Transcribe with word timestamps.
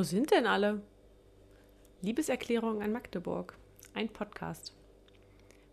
Wo 0.00 0.04
sind 0.04 0.30
denn 0.30 0.46
alle? 0.46 0.80
Liebeserklärung 2.00 2.80
an 2.80 2.90
Magdeburg. 2.90 3.58
Ein 3.92 4.08
Podcast. 4.08 4.74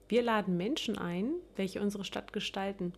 Wir 0.10 0.22
laden 0.22 0.58
Menschen 0.58 0.98
ein, 0.98 1.32
welche 1.56 1.80
unsere 1.80 2.04
Stadt 2.04 2.34
gestalten, 2.34 2.92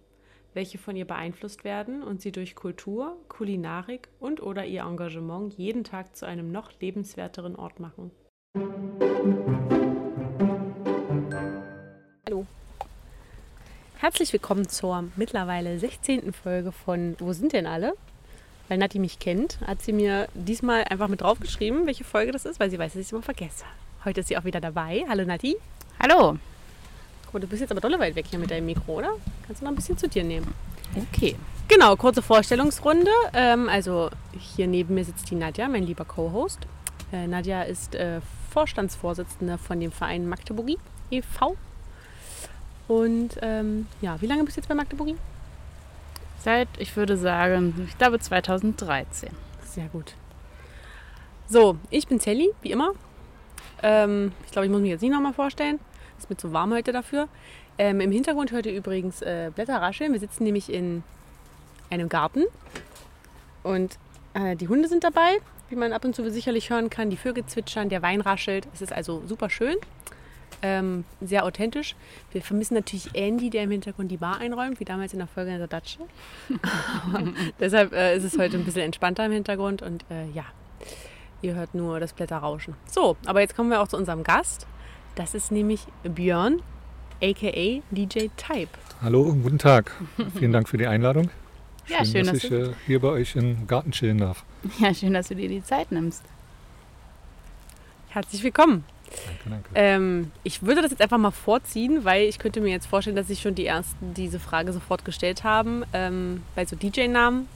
welche 0.56 0.80
von 0.80 0.96
ihr 0.96 1.06
beeinflusst 1.06 1.64
werden 1.64 2.02
und 2.02 2.20
sie 2.20 2.32
durch 2.32 2.56
Kultur, 2.56 3.16
Kulinarik 3.28 4.10
und 4.20 4.42
oder 4.42 4.66
ihr 4.66 4.82
Engagement 4.82 5.54
jeden 5.54 5.84
Tag 5.84 6.16
zu 6.16 6.26
einem 6.26 6.52
noch 6.52 6.72
lebenswerteren 6.80 7.56
Ort 7.56 7.80
machen. 7.80 8.10
Hallo. 12.26 12.48
Herzlich 14.00 14.34
willkommen 14.34 14.68
zur 14.68 15.10
mittlerweile 15.16 15.78
16. 15.78 16.34
Folge 16.34 16.72
von 16.72 17.16
Wo 17.20 17.34
sind 17.34 17.54
denn 17.54 17.68
alle? 17.68 17.94
Weil 18.70 18.78
Nati 18.78 19.00
mich 19.00 19.18
kennt, 19.18 19.60
hat 19.66 19.82
sie 19.82 19.92
mir 19.92 20.28
diesmal 20.36 20.84
einfach 20.84 21.08
mit 21.08 21.22
draufgeschrieben, 21.22 21.88
welche 21.88 22.04
Folge 22.04 22.32
das 22.32 22.46
ist, 22.46 22.60
weil 22.60 22.70
sie 22.70 22.78
weiß, 22.78 22.94
dass 22.94 23.02
ich 23.02 23.08
es 23.08 23.12
immer 23.12 23.24
vergesse. 23.24 23.66
Heute 24.06 24.20
ist 24.20 24.28
sie 24.28 24.38
auch 24.38 24.44
wieder 24.44 24.62
dabei. 24.62 25.06
Hallo 25.10 25.26
Nati. 25.26 25.58
Hallo. 26.00 26.38
Oh, 27.34 27.40
du 27.40 27.48
bist 27.48 27.62
jetzt 27.62 27.72
aber 27.72 27.82
dolle 27.82 28.00
weit 28.00 28.14
weg 28.14 28.28
hier 28.30 28.38
mit 28.38 28.52
deinem 28.52 28.68
Mikro, 28.68 29.00
oder? 29.00 29.10
Kannst 29.48 29.62
du 29.62 29.66
noch 29.66 29.72
ein 29.72 29.76
bisschen 29.76 29.98
zu 29.98 30.08
dir 30.08 30.24
nehmen? 30.24 30.54
Okay. 30.96 31.36
Genau, 31.68 31.96
kurze 31.96 32.22
Vorstellungsrunde. 32.22 33.10
Ähm, 33.34 33.70
also 33.70 34.12
hier 34.38 34.68
neben 34.68 34.94
mir 34.94 35.04
sitzt 35.04 35.32
die 35.32 35.36
Nadja, 35.36 35.68
mein 35.68 35.84
lieber 35.84 36.06
Co-Host. 36.06 36.60
Äh, 37.12 37.26
Nadja 37.26 37.64
ist 37.64 37.96
äh, 37.96 38.22
Vorstandsvorsitzende 38.52 39.58
von 39.58 39.80
dem 39.80 39.92
Verein 39.92 40.30
Magdeburgi 40.30 40.78
e.V. 41.10 41.58
Und 42.88 43.32
ähm, 43.42 43.88
ja, 44.02 44.22
wie 44.22 44.28
lange 44.28 44.44
bist 44.44 44.58
du 44.58 44.62
jetzt 44.62 44.70
bei 44.70 44.76
Magdeburgi? 44.76 45.16
Seit, 46.40 46.70
ich 46.78 46.96
würde 46.96 47.18
sagen, 47.18 47.86
ich 47.88 47.98
glaube 47.98 48.20
2013. 48.20 49.30
Sehr 49.66 49.88
gut. 49.90 50.14
So, 51.48 51.78
ich 51.90 52.08
bin 52.08 52.20
Sally, 52.20 52.52
wie 52.62 52.72
immer. 52.72 52.94
Ähm, 53.84 54.32
ich 54.46 54.52
glaube, 54.52 54.66
ich 54.66 54.72
muss 54.72 54.82
mich 54.82 54.90
jetzt 54.90 55.02
nicht 55.02 55.12
nochmal 55.12 55.34
vorstellen. 55.34 55.80
Ist 56.18 56.30
mir 56.30 56.38
zu 56.38 56.54
warm 56.54 56.74
heute 56.74 56.92
dafür. 56.92 57.28
Ähm, 57.78 58.00
Im 58.00 58.12
Hintergrund 58.12 58.52
hört 58.52 58.66
ihr 58.66 58.74
übrigens 58.74 59.22
äh, 59.22 59.52
Blätter 59.54 59.82
rascheln. 59.82 60.14
Wir 60.14 60.20
sitzen 60.20 60.44
nämlich 60.44 60.72
in 60.72 61.04
einem 61.90 62.08
Garten 62.08 62.44
und 63.64 63.98
äh, 64.34 64.56
die 64.56 64.68
Hunde 64.68 64.88
sind 64.88 65.04
dabei, 65.04 65.40
wie 65.70 65.76
man 65.76 65.92
ab 65.92 66.06
und 66.06 66.16
zu 66.16 66.30
sicherlich 66.30 66.70
hören 66.70 66.90
kann. 66.90 67.10
Die 67.10 67.18
Vögel 67.18 67.46
zwitschern, 67.46 67.90
der 67.90 68.02
Wein 68.02 68.22
raschelt. 68.22 68.68
Es 68.74 68.82
ist 68.82 68.94
also 68.94 69.24
super 69.28 69.50
schön. 69.50 69.76
Ähm, 70.62 71.06
sehr 71.22 71.46
authentisch. 71.46 71.96
Wir 72.32 72.42
vermissen 72.42 72.74
natürlich 72.74 73.10
Andy, 73.14 73.50
der 73.50 73.64
im 73.64 73.72
Hintergrund 73.72 74.12
die 74.12 74.18
Bar 74.18 74.40
einräumt, 74.40 74.80
wie 74.80 74.86
damals 74.86 75.14
in 75.14 75.20
der 75.20 75.28
Folge 75.28 75.52
in 75.52 75.58
der 75.58 75.68
Datsche. 75.68 76.00
deshalb 77.60 77.94
äh, 77.94 78.18
ist 78.18 78.24
es 78.24 78.38
heute 78.38 78.58
ein 78.58 78.66
bisschen 78.66 78.82
entspannter 78.82 79.26
im 79.26 79.32
Hintergrund 79.32 79.82
und 79.82 80.04
äh, 80.10 80.30
ja, 80.34 80.46
ihr 81.42 81.56
hört 81.56 81.76
nur 81.76 82.00
das 82.00 82.14
Blätterrauschen. 82.14 82.76
So, 82.90 83.16
aber 83.26 83.42
jetzt 83.42 83.56
kommen 83.56 83.70
wir 83.70 83.82
auch 83.82 83.88
zu 83.88 83.98
unserem 83.98 84.24
Gast. 84.24 84.68
Das 85.16 85.34
ist 85.34 85.52
nämlich 85.52 85.82
Björn, 86.04 86.62
aka 87.22 87.82
DJ 87.92 88.28
Type. 88.38 88.70
Hallo, 89.02 89.34
guten 89.42 89.58
Tag. 89.58 89.92
Vielen 90.38 90.52
Dank 90.52 90.68
für 90.68 90.78
die 90.78 90.88
Einladung. 90.88 91.30
Ja, 91.88 92.06
schön, 92.06 92.26
dass 92.26 92.42
dass 92.42 92.44
ich 92.44 92.52
äh, 92.52 92.70
hier 92.86 93.00
bei 93.00 93.08
euch 93.08 93.36
im 93.36 93.66
Garten 93.66 93.92
chillen 93.92 94.20
darf. 94.20 94.44
Ja, 94.80 94.94
schön, 94.94 95.14
dass 95.14 95.30
du 95.30 95.36
dir 95.36 95.50
die 95.50 95.64
Zeit 95.64 95.92
nimmst. 95.92 96.24
Herzlich 98.10 98.44
willkommen. 98.44 98.84
Danke, 99.26 99.50
danke. 99.50 99.70
Ähm, 99.76 100.32
ich 100.44 100.64
würde 100.64 100.82
das 100.82 100.92
jetzt 100.92 101.02
einfach 101.02 101.18
mal 101.18 101.32
vorziehen, 101.32 102.06
weil 102.06 102.24
ich 102.24 102.40
könnte 102.40 102.62
mir 102.62 102.70
jetzt 102.70 102.88
vorstellen, 102.88 103.16
dass 103.16 103.28
sich 103.28 103.42
schon 103.42 103.56
die 103.56 103.66
Ersten 103.66 104.14
diese 104.14 104.40
Frage 104.40 104.74
sofort 104.74 105.06
gestellt 105.06 105.44
haben. 105.44 105.84
Ähm, 105.94 106.44
bei 106.56 106.66
so 106.66 106.76
DJ-Namen, 106.76 107.48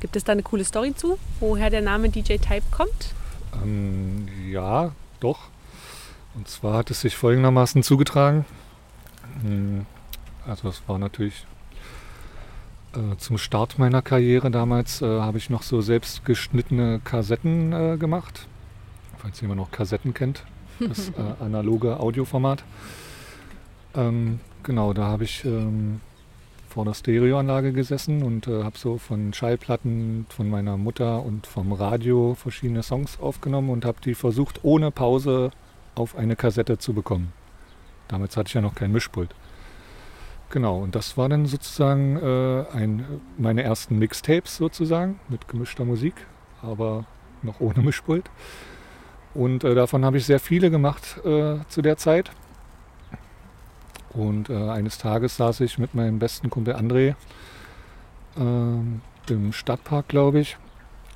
gibt 0.00 0.16
es 0.16 0.24
da 0.24 0.32
eine 0.32 0.42
coole 0.42 0.64
Story 0.64 0.94
zu, 0.94 1.18
woher 1.40 1.70
der 1.70 1.82
Name 1.82 2.08
DJ 2.08 2.36
Type 2.36 2.62
kommt? 2.70 3.14
Ähm, 3.62 4.28
ja, 4.48 4.92
doch. 5.20 5.48
Und 6.34 6.48
zwar 6.48 6.78
hat 6.78 6.90
es 6.90 7.00
sich 7.02 7.16
folgendermaßen 7.16 7.82
zugetragen. 7.82 8.44
Hm, 9.42 9.86
Also 10.46 10.68
es 10.68 10.82
war 10.86 10.98
natürlich 10.98 11.46
äh, 12.94 13.16
zum 13.16 13.38
Start 13.38 13.78
meiner 13.78 14.02
Karriere 14.02 14.50
damals 14.50 15.02
äh, 15.02 15.06
habe 15.06 15.38
ich 15.38 15.50
noch 15.50 15.62
so 15.62 15.80
selbst 15.80 16.24
geschnittene 16.24 17.00
Kassetten 17.04 17.72
äh, 17.72 17.96
gemacht. 17.96 18.48
Falls 19.22 19.40
jemand 19.40 19.60
noch 19.60 19.70
Kassetten 19.70 20.14
kennt, 20.14 20.44
das 20.80 21.08
äh, 21.16 21.42
analoge 21.44 22.00
Audioformat. 22.00 22.64
Ähm, 23.94 24.40
genau, 24.64 24.92
da 24.92 25.04
habe 25.04 25.22
ich 25.22 25.44
ähm, 25.44 26.00
vor 26.68 26.84
der 26.84 26.94
Stereoanlage 26.94 27.72
gesessen 27.72 28.24
und 28.24 28.48
äh, 28.48 28.64
habe 28.64 28.76
so 28.76 28.98
von 28.98 29.32
Schallplatten 29.32 30.26
von 30.28 30.50
meiner 30.50 30.76
Mutter 30.76 31.22
und 31.22 31.46
vom 31.46 31.72
Radio 31.72 32.34
verschiedene 32.34 32.82
Songs 32.82 33.20
aufgenommen 33.20 33.70
und 33.70 33.84
habe 33.84 33.98
die 34.04 34.14
versucht, 34.14 34.64
ohne 34.64 34.90
Pause 34.90 35.52
auf 35.94 36.16
eine 36.16 36.34
Kassette 36.34 36.78
zu 36.78 36.92
bekommen. 36.92 37.32
Damals 38.08 38.36
hatte 38.36 38.48
ich 38.48 38.54
ja 38.54 38.60
noch 38.60 38.74
kein 38.74 38.90
Mischpult. 38.90 39.36
Genau, 40.50 40.78
und 40.78 40.96
das 40.96 41.16
war 41.16 41.28
dann 41.28 41.46
sozusagen 41.46 42.16
äh, 42.16 42.64
ein, 42.72 43.04
meine 43.38 43.62
ersten 43.62 44.00
Mixtapes 44.00 44.56
sozusagen 44.56 45.20
mit 45.28 45.46
gemischter 45.46 45.84
Musik, 45.84 46.14
aber 46.60 47.04
noch 47.42 47.60
ohne 47.60 47.82
Mischpult. 47.82 48.28
Und 49.34 49.64
äh, 49.64 49.74
davon 49.74 50.04
habe 50.04 50.18
ich 50.18 50.26
sehr 50.26 50.40
viele 50.40 50.70
gemacht 50.70 51.18
äh, 51.24 51.58
zu 51.68 51.82
der 51.82 51.96
Zeit. 51.96 52.30
Und 54.10 54.50
äh, 54.50 54.68
eines 54.68 54.98
Tages 54.98 55.36
saß 55.36 55.60
ich 55.60 55.78
mit 55.78 55.94
meinem 55.94 56.18
besten 56.18 56.50
Kumpel 56.50 56.74
André 56.74 57.14
ähm, 58.36 59.00
im 59.28 59.52
Stadtpark, 59.52 60.08
glaube 60.08 60.40
ich. 60.40 60.58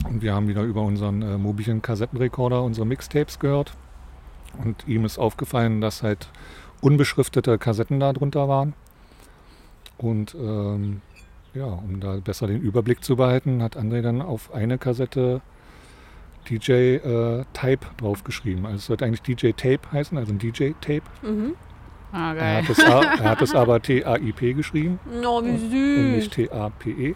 Und 0.09 0.22
wir 0.22 0.34
haben 0.34 0.49
wieder 0.49 0.62
über 0.62 0.82
unseren 0.82 1.22
äh, 1.22 1.38
mobilen 1.38 1.82
Kassettenrekorder 1.82 2.62
unsere 2.62 2.87
Mixtapes 2.87 3.38
gehört. 3.38 3.72
Und 4.62 4.87
ihm 4.87 5.05
ist 5.05 5.19
aufgefallen, 5.19 5.81
dass 5.81 6.03
halt 6.03 6.28
unbeschriftete 6.81 7.59
Kassetten 7.59 8.00
da 8.00 8.12
drunter 8.12 8.49
waren. 8.49 8.75
Und 9.99 10.34
ähm, 10.34 11.03
ja, 11.55 11.65
um 11.65 12.00
da 12.00 12.16
besser 12.16 12.47
den 12.47 12.60
Überblick 12.60 13.03
zu 13.03 13.16
behalten, 13.16 13.62
hat 13.62 13.76
André 13.76 14.03
dann 14.03 14.22
auf 14.22 14.53
eine 14.55 14.78
Kassette 14.78 15.41
DJ 16.49 16.73
äh, 16.97 17.45
Type 17.53 17.87
draufgeschrieben. 17.99 18.65
Also 18.67 18.77
es 18.77 18.87
sollte 18.87 19.05
eigentlich 19.05 19.23
DJ 19.23 19.51
Tape 19.53 19.81
heißen, 19.93 20.17
also 20.19 20.33
ein 20.33 20.39
DJ 20.39 20.71
Tape. 20.81 21.03
Mhm. 21.23 21.55
Ah, 22.12 22.31
Er 22.31 22.34
geil. 22.37 22.62
hat, 22.62 22.71
es, 22.71 22.79
er 23.21 23.25
hat 23.31 23.43
es 23.43 23.55
aber 23.55 23.81
T-A-I-P 23.83 24.53
geschrieben 24.55 24.99
Oh, 25.25 25.43
wie 25.43 25.49
und 25.51 25.71
nicht 26.15 26.25
süß. 26.25 26.31
T-A-P-E. 26.49 27.15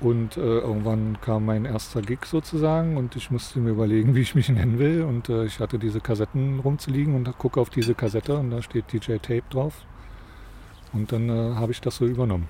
Und 0.00 0.36
äh, 0.36 0.40
irgendwann 0.40 1.18
kam 1.20 1.46
mein 1.46 1.64
erster 1.64 2.02
Gig 2.02 2.24
sozusagen 2.24 2.96
und 2.96 3.16
ich 3.16 3.32
musste 3.32 3.58
mir 3.58 3.70
überlegen, 3.70 4.14
wie 4.14 4.20
ich 4.20 4.36
mich 4.36 4.48
nennen 4.48 4.78
will. 4.78 5.02
Und 5.02 5.28
äh, 5.28 5.44
ich 5.44 5.58
hatte 5.58 5.78
diese 5.80 6.00
Kassetten 6.00 6.60
rumzuliegen 6.60 7.16
und 7.16 7.36
gucke 7.38 7.60
auf 7.60 7.68
diese 7.70 7.94
Kassette 7.94 8.36
und 8.36 8.50
da 8.52 8.62
steht 8.62 8.92
DJ 8.92 9.14
Tape 9.16 9.42
drauf. 9.50 9.74
Und 10.92 11.10
dann 11.10 11.28
äh, 11.28 11.54
habe 11.56 11.72
ich 11.72 11.80
das 11.80 11.96
so 11.96 12.06
übernommen. 12.06 12.46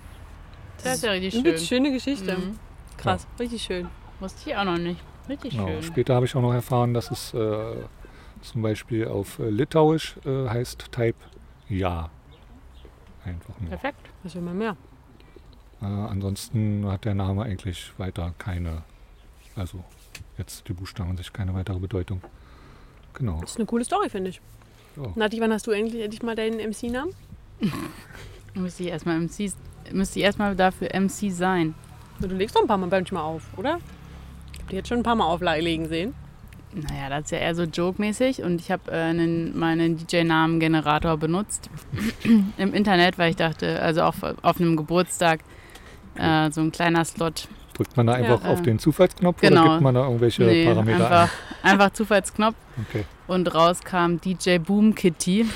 Das 0.84 0.96
ist 0.96 1.04
ja 1.04 1.10
richtig 1.12 1.36
Eine 1.44 1.56
schön. 1.56 1.66
schöne 1.66 1.92
Geschichte. 1.92 2.36
Mhm. 2.36 2.58
Krass, 2.98 3.26
richtig 3.40 3.62
schön. 3.62 3.88
Wusste 4.20 4.50
ich 4.50 4.56
auch 4.56 4.64
noch 4.64 4.76
nicht. 4.78 5.00
Richtig 5.28 5.52
Genau. 5.52 5.66
schön. 5.68 5.82
Später 5.82 6.14
habe 6.14 6.26
ich 6.26 6.34
auch 6.34 6.42
noch 6.42 6.52
erfahren, 6.54 6.94
dass 6.94 7.10
es 7.10 7.34
äh, 7.34 7.76
zum 8.42 8.62
Beispiel 8.62 9.06
auf 9.08 9.38
äh, 9.38 9.50
Litauisch 9.50 10.16
äh, 10.24 10.48
heißt 10.48 10.90
Type 10.92 11.16
Ja. 11.68 12.10
Einfach 13.24 13.58
nur. 13.60 13.68
Perfekt. 13.70 14.00
Was 14.22 14.34
will 14.34 14.42
man 14.42 14.56
mehr? 14.58 14.76
Äh, 15.82 15.84
ansonsten 15.84 16.86
hat 16.86 17.04
der 17.04 17.14
Name 17.14 17.42
eigentlich 17.44 17.92
weiter 17.98 18.32
keine, 18.38 18.82
also 19.54 19.84
jetzt 20.38 20.66
die 20.68 20.72
Buchstaben 20.72 21.10
an 21.10 21.16
sich 21.16 21.32
keine 21.32 21.52
weitere 21.54 21.78
Bedeutung. 21.78 22.22
Genau. 23.14 23.40
Das 23.40 23.50
ist 23.50 23.56
eine 23.56 23.66
coole 23.66 23.84
Story, 23.84 24.08
finde 24.08 24.30
ich. 24.30 24.40
Ja. 24.96 25.12
Nati, 25.14 25.40
wann 25.40 25.52
hast 25.52 25.66
du 25.66 25.72
endlich, 25.72 26.02
endlich 26.02 26.22
mal 26.22 26.34
deinen 26.36 26.58
MC-Namen? 26.70 27.12
Müsste 28.54 28.84
ich 28.84 28.88
erstmal 28.88 29.18
MC, 29.20 29.52
müsste 29.92 30.18
ich 30.18 30.24
erstmal 30.24 30.56
dafür 30.56 30.88
MC 30.98 31.30
sein. 31.32 31.74
Du 32.20 32.26
legst 32.28 32.56
doch 32.56 32.62
ein 32.62 32.66
paar 32.66 32.78
Mal 32.78 32.88
manchmal 32.88 33.22
auf, 33.22 33.42
oder? 33.56 33.78
Ich 34.68 34.70
hab 34.70 34.70
dich 34.70 34.76
jetzt 34.78 34.88
schon 34.88 34.98
ein 34.98 35.02
paar 35.02 35.14
Mal 35.16 35.24
auflegen 35.24 35.88
sehen. 35.88 36.14
Naja, 36.74 37.08
das 37.08 37.24
ist 37.24 37.30
ja 37.30 37.38
eher 37.38 37.54
so 37.54 37.62
joke-mäßig 37.62 38.42
und 38.42 38.60
ich 38.60 38.70
habe 38.70 38.90
äh, 38.92 38.94
einen, 38.96 39.58
meinen 39.58 39.96
DJ-Namen-Generator 39.96 41.16
benutzt 41.16 41.70
im 42.58 42.74
Internet, 42.74 43.16
weil 43.18 43.30
ich 43.30 43.36
dachte, 43.36 43.80
also 43.80 44.02
auch 44.02 44.14
auf 44.42 44.60
einem 44.60 44.76
Geburtstag, 44.76 45.40
äh, 46.16 46.50
so 46.50 46.60
ein 46.60 46.70
kleiner 46.70 47.06
Slot. 47.06 47.48
Drückt 47.72 47.96
man 47.96 48.06
da 48.08 48.18
Ja, 48.18 48.34
einfach 48.34 48.46
auf 48.46 48.60
äh, 48.60 48.64
den 48.64 48.78
Zufallsknopf 48.78 49.40
genau. 49.40 49.62
oder 49.62 49.70
gibt 49.70 49.82
man 49.82 49.94
da 49.94 50.04
irgendwelche 50.04 50.42
Nee, 50.44 50.66
Parameter 50.66 51.04
einfach, 51.10 51.30
einfach 51.62 51.90
Zufallsknopf 51.94 52.54
ein? 52.76 52.86
Okay. 52.90 53.04
und 53.28 53.54
raus 53.54 53.80
kam 53.80 54.20
DJ 54.20 54.58
Boom 54.58 54.94
Kitty. 54.94 55.46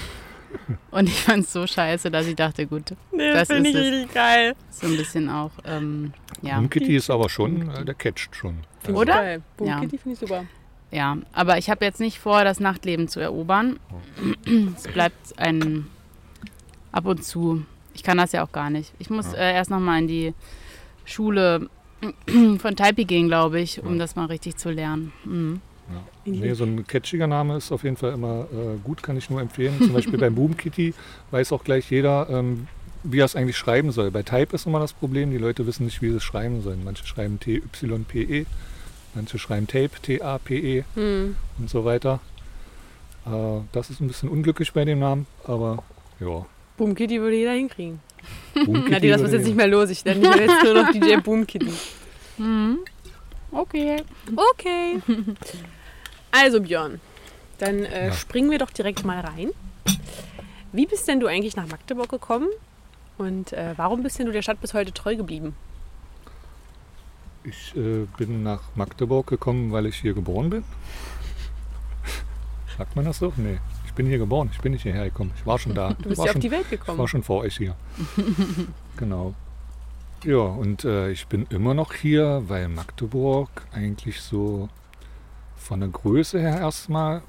Und 0.91 1.09
ich 1.09 1.21
fand 1.23 1.45
es 1.45 1.53
so 1.53 1.67
scheiße, 1.67 2.11
dass 2.11 2.27
ich 2.27 2.37
dachte, 2.37 2.67
gut, 2.67 2.95
Nee, 3.11 3.33
Das 3.33 3.49
finde 3.49 3.69
ist 3.71 3.77
ich 3.77 3.83
es. 3.87 3.93
richtig 3.93 4.15
geil. 4.15 4.55
so 4.71 4.87
ein 4.87 4.97
bisschen 4.97 5.29
auch, 5.29 5.51
ähm, 5.67 6.13
ja. 6.41 6.57
Boom 6.57 6.71
Kitty 6.71 6.97
ist 6.97 7.11
aber 7.11 7.29
schon, 7.29 7.69
äh, 7.71 7.85
der 7.85 7.95
catcht 7.95 8.35
schon. 8.35 8.59
Find 8.83 8.97
ich 8.97 9.01
Oder? 9.01 9.15
Geil. 9.15 9.43
Boom 9.57 9.69
Ja. 9.69 9.81
Kitty 9.81 9.99
finde 9.99 10.15
ich 10.15 10.19
super. 10.19 10.45
Ja, 10.91 11.17
aber 11.33 11.57
ich 11.57 11.71
habe 11.71 11.85
jetzt 11.85 12.01
nicht 12.01 12.19
vor, 12.19 12.45
das 12.45 12.61
Nachtleben 12.61 13.09
zu 13.09 13.19
erobern. 13.19 13.79
Es 14.77 14.83
bleibt 14.85 15.39
ein 15.39 15.87
ab 16.93 17.07
und 17.07 17.25
zu. 17.25 17.65
Ich 17.95 18.03
kann 18.03 18.19
das 18.19 18.33
ja 18.33 18.45
auch 18.45 18.53
gar 18.53 18.69
nicht. 18.69 18.93
Ich 18.99 19.09
muss 19.09 19.33
äh, 19.33 19.55
erst 19.55 19.71
noch 19.71 19.81
mal 19.81 19.99
in 19.99 20.09
die 20.09 20.35
Schule 21.05 21.69
Von 22.59 22.77
Taipi 22.77 23.05
gehen, 23.05 23.29
glaube 23.29 23.61
ich, 23.61 23.83
um 23.83 23.99
das 23.99 24.17
mal 24.17 24.27
richtig 24.27 24.57
zu 24.57 24.71
lernen. 24.71 25.13
Mhm. 25.25 25.61
Ja. 25.91 26.03
Nee, 26.25 26.55
so 26.55 26.65
ein 26.65 26.87
catchiger 26.87 27.27
Name 27.27 27.57
ist 27.57 27.71
auf 27.71 27.85
jeden 27.85 27.97
Fall 27.97 28.13
immer 28.13 28.47
äh, 28.53 28.79
gut, 28.83 29.03
kann 29.03 29.17
ich 29.17 29.29
nur 29.31 29.41
empfehlen. 29.41 29.75
Zum 29.79 29.93
Beispiel 29.93 30.19
beim 30.19 30.35
Boom 30.37 30.57
Kitty 30.57 30.95
weiß 31.31 31.53
auch 31.53 31.65
gleich 31.65 31.91
jeder, 31.91 32.29
ähm, 32.31 32.67
wie 33.03 33.21
er 33.21 33.25
es 33.25 33.37
eigentlich 33.37 33.57
schreiben 33.57 33.93
soll. 33.93 34.11
Bei 34.11 34.23
Type 34.23 34.55
ist 34.55 34.67
immer 34.67 34.79
das 34.79 34.93
Problem, 34.93 35.31
die 35.31 35.39
Leute 35.39 35.67
wissen 35.67 35.85
nicht, 35.85 36.03
wie 36.03 36.11
sie 36.11 36.17
es 36.17 36.25
schreiben 36.25 36.63
sollen. 36.63 36.83
Manche 36.85 37.07
schreiben 37.07 37.39
T-Y-P-E, 37.41 38.47
manche 39.15 39.39
schreiben 39.39 39.67
Tape, 39.67 39.91
T-A-P-E 40.03 40.85
Hm. 40.95 41.37
und 41.59 41.71
so 41.71 41.85
weiter. 41.85 42.21
Äh, 43.27 43.61
das 43.73 43.91
ist 43.91 44.01
ein 44.01 44.09
bisschen 44.09 44.29
unglücklich 44.29 44.73
bei 44.73 44.85
dem 44.85 44.99
Namen, 45.01 45.27
aber 45.45 45.83
ja. 46.21 46.45
Boom 46.77 46.95
Kitty 46.95 47.21
würde 47.21 47.37
jeder 47.37 47.53
hinkriegen. 47.53 48.01
Boom 48.55 48.87
Na, 48.89 48.99
die, 48.99 49.09
das 49.09 49.21
wird 49.21 49.33
jetzt 49.33 49.45
nicht 49.47 49.57
mehr 49.57 49.67
los. 49.69 49.91
Ich 49.91 50.05
nenne 50.05 50.29
mich 50.29 50.37
jetzt 50.37 50.63
nur 50.65 50.75
noch 50.75 50.91
DJ 50.93 51.17
Boom 51.17 51.47
Kitty. 51.47 51.73
Mhm. 52.39 52.79
Okay. 53.51 53.97
Okay. 54.35 54.99
Also 56.31 56.61
Björn, 56.61 57.01
dann 57.59 57.85
äh, 57.85 58.07
Ja. 58.07 58.13
springen 58.13 58.51
wir 58.51 58.59
doch 58.59 58.71
direkt 58.71 59.05
mal 59.05 59.21
rein. 59.21 59.51
Wie 60.73 60.87
bist 60.87 61.07
denn 61.07 61.21
du 61.21 61.27
eigentlich 61.27 61.55
nach 61.57 61.67
Magdeburg 61.69 62.09
gekommen? 62.09 62.49
Und 63.19 63.53
äh, 63.53 63.75
warum 63.77 64.03
bist 64.03 64.19
denn 64.19 64.27
du 64.27 64.33
der 64.33 64.41
Stadt 64.43 64.61
bis 64.63 64.73
heute 64.73 64.93
treu 64.93 65.15
geblieben? 65.17 65.55
Ich 67.45 67.77
äh, 67.77 68.07
bin 68.17 68.43
nach 68.43 68.61
Magdeburg 68.75 69.27
gekommen, 69.27 69.73
weil 69.73 69.87
ich 69.87 69.97
hier 69.97 70.15
geboren 70.15 70.51
bin. 70.51 70.65
Sagt 72.79 72.95
man 72.95 73.05
das 73.05 73.19
so? 73.19 73.33
Nee. 73.37 73.59
Ich 73.87 73.93
bin 73.95 74.07
hier 74.07 74.19
geboren, 74.19 74.49
ich 74.53 74.61
bin 74.61 74.73
nicht 74.73 74.83
hierher 74.83 75.05
gekommen. 75.05 75.33
Ich 75.37 75.45
war 75.45 75.59
schon 75.59 75.75
da. 75.75 75.93
Du 75.95 76.09
bist 76.09 76.19
ja 76.19 76.25
auf 76.25 76.33
schon, 76.33 76.41
die 76.41 76.51
Welt 76.51 76.65
Ich 76.65 76.71
gekommen. 76.71 76.99
war 76.99 77.09
schon 77.09 77.23
vor 77.23 77.43
euch 77.43 77.57
hier. 77.57 77.77
genau. 78.97 79.35
Ja, 80.25 80.39
und 80.39 80.85
äh, 80.85 81.11
ich 81.11 81.27
bin 81.27 81.47
immer 81.51 81.75
noch 81.75 81.93
hier, 81.93 82.45
weil 82.47 82.69
Magdeburg 82.69 83.51
eigentlich 83.73 84.21
so 84.21 84.69
von 85.57 85.81
der 85.81 85.89
Größe 85.89 86.41
her 86.41 86.61
erstmal 86.61 87.23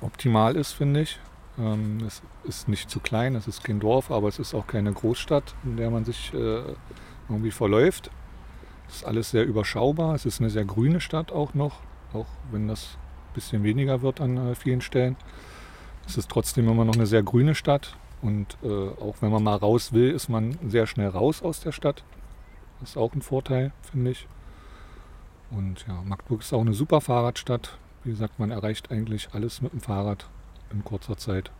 optimal 0.00 0.56
ist, 0.56 0.72
finde 0.72 1.02
ich. 1.02 1.20
Ähm, 1.58 1.98
es 2.06 2.22
ist 2.44 2.68
nicht 2.68 2.90
zu 2.90 2.98
klein, 3.00 3.34
es 3.36 3.46
ist 3.46 3.62
kein 3.62 3.78
Dorf, 3.78 4.10
aber 4.10 4.28
es 4.28 4.38
ist 4.38 4.52
auch 4.52 4.66
keine 4.66 4.92
Großstadt, 4.92 5.54
in 5.64 5.76
der 5.76 5.90
man 5.90 6.04
sich 6.04 6.34
äh, 6.34 6.62
irgendwie 7.28 7.50
verläuft. 7.50 8.10
Ist 8.92 9.04
alles 9.04 9.30
sehr 9.30 9.46
überschaubar. 9.46 10.14
Es 10.14 10.26
ist 10.26 10.40
eine 10.40 10.50
sehr 10.50 10.66
grüne 10.66 11.00
Stadt 11.00 11.32
auch 11.32 11.54
noch, 11.54 11.80
auch 12.12 12.26
wenn 12.50 12.68
das 12.68 12.98
ein 13.30 13.34
bisschen 13.34 13.62
weniger 13.64 14.02
wird 14.02 14.20
an 14.20 14.36
äh, 14.36 14.54
vielen 14.54 14.82
Stellen. 14.82 15.16
Es 16.06 16.18
ist 16.18 16.30
trotzdem 16.30 16.68
immer 16.68 16.84
noch 16.84 16.94
eine 16.94 17.06
sehr 17.06 17.22
grüne 17.22 17.54
Stadt. 17.54 17.96
Und 18.20 18.56
äh, 18.62 18.68
auch 18.68 19.16
wenn 19.20 19.32
man 19.32 19.42
mal 19.42 19.56
raus 19.56 19.92
will, 19.92 20.10
ist 20.10 20.28
man 20.28 20.58
sehr 20.68 20.86
schnell 20.86 21.08
raus 21.08 21.42
aus 21.42 21.60
der 21.60 21.72
Stadt. 21.72 22.04
Das 22.80 22.90
ist 22.90 22.96
auch 22.96 23.14
ein 23.14 23.22
Vorteil, 23.22 23.72
finde 23.90 24.10
ich. 24.10 24.28
Und 25.50 25.86
ja, 25.88 26.02
Magdeburg 26.04 26.42
ist 26.42 26.52
auch 26.52 26.60
eine 26.60 26.74
super 26.74 27.00
Fahrradstadt. 27.00 27.78
Wie 28.04 28.10
gesagt, 28.10 28.38
man 28.38 28.50
erreicht 28.50 28.90
eigentlich 28.90 29.30
alles 29.32 29.62
mit 29.62 29.72
dem 29.72 29.80
Fahrrad 29.80 30.28
in 30.70 30.84
kurzer 30.84 31.16
Zeit. 31.16 31.50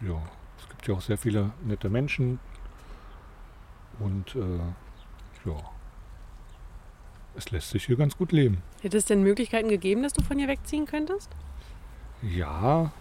Ja, 0.00 0.20
es 0.58 0.68
gibt 0.68 0.86
ja 0.88 0.94
auch 0.94 1.00
sehr 1.00 1.18
viele 1.18 1.52
nette 1.64 1.88
Menschen. 1.90 2.40
Und 3.98 4.34
äh, 4.36 4.60
ja, 5.48 5.70
es 7.36 7.50
lässt 7.50 7.70
sich 7.70 7.86
hier 7.86 7.96
ganz 7.96 8.16
gut 8.16 8.32
leben. 8.32 8.62
Hätte 8.82 8.96
es 8.96 9.04
denn 9.04 9.22
Möglichkeiten 9.22 9.68
gegeben, 9.68 10.02
dass 10.02 10.12
du 10.12 10.22
von 10.22 10.38
hier 10.38 10.48
wegziehen 10.48 10.86
könntest? 10.86 11.30
Ja, 12.22 12.92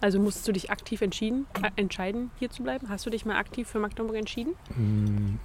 Also 0.00 0.20
musstest 0.20 0.46
du 0.46 0.52
dich 0.52 0.70
aktiv 0.70 1.00
entschieden, 1.00 1.46
äh, 1.62 1.70
entscheiden, 1.76 2.30
hier 2.38 2.50
zu 2.50 2.62
bleiben? 2.62 2.88
Hast 2.88 3.06
du 3.06 3.10
dich 3.10 3.24
mal 3.24 3.36
aktiv 3.36 3.66
für 3.66 3.78
Magdeburg 3.78 4.14
entschieden? 4.14 4.54
Hm. 4.74 5.38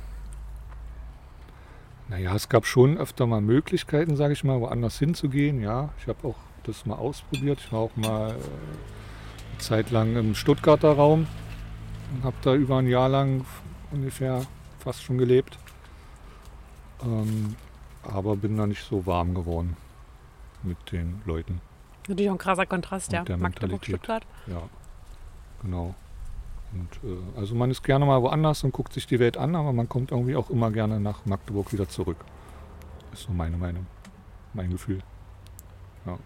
Naja, 2.10 2.36
es 2.36 2.50
gab 2.50 2.66
schon 2.66 2.98
öfter 2.98 3.25
mal 3.25 3.39
Möglichkeiten, 3.39 4.18
sage 4.18 4.34
ich 4.34 4.44
mal, 4.44 4.60
woanders 4.60 5.00
hinzugehen. 5.00 5.62
Ja, 5.62 5.89
ich 6.00 6.07
habe 6.07 6.27
auch 6.27 6.36
das 6.63 6.86
mal 6.86 6.95
ausprobiert. 6.95 7.60
Ich 7.60 7.72
war 7.72 7.80
auch 7.80 7.95
mal 7.95 8.31
äh, 8.31 8.34
eine 8.34 9.57
Zeit 9.60 9.92
lang 9.92 10.18
im 10.18 10.36
Stuttgarter 10.36 10.92
Raum 10.92 11.27
und 12.13 12.24
habe 12.24 12.36
da 12.42 12.54
über 12.54 12.80
ein 12.80 12.88
Jahr 12.88 13.07
lang 13.07 13.45
ungefähr 13.92 14.42
fast 14.80 15.01
schon 15.04 15.18
gelebt. 15.18 15.57
Ähm, 17.03 17.56
aber 18.03 18.36
bin 18.36 18.57
da 18.57 18.68
nicht 18.68 18.83
so 18.83 19.06
warm 19.06 19.33
geworden 19.33 19.77
mit 20.63 20.77
den 20.92 21.21
Leuten. 21.25 21.62
Natürlich 22.07 22.30
auch 22.30 22.36
ein 22.36 22.39
krasser 22.39 22.65
Kontrast, 22.65 23.09
Und 23.09 23.13
ja. 23.13 23.24
der 23.24 23.38
Magdeburg. 23.38 23.86
Stuttgart. 23.86 24.25
Ja, 24.48 24.62
genau. 25.62 25.95
Und 26.74 27.09
äh, 27.09 27.39
also 27.39 27.56
man 27.56 27.69
ist 27.69 27.83
gerne 27.83 28.06
mal 28.06 28.21
woanders 28.21 28.63
und 28.63 28.71
guckt 28.71 28.94
sich 28.94 29.06
die 29.06 29.19
Welt 29.19 29.38
an, 29.38 29.56
aber 29.56 29.74
man 29.74 29.89
kommt 29.89 30.12
irgendwie 30.12 30.36
auch 30.36 30.50
immer 30.50 30.71
gerne 30.71 31.00
nach 31.00 31.25
Magdeburg 31.25 31.71
wieder 31.74 31.88
zurück. 31.88 32.18
Ist 33.13 33.24
so 33.24 33.31
meine 33.33 33.57
Meinung, 33.57 33.86
mein 34.53 34.71
Gefühl. 34.71 35.01
Ja. 36.06 36.18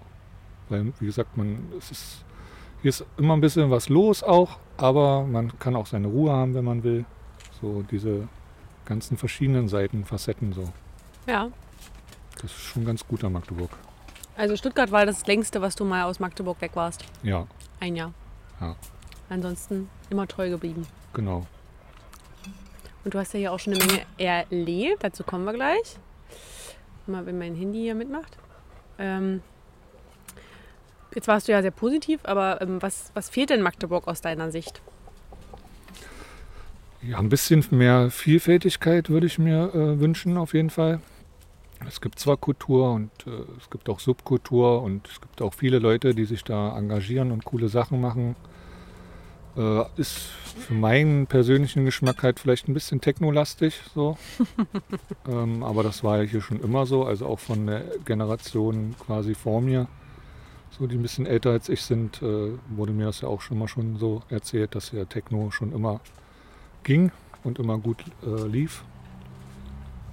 Weil, 0.69 0.93
wie 0.99 1.05
gesagt, 1.05 1.35
man, 1.35 1.71
es 1.77 1.91
ist, 1.91 2.25
hier 2.81 2.89
ist 2.89 3.05
immer 3.17 3.35
ein 3.35 3.41
bisschen 3.41 3.69
was 3.71 3.89
los 3.89 4.23
auch, 4.23 4.59
aber 4.77 5.23
man 5.23 5.57
kann 5.59 5.75
auch 5.75 5.87
seine 5.87 6.07
Ruhe 6.07 6.31
haben, 6.31 6.53
wenn 6.53 6.65
man 6.65 6.83
will. 6.83 7.05
So 7.61 7.83
diese 7.89 8.27
ganzen 8.85 9.17
verschiedenen 9.17 9.67
Seiten, 9.67 10.05
Facetten 10.05 10.53
so. 10.53 10.71
Ja. 11.27 11.49
Das 12.35 12.45
ist 12.51 12.59
schon 12.59 12.85
ganz 12.85 13.05
gut 13.07 13.23
an 13.23 13.33
Magdeburg. 13.33 13.71
Also 14.37 14.55
Stuttgart 14.55 14.91
war 14.91 15.05
das 15.05 15.25
längste, 15.27 15.61
was 15.61 15.75
du 15.75 15.85
mal 15.85 16.03
aus 16.03 16.19
Magdeburg 16.19 16.59
weg 16.61 16.71
warst. 16.75 17.05
Ja, 17.23 17.47
Ein 17.79 17.95
Jahr. 17.95 18.13
Ja. 18.61 18.75
Ansonsten 19.29 19.89
immer 20.09 20.27
treu 20.27 20.49
geblieben. 20.49 20.85
genau. 21.13 21.45
Und 23.03 23.13
du 23.13 23.19
hast 23.19 23.33
ja 23.33 23.39
hier 23.39 23.51
auch 23.53 23.59
schon 23.59 23.73
eine 23.75 23.85
Menge 23.85 24.01
erlebt. 24.17 25.03
Dazu 25.03 25.23
kommen 25.23 25.45
wir 25.45 25.53
gleich. 25.53 25.97
Mal, 27.05 27.23
wenn 27.27 27.37
mein 27.37 27.53
Handy 27.53 27.79
hier 27.81 27.93
mitmacht. 27.93 28.35
Ähm, 28.97 29.43
jetzt 31.13 31.27
warst 31.27 31.47
du 31.47 31.51
ja 31.51 31.61
sehr 31.61 31.69
positiv, 31.69 32.21
aber 32.23 32.61
ähm, 32.63 32.81
was, 32.81 33.11
was 33.13 33.29
fehlt 33.29 33.51
denn 33.51 33.61
Magdeburg 33.61 34.07
aus 34.07 34.21
deiner 34.21 34.49
Sicht? 34.51 34.81
Ja, 37.07 37.19
ein 37.19 37.29
bisschen 37.29 37.63
mehr 37.69 38.09
Vielfältigkeit 38.09 39.09
würde 39.09 39.27
ich 39.27 39.37
mir 39.37 39.75
äh, 39.75 39.99
wünschen, 39.99 40.37
auf 40.37 40.55
jeden 40.55 40.71
Fall. 40.71 41.01
Es 41.87 42.01
gibt 42.01 42.17
zwar 42.17 42.37
Kultur 42.37 42.93
und 42.93 43.11
äh, 43.27 43.29
es 43.59 43.69
gibt 43.69 43.89
auch 43.89 43.99
Subkultur 43.99 44.81
und 44.81 45.07
es 45.07 45.21
gibt 45.21 45.41
auch 45.41 45.53
viele 45.53 45.77
Leute, 45.77 46.15
die 46.15 46.25
sich 46.25 46.43
da 46.43 46.75
engagieren 46.75 47.31
und 47.31 47.45
coole 47.45 47.69
Sachen 47.69 48.01
machen. 48.01 48.35
Äh, 49.55 49.83
ist 49.97 50.17
für 50.17 50.73
meinen 50.73 51.27
persönlichen 51.27 51.85
Geschmack 51.85 52.23
halt 52.23 52.39
vielleicht 52.39 52.67
ein 52.67 52.73
bisschen 52.73 53.01
technolastig 53.01 53.81
so. 53.93 54.17
ähm, 55.27 55.61
aber 55.63 55.83
das 55.83 56.03
war 56.03 56.17
ja 56.17 56.23
hier 56.23 56.41
schon 56.41 56.59
immer 56.59 56.87
so, 56.87 57.05
also 57.05 57.27
auch 57.27 57.39
von 57.39 57.67
der 57.67 57.83
Generation 58.05 58.95
quasi 59.05 59.35
vor 59.35 59.61
mir. 59.61 59.87
So, 60.71 60.87
die 60.87 60.95
ein 60.95 61.03
bisschen 61.03 61.27
älter 61.27 61.51
als 61.51 61.69
ich 61.69 61.83
sind, 61.83 62.21
äh, 62.23 62.53
wurde 62.69 62.93
mir 62.93 63.05
das 63.05 63.21
ja 63.21 63.27
auch 63.27 63.41
schon 63.41 63.59
mal 63.59 63.67
schon 63.67 63.97
so 63.97 64.23
erzählt, 64.29 64.73
dass 64.73 64.91
ja 64.91 65.05
Techno 65.05 65.51
schon 65.51 65.71
immer 65.71 66.01
ging 66.85 67.11
und 67.43 67.59
immer 67.59 67.77
gut 67.77 67.97
äh, 68.25 68.47
lief. 68.47 68.85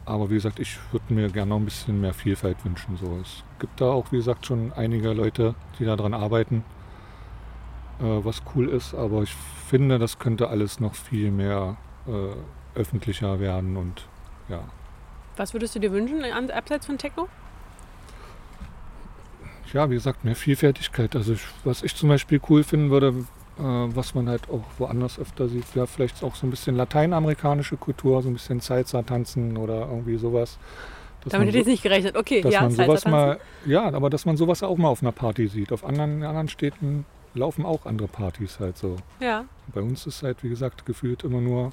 Aber 0.04 0.30
wie 0.30 0.34
gesagt, 0.34 0.58
ich 0.58 0.78
würde 0.90 1.14
mir 1.14 1.28
gerne 1.28 1.50
noch 1.50 1.58
ein 1.58 1.64
bisschen 1.64 2.00
mehr 2.00 2.12
Vielfalt 2.12 2.64
wünschen. 2.64 2.96
So. 2.96 3.18
Es 3.22 3.44
gibt 3.60 3.80
da 3.80 3.92
auch, 3.92 4.10
wie 4.10 4.16
gesagt, 4.16 4.46
schon 4.46 4.72
einige 4.72 5.12
Leute, 5.12 5.54
die 5.78 5.84
daran 5.84 6.12
arbeiten, 6.12 6.64
äh, 8.00 8.04
was 8.04 8.42
cool 8.54 8.68
ist. 8.68 8.94
Aber 8.94 9.22
ich 9.22 9.32
finde, 9.68 10.00
das 10.00 10.18
könnte 10.18 10.48
alles 10.48 10.80
noch 10.80 10.94
viel 10.96 11.30
mehr 11.30 11.76
äh, 12.08 12.78
öffentlicher 12.78 13.38
werden 13.38 13.76
und 13.76 14.08
ja. 14.48 14.64
Was 15.36 15.52
würdest 15.52 15.74
du 15.76 15.78
dir 15.78 15.92
wünschen, 15.92 16.24
abseits 16.50 16.86
von 16.86 16.98
Techno? 16.98 17.28
Ja, 19.72 19.88
wie 19.88 19.94
gesagt, 19.94 20.24
mehr 20.24 20.36
Vielfältigkeit. 20.36 21.16
Also 21.16 21.34
ich, 21.34 21.42
was 21.64 21.82
ich 21.82 21.94
zum 21.94 22.08
Beispiel 22.08 22.40
cool 22.50 22.64
finden 22.64 22.90
würde, 22.90 23.24
was 23.56 24.14
man 24.14 24.28
halt 24.28 24.48
auch 24.48 24.64
woanders 24.78 25.18
öfter 25.18 25.48
sieht, 25.48 25.76
wäre 25.76 25.86
vielleicht 25.86 26.22
auch 26.24 26.34
so 26.34 26.46
ein 26.46 26.50
bisschen 26.50 26.74
lateinamerikanische 26.76 27.76
Kultur, 27.76 28.22
so 28.22 28.28
ein 28.28 28.34
bisschen 28.34 28.60
Salsa-Tanzen 28.60 29.56
oder 29.56 29.88
irgendwie 29.88 30.16
sowas. 30.16 30.58
Damit 31.28 31.48
hätte 31.48 31.58
ich 31.58 31.66
jetzt 31.66 31.72
nicht 31.72 31.82
gerechnet. 31.82 32.16
Okay, 32.16 32.40
dass 32.40 32.52
ja, 32.52 32.62
man 32.62 32.70
sowas 32.72 33.04
mal, 33.04 33.38
ja, 33.64 33.84
aber 33.84 34.10
dass 34.10 34.24
man 34.24 34.36
sowas 34.36 34.62
auch 34.62 34.76
mal 34.76 34.88
auf 34.88 35.02
einer 35.02 35.12
Party 35.12 35.46
sieht. 35.46 35.70
Auf 35.70 35.84
anderen, 35.84 36.18
in 36.18 36.24
anderen 36.24 36.48
Städten 36.48 37.04
laufen 37.34 37.64
auch 37.64 37.86
andere 37.86 38.08
Partys 38.08 38.58
halt 38.58 38.76
so. 38.76 38.96
Ja, 39.20 39.44
Bei 39.72 39.80
uns 39.80 40.06
ist 40.06 40.22
halt, 40.22 40.42
wie 40.42 40.48
gesagt, 40.48 40.84
gefühlt 40.84 41.22
immer 41.24 41.40
nur 41.40 41.72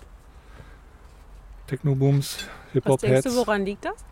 Techno-Booms, 1.68 2.28
was 2.28 2.44
denkst 2.44 2.74
Hip-Hop-Heads. 2.74 3.24
du, 3.24 3.36
woran 3.36 3.66
liegt 3.66 3.86
das? 3.86 4.06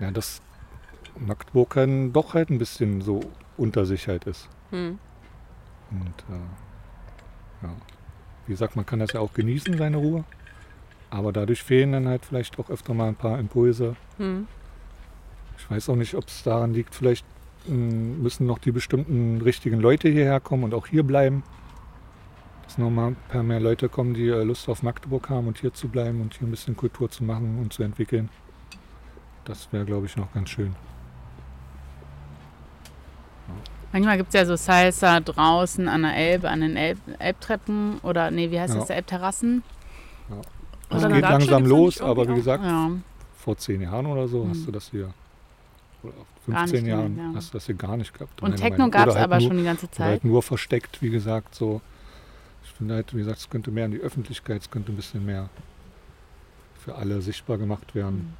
Ja, 0.00 0.10
dass 0.10 0.42
Magdeburg 1.18 1.78
doch 2.12 2.34
halt 2.34 2.50
ein 2.50 2.58
bisschen 2.58 3.00
so 3.00 3.20
unter 3.56 3.86
sich 3.86 4.08
halt 4.08 4.24
ist. 4.24 4.48
Hm. 4.70 4.98
Und 5.90 6.24
äh, 6.34 7.64
ja, 7.66 7.72
wie 8.46 8.52
gesagt, 8.52 8.76
man 8.76 8.86
kann 8.86 8.98
das 8.98 9.12
ja 9.12 9.20
auch 9.20 9.32
genießen, 9.32 9.76
seine 9.78 9.96
Ruhe. 9.96 10.24
Aber 11.10 11.32
dadurch 11.32 11.62
fehlen 11.62 11.92
dann 11.92 12.08
halt 12.08 12.24
vielleicht 12.24 12.58
auch 12.58 12.70
öfter 12.70 12.94
mal 12.94 13.08
ein 13.08 13.14
paar 13.14 13.38
Impulse. 13.38 13.96
Hm. 14.18 14.48
Ich 15.56 15.70
weiß 15.70 15.88
auch 15.90 15.96
nicht, 15.96 16.14
ob 16.14 16.26
es 16.26 16.42
daran 16.42 16.74
liegt, 16.74 16.94
vielleicht 16.94 17.24
mh, 17.66 17.74
müssen 18.22 18.46
noch 18.46 18.58
die 18.58 18.72
bestimmten 18.72 19.40
richtigen 19.40 19.80
Leute 19.80 20.08
hierher 20.08 20.40
kommen 20.40 20.64
und 20.64 20.74
auch 20.74 20.86
hier 20.88 21.04
bleiben. 21.04 21.44
jetzt 22.62 22.78
noch 22.78 22.90
mal 22.90 23.08
ein 23.08 23.16
paar 23.28 23.42
mehr 23.42 23.60
Leute 23.60 23.88
kommen, 23.88 24.14
die 24.14 24.28
äh, 24.28 24.42
Lust 24.42 24.68
auf 24.68 24.82
Magdeburg 24.82 25.30
haben 25.30 25.46
und 25.46 25.58
hier 25.58 25.72
zu 25.72 25.88
bleiben 25.88 26.20
und 26.20 26.34
hier 26.34 26.48
ein 26.48 26.50
bisschen 26.50 26.76
Kultur 26.76 27.10
zu 27.10 27.22
machen 27.24 27.58
und 27.60 27.72
zu 27.72 27.82
entwickeln. 27.82 28.28
Das 29.44 29.72
wäre, 29.72 29.84
glaube 29.84 30.06
ich, 30.06 30.16
noch 30.16 30.32
ganz 30.32 30.50
schön. 30.50 30.74
Manchmal 33.94 34.16
gibt 34.16 34.30
es 34.30 34.34
ja 34.34 34.44
so 34.44 34.56
Salsa 34.56 35.20
draußen 35.20 35.86
an 35.86 36.02
der 36.02 36.16
Elbe, 36.16 36.50
an 36.50 36.62
den 36.62 36.76
Elb 36.76 36.98
Elbtreppen 37.20 37.98
oder, 38.02 38.32
nee, 38.32 38.50
wie 38.50 38.58
heißt 38.58 38.74
Ja. 38.74 38.80
das, 38.80 38.90
Elbterrassen? 38.90 39.62
Es 40.90 40.98
Oder 40.98 41.12
geht 41.12 41.22
Datsche 41.22 41.32
langsam 41.32 41.64
los, 41.66 42.00
aber 42.00 42.28
wie 42.28 42.34
gesagt, 42.34 42.64
Ja. 42.64 42.90
vor 43.36 43.56
zehn 43.56 43.80
Jahren 43.82 44.06
oder 44.06 44.26
so 44.26 44.48
hast 44.48 44.58
Hm. 44.58 44.66
du 44.66 44.72
das 44.72 44.90
hier. 44.90 45.14
Oder 46.02 46.12
Gar 46.12 46.58
15 46.66 46.82
nicht 46.82 46.90
Jahren 46.90 47.16
ja. 47.16 47.30
hast 47.36 47.50
du 47.50 47.52
das 47.56 47.66
hier 47.66 47.76
gar 47.76 47.96
nicht 47.96 48.12
gehabt. 48.12 48.42
Und 48.42 48.56
Techno 48.56 48.90
gab 48.90 49.06
es 49.08 49.14
halt 49.14 49.24
aber 49.26 49.38
nur, 49.38 49.46
schon 49.48 49.58
die 49.58 49.64
ganze 49.64 49.86
Oder 49.86 49.92
Zeit. 49.92 50.06
halt 50.08 50.24
nur 50.24 50.42
versteckt, 50.42 51.00
wie 51.00 51.10
gesagt, 51.10 51.54
so. 51.54 51.80
Ich 52.64 52.72
finde 52.72 52.94
halt, 52.94 53.14
wie 53.14 53.18
gesagt, 53.18 53.38
es 53.38 53.48
könnte 53.48 53.70
mehr 53.70 53.84
in 53.84 53.92
die 53.92 54.00
Öffentlichkeit, 54.00 54.60
es 54.62 54.70
könnte 54.72 54.90
ein 54.90 54.96
bisschen 54.96 55.24
mehr 55.24 55.48
für 56.80 56.96
alle 56.96 57.22
sichtbar 57.22 57.58
gemacht 57.58 57.94
werden, 57.94 58.34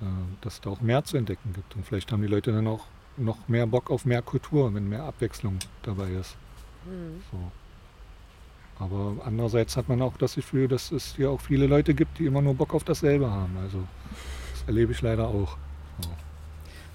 Mhm. 0.00 0.06
äh, 0.06 0.10
dass 0.40 0.54
es 0.54 0.60
da 0.62 0.70
auch 0.70 0.80
mehr 0.80 1.04
zu 1.04 1.18
entdecken 1.18 1.52
gibt. 1.52 1.76
Und 1.76 1.84
vielleicht 1.84 2.10
haben 2.10 2.22
die 2.22 2.28
Leute 2.28 2.52
dann 2.52 2.66
auch 2.66 2.86
noch 3.16 3.48
mehr 3.48 3.66
Bock 3.66 3.90
auf 3.90 4.04
mehr 4.04 4.22
Kultur, 4.22 4.74
wenn 4.74 4.88
mehr 4.88 5.04
Abwechslung 5.04 5.58
dabei 5.82 6.10
ist. 6.10 6.36
Mhm. 6.84 7.22
So. 7.30 7.38
Aber 8.78 9.16
andererseits 9.24 9.76
hat 9.76 9.88
man 9.88 10.02
auch 10.02 10.16
das 10.16 10.34
Gefühl, 10.34 10.68
dass 10.68 10.90
es 10.90 11.14
hier 11.16 11.30
auch 11.30 11.40
viele 11.40 11.66
Leute 11.66 11.94
gibt, 11.94 12.18
die 12.18 12.26
immer 12.26 12.42
nur 12.42 12.54
Bock 12.54 12.74
auf 12.74 12.84
dasselbe 12.84 13.30
haben. 13.30 13.56
Also 13.62 13.84
das 14.52 14.64
erlebe 14.66 14.92
ich 14.92 15.00
leider 15.00 15.28
auch. 15.28 15.56
So. 16.00 16.08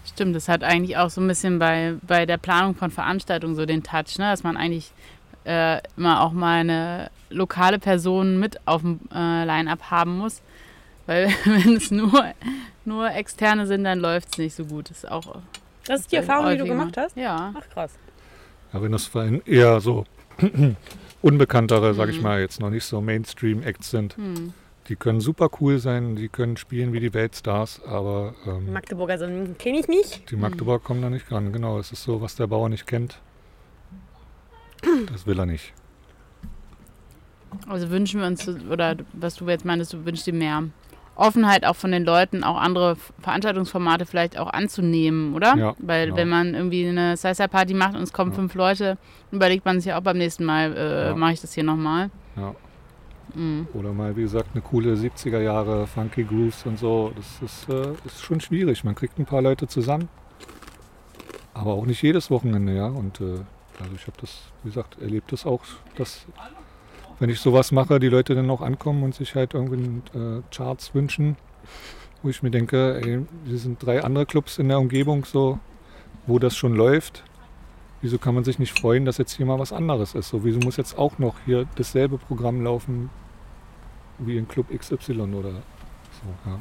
Stimmt, 0.06 0.36
das 0.36 0.50
hat 0.50 0.64
eigentlich 0.64 0.98
auch 0.98 1.10
so 1.10 1.22
ein 1.22 1.28
bisschen 1.28 1.60
bei, 1.60 1.96
bei 2.06 2.26
der 2.26 2.38
Planung 2.38 2.76
von 2.76 2.92
Veranstaltungen 2.92 3.56
so 3.56 3.66
den 3.66 3.84
Touch, 3.84 4.18
ne? 4.18 4.26
dass 4.26 4.44
man 4.44 4.58
eigentlich 4.58 4.92
äh, 5.46 5.80
immer 5.96 6.22
auch 6.22 6.34
mal 6.34 6.60
eine 6.60 7.12
lokale 7.30 7.80
Person 7.80 8.40
mit 8.40 8.60
auf 8.68 8.82
dem 8.82 9.00
äh, 9.14 9.46
Line-Up 9.46 9.90
haben 9.90 10.18
muss. 10.18 10.42
Weil 11.06 11.30
wenn 11.46 11.78
es 11.78 11.92
nur, 11.92 12.34
nur 12.84 13.10
Externe 13.12 13.68
sind, 13.68 13.86
dann 13.86 14.00
läuft 14.00 14.34
es 14.34 14.38
nicht 14.38 14.56
so 14.56 14.66
gut. 14.66 14.90
Das 14.90 14.98
ist 15.00 15.10
auch 15.10 15.38
Das 15.90 16.02
ist 16.02 16.12
die 16.12 16.18
Erfahrung, 16.18 16.52
die 16.52 16.58
du 16.58 16.66
gemacht 16.66 16.96
hast? 16.98 17.18
Ja. 17.18 17.52
Ach 17.58 17.68
krass. 17.74 17.92
Ja, 18.72 18.82
wenn 18.84 18.92
das 18.92 19.06
vor 19.08 19.22
allem 19.22 19.42
eher 19.46 19.80
so 19.82 20.06
unbekanntere, 21.24 21.96
sage 21.96 22.12
ich 22.12 22.18
Mhm. 22.18 22.24
mal, 22.24 22.40
jetzt 22.40 22.60
noch 22.60 22.70
nicht 22.70 22.86
so 22.86 23.02
Mainstream-Acts 23.02 23.90
sind, 23.90 24.16
Hm. 24.16 24.54
die 24.88 24.96
können 24.96 25.20
super 25.20 25.50
cool 25.60 25.80
sein, 25.80 26.16
die 26.16 26.30
können 26.30 26.58
spielen 26.58 26.94
wie 26.94 27.00
die 27.00 27.14
Weltstars, 27.16 27.82
aber 27.84 28.36
ähm, 28.46 28.72
Magdeburger 28.72 29.18
so 29.18 29.26
kenne 29.58 29.80
ich 29.80 29.88
nicht. 29.88 30.30
die 30.30 30.36
Magdeburg 30.36 30.84
kommen 30.84 31.02
da 31.02 31.10
nicht 31.10 31.32
ran. 31.32 31.52
Genau, 31.52 31.80
es 31.80 31.92
ist 31.92 32.04
so, 32.04 32.22
was 32.22 32.36
der 32.36 32.46
Bauer 32.46 32.70
nicht 32.70 32.86
kennt, 32.86 33.20
das 35.12 35.26
will 35.26 35.40
er 35.40 35.48
nicht. 35.48 35.74
Also 37.68 37.90
wünschen 37.90 38.20
wir 38.20 38.28
uns, 38.28 38.48
oder 38.48 38.96
was 39.14 39.36
du 39.36 39.50
jetzt 39.50 39.66
meinst, 39.66 39.92
du 39.94 40.06
wünschst 40.06 40.28
dir 40.28 40.34
mehr 40.34 40.64
Offenheit 41.20 41.66
auch 41.66 41.76
von 41.76 41.92
den 41.92 42.04
Leuten, 42.06 42.44
auch 42.44 42.58
andere 42.58 42.96
Veranstaltungsformate 43.22 44.06
vielleicht 44.06 44.38
auch 44.38 44.52
anzunehmen, 44.52 45.34
oder? 45.36 45.56
Ja, 45.58 45.76
Weil 45.80 46.06
genau. 46.06 46.18
wenn 46.18 46.30
man 46.30 46.54
irgendwie 46.56 46.88
eine 46.88 47.18
Salsa-Party 47.18 47.74
macht 47.74 47.96
und 47.96 48.02
es 48.04 48.14
kommen 48.14 48.32
Ja. 48.32 48.36
fünf 48.38 48.56
Leute, 48.56 48.98
überlegt 49.32 49.66
man 49.66 49.80
sich 49.80 49.90
ja 49.90 49.98
auch 49.98 50.04
beim 50.04 50.18
nächsten 50.18 50.46
Mal, 50.46 50.76
äh, 50.76 51.08
Ja. 51.10 51.16
mache 51.16 51.34
ich 51.34 51.42
das 51.42 51.54
hier 51.54 51.64
nochmal. 51.64 52.10
Ja. 52.36 52.56
Mhm. 53.36 53.68
Oder 53.74 53.94
mal, 53.94 54.16
wie 54.18 54.22
gesagt, 54.24 54.50
eine 54.54 54.62
coole 54.62 54.96
70er 54.96 55.40
Jahre 55.40 55.86
Funky 55.86 56.24
Grooves 56.24 56.66
und 56.66 56.80
so. 56.80 57.12
Das 57.16 57.42
ist, 57.44 57.70
äh, 57.70 57.92
ist 58.06 58.22
schon 58.24 58.40
schwierig. 58.42 58.84
Man 58.84 58.96
kriegt 58.96 59.20
ein 59.20 59.26
paar 59.26 59.42
Leute 59.42 59.68
zusammen. 59.68 60.10
Aber 61.54 61.74
auch 61.74 61.86
nicht 61.86 62.02
jedes 62.02 62.32
Wochenende, 62.32 62.74
ja. 62.74 62.88
Und 62.88 63.20
äh, 63.22 63.26
also 63.82 63.94
ich 63.96 64.08
habe 64.08 64.18
das, 64.22 64.44
wie 64.64 64.70
gesagt, 64.70 64.98
erlebt 65.02 65.32
das 65.32 65.46
auch, 65.46 65.62
dass 65.96 66.26
wenn 67.20 67.30
ich 67.30 67.40
sowas 67.40 67.72
mache, 67.72 68.00
die 68.00 68.08
Leute 68.10 68.36
dann 68.36 68.50
auch 68.50 68.62
ankommen 68.62 69.04
und 69.04 69.14
sich 69.16 69.36
halt 69.36 69.54
irgendwie 69.54 70.02
äh, 70.18 70.42
Charts 70.52 70.94
wünschen, 70.96 71.36
wo 72.24 72.30
ich 72.30 72.42
mir 72.44 72.52
denke, 72.52 73.02
ey, 73.04 73.26
hier 73.46 73.58
sind 73.58 73.84
drei 73.84 74.04
andere 74.04 74.26
Clubs 74.26 74.58
in 74.58 74.70
der 74.70 74.80
Umgebung 74.80 75.26
so, 75.26 75.60
wo 76.28 76.40
das 76.40 76.56
schon 76.56 76.76
läuft. 76.76 77.24
Wieso 78.02 78.18
kann 78.18 78.34
man 78.34 78.46
sich 78.46 78.60
nicht 78.60 78.80
freuen, 78.80 79.04
dass 79.04 79.18
jetzt 79.18 79.34
hier 79.34 79.46
mal 79.46 79.60
was 79.60 79.74
anderes 79.74 80.16
ist? 80.16 80.30
So, 80.30 80.46
wieso 80.46 80.60
muss 80.60 80.78
jetzt 80.78 80.98
auch 80.98 81.20
noch 81.20 81.36
hier 81.46 81.66
dasselbe 81.76 82.18
Programm 82.18 82.62
laufen 82.64 83.10
wie 84.20 84.38
in 84.38 84.48
Club 84.48 84.68
XY 84.74 85.22
oder 85.22 85.52
so? 85.52 86.50
Ja. 86.50 86.60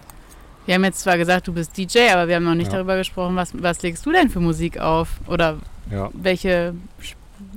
Wir 0.67 0.75
haben 0.75 0.85
jetzt 0.85 1.01
zwar 1.01 1.17
gesagt, 1.17 1.47
du 1.47 1.53
bist 1.53 1.77
DJ, 1.79 2.11
aber 2.13 2.29
wir 2.29 2.37
haben 2.37 2.45
noch 2.45 2.55
nicht 2.55 2.71
Ja. 2.71 2.79
darüber 2.79 2.97
gesprochen, 2.97 3.37
was, 3.37 3.53
was 3.63 3.81
legst 3.83 4.05
du 4.05 4.13
denn 4.13 4.29
für 4.29 4.41
Musik 4.41 4.79
auf? 4.79 5.21
Oder 5.29 5.59
ja. 5.91 6.11
welche 6.13 6.75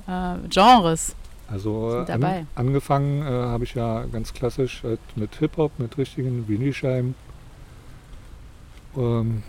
äh, 0.08 0.48
Genres? 0.50 1.15
Also 1.51 2.05
äh, 2.08 2.12
an, 2.12 2.48
angefangen 2.55 3.22
äh, 3.22 3.25
habe 3.25 3.65
ich 3.65 3.75
ja 3.75 4.05
ganz 4.05 4.34
klassisch 4.34 4.84
halt 4.84 5.00
mit 5.15 5.36
Hip-Hop, 5.36 5.79
mit 5.79 5.98
richtigen 5.98 6.48
Vinylscheiben. 6.48 7.15
Ähm, 8.96 9.43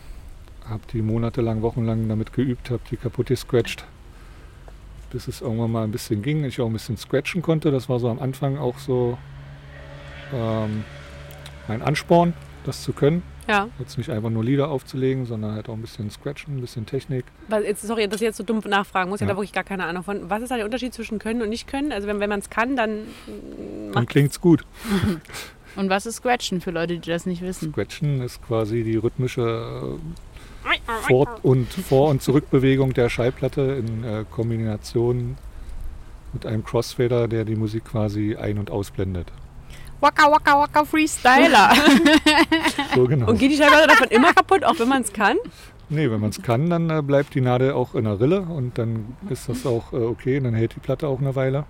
habe 0.68 0.82
die 0.92 1.02
monatelang, 1.02 1.62
wochenlang 1.62 2.08
damit 2.08 2.32
geübt, 2.32 2.70
habe 2.70 2.82
die 2.90 2.96
kaputt 2.96 3.26
gescratcht, 3.26 3.84
bis 5.10 5.28
es 5.28 5.40
irgendwann 5.40 5.72
mal 5.72 5.84
ein 5.84 5.92
bisschen 5.92 6.22
ging. 6.22 6.44
Ich 6.44 6.60
auch 6.60 6.66
ein 6.66 6.72
bisschen 6.72 6.96
scratchen 6.96 7.42
konnte. 7.42 7.70
Das 7.70 7.88
war 7.88 7.98
so 7.98 8.08
am 8.08 8.20
Anfang 8.20 8.58
auch 8.58 8.78
so 8.78 9.18
ähm, 10.32 10.84
mein 11.68 11.82
Ansporn, 11.82 12.32
das 12.64 12.82
zu 12.82 12.92
können. 12.92 13.22
Ja. 13.48 13.68
Jetzt 13.78 13.98
nicht 13.98 14.10
einfach 14.10 14.30
nur 14.30 14.44
Lieder 14.44 14.68
aufzulegen, 14.68 15.26
sondern 15.26 15.54
halt 15.54 15.68
auch 15.68 15.74
ein 15.74 15.80
bisschen 15.80 16.10
scratchen, 16.10 16.56
ein 16.56 16.60
bisschen 16.60 16.86
Technik. 16.86 17.24
Was, 17.48 17.64
jetzt, 17.64 17.82
sorry, 17.82 18.06
dass 18.08 18.20
ich 18.20 18.26
jetzt 18.26 18.36
so 18.36 18.44
dumm 18.44 18.60
nachfragen 18.66 19.10
muss. 19.10 19.20
Ich 19.20 19.22
Ja. 19.22 19.28
habe 19.28 19.34
da 19.34 19.38
wirklich 19.40 19.52
gar 19.52 19.64
keine 19.64 19.84
Ahnung 19.84 20.04
von. 20.04 20.30
Was 20.30 20.42
ist 20.42 20.50
da 20.50 20.56
der 20.56 20.64
Unterschied 20.64 20.94
zwischen 20.94 21.18
können 21.18 21.42
und 21.42 21.48
nicht 21.48 21.66
können? 21.66 21.92
Also 21.92 22.06
wenn, 22.06 22.20
wenn 22.20 22.30
man 22.30 22.38
es 22.40 22.50
kann, 22.50 22.76
dann 22.76 23.00
mm, 23.00 23.92
Dann 23.92 24.04
macht 24.04 24.08
klingt's 24.10 24.40
gut. 24.40 24.64
Und 25.74 25.88
was 25.88 26.04
ist 26.04 26.16
Scratchen 26.16 26.60
für 26.60 26.70
Leute, 26.70 26.98
die 26.98 27.10
das 27.10 27.24
nicht 27.24 27.40
wissen? 27.40 27.72
Scratchen 27.72 28.20
ist 28.20 28.42
quasi 28.46 28.82
die 28.82 28.96
rhythmische 28.96 29.96
Vor- 31.08 31.38
und 31.42 31.72
Vor- 31.72 32.10
und 32.10 32.20
Zurückbewegung 32.22 32.92
der 32.92 33.08
Schallplatte 33.08 33.62
in 33.82 34.04
äh, 34.04 34.24
Kombination 34.30 35.38
mit 36.34 36.44
einem 36.44 36.62
Crossfader, 36.62 37.26
der 37.26 37.46
die 37.46 37.56
Musik 37.56 37.86
quasi 37.86 38.36
ein- 38.36 38.58
und 38.58 38.70
ausblendet. 38.70 39.28
Waka 40.02 40.30
Waka 40.30 40.58
Waka 40.60 40.84
Freestyler. 40.84 41.72
So 42.94 43.06
genau. 43.06 43.30
Und 43.30 43.38
geht 43.38 43.52
die 43.52 43.56
Schallplatte 43.56 43.88
davon 43.88 44.08
immer 44.08 44.34
kaputt, 44.34 44.64
auch 44.64 44.78
wenn 44.78 44.88
man 44.88 45.00
es 45.00 45.12
kann? 45.12 45.38
Nee, 45.88 46.10
wenn 46.10 46.20
man 46.20 46.28
es 46.28 46.42
kann, 46.42 46.68
dann 46.68 46.90
äh, 46.90 47.00
bleibt 47.00 47.34
die 47.34 47.40
Nadel 47.40 47.72
auch 47.72 47.94
in 47.94 48.04
der 48.04 48.20
Rille 48.20 48.42
und 48.42 48.76
dann 48.76 49.16
ist 49.30 49.48
das 49.48 49.64
auch 49.64 49.92
äh, 49.94 49.96
okay, 49.96 50.40
dann 50.40 50.54
hält 50.54 50.74
die 50.74 50.80
Platte 50.80 51.08
auch 51.08 51.20
eine 51.20 51.34
Weile. 51.34 51.64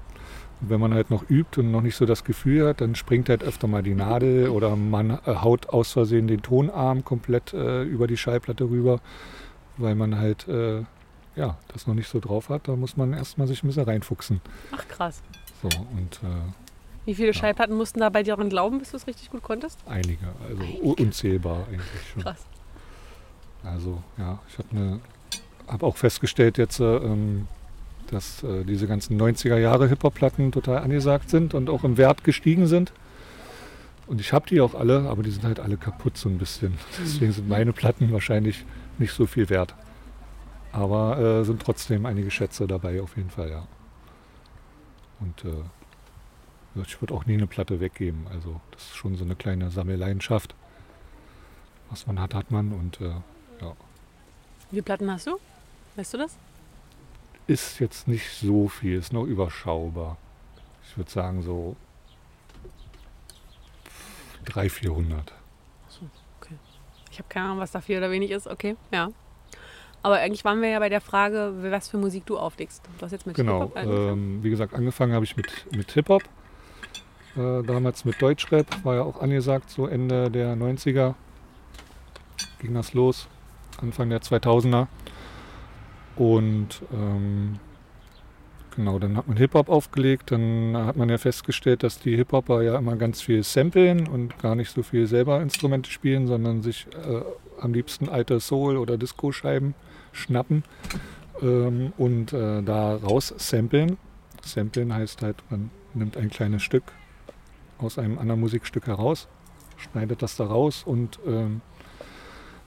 Und 0.60 0.70
wenn 0.70 0.80
man 0.80 0.94
halt 0.94 1.10
noch 1.10 1.28
übt 1.28 1.60
und 1.60 1.70
noch 1.70 1.80
nicht 1.80 1.94
so 1.94 2.06
das 2.06 2.24
Gefühl 2.24 2.66
hat, 2.68 2.80
dann 2.80 2.96
springt 2.96 3.28
halt 3.28 3.44
öfter 3.44 3.68
mal 3.68 3.82
die 3.82 3.94
Nadel 3.94 4.48
oder 4.48 4.74
man 4.74 5.10
äh, 5.10 5.18
haut 5.26 5.68
aus 5.68 5.92
Versehen 5.92 6.26
den 6.26 6.42
Tonarm 6.42 7.04
komplett 7.04 7.52
äh, 7.52 7.82
über 7.82 8.08
die 8.08 8.16
Schallplatte 8.16 8.64
rüber, 8.64 9.00
weil 9.76 9.94
man 9.94 10.18
halt 10.18 10.48
äh, 10.48 10.82
ja, 11.36 11.56
das 11.68 11.86
noch 11.86 11.94
nicht 11.94 12.08
so 12.08 12.20
drauf 12.20 12.48
hat. 12.48 12.68
Da 12.68 12.76
muss 12.76 12.96
man 12.96 13.12
erstmal 13.12 13.46
sich 13.46 13.62
ein 13.62 13.68
bisschen 13.68 13.84
reinfuchsen. 13.84 14.40
Ach 14.72 14.86
krass. 14.88 15.22
So, 15.62 15.68
und 15.96 16.20
äh, 16.24 16.61
Wie 17.04 17.14
viele 17.14 17.34
Schallplatten 17.34 17.76
mussten 17.76 18.00
da 18.00 18.08
bei 18.10 18.22
dir 18.22 18.36
dran 18.36 18.48
glauben, 18.48 18.78
bis 18.78 18.90
du 18.92 18.96
es 18.96 19.06
richtig 19.06 19.30
gut 19.30 19.42
konntest? 19.42 19.78
einige, 19.86 20.18
also 20.48 20.62
u- 20.82 20.92
unzählbar 20.92 21.66
eigentlich 21.68 22.08
schon. 22.12 22.22
Krass. 22.22 22.44
Also 23.64 24.02
ja, 24.18 24.38
ich 24.48 24.58
habe 24.58 24.68
ne, 24.74 25.00
hab 25.68 25.82
auch 25.82 25.96
festgestellt 25.96 26.58
jetzt, 26.58 26.80
äh, 26.80 26.96
ähm, 26.96 27.46
dass 28.10 28.42
äh, 28.42 28.64
diese 28.64 28.86
ganzen 28.86 29.20
90er 29.20 29.56
Jahre 29.56 29.88
Hip-Hop-Platten 29.88 30.52
total 30.52 30.78
angesagt 30.78 31.30
sind 31.30 31.54
und 31.54 31.70
auch 31.70 31.82
im 31.84 31.96
Wert 31.96 32.24
gestiegen 32.24 32.66
sind. 32.66 32.92
Und 34.06 34.20
ich 34.20 34.32
habe 34.32 34.46
die 34.48 34.60
auch 34.60 34.74
alle, 34.74 35.08
aber 35.08 35.22
die 35.22 35.30
sind 35.30 35.44
halt 35.44 35.60
alle 35.60 35.76
kaputt 35.76 36.16
so 36.18 36.28
ein 36.28 36.36
bisschen. 36.38 36.76
Deswegen 37.00 37.32
sind 37.32 37.48
meine 37.48 37.72
Platten 37.72 38.12
wahrscheinlich 38.12 38.64
nicht 38.98 39.12
so 39.12 39.26
viel 39.26 39.48
wert. 39.48 39.74
Aber 40.72 41.18
äh, 41.18 41.44
sind 41.44 41.62
trotzdem 41.62 42.04
einige 42.06 42.30
Schätze 42.30 42.66
dabei 42.66 43.00
auf 43.00 43.16
jeden 43.16 43.30
Fall, 43.30 43.50
ja. 43.50 43.66
Und 45.20 45.44
äh, 45.44 45.54
ich 46.76 47.00
würde 47.00 47.14
auch 47.14 47.26
nie 47.26 47.34
eine 47.34 47.46
Platte 47.46 47.80
weggeben. 47.80 48.26
Also 48.32 48.60
das 48.70 48.82
ist 48.84 48.96
schon 48.96 49.16
so 49.16 49.24
eine 49.24 49.36
kleine 49.36 49.70
Sammelleidenschaft. 49.70 50.54
Was 51.90 52.06
man 52.06 52.18
hat, 52.20 52.34
hat 52.34 52.50
man. 52.50 52.72
Und 52.72 53.00
äh, 53.00 53.10
Wie 53.60 54.70
viele 54.70 54.82
Platten 54.82 55.10
hast 55.10 55.26
du? 55.26 55.38
Weißt 55.96 56.14
du 56.14 56.18
das? 56.18 56.36
ist 57.48 57.80
jetzt 57.80 58.06
nicht 58.08 58.30
so 58.30 58.68
viel, 58.68 58.98
ist 58.98 59.12
noch 59.12 59.24
überschaubar. 59.24 60.16
Ich 60.88 60.96
würde 60.96 61.10
sagen 61.10 61.42
so 61.42 61.76
300, 64.46 64.72
400. 64.72 65.32
Ich 67.10 67.18
habe 67.18 67.28
keine 67.28 67.46
Ahnung, 67.46 67.58
was 67.58 67.72
da 67.72 67.80
viel 67.82 67.98
oder 67.98 68.10
wenig 68.10 68.30
ist. 68.30 68.46
Okay, 68.46 68.76
ja. 68.90 69.10
Aber 70.02 70.16
eigentlich 70.16 70.44
waren 70.44 70.62
wir 70.62 70.70
ja 70.70 70.78
bei 70.78 70.88
der 70.88 71.02
Frage, 71.02 71.52
was 71.70 71.88
für 71.88 71.98
Musik 71.98 72.24
du 72.26 72.38
auflegst. 72.38 72.82
Du 72.98 73.04
hast 73.04 73.12
jetzt 73.12 73.26
mit 73.26 73.36
Genau. 73.36 73.60
Hip-Hop 73.60 73.76
angefangen. 73.76 74.08
Ähm, 74.08 74.42
wie 74.42 74.50
gesagt, 74.50 74.72
angefangen 74.74 75.12
habe 75.12 75.24
ich 75.24 75.36
mit, 75.36 75.66
mit 75.76 75.92
Hip-Hop. 75.92 76.22
Äh, 77.36 77.62
damals 77.62 78.04
mit 78.04 78.20
Deutschrap, 78.20 78.66
war 78.84 78.96
ja 78.96 79.02
auch 79.02 79.20
angesagt, 79.20 79.70
so 79.70 79.86
Ende 79.86 80.30
der 80.30 80.54
90er 80.54 81.14
ging 82.60 82.74
das 82.74 82.92
los, 82.92 83.26
Anfang 83.80 84.10
der 84.10 84.20
2000er. 84.20 84.86
Und 86.16 86.82
ähm, 86.92 87.58
genau, 88.76 88.98
dann 88.98 89.16
hat 89.16 89.28
man 89.28 89.36
Hip-Hop 89.36 89.68
aufgelegt. 89.68 90.30
Dann 90.30 90.76
hat 90.76 90.96
man 90.96 91.08
ja 91.08 91.18
festgestellt, 91.18 91.82
dass 91.82 91.98
die 91.98 92.16
Hip-Hopper 92.16 92.62
ja 92.62 92.76
immer 92.78 92.96
ganz 92.96 93.22
viel 93.22 93.42
samplen 93.42 94.06
und 94.06 94.38
gar 94.38 94.54
nicht 94.54 94.70
so 94.70 94.82
viel 94.82 95.06
selber 95.06 95.40
Instrumente 95.40 95.90
spielen, 95.90 96.26
sondern 96.26 96.62
sich 96.62 96.86
äh, 97.08 97.22
am 97.60 97.72
liebsten 97.72 98.08
alte 98.08 98.40
Soul- 98.40 98.76
oder 98.76 98.98
Disco-Scheiben 98.98 99.74
schnappen 100.12 100.64
ähm, 101.40 101.92
und 101.96 102.32
äh, 102.32 102.62
da 102.62 102.96
raus 102.96 103.32
samplen. 103.38 103.96
Samplen 104.44 104.92
heißt 104.92 105.22
halt, 105.22 105.36
man 105.48 105.70
nimmt 105.94 106.16
ein 106.16 106.28
kleines 106.28 106.62
Stück 106.62 106.84
aus 107.82 107.98
einem 107.98 108.18
anderen 108.18 108.40
Musikstück 108.40 108.86
heraus, 108.86 109.28
schneidet 109.76 110.22
das 110.22 110.36
da 110.36 110.46
raus 110.46 110.82
und 110.84 111.18
ähm, 111.26 111.60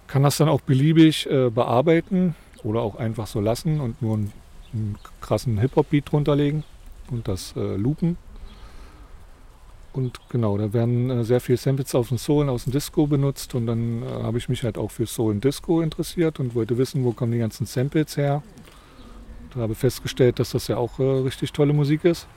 kann 0.08 0.24
das 0.24 0.38
dann 0.38 0.50
auch 0.50 0.62
beliebig 0.62 1.30
äh, 1.30 1.50
bearbeiten 1.50 2.36
oder 2.64 2.82
auch 2.82 2.96
einfach 2.96 3.28
so 3.28 3.40
lassen 3.40 3.80
und 3.80 4.02
nur 4.02 4.16
einen, 4.16 4.34
einen 4.74 4.98
krassen 5.22 5.60
Hip-Hop-Beat 5.60 6.12
drunter 6.12 6.36
legen 6.36 6.64
und 7.12 7.28
das 7.28 7.54
äh, 7.56 7.76
loopen. 7.76 8.18
Und 9.94 10.20
genau, 10.30 10.58
da 10.58 10.74
werden 10.74 11.10
äh, 11.10 11.24
sehr 11.24 11.40
viele 11.40 11.58
Samples 11.58 11.96
aus 11.96 12.10
dem 12.10 12.18
Soul 12.18 12.44
und 12.44 12.50
aus 12.50 12.66
dem 12.66 12.74
Disco 12.74 13.08
benutzt 13.08 13.56
und 13.56 13.66
dann 13.66 14.04
äh, 14.04 14.08
habe 14.24 14.38
ich 14.38 14.50
mich 14.50 14.64
halt 14.64 14.78
auch 14.78 14.92
für 14.92 15.06
Soul 15.06 15.32
und 15.32 15.44
Disco 15.44 15.82
interessiert 15.82 16.40
und 16.40 16.54
wollte 16.54 16.78
wissen, 16.78 17.06
wo 17.06 17.14
kommen 17.14 17.32
die 17.32 17.38
ganzen 17.38 17.66
Samples 17.66 18.18
her. 18.18 18.44
Da 19.54 19.62
habe 19.62 19.74
festgestellt, 19.74 20.40
dass 20.40 20.52
das 20.52 20.68
ja 20.68 20.76
auch 20.76 21.00
äh, 21.00 21.04
richtig 21.04 21.54
tolle 21.54 21.72
Musik 21.72 22.04
ist. 22.04 22.28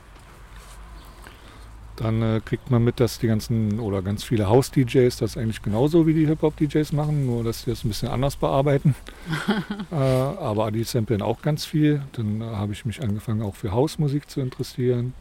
Dann 1.99 2.23
äh, 2.23 2.41
kriegt 2.45 2.71
man 2.71 2.85
mit, 2.85 3.01
dass 3.01 3.19
die 3.19 3.27
ganzen 3.27 3.81
oder 3.81 4.03
ganz 4.03 4.23
viele 4.23 4.49
House-DJs 4.49 5.17
das 5.17 5.37
eigentlich 5.37 5.63
genauso 5.63 6.07
wie 6.07 6.15
die 6.15 6.27
Hip-Hop-DJs 6.27 6.93
machen, 6.93 7.27
nur 7.27 7.43
dass 7.43 7.63
sie 7.63 7.71
das 7.71 7.85
ein 7.85 7.89
bisschen 7.89 8.09
anders 8.09 8.37
bearbeiten. 8.37 8.95
äh, 9.91 9.95
aber 9.97 10.71
die 10.71 10.85
samplen 10.85 11.23
auch 11.23 11.43
ganz 11.43 11.65
viel. 11.65 12.03
Dann 12.13 12.41
äh, 12.41 12.45
habe 12.45 12.73
ich 12.73 12.85
mich 12.85 13.03
angefangen 13.03 13.43
auch 13.43 13.57
für 13.57 13.73
Hausmusik 13.73 14.31
zu 14.31 14.41
interessieren 14.41 15.13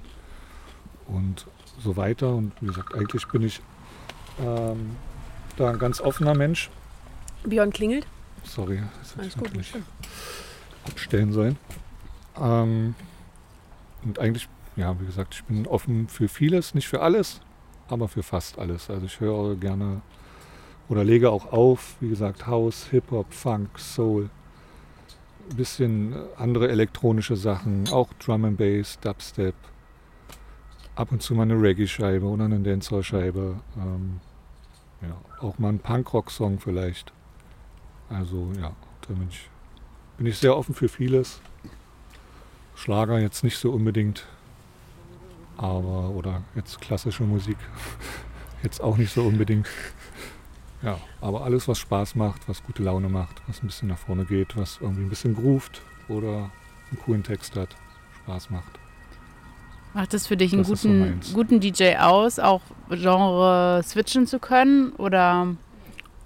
und 1.08 1.48
so 1.84 1.98
weiter. 1.98 2.36
Und 2.36 2.52
wie 2.62 2.68
gesagt, 2.68 2.94
eigentlich 2.94 3.28
bin 3.28 3.42
ich 3.42 3.60
ähm, 4.40 4.92
da 5.58 5.72
ein 5.72 5.80
ganz 5.80 6.00
offener 6.00 6.36
Mensch. 6.36 6.70
Björn 7.44 7.72
klingelt. 7.72 8.06
Sorry, 8.44 8.84
das 9.00 9.16
hätte 9.16 9.28
ich 9.28 9.34
gut. 9.34 9.46
natürlich 9.46 9.74
abstellen 10.86 11.34
sollen. 11.34 11.58
Ähm, 12.40 12.94
und 14.04 14.20
eigentlich, 14.20 14.48
ja, 14.78 14.98
wie 15.00 15.06
gesagt, 15.06 15.36
ich 15.36 15.44
bin 15.44 15.68
offen 15.68 16.08
für 16.08 16.28
vieles, 16.28 16.74
nicht 16.74 16.88
für 16.88 17.02
alles, 17.02 17.42
aber 17.90 18.08
für 18.08 18.24
fast 18.24 18.60
alles. 18.60 18.90
Also 18.90 19.06
ich 19.06 19.20
höre 19.20 19.56
gerne 19.56 20.02
oder 20.88 21.04
lege 21.04 21.32
auch 21.32 21.52
auf, 21.52 21.98
wie 22.00 22.10
gesagt, 22.10 22.48
House, 22.48 22.88
Hip-Hop, 22.92 23.34
Funk, 23.34 23.78
Soul, 23.78 24.30
ein 25.50 25.56
bisschen 25.58 26.16
andere 26.38 26.70
elektronische 26.70 27.36
Sachen, 27.36 27.90
auch 27.90 28.14
Drum 28.14 28.46
and 28.46 28.58
Bass, 28.58 29.00
Dubstep, 29.00 29.56
ab 30.96 31.12
und 31.12 31.22
zu 31.22 31.34
mal 31.34 31.44
eine 31.44 31.62
Reggae-Scheibe 31.62 32.26
oder 32.26 32.46
eine 32.46 32.60
Dancehall-Scheibe, 32.60 33.60
ähm, 33.78 34.20
ja, 35.02 35.18
auch 35.42 35.58
mal 35.60 35.70
ein 35.70 35.80
Punkrock-Song 35.80 36.60
vielleicht. 36.60 37.12
Also 38.10 38.52
ja, 38.60 38.74
da 39.02 39.14
bin 39.14 39.28
ich, 39.30 39.50
bin 40.18 40.28
ich 40.28 40.38
sehr 40.38 40.56
offen 40.56 40.74
für 40.74 40.88
vieles. 40.88 41.42
Schlager 42.76 43.20
jetzt 43.20 43.44
nicht 43.44 43.58
so 43.58 43.72
unbedingt, 43.72 44.26
aber 45.58 46.10
oder 46.12 46.42
jetzt 46.56 46.80
klassische 46.82 47.24
Musik 47.24 47.58
jetzt 48.64 48.82
auch 48.82 48.98
nicht 48.98 49.14
so 49.14 49.24
unbedingt. 49.24 49.68
Ja, 50.84 51.00
aber 51.22 51.44
alles, 51.44 51.68
was 51.68 51.80
Spaß 51.80 52.16
macht, 52.16 52.48
was 52.48 52.64
gute 52.64 52.84
Laune 52.84 53.10
macht, 53.10 53.42
was 53.48 53.64
ein 53.64 53.68
bisschen 53.68 53.88
nach 53.88 53.98
vorne 53.98 54.26
geht, 54.26 54.56
was 54.56 54.78
irgendwie 54.80 55.02
ein 55.02 55.10
bisschen 55.10 55.36
groovt 55.36 55.82
oder 56.08 56.52
einen 56.92 57.00
coolen 57.04 57.24
Text 57.24 57.56
hat, 57.56 57.76
Spaß 58.24 58.52
macht. 58.52 58.80
Macht 59.94 60.14
es 60.14 60.28
für 60.28 60.38
dich 60.38 60.54
einen 60.54 60.62
Das 60.62 60.68
so 60.82 60.88
guten, 60.88 61.00
meins. 61.00 61.34
guten 61.34 61.60
DJ 61.60 61.96
aus, 61.98 62.38
auch 62.38 62.62
Genre 62.90 63.82
switchen 63.84 64.28
zu 64.28 64.38
können? 64.38 64.92
Oder 64.92 65.56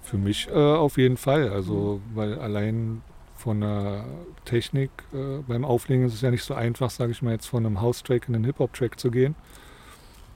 Für 0.02 0.18
mich 0.18 0.48
äh, 0.48 0.52
auf 0.52 0.98
jeden 0.98 1.16
Fall. 1.16 1.48
Also, 1.48 2.02
weil 2.14 2.38
allein 2.38 3.00
von 3.42 3.60
der 3.60 4.04
Technik 4.44 4.90
äh, 5.12 5.38
beim 5.46 5.64
Auflegen 5.64 6.06
ist 6.06 6.14
es 6.14 6.20
ja 6.20 6.30
nicht 6.30 6.44
so 6.44 6.54
einfach, 6.54 6.90
sage 6.90 7.10
ich 7.10 7.22
mal, 7.22 7.32
jetzt 7.32 7.46
von 7.46 7.66
einem 7.66 7.80
House-Track 7.80 8.28
in 8.28 8.36
einen 8.36 8.44
Hip-Hop-Track 8.44 9.00
zu 9.00 9.10
gehen. 9.10 9.34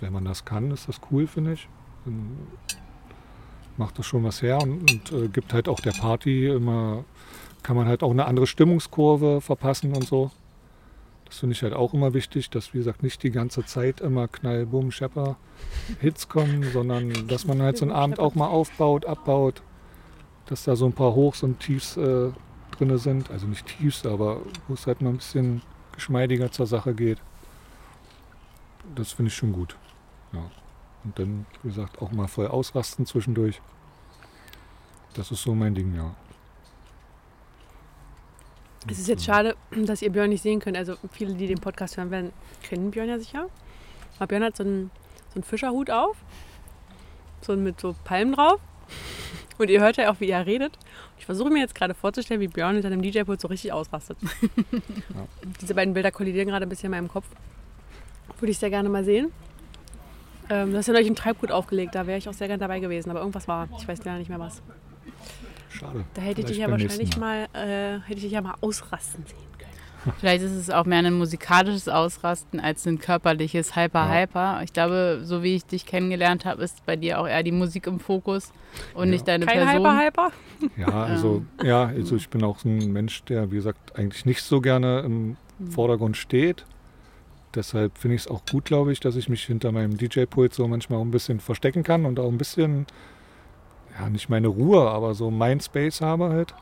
Wenn 0.01 0.12
man 0.12 0.25
das 0.25 0.45
kann, 0.45 0.73
ist 0.73 0.88
das 0.88 1.01
cool, 1.11 1.27
finde 1.27 1.53
ich. 1.53 1.69
Dann 2.05 2.37
macht 3.77 3.99
das 3.99 4.07
schon 4.07 4.25
was 4.25 4.42
her 4.42 4.59
und, 4.61 4.90
und 4.90 5.12
äh, 5.12 5.29
gibt 5.29 5.55
halt 5.55 5.69
auch 5.69 5.79
der 5.79 5.92
Party 5.92 6.49
immer, 6.49 7.05
kann 7.62 7.77
man 7.77 7.87
halt 7.87 8.03
auch 8.03 8.11
eine 8.11 8.27
andere 8.27 8.47
Stimmungskurve 8.47 9.40
verpassen 9.40 9.95
und 9.95 10.05
so. 10.05 10.33
Das 11.27 11.38
finde 11.38 11.55
ich 11.55 11.62
halt 11.62 11.75
auch 11.75 11.95
immer 11.95 12.12
wichtig, 12.12 12.51
dass, 12.51 12.75
wie 12.75 12.79
gesagt, 12.79 13.03
nicht 13.03 13.23
die 13.23 13.31
ganze 13.31 13.64
Zeit 13.64 14.01
immer 14.01 14.27
Knall, 14.27 14.66
Bumm, 14.66 14.90
Schepper 14.90 15.37
Hits 16.01 16.29
kommen, 16.29 16.64
sondern 16.73 17.27
dass 17.29 17.47
man 17.47 17.62
halt 17.62 17.79
so 17.79 17.85
einen 17.85 17.92
Abend 17.92 18.19
auch 18.19 18.35
mal 18.35 18.49
aufbaut, 18.49 19.07
abbaut, 19.07 19.62
dass 20.47 20.64
da 20.64 20.75
so 20.75 20.87
ein 20.87 20.92
paar 20.92 21.14
Hochs 21.14 21.42
und 21.42 21.61
Tiefs 21.61 21.97
äh, 21.97 22.31
drin 22.78 22.96
sind. 22.98 23.30
Also 23.30 23.46
nicht 23.46 23.66
Tiefs, 23.66 24.06
aber 24.06 24.42
wo 24.68 24.74
es 24.74 24.86
halt 24.86 25.02
mal 25.02 25.10
ein 25.10 25.16
bisschen 25.16 25.62
geschmeidiger 25.92 26.50
zur 26.50 26.66
Sache 26.66 26.94
geht. 26.94 27.18
Das 28.94 29.12
finde 29.12 29.30
ich 29.30 29.36
schon 29.36 29.52
gut. 29.52 29.76
Ja. 30.32 30.50
Und 31.04 31.18
dann, 31.18 31.46
wie 31.62 31.68
gesagt, 31.68 32.00
auch 32.00 32.12
mal 32.12 32.28
voll 32.28 32.48
ausrasten 32.48 33.06
zwischendurch. 33.06 33.60
Das 35.14 35.30
ist 35.30 35.42
so 35.42 35.54
mein 35.54 35.74
Ding, 35.74 35.94
ja. 35.94 36.14
Es 38.88 38.98
ist 38.98 39.08
jetzt 39.08 39.24
schade, 39.24 39.56
dass 39.70 40.02
ihr 40.02 40.10
Björn 40.10 40.30
nicht 40.30 40.42
sehen 40.42 40.60
könnt. 40.60 40.76
Also 40.76 40.96
viele, 41.10 41.34
die 41.34 41.46
den 41.46 41.60
Podcast 41.60 41.96
hören 41.96 42.10
werden, 42.10 42.32
kennen 42.62 42.90
Björn 42.90 43.08
ja 43.08 43.18
sicher. 43.18 43.48
Aber 44.18 44.28
Björn 44.28 44.44
hat 44.44 44.56
so 44.56 44.62
einen, 44.62 44.90
so 45.28 45.36
einen 45.36 45.44
Fischerhut 45.44 45.90
auf. 45.90 46.16
So 47.40 47.56
mit 47.56 47.80
so 47.80 47.94
Palmen 48.04 48.34
drauf. 48.34 48.60
Und 49.59 49.71
ihr 49.71 49.81
hört 49.81 49.97
ja 49.97 50.11
auch, 50.11 50.21
wie 50.21 50.29
er 50.29 50.47
redet. 50.47 50.73
Ich 51.19 51.27
versuche 51.27 51.51
mir 51.51 51.61
jetzt 51.61 51.75
gerade 51.75 51.95
vorzustellen, 51.95 52.40
wie 52.40 52.49
Björn 52.49 52.75
hinter 52.75 52.90
dem 52.90 53.03
DJ-Pult 53.03 53.40
so 53.40 53.49
richtig 53.49 53.73
ausrastet. 53.73 54.19
Diese 55.61 55.75
beiden 55.75 55.95
Bilder 55.95 56.11
kollidieren 56.11 56.49
gerade 56.49 56.66
ein 56.66 56.69
bisschen 56.69 56.87
in 56.87 56.90
meinem 56.92 57.09
Kopf. 57.09 57.27
Würde 58.38 58.51
ich 58.51 58.59
sehr 58.59 58.71
gerne 58.71 58.88
mal 58.88 59.05
sehen. 59.05 59.33
Ähm, 60.51 60.73
du 60.73 60.79
hast 60.79 60.87
ja 60.87 60.92
neulich 60.92 61.09
ein 61.09 61.16
Treibgut 61.16 61.51
aufgelegt, 61.51 61.95
da 61.95 62.07
wäre 62.07 62.19
ich 62.19 62.29
auch 62.29 62.35
sehr 62.35 62.47
gerne 62.47 62.61
dabei 62.61 62.81
gewesen. 62.81 63.11
Aber 63.11 63.21
irgendwas 63.21 63.49
war, 63.49 63.69
ich 63.79 63.88
weiß 63.88 64.05
leider 64.05 64.19
nicht 64.19 64.29
mehr 64.29 64.38
was. 64.38 64.62
Schade. 65.71 66.05
Da 66.14 66.23
hätte 66.23 66.42
ich 66.42 66.47
dich 66.47 66.59
ja 66.59 66.71
wahrscheinlich 66.71 66.99
nächsten 66.99 67.21
mal, 67.21 67.49
äh, 67.53 68.01
hätte 68.01 68.14
ich 68.14 68.23
dich 68.23 68.33
ja 68.33 68.40
mal 68.40 68.55
ausrasten 68.61 69.25
sehen. 69.27 69.56
Vielleicht 70.19 70.42
ist 70.42 70.53
es 70.53 70.71
auch 70.71 70.85
mehr 70.85 70.99
ein 70.99 71.14
musikalisches 71.14 71.88
Ausrasten 71.88 72.61
als 72.61 72.87
ein 72.87 72.99
körperliches 72.99 73.77
Hyper-Hyper. 73.77 74.61
Ich 74.64 74.73
glaube, 74.73 75.21
so 75.23 75.42
wie 75.42 75.57
ich 75.57 75.64
dich 75.64 75.87
kennengelernt 75.87 76.45
habe, 76.45 76.62
ist 76.62 76.85
bei 76.87 76.97
dir 76.97 77.21
auch 77.21 77.27
eher 77.29 77.42
die 77.42 77.53
Musik 77.53 77.87
im 77.87 78.01
Fokus 78.01 78.53
und 78.95 79.07
Ja. 79.07 79.11
nicht 79.12 79.29
deine 79.29 79.47
Kein 79.47 79.59
Person. 79.66 79.87
Hyper-Hyper? 79.87 80.31
Ja, 80.77 81.05
also, 81.05 81.45
ja, 81.62 81.87
also 81.87 82.16
ich 82.16 82.29
bin 82.29 82.42
auch 82.45 82.59
so 82.59 82.69
ein 82.69 82.92
Mensch, 82.92 83.23
der, 83.25 83.51
wie 83.51 83.57
gesagt, 83.57 83.97
eigentlich 83.99 84.25
nicht 84.27 84.42
so 84.42 84.61
gerne 84.61 85.01
im 85.01 85.37
Vordergrund 85.71 86.16
steht. 86.16 86.64
Deshalb 87.55 87.97
finde 87.97 88.16
ich 88.16 88.23
es 88.23 88.29
auch 88.29 88.42
gut, 88.51 88.66
glaube 88.66 88.92
ich, 88.92 89.01
dass 89.01 89.16
ich 89.16 89.29
mich 89.31 89.45
hinter 89.45 89.73
meinem 89.73 89.97
DJ-Pult 89.97 90.53
so 90.53 90.69
manchmal 90.69 90.99
auch 90.99 91.05
ein 91.05 91.11
bisschen 91.11 91.40
verstecken 91.40 91.83
kann 91.83 92.05
und 92.05 92.21
auch 92.21 92.29
ein 92.29 92.37
bisschen, 92.37 92.87
ja, 93.99 94.11
nicht 94.11 94.29
meine 94.29 94.49
Ruhe, 94.49 94.90
aber 94.90 95.14
so 95.14 95.31
mein 95.31 95.61
Space 95.61 96.03
habe 96.03 96.29
halt. 96.29 96.55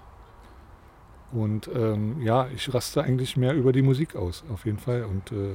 Und 1.33 1.69
ähm, 1.75 2.21
ja, 2.23 2.47
ich 2.55 2.73
raste 2.73 3.03
eigentlich 3.03 3.37
mehr 3.37 3.55
über 3.55 3.73
die 3.73 3.83
Musik 3.83 4.15
aus, 4.15 4.45
auf 4.53 4.67
jeden 4.67 4.79
Fall. 4.79 5.05
Und 5.05 5.33
äh, 5.33 5.55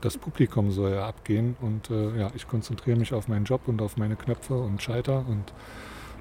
das 0.00 0.16
Publikum 0.16 0.70
soll 0.70 0.92
ja 0.92 1.06
abgehen. 1.06 1.56
Und 1.60 1.90
äh, 1.90 2.18
ja, 2.18 2.30
ich 2.34 2.48
konzentriere 2.48 2.98
mich 2.98 3.12
auf 3.12 3.28
meinen 3.28 3.44
Job 3.44 3.62
und 3.66 3.82
auf 3.82 3.96
meine 3.96 4.16
Knöpfe 4.16 4.54
und 4.54 4.82
Schalter 4.82 5.24
und 5.28 5.52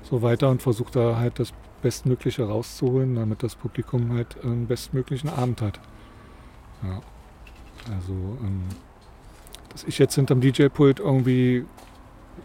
so 0.03 0.21
weiter 0.21 0.49
und 0.49 0.61
versuche 0.61 0.91
da 0.91 1.17
halt 1.17 1.39
das 1.39 1.53
Bestmögliche 1.81 2.43
rauszuholen, 2.43 3.15
damit 3.15 3.43
das 3.43 3.55
Publikum 3.55 4.13
halt 4.13 4.43
einen 4.43 4.67
bestmöglichen 4.67 5.29
Abend 5.29 5.61
hat. 5.61 5.79
Ja. 6.83 7.01
Also, 7.93 8.13
ähm, 8.13 8.63
dass 9.69 9.83
ich 9.83 9.97
jetzt 9.99 10.15
hinterm 10.15 10.41
DJ-Pult 10.41 10.99
irgendwie 10.99 11.65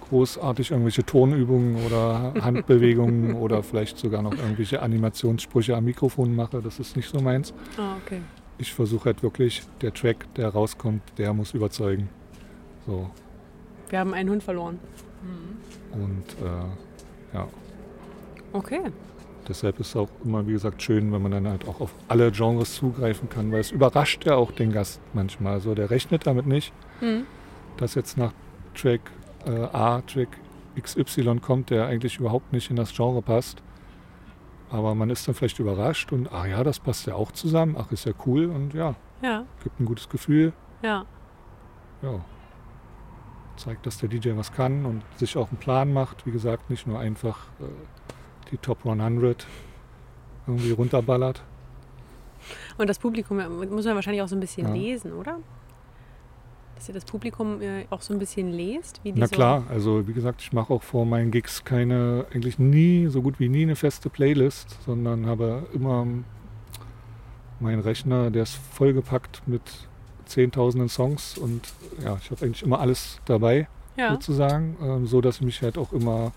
großartig 0.08 0.70
irgendwelche 0.70 1.04
Tonübungen 1.04 1.76
oder 1.86 2.34
Handbewegungen 2.40 3.34
oder 3.42 3.62
vielleicht 3.62 3.98
sogar 3.98 4.22
noch 4.22 4.32
irgendwelche 4.36 4.82
Animationssprüche 4.82 5.76
am 5.76 5.84
Mikrofon 5.84 6.34
mache, 6.34 6.60
das 6.62 6.78
ist 6.80 6.96
nicht 6.96 7.08
so 7.08 7.20
meins. 7.20 7.52
Ah, 7.76 7.96
okay. 8.04 8.20
Ich 8.58 8.72
versuche 8.72 9.06
halt 9.06 9.22
wirklich, 9.22 9.62
der 9.80 9.92
Track, 9.92 10.32
der 10.34 10.48
rauskommt, 10.50 11.02
der 11.18 11.32
muss 11.34 11.54
überzeugen. 11.54 12.08
So. 12.86 13.10
Wir 13.88 13.98
haben 13.98 14.14
einen 14.14 14.30
Hund 14.30 14.42
verloren. 14.42 14.78
Und 15.92 16.24
äh, 16.44 17.34
ja, 17.36 17.48
Okay. 18.52 18.80
Deshalb 19.48 19.78
ist 19.80 19.88
es 19.88 19.96
auch 19.96 20.08
immer, 20.24 20.46
wie 20.46 20.52
gesagt, 20.52 20.80
schön, 20.82 21.12
wenn 21.12 21.20
man 21.20 21.32
dann 21.32 21.46
halt 21.48 21.66
auch 21.68 21.80
auf 21.80 21.92
alle 22.08 22.30
Genres 22.30 22.76
zugreifen 22.76 23.28
kann, 23.28 23.50
weil 23.52 23.60
es 23.60 23.72
überrascht 23.72 24.24
ja 24.24 24.36
auch 24.36 24.52
den 24.52 24.72
Gast 24.72 25.00
manchmal. 25.12 25.54
Also 25.54 25.74
der 25.74 25.90
rechnet 25.90 26.26
damit 26.26 26.46
nicht, 26.46 26.72
Mhm. 27.00 27.24
dass 27.76 27.94
jetzt 27.94 28.16
nach 28.16 28.32
Track 28.74 29.00
äh, 29.46 29.68
A, 29.72 30.00
Track 30.02 30.28
XY 30.80 31.38
kommt, 31.40 31.70
der 31.70 31.86
eigentlich 31.86 32.18
überhaupt 32.18 32.52
nicht 32.52 32.70
in 32.70 32.76
das 32.76 32.92
Genre 32.94 33.22
passt. 33.22 33.62
Aber 34.70 34.94
man 34.94 35.10
ist 35.10 35.26
dann 35.28 35.34
vielleicht 35.34 35.58
überrascht 35.60 36.12
und, 36.12 36.28
ach 36.32 36.46
ja, 36.46 36.64
das 36.64 36.80
passt 36.80 37.06
ja 37.06 37.14
auch 37.14 37.30
zusammen, 37.32 37.76
ach 37.78 37.92
ist 37.92 38.06
ja 38.06 38.12
cool 38.26 38.46
und 38.46 38.74
ja, 38.74 38.94
Ja, 39.22 39.44
gibt 39.62 39.78
ein 39.80 39.84
gutes 39.84 40.08
Gefühl. 40.08 40.52
ja. 40.82 41.04
Ja. 42.02 42.20
Zeigt, 43.56 43.86
dass 43.86 43.98
der 43.98 44.08
DJ 44.08 44.30
was 44.36 44.52
kann 44.52 44.84
und 44.84 45.02
sich 45.16 45.36
auch 45.36 45.48
einen 45.48 45.58
Plan 45.58 45.92
macht. 45.92 46.26
Wie 46.26 46.32
gesagt, 46.32 46.70
nicht 46.70 46.86
nur 46.88 46.98
einfach 46.98 47.46
äh, 47.60 47.64
die 48.50 48.58
Top 48.58 48.84
100 48.84 49.46
irgendwie 50.46 50.72
runterballert. 50.72 51.42
Und 52.76 52.90
das 52.90 52.98
Publikum 52.98 53.38
muss 53.70 53.84
man 53.84 53.94
wahrscheinlich 53.94 54.22
auch 54.22 54.28
so 54.28 54.34
ein 54.36 54.40
bisschen 54.40 54.66
Ja. 54.66 54.74
lesen, 54.74 55.12
oder? 55.12 55.38
Dass 56.76 56.88
ihr 56.88 56.94
das 56.94 57.04
Publikum 57.04 57.62
äh, 57.62 57.86
auch 57.90 58.02
so 58.02 58.12
ein 58.12 58.18
bisschen 58.18 58.52
lest, 58.52 59.00
wie 59.04 59.12
die 59.12 59.20
Na 59.20 59.26
so 59.26 59.34
klar, 59.34 59.62
also 59.68 60.06
wie 60.08 60.12
gesagt, 60.12 60.42
ich 60.42 60.52
mache 60.52 60.72
auch 60.72 60.82
vor 60.82 61.06
meinen 61.06 61.30
Gigs 61.30 61.64
keine, 61.64 62.26
eigentlich 62.34 62.58
nie, 62.58 63.06
so 63.06 63.22
gut 63.22 63.38
wie 63.38 63.48
nie 63.48 63.62
eine 63.62 63.76
feste 63.76 64.10
Playlist, 64.10 64.78
sondern 64.84 65.26
habe 65.26 65.66
immer 65.72 66.06
meinen 67.60 67.80
Rechner, 67.80 68.30
der 68.30 68.42
ist 68.42 68.54
vollgepackt 68.72 69.42
mit 69.46 69.62
zehntausenden 70.26 70.88
Songs 70.88 71.38
und 71.38 71.72
ja, 72.02 72.18
ich 72.20 72.30
habe 72.30 72.44
eigentlich 72.44 72.62
immer 72.62 72.80
alles 72.80 73.20
dabei 73.24 73.68
Ja, 73.96 74.12
sozusagen, 74.12 74.76
ähm, 74.82 75.06
so 75.06 75.20
dass 75.20 75.36
ich 75.36 75.42
mich 75.42 75.62
halt 75.62 75.78
auch 75.78 75.92
immer 75.92 76.32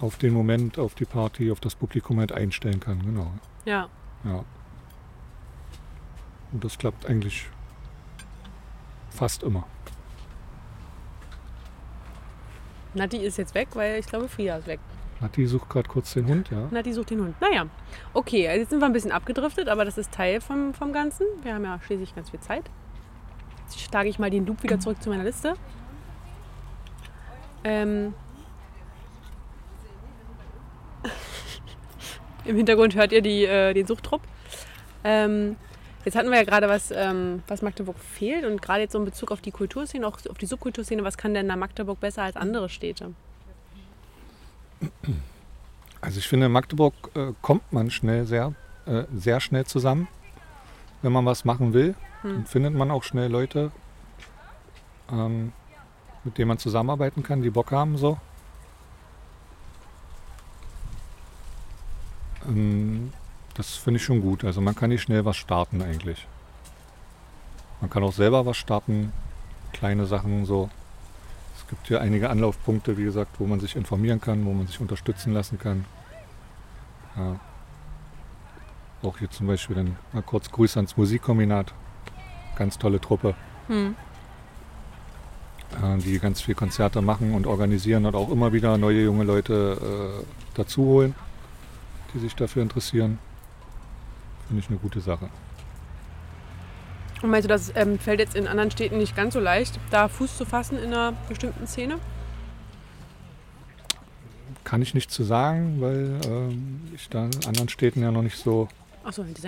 auf 0.00 0.16
den 0.16 0.32
Moment, 0.32 0.78
auf 0.78 0.94
die 0.94 1.04
Party, 1.04 1.50
auf 1.52 1.60
das 1.60 1.74
Publikum 1.74 2.18
halt 2.18 2.32
einstellen 2.32 2.80
kann, 2.80 3.02
genau. 3.04 3.30
ja. 3.64 3.88
Ja. 4.24 4.44
Und 6.52 6.64
das 6.64 6.78
klappt 6.78 7.06
eigentlich 7.06 7.46
fast 9.20 9.42
immer. 9.42 9.64
Nati 12.94 13.18
ist 13.18 13.36
jetzt 13.36 13.54
weg, 13.54 13.68
weil 13.74 14.00
ich 14.00 14.06
glaube, 14.06 14.28
Frieda 14.28 14.56
ist 14.56 14.66
weg. 14.66 14.80
Nati 15.20 15.46
sucht 15.46 15.68
gerade 15.68 15.86
kurz 15.90 16.14
den 16.14 16.26
Hund, 16.26 16.50
ja. 16.50 16.68
Nati 16.70 16.94
sucht 16.94 17.10
den 17.10 17.20
Hund. 17.20 17.38
Naja, 17.38 17.66
okay, 18.14 18.48
also 18.48 18.60
jetzt 18.60 18.70
sind 18.70 18.80
wir 18.80 18.86
ein 18.86 18.94
bisschen 18.94 19.12
abgedriftet, 19.12 19.68
aber 19.68 19.84
das 19.84 19.98
ist 19.98 20.10
Teil 20.10 20.40
vom, 20.40 20.72
vom 20.72 20.94
Ganzen. 20.94 21.26
Wir 21.42 21.54
haben 21.54 21.64
ja 21.64 21.78
schließlich 21.84 22.14
ganz 22.14 22.30
viel 22.30 22.40
Zeit. 22.40 22.64
Jetzt 23.64 23.78
schlage 23.78 24.08
ich 24.08 24.18
mal 24.18 24.30
den 24.30 24.46
Loop 24.46 24.62
wieder 24.62 24.80
zurück 24.80 25.02
zu 25.02 25.10
meiner 25.10 25.24
Liste. 25.24 25.52
Ähm, 27.62 28.14
Im 32.46 32.56
Hintergrund 32.56 32.94
hört 32.94 33.12
ihr 33.12 33.20
die, 33.20 33.44
äh, 33.44 33.74
den 33.74 33.86
Suchtrupp. 33.86 34.22
Ähm, 35.04 35.56
jetzt 36.04 36.14
hatten 36.16 36.30
wir 36.30 36.38
ja 36.38 36.44
gerade 36.44 36.68
was, 36.68 36.90
ähm, 36.90 37.42
was 37.48 37.62
Magdeburg 37.62 37.98
fehlt 37.98 38.44
und 38.44 38.62
gerade 38.62 38.80
jetzt 38.82 38.92
so 38.92 38.98
in 38.98 39.04
Bezug 39.04 39.30
auf 39.30 39.40
die 39.40 39.50
Kulturszene, 39.50 40.06
auch 40.06 40.18
auf 40.28 40.38
die 40.38 40.46
Subkulturszene, 40.46 41.04
was 41.04 41.16
kann 41.18 41.34
denn 41.34 41.48
da 41.48 41.56
Magdeburg 41.56 42.00
besser 42.00 42.22
als 42.22 42.36
andere 42.36 42.68
Städte? 42.68 43.12
Also 46.00 46.18
ich 46.18 46.28
finde, 46.28 46.46
in 46.46 46.52
Magdeburg 46.52 46.94
äh, 47.14 47.32
kommt 47.42 47.72
man 47.72 47.90
schnell 47.90 48.24
sehr, 48.26 48.54
äh, 48.86 49.04
sehr 49.14 49.40
schnell 49.40 49.66
zusammen. 49.66 50.08
Wenn 51.02 51.12
man 51.12 51.24
was 51.24 51.44
machen 51.44 51.72
will, 51.72 51.94
Hm. 52.22 52.34
dann 52.34 52.46
findet 52.46 52.74
man 52.74 52.90
auch 52.90 53.02
schnell 53.02 53.30
Leute, 53.30 53.70
ähm, 55.10 55.52
mit 56.24 56.36
denen 56.38 56.48
man 56.48 56.58
zusammenarbeiten 56.58 57.22
kann, 57.22 57.42
die 57.42 57.50
Bock 57.50 57.72
haben 57.72 57.96
so. 57.96 58.18
Ähm, 62.46 62.79
das 63.60 63.76
finde 63.76 63.98
ich 63.98 64.04
schon 64.04 64.22
gut. 64.22 64.42
Also 64.42 64.62
man 64.62 64.74
kann 64.74 64.88
nicht 64.88 65.02
schnell 65.02 65.26
was 65.26 65.36
starten 65.36 65.82
eigentlich. 65.82 66.26
Man 67.82 67.90
kann 67.90 68.02
auch 68.02 68.12
selber 68.14 68.46
was 68.46 68.56
starten, 68.56 69.12
kleine 69.74 70.06
Sachen 70.06 70.46
so. 70.46 70.70
Es 71.58 71.68
gibt 71.68 71.86
hier 71.88 72.00
einige 72.00 72.30
Anlaufpunkte, 72.30 72.96
wie 72.96 73.04
gesagt, 73.04 73.38
wo 73.38 73.46
man 73.46 73.60
sich 73.60 73.76
informieren 73.76 74.18
kann, 74.18 74.46
wo 74.46 74.52
man 74.54 74.66
sich 74.66 74.80
unterstützen 74.80 75.34
lassen 75.34 75.58
kann. 75.58 75.84
Ja. 77.18 77.38
Auch 79.02 79.18
hier 79.18 79.30
zum 79.30 79.46
Beispiel 79.46 79.76
dann 79.76 79.96
mal 80.14 80.22
kurz 80.22 80.50
Grüße 80.50 80.78
ans 80.78 80.96
Musikkombinat. 80.96 81.74
Ganz 82.56 82.78
tolle 82.78 82.98
Truppe, 82.98 83.34
Hm. 83.68 83.94
die 86.04 86.18
ganz 86.18 86.40
viel 86.40 86.54
Konzerte 86.54 87.02
machen 87.02 87.34
und 87.34 87.46
organisieren 87.46 88.06
und 88.06 88.14
auch 88.14 88.30
immer 88.30 88.54
wieder 88.54 88.78
neue 88.78 89.02
junge 89.04 89.24
Leute 89.24 90.22
äh, 90.22 90.24
dazu 90.54 90.82
holen, 90.82 91.14
die 92.14 92.20
sich 92.20 92.34
dafür 92.34 92.62
interessieren. 92.62 93.18
Finde 94.50 94.64
ich 94.64 94.68
eine 94.68 94.78
gute 94.80 95.00
Sache. 95.00 95.28
Und 97.22 97.30
meinst 97.30 97.44
du, 97.44 97.48
das 97.48 97.70
ähm, 97.76 98.00
fällt 98.00 98.18
jetzt 98.18 98.34
in 98.34 98.48
anderen 98.48 98.72
Städten 98.72 98.98
nicht 98.98 99.14
ganz 99.14 99.34
so 99.34 99.38
leicht, 99.38 99.78
da 99.92 100.08
Fuß 100.08 100.36
zu 100.36 100.44
fassen 100.44 100.76
in 100.76 100.86
einer 100.86 101.12
bestimmten 101.28 101.68
Szene? 101.68 102.00
Kann 104.64 104.82
ich 104.82 104.92
nicht 104.92 105.12
zu 105.12 105.22
sagen, 105.22 105.80
weil 105.80 106.18
ähm, 106.26 106.80
ich 106.92 107.08
da 107.08 107.26
in 107.26 107.46
anderen 107.46 107.68
Städten 107.68 108.02
ja 108.02 108.10
noch 108.10 108.22
nicht 108.22 108.38
so 108.38 108.66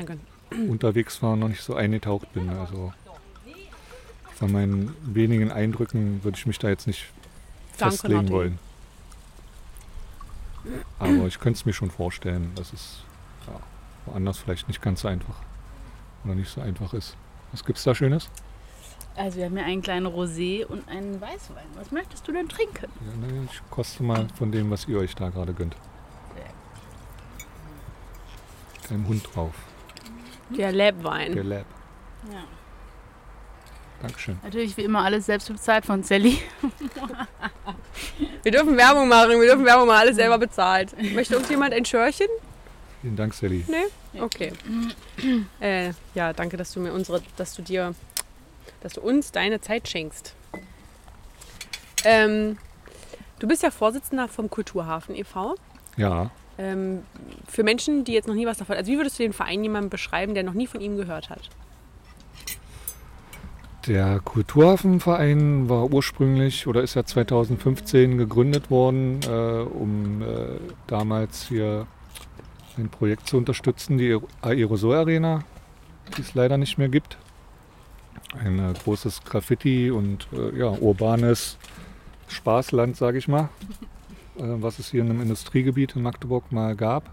können. 0.06 0.20
unterwegs 0.68 1.20
war 1.20 1.32
und 1.32 1.40
noch 1.40 1.48
nicht 1.48 1.62
so 1.62 1.74
eingetaucht 1.74 2.32
bin. 2.32 2.48
Also 2.50 2.92
von 4.36 4.52
meinen 4.52 4.94
wenigen 5.02 5.50
Eindrücken 5.50 6.22
würde 6.22 6.38
ich 6.38 6.46
mich 6.46 6.60
da 6.60 6.68
jetzt 6.68 6.86
nicht 6.86 7.06
Danke, 7.76 7.96
festlegen 7.96 8.20
Nati. 8.20 8.32
wollen. 8.32 8.58
Aber 11.00 11.26
ich 11.26 11.40
könnte 11.40 11.58
es 11.58 11.66
mir 11.66 11.72
schon 11.72 11.90
vorstellen, 11.90 12.52
dass 12.54 12.72
es 12.72 13.02
ja, 13.48 13.58
woanders 14.06 14.38
vielleicht 14.38 14.68
nicht 14.68 14.82
ganz 14.82 15.00
so 15.00 15.08
einfach 15.08 15.36
oder 16.24 16.34
nicht 16.34 16.50
so 16.50 16.60
einfach 16.60 16.92
ist. 16.94 17.16
Was 17.50 17.64
gibt 17.64 17.78
es 17.78 17.84
da 17.84 17.94
Schönes? 17.94 18.30
Also 19.14 19.38
wir 19.38 19.44
haben 19.46 19.56
hier 19.56 19.66
einen 19.66 19.82
kleinen 19.82 20.06
Rosé 20.06 20.64
und 20.64 20.88
einen 20.88 21.20
Weißwein. 21.20 21.66
Was 21.74 21.90
möchtest 21.90 22.26
du 22.26 22.32
denn 22.32 22.48
trinken? 22.48 22.86
Ja, 23.00 23.12
na, 23.20 23.26
ich 23.50 23.60
koste 23.70 24.02
mal 24.02 24.26
von 24.36 24.50
dem, 24.50 24.70
was 24.70 24.88
ihr 24.88 24.98
euch 24.98 25.14
da 25.14 25.28
gerade 25.28 25.52
gönnt. 25.52 25.76
Kein 28.88 29.06
Hund 29.06 29.28
drauf. 29.34 29.54
Der 30.50 30.72
Labwein. 30.72 31.34
Der 31.34 31.44
Lab. 31.44 31.66
Ja. 32.30 32.44
Dankeschön. 34.02 34.38
Natürlich 34.42 34.76
wie 34.76 34.82
immer 34.82 35.04
alles 35.04 35.26
selbst 35.26 35.48
bezahlt 35.48 35.86
von 35.86 36.02
Sally. 36.02 36.38
Wir 38.42 38.52
dürfen 38.52 38.76
Werbung 38.76 39.08
machen, 39.08 39.40
wir 39.40 39.46
dürfen 39.46 39.64
Werbung 39.64 39.86
machen, 39.86 40.00
alles 40.00 40.16
selber 40.16 40.38
bezahlt. 40.38 40.94
Möchte 41.14 41.38
uns 41.38 41.48
jemand 41.48 41.72
ein 41.72 41.84
Schörchen? 41.84 42.26
Vielen 43.02 43.16
Dank, 43.16 43.34
Sally. 43.34 43.64
Okay. 44.18 44.52
Äh, 45.60 45.92
ja, 46.14 46.32
danke, 46.32 46.56
dass 46.56 46.72
du 46.72 46.80
mir 46.80 46.92
unsere, 46.92 47.20
dass 47.36 47.54
du 47.54 47.62
dir, 47.62 47.94
dass 48.80 48.94
du 48.94 49.00
uns 49.00 49.32
deine 49.32 49.60
Zeit 49.60 49.88
schenkst. 49.88 50.34
Ähm, 52.04 52.58
du 53.38 53.48
bist 53.48 53.62
ja 53.62 53.70
Vorsitzender 53.70 54.28
vom 54.28 54.48
Kulturhafen 54.48 55.14
e.V. 55.14 55.56
Ja, 55.96 56.30
Ähm, 56.58 57.02
für 57.48 57.64
Menschen, 57.64 58.04
die 58.04 58.12
jetzt 58.12 58.28
noch 58.28 58.34
nie 58.34 58.46
was 58.46 58.58
davon, 58.58 58.76
also 58.76 58.92
wie 58.92 58.96
würdest 58.98 59.18
du 59.18 59.22
den 59.22 59.32
Verein 59.32 59.62
jemandem 59.62 59.90
beschreiben, 59.90 60.34
der 60.34 60.42
noch 60.42 60.52
nie 60.52 60.66
von 60.66 60.80
ihm 60.80 60.96
gehört 60.96 61.30
hat? 61.30 61.48
Der 63.86 64.20
Kulturhafenverein 64.20 65.68
war 65.68 65.90
ursprünglich 65.92 66.66
oder 66.68 66.82
ist 66.82 66.94
ja 66.94 67.04
2015 67.04 68.16
gegründet 68.16 68.70
worden, 68.70 69.20
äh, 69.26 69.62
um 69.62 70.22
äh, 70.22 70.60
damals 70.86 71.48
hier 71.48 71.86
ein 72.78 72.88
Projekt 72.88 73.28
zu 73.28 73.36
unterstützen, 73.36 73.98
die 73.98 74.18
Aerosol 74.40 74.96
Arena, 74.96 75.44
die 76.16 76.22
es 76.22 76.34
leider 76.34 76.56
nicht 76.56 76.78
mehr 76.78 76.88
gibt. 76.88 77.18
Ein 78.38 78.58
äh, 78.58 78.72
großes 78.84 79.24
Graffiti 79.24 79.90
und 79.90 80.26
äh, 80.32 80.58
ja, 80.58 80.68
urbanes 80.68 81.58
Spaßland, 82.28 82.96
sage 82.96 83.18
ich 83.18 83.28
mal, 83.28 83.48
äh, 84.38 84.42
was 84.42 84.78
es 84.78 84.90
hier 84.90 85.02
in 85.02 85.10
einem 85.10 85.20
Industriegebiet 85.20 85.96
in 85.96 86.02
Magdeburg 86.02 86.50
mal 86.50 86.74
gab. 86.74 87.10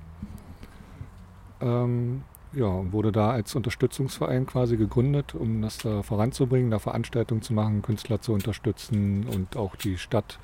Ähm, 1.61 2.23
ja, 2.53 2.91
wurde 2.91 3.11
da 3.11 3.31
als 3.31 3.53
Unterstützungsverein 3.53 4.45
quasi 4.45 4.77
gegründet, 4.77 5.35
um 5.35 5.61
das 5.61 5.77
da 5.77 6.01
voranzubringen, 6.01 6.71
da 6.71 6.79
Veranstaltungen 6.79 7.41
zu 7.41 7.53
machen, 7.53 7.81
Künstler 7.81 8.21
zu 8.21 8.33
unterstützen 8.33 9.27
und 9.27 9.55
auch 9.55 9.75
die 9.75 9.97
Stadt 9.97 10.39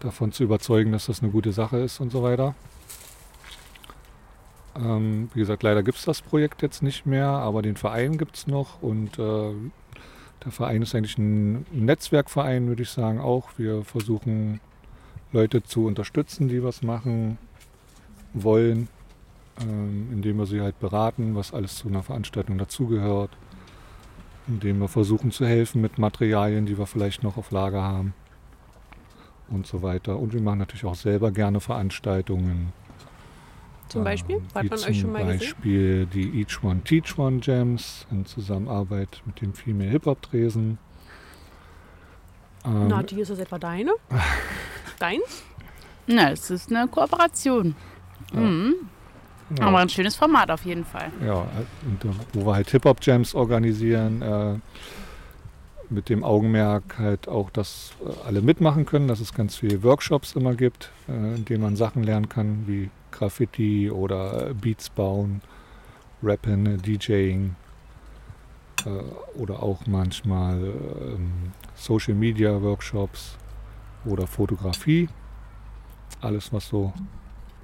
davon 0.00 0.30
zu 0.30 0.44
überzeugen, 0.44 0.92
dass 0.92 1.06
das 1.06 1.22
eine 1.22 1.32
gute 1.32 1.52
Sache 1.52 1.78
ist 1.78 2.00
und 2.00 2.10
so 2.10 2.22
weiter. 2.22 2.54
Ähm, 4.78 5.30
wie 5.34 5.40
gesagt, 5.40 5.62
leider 5.62 5.82
gibt 5.82 5.98
es 5.98 6.04
das 6.04 6.22
Projekt 6.22 6.62
jetzt 6.62 6.82
nicht 6.82 7.06
mehr, 7.06 7.28
aber 7.28 7.62
den 7.62 7.76
Verein 7.76 8.18
gibt 8.18 8.36
es 8.36 8.46
noch 8.46 8.82
und 8.82 9.18
äh, 9.18 9.52
der 10.44 10.52
Verein 10.52 10.82
ist 10.82 10.94
eigentlich 10.94 11.18
ein 11.18 11.66
Netzwerkverein, 11.72 12.68
würde 12.68 12.82
ich 12.82 12.90
sagen, 12.90 13.20
auch. 13.20 13.50
Wir 13.56 13.84
versuchen 13.84 14.60
Leute 15.32 15.62
zu 15.62 15.86
unterstützen, 15.86 16.48
die 16.48 16.62
was 16.62 16.82
machen 16.82 17.38
wollen 18.34 18.88
ähm, 19.60 20.08
indem 20.12 20.38
wir 20.38 20.46
sie 20.46 20.60
halt 20.60 20.78
beraten, 20.80 21.34
was 21.34 21.54
alles 21.54 21.76
zu 21.76 21.88
einer 21.88 22.02
Veranstaltung 22.02 22.58
dazugehört, 22.58 23.30
indem 24.46 24.80
wir 24.80 24.88
versuchen 24.88 25.30
zu 25.30 25.46
helfen 25.46 25.80
mit 25.80 25.98
Materialien, 25.98 26.66
die 26.66 26.78
wir 26.78 26.86
vielleicht 26.86 27.22
noch 27.22 27.36
auf 27.36 27.50
Lager 27.50 27.82
haben 27.82 28.14
und 29.48 29.66
so 29.66 29.82
weiter. 29.82 30.18
Und 30.18 30.32
wir 30.32 30.42
machen 30.42 30.58
natürlich 30.58 30.84
auch 30.84 30.94
selber 30.94 31.30
gerne 31.30 31.60
Veranstaltungen. 31.60 32.72
Zum 33.88 34.04
Beispiel? 34.04 34.36
Ähm, 34.36 34.42
Hat 34.54 34.64
wie 34.64 34.68
man 34.68 34.78
zum 34.78 34.90
euch 34.90 35.00
schon 35.00 35.12
mal 35.12 35.24
gesehen? 35.24 35.38
Beispiel 35.38 36.06
die 36.06 36.40
Each 36.40 36.62
One 36.62 36.80
Teach 36.82 37.18
One 37.18 37.40
Jams 37.42 38.06
in 38.10 38.26
Zusammenarbeit 38.26 39.22
mit 39.24 39.40
dem 39.40 39.54
Female 39.54 39.90
Hip 39.90 40.06
Hop 40.06 40.22
Tresen. 40.22 40.78
Ähm, 42.64 42.88
Nati, 42.88 43.20
ist 43.20 43.30
das 43.30 43.38
etwa 43.38 43.58
deine? 43.58 43.92
Deins? 44.98 45.44
Na, 46.06 46.30
es 46.30 46.50
ist 46.50 46.70
eine 46.70 46.88
Kooperation. 46.88 47.74
Ja. 48.32 48.40
Mhm. 48.40 48.74
Genau. 49.50 49.68
Aber 49.68 49.78
ein 49.78 49.88
schönes 49.88 50.16
Format 50.16 50.50
auf 50.50 50.64
jeden 50.64 50.84
Fall. 50.84 51.10
Ja, 51.24 51.46
und, 51.84 52.04
äh, 52.04 52.14
wo 52.32 52.46
wir 52.46 52.54
halt 52.54 52.68
Hip-Hop-Jams 52.70 53.34
organisieren, 53.36 54.20
äh, 54.20 54.54
mit 55.88 56.08
dem 56.08 56.24
Augenmerk 56.24 56.98
halt 56.98 57.28
auch, 57.28 57.50
dass 57.50 57.92
äh, 58.04 58.26
alle 58.26 58.42
mitmachen 58.42 58.86
können, 58.86 59.06
dass 59.06 59.20
es 59.20 59.32
ganz 59.32 59.56
viele 59.56 59.84
Workshops 59.84 60.34
immer 60.34 60.54
gibt, 60.54 60.90
äh, 61.08 61.12
in 61.36 61.44
denen 61.44 61.62
man 61.62 61.76
Sachen 61.76 62.02
lernen 62.02 62.28
kann, 62.28 62.64
wie 62.66 62.90
Graffiti 63.16 63.90
oder 63.90 64.52
Beats 64.54 64.90
bauen, 64.90 65.40
Rappen, 66.22 66.80
DJing 66.82 67.56
äh, 68.84 69.38
oder 69.38 69.62
auch 69.62 69.86
manchmal 69.86 70.58
ähm, 70.62 71.52
Social 71.74 72.14
Media 72.14 72.60
Workshops 72.60 73.38
oder 74.04 74.26
Fotografie. 74.26 75.08
Alles, 76.20 76.52
was 76.52 76.68
so 76.68 76.92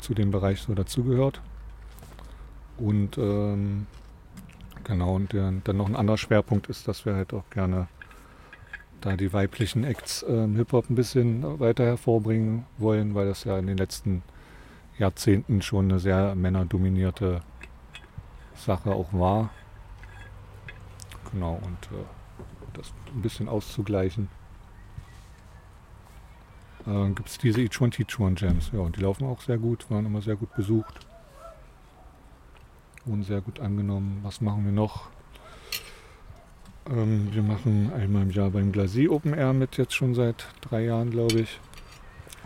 zu 0.01 0.15
dem 0.15 0.31
Bereich 0.31 0.61
so 0.61 0.75
dazugehört. 0.75 1.43
Und 2.79 3.19
ähm, 3.19 3.87
genau, 4.85 5.15
und 5.17 5.33
der, 5.33 5.53
dann 5.65 5.77
noch 5.77 5.88
ein 5.88 5.97
anderer 5.97 6.19
Schwerpunkt 6.19 6.69
ist, 6.69 6.88
dass 6.88 7.05
wir 7.05 7.15
halt 7.15 7.35
auch 7.35 7.49
gerne 7.51 7.88
da 9.03 9.17
die 9.17 9.33
weiblichen 9.33 9.85
Acts 9.85 10.23
äh, 10.23 10.49
Hip-Hop 10.49 10.88
ein 10.88 10.95
bisschen 10.95 11.61
weiter 11.61 11.85
hervorbringen 11.85 12.65
wollen, 12.79 13.15
weil 13.15 13.27
das 13.27 13.45
ja 13.45 13.59
in 13.59 13.67
den 13.67 13.77
letzten 13.77 14.23
Jahrzehnten 15.03 15.62
schon 15.62 15.91
eine 15.91 15.99
sehr 15.99 16.37
männerdominierte 16.37 17.41
Sache 18.55 18.93
auch 18.93 19.12
war. 19.12 19.51
Genau, 21.33 21.55
und 21.55 21.99
äh, 21.99 22.05
das 22.73 22.93
ein 23.12 23.21
bisschen 23.21 23.49
auszugleichen. 23.49 24.29
Äh, 26.87 27.09
Gibt 27.09 27.29
es 27.29 27.38
diese 27.38 27.69
Teach 27.69 28.21
One 28.21 28.37
Jams, 28.38 28.71
ja, 28.73 28.79
und 28.79 28.97
die 28.97 29.01
laufen 29.01 29.27
auch 29.27 29.41
sehr 29.41 29.59
gut, 29.59 29.91
waren 29.91 30.07
immer 30.07 30.23
sehr 30.23 30.37
gut 30.37 30.55
besucht. 30.55 30.95
Wurden 33.05 33.25
sehr 33.25 33.41
gut 33.41 33.59
angenommen. 33.59 34.21
Was 34.23 34.41
machen 34.41 34.65
wir 34.65 34.73
noch? 34.73 35.09
Ähm, 36.88 37.29
wir 37.33 37.43
machen 37.43 37.93
einmal 37.93 38.23
im 38.23 38.31
Jahr 38.31 38.51
beim 38.51 38.71
Glacis 38.71 39.09
Open 39.09 39.35
Air 39.35 39.53
mit, 39.53 39.79
jetzt 39.79 39.95
schon 39.95 40.15
seit 40.15 40.47
drei 40.61 40.85
Jahren, 40.85 41.11
glaube 41.11 41.41
ich. 41.41 41.59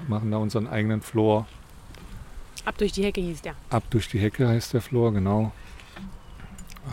Machen 0.08 0.30
da 0.30 0.38
unseren 0.38 0.66
eigenen 0.66 1.02
Floor. 1.02 1.46
Ab 2.66 2.76
durch 2.78 2.92
die 2.92 3.04
Hecke 3.04 3.20
hieß 3.20 3.42
der. 3.42 3.54
Ab 3.70 3.84
durch 3.90 4.08
die 4.08 4.18
Hecke 4.18 4.48
heißt 4.48 4.74
der 4.74 4.80
Floor, 4.80 5.12
genau. 5.12 5.52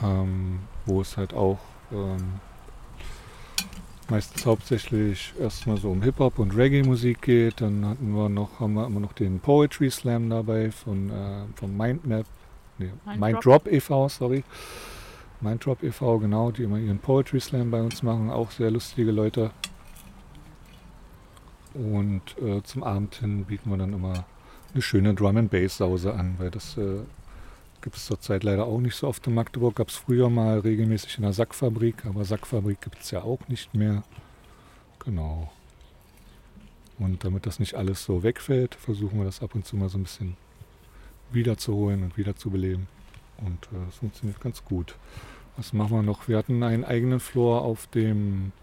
Ähm, 0.03 0.59
wo 0.85 1.01
es 1.01 1.17
halt 1.17 1.33
auch 1.33 1.57
ähm, 1.91 2.39
meistens 4.07 4.45
hauptsächlich 4.45 5.33
erstmal 5.39 5.77
so 5.77 5.89
um 5.89 6.03
Hip-Hop 6.03 6.37
und 6.37 6.55
Reggae-Musik 6.55 7.23
geht. 7.23 7.59
Dann 7.59 7.85
hatten 7.85 8.13
wir 8.13 8.29
noch, 8.29 8.59
haben 8.59 8.75
wir 8.75 8.85
immer 8.85 8.99
noch 8.99 9.13
den 9.13 9.39
Poetry 9.39 9.89
Slam 9.89 10.29
dabei 10.29 10.69
von, 10.71 11.09
äh, 11.09 11.45
von 11.55 11.75
Mindmap, 11.75 12.27
nee, 12.77 12.91
Mind 13.05 13.19
Minddrop 13.19 13.67
e.V., 13.67 14.09
sorry. 14.09 14.43
Minddrop 15.41 15.81
e.V., 15.81 16.19
genau, 16.19 16.51
die 16.51 16.63
immer 16.63 16.77
ihren 16.77 16.99
Poetry 16.99 17.39
Slam 17.39 17.71
bei 17.71 17.81
uns 17.81 18.03
machen. 18.03 18.29
Auch 18.29 18.51
sehr 18.51 18.69
lustige 18.69 19.11
Leute. 19.11 19.49
Und 21.73 22.21
äh, 22.39 22.61
zum 22.61 22.83
Abend 22.83 23.15
hin 23.15 23.45
bieten 23.45 23.71
wir 23.71 23.77
dann 23.77 23.93
immer 23.93 24.25
eine 24.73 24.81
schöne 24.81 25.13
Drum 25.13 25.37
and 25.37 25.51
Bass 25.51 25.77
Sause 25.77 26.13
an, 26.13 26.35
weil 26.37 26.51
das 26.51 26.77
äh, 26.77 26.99
gibt 27.81 27.95
es 27.95 28.05
zurzeit 28.05 28.43
leider 28.43 28.65
auch 28.65 28.79
nicht 28.79 28.95
so 28.95 29.07
oft 29.07 29.27
in 29.27 29.33
Magdeburg. 29.33 29.75
Gab 29.75 29.89
es 29.89 29.95
früher 29.95 30.29
mal 30.29 30.59
regelmäßig 30.59 31.17
in 31.17 31.23
der 31.23 31.33
Sackfabrik, 31.33 32.05
aber 32.05 32.25
Sackfabrik 32.25 32.81
gibt 32.81 33.01
es 33.01 33.11
ja 33.11 33.21
auch 33.21 33.47
nicht 33.47 33.73
mehr. 33.73 34.03
Genau. 34.99 35.51
Und 36.97 37.23
damit 37.23 37.45
das 37.45 37.59
nicht 37.59 37.75
alles 37.75 38.03
so 38.03 38.23
wegfällt, 38.23 38.75
versuchen 38.75 39.19
wir 39.19 39.25
das 39.25 39.41
ab 39.41 39.55
und 39.55 39.65
zu 39.65 39.75
mal 39.75 39.89
so 39.89 39.97
ein 39.97 40.03
bisschen 40.03 40.37
wiederzuholen 41.31 42.03
und 42.03 42.17
wiederzubeleben. 42.17 42.87
Und 43.37 43.67
äh, 43.73 43.91
funktioniert 43.91 44.39
ganz 44.39 44.63
gut. 44.63 44.95
Was 45.57 45.73
machen 45.73 45.97
wir 45.97 46.03
noch? 46.03 46.27
Wir 46.27 46.37
hatten 46.37 46.63
einen 46.63 46.85
eigenen 46.85 47.19
Floor 47.19 47.61
auf 47.61 47.87
dem 47.87 48.53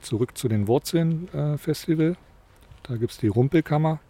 Zurück 0.00 0.36
zu 0.36 0.48
den 0.48 0.66
Wurzeln 0.66 1.32
äh, 1.32 1.56
Festival. 1.56 2.16
Da 2.82 2.96
gibt 2.96 3.12
es 3.12 3.18
die 3.18 3.28
Rumpelkammer. 3.28 4.00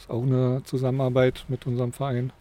Ist 0.00 0.08
auch 0.10 0.22
eine 0.22 0.62
Zusammenarbeit 0.64 1.44
mit 1.48 1.66
unserem 1.66 1.92
Verein. 1.92 2.32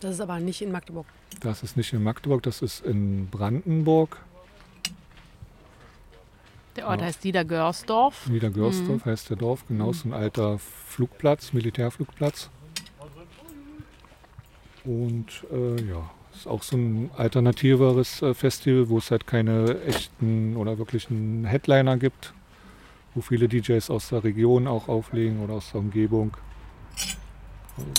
Das 0.00 0.14
ist 0.14 0.20
aber 0.20 0.40
nicht 0.40 0.60
in 0.62 0.72
Magdeburg. 0.72 1.06
Das 1.40 1.62
ist 1.62 1.76
nicht 1.76 1.92
in 1.92 2.02
Magdeburg, 2.02 2.42
das 2.42 2.60
ist 2.60 2.84
in 2.84 3.28
Brandenburg. 3.30 4.18
Der 6.74 6.88
Ort 6.88 7.00
Ja. 7.00 7.06
heißt 7.06 7.24
Niedergörsdorf. 7.24 8.28
Niedergörsdorf 8.28 9.04
heißt 9.04 9.30
der 9.30 9.36
Dorf, 9.36 9.64
genau 9.68 9.92
so 9.92 10.08
ein 10.08 10.12
alter 10.12 10.58
Flugplatz, 10.58 11.52
Militärflugplatz. 11.52 12.50
Und 14.84 15.44
äh, 15.52 15.80
ja, 15.82 16.10
ist 16.34 16.46
auch 16.48 16.62
so 16.64 16.76
ein 16.76 17.10
alternativeres 17.16 18.22
äh, 18.22 18.34
Festival, 18.34 18.88
wo 18.88 18.98
es 18.98 19.10
halt 19.12 19.26
keine 19.26 19.80
echten 19.82 20.56
oder 20.56 20.78
wirklichen 20.78 21.44
Headliner 21.44 21.96
gibt, 21.96 22.32
wo 23.14 23.20
viele 23.20 23.48
DJs 23.48 23.88
aus 23.90 24.08
der 24.08 24.24
Region 24.24 24.66
auch 24.66 24.88
auflegen 24.88 25.40
oder 25.44 25.54
aus 25.54 25.70
der 25.72 25.80
Umgebung, 25.80 26.36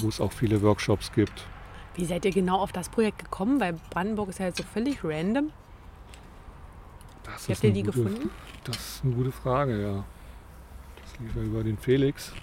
wo 0.01 0.07
es 0.09 0.19
auch 0.21 0.31
viele 0.31 0.61
Workshops 0.61 1.11
gibt. 1.11 1.45
Wie 1.95 2.05
seid 2.05 2.25
ihr 2.25 2.31
genau 2.31 2.59
auf 2.59 2.71
das 2.71 2.89
Projekt 2.89 3.19
gekommen? 3.19 3.59
Weil 3.59 3.73
Brandenburg 3.89 4.29
ist 4.29 4.39
ja 4.39 4.45
jetzt 4.47 4.57
so 4.57 4.63
völlig 4.63 5.03
random. 5.03 5.51
Das 7.23 7.47
habt 7.49 7.63
ihr 7.63 7.73
die 7.73 7.83
gute- 7.83 8.03
gefunden? 8.03 8.29
Das 8.63 8.75
ist 8.77 9.03
eine 9.03 9.13
gute 9.15 9.31
Frage, 9.31 9.81
ja. 9.81 10.03
Das 11.01 11.19
lief 11.19 11.35
ja 11.35 11.41
über 11.41 11.63
den 11.63 11.77
Felix. 11.77 12.33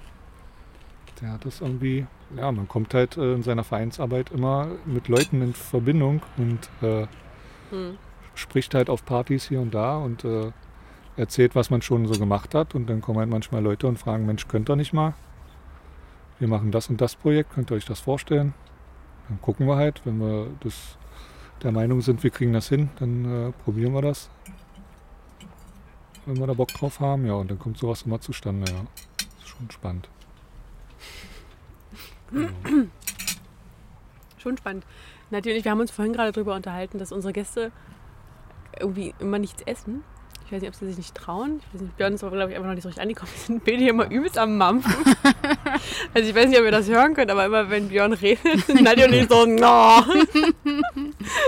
Der 1.21 1.33
hat 1.33 1.45
das 1.47 1.61
irgendwie, 1.61 2.07
ja, 2.37 2.53
man 2.53 2.69
kommt 2.69 2.93
halt 2.93 3.17
äh, 3.17 3.35
in 3.35 3.43
seiner 3.43 3.65
Vereinsarbeit 3.65 4.31
immer 4.31 4.69
mit 4.85 5.09
Leuten 5.09 5.41
in 5.43 5.55
Verbindung 5.55 6.23
und 6.37 6.69
äh, 6.83 7.07
Hm. 7.71 7.99
spricht 8.35 8.75
halt 8.75 8.89
auf 8.91 9.05
Partys 9.05 9.49
hier 9.49 9.61
und 9.61 9.75
da 9.75 9.97
und 9.97 10.25
äh, 10.25 10.53
erzählt, 11.17 11.55
was 11.57 11.69
man 11.71 11.83
schon 11.83 12.07
so 12.07 12.19
gemacht 12.19 12.55
hat. 12.55 12.75
Und 12.75 12.89
dann 12.89 13.01
kommen 13.01 13.19
halt 13.19 13.31
manchmal 13.31 13.63
Leute 13.63 13.87
und 13.89 13.99
fragen, 13.99 14.25
Mensch, 14.27 14.47
könnt 14.47 14.69
ihr 14.71 14.77
nicht 14.77 14.93
mal? 14.93 15.15
Wir 16.39 16.49
machen 16.49 16.71
das 16.71 16.89
und 16.91 17.01
das 17.01 17.17
Projekt, 17.17 17.53
könnt 17.53 17.71
ihr 17.71 17.77
euch 17.77 17.87
das 17.87 18.01
vorstellen? 18.01 18.55
Dann 19.29 19.41
gucken 19.41 19.67
wir 19.67 19.77
halt, 19.77 20.03
wenn 20.05 20.19
wir 20.19 20.49
das 20.61 20.99
der 21.63 21.73
Meinung 21.73 22.03
sind, 22.03 22.23
wir 22.23 22.31
kriegen 22.31 22.53
das 22.53 22.69
hin, 22.69 22.91
dann 22.99 23.49
äh, 23.49 23.53
probieren 23.65 23.95
wir 23.95 24.03
das. 24.03 24.29
Wenn 26.27 26.39
wir 26.39 26.47
da 26.47 26.53
Bock 26.53 26.69
drauf 26.69 27.01
haben, 27.01 27.27
ja, 27.27 27.35
und 27.35 27.51
dann 27.51 27.59
kommt 27.59 27.79
sowas 27.79 28.03
immer 28.03 28.21
zustande, 28.21 28.71
ja. 28.71 28.81
Ist 29.39 29.49
schon 29.49 29.71
spannend. 29.71 30.09
Genau. 32.31 32.49
Schon 34.39 34.57
spannend. 34.59 34.85
Natürlich, 35.31 35.65
wir 35.65 35.71
haben 35.71 35.81
uns 35.81 35.91
vorhin 35.91 36.13
gerade 36.13 36.33
darüber 36.33 36.55
unterhalten, 36.55 36.99
dass 36.99 37.13
unsere 37.13 37.33
Gäste 37.33 37.73
irgendwie 38.79 39.15
immer 39.19 39.39
nichts 39.39 39.63
essen. 39.63 40.05
Ich 40.47 40.53
weiß 40.53 40.61
nicht, 40.63 40.69
ob 40.69 40.75
sie 40.77 40.87
sich 40.87 40.97
nicht 40.97 41.15
trauen. 41.15 41.59
Ich 41.69 41.75
weiß 41.75 41.81
nicht, 41.83 41.97
Björn 41.97 42.15
ist 42.15 42.23
aber, 42.23 42.37
glaube 42.37 42.51
ich, 42.53 42.57
einfach 42.57 42.69
noch 42.69 42.75
nicht 42.75 42.83
so 42.85 42.89
richtig 42.89 43.03
angekommen. 43.03 43.31
Wir 43.35 43.41
sind 43.41 43.65
beide 43.65 43.77
hier 43.79 43.91
immer 43.91 44.09
übelst 44.11 44.39
am 44.39 44.57
Mampfen. 44.57 44.95
also 46.15 46.29
ich 46.29 46.35
weiß 46.37 46.49
nicht, 46.49 46.59
ob 46.59 46.65
ihr 46.65 46.71
das 46.71 46.89
hören 46.89 47.15
könnt, 47.15 47.31
aber 47.33 47.47
immer 47.47 47.69
wenn 47.69 47.89
Björn 47.89 48.13
redet, 48.13 48.65
sind 48.65 48.83
Nadja 48.83 49.07
und 49.07 49.13
ich 49.13 49.29
so, 49.29 49.45
no. 49.47 50.03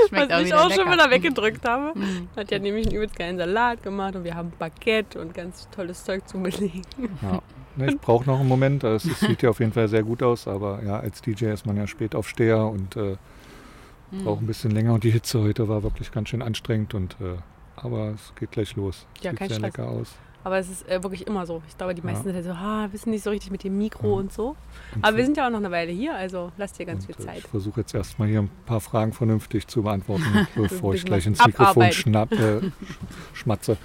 Schmeckt 0.09 0.31
Was 0.31 0.41
auch 0.41 0.41
ich 0.45 0.55
auch 0.55 0.71
schon 0.71 0.79
lecker. 0.87 0.93
wieder 0.93 1.11
weggedrückt 1.11 1.69
habe. 1.69 1.97
Mhm. 1.99 2.29
Hat 2.37 2.51
ja 2.51 2.59
nämlich 2.59 2.87
einen 2.87 2.97
übelst 2.97 3.17
geilen 3.17 3.39
Salat 3.39 3.83
gemacht 3.83 4.17
und 4.17 4.25
wir 4.25 4.35
haben 4.35 4.53
Baguette 4.59 5.21
und 5.21 5.33
ganz 5.35 5.69
tolles 5.71 6.03
Zeug 6.05 6.29
zum 6.29 6.43
Belegen. 6.43 6.83
Ja. 7.23 7.41
Ne, 7.77 7.91
ich 7.93 7.99
brauche 8.01 8.27
noch 8.29 8.41
einen 8.41 8.49
Moment. 8.49 8.85
also 8.85 9.09
Es 9.11 9.21
sieht 9.21 9.43
ja 9.43 9.51
auf 9.51 9.61
jeden 9.61 9.73
Fall 9.73 9.87
sehr 9.87 10.03
gut 10.03 10.23
aus, 10.25 10.49
aber 10.49 10.83
ja, 10.85 10.99
als 10.99 11.23
DJ 11.23 11.47
ist 11.47 11.67
man 11.67 11.77
ja 11.77 11.87
spät 11.87 12.15
Aufsteher 12.15 12.67
und 12.67 12.97
äh, 12.97 13.17
Mhm. 14.11 14.25
braucht 14.25 14.41
ein 14.41 14.47
bisschen 14.47 14.71
länger. 14.71 14.95
Und 14.95 15.05
die 15.05 15.11
Hitze 15.11 15.39
heute 15.43 15.69
war 15.69 15.83
wirklich 15.83 16.11
ganz 16.11 16.31
schön 16.31 16.41
anstrengend. 16.41 16.95
Und, 16.95 17.17
äh, 17.21 17.37
aber 17.85 18.11
es 18.15 18.33
geht 18.37 18.51
gleich 18.53 18.75
los. 18.77 19.07
Ja, 19.21 19.31
sieht 19.31 19.39
kein 19.39 19.49
sehr 19.49 19.59
Stress. 19.59 19.77
lecker 19.77 19.89
aus. 19.89 20.15
Aber 20.45 20.57
es 20.59 20.71
ist 20.71 20.89
äh, 20.89 21.03
wirklich 21.03 21.27
immer 21.27 21.45
so. 21.47 21.63
Ich 21.69 21.77
glaube, 21.77 21.95
die 21.95 22.01
meisten 22.01 22.29
Ja. 22.29 22.35
sind 22.35 22.35
halt 22.35 22.45
so, 22.45 22.53
ah, 22.65 22.89
wissen 22.93 23.11
nicht 23.11 23.25
so 23.25 23.31
richtig 23.31 23.51
mit 23.51 23.65
dem 23.65 23.77
Mikro 23.77 24.09
Ja. 24.13 24.15
und 24.21 24.33
so. 24.33 24.51
Und 24.95 25.03
Aber 25.05 25.09
für- 25.13 25.17
wir 25.19 25.25
sind 25.25 25.37
ja 25.37 25.47
auch 25.47 25.51
noch 25.51 25.59
eine 25.59 25.71
Weile 25.71 25.91
hier, 25.93 26.15
also 26.15 26.53
lasst 26.57 26.79
dir 26.79 26.87
ganz 26.87 27.07
und, 27.07 27.15
viel 27.17 27.23
äh, 27.25 27.27
Zeit. 27.27 27.39
Ich 27.39 27.47
versuche 27.49 27.81
jetzt 27.81 27.93
erstmal 27.95 28.29
hier 28.29 28.41
ein 28.43 28.51
paar 28.65 28.81
Fragen 28.81 29.13
vernünftig 29.13 29.67
zu 29.67 29.83
beantworten, 29.83 30.23
bevor 30.55 30.95
ich 30.95 31.05
gleich 31.05 31.27
ins 31.27 31.45
Mikrofon 31.45 31.93
schnapp, 31.93 32.33
äh, 32.33 32.61
schmatze. 33.35 33.77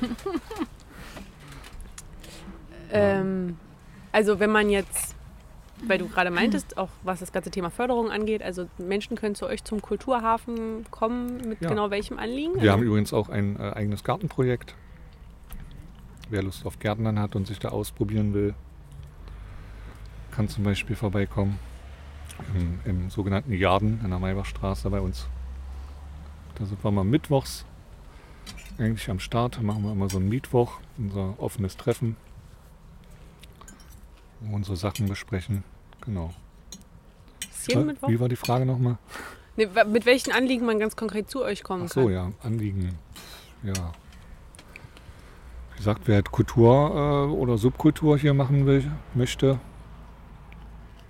Ähm, 2.91 3.57
also 4.11 4.39
wenn 4.39 4.51
man 4.51 4.69
jetzt, 4.69 5.15
weil 5.87 5.97
du 5.97 6.07
gerade 6.07 6.31
meintest, 6.31 6.77
auch 6.77 6.89
was 7.03 7.19
das 7.19 7.31
ganze 7.31 7.51
Thema 7.51 7.69
Förderung 7.69 8.09
angeht, 8.11 8.41
also 8.41 8.67
Menschen 8.77 9.15
können 9.17 9.35
zu 9.35 9.45
euch 9.45 9.63
zum 9.63 9.81
Kulturhafen 9.81 10.85
kommen, 10.91 11.47
mit 11.47 11.61
Ja. 11.61 11.69
genau 11.69 11.89
welchem 11.91 12.19
Anliegen? 12.19 12.61
Wir 12.61 12.71
haben 12.71 12.79
Also- 12.81 12.89
übrigens 12.89 13.13
auch 13.13 13.29
ein 13.29 13.59
äh, 13.59 13.71
eigenes 13.73 14.03
Gartenprojekt. 14.03 14.75
Wer 16.29 16.43
Lust 16.43 16.65
auf 16.65 16.79
Gärtnern 16.79 17.19
hat 17.19 17.35
und 17.35 17.47
sich 17.47 17.59
da 17.59 17.69
ausprobieren 17.69 18.33
will, 18.33 18.53
kann 20.31 20.47
zum 20.47 20.63
Beispiel 20.63 20.95
vorbeikommen 20.95 21.59
im, 22.55 22.79
im 22.85 23.09
sogenannten 23.09 23.51
Jarden 23.53 24.01
in 24.03 24.09
der 24.09 24.19
Maybachstraße 24.19 24.89
bei 24.89 24.99
uns. 24.99 25.27
Da 26.55 26.65
sind 26.65 26.83
wir 26.83 26.91
mal 26.91 27.03
mittwochs 27.03 27.65
eigentlich 28.79 29.09
am 29.09 29.19
Start. 29.19 29.57
Da 29.57 29.61
machen 29.61 29.83
wir 29.83 29.91
immer 29.91 30.09
so 30.09 30.17
einen 30.17 30.29
Mittwoch, 30.29 30.79
unser 30.97 31.35
offenes 31.39 31.77
Treffen, 31.77 32.15
wo 34.39 34.49
wir 34.49 34.55
unsere 34.55 34.77
Sachen 34.77 35.07
besprechen. 35.07 35.63
Genau. 36.05 36.33
Wie 38.07 38.19
war 38.19 38.29
die 38.29 38.35
Frage 38.35 38.65
nochmal? 38.65 38.97
Nee, 39.55 39.69
mit 39.87 40.05
welchen 40.05 40.31
Anliegen 40.31 40.65
man 40.65 40.79
ganz 40.79 40.95
konkret 40.95 41.29
zu 41.29 41.43
euch 41.43 41.63
kommen 41.63 41.83
Ach 41.85 41.93
so, 41.93 42.05
kann. 42.05 42.11
ja, 42.11 42.31
Anliegen. 42.43 42.97
Ja. 43.61 43.93
Wie 45.71 45.77
gesagt, 45.77 46.01
wer 46.05 46.15
halt 46.15 46.31
Kultur 46.31 47.29
äh, 47.29 47.31
oder 47.31 47.57
Subkultur 47.57 48.17
hier 48.17 48.33
machen 48.33 48.65
will, 48.65 48.91
möchte, 49.13 49.59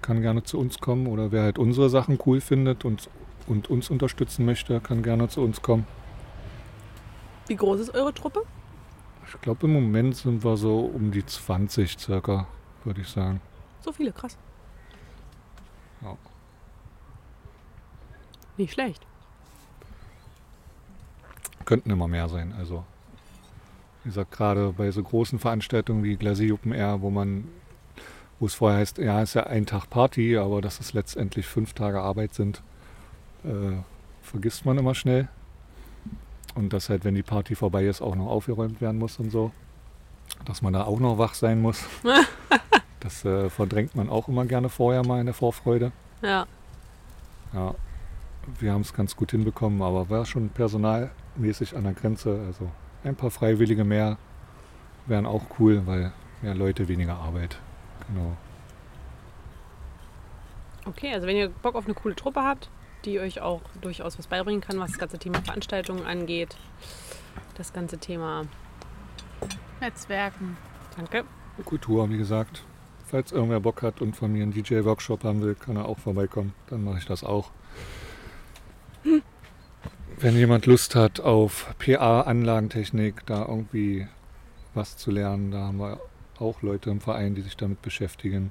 kann 0.01 0.21
gerne 0.21 0.43
zu 0.43 0.59
uns 0.59 0.79
kommen. 0.79 1.07
Oder 1.07 1.31
wer 1.31 1.43
halt 1.43 1.57
unsere 1.57 1.89
Sachen 1.89 2.19
cool 2.25 2.41
findet 2.41 2.85
und, 2.85 3.09
und 3.47 3.69
uns 3.69 3.89
unterstützen 3.89 4.45
möchte, 4.45 4.79
kann 4.81 5.03
gerne 5.03 5.29
zu 5.29 5.41
uns 5.41 5.61
kommen. 5.61 5.87
Wie 7.47 7.55
groß 7.55 7.79
ist 7.79 7.93
eure 7.95 8.13
Truppe? 8.13 8.43
Ich 9.25 9.41
glaube, 9.41 9.65
im 9.67 9.73
Moment 9.73 10.15
sind 10.15 10.43
wir 10.43 10.57
so 10.57 10.79
um 10.81 11.11
die 11.11 11.25
20 11.25 11.97
circa, 11.97 12.47
würde 12.83 13.01
ich 13.01 13.07
sagen. 13.07 13.41
So 13.81 13.91
viele, 13.91 14.11
krass. 14.11 14.37
Ja. 16.03 16.17
Nicht 18.57 18.73
schlecht. 18.73 19.05
Könnten 21.65 21.89
immer 21.89 22.07
mehr 22.07 22.29
sein. 22.29 22.53
Also, 22.57 22.83
wie 24.03 24.09
gesagt, 24.09 24.31
gerade 24.31 24.73
bei 24.73 24.91
so 24.91 25.01
großen 25.01 25.39
Veranstaltungen 25.39 26.03
wie 26.03 26.17
Glacier 26.17 26.53
Open 26.53 26.73
Air, 26.73 27.01
wo 27.01 27.09
man, 27.09 27.47
wo 28.39 28.45
es 28.45 28.53
vorher 28.53 28.79
heißt, 28.79 28.97
ja, 28.97 29.21
ist 29.21 29.33
ja 29.33 29.43
ein 29.43 29.65
Tag 29.65 29.89
Party, 29.89 30.37
aber 30.37 30.61
dass 30.61 30.79
es 30.79 30.93
letztendlich 30.93 31.47
fünf 31.47 31.73
Tage 31.73 32.01
Arbeit 32.01 32.33
sind, 32.33 32.61
äh, 33.43 33.77
vergisst 34.21 34.65
man 34.65 34.77
immer 34.77 34.93
schnell. 34.93 35.29
Und 36.55 36.73
dass 36.73 36.89
halt, 36.89 37.05
wenn 37.05 37.15
die 37.15 37.23
Party 37.23 37.55
vorbei 37.55 37.85
ist, 37.85 38.01
auch 38.01 38.15
noch 38.15 38.27
aufgeräumt 38.27 38.81
werden 38.81 38.99
muss 38.99 39.17
und 39.19 39.31
so. 39.31 39.51
Dass 40.45 40.61
man 40.61 40.73
da 40.73 40.83
auch 40.83 40.99
noch 40.99 41.17
wach 41.17 41.33
sein 41.33 41.61
muss. 41.61 41.83
das 43.03 43.25
äh, 43.25 43.49
verdrängt 43.49 43.95
man 43.95 44.09
auch 44.09 44.29
immer 44.29 44.45
gerne 44.45 44.69
vorher 44.69 45.05
mal 45.05 45.19
in 45.19 45.25
der 45.25 45.35
Vorfreude. 45.35 45.91
Ja. 46.21 46.47
Ja, 47.53 47.75
wir 48.59 48.71
haben 48.71 48.81
es 48.81 48.93
ganz 48.93 49.15
gut 49.15 49.31
hinbekommen, 49.31 49.81
aber 49.81 50.09
war 50.09 50.25
schon 50.25 50.49
personalmäßig 50.49 51.75
an 51.75 51.83
der 51.83 51.93
Grenze. 51.93 52.41
Also 52.47 52.71
ein 53.03 53.15
paar 53.15 53.29
Freiwillige 53.29 53.83
mehr 53.83 54.17
wären 55.05 55.25
auch 55.25 55.43
cool, 55.59 55.85
weil 55.85 56.13
mehr 56.41 56.55
Leute, 56.55 56.87
weniger 56.87 57.15
Arbeit. 57.15 57.57
Genau. 58.07 58.37
Okay, 60.85 61.13
also 61.13 61.27
wenn 61.27 61.35
ihr 61.35 61.49
Bock 61.49 61.75
auf 61.75 61.85
eine 61.85 61.93
coole 61.93 62.15
Truppe 62.15 62.43
habt, 62.43 62.69
die 63.05 63.19
euch 63.19 63.41
auch 63.41 63.61
durchaus 63.81 64.17
was 64.17 64.27
beibringen 64.27 64.61
kann, 64.61 64.79
was 64.79 64.91
das 64.91 64.99
ganze 64.99 65.19
Thema 65.19 65.41
Veranstaltungen 65.41 66.05
angeht. 66.05 66.55
Das 67.55 67.73
ganze 67.73 67.97
Thema. 67.97 68.45
Netzwerken. 69.81 70.57
Danke. 70.95 71.25
Kultur, 71.65 72.09
wie 72.09 72.17
gesagt. 72.17 72.63
Falls 73.13 73.31
irgendwer 73.31 73.59
Bock 73.59 73.83
hat 73.83 74.01
und 74.01 74.15
von 74.15 74.31
mir 74.31 74.41
einen 74.41 74.53
DJ-Workshop 74.53 75.23
haben 75.23 75.43
will, 75.43 75.53
kann 75.53 75.75
er 75.75 75.85
auch 75.85 75.99
vorbeikommen. 75.99 76.55
Dann 76.65 76.83
mache 76.83 76.97
ich 76.97 77.05
das 77.05 77.23
auch. 77.23 77.51
Wenn 80.17 80.35
jemand 80.35 80.65
Lust 80.65 80.95
hat 80.95 81.19
auf 81.19 81.75
PA, 81.77 82.21
Anlagentechnik, 82.21 83.23
da 83.27 83.45
irgendwie 83.45 84.07
was 84.73 84.97
zu 84.97 85.11
lernen, 85.11 85.51
da 85.51 85.59
haben 85.59 85.77
wir 85.77 85.99
auch 86.39 86.63
Leute 86.63 86.89
im 86.89 87.01
Verein, 87.01 87.35
die 87.35 87.43
sich 87.43 87.55
damit 87.55 87.83
beschäftigen. 87.83 88.49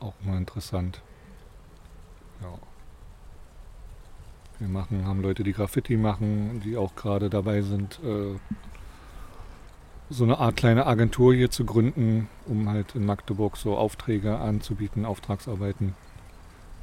Auch 0.00 0.14
mal 0.24 0.38
interessant. 0.38 1.02
Ja. 2.40 2.54
Wir 4.60 4.68
machen, 4.68 5.04
haben 5.04 5.20
Leute, 5.20 5.44
die 5.44 5.52
Graffiti 5.52 5.98
machen, 5.98 6.62
die 6.64 6.78
auch 6.78 6.94
gerade 6.94 7.28
dabei 7.28 7.60
sind, 7.60 8.00
äh, 8.02 8.38
so 10.10 10.24
eine 10.24 10.38
Art 10.38 10.56
kleine 10.56 10.86
Agentur 10.86 11.34
hier 11.34 11.50
zu 11.50 11.64
gründen, 11.64 12.28
um 12.46 12.68
halt 12.68 12.94
in 12.94 13.06
Magdeburg 13.06 13.56
so 13.56 13.76
Aufträge 13.76 14.38
anzubieten, 14.38 15.04
Auftragsarbeiten, 15.04 15.94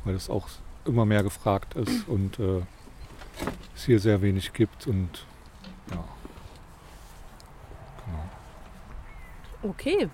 weil 0.03 0.13
das 0.13 0.29
auch 0.29 0.47
immer 0.85 1.05
mehr 1.05 1.23
gefragt 1.23 1.75
ist 1.75 2.07
und 2.07 2.39
äh, 2.39 2.61
es 3.75 3.85
hier 3.85 3.99
sehr 3.99 4.21
wenig 4.21 4.53
gibt 4.53 4.87
und 4.87 5.25
ja. 5.91 6.03
Genau. 8.05 9.71
Okay. 9.71 10.09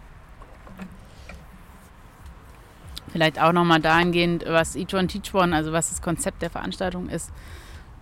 Vielleicht 3.10 3.42
auch 3.42 3.54
nochmal 3.54 3.80
dahingehend, 3.80 4.44
was 4.46 4.76
Each 4.76 4.94
One 4.94 5.08
Teach 5.08 5.34
One, 5.34 5.56
also 5.56 5.72
was 5.72 5.90
das 5.90 6.02
Konzept 6.02 6.42
der 6.42 6.50
Veranstaltung 6.50 7.08
ist, 7.10 7.32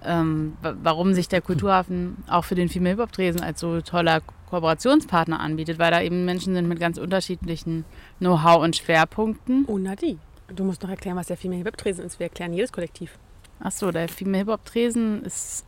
ähm, 0.04 0.58
wa- 0.64 0.74
warum 0.82 1.14
sich 1.14 1.30
der 1.30 1.42
Kulturhafen 1.42 2.24
auch 2.28 2.44
für 2.44 2.56
den 2.56 2.70
Female 2.70 2.96
Hip 2.96 3.00
Hop 3.04 3.12
Tresen 3.12 3.42
als 3.42 3.60
so 3.60 3.82
toller 3.82 4.22
Kooperationspartner 4.50 5.40
anbietet, 5.40 5.80
weil 5.80 5.92
da 5.92 6.02
eben 6.02 6.26
Menschen 6.26 6.54
sind 6.54 6.68
mit 6.68 6.80
ganz 6.80 6.98
unterschiedlichen 6.98 7.86
Know-how 8.20 8.64
und 8.64 8.76
Schwerpunkten. 8.76 9.66
Oh, 9.68 9.78
Nadi. 9.78 10.18
Du 10.56 10.64
musst 10.64 10.84
noch 10.84 10.90
erklären, 10.90 11.18
was 11.18 11.28
der 11.28 11.38
Female 11.38 11.66
Webtresen 11.66 12.06
ist. 12.06 12.20
Wir 12.20 12.26
erklären 12.28 12.54
jedes 12.54 12.72
Kollektiv. 12.72 13.18
Achso, 13.60 13.92
der 13.92 14.08
Female 14.08 14.40
Hip 14.40 14.48
Hop 14.48 14.66
Tresen 14.66 15.24
ist 15.24 15.66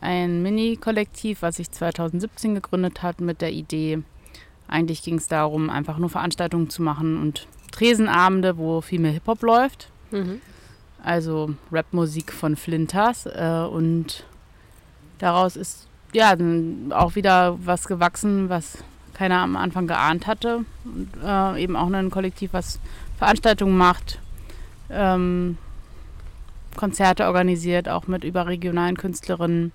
ein 0.00 0.42
Mini-Kollektiv, 0.42 1.42
was 1.42 1.56
sich 1.56 1.70
2017 1.70 2.54
gegründet 2.54 3.02
hat 3.02 3.20
mit 3.20 3.40
der 3.40 3.52
Idee, 3.52 4.02
eigentlich 4.70 5.02
ging 5.02 5.16
es 5.16 5.26
darum, 5.26 5.68
einfach 5.68 5.98
nur 5.98 6.10
Veranstaltungen 6.10 6.70
zu 6.70 6.82
machen 6.82 7.20
und 7.20 7.48
Tresenabende, 7.72 8.56
wo 8.56 8.80
Female 8.80 9.14
Hip 9.14 9.26
Hop 9.26 9.42
läuft. 9.42 9.90
Mhm. 10.12 10.40
also 11.02 11.54
Rapmusik 11.70 12.32
von 12.32 12.56
Flinters. 12.56 13.26
Äh, 13.26 13.66
und 13.70 14.24
daraus 15.18 15.56
ist 15.56 15.86
ja 16.12 16.34
auch 16.90 17.14
wieder 17.14 17.58
was 17.64 17.86
gewachsen, 17.86 18.48
was 18.48 18.78
keiner 19.14 19.40
am 19.40 19.56
Anfang 19.56 19.86
geahnt 19.86 20.26
hatte. 20.26 20.64
Und, 20.84 21.10
äh, 21.24 21.62
eben 21.62 21.76
auch 21.76 21.90
ein 21.90 22.10
Kollektiv, 22.10 22.52
was 22.52 22.80
Veranstaltungen 23.18 23.76
macht, 23.76 24.18
ähm, 24.88 25.58
Konzerte 26.76 27.26
organisiert, 27.26 27.88
auch 27.88 28.06
mit 28.06 28.24
überregionalen 28.24 28.96
Künstlerinnen. 28.96 29.72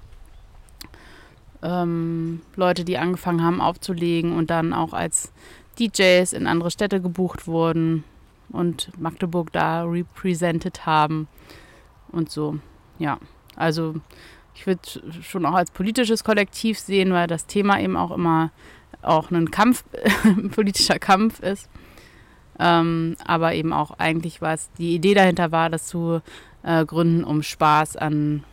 Ähm, 1.62 2.42
Leute, 2.56 2.84
die 2.86 2.98
angefangen 2.98 3.44
haben 3.44 3.62
aufzulegen 3.62 4.34
und 4.34 4.50
dann 4.50 4.74
auch 4.74 4.94
als 4.94 5.32
DJs 5.80 6.34
in 6.34 6.48
andere 6.48 6.72
Städte 6.72 7.02
gebucht 7.02 7.48
wurden 7.48 8.04
und 8.50 8.92
Magdeburg 9.00 9.52
da 9.52 9.84
represented 9.84 10.86
haben 10.86 11.28
und 12.12 12.32
so. 12.32 12.58
Ja, 12.98 13.20
also 13.56 13.96
ich 14.56 14.66
würde 14.66 14.82
schon 15.22 15.46
auch 15.46 15.54
als 15.54 15.72
politisches 15.72 16.24
Kollektiv 16.24 16.80
sehen, 16.80 17.12
weil 17.12 17.28
das 17.28 17.46
Thema 17.46 17.80
eben 17.80 17.98
auch 17.98 18.12
immer 18.12 18.52
auch 19.02 19.30
ein 19.30 19.52
Kampf, 19.52 19.84
ein 20.24 20.50
politischer 20.56 20.98
Kampf 20.98 21.40
ist. 21.42 21.70
Ähm, 22.58 23.18
aber 23.26 23.54
eben 23.54 23.74
auch 23.74 24.00
eigentlich 24.00 24.42
war 24.42 24.54
es, 24.54 24.72
die 24.78 24.96
Idee 24.96 25.14
dahinter 25.14 25.52
war, 25.52 25.70
das 25.70 25.88
zu 25.88 26.22
äh, 26.64 26.86
gründen, 26.86 27.26
um 27.26 27.44
Spaß 27.44 27.98
an 27.98 28.44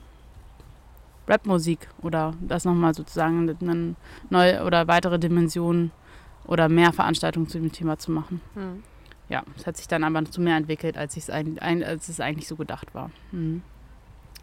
Rapmusik 1.28 1.88
oder 2.02 2.34
das 2.40 2.64
nochmal 2.64 2.94
sozusagen 2.94 3.56
eine 3.60 3.94
neue 4.28 4.64
oder 4.64 4.88
weitere 4.88 5.20
Dimension 5.20 5.92
oder 6.44 6.68
mehr 6.68 6.92
Veranstaltungen 6.92 7.48
zu 7.48 7.58
dem 7.58 7.70
Thema 7.70 7.96
zu 7.96 8.10
machen. 8.10 8.40
Mhm. 8.56 8.82
Ja, 9.28 9.44
es 9.56 9.66
hat 9.66 9.76
sich 9.76 9.86
dann 9.86 10.02
aber 10.02 10.24
zu 10.24 10.40
mehr 10.40 10.56
entwickelt, 10.56 10.98
als, 10.98 11.30
ein, 11.30 11.60
ein, 11.60 11.84
als 11.84 12.08
es 12.08 12.18
eigentlich 12.18 12.48
so 12.48 12.56
gedacht 12.56 12.92
war. 12.92 13.10
Mhm. 13.30 13.62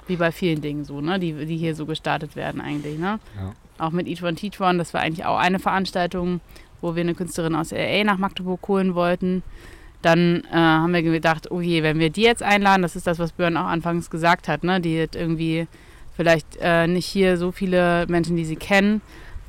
Wie 0.09 0.15
bei 0.15 0.31
vielen 0.31 0.61
Dingen 0.61 0.83
so, 0.83 1.01
ne? 1.01 1.19
die, 1.19 1.45
die 1.45 1.57
hier 1.57 1.75
so 1.75 1.85
gestartet 1.85 2.35
werden 2.35 2.61
eigentlich. 2.61 2.97
Ne? 2.97 3.19
Ja. 3.37 3.53
Auch 3.77 3.91
mit 3.91 4.07
Each 4.07 4.23
One 4.23 4.35
Teach 4.35 4.59
One, 4.59 4.77
das 4.77 4.93
war 4.93 5.01
eigentlich 5.01 5.25
auch 5.25 5.37
eine 5.37 5.59
Veranstaltung, 5.59 6.41
wo 6.81 6.95
wir 6.95 7.01
eine 7.01 7.13
Künstlerin 7.13 7.55
aus 7.55 7.71
LA 7.71 8.03
nach 8.03 8.17
Magdeburg 8.17 8.67
holen 8.67 8.95
wollten. 8.95 9.43
Dann 10.01 10.43
äh, 10.51 10.55
haben 10.55 10.93
wir 10.93 11.03
gedacht, 11.03 11.51
oh 11.51 11.61
je, 11.61 11.83
wenn 11.83 11.99
wir 11.99 12.09
die 12.09 12.23
jetzt 12.23 12.41
einladen, 12.41 12.81
das 12.81 12.95
ist 12.95 13.05
das, 13.05 13.19
was 13.19 13.33
Björn 13.33 13.55
auch 13.55 13.67
anfangs 13.67 14.09
gesagt 14.09 14.47
hat, 14.47 14.63
ne? 14.63 14.81
die 14.81 15.01
hat 15.01 15.15
irgendwie 15.15 15.67
vielleicht 16.15 16.57
äh, 16.59 16.87
nicht 16.87 17.05
hier 17.05 17.37
so 17.37 17.51
viele 17.51 18.05
Menschen, 18.07 18.35
die 18.35 18.45
sie 18.45 18.55
kennen. 18.55 19.01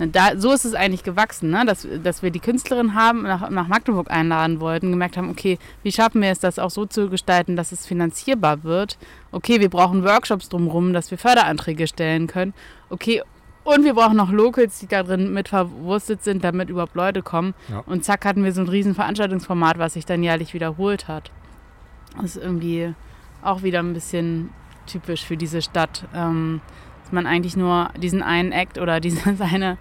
Da, 0.09 0.39
so 0.39 0.51
ist 0.53 0.65
es 0.65 0.73
eigentlich 0.73 1.03
gewachsen, 1.03 1.51
ne? 1.51 1.65
dass, 1.67 1.87
dass 2.03 2.23
wir 2.23 2.31
die 2.31 2.41
Künstlerin 2.41 2.95
haben, 2.95 3.23
nach, 3.23 3.51
nach 3.51 3.69
Magdeburg 3.69 4.11
einladen 4.11 4.59
wollten, 4.59 4.91
gemerkt 4.91 5.19
haben, 5.19 5.29
okay, 5.29 5.59
wie 5.83 5.93
schaffen 5.93 6.23
wir 6.23 6.31
es, 6.31 6.39
das 6.39 6.59
auch 6.59 6.71
so 6.71 6.87
zu 6.87 7.11
gestalten, 7.11 7.55
dass 7.55 7.71
es 7.71 7.87
finanzierbar 7.87 8.65
wird? 8.65 8.97
Okay, 9.31 9.61
wir 9.61 9.69
brauchen 9.69 10.03
Workshops 10.03 10.49
drumherum, 10.49 10.95
dass 10.95 11.11
wir 11.11 11.19
Förderanträge 11.19 11.87
stellen 11.87 12.29
können. 12.29 12.55
Okay, 12.89 13.23
und 13.63 13.85
wir 13.85 13.95
brauchen 13.95 14.17
noch 14.17 14.31
Locals, 14.33 14.79
die 14.79 14.87
da 14.87 15.03
drin 15.03 15.35
mit 15.35 15.49
verwurstet 15.49 16.25
sind, 16.25 16.45
damit 16.45 16.71
überhaupt 16.71 16.95
Leute 16.95 17.23
kommen. 17.23 17.55
Ja. 17.69 17.81
Und 17.81 18.05
zack 18.05 18.25
hatten 18.25 18.43
wir 18.43 18.53
so 18.53 18.63
ein 18.63 18.69
riesen 18.69 18.95
Veranstaltungsformat, 18.95 19.79
was 19.79 19.93
sich 19.93 20.07
dann 20.07 20.23
jährlich 20.23 20.55
wiederholt 20.55 21.09
hat. 21.09 21.31
Das 22.17 22.37
ist 22.37 22.43
irgendwie 22.43 22.95
auch 23.43 23.63
wieder 23.63 23.81
ein 23.81 23.93
bisschen 23.93 24.51
typisch 24.87 25.25
für 25.25 25.37
diese 25.37 25.63
Stadt. 25.63 26.07
Ähm, 26.15 26.61
dass 27.11 27.13
man 27.13 27.27
eigentlich 27.27 27.57
nur 27.57 27.91
diesen 27.97 28.23
einen 28.23 28.53
Act 28.53 28.79
oder 28.79 29.01
dieses 29.01 29.41
eine, 29.41 29.79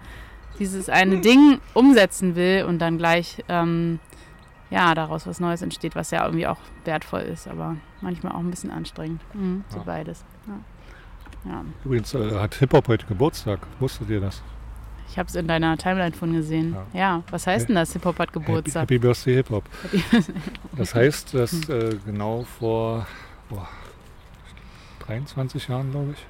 dieses 0.58 0.88
eine 0.88 1.20
Ding 1.20 1.60
umsetzen 1.74 2.34
will 2.34 2.64
und 2.66 2.80
dann 2.80 2.98
gleich 2.98 3.44
ähm, 3.48 4.00
ja, 4.68 4.94
daraus 4.96 5.28
was 5.28 5.38
Neues 5.38 5.62
entsteht, 5.62 5.94
was 5.94 6.10
ja 6.10 6.24
irgendwie 6.24 6.48
auch 6.48 6.58
wertvoll 6.84 7.20
ist, 7.20 7.46
aber 7.46 7.76
manchmal 8.00 8.32
auch 8.32 8.40
ein 8.40 8.50
bisschen 8.50 8.72
anstrengend. 8.72 9.20
Mhm, 9.34 9.62
so 9.68 9.78
Ja. 9.78 9.82
beides. 9.84 10.24
Ja. 10.48 11.52
ja. 11.52 11.64
Übrigens 11.84 12.12
äh, 12.14 12.32
hat 12.34 12.54
Hip-Hop 12.56 12.88
heute 12.88 13.06
Geburtstag. 13.06 13.60
Wusstet 13.78 14.10
ihr 14.10 14.20
das? 14.20 14.42
Ich 15.08 15.16
habe 15.16 15.28
es 15.28 15.36
in 15.36 15.46
deiner 15.46 15.76
Timeline 15.78 16.12
von 16.12 16.32
gesehen. 16.32 16.76
Ja, 16.92 16.98
ja. 17.00 17.22
was 17.30 17.46
heißt 17.46 17.68
denn 17.68 17.76
das? 17.76 17.92
Hip-Hop 17.92 18.18
hat 18.18 18.32
Geburtstag. 18.32 18.82
Happy, 18.82 18.94
Happy 18.94 19.06
Birthday 19.06 19.34
Hip-Hop. 19.34 19.64
Das 20.76 20.96
heißt, 20.96 21.34
dass 21.34 21.68
äh, 21.68 21.96
genau 22.04 22.44
vor 22.58 23.06
boah, 23.48 23.68
23 25.06 25.68
Jahren, 25.68 25.92
glaube 25.92 26.12
ich, 26.12 26.26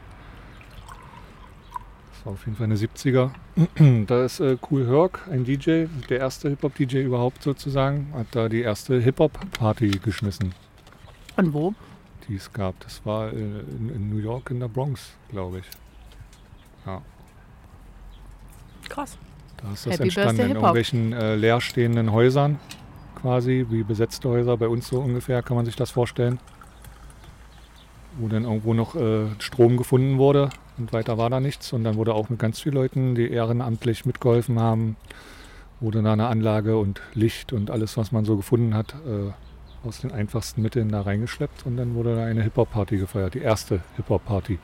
das 2.20 2.26
war 2.26 2.32
auf 2.34 2.44
jeden 2.44 2.56
Fall 2.56 2.64
eine 2.64 2.76
70er, 2.76 3.30
da 4.06 4.24
ist 4.26 4.40
äh, 4.40 4.58
Cool 4.70 4.86
Herc, 4.86 5.26
ein 5.30 5.44
DJ, 5.44 5.86
der 6.10 6.18
erste 6.18 6.50
Hip-Hop-DJ 6.50 6.98
überhaupt 6.98 7.42
sozusagen, 7.42 8.12
hat 8.12 8.26
da 8.32 8.50
die 8.50 8.60
erste 8.60 9.00
Hip-Hop-Party 9.00 9.88
geschmissen. 10.02 10.54
Und 11.38 11.54
wo? 11.54 11.72
Die 12.28 12.34
es 12.34 12.52
gab. 12.52 12.78
Das 12.80 13.06
war 13.06 13.32
äh, 13.32 13.36
in, 13.36 13.90
in 13.94 14.10
New 14.10 14.18
York 14.18 14.50
in 14.50 14.60
der 14.60 14.68
Bronx, 14.68 15.12
glaube 15.30 15.60
ich. 15.60 15.64
Ja. 16.84 17.00
Krass. 18.90 19.16
Da 19.56 19.72
ist 19.72 19.86
das 19.86 19.94
Happy 19.94 20.02
entstanden 20.04 20.36
Birthday 20.36 20.50
in 20.50 20.56
irgendwelchen 20.56 21.12
äh, 21.14 21.36
leerstehenden 21.36 22.12
Häusern, 22.12 22.58
quasi, 23.14 23.64
wie 23.70 23.82
besetzte 23.82 24.28
Häuser 24.28 24.58
bei 24.58 24.68
uns 24.68 24.88
so 24.88 25.00
ungefähr, 25.00 25.42
kann 25.42 25.56
man 25.56 25.64
sich 25.64 25.76
das 25.76 25.90
vorstellen. 25.90 26.38
Wo 28.18 28.28
dann 28.28 28.44
irgendwo 28.44 28.74
noch 28.74 28.94
äh, 28.94 29.28
Strom 29.38 29.78
gefunden 29.78 30.18
wurde 30.18 30.50
und 30.80 30.92
weiter 30.92 31.18
war 31.18 31.30
da 31.30 31.38
nichts. 31.40 31.72
Und 31.72 31.84
dann 31.84 31.96
wurde 31.96 32.14
auch 32.14 32.28
mit 32.28 32.38
ganz 32.38 32.60
vielen 32.60 32.74
Leuten, 32.74 33.14
die 33.14 33.30
ehrenamtlich 33.30 34.04
mitgeholfen 34.06 34.58
haben, 34.58 34.96
wurde 35.80 36.02
da 36.02 36.12
eine 36.12 36.26
Anlage 36.26 36.76
und 36.78 37.00
Licht 37.14 37.52
und 37.52 37.70
alles, 37.70 37.96
was 37.96 38.12
man 38.12 38.24
so 38.24 38.36
gefunden 38.36 38.74
hat, 38.74 38.94
äh, 39.06 39.86
aus 39.86 40.00
den 40.00 40.12
einfachsten 40.12 40.60
Mitteln 40.62 40.88
da 40.90 41.02
reingeschleppt. 41.02 41.64
Und 41.66 41.76
dann 41.76 41.94
wurde 41.94 42.16
da 42.16 42.24
eine 42.24 42.42
Hip-Hop-Party 42.42 42.96
gefeiert, 42.98 43.34
die 43.34 43.38
erste 43.40 43.80
Hip-Hop-Party. 43.96 44.58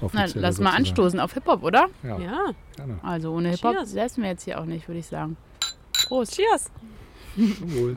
Na, 0.00 0.08
lass 0.12 0.34
mal 0.34 0.52
sozusagen. 0.52 0.66
anstoßen 0.76 1.20
auf 1.20 1.32
Hip-Hop, 1.34 1.62
oder? 1.62 1.86
Ja, 2.02 2.18
Ja. 2.18 2.50
gerne. 2.76 2.98
Also 3.02 3.32
ohne 3.32 3.50
Hip-Hop 3.50 3.74
Cheers. 3.74 3.90
säßen 3.92 4.22
wir 4.22 4.30
jetzt 4.30 4.44
hier 4.44 4.60
auch 4.60 4.64
nicht, 4.66 4.86
würde 4.88 4.98
ich 5.00 5.06
sagen. 5.06 5.36
Prost. 6.08 6.34
Cheers. 6.36 6.70
Wohl. 7.36 7.96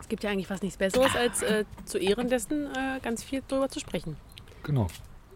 Es 0.00 0.08
gibt 0.08 0.22
ja 0.22 0.30
eigentlich 0.30 0.46
fast 0.46 0.62
nichts 0.62 0.76
Besseres, 0.78 1.16
als 1.16 1.42
äh, 1.42 1.64
zu 1.84 1.98
Ehren 1.98 2.28
dessen 2.28 2.66
äh, 2.66 3.00
ganz 3.02 3.24
viel 3.24 3.42
drüber 3.48 3.68
zu 3.68 3.80
sprechen. 3.80 4.16
Genau. 4.66 4.88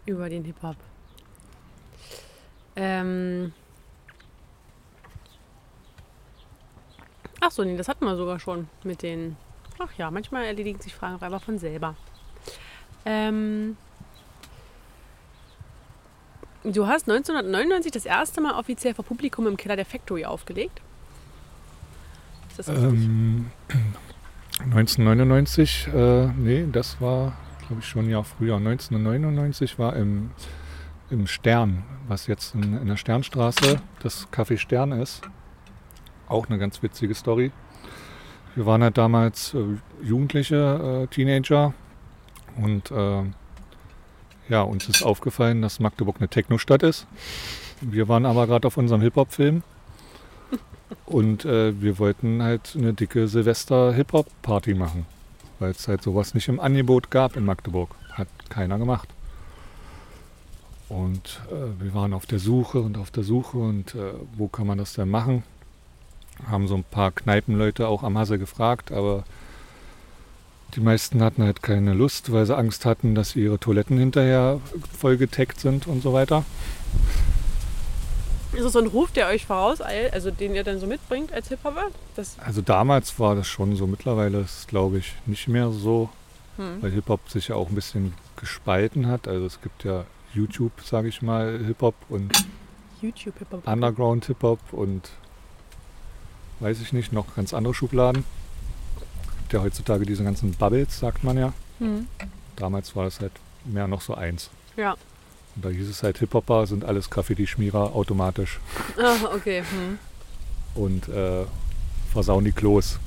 Über 0.05 0.29
den 0.29 0.43
Hip-Hop. 0.43 0.75
Ähm. 2.75 3.53
Ach 7.39 7.49
so, 7.49 7.63
nee, 7.63 7.77
das 7.77 7.87
hatten 7.87 8.03
wir 8.05 8.15
sogar 8.17 8.39
schon 8.39 8.67
mit 8.83 9.01
den. 9.01 9.37
Ach 9.79 9.91
ja, 9.97 10.11
manchmal 10.11 10.45
erledigen 10.45 10.81
sich 10.81 10.93
Fragen 10.93 11.21
einfach 11.21 11.41
von 11.41 11.57
selber. 11.57 11.95
Ähm. 13.05 13.77
Du 16.63 16.85
hast 16.85 17.09
1999 17.09 17.91
das 17.91 18.05
erste 18.05 18.41
Mal 18.41 18.53
offiziell 18.59 18.93
vor 18.93 19.05
Publikum 19.05 19.47
im 19.47 19.55
Keller 19.55 19.77
der 19.77 19.85
Factory 19.85 20.25
aufgelegt. 20.25 20.81
Ist 22.49 22.59
das 22.59 22.67
richtig? 22.67 23.05
Ähm, 23.05 23.49
1999, 24.59 25.87
äh, 25.87 26.27
nee, 26.37 26.67
das 26.71 27.01
war, 27.01 27.33
glaube 27.71 27.83
ich, 27.83 27.87
schon 27.87 28.05
ein 28.05 28.09
Jahr 28.09 28.25
früher. 28.25 28.57
1999 28.57 29.79
war 29.79 29.95
im, 29.95 30.31
im 31.09 31.25
Stern, 31.25 31.83
was 32.09 32.27
jetzt 32.27 32.53
in, 32.53 32.77
in 32.77 32.87
der 32.87 32.97
Sternstraße 32.97 33.81
das 34.03 34.27
Café 34.29 34.57
Stern 34.57 34.91
ist. 34.91 35.21
Auch 36.27 36.49
eine 36.49 36.59
ganz 36.59 36.83
witzige 36.83 37.15
Story. 37.15 37.53
Wir 38.55 38.65
waren 38.65 38.83
halt 38.83 38.97
damals 38.97 39.53
äh, 39.53 39.63
Jugendliche, 40.03 41.05
äh, 41.05 41.07
Teenager 41.07 41.73
und 42.57 42.91
äh, 42.91 43.23
ja, 44.49 44.63
uns 44.63 44.89
ist 44.89 45.03
aufgefallen, 45.03 45.61
dass 45.61 45.79
Magdeburg 45.79 46.17
eine 46.19 46.27
Technostadt 46.27 46.83
ist. 46.83 47.07
Wir 47.79 48.09
waren 48.09 48.25
aber 48.25 48.47
gerade 48.47 48.67
auf 48.67 48.75
unserem 48.75 48.99
Hip-Hop-Film 48.99 49.63
und 51.05 51.45
äh, 51.45 51.81
wir 51.81 51.99
wollten 51.99 52.43
halt 52.43 52.75
eine 52.77 52.93
dicke 52.93 53.29
Silvester-Hip-Hop-Party 53.29 54.73
machen, 54.73 55.05
weil 55.61 55.71
es 55.71 55.87
halt 55.87 56.01
sowas 56.01 56.33
nicht 56.33 56.47
im 56.47 56.59
Angebot 56.59 57.11
gab 57.11 57.37
in 57.37 57.45
Magdeburg. 57.45 57.95
Hat 58.13 58.27
keiner 58.49 58.77
gemacht. 58.77 59.07
Und 60.89 61.41
äh, 61.49 61.81
wir 61.81 61.93
waren 61.93 62.13
auf 62.13 62.25
der 62.25 62.39
Suche 62.39 62.81
und 62.81 62.97
auf 62.97 63.11
der 63.11 63.23
Suche 63.23 63.57
und 63.57 63.95
äh, 63.95 64.11
wo 64.35 64.49
kann 64.49 64.67
man 64.67 64.77
das 64.77 64.93
denn 64.93 65.07
machen? 65.07 65.43
Haben 66.49 66.67
so 66.67 66.75
ein 66.75 66.83
paar 66.83 67.11
Kneipenleute 67.11 67.87
auch 67.87 68.03
am 68.03 68.17
Hasse 68.17 68.37
gefragt, 68.37 68.91
aber 68.91 69.23
die 70.75 70.81
meisten 70.81 71.21
hatten 71.21 71.43
halt 71.43 71.61
keine 71.61 71.93
Lust, 71.93 72.31
weil 72.31 72.45
sie 72.45 72.57
Angst 72.57 72.85
hatten, 72.85 73.13
dass 73.13 73.35
ihre 73.35 73.59
Toiletten 73.59 73.97
hinterher 73.97 74.59
voll 74.97 75.17
getaggt 75.17 75.59
sind 75.59 75.87
und 75.87 76.01
so 76.01 76.11
weiter. 76.11 76.43
Ist 78.53 78.65
das 78.65 78.73
so 78.73 78.79
ein 78.79 78.87
Ruf, 78.87 79.11
der 79.11 79.27
euch 79.27 79.45
vorauseilt, 79.45 80.13
also 80.13 80.29
den 80.29 80.53
ihr 80.53 80.63
dann 80.63 80.79
so 80.79 80.87
mitbringt 80.87 81.31
als 81.31 81.47
Hip-Hopper? 81.47 81.87
Das, 82.15 82.37
Also 82.39 82.61
damals 82.61 83.17
war 83.17 83.35
das 83.35 83.47
schon 83.47 83.75
so, 83.75 83.87
mittlerweile 83.87 84.41
ist 84.41 84.59
es 84.59 84.67
glaube 84.67 84.97
ich 84.97 85.13
nicht 85.25 85.47
mehr 85.47 85.71
so, 85.71 86.09
hm. 86.57 86.81
weil 86.81 86.91
Hip-Hop 86.91 87.29
sich 87.29 87.47
ja 87.47 87.55
auch 87.55 87.69
ein 87.69 87.75
bisschen 87.75 88.13
gespalten 88.35 89.07
hat. 89.07 89.27
Also 89.27 89.45
es 89.45 89.61
gibt 89.61 89.83
ja 89.85 90.05
YouTube, 90.33 90.73
sage 90.83 91.07
ich 91.07 91.21
mal, 91.21 91.59
Hip-Hop 91.65 91.95
und 92.09 92.31
YouTube-Hip-Hop. 93.01 93.67
Underground 93.67 94.25
Hip-Hop 94.25 94.59
und 94.71 95.09
weiß 96.59 96.81
ich 96.81 96.93
nicht, 96.93 97.13
noch 97.13 97.35
ganz 97.35 97.53
andere 97.53 97.73
Schubladen. 97.73 98.25
Gibt 99.39 99.53
ja 99.53 99.61
heutzutage 99.61 100.05
diese 100.05 100.23
ganzen 100.23 100.51
Bubbles, 100.53 100.99
sagt 100.99 101.23
man 101.23 101.37
ja. 101.37 101.53
Hm. 101.79 102.07
Damals 102.57 102.95
war 102.95 103.07
es 103.07 103.21
halt 103.21 103.31
mehr 103.63 103.87
noch 103.87 104.01
so 104.01 104.13
eins. 104.13 104.49
Ja. 104.75 104.95
Und 105.55 105.65
da 105.65 105.69
hieß 105.69 105.89
es 105.89 106.03
halt 106.03 106.17
Hip-Hopper 106.19 106.65
sind 106.67 106.85
alles 106.85 107.09
Graffiti-Schmierer 107.09 107.95
automatisch 107.95 108.59
Ah, 108.97 109.35
okay. 109.35 109.63
Hm. 109.69 109.99
und 110.75 111.09
äh, 111.09 111.45
versauen 112.11 112.45
die 112.45 112.51
Klos. 112.51 112.99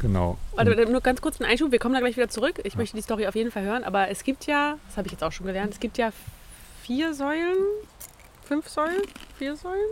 Genau. 0.00 0.38
Warte, 0.54 0.70
warte, 0.76 0.90
nur 0.90 1.02
ganz 1.02 1.20
kurz 1.20 1.40
einen 1.40 1.50
Einschub. 1.50 1.72
Wir 1.72 1.78
kommen 1.78 1.94
da 1.94 2.00
gleich 2.00 2.16
wieder 2.16 2.28
zurück. 2.28 2.60
Ich 2.64 2.76
möchte 2.76 2.96
die 2.96 3.02
Story 3.02 3.26
auf 3.26 3.34
jeden 3.34 3.50
Fall 3.50 3.64
hören. 3.64 3.84
Aber 3.84 4.08
es 4.08 4.24
gibt 4.24 4.46
ja, 4.46 4.78
das 4.88 4.96
habe 4.96 5.06
ich 5.08 5.12
jetzt 5.12 5.22
auch 5.22 5.32
schon 5.32 5.46
gelernt, 5.46 5.74
es 5.74 5.80
gibt 5.80 5.98
ja 5.98 6.10
vier 6.82 7.12
Säulen, 7.12 7.58
fünf 8.42 8.68
Säulen, 8.68 9.02
vier 9.38 9.56
Säulen. 9.56 9.90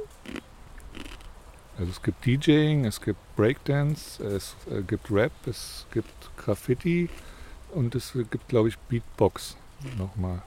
Also 1.79 1.93
es 1.93 2.03
gibt 2.03 2.25
DJing, 2.27 2.87
es 2.87 3.01
gibt 3.01 3.19
Breakdance, 3.37 4.23
es 4.25 4.57
äh, 4.71 4.83
gibt 4.83 5.11
Rap, 5.11 5.31
es 5.47 5.87
gibt 5.93 6.13
Graffiti 6.37 7.09
und 7.73 7.95
es 7.95 8.15
gibt, 8.15 8.49
glaube 8.49 8.69
ich, 8.69 8.79
Beatbox 8.79 9.57
nochmal. 9.97 10.43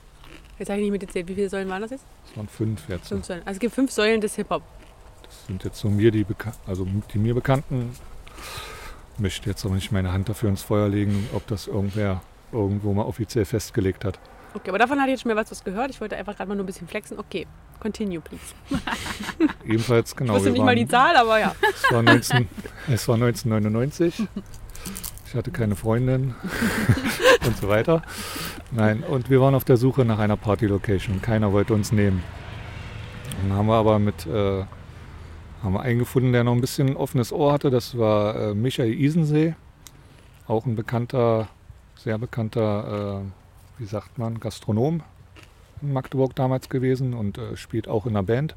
Jetzt 0.59 0.69
habe 0.69 0.79
ich 0.79 0.83
nicht 0.83 0.91
mitgezählt. 0.91 1.27
Wie 1.27 1.35
viele 1.35 1.49
Säulen 1.49 1.69
waren 1.69 1.81
das 1.81 1.91
jetzt? 1.91 2.05
Das 2.27 2.37
waren 2.37 2.47
fünf 2.47 2.87
jetzt. 2.87 3.07
Fünf 3.07 3.25
Säulen. 3.25 3.41
Also 3.45 3.53
es 3.57 3.59
gibt 3.59 3.73
fünf 3.73 3.91
Säulen 3.91 4.21
des 4.21 4.35
Hip-Hop. 4.35 4.61
Das 5.23 5.45
sind 5.47 5.63
jetzt 5.63 5.79
so 5.79 5.89
mir 5.89 6.11
die, 6.11 6.23
Beka 6.23 6.51
also 6.67 6.85
die 7.13 7.17
mir 7.17 7.33
bekannten. 7.33 7.95
Möchte 9.17 9.49
jetzt 9.49 9.65
aber 9.65 9.75
nicht 9.75 9.91
meine 9.91 10.11
Hand 10.11 10.29
dafür 10.29 10.49
ins 10.49 10.61
Feuer 10.61 10.87
legen, 10.89 11.27
ob 11.33 11.45
das 11.47 11.67
irgendwer 11.67 12.21
irgendwo 12.51 12.93
mal 12.93 13.03
offiziell 13.03 13.45
festgelegt 13.45 14.03
hat. 14.05 14.19
Okay, 14.53 14.69
aber 14.69 14.79
davon 14.79 14.99
hatte 14.99 15.09
ich 15.09 15.13
jetzt 15.13 15.21
schon 15.21 15.29
mehr 15.29 15.37
was, 15.37 15.49
was 15.49 15.63
gehört. 15.63 15.89
Ich 15.91 16.01
wollte 16.01 16.17
einfach 16.17 16.35
gerade 16.35 16.49
mal 16.49 16.55
nur 16.55 16.63
ein 16.63 16.67
bisschen 16.67 16.87
flexen. 16.87 17.17
Okay, 17.17 17.47
continue, 17.79 18.19
please. 18.19 18.41
Ebenfalls 19.65 20.13
genau. 20.15 20.33
ich 20.33 20.39
wusste 20.39 20.51
nicht 20.51 20.63
mal 20.63 20.75
die 20.75 20.91
waren- 20.91 21.13
Zahl, 21.13 21.15
aber 21.15 21.39
ja. 21.39 21.55
Es 21.73 21.91
war, 21.93 22.03
19, 22.03 22.47
es 22.89 23.07
war 23.07 23.15
1999. 23.15 24.27
Ich 25.27 25.35
hatte 25.35 25.51
keine 25.51 25.77
Freundin 25.77 26.35
und 27.45 27.57
so 27.57 27.67
weiter. 27.67 28.01
Nein, 28.71 29.03
und 29.03 29.29
wir 29.29 29.41
waren 29.41 29.55
auf 29.55 29.65
der 29.65 29.77
Suche 29.77 30.05
nach 30.05 30.19
einer 30.19 30.37
Party-Location. 30.37 31.21
Keiner 31.21 31.51
wollte 31.53 31.73
uns 31.73 31.91
nehmen. 31.91 32.23
Dann 33.41 33.57
haben 33.57 33.67
wir 33.67 33.75
aber 33.75 33.99
mit 33.99 34.25
äh, 34.25 34.63
haben 35.63 35.73
wir 35.73 35.81
einen 35.81 35.99
gefunden, 35.99 36.31
der 36.33 36.43
noch 36.43 36.53
ein 36.53 36.61
bisschen 36.61 36.89
ein 36.89 36.95
offenes 36.97 37.31
Ohr 37.31 37.53
hatte. 37.53 37.69
Das 37.69 37.97
war 37.97 38.35
äh, 38.35 38.53
Michael 38.55 38.93
Isensee, 38.93 39.55
auch 40.47 40.65
ein 40.65 40.75
bekannter, 40.75 41.47
sehr 41.95 42.17
bekannter, 42.17 43.21
äh, 43.21 43.81
wie 43.81 43.85
sagt 43.85 44.17
man, 44.17 44.39
Gastronom 44.39 45.03
in 45.81 45.93
Magdeburg 45.93 46.35
damals 46.35 46.69
gewesen 46.69 47.13
und 47.13 47.37
äh, 47.37 47.57
spielt 47.57 47.87
auch 47.87 48.05
in 48.05 48.11
einer 48.11 48.23
Band. 48.23 48.55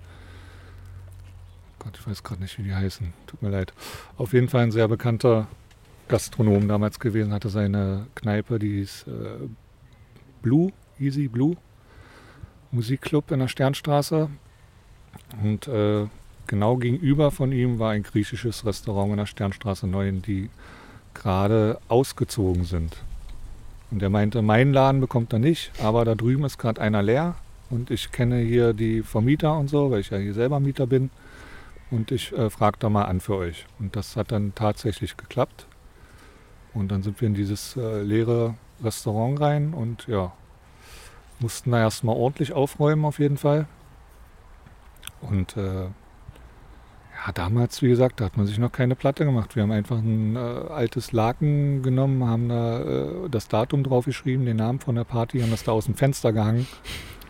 Gott, 1.79 1.99
ich 1.99 2.07
weiß 2.07 2.23
gerade 2.23 2.41
nicht, 2.41 2.59
wie 2.59 2.63
die 2.63 2.75
heißen. 2.75 3.13
Tut 3.27 3.43
mir 3.43 3.51
leid. 3.51 3.75
Auf 4.17 4.33
jeden 4.33 4.49
Fall 4.49 4.63
ein 4.63 4.73
sehr 4.73 4.89
bekannter 4.89 5.47
Gastronom 6.09 6.69
damals 6.69 7.01
gewesen, 7.01 7.33
hatte 7.33 7.49
seine 7.49 8.07
Kneipe, 8.15 8.59
die 8.59 8.79
hieß 8.79 9.07
äh, 9.09 9.49
Blue, 10.43 10.73
Easy 10.99 11.29
Blue, 11.29 11.57
Musikclub 12.71 13.31
in 13.31 13.41
der 13.41 13.49
Sternstraße. 13.49 14.29
Und 15.43 15.69
äh, 15.69 16.07
genau 16.47 16.77
gegenüber 16.77 17.31
von 17.31 17.53
ihm 17.53 17.79
war 17.79 17.93
ein 17.93 18.03
griechisches 18.03 18.67
Restaurant 18.67 19.13
in 19.13 19.17
der 19.19 19.27
Sternstraße 19.27 19.87
9, 19.87 20.23
die 20.23 20.51
gerade 21.15 21.79
ausgezogen 21.89 22.65
sind. 22.65 22.97
Und 23.91 24.03
er 24.03 24.11
meinte, 24.11 24.43
mein 24.43 24.73
Laden 24.73 25.01
bekommt 25.01 25.33
er 25.33 25.39
nicht, 25.39 25.71
aber 25.83 26.05
da 26.05 26.15
drüben 26.15 26.45
ist 26.45 26.59
gerade 26.59 26.81
einer 26.81 27.03
leer. 27.03 27.37
Und 27.71 27.91
ich 27.91 28.13
kenne 28.13 28.39
hier 28.39 28.73
die 28.73 29.03
Vermieter 29.03 29.57
und 29.57 29.69
so, 29.69 29.91
weil 29.91 30.01
ich 30.01 30.11
ja 30.11 30.19
hier 30.19 30.35
selber 30.35 30.61
Mieter 30.61 30.87
bin. 30.87 31.11
Und 31.91 32.11
ich 32.11 32.33
äh, 32.33 32.51
frage 32.51 32.79
da 32.79 32.89
mal 32.89 33.05
an 33.05 33.21
für 33.21 33.37
euch. 33.37 33.67
Und 33.79 33.97
das 33.97 34.17
hat 34.17 34.33
dann 34.33 34.55
tatsächlich 34.55 35.17
geklappt. 35.17 35.67
Und 36.75 36.91
dann 36.91 37.03
sind 37.03 37.21
wir 37.21 37.29
in 37.29 37.35
dieses 37.35 37.77
äh, 37.77 38.03
leere 38.03 38.55
Restaurant 38.83 39.41
rein 39.41 39.75
und 39.75 40.07
ja, 40.09 40.33
mussten 41.39 41.71
da 41.71 41.81
erstmal 41.81 42.17
ordentlich 42.17 42.53
aufräumen 42.53 43.05
auf 43.05 43.19
jeden 43.19 43.37
Fall. 43.37 43.67
Und 45.21 45.57
äh, 45.57 45.85
ja, 45.85 47.33
damals, 47.33 47.81
wie 47.81 47.89
gesagt, 47.89 48.21
da 48.21 48.27
hat 48.27 48.37
man 48.37 48.47
sich 48.47 48.59
noch 48.59 48.73
keine 48.73 48.97
Platte 48.97 49.25
gemacht. 49.25 49.55
Wir 49.57 49.63
haben 49.63 49.71
einfach 49.71 49.99
ein 49.99 50.37
äh, 50.37 50.39
altes 50.39 51.13
Laken 51.13 51.83
genommen, 51.83 52.27
haben 52.27 52.49
da 52.49 52.81
äh, 52.81 53.31
das 53.31 53.49
Datum 53.49 53.85
draufgeschrieben, 53.85 54.45
den 54.45 54.57
Namen 54.57 54.81
von 54.81 54.97
der 54.97 55.05
Party, 55.05 55.41
haben 55.41 55.51
das 55.51 55.65
da 55.65 55.73
aus 55.73 55.87
dem 55.87 55.95
Fenster 55.95 56.33
gehangen. 56.33 56.67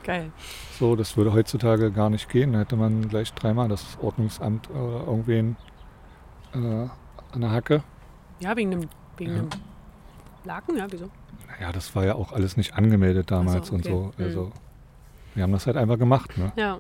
Geil. 0.03 0.32
So, 0.78 0.97
das 0.97 1.16
würde 1.16 1.32
heutzutage 1.32 1.92
gar 1.92 2.11
nicht 2.11 2.28
gehen. 2.28 2.53
Da 2.53 2.61
hätte 2.61 2.76
man 2.76 3.09
gleich 3.09 3.32
dreimal 3.32 3.68
das 3.68 3.99
Ordnungsamt 4.03 4.68
oder 4.70 5.07
irgendwen 5.07 5.57
äh, 6.55 6.59
an 6.59 7.40
der 7.40 7.51
Hacke. 7.51 7.82
Ja, 8.40 8.57
wegen 8.57 8.70
dem, 8.72 8.88
wegen 9.18 9.34
Ja. 9.36 9.42
dem 9.42 9.48
Laken, 10.44 10.76
ja, 10.76 10.86
wieso? 10.90 11.10
Naja, 11.48 11.72
das 11.72 11.94
war 11.94 12.04
ja 12.04 12.14
auch 12.14 12.32
alles 12.32 12.56
nicht 12.56 12.74
angemeldet 12.74 13.30
damals 13.30 13.68
so, 13.68 13.74
und 13.74 13.84
so. 13.84 14.12
okay. 14.14 14.24
Also, 14.24 14.52
wir 15.34 15.42
haben 15.42 15.52
das 15.52 15.66
halt 15.66 15.76
einfach 15.76 15.98
gemacht. 15.98 16.36
Ne? 16.38 16.52
Ja. 16.56 16.78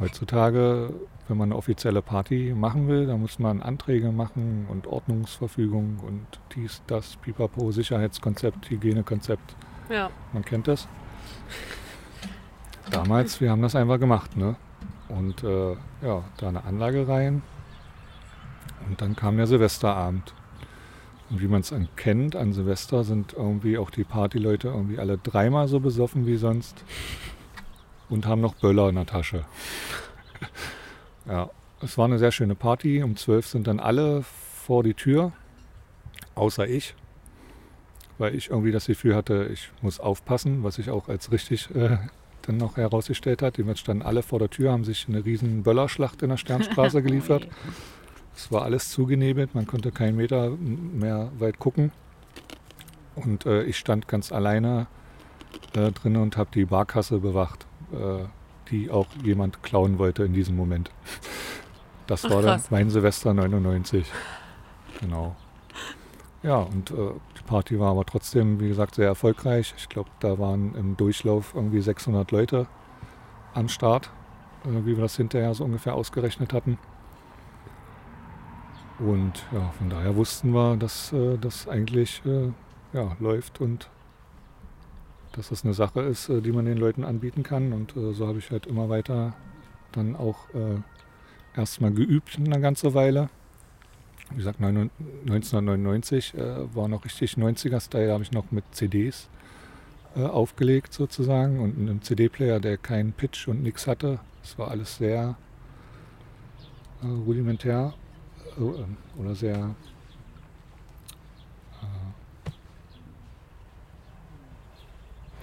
Heutzutage, 0.00 0.92
wenn 1.26 1.36
man 1.36 1.48
eine 1.48 1.56
offizielle 1.56 2.02
Party 2.02 2.54
machen 2.56 2.88
will, 2.88 3.06
da 3.06 3.16
muss 3.16 3.38
man 3.38 3.60
Anträge 3.62 4.12
machen 4.12 4.66
und 4.68 4.86
Ordnungsverfügung 4.86 5.98
und 6.06 6.26
dies, 6.54 6.82
das, 6.86 7.16
pipapo, 7.16 7.72
Sicherheitskonzept, 7.72 8.70
Hygienekonzept. 8.70 9.56
Ja. 9.90 10.10
Man 10.32 10.44
kennt 10.44 10.68
das. 10.68 10.86
Damals, 12.90 13.40
wir 13.40 13.50
haben 13.50 13.62
das 13.62 13.74
einfach 13.76 13.98
gemacht, 13.98 14.36
ne? 14.36 14.56
Und 15.08 15.42
äh, 15.44 15.72
ja, 16.02 16.22
da 16.36 16.48
eine 16.48 16.64
Anlage 16.64 17.06
rein. 17.08 17.42
Und 18.88 19.00
dann 19.00 19.16
kam 19.16 19.36
der 19.36 19.46
Silvesterabend. 19.46 20.34
Und 21.30 21.40
wie 21.42 21.48
man 21.48 21.60
es 21.60 21.74
kennt, 21.96 22.36
an 22.36 22.52
Silvester 22.52 23.04
sind 23.04 23.34
irgendwie 23.34 23.78
auch 23.78 23.90
die 23.90 24.04
Partyleute 24.04 24.68
irgendwie 24.68 24.98
alle 24.98 25.18
dreimal 25.18 25.68
so 25.68 25.80
besoffen 25.80 26.26
wie 26.26 26.36
sonst. 26.36 26.84
Und 28.08 28.26
haben 28.26 28.40
noch 28.40 28.54
Böller 28.54 28.88
in 28.88 28.94
der 28.94 29.06
Tasche. 29.06 29.44
ja, 31.26 31.50
es 31.82 31.98
war 31.98 32.06
eine 32.06 32.18
sehr 32.18 32.32
schöne 32.32 32.54
Party. 32.54 33.02
Um 33.02 33.16
12 33.16 33.46
sind 33.46 33.66
dann 33.66 33.80
alle 33.80 34.22
vor 34.22 34.82
die 34.82 34.94
Tür, 34.94 35.32
außer 36.34 36.66
ich 36.66 36.94
weil 38.18 38.34
ich 38.34 38.50
irgendwie 38.50 38.72
das 38.72 38.86
Gefühl 38.86 39.14
hatte, 39.14 39.48
ich 39.52 39.70
muss 39.80 40.00
aufpassen, 40.00 40.64
was 40.64 40.74
sich 40.74 40.90
auch 40.90 41.08
als 41.08 41.32
richtig 41.32 41.74
äh, 41.74 41.98
dann 42.42 42.56
noch 42.56 42.76
herausgestellt 42.76 43.42
hat. 43.42 43.56
Jedenfalls 43.56 43.80
standen 43.80 44.02
alle 44.02 44.22
vor 44.22 44.38
der 44.38 44.50
Tür, 44.50 44.72
haben 44.72 44.84
sich 44.84 45.06
eine 45.08 45.24
riesen 45.24 45.62
Böllerschlacht 45.62 46.22
in 46.22 46.30
der 46.30 46.36
Sternstraße 46.36 47.02
geliefert. 47.02 47.46
Es 48.34 48.52
war 48.52 48.62
alles 48.62 48.90
zugenebelt, 48.90 49.54
man 49.54 49.66
konnte 49.66 49.90
keinen 49.90 50.16
Meter 50.16 50.50
mehr 50.50 51.30
weit 51.38 51.58
gucken. 51.58 51.92
Und 53.16 53.46
äh, 53.46 53.64
ich 53.64 53.76
stand 53.76 54.06
ganz 54.06 54.30
alleine 54.30 54.86
äh, 55.74 55.90
drin 55.92 56.16
und 56.16 56.36
habe 56.36 56.50
die 56.54 56.64
Barkasse 56.64 57.18
bewacht, 57.18 57.66
äh, 57.92 58.24
die 58.70 58.90
auch 58.90 59.06
jemand 59.24 59.62
klauen 59.62 59.98
wollte 59.98 60.24
in 60.24 60.34
diesem 60.34 60.56
Moment. 60.56 60.90
Das 62.06 62.24
Ach, 62.24 62.30
war 62.30 62.42
dann 62.42 62.58
krass. 62.58 62.70
mein 62.70 62.90
Silvester 62.90 63.34
99. 63.34 64.10
Genau. 65.00 65.36
Ja, 66.42 66.58
und 66.58 66.90
äh, 66.92 66.94
die 67.38 67.42
Party 67.46 67.78
war 67.80 67.90
aber 67.90 68.04
trotzdem, 68.06 68.60
wie 68.60 68.68
gesagt, 68.68 68.94
sehr 68.94 69.06
erfolgreich. 69.06 69.74
Ich 69.76 69.88
glaube, 69.88 70.10
da 70.20 70.38
waren 70.38 70.74
im 70.74 70.96
Durchlauf 70.96 71.52
irgendwie 71.54 71.80
600 71.80 72.30
Leute 72.30 72.66
am 73.54 73.68
Start, 73.68 74.10
äh, 74.64 74.86
wie 74.86 74.96
wir 74.96 75.02
das 75.02 75.16
hinterher 75.16 75.52
so 75.54 75.64
ungefähr 75.64 75.94
ausgerechnet 75.94 76.52
hatten. 76.52 76.78
Und 78.98 79.44
ja, 79.52 79.70
von 79.78 79.90
daher 79.90 80.16
wussten 80.16 80.50
wir, 80.52 80.76
dass 80.76 81.12
äh, 81.12 81.38
das 81.38 81.68
eigentlich 81.68 82.20
äh, 82.26 82.50
ja, 82.92 83.16
läuft 83.20 83.60
und 83.60 83.88
dass 85.32 85.50
das 85.50 85.64
eine 85.64 85.74
Sache 85.74 86.00
ist, 86.00 86.28
äh, 86.28 86.40
die 86.40 86.50
man 86.50 86.64
den 86.64 86.78
Leuten 86.78 87.04
anbieten 87.04 87.44
kann. 87.44 87.72
Und 87.72 87.96
äh, 87.96 88.12
so 88.12 88.26
habe 88.26 88.38
ich 88.38 88.50
halt 88.50 88.66
immer 88.66 88.88
weiter 88.88 89.34
dann 89.92 90.16
auch 90.16 90.48
äh, 90.52 90.80
erstmal 91.56 91.92
geübt 91.92 92.38
eine 92.38 92.60
ganze 92.60 92.92
Weile. 92.94 93.30
Wie 94.30 94.36
gesagt, 94.36 94.60
neun- 94.60 94.90
1999 95.26 96.34
äh, 96.34 96.74
war 96.74 96.88
noch 96.88 97.04
richtig 97.04 97.34
90er-Style, 97.34 98.08
da 98.08 98.12
habe 98.14 98.24
ich 98.24 98.32
noch 98.32 98.50
mit 98.50 98.64
CDs 98.72 99.28
aufgelegt 100.14 100.94
sozusagen 100.94 101.60
und 101.60 101.78
einem 101.78 102.02
CD-Player, 102.02 102.58
der 102.58 102.76
keinen 102.76 103.12
Pitch 103.12 103.46
und 103.46 103.62
nichts 103.62 103.86
hatte. 103.86 104.18
Das 104.42 104.58
war 104.58 104.68
alles 104.70 104.96
sehr 104.96 105.36
rudimentär 107.04 107.94
oder 108.58 109.34
sehr 109.34 109.74
äh, 111.82 112.50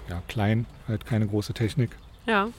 ja, 0.09 0.21
klein, 0.27 0.65
halt 0.87 1.05
keine 1.05 1.27
große 1.27 1.53
Technik. 1.53 1.91
Ja. 2.25 2.49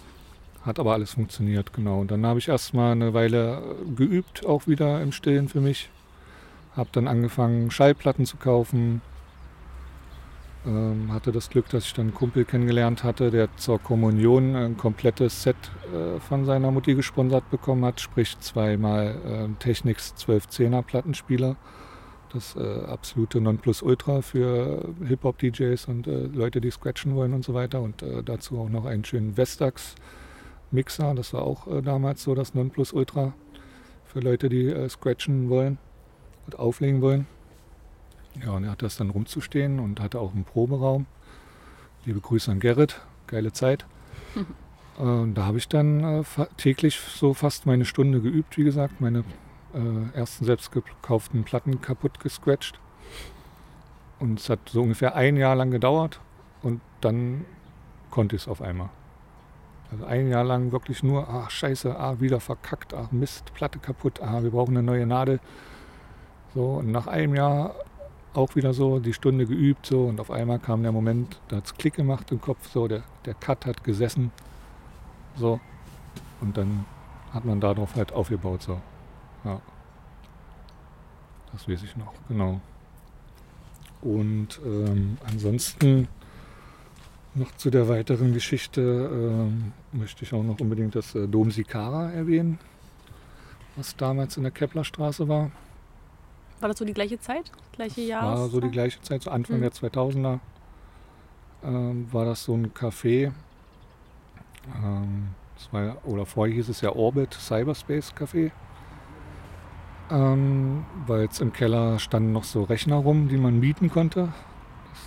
Hat 0.62 0.80
aber 0.80 0.94
alles 0.94 1.12
funktioniert, 1.12 1.72
genau. 1.72 2.00
Und 2.00 2.10
dann 2.10 2.26
habe 2.26 2.40
ich 2.40 2.48
erstmal 2.48 2.92
eine 2.92 3.14
Weile 3.14 3.58
äh, 3.58 3.94
geübt, 3.94 4.44
auch 4.44 4.66
wieder 4.66 5.00
im 5.00 5.12
Stillen 5.12 5.48
für 5.48 5.60
mich. 5.60 5.90
Habe 6.76 6.88
dann 6.92 7.06
angefangen, 7.06 7.70
Schallplatten 7.70 8.26
zu 8.26 8.36
kaufen. 8.36 9.00
Ähm, 10.66 11.12
hatte 11.12 11.30
das 11.30 11.48
Glück, 11.48 11.68
dass 11.68 11.84
ich 11.84 11.94
dann 11.94 12.06
einen 12.06 12.14
Kumpel 12.14 12.44
kennengelernt 12.44 13.04
hatte, 13.04 13.30
der 13.30 13.56
zur 13.56 13.78
Kommunion 13.78 14.56
ein 14.56 14.76
komplettes 14.76 15.44
Set 15.44 15.56
äh, 15.94 16.18
von 16.18 16.44
seiner 16.44 16.72
Mutti 16.72 16.94
gesponsert 16.94 17.48
bekommen 17.50 17.84
hat, 17.84 18.00
sprich 18.00 18.38
zweimal 18.40 19.14
äh, 19.24 19.48
Technics 19.60 20.14
1210er 20.18 20.82
Plattenspieler. 20.82 21.56
Das 22.32 22.56
äh, 22.56 22.84
absolute 22.86 23.40
Nonplusultra 23.40 24.22
für 24.22 24.92
Hip-Hop-DJs 25.06 25.86
und 25.86 26.08
äh, 26.08 26.26
Leute, 26.26 26.60
die 26.60 26.72
scratchen 26.72 27.14
wollen 27.14 27.32
und 27.32 27.44
so 27.44 27.54
weiter. 27.54 27.80
Und 27.80 28.02
äh, 28.02 28.24
dazu 28.24 28.58
auch 28.58 28.68
noch 28.68 28.86
einen 28.86 29.04
schönen 29.04 29.36
Vestax 29.36 29.94
Mixer, 30.72 31.14
das 31.14 31.32
war 31.32 31.42
auch 31.42 31.68
äh, 31.68 31.80
damals 31.80 32.24
so 32.24 32.34
das 32.34 32.54
Nonplusultra 32.54 33.34
für 34.04 34.20
Leute, 34.20 34.48
die 34.48 34.74
scratchen 34.88 35.48
wollen 35.48 35.78
und 36.46 36.58
auflegen 36.58 37.00
wollen. 37.02 37.28
Ja, 38.44 38.52
und 38.52 38.64
er 38.64 38.70
hatte 38.70 38.84
das 38.84 38.96
dann 38.96 39.10
rumzustehen 39.10 39.80
und 39.80 40.00
hatte 40.00 40.20
auch 40.20 40.34
einen 40.34 40.44
Proberaum. 40.44 41.06
Liebe 42.04 42.20
Grüße 42.20 42.50
an 42.50 42.60
Gerrit, 42.60 43.00
geile 43.26 43.52
Zeit. 43.52 43.86
Äh, 44.98 45.02
Und 45.02 45.34
da 45.34 45.44
habe 45.44 45.58
ich 45.58 45.68
dann 45.68 46.02
äh, 46.02 46.24
täglich 46.56 46.98
so 46.98 47.34
fast 47.34 47.66
meine 47.66 47.84
Stunde 47.84 48.22
geübt, 48.22 48.56
wie 48.56 48.64
gesagt, 48.64 48.98
meine 48.98 49.24
äh, 49.74 50.16
ersten 50.16 50.46
selbst 50.46 50.72
gekauften 50.72 51.44
Platten 51.44 51.82
kaputt 51.82 52.18
gescratcht. 52.20 52.80
Und 54.18 54.40
es 54.40 54.48
hat 54.48 54.60
so 54.70 54.80
ungefähr 54.80 55.14
ein 55.14 55.36
Jahr 55.36 55.54
lang 55.54 55.70
gedauert 55.70 56.20
und 56.62 56.80
dann 57.02 57.44
konnte 58.10 58.36
ich 58.36 58.42
es 58.42 58.48
auf 58.48 58.62
einmal. 58.62 58.88
Also 59.92 60.06
ein 60.06 60.28
Jahr 60.28 60.44
lang 60.44 60.72
wirklich 60.72 61.02
nur, 61.02 61.28
ach 61.28 61.50
scheiße, 61.50 61.98
ah, 61.98 62.18
wieder 62.20 62.40
verkackt, 62.40 62.94
ach 62.94 63.12
Mist, 63.12 63.52
Platte 63.52 63.78
kaputt, 63.78 64.22
ah, 64.22 64.42
wir 64.42 64.50
brauchen 64.50 64.76
eine 64.76 64.86
neue 64.86 65.06
Nadel. 65.06 65.40
So, 66.54 66.76
und 66.76 66.90
nach 66.90 67.06
einem 67.06 67.34
Jahr 67.34 67.74
auch 68.36 68.54
wieder 68.54 68.74
so 68.74 68.98
die 68.98 69.12
Stunde 69.12 69.46
geübt 69.46 69.86
so 69.86 70.04
und 70.04 70.20
auf 70.20 70.30
einmal 70.30 70.58
kam 70.58 70.82
der 70.82 70.92
Moment, 70.92 71.40
da 71.48 71.56
hat 71.56 71.66
es 71.66 71.74
Klick 71.74 71.94
gemacht 71.94 72.30
im 72.30 72.40
Kopf, 72.40 72.70
so 72.70 72.86
der, 72.88 73.02
der 73.24 73.34
Cut 73.34 73.66
hat 73.66 73.84
gesessen. 73.84 74.30
So. 75.36 75.60
Und 76.40 76.56
dann 76.56 76.84
hat 77.32 77.44
man 77.44 77.60
darauf 77.60 77.96
halt 77.96 78.12
aufgebaut. 78.12 78.62
So. 78.62 78.80
Ja. 79.44 79.60
Das 81.52 81.68
weiß 81.68 81.82
ich 81.82 81.96
noch, 81.96 82.12
genau. 82.28 82.60
Und 84.02 84.60
ähm, 84.64 85.16
ansonsten 85.26 86.08
noch 87.34 87.54
zu 87.56 87.70
der 87.70 87.88
weiteren 87.88 88.32
Geschichte 88.32 88.80
ähm, 88.80 89.72
möchte 89.92 90.24
ich 90.24 90.32
auch 90.32 90.42
noch 90.42 90.60
unbedingt 90.60 90.94
das 90.94 91.14
äh, 91.14 91.26
Dom 91.26 91.50
Sikara 91.50 92.10
erwähnen, 92.10 92.58
was 93.76 93.96
damals 93.96 94.36
in 94.36 94.42
der 94.42 94.52
Keplerstraße 94.52 95.28
war. 95.28 95.50
War 96.60 96.68
das 96.70 96.78
so 96.78 96.84
die 96.84 96.94
gleiche 96.94 97.18
Zeit? 97.20 97.50
Gleiche 97.72 98.00
Jahr? 98.02 98.22
War 98.24 98.48
so 98.48 98.60
die 98.60 98.70
gleiche 98.70 99.00
Zeit, 99.02 99.22
so 99.22 99.30
Anfang 99.30 99.58
Mhm. 99.58 99.62
der 99.62 99.72
2000er, 99.72 100.40
ähm, 101.64 102.06
war 102.12 102.24
das 102.24 102.44
so 102.44 102.54
ein 102.54 102.72
Café. 102.72 103.32
Ähm, 104.82 105.28
war, 105.70 105.96
oder 106.06 106.26
vorher 106.26 106.54
hieß 106.54 106.68
es 106.68 106.80
ja 106.80 106.90
Orbit 106.94 107.34
Cyberspace 107.34 108.14
Café. 108.14 108.50
Ähm, 110.10 110.84
Weil 111.06 111.22
jetzt 111.22 111.40
im 111.40 111.52
Keller 111.52 111.98
standen 111.98 112.32
noch 112.32 112.44
so 112.44 112.62
Rechner 112.62 112.96
rum, 112.96 113.28
die 113.28 113.36
man 113.36 113.58
mieten 113.58 113.90
konnte. 113.90 114.32
Das, 114.90 115.00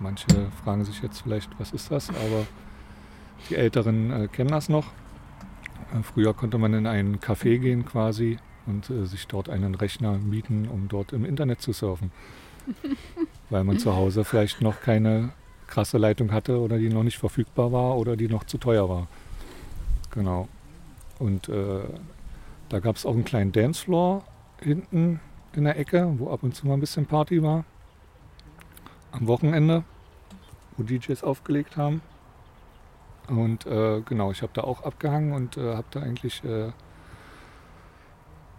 manche 0.00 0.26
fragen 0.64 0.84
sich 0.84 1.00
jetzt 1.02 1.22
vielleicht, 1.22 1.50
was 1.60 1.72
ist 1.72 1.90
das? 1.90 2.08
Aber 2.10 2.46
die 3.48 3.54
Älteren 3.56 4.10
äh, 4.10 4.28
kennen 4.28 4.50
das 4.50 4.68
noch. 4.68 4.86
Äh, 5.94 6.02
früher 6.02 6.34
konnte 6.34 6.58
man 6.58 6.74
in 6.74 6.86
einen 6.86 7.18
Café 7.20 7.58
gehen 7.58 7.84
quasi 7.84 8.38
und 8.66 8.90
äh, 8.90 9.06
sich 9.06 9.26
dort 9.26 9.48
einen 9.48 9.74
Rechner 9.74 10.18
mieten, 10.18 10.68
um 10.68 10.88
dort 10.88 11.12
im 11.12 11.24
Internet 11.24 11.60
zu 11.60 11.72
surfen. 11.72 12.10
Weil 13.50 13.64
man 13.64 13.78
zu 13.78 13.94
Hause 13.94 14.24
vielleicht 14.24 14.60
noch 14.60 14.80
keine 14.80 15.32
krasse 15.66 15.98
Leitung 15.98 16.32
hatte 16.32 16.60
oder 16.60 16.78
die 16.78 16.88
noch 16.88 17.02
nicht 17.02 17.18
verfügbar 17.18 17.72
war 17.72 17.96
oder 17.96 18.16
die 18.16 18.28
noch 18.28 18.44
zu 18.44 18.58
teuer 18.58 18.88
war. 18.88 19.08
Genau. 20.10 20.48
Und 21.18 21.48
äh, 21.48 21.80
da 22.68 22.80
gab 22.80 22.96
es 22.96 23.06
auch 23.06 23.14
einen 23.14 23.24
kleinen 23.24 23.52
Dancefloor 23.52 24.22
hinten 24.60 25.20
in 25.54 25.64
der 25.64 25.78
Ecke, 25.78 26.14
wo 26.18 26.30
ab 26.30 26.42
und 26.42 26.54
zu 26.54 26.66
mal 26.66 26.74
ein 26.74 26.80
bisschen 26.80 27.06
Party 27.06 27.42
war. 27.42 27.64
Am 29.12 29.26
Wochenende, 29.26 29.84
wo 30.76 30.82
DJs 30.82 31.22
aufgelegt 31.22 31.76
haben. 31.76 32.00
Und 33.28 33.66
äh, 33.66 34.00
genau, 34.02 34.30
ich 34.30 34.42
habe 34.42 34.52
da 34.54 34.62
auch 34.62 34.82
abgehangen 34.82 35.32
und 35.32 35.56
äh, 35.56 35.74
habe 35.74 35.86
da 35.90 36.00
eigentlich 36.00 36.42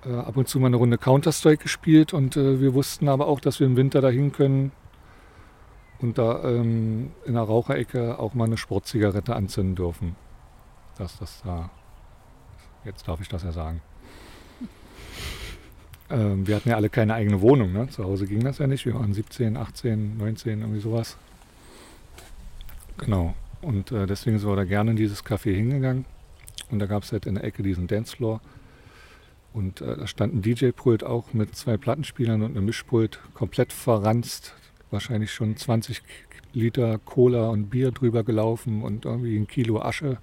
äh, 0.05 0.13
ab 0.13 0.37
und 0.37 0.47
zu 0.47 0.59
mal 0.59 0.67
eine 0.67 0.77
Runde 0.77 0.97
Counter-Strike 0.97 1.63
gespielt. 1.63 2.13
Und 2.13 2.37
äh, 2.37 2.59
wir 2.59 2.73
wussten 2.73 3.07
aber 3.07 3.27
auch, 3.27 3.39
dass 3.39 3.59
wir 3.59 3.67
im 3.67 3.75
Winter 3.75 4.01
dahin 4.01 4.31
können 4.31 4.71
und 5.99 6.17
da 6.17 6.43
ähm, 6.43 7.11
in 7.25 7.33
der 7.33 7.43
Raucherecke 7.43 8.19
auch 8.19 8.33
mal 8.33 8.45
eine 8.45 8.57
Sportzigarette 8.57 9.35
anzünden 9.35 9.75
dürfen. 9.75 10.15
Dass 10.97 11.17
das 11.17 11.41
da, 11.43 11.69
jetzt 12.83 13.07
darf 13.07 13.21
ich 13.21 13.29
das 13.29 13.43
ja 13.43 13.51
sagen. 13.51 13.81
Ähm, 16.09 16.45
wir 16.45 16.57
hatten 16.57 16.69
ja 16.69 16.75
alle 16.75 16.89
keine 16.89 17.13
eigene 17.13 17.39
Wohnung. 17.39 17.71
Ne? 17.71 17.87
Zu 17.87 18.03
Hause 18.03 18.27
ging 18.27 18.43
das 18.43 18.57
ja 18.57 18.67
nicht. 18.67 18.85
Wir 18.85 18.93
waren 18.93 19.13
17, 19.13 19.55
18, 19.55 20.17
19, 20.17 20.59
irgendwie 20.59 20.81
sowas. 20.81 21.17
Genau. 22.97 23.33
Und 23.61 23.91
äh, 23.91 24.05
deswegen 24.05 24.37
sind 24.37 24.49
wir 24.49 24.55
da 24.57 24.65
gerne 24.65 24.91
in 24.91 24.97
dieses 24.97 25.25
Café 25.25 25.55
hingegangen. 25.55 26.05
Und 26.69 26.79
da 26.79 26.85
gab 26.85 27.03
es 27.03 27.13
halt 27.13 27.25
in 27.25 27.35
der 27.35 27.45
Ecke 27.45 27.63
diesen 27.63 27.87
Dancefloor. 27.87 28.41
Und 29.53 29.81
äh, 29.81 29.97
da 29.97 30.07
stand 30.07 30.33
ein 30.33 30.41
DJ-Pult 30.41 31.03
auch 31.03 31.33
mit 31.33 31.55
zwei 31.55 31.77
Plattenspielern 31.77 32.41
und 32.41 32.57
einem 32.57 32.65
Mischpult, 32.65 33.19
komplett 33.33 33.71
verranzt. 33.71 34.53
Wahrscheinlich 34.89 35.31
schon 35.31 35.55
20 35.55 36.01
Liter 36.53 36.99
Cola 36.99 37.49
und 37.49 37.69
Bier 37.69 37.91
drüber 37.91 38.23
gelaufen 38.23 38.83
und 38.83 39.05
irgendwie 39.05 39.37
ein 39.37 39.47
Kilo 39.47 39.81
Asche 39.81 40.17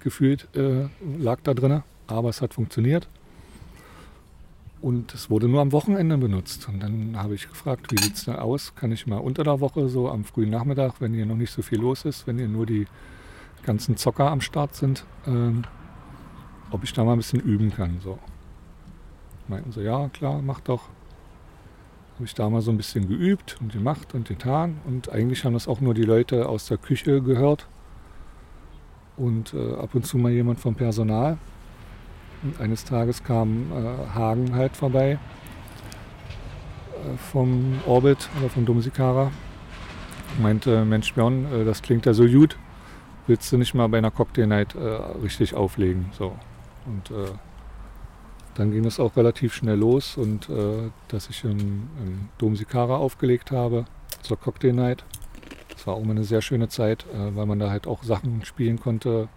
gefühlt 0.00 0.48
äh, 0.54 0.88
lag 1.18 1.40
da 1.42 1.54
drin. 1.54 1.82
Aber 2.06 2.28
es 2.28 2.40
hat 2.40 2.54
funktioniert. 2.54 3.08
Und 4.82 5.14
es 5.14 5.30
wurde 5.30 5.48
nur 5.48 5.62
am 5.62 5.72
Wochenende 5.72 6.18
benutzt. 6.18 6.68
Und 6.68 6.80
dann 6.80 7.16
habe 7.16 7.34
ich 7.34 7.48
gefragt, 7.48 7.90
wie 7.90 8.02
sieht 8.02 8.16
es 8.16 8.24
da 8.26 8.36
aus? 8.36 8.74
Kann 8.74 8.92
ich 8.92 9.06
mal 9.06 9.16
unter 9.16 9.42
der 9.42 9.60
Woche, 9.60 9.88
so 9.88 10.10
am 10.10 10.24
frühen 10.24 10.50
Nachmittag, 10.50 11.00
wenn 11.00 11.14
hier 11.14 11.24
noch 11.24 11.36
nicht 11.36 11.52
so 11.52 11.62
viel 11.62 11.80
los 11.80 12.04
ist, 12.04 12.26
wenn 12.26 12.36
hier 12.36 12.48
nur 12.48 12.66
die 12.66 12.86
ganzen 13.64 13.96
Zocker 13.96 14.30
am 14.30 14.42
Start 14.42 14.74
sind, 14.74 15.06
ähm, 15.26 15.64
ob 16.70 16.84
ich 16.84 16.92
da 16.92 17.02
mal 17.02 17.12
ein 17.12 17.18
bisschen 17.18 17.40
üben 17.40 17.70
kann. 17.72 17.98
So. 18.02 18.18
Meinten 19.48 19.72
sie, 19.72 19.82
ja 19.82 20.08
klar, 20.08 20.40
mach 20.42 20.60
doch. 20.60 20.82
Habe 22.14 22.24
ich 22.24 22.34
da 22.34 22.48
mal 22.48 22.62
so 22.62 22.70
ein 22.70 22.76
bisschen 22.76 23.08
geübt 23.08 23.58
und 23.60 23.72
gemacht 23.72 24.14
und 24.14 24.28
getan. 24.28 24.78
Und 24.86 25.10
eigentlich 25.10 25.44
haben 25.44 25.52
das 25.52 25.66
auch 25.68 25.80
nur 25.80 25.94
die 25.94 26.04
Leute 26.04 26.48
aus 26.48 26.66
der 26.66 26.78
Küche 26.78 27.20
gehört. 27.20 27.66
Und 29.16 29.52
äh, 29.52 29.74
ab 29.74 29.94
und 29.94 30.06
zu 30.06 30.16
mal 30.16 30.30
jemand 30.30 30.60
vom 30.60 30.74
Personal. 30.74 31.38
Und 32.42 32.60
eines 32.60 32.84
Tages 32.84 33.24
kam 33.24 33.72
äh, 33.72 34.14
Hagen 34.14 34.54
halt 34.54 34.76
vorbei 34.76 35.18
äh, 36.92 37.16
vom 37.16 37.80
Orbit 37.86 38.28
oder 38.38 38.48
vom 38.48 38.64
Domsikara. 38.64 39.30
Meinte, 40.40 40.84
Mensch 40.84 41.14
Björn, 41.14 41.46
äh, 41.52 41.64
das 41.64 41.82
klingt 41.82 42.06
ja 42.06 42.14
so 42.14 42.26
gut. 42.26 42.56
Willst 43.26 43.50
du 43.52 43.58
nicht 43.58 43.74
mal 43.74 43.88
bei 43.88 43.98
einer 43.98 44.10
Cocktail 44.10 44.46
Night 44.46 44.74
äh, 44.74 44.78
richtig 45.22 45.54
auflegen? 45.54 46.06
So. 46.12 46.36
Und 46.86 47.10
äh, 47.10 47.30
dann 48.54 48.70
ging 48.70 48.84
es 48.84 49.00
auch 49.00 49.16
relativ 49.16 49.54
schnell 49.54 49.76
los 49.76 50.16
und 50.16 50.48
äh, 50.48 50.90
dass 51.08 51.28
ich 51.28 51.44
im, 51.44 51.88
im 51.98 52.28
Domsikara 52.38 52.96
aufgelegt 52.96 53.50
habe 53.50 53.84
zur 54.22 54.38
Cocktail 54.38 54.72
Night. 54.72 55.04
Das 55.72 55.86
war 55.86 55.94
auch 55.94 56.02
immer 56.02 56.12
eine 56.12 56.24
sehr 56.24 56.40
schöne 56.40 56.68
Zeit, 56.68 57.04
weil 57.12 57.46
man 57.46 57.58
da 57.58 57.68
halt 57.68 57.86
auch 57.86 58.04
Sachen 58.04 58.44
spielen 58.44 58.78
konnte, 58.80 59.28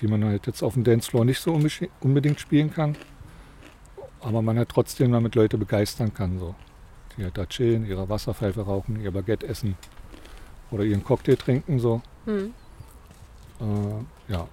die 0.00 0.08
man 0.08 0.24
halt 0.24 0.46
jetzt 0.46 0.62
auf 0.62 0.74
dem 0.74 0.84
Dancefloor 0.84 1.24
nicht 1.24 1.40
so 1.40 1.58
unbedingt 2.00 2.40
spielen 2.40 2.72
kann. 2.72 2.96
Aber 4.20 4.42
man 4.42 4.58
halt 4.58 4.68
trotzdem 4.68 5.12
damit 5.12 5.34
Leute 5.34 5.56
begeistern 5.56 6.12
kann. 6.12 6.38
So. 6.38 6.54
Die 7.16 7.24
halt 7.24 7.38
da 7.38 7.46
chillen, 7.46 7.86
ihre 7.86 8.08
Wasserpfeife 8.08 8.62
rauchen, 8.62 9.00
ihr 9.00 9.12
Baguette 9.12 9.46
essen 9.46 9.76
oder 10.70 10.84
ihren 10.84 11.04
Cocktail 11.04 11.36
trinken. 11.36 11.78
So. 11.78 12.02
Mhm. 12.26 12.52
Äh, 13.60 14.32
ja. 14.32 14.48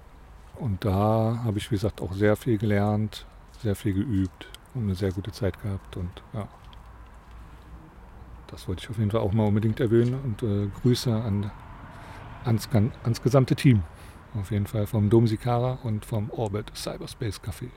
Und 0.56 0.84
da 0.84 1.40
habe 1.44 1.58
ich, 1.58 1.70
wie 1.70 1.74
gesagt, 1.74 2.00
auch 2.00 2.12
sehr 2.12 2.36
viel 2.36 2.56
gelernt, 2.56 3.26
sehr 3.62 3.74
viel 3.74 3.94
geübt 3.94 4.48
und 4.74 4.84
eine 4.84 4.94
sehr 4.94 5.12
gute 5.12 5.32
Zeit 5.32 5.60
gehabt. 5.62 5.96
Und 5.96 6.10
ja. 6.32 6.48
Das 8.48 8.66
wollte 8.66 8.82
ich 8.82 8.90
auf 8.90 8.98
jeden 8.98 9.10
Fall 9.10 9.20
auch 9.20 9.32
mal 9.32 9.46
unbedingt 9.46 9.78
erwähnen 9.80 10.18
und 10.24 10.42
äh, 10.42 10.68
Grüße 10.82 11.14
an, 11.14 11.50
ans, 12.44 12.68
ans 13.04 13.22
gesamte 13.22 13.54
Team. 13.54 13.82
Auf 14.34 14.50
jeden 14.50 14.66
Fall 14.66 14.86
vom 14.86 15.10
Dom 15.10 15.26
Sikara 15.26 15.78
und 15.82 16.04
vom 16.04 16.30
Orbit 16.30 16.72
Cyberspace 16.74 17.40
Café. 17.42 17.68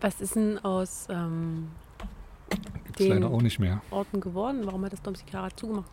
Was 0.00 0.20
ist 0.20 0.36
denn 0.36 0.58
aus 0.60 1.06
ähm, 1.10 1.68
den 2.98 3.10
leider 3.10 3.30
auch 3.30 3.42
nicht 3.42 3.58
mehr. 3.58 3.80
Orten 3.90 4.20
geworden? 4.20 4.62
Warum 4.64 4.84
hat 4.84 4.92
das 4.92 5.02
Dom 5.02 5.14
Sikara 5.14 5.50
zugemacht? 5.54 5.90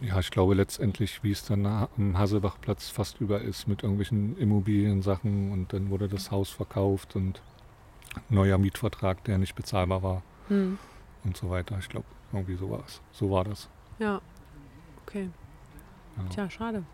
Ja, 0.00 0.20
ich 0.20 0.30
glaube 0.30 0.54
letztendlich, 0.54 1.24
wie 1.24 1.32
es 1.32 1.44
dann 1.44 1.66
am 1.66 2.16
Hasselbachplatz 2.16 2.88
fast 2.88 3.20
über 3.20 3.40
ist 3.40 3.66
mit 3.66 3.82
irgendwelchen 3.82 4.38
Immobiliensachen 4.38 5.50
und 5.50 5.72
dann 5.72 5.90
wurde 5.90 6.08
das 6.08 6.30
Haus 6.30 6.50
verkauft 6.50 7.16
und 7.16 7.42
neuer 8.28 8.58
Mietvertrag, 8.58 9.24
der 9.24 9.38
nicht 9.38 9.56
bezahlbar 9.56 10.02
war 10.02 10.22
hm. 10.48 10.78
und 11.24 11.36
so 11.36 11.50
weiter. 11.50 11.76
Ich 11.80 11.88
glaube, 11.88 12.06
irgendwie 12.32 12.54
so 12.54 12.70
war 12.70 12.84
es. 12.86 13.00
So 13.10 13.30
war 13.30 13.44
das. 13.44 13.68
Ja, 13.98 14.20
okay. 15.02 15.30
Ja. 16.16 16.24
Tja, 16.30 16.50
schade. 16.50 16.84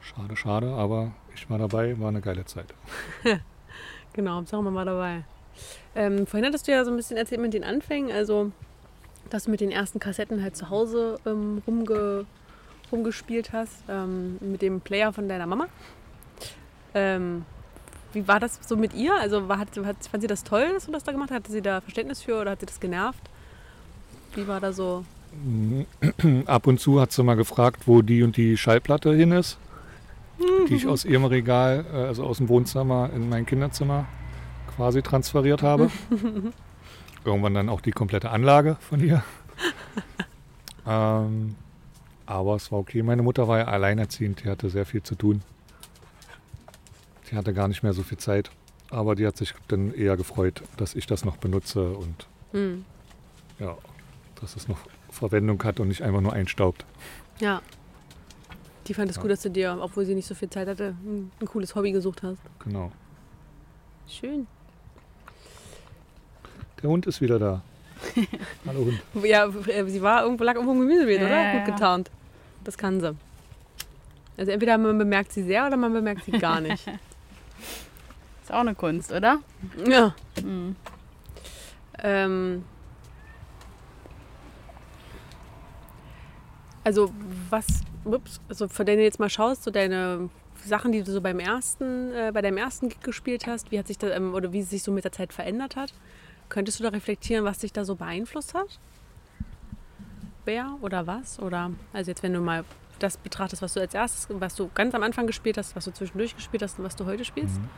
Schade, 0.00 0.36
schade, 0.36 0.72
aber 0.72 1.12
ich 1.34 1.48
war 1.50 1.58
dabei, 1.58 1.98
war 2.00 2.08
eine 2.08 2.22
geile 2.22 2.44
Zeit. 2.46 2.74
genau, 4.14 4.36
Hauptsache 4.36 4.62
man 4.62 4.74
war 4.74 4.84
dabei. 4.84 5.24
Ähm, 5.94 6.26
vorhin 6.26 6.46
hattest 6.46 6.66
du 6.66 6.72
ja 6.72 6.84
so 6.84 6.90
ein 6.90 6.96
bisschen 6.96 7.18
erzählt 7.18 7.40
mit 7.40 7.52
den 7.52 7.64
Anfängen, 7.64 8.10
also 8.10 8.50
dass 9.32 9.44
du 9.44 9.50
mit 9.50 9.60
den 9.60 9.70
ersten 9.70 9.98
Kassetten 9.98 10.42
halt 10.42 10.56
zu 10.56 10.70
Hause 10.70 11.18
ähm, 11.26 11.62
rumge, 11.66 12.26
rumgespielt 12.90 13.52
hast, 13.52 13.82
ähm, 13.88 14.36
mit 14.40 14.62
dem 14.62 14.80
Player 14.80 15.12
von 15.12 15.28
deiner 15.28 15.46
Mama. 15.46 15.66
Ähm, 16.94 17.44
wie 18.12 18.28
war 18.28 18.40
das 18.40 18.60
so 18.66 18.76
mit 18.76 18.94
ihr? 18.94 19.14
Also 19.14 19.48
war, 19.48 19.58
hat, 19.58 19.68
hat, 19.84 19.96
fand 20.10 20.22
sie 20.22 20.26
das 20.26 20.44
toll, 20.44 20.68
dass 20.74 20.86
du 20.86 20.92
das 20.92 21.04
da 21.04 21.12
gemacht 21.12 21.30
hast? 21.30 21.36
Hatte 21.36 21.52
sie 21.52 21.62
da 21.62 21.80
Verständnis 21.80 22.22
für 22.22 22.40
oder 22.40 22.52
hat 22.52 22.60
sie 22.60 22.66
das 22.66 22.80
genervt? 22.80 23.22
Wie 24.34 24.46
war 24.46 24.60
da 24.60 24.72
so? 24.72 25.04
Ab 26.46 26.66
und 26.66 26.78
zu 26.78 27.00
hat 27.00 27.12
sie 27.12 27.22
mal 27.22 27.36
gefragt, 27.36 27.86
wo 27.86 28.02
die 28.02 28.22
und 28.22 28.36
die 28.36 28.56
Schallplatte 28.58 29.14
hin 29.14 29.32
ist 29.32 29.56
die 30.68 30.74
ich 30.74 30.86
aus 30.86 31.04
ihrem 31.04 31.24
Regal, 31.24 31.84
äh, 31.92 31.96
also 31.96 32.24
aus 32.24 32.38
dem 32.38 32.48
Wohnzimmer 32.48 33.10
in 33.14 33.28
mein 33.28 33.46
Kinderzimmer 33.46 34.06
quasi 34.76 35.02
transferiert 35.02 35.62
habe. 35.62 35.90
Irgendwann 37.24 37.54
dann 37.54 37.68
auch 37.68 37.80
die 37.80 37.92
komplette 37.92 38.30
Anlage 38.30 38.76
von 38.80 39.00
ihr. 39.00 39.22
ähm, 40.86 41.54
aber 42.26 42.56
es 42.56 42.72
war 42.72 42.78
okay. 42.78 43.02
Meine 43.02 43.22
Mutter 43.22 43.48
war 43.48 43.58
ja 43.58 43.64
alleinerziehend, 43.66 44.44
die 44.44 44.48
hatte 44.48 44.70
sehr 44.70 44.86
viel 44.86 45.02
zu 45.02 45.14
tun. 45.14 45.42
Die 47.30 47.36
hatte 47.36 47.52
gar 47.54 47.68
nicht 47.68 47.82
mehr 47.82 47.92
so 47.92 48.02
viel 48.02 48.18
Zeit. 48.18 48.50
Aber 48.90 49.14
die 49.14 49.26
hat 49.26 49.36
sich 49.36 49.54
dann 49.68 49.94
eher 49.94 50.16
gefreut, 50.16 50.62
dass 50.76 50.94
ich 50.94 51.06
das 51.06 51.24
noch 51.24 51.38
benutze 51.38 51.92
und 51.92 52.26
mhm. 52.52 52.84
ja, 53.58 53.76
dass 54.40 54.54
es 54.54 54.68
noch 54.68 54.78
Verwendung 55.10 55.62
hat 55.64 55.80
und 55.80 55.88
nicht 55.88 56.02
einfach 56.02 56.20
nur 56.20 56.32
einstaubt. 56.32 56.84
Ja. 57.40 57.62
Die 58.86 58.94
fand 58.94 59.10
es 59.10 59.16
ja. 59.16 59.22
gut, 59.22 59.30
dass 59.30 59.42
du 59.42 59.50
dir, 59.50 59.78
obwohl 59.80 60.04
sie 60.04 60.14
nicht 60.14 60.26
so 60.26 60.34
viel 60.34 60.50
Zeit 60.50 60.68
hatte, 60.68 60.94
ein 61.04 61.46
cooles 61.46 61.74
Hobby 61.74 61.92
gesucht 61.92 62.22
hast. 62.22 62.40
Genau. 62.58 62.90
Schön. 64.06 64.46
Der 66.82 66.90
Hund 66.90 67.06
ist 67.06 67.20
wieder 67.20 67.38
da. 67.38 67.62
Hallo 68.66 68.86
Hund. 68.86 69.24
Ja, 69.24 69.46
äh, 69.46 69.84
sie 69.86 70.02
war 70.02 70.24
irgendwo, 70.24 70.42
lag 70.42 70.56
irgendwo 70.56 70.72
im 70.72 70.80
Gemüsebeet, 70.80 71.20
ja, 71.20 71.26
oder? 71.26 71.52
Gut 71.52 71.64
getarnt. 71.66 72.10
Das 72.64 72.76
kann 72.76 73.00
sie. 73.00 73.14
Also 74.36 74.50
entweder 74.50 74.76
man 74.78 74.98
bemerkt 74.98 75.32
sie 75.32 75.44
sehr 75.44 75.66
oder 75.66 75.76
man 75.76 75.92
bemerkt 75.92 76.24
sie 76.24 76.32
gar 76.32 76.60
nicht. 76.60 76.86
ist 78.42 78.52
auch 78.52 78.60
eine 78.60 78.74
Kunst, 78.74 79.12
oder? 79.12 79.38
Ja. 79.88 80.14
Mhm. 80.42 80.74
Ähm, 82.02 82.64
also 86.82 87.12
was 87.50 87.82
ups, 88.04 88.40
also 88.48 88.66
von 88.66 88.86
denen 88.86 88.98
du 88.98 89.04
jetzt 89.04 89.20
mal 89.20 89.30
schaust, 89.30 89.62
so 89.62 89.70
deine 89.70 90.28
Sachen, 90.64 90.90
die 90.90 91.02
du 91.02 91.12
so 91.12 91.20
beim 91.20 91.38
ersten, 91.38 92.12
äh, 92.12 92.30
bei 92.34 92.42
deinem 92.42 92.56
ersten 92.56 92.88
Gig 92.88 93.00
gespielt 93.02 93.46
hast, 93.46 93.70
wie 93.70 93.78
hat 93.78 93.86
sich 93.86 93.98
das, 93.98 94.16
ähm, 94.16 94.34
oder 94.34 94.52
wie 94.52 94.60
es 94.60 94.70
sich 94.70 94.82
so 94.82 94.90
mit 94.90 95.04
der 95.04 95.12
Zeit 95.12 95.32
verändert 95.32 95.76
hat, 95.76 95.92
könntest 96.52 96.78
du 96.78 96.84
da 96.84 96.90
reflektieren, 96.90 97.44
was 97.44 97.58
dich 97.58 97.72
da 97.72 97.84
so 97.84 97.94
beeinflusst 97.94 98.52
hat? 98.52 98.78
Wer 100.44 100.76
oder 100.82 101.06
was? 101.06 101.38
Oder 101.38 101.70
also 101.92 102.10
jetzt, 102.10 102.22
wenn 102.22 102.34
du 102.34 102.40
mal 102.40 102.64
das 102.98 103.16
betrachtest, 103.16 103.62
was 103.62 103.72
du 103.72 103.80
als 103.80 103.94
erstes, 103.94 104.28
was 104.28 104.54
du 104.54 104.70
ganz 104.74 104.94
am 104.94 105.02
Anfang 105.02 105.26
gespielt 105.26 105.56
hast, 105.56 105.74
was 105.74 105.86
du 105.86 105.92
zwischendurch 105.92 106.36
gespielt 106.36 106.62
hast 106.62 106.78
und 106.78 106.84
was 106.84 106.94
du 106.94 107.06
heute 107.06 107.24
spielst? 107.24 107.58
Mhm. 107.58 107.68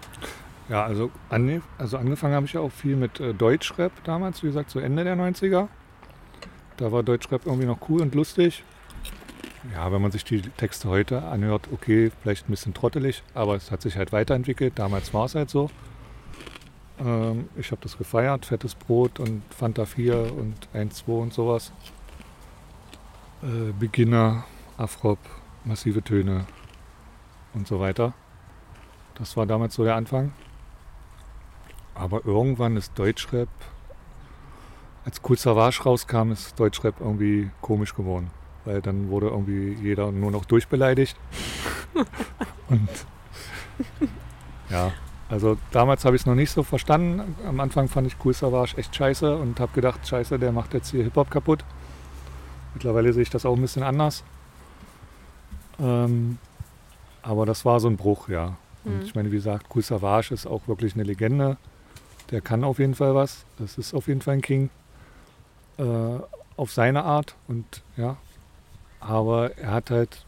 Ja, 0.68 0.85
also, 0.85 1.11
an, 1.29 1.62
also 1.79 1.99
angefangen 1.99 2.35
habe 2.35 2.47
ich 2.47 2.55
ja 2.55 2.61
auch 2.61 2.72
viel 2.72 2.97
mit 2.97 3.20
äh, 3.20 3.33
Deutschrap 3.33 3.93
damals, 4.03 4.43
wie 4.43 4.49
gesagt, 4.49 4.70
so 4.70 4.81
Ende 4.81 5.05
der 5.05 5.16
90er. 5.16 5.68
Da 6.79 6.91
war 6.91 7.03
Deutschrap 7.03 7.47
irgendwie 7.47 7.66
noch 7.66 7.79
cool 7.89 8.03
und 8.03 8.14
lustig 8.14 8.64
ja, 9.72 9.91
wenn 9.93 10.03
man 10.03 10.11
sich 10.11 10.25
die 10.25 10.43
Texte 10.43 10.89
heute 10.89 11.22
anhört, 11.22 11.68
okay, 11.72 12.11
vielleicht 12.22 12.49
ein 12.49 12.51
bisschen 12.51 12.75
trottelig, 12.75 13.22
aber 13.35 13.57
es 13.57 13.70
hat 13.70 13.83
sich 13.83 13.97
halt 13.97 14.12
weiterentwickelt. 14.12 14.79
Damals 14.79 15.14
war 15.14 15.25
es 15.25 15.35
halt 15.35 15.51
so. 15.51 15.70
Ähm, 16.99 17.49
ich 17.57 17.71
habe 17.71 17.83
das 17.83 17.99
gefeiert, 17.99 18.47
fettes 18.47 18.75
Brot 18.75 19.21
und 19.21 19.43
Fanta 19.53 19.85
4 19.85 20.33
und 20.33 20.69
1, 20.73 20.95
2 20.97 21.13
und 21.13 21.33
sowas. 21.33 21.73
Äh, 23.43 23.73
Beginner, 23.79 24.45
Afrop, 24.77 25.19
massive 25.65 26.03
Töne 26.03 26.47
und 27.53 27.67
so 27.67 27.81
weiter. 27.81 28.15
Das 29.17 29.37
war 29.37 29.47
damals 29.47 29.75
so 29.75 29.85
der 29.85 29.97
Anfang. 29.97 30.33
Aber 31.95 32.25
irgendwann 32.25 32.77
ist 32.77 32.99
Deutschrap, 32.99 33.49
als 35.05 35.21
Cool 35.29 35.37
Savage 35.37 35.83
rauskam, 35.85 36.33
ist 36.33 36.59
Deutschrap 36.59 37.01
irgendwie 37.01 37.51
komisch 37.61 37.95
geworden. 37.95 38.31
Weil 38.65 38.81
dann 38.81 39.11
wurde 39.11 39.29
irgendwie 39.29 39.75
jeder 39.75 40.11
nur 40.11 40.31
noch 40.31 40.45
durchbeleidigt. 40.47 41.17
und 42.69 42.89
ja, 44.71 44.93
also 45.29 45.57
damals 45.70 46.05
habe 46.05 46.16
ich 46.16 46.22
es 46.22 46.27
noch 46.27 46.35
nicht 46.35 46.51
so 46.51 46.62
verstanden. 46.62 47.35
Am 47.47 47.61
Anfang 47.61 47.89
fand 47.89 48.07
ich 48.07 48.16
Cool 48.25 48.35
Savage 48.35 48.77
echt 48.77 48.95
scheiße 48.95 49.37
und 49.37 49.59
habe 49.61 49.72
gedacht, 49.72 50.07
scheiße, 50.07 50.39
der 50.39 50.53
macht 50.53 50.75
jetzt 50.75 50.91
hier 50.91 51.03
Hip-Hop 51.05 51.31
kaputt. 51.31 51.64
Mittlerweile 52.75 53.12
sehe 53.12 53.22
ich 53.22 53.31
das 53.31 53.47
auch 53.47 53.55
ein 53.57 53.61
bisschen 53.62 53.83
anders. 53.83 54.25
Ähm, 55.81 56.39
aber 57.22 57.47
das 57.47 57.64
war 57.64 57.81
so 57.81 57.89
ein 57.89 57.97
Bruch, 57.97 58.29
ja. 58.29 58.57
Und 58.85 58.97
Mhm. 58.99 59.03
ich 59.03 59.14
meine, 59.14 59.31
wie 59.33 59.37
gesagt, 59.37 59.66
Cool 59.75 59.83
Savage 59.83 60.33
ist 60.35 60.47
auch 60.47 60.68
wirklich 60.68 60.95
eine 60.95 61.05
Legende. 61.05 61.57
Der 62.31 62.41
kann 62.41 62.64
auf 62.64 62.79
jeden 62.79 62.95
Fall 62.95 63.14
was. 63.14 63.45
Das 63.59 63.79
ist 63.79 63.95
auf 63.95 64.09
jeden 64.09 64.20
Fall 64.20 64.35
ein 64.35 64.43
King. 64.43 64.70
Äh, 65.79 65.85
auf 66.57 66.72
seine 66.72 67.05
Art. 67.05 67.35
Und 67.49 67.83
ja. 67.97 68.16
Aber 69.01 69.57
er 69.59 69.72
hat 69.72 69.91
halt, 69.91 70.25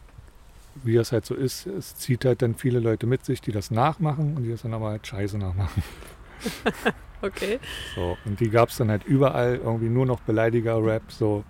wie 0.85 0.97
es 0.97 1.13
halt 1.13 1.25
so 1.27 1.35
ist, 1.35 1.67
es 1.67 1.97
zieht 1.97 2.25
halt 2.25 2.43
dann 2.43 2.55
viele 2.55 2.79
Leute 2.81 3.07
mit 3.07 3.25
sich, 3.25 3.41
die 3.41 3.53
das 3.53 3.71
nachmachen 3.71 4.37
und 4.37 4.45
die 4.45 4.51
das 4.51 4.63
dann 4.63 4.75
aber 4.75 4.91
halt 4.91 5.07
scheiße 5.07 5.39
nachmachen. 5.39 5.83
Okay. 7.23 7.59
So, 7.95 8.19
und 8.27 8.39
die 8.41 8.51
gab 8.51 8.69
es 8.69 8.77
dann 8.77 8.91
halt 8.91 9.05
überall, 9.05 9.57
irgendwie 9.57 9.89
nur 9.89 10.05
noch 10.05 10.21
Beleidiger-Rap, 10.21 11.11
so 11.11 11.45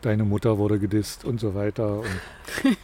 deine 0.00 0.22
Mutter 0.24 0.58
wurde 0.58 0.78
gedisst 0.78 1.24
und 1.24 1.40
so 1.40 1.54
weiter. 1.56 1.98
Und 2.00 2.06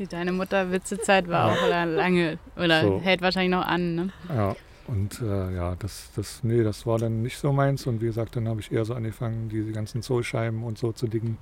Die 0.00 0.08
Deine 0.08 0.32
Mutter 0.32 0.72
Witzezeit 0.72 1.28
war 1.28 1.52
auch 1.52 1.68
la- 1.68 1.84
lange 1.84 2.38
oder 2.56 2.82
So. 2.82 3.00
hält 3.00 3.22
wahrscheinlich 3.22 3.52
noch 3.52 3.64
an. 3.64 3.94
Ne? 3.94 4.08
ja, 4.28 4.56
und 4.88 5.20
äh, 5.22 5.54
ja, 5.54 5.76
das, 5.76 6.10
das, 6.16 6.42
nee, 6.42 6.64
das 6.64 6.84
war 6.86 6.98
dann 6.98 7.22
nicht 7.22 7.38
so 7.38 7.52
meins. 7.52 7.86
Und 7.86 8.00
wie 8.02 8.06
gesagt, 8.06 8.34
dann 8.34 8.48
habe 8.48 8.60
ich 8.60 8.72
eher 8.72 8.84
so 8.84 8.94
angefangen, 8.94 9.48
diese 9.48 9.70
ganzen 9.70 10.02
Soulscheiben 10.02 10.64
und 10.64 10.76
so 10.76 10.90
zu 10.90 11.06
dicken 11.06 11.38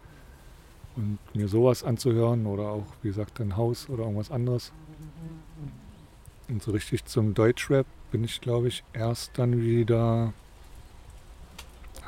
und 0.96 1.18
mir 1.34 1.48
sowas 1.48 1.82
anzuhören 1.84 2.46
oder 2.46 2.64
auch, 2.64 2.86
wie 3.02 3.08
gesagt, 3.08 3.40
ein 3.40 3.56
Haus 3.56 3.88
oder 3.88 4.02
irgendwas 4.04 4.30
anderes. 4.30 4.72
Und 6.48 6.62
so 6.62 6.70
richtig 6.72 7.04
zum 7.06 7.34
Deutschrap 7.34 7.86
bin 8.10 8.24
ich, 8.24 8.40
glaube 8.40 8.68
ich, 8.68 8.84
erst 8.92 9.38
dann 9.38 9.62
wieder, 9.62 10.32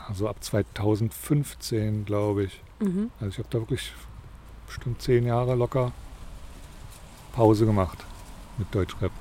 also 0.08 0.28
ab 0.28 0.42
2015, 0.44 2.04
glaube 2.04 2.44
ich. 2.44 2.60
Mhm. 2.80 3.10
Also 3.20 3.28
ich 3.30 3.38
habe 3.38 3.48
da 3.50 3.58
wirklich 3.60 3.92
bestimmt 4.66 5.00
zehn 5.00 5.24
Jahre 5.24 5.54
locker 5.54 5.92
Pause 7.32 7.64
gemacht 7.66 7.98
mit 8.58 8.72
Deutschrap. 8.74 9.12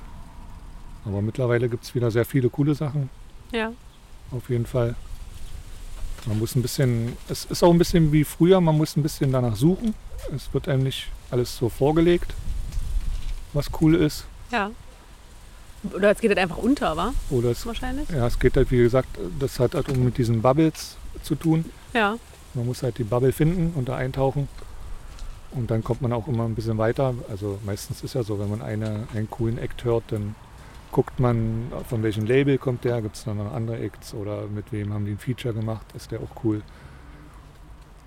Aber 1.04 1.22
mittlerweile 1.22 1.68
gibt 1.68 1.84
es 1.84 1.94
wieder 1.94 2.10
sehr 2.10 2.24
viele 2.24 2.48
coole 2.50 2.74
Sachen, 2.74 3.10
Ja. 3.52 3.72
auf 4.30 4.48
jeden 4.50 4.66
Fall. 4.66 4.94
Man 6.26 6.38
muss 6.38 6.54
ein 6.54 6.62
bisschen, 6.62 7.16
es 7.28 7.44
ist 7.44 7.62
auch 7.62 7.70
ein 7.70 7.78
bisschen 7.78 8.12
wie 8.12 8.24
früher, 8.24 8.60
man 8.60 8.76
muss 8.76 8.96
ein 8.96 9.02
bisschen 9.02 9.30
danach 9.32 9.56
suchen. 9.56 9.94
Es 10.34 10.52
wird 10.54 10.68
einem 10.68 10.84
nicht 10.84 11.08
alles 11.30 11.56
so 11.56 11.68
vorgelegt, 11.68 12.32
was 13.52 13.66
cool 13.80 13.94
ist. 13.94 14.24
Ja. 14.50 14.70
Oder 15.92 16.12
es 16.12 16.20
geht 16.20 16.30
halt 16.30 16.38
einfach 16.38 16.56
unter, 16.56 16.96
wa? 16.96 17.12
Oder 17.28 17.50
es, 17.50 17.66
Wahrscheinlich. 17.66 18.08
ja, 18.08 18.26
es 18.26 18.38
geht 18.38 18.56
halt, 18.56 18.70
wie 18.70 18.78
gesagt, 18.78 19.08
das 19.38 19.60
hat 19.60 19.74
halt 19.74 19.90
auch 19.90 19.96
mit 19.96 20.16
diesen 20.16 20.40
Bubbles 20.40 20.96
zu 21.22 21.34
tun. 21.34 21.66
Ja. 21.92 22.16
Man 22.54 22.66
muss 22.66 22.82
halt 22.82 22.96
die 22.96 23.04
Bubble 23.04 23.32
finden 23.32 23.72
und 23.74 23.88
da 23.88 23.96
eintauchen. 23.96 24.48
Und 25.50 25.70
dann 25.70 25.84
kommt 25.84 26.00
man 26.00 26.12
auch 26.12 26.26
immer 26.26 26.44
ein 26.44 26.54
bisschen 26.54 26.78
weiter. 26.78 27.14
Also 27.28 27.58
meistens 27.66 28.02
ist 28.02 28.14
ja 28.14 28.22
so, 28.22 28.38
wenn 28.38 28.48
man 28.48 28.62
eine, 28.62 29.06
einen 29.14 29.28
coolen 29.28 29.58
Act 29.58 29.84
hört, 29.84 30.04
dann 30.08 30.34
guckt 30.94 31.18
man, 31.18 31.72
von 31.88 32.04
welchem 32.04 32.24
Label 32.24 32.56
kommt 32.56 32.84
der, 32.84 33.02
gibt 33.02 33.16
es 33.16 33.24
dann 33.24 33.38
noch 33.38 33.52
andere 33.52 33.78
Acts 33.80 34.14
oder 34.14 34.46
mit 34.46 34.70
wem 34.70 34.94
haben 34.94 35.04
die 35.04 35.10
ein 35.10 35.18
Feature 35.18 35.52
gemacht, 35.52 35.84
ist 35.94 36.12
der 36.12 36.20
auch 36.20 36.44
cool. 36.44 36.62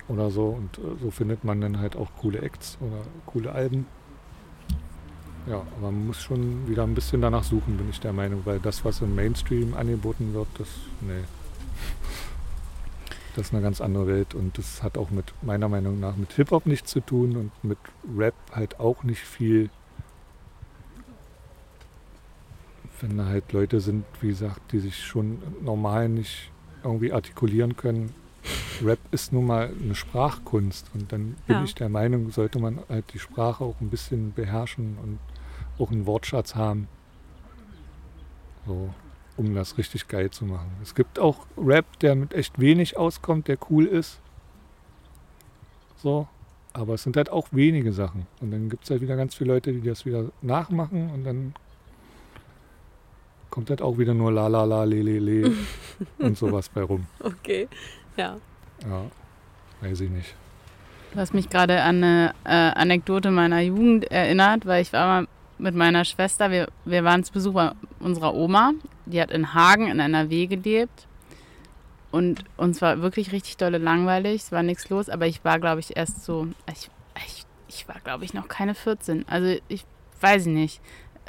Oder 0.08 0.32
so. 0.32 0.48
Und 0.48 0.78
äh, 0.78 0.98
so 1.02 1.12
findet 1.12 1.44
man 1.44 1.60
dann 1.60 1.80
halt 1.80 1.98
auch 1.98 2.08
coole 2.18 2.40
Acts 2.40 2.78
oder 2.80 3.02
coole 3.26 3.52
Alben. 3.52 3.86
Ja, 5.48 5.64
aber 5.78 5.92
man 5.92 6.08
muss 6.08 6.22
schon 6.22 6.66
wieder 6.70 6.84
ein 6.84 6.96
bisschen 6.96 7.22
danach 7.22 7.44
suchen, 7.44 7.76
bin 7.76 7.90
ich 7.90 8.00
der 8.00 8.14
Meinung, 8.14 8.44
weil 8.46 8.60
das, 8.60 8.86
was 8.86 9.02
im 9.02 9.16
Mainstream 9.16 9.74
angeboten 9.74 10.34
wird, 10.34 10.48
das, 10.58 10.70
nee. 11.02 11.26
Das 13.36 13.48
ist 13.48 13.54
eine 13.54 13.62
ganz 13.62 13.82
andere 13.82 14.08
Welt 14.08 14.34
und 14.34 14.58
das 14.58 14.82
hat 14.82 14.98
auch 14.98 15.10
mit 15.10 15.34
meiner 15.42 15.68
Meinung 15.68 16.00
nach 16.00 16.16
mit 16.16 16.32
Hip-Hop 16.34 16.66
nichts 16.66 16.90
zu 16.90 17.02
tun 17.02 17.36
und 17.36 17.52
mit 17.64 17.78
Rap 18.18 18.34
halt 18.52 18.80
auch 18.80 19.04
nicht 19.04 19.22
viel. 19.22 19.70
Wenn 23.02 23.18
da 23.18 23.26
halt 23.26 23.52
Leute 23.54 23.80
sind, 23.80 24.06
wie 24.22 24.30
gesagt, 24.30 24.72
die 24.72 24.80
sich 24.80 24.98
schon 25.06 25.40
normal 25.62 26.10
nicht 26.10 26.52
irgendwie 26.84 27.12
artikulieren 27.14 27.76
können. 27.78 28.14
Rap 28.84 29.00
ist 29.12 29.34
nun 29.34 29.46
mal 29.46 29.72
eine 29.84 29.94
Sprachkunst 29.96 30.90
und 30.94 31.12
dann 31.12 31.36
bin 31.48 31.58
Ja. 31.58 31.64
ich 31.64 31.76
der 31.76 31.90
Meinung, 31.90 32.32
sollte 32.32 32.60
man 32.60 32.80
halt 32.88 33.06
die 33.14 33.20
Sprache 33.20 33.64
auch 33.64 33.80
ein 33.82 33.90
bisschen 33.90 34.32
beherrschen 34.34 34.98
und 35.04 35.20
auch 35.80 35.92
einen 35.92 36.06
Wortschatz 36.06 36.56
haben. 36.56 36.88
So, 38.66 38.90
um 39.36 39.54
das 39.54 39.78
richtig 39.78 40.08
geil 40.08 40.30
zu 40.32 40.46
machen. 40.46 40.70
Es 40.82 40.96
gibt 40.96 41.20
auch 41.20 41.46
Rap, 41.58 42.00
der 42.00 42.16
mit 42.16 42.34
echt 42.34 42.58
wenig 42.60 42.98
auskommt, 42.98 43.48
der 43.48 43.58
cool 43.70 43.86
ist. 43.86 44.20
So, 45.98 46.28
aber 46.74 46.94
es 46.94 47.04
sind 47.04 47.18
halt 47.18 47.30
auch 47.30 47.48
wenige 47.52 47.92
Sachen. 47.92 48.28
Und 48.40 48.52
dann 48.52 48.70
gibt 48.70 48.84
es 48.86 48.90
halt 48.92 49.02
wieder 49.02 49.16
ganz 49.16 49.36
viele 49.36 49.54
Leute, 49.54 49.74
die 49.74 49.82
das 49.82 50.06
wieder 50.06 50.32
nachmachen 50.42 51.10
und 51.12 51.24
dann 51.24 51.54
kommt 53.58 53.72
halt 53.72 53.82
auch 53.82 53.98
wieder 53.98 54.14
nur 54.14 54.32
la 54.32 54.46
la 54.46 54.66
la 54.66 54.84
le 54.84 55.02
le 55.02 55.18
le 55.18 55.52
und 56.20 56.38
sowas 56.38 56.70
bei 56.70 56.84
rum. 56.84 57.08
Okay. 57.20 57.68
Ja. 58.16 58.38
Ja, 58.84 59.02
weiß 59.82 60.02
ich 60.02 60.12
nicht. 60.12 60.36
Du 61.12 61.20
hast 61.20 61.34
mich 61.34 61.50
gerade 61.50 61.82
an 61.82 62.04
eine 62.04 62.36
äh, 62.44 62.52
Anekdote 62.52 63.32
meiner 63.32 63.62
Jugend 63.62 64.12
erinnert, 64.12 64.68
weil 64.68 64.84
ich 64.84 64.94
war 64.94 65.08
mal 65.08 65.28
mit 65.58 65.74
meiner 65.74 66.06
Schwester, 66.06 66.52
wir, 66.52 66.68
wir 66.86 67.04
waren 67.04 67.24
zu 67.24 67.34
Besuch 67.34 67.54
bei 67.54 67.72
unserer 68.00 68.36
Oma, 68.36 68.74
die 69.08 69.20
hat 69.20 69.32
in 69.32 69.56
Hagen 69.56 69.88
in 69.88 70.00
NRW 70.00 70.46
gelebt 70.46 71.08
und 72.12 72.44
uns 72.58 72.80
war 72.84 73.02
wirklich 73.02 73.32
richtig 73.32 73.58
dolle 73.58 73.80
langweilig, 73.80 74.44
es 74.44 74.52
war 74.52 74.62
nichts 74.62 74.88
los, 74.90 75.10
aber 75.10 75.26
ich 75.26 75.44
war, 75.44 75.58
glaube 75.60 75.80
ich, 75.80 75.98
erst 75.98 76.24
so, 76.24 76.46
ich, 76.72 76.92
ich, 77.26 77.44
ich 77.70 77.88
war, 77.88 77.96
glaube 78.04 78.24
ich, 78.24 78.36
noch 78.36 78.50
keine 78.50 78.76
14, 78.76 79.28
also 79.28 79.60
ich 79.68 79.84
weiß 80.22 80.46
nicht, 80.46 80.80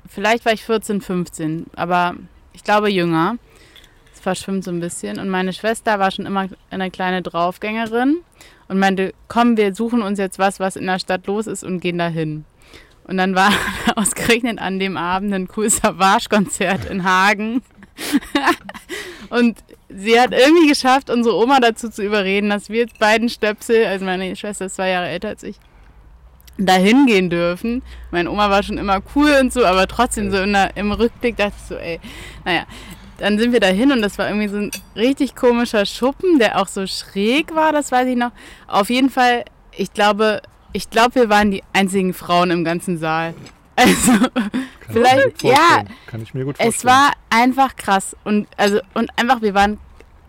vielleicht 0.07 0.44
war 0.44 0.53
ich 0.53 0.64
14, 0.64 1.01
15, 1.01 1.66
aber 1.74 2.14
ich 2.53 2.64
glaube 2.64 2.90
jünger. 2.90 3.36
Es 4.12 4.20
verschwimmt 4.20 4.64
so 4.64 4.70
ein 4.70 4.80
bisschen 4.80 5.18
und 5.18 5.28
meine 5.28 5.53
Schwester 5.53 5.99
war 5.99 6.11
schon 6.11 6.26
immer 6.26 6.49
eine 6.70 6.90
kleine 6.90 7.22
Draufgängerin 7.22 8.18
und 8.66 8.78
meinte, 8.78 9.14
komm, 9.28 9.57
wir 9.57 9.74
suchen 9.74 10.03
uns 10.03 10.18
jetzt 10.18 10.38
was, 10.38 10.59
was 10.61 10.76
in 10.76 10.86
der 10.86 10.99
Stadt 10.99 11.26
los 11.26 11.46
ist 11.46 11.64
und 11.64 11.80
gehen 11.80 11.99
dahin. 11.99 12.44
Und 13.05 13.16
dann 13.16 13.34
war 13.34 13.51
ausgerechnet 13.96 14.59
an 14.61 14.78
dem 14.78 14.96
Abend 14.96 15.32
ein 15.32 15.49
Cool 15.57 15.70
Savage-Konzert 15.70 16.84
in 16.84 17.05
Hagen. 17.05 17.62
und 19.30 19.59
sie 19.88 20.20
hat 20.20 20.32
irgendwie 20.32 20.68
geschafft, 20.68 21.11
unsere 21.11 21.36
Oma 21.36 21.61
dazu 21.61 21.88
zu 21.88 22.03
überreden, 22.03 22.51
dass 22.51 22.68
wir 22.68 22.80
jetzt 22.80 22.99
beiden 22.99 23.28
Stöpsel, 23.28 23.86
also 23.86 24.05
meine 24.05 24.36
Schwester 24.36 24.66
ist 24.66 24.76
zwei 24.76 24.90
Jahre 24.90 25.09
älter 25.09 25.28
als 25.28 25.42
ich, 25.42 25.57
dahin 26.59 27.06
gehen 27.06 27.30
dürfen. 27.30 27.82
Meine 28.11 28.30
Oma 28.30 28.50
war 28.50 28.62
schon 28.62 28.78
immer 28.78 29.00
cool 29.14 29.32
und 29.40 29.52
so, 29.52 29.64
aber 29.64 29.86
trotzdem 29.86 30.30
so 30.30 30.38
in 30.38 30.52
der, 30.52 30.76
im 30.76 30.92
Rückblick 30.92 31.36
dachte 31.36 31.54
ich 31.56 31.68
so, 31.68 31.76
ey, 31.76 32.00
naja, 32.44 32.64
dann 33.18 33.38
sind 33.38 33.52
wir 33.52 33.61
dahin 33.61 33.90
und 33.92 34.02
das 34.02 34.18
war 34.18 34.28
irgendwie 34.28 34.48
so 34.48 34.56
ein 34.59 34.70
richtig 34.96 35.34
komischer 35.34 35.86
Schuppen, 35.86 36.38
der 36.38 36.61
auch 36.61 36.68
so 36.68 36.86
schräg 36.86 37.54
war, 37.54 37.72
das 37.72 37.90
weiß 37.92 38.06
ich 38.09 38.16
noch. 38.16 38.32
Auf 38.66 38.90
jeden 38.90 39.11
Fall, 39.11 39.44
ich 39.72 39.92
glaube, 39.92 40.42
ich 40.72 40.90
glaube, 40.90 41.14
wir 41.16 41.28
waren 41.28 41.50
die 41.50 41.62
einzigen 41.72 42.12
Frauen 42.14 42.50
im 42.50 42.64
ganzen 42.64 42.98
Saal. 42.98 43.34
Also, 43.80 44.11
Kann 44.12 44.50
Vielleicht- 44.90 45.42
ja. 45.44 45.84
Kann 46.09 46.20
ich 46.22 46.34
mir 46.34 46.44
gut 46.44 46.56
vorstellen. 46.56 46.74
es 46.76 46.84
war 46.84 47.12
einfach 47.30 47.76
krass 47.76 48.16
und 48.24 48.48
also 48.56 48.80
und 48.94 49.09
einfach, 49.16 49.40
wir 49.40 49.54
waren, 49.54 49.78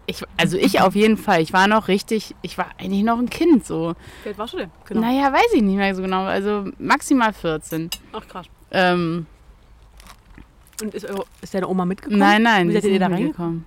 ich, 0.09 0.23
also 0.37 0.57
ich 0.57 0.81
auf 0.81 0.95
jeden 0.95 1.17
Fall, 1.17 1.41
ich 1.41 1.53
war 1.53 1.67
noch 1.67 1.87
richtig, 1.87 2.35
ich 2.41 2.57
war 2.57 2.67
eigentlich 2.77 3.03
noch 3.03 3.19
ein 3.19 3.29
Kind 3.29 3.65
so. 3.65 3.95
Geld 4.23 4.37
warst 4.37 4.53
du 4.53 4.57
denn? 4.57 4.71
Genau. 4.85 5.01
Naja, 5.01 5.31
weiß 5.31 5.53
ich 5.53 5.61
nicht 5.61 5.75
mehr 5.77 5.93
so 5.95 6.01
genau, 6.01 6.23
also 6.25 6.65
maximal 6.79 7.31
14. 7.33 7.89
Ach 8.13 8.27
krass. 8.27 8.47
Ähm, 8.71 9.25
Und 10.81 10.93
ist, 10.93 11.05
eure- 11.05 11.25
ist 11.41 11.53
deine 11.53 11.67
Oma 11.67 11.85
mitgekommen? 11.85 12.19
nein, 12.19 12.41
nein, 12.43 12.69
Wie 12.69 12.73
seid 12.73 12.85
ihr 12.85 12.99
da 12.99 13.07
reingekommen? 13.07 13.65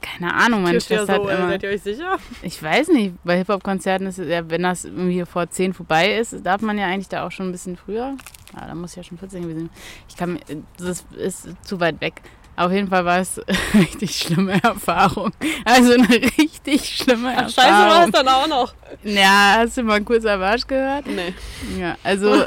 Keine 0.00 0.32
Ahnung, 0.32 0.62
meine 0.62 0.74
ja 0.78 0.80
Schwester 0.80 1.16
so, 1.16 1.28
hat 1.28 1.36
immer. 1.38 1.48
seid 1.48 1.62
ihr 1.64 1.70
euch 1.70 1.82
sicher? 1.82 2.16
Ich 2.42 2.62
weiß 2.62 2.88
nicht, 2.88 3.14
bei 3.24 3.38
Hip-Hop-Konzerten 3.38 4.06
ist 4.06 4.20
es 4.20 4.28
ja, 4.28 4.48
wenn 4.48 4.62
das 4.62 4.84
irgendwie 4.84 5.24
vor 5.24 5.50
10 5.50 5.74
vorbei 5.74 6.14
ist, 6.16 6.46
darf 6.46 6.62
man 6.62 6.78
ja 6.78 6.86
eigentlich 6.86 7.08
da 7.08 7.26
auch 7.26 7.32
schon 7.32 7.48
ein 7.48 7.52
bisschen 7.52 7.76
früher. 7.76 8.16
Ja, 8.54 8.66
da 8.68 8.74
muss 8.76 8.92
ich 8.92 8.98
ja 8.98 9.02
schon 9.02 9.18
14 9.18 9.42
gewesen 9.42 9.58
sein. 9.62 9.70
Ich 10.08 10.16
kann, 10.16 10.38
das 10.78 11.04
ist 11.16 11.48
zu 11.64 11.80
weit 11.80 12.00
weg. 12.00 12.22
Auf 12.56 12.70
jeden 12.72 12.88
Fall 12.88 13.04
war 13.04 13.18
es 13.18 13.38
eine 13.72 13.84
richtig 13.84 14.16
schlimme 14.16 14.62
Erfahrung. 14.62 15.32
Also 15.64 15.92
eine 15.94 16.08
richtig 16.38 16.96
schlimme 16.96 17.32
Ach, 17.36 17.42
Erfahrung. 17.44 17.50
scheiße 17.50 17.90
war 17.90 18.04
es 18.06 18.10
dann 18.12 18.28
auch 18.28 18.46
noch. 18.48 18.74
Ja, 19.02 19.56
hast 19.58 19.76
du 19.76 19.82
mal 19.82 20.00
kurz 20.02 20.24
Arsch 20.24 20.66
gehört? 20.66 21.06
Nee. 21.06 21.34
Ja, 21.80 21.96
also 22.02 22.44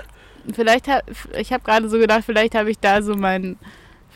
vielleicht 0.53 0.88
hab, 0.88 1.03
ich 1.38 1.51
habe 1.51 1.64
gerade 1.64 1.89
so 1.89 1.97
gedacht, 1.99 2.24
vielleicht 2.26 2.55
habe 2.55 2.72
ich 2.72 2.80
da 2.80 3.01
so 3.01 3.16
meinen 3.16 3.58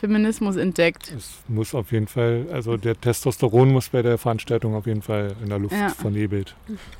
Feminismus 0.00 0.56
entdeckt. 0.56 1.12
Es 1.16 1.30
muss 1.46 1.74
auf 1.74 1.92
jeden 1.92 2.08
Fall, 2.08 2.46
also 2.52 2.76
der 2.76 3.00
Testosteron 3.00 3.70
muss 3.70 3.88
bei 3.90 4.02
der 4.02 4.18
Veranstaltung 4.18 4.74
auf 4.74 4.86
jeden 4.86 5.02
Fall 5.02 5.34
in 5.42 5.48
der 5.48 5.58
Luft 5.60 5.74
Ja. 5.76 5.90
vernebelt. 5.90 6.56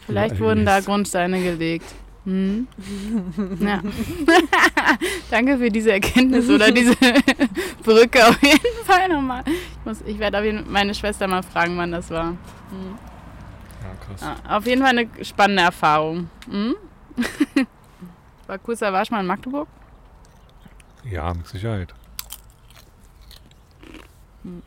Vielleicht 0.07 0.34
Ja, 0.36 0.40
wurden 0.40 0.64
da 0.64 0.74
eigentlich. 0.76 0.84
Gelegt. 1.43 1.86
Hm? 2.25 2.68
Ja. 3.59 3.83
Danke 5.31 5.59
für 5.59 5.70
diese 5.70 5.93
Erkenntnis 5.93 6.49
oder 6.49 6.70
diese 6.70 6.95
Brücke 7.83 8.29
auf 8.29 8.41
jeden 8.43 8.85
Fall 8.85 9.09
nochmal. 9.09 9.43
Ich, 9.47 9.85
muss, 9.85 10.01
ich 10.03 10.18
werde 10.18 10.39
auf 10.39 10.45
jeden 10.45 10.70
meine 10.70 10.95
Schwester 10.95 11.27
mal 11.27 11.43
fragen, 11.43 11.77
wann 11.77 11.91
das 11.91 12.11
war. 12.11 12.29
Hm. 12.29 12.39
Ja, 13.83 14.07
krass. 14.07 14.20
Ja, 14.20 14.57
auf 14.57 14.66
jeden 14.66 14.83
Fall 14.83 14.97
eine 14.97 15.25
spannende 15.25 15.64
Erfahrung. 15.64 16.31
Hm? 16.49 16.77
War 18.47 18.59
kurzer 18.59 18.93
Wasch 18.93 19.11
mal 19.11 19.20
in 19.20 19.27
Magdeburg? 19.27 19.68
Ja, 21.05 21.35
mit 21.35 21.49
Sicherheit. 21.49 21.93
Hm. 24.45 24.62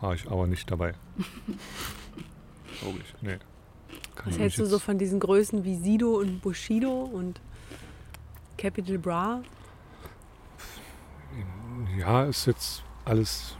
War 0.00 0.14
ich 0.14 0.28
aber 0.28 0.48
nicht 0.48 0.68
dabei. 0.68 0.94
Logisch, 2.82 3.14
nee. 3.20 3.38
Was 4.24 4.38
hältst 4.38 4.58
du 4.58 4.66
so 4.66 4.78
von 4.78 4.98
diesen 4.98 5.20
Größen 5.20 5.64
wie 5.64 5.76
Sido 5.76 6.18
und 6.18 6.40
Bushido 6.40 7.02
und 7.02 7.40
Capital 8.56 8.98
Bra? 8.98 9.42
Ja, 11.98 12.24
ist 12.24 12.46
jetzt 12.46 12.82
alles 13.04 13.56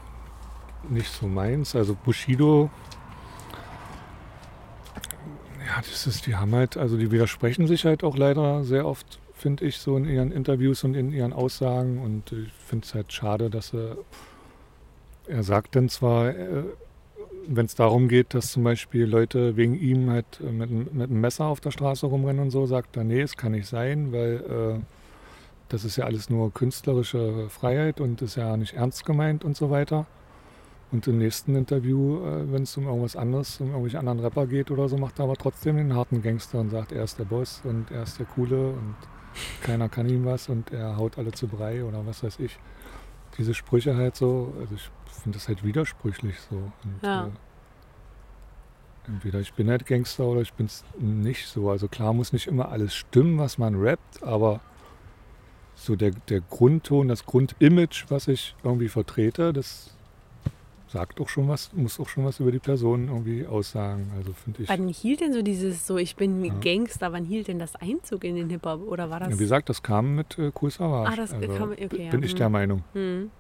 nicht 0.88 1.10
so 1.10 1.26
meins. 1.26 1.74
Also 1.74 1.94
Bushido, 1.94 2.70
ja, 5.66 5.76
das 5.78 6.06
ist, 6.06 6.26
die 6.26 6.36
haben 6.36 6.54
halt, 6.54 6.76
also 6.76 6.96
die 6.96 7.10
widersprechen 7.10 7.66
sich 7.66 7.84
halt 7.84 8.04
auch 8.04 8.16
leider 8.16 8.64
sehr 8.64 8.86
oft, 8.86 9.18
finde 9.34 9.64
ich, 9.64 9.78
so 9.78 9.96
in 9.96 10.04
ihren 10.04 10.30
Interviews 10.30 10.84
und 10.84 10.94
in 10.94 11.12
ihren 11.12 11.32
Aussagen. 11.32 11.98
Und 11.98 12.32
ich 12.32 12.52
finde 12.52 12.86
es 12.86 12.94
halt 12.94 13.12
schade, 13.12 13.50
dass 13.50 13.74
er, 13.74 13.96
er 15.26 15.42
sagt 15.42 15.74
dann 15.76 15.88
zwar, 15.88 16.28
äh, 16.28 16.64
wenn 17.48 17.66
es 17.66 17.74
darum 17.74 18.08
geht, 18.08 18.34
dass 18.34 18.52
zum 18.52 18.64
Beispiel 18.64 19.04
Leute 19.06 19.56
wegen 19.56 19.74
ihm 19.74 20.10
halt 20.10 20.40
äh, 20.40 20.50
mit, 20.52 20.70
einem- 20.70 20.88
mit 20.92 21.10
einem 21.10 21.20
Messer 21.20 21.46
auf 21.46 21.60
der 21.60 21.70
Straße 21.70 22.06
rumrennen 22.06 22.42
und 22.42 22.50
so, 22.50 22.66
sagt 22.66 22.96
er, 22.96 23.04
nee, 23.04 23.20
es 23.20 23.36
kann 23.36 23.52
nicht 23.52 23.66
sein, 23.66 24.12
weil 24.12 24.78
äh, 24.78 24.84
das 25.68 25.84
ist 25.84 25.96
ja 25.96 26.04
alles 26.04 26.30
nur 26.30 26.52
künstlerische 26.52 27.48
Freiheit 27.48 28.00
und 28.00 28.22
ist 28.22 28.36
ja 28.36 28.56
nicht 28.56 28.74
ernst 28.74 29.04
gemeint 29.06 29.44
und 29.44 29.56
so 29.56 29.70
weiter. 29.70 30.06
Und 30.92 31.08
im 31.08 31.18
nächsten 31.18 31.56
Interview, 31.56 32.24
äh, 32.24 32.52
wenn 32.52 32.62
es 32.62 32.76
um 32.76 32.86
irgendwas 32.86 33.16
anderes, 33.16 33.60
um 33.60 33.68
irgendwelche 33.68 33.98
anderen 33.98 34.20
Rapper 34.20 34.46
geht 34.46 34.70
oder 34.70 34.88
so, 34.88 34.96
macht 34.96 35.18
er 35.18 35.24
aber 35.24 35.36
trotzdem 35.36 35.76
den 35.76 35.94
harten 35.94 36.22
Gangster 36.22 36.60
und 36.60 36.70
sagt, 36.70 36.92
er 36.92 37.04
ist 37.04 37.18
der 37.18 37.24
Boss 37.24 37.62
und 37.64 37.90
er 37.90 38.04
ist 38.04 38.18
der 38.18 38.26
Coole 38.26 38.68
und 38.68 38.94
keiner 39.62 39.88
kann 39.88 40.08
ihm 40.08 40.24
was 40.24 40.48
und 40.48 40.72
er 40.72 40.96
haut 40.96 41.18
alle 41.18 41.32
zu 41.32 41.48
Brei 41.48 41.82
oder 41.84 42.06
was 42.06 42.22
weiß 42.22 42.38
ich. 42.38 42.58
Diese 43.36 43.52
Sprüche 43.54 43.96
halt 43.96 44.14
so, 44.14 44.52
also 44.60 44.74
ich 44.76 44.88
finde 45.24 45.38
das 45.38 45.48
halt 45.48 45.64
widersprüchlich 45.64 46.36
so. 46.48 46.56
Und, 46.56 47.02
Ja. 47.02 47.26
äh, 47.26 47.30
entweder 49.08 49.40
ich 49.40 49.52
bin 49.54 49.68
halt 49.68 49.84
Gangster 49.86 50.24
oder 50.24 50.40
ich 50.42 50.52
bin 50.52 50.66
es 50.66 50.84
nicht 50.98 51.46
so. 51.48 51.68
Also 51.70 51.88
klar 51.88 52.12
muss 52.12 52.32
nicht 52.32 52.46
immer 52.46 52.68
alles 52.70 52.94
stimmen, 52.94 53.38
was 53.38 53.58
man 53.58 53.74
rappt, 53.74 54.22
aber 54.22 54.60
so 55.74 55.96
der, 55.96 56.12
der 56.28 56.40
Grundton, 56.40 57.08
das 57.08 57.26
Grundimage, 57.26 58.04
was 58.08 58.28
ich 58.28 58.54
irgendwie 58.62 58.88
vertrete, 58.88 59.52
das 59.52 59.90
sagt 60.86 61.20
auch 61.20 61.28
schon 61.28 61.48
was, 61.48 61.72
muss 61.72 61.98
auch 61.98 62.08
schon 62.08 62.24
was 62.24 62.38
über 62.38 62.52
die 62.52 62.60
Person 62.60 63.08
irgendwie 63.08 63.44
aussagen. 63.46 64.12
Also 64.16 64.32
finde 64.32 64.62
ich. 64.62 64.68
Wann 64.68 64.86
hielt 64.86 65.20
denn 65.20 65.32
so 65.32 65.42
dieses 65.42 65.86
so, 65.86 65.96
ich 65.98 66.14
bin 66.14 66.44
Ja. 66.44 66.54
Gangster, 66.60 67.12
wann 67.12 67.24
hielt 67.24 67.48
denn 67.48 67.58
das 67.58 67.74
Einzug 67.76 68.22
in 68.22 68.36
den 68.36 68.48
Hip-Hop? 68.50 68.86
Oder 68.86 69.10
war 69.10 69.18
das. 69.18 69.30
Ja, 69.30 69.34
wie 69.34 69.42
gesagt, 69.42 69.68
das 69.68 69.82
kam 69.82 70.14
mit 70.14 70.38
äh, 70.38 70.52
Kool 70.54 70.70
Savas. 70.70 71.08
Ah, 71.12 71.16
das 71.16 71.30
kam- 71.32 71.72
okay, 71.72 72.04
ja, 72.04 72.10
Bin 72.10 72.22
ich 72.22 72.30
hm. 72.32 72.38
der 72.38 72.48
Meinung. 72.48 72.84
Hm. 72.92 73.30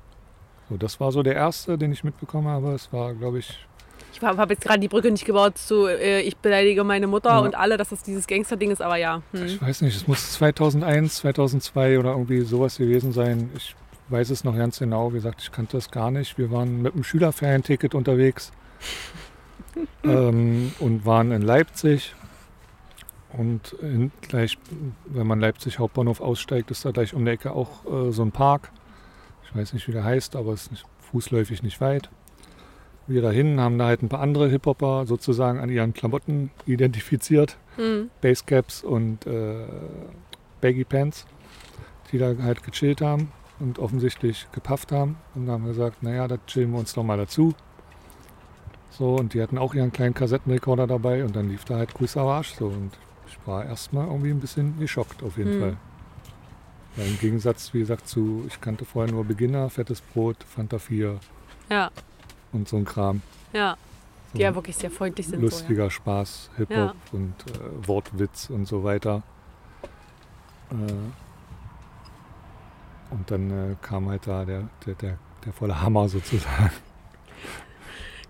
So, 0.68 0.76
das 0.76 0.98
war 1.00 1.12
so 1.12 1.22
der 1.22 1.34
erste, 1.34 1.76
den 1.76 1.92
ich 1.92 2.04
mitbekommen 2.04 2.48
habe. 2.48 2.72
Es 2.72 2.92
war, 2.92 3.14
glaube 3.14 3.38
ich, 3.38 3.66
Ich 4.12 4.20
habe 4.22 4.52
jetzt 4.52 4.64
gerade 4.64 4.80
die 4.80 4.88
Brücke 4.88 5.10
nicht 5.10 5.24
gebaut 5.24 5.58
zu, 5.58 5.86
äh, 5.86 6.20
ich 6.20 6.36
beleidige 6.36 6.84
meine 6.84 7.06
Mutter 7.06 7.30
Ja. 7.30 7.38
und 7.40 7.54
alle, 7.54 7.76
dass 7.76 7.88
das 7.90 8.02
dieses 8.02 8.26
Gangster-Ding 8.26 8.70
ist, 8.70 8.80
aber 8.80 8.96
ja. 8.96 9.22
Hm. 9.32 9.44
ich 9.46 9.60
weiß 9.60 9.82
nicht, 9.82 9.96
es 9.96 10.06
muss 10.06 10.32
2001, 10.32 11.16
2002 11.16 11.98
oder 11.98 12.12
irgendwie 12.12 12.40
sowas 12.42 12.78
gewesen 12.78 13.12
sein. 13.12 13.50
Ich 13.56 13.74
weiß 14.08 14.30
es 14.30 14.44
noch 14.44 14.56
ganz 14.56 14.78
genau. 14.78 15.10
Wie 15.12 15.16
gesagt, 15.16 15.42
ich 15.42 15.52
kannte 15.52 15.76
das 15.76 15.90
gar 15.90 16.10
nicht. 16.10 16.38
Wir 16.38 16.50
waren 16.50 16.80
mit 16.82 16.94
einem 16.94 17.04
Schülerferienticket 17.04 17.94
unterwegs 17.94 18.52
ähm, 20.04 20.72
und 20.78 21.04
waren 21.04 21.32
in 21.32 21.42
Leipzig. 21.42 22.14
Und 23.36 23.72
in, 23.82 24.12
gleich, 24.22 24.58
wenn 25.06 25.26
man 25.26 25.40
Leipzig 25.40 25.80
Hauptbahnhof 25.80 26.20
aussteigt, 26.20 26.70
ist 26.70 26.84
da 26.84 26.92
gleich 26.92 27.14
um 27.14 27.24
die 27.24 27.32
Ecke 27.32 27.50
auch 27.50 27.84
äh, 27.84 28.12
so 28.12 28.22
ein 28.22 28.30
Park. 28.30 28.70
Ich 29.54 29.60
weiß 29.60 29.72
nicht, 29.72 29.86
wie 29.86 29.92
der 29.92 30.02
heißt, 30.02 30.34
aber 30.34 30.52
es 30.52 30.62
ist 30.64 30.70
nicht, 30.72 30.84
fußläufig 30.98 31.62
nicht 31.62 31.80
weit. 31.80 32.10
Wir 33.06 33.22
dahin 33.22 33.60
haben 33.60 33.78
da 33.78 33.86
halt 33.86 34.02
ein 34.02 34.08
paar 34.08 34.20
andere 34.20 34.48
Hip-Hopper 34.48 35.06
sozusagen 35.06 35.60
an 35.60 35.68
ihren 35.68 35.94
Klamotten 35.94 36.50
identifiziert. 36.66 37.56
Hm. 37.76 38.10
Basecaps 38.20 38.82
und 38.82 39.26
äh, 39.26 39.64
Baggy 40.60 40.84
Pants, 40.84 41.26
die 42.10 42.18
da 42.18 42.34
halt 42.42 42.64
gechillt 42.64 43.00
haben 43.00 43.30
und 43.60 43.78
offensichtlich 43.78 44.48
gepafft 44.50 44.90
haben. 44.90 45.18
Und 45.36 45.48
haben 45.48 45.64
wir 45.64 45.72
gesagt, 45.72 46.02
naja, 46.02 46.26
da 46.26 46.38
chillen 46.48 46.72
wir 46.72 46.80
uns 46.80 46.94
doch 46.94 47.04
mal 47.04 47.18
dazu. 47.18 47.54
So, 48.90 49.14
und 49.14 49.34
die 49.34 49.42
hatten 49.42 49.58
auch 49.58 49.74
ihren 49.74 49.92
kleinen 49.92 50.14
Kassettenrekorder 50.14 50.88
dabei 50.88 51.24
und 51.24 51.36
dann 51.36 51.48
lief 51.48 51.64
da 51.64 51.76
halt 51.76 51.92
Savas 52.06 52.56
so. 52.56 52.66
Und 52.66 52.90
ich 53.28 53.38
war 53.46 53.64
erstmal 53.64 54.08
irgendwie 54.08 54.30
ein 54.30 54.40
bisschen 54.40 54.80
geschockt 54.80 55.22
auf 55.22 55.36
jeden 55.36 55.52
Hm. 55.52 55.60
Fall. 55.60 55.76
Weil 56.96 57.06
Im 57.08 57.18
Gegensatz, 57.18 57.74
wie 57.74 57.80
gesagt, 57.80 58.06
zu, 58.08 58.44
ich 58.46 58.60
kannte 58.60 58.84
vorher 58.84 59.12
nur 59.12 59.24
Beginner, 59.24 59.68
fettes 59.70 60.00
Brot, 60.00 60.36
Fanta 60.44 60.78
4 60.78 61.18
Ja, 61.70 61.90
und 62.52 62.68
so 62.68 62.76
ein 62.76 62.84
Kram. 62.84 63.22
ja. 63.52 63.76
So 64.32 64.38
Die 64.38 64.42
ja 64.42 64.54
wirklich 64.54 64.76
sehr 64.76 64.90
freundlich 64.90 65.28
sind. 65.28 65.40
lustiger 65.40 65.90
Spaß, 65.90 66.50
Hip-Hop 66.56 66.76
Ja. 66.76 66.94
und 67.12 67.34
äh, 67.50 67.86
Wortwitz 67.88 68.50
und 68.50 68.66
so 68.66 68.82
weiter. 68.82 69.22
Äh, 70.72 70.74
und 73.14 73.30
dann 73.30 73.50
äh, 73.50 73.76
kam 73.80 74.08
halt 74.08 74.26
da 74.26 74.44
der, 74.44 74.68
der, 74.86 74.94
der, 74.94 75.18
der 75.44 75.52
volle 75.52 75.80
Hammer 75.80 76.08
sozusagen. 76.08 76.70
So, 76.70 76.70
ja. 76.70 76.70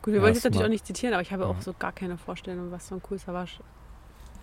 Gut, 0.02 0.12
wir 0.12 0.20
wollen 0.20 0.34
jetzt 0.34 0.44
natürlich 0.44 0.64
auch 0.66 0.68
nicht 0.70 0.86
zitieren, 0.86 1.14
aber 1.14 1.22
ich 1.22 1.32
habe 1.32 1.44
Ja. 1.44 1.48
auch 1.48 1.60
so 1.62 1.72
gar 1.78 1.92
keine 1.92 2.18
Vorstellung, 2.18 2.70
was 2.70 2.88
so 2.88 2.96
ein 2.96 3.02
cool 3.10 3.18
Savage 3.18 3.60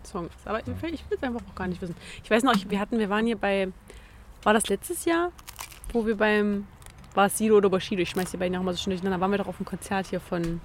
Song 0.03 0.25
ist. 0.25 0.47
Aber 0.47 0.59
ich, 0.61 0.67
ich 0.67 0.81
will 0.81 1.17
es 1.17 1.21
einfach 1.21 1.41
auch 1.47 1.53
gar 1.55 1.67
nicht 1.67 1.79
wissen. 1.79 1.95
Ich 2.23 2.31
weiß 2.31 2.41
noch, 2.41 2.55
ich, 2.55 2.67
wir 2.71 2.79
hatten, 2.79 2.97
wir 2.97 3.09
waren 3.11 3.27
hier 3.27 3.37
bei, 3.37 3.67
war 4.43 4.53
das 4.53 4.67
letztes 4.67 5.05
Jahr, 5.05 5.31
wo 5.93 6.05
wir 6.05 6.15
beim, 6.17 6.67
war 7.13 7.27
es 7.27 7.37
Sido 7.37 7.57
oder 7.57 7.69
Bushido? 7.69 8.01
Ich 8.01 8.09
schmeiß 8.09 8.31
die 8.31 8.37
beiden 8.37 8.57
auch 8.57 8.63
mal 8.63 8.73
so 8.73 8.79
schnell 8.79 8.95
durcheinander. 8.95 9.21
Waren 9.21 9.31
wir 9.31 9.37
doch 9.37 9.47
auf 9.47 9.57
einem 9.59 9.65
Konzert 9.65 10.07
hier 10.07 10.19
von 10.19 10.61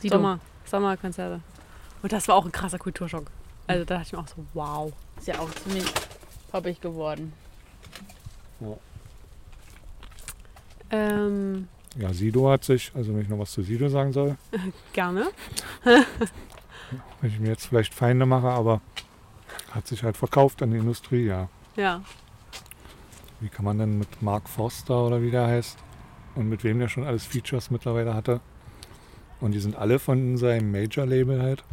Sido. 0.00 0.16
Sommer, 0.16 0.40
Sommerkonzerte. 0.64 1.40
Und 2.02 2.12
das 2.12 2.26
war 2.28 2.34
auch 2.34 2.44
ein 2.44 2.52
krasser 2.52 2.78
Kulturschock. 2.78 3.30
Also 3.66 3.84
da 3.84 3.94
dachte 3.94 4.08
ich 4.08 4.12
mir 4.12 4.18
auch 4.18 4.28
so, 4.28 4.44
wow. 4.54 4.92
Ist 5.18 5.28
ja 5.28 5.38
auch 5.38 5.50
ziemlich 5.50 5.84
poppig 6.50 6.80
geworden. 6.80 7.32
Ähm, 10.90 11.68
Ja, 11.96 12.12
Sido 12.12 12.50
hat 12.50 12.64
sich, 12.64 12.92
also 12.94 13.14
wenn 13.14 13.22
ich 13.22 13.28
noch 13.28 13.38
was 13.38 13.52
zu 13.52 13.62
Sido 13.62 13.88
sagen 13.88 14.12
soll, 14.12 14.36
gerne. 14.92 15.28
wenn 15.84 17.30
ich 17.30 17.38
mir 17.38 17.48
jetzt 17.48 17.66
vielleicht 17.66 17.94
Feinde 17.94 18.26
mache, 18.26 18.48
aber 18.48 18.80
hat 19.70 19.86
sich 19.86 20.02
halt 20.02 20.16
verkauft 20.16 20.62
an 20.62 20.70
die 20.70 20.78
Industrie, 20.78 21.26
ja. 21.26 21.48
Ja. 21.76 22.02
Wie 23.42 23.48
kann 23.48 23.64
man 23.64 23.78
denn 23.78 23.98
mit 23.98 24.22
Mark 24.22 24.48
Forster 24.48 25.04
oder 25.04 25.20
wie 25.20 25.30
der 25.30 25.46
heißt 25.48 25.76
und 26.36 26.48
mit 26.48 26.62
wem 26.64 26.78
der 26.78 26.88
schon 26.88 27.04
alles 27.04 27.26
Features 27.26 27.70
mittlerweile 27.70 28.14
hatte? 28.14 28.40
Und 29.40 29.52
die 29.52 29.58
sind 29.58 29.76
alle 29.76 29.98
von 29.98 30.36
seinem 30.38 30.70
Major-Label 30.70 31.42
halt. 31.42 31.64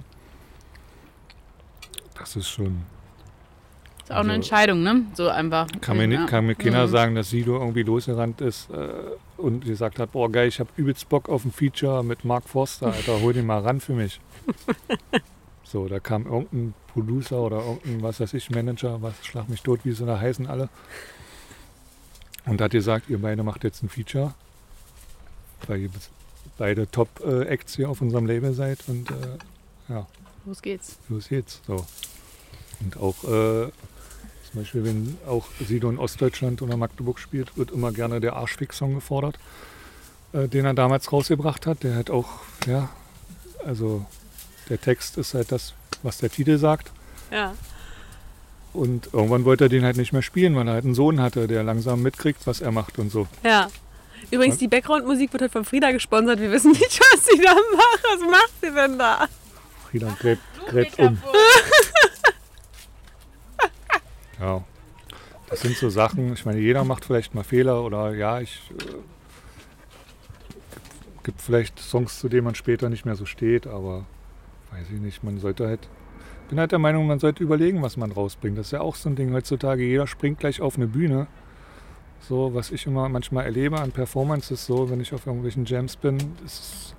Das 2.17 2.35
ist 2.35 2.49
schon. 2.49 2.81
Ist 4.03 4.11
auch 4.11 4.15
eine 4.17 4.29
Also- 4.29 4.31
Entscheidung, 4.33 4.81
ne? 4.83 5.05
So 5.13 5.29
einfach. 5.29 5.67
Kann 5.81 5.97
mir, 5.97 6.07
nicht, 6.07 6.25
kann 6.27 6.47
mir 6.47 6.55
keiner 6.55 6.87
Mhm. 6.87 6.91
sagen, 6.91 7.15
dass 7.15 7.29
Sido 7.29 7.59
irgendwie 7.59 7.83
losgerannt 7.83 8.41
ist 8.41 8.69
äh, 8.71 8.89
und 9.37 9.63
gesagt 9.65 9.99
hat: 9.99 10.11
Boah, 10.11 10.31
geil, 10.31 10.47
ich 10.47 10.59
habe 10.59 10.69
übelst 10.75 11.07
Bock 11.07 11.29
auf 11.29 11.45
ein 11.45 11.51
Feature 11.51 12.03
mit 12.03 12.25
Mark 12.25 12.49
Forster, 12.49 12.87
Alter, 12.87 13.21
hol 13.21 13.33
den 13.33 13.45
mal 13.45 13.59
ran 13.61 13.79
für 13.79 13.93
mich. 13.93 14.19
so, 15.63 15.87
da 15.87 15.99
kam 15.99 16.25
irgendein 16.25 16.73
Producer 16.91 17.39
oder 17.39 17.57
irgendein, 17.57 18.01
was 18.01 18.19
weiß 18.19 18.33
ich, 18.33 18.49
Manager, 18.49 18.99
was 19.03 19.13
schlag 19.23 19.47
mich 19.47 19.61
tot, 19.61 19.81
wie 19.83 19.91
sie 19.91 20.05
da 20.07 20.19
heißen 20.19 20.47
alle. 20.47 20.69
Und 22.49 22.61
hat 22.61 22.71
gesagt: 22.71 23.09
Ihr 23.09 23.21
beide 23.21 23.43
macht 23.43 23.63
jetzt 23.63 23.83
ein 23.83 23.89
Feature, 23.89 24.33
weil 25.67 25.81
ihr 25.81 25.89
beide 26.57 26.89
Top-Acts 26.89 27.75
hier 27.75 27.89
auf 27.89 28.01
unserem 28.01 28.25
Label 28.25 28.53
seid 28.53 28.79
und 28.87 29.09
äh, 29.11 29.13
ja. 29.89 30.07
Los 30.45 30.61
geht's. 30.61 30.97
Los 31.09 31.29
geht's. 31.29 31.61
So. 31.67 31.85
Und 32.81 32.97
auch 32.97 33.23
äh, 33.23 33.69
zum 34.51 34.61
Beispiel, 34.61 34.83
wenn 34.83 35.17
auch 35.27 35.45
Sido 35.65 35.89
in 35.89 35.97
Ostdeutschland 35.99 36.61
oder 36.61 36.75
Magdeburg 36.77 37.19
spielt, 37.19 37.55
wird 37.57 37.71
immer 37.71 37.91
gerne 37.91 38.19
der 38.19 38.35
Arschfix-Song 38.35 38.95
gefordert. 38.95 39.37
äh, 40.33 40.47
den 40.47 40.65
er 40.65 40.73
damals 40.73 41.11
rausgebracht 41.11 41.65
hat. 41.65 41.83
Der 41.83 41.95
hat 41.95 42.09
auch, 42.09 42.27
ja, 42.67 42.89
also 43.65 44.05
der 44.69 44.79
Text 44.79 45.17
ist 45.17 45.33
halt 45.33 45.51
das, 45.51 45.73
was 46.03 46.17
der 46.17 46.29
Titel 46.29 46.57
sagt. 46.57 46.91
Ja. 47.31 47.53
Und 48.73 49.09
irgendwann 49.13 49.45
wollte 49.45 49.65
er 49.65 49.69
den 49.69 49.83
halt 49.83 49.97
nicht 49.97 50.13
mehr 50.13 50.21
spielen, 50.21 50.55
weil 50.55 50.67
er 50.67 50.75
halt 50.75 50.85
einen 50.85 50.93
Sohn 50.93 51.19
hatte, 51.21 51.47
der 51.47 51.63
langsam 51.63 52.01
mitkriegt, 52.01 52.45
was 52.45 52.61
er 52.61 52.71
macht 52.71 52.99
und 52.99 53.11
so. 53.11 53.27
Ja. 53.43 53.67
Übrigens, 54.31 54.57
die 54.57 54.67
Background-Musik 54.67 55.33
wird 55.33 55.41
halt 55.41 55.51
von 55.51 55.65
Frieda 55.65 55.91
gesponsert. 55.91 56.39
Wir 56.39 56.51
wissen 56.51 56.71
nicht, 56.71 56.99
was 57.13 57.25
sie 57.25 57.41
da 57.41 57.53
macht. 57.53 58.03
Was 58.03 58.29
macht 58.29 58.53
sie 58.61 58.71
denn 58.71 58.99
da? 58.99 59.27
Frieda 59.89 60.15
gräbt, 60.19 60.41
gräbt 60.67 60.99
um. 60.99 61.17
Ja. 64.39 64.63
Das 65.49 65.61
sind 65.61 65.75
so 65.75 65.89
Sachen, 65.89 66.33
ich 66.33 66.45
meine, 66.45 66.59
jeder 66.59 66.83
macht 66.83 67.05
vielleicht 67.05 67.33
mal 67.33 67.43
Fehler 67.43 67.83
oder 67.83 68.13
ja, 68.13 68.39
ich 68.39 68.61
äh, 68.79 68.93
gibt 71.23 71.41
vielleicht 71.41 71.79
Songs, 71.79 72.19
zu 72.19 72.29
denen 72.29 72.43
man 72.43 72.55
später 72.55 72.89
nicht 72.89 73.03
mehr 73.05 73.15
so 73.15 73.25
steht, 73.25 73.65
aber 73.65 74.05
weiß 74.71 74.87
ich 74.93 74.99
nicht, 75.01 75.23
man 75.23 75.39
sollte 75.39 75.67
halt, 75.67 75.87
bin 76.49 76.59
halt 76.59 76.71
der 76.71 76.79
Meinung, 76.79 77.07
man 77.07 77.19
sollte 77.19 77.43
überlegen, 77.43 77.81
was 77.81 77.95
man 77.97 78.11
rausbringt. 78.11 78.57
Das 78.57 78.67
ist 78.67 78.71
ja 78.71 78.81
auch 78.81 78.95
so 78.95 79.09
ein 79.09 79.15
Ding 79.15 79.31
heutzutage, 79.33 79.83
jeder 79.83 80.07
springt 80.07 80.39
gleich 80.39 80.61
auf 80.61 80.75
eine 80.75 80.87
Bühne. 80.87 81.27
So, 82.21 82.53
was 82.53 82.71
ich 82.71 82.85
immer 82.85 83.07
manchmal 83.07 83.45
erlebe 83.45 83.79
an 83.79 83.91
Performances, 83.91 84.65
so, 84.65 84.89
wenn 84.89 84.99
ich 84.99 85.13
auf 85.13 85.25
irgendwelchen 85.25 85.65
Jams 85.65 85.95
bin, 85.95 86.17
ist 86.45 86.95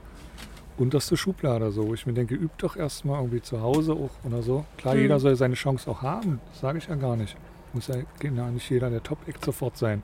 unterste 0.78 1.16
Schublade 1.16 1.70
so, 1.72 1.92
ich 1.92 2.06
mir 2.06 2.14
denke, 2.14 2.34
übt 2.34 2.54
doch 2.58 2.74
erstmal 2.74 3.20
irgendwie 3.20 3.42
zu 3.42 3.60
Hause 3.60 3.92
auch 3.92 4.10
oder 4.24 4.42
so. 4.42 4.64
Klar, 4.78 4.94
Mhm. 4.94 5.00
jeder 5.02 5.20
soll 5.20 5.36
seine 5.36 5.54
Chance 5.54 5.90
auch 5.90 6.00
haben, 6.00 6.40
das 6.50 6.60
sage 6.60 6.78
ich 6.78 6.86
ja 6.86 6.94
gar 6.94 7.16
nicht. 7.16 7.36
Muss 7.74 7.88
ja 7.88 7.96
genau 8.18 8.46
nicht 8.48 8.68
jeder 8.70 8.88
der 8.88 9.02
Top-Act 9.02 9.44
sofort 9.44 9.76
sein. 9.76 10.02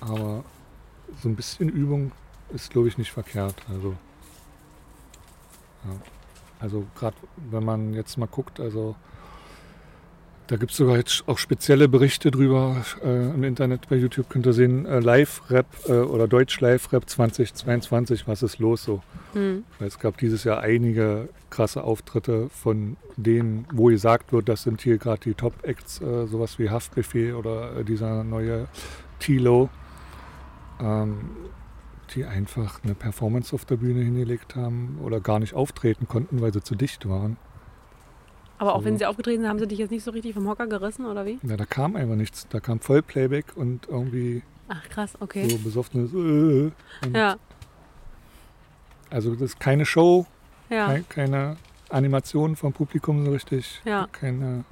Aber 0.00 0.44
so 1.22 1.28
ein 1.28 1.36
bisschen 1.36 1.68
Übung 1.70 2.12
ist, 2.52 2.70
glaube 2.70 2.88
ich, 2.88 2.98
nicht 2.98 3.10
verkehrt. 3.12 3.54
Also, 3.68 3.94
ja. 5.84 5.90
Also 6.60 6.86
gerade 6.94 7.16
wenn 7.50 7.64
man 7.64 7.94
jetzt 7.94 8.18
mal 8.18 8.26
guckt, 8.26 8.60
also 8.60 8.94
da 10.50 10.56
gibt 10.56 10.72
es 10.72 10.78
sogar 10.78 10.96
jetzt 10.96 11.22
auch 11.28 11.38
spezielle 11.38 11.86
Berichte 11.86 12.32
drüber 12.32 12.84
äh, 13.04 13.30
im 13.30 13.44
Internet 13.44 13.88
bei 13.88 13.94
YouTube, 13.94 14.28
könnt 14.28 14.46
ihr 14.46 14.52
sehen, 14.52 14.84
äh, 14.84 14.98
Live-Rap 14.98 15.66
äh, 15.86 15.92
oder 15.92 16.26
Deutsch-Live-Rap 16.26 17.08
2022, 17.08 18.26
was 18.26 18.42
ist 18.42 18.58
los 18.58 18.82
so? 18.82 19.00
Hm. 19.34 19.62
Weil 19.78 19.86
es 19.86 20.00
gab 20.00 20.18
dieses 20.18 20.42
Jahr 20.42 20.58
einige 20.60 21.28
krasse 21.50 21.84
Auftritte 21.84 22.48
von 22.48 22.96
denen, 23.16 23.64
wo 23.72 23.86
gesagt 23.86 24.32
wird, 24.32 24.48
das 24.48 24.64
sind 24.64 24.80
hier 24.80 24.98
gerade 24.98 25.20
die 25.20 25.34
Top-Acts, 25.34 26.00
äh, 26.00 26.26
sowas 26.26 26.58
wie 26.58 26.68
Haftbefehl 26.68 27.34
oder 27.34 27.76
äh, 27.76 27.84
dieser 27.84 28.24
neue 28.24 28.66
Tilo, 29.20 29.70
ähm, 30.80 31.30
die 32.14 32.24
einfach 32.24 32.82
eine 32.84 32.94
Performance 32.94 33.54
auf 33.54 33.64
der 33.64 33.76
Bühne 33.76 34.00
hingelegt 34.02 34.56
haben 34.56 34.98
oder 35.02 35.20
gar 35.20 35.38
nicht 35.38 35.54
auftreten 35.54 36.06
konnten, 36.08 36.40
weil 36.40 36.52
sie 36.52 36.62
zu 36.62 36.74
dicht 36.74 37.08
waren. 37.08 37.36
Aber 38.58 38.74
auch 38.74 38.84
wenn 38.84 38.94
So. 38.94 38.98
sie 38.98 39.06
aufgetreten 39.06 39.40
sind, 39.42 39.48
haben 39.48 39.58
sie 39.58 39.66
dich 39.66 39.78
jetzt 39.78 39.90
nicht 39.90 40.04
so 40.04 40.10
richtig 40.10 40.34
vom 40.34 40.46
Hocker 40.48 40.66
gerissen, 40.66 41.06
oder 41.06 41.24
wie? 41.24 41.38
Ja, 41.42 41.56
da 41.56 41.64
kam 41.64 41.96
einfach 41.96 42.16
nichts. 42.16 42.46
Da 42.50 42.60
kam 42.60 42.78
Vollplayback 42.80 43.56
und 43.56 43.88
irgendwie 43.88 44.42
Ach, 44.68 44.82
krass, 44.90 45.14
okay. 45.20 45.48
so 45.48 45.56
besoffenes. 45.58 46.12
Äh, 46.12 46.70
Ja, 47.16 47.36
Also 49.10 49.32
das 49.32 49.42
ist 49.42 49.60
keine 49.60 49.86
Show, 49.86 50.26
ja, 50.68 50.86
Kei- 50.88 51.04
keine 51.08 51.56
Animation 51.88 52.54
vom 52.54 52.72
Publikum 52.72 53.24
so 53.24 53.32
richtig. 53.32 53.80
Ja. 53.84 54.08
Keine, 54.12 54.64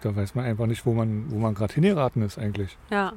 da 0.00 0.16
weiß 0.16 0.34
man 0.34 0.44
einfach 0.46 0.66
nicht, 0.66 0.84
wo 0.86 0.92
man, 0.94 1.30
wo 1.30 1.38
man 1.38 1.54
gerade 1.54 1.74
hingeraten 1.74 2.22
ist 2.22 2.38
eigentlich. 2.38 2.76
ja. 2.90 3.12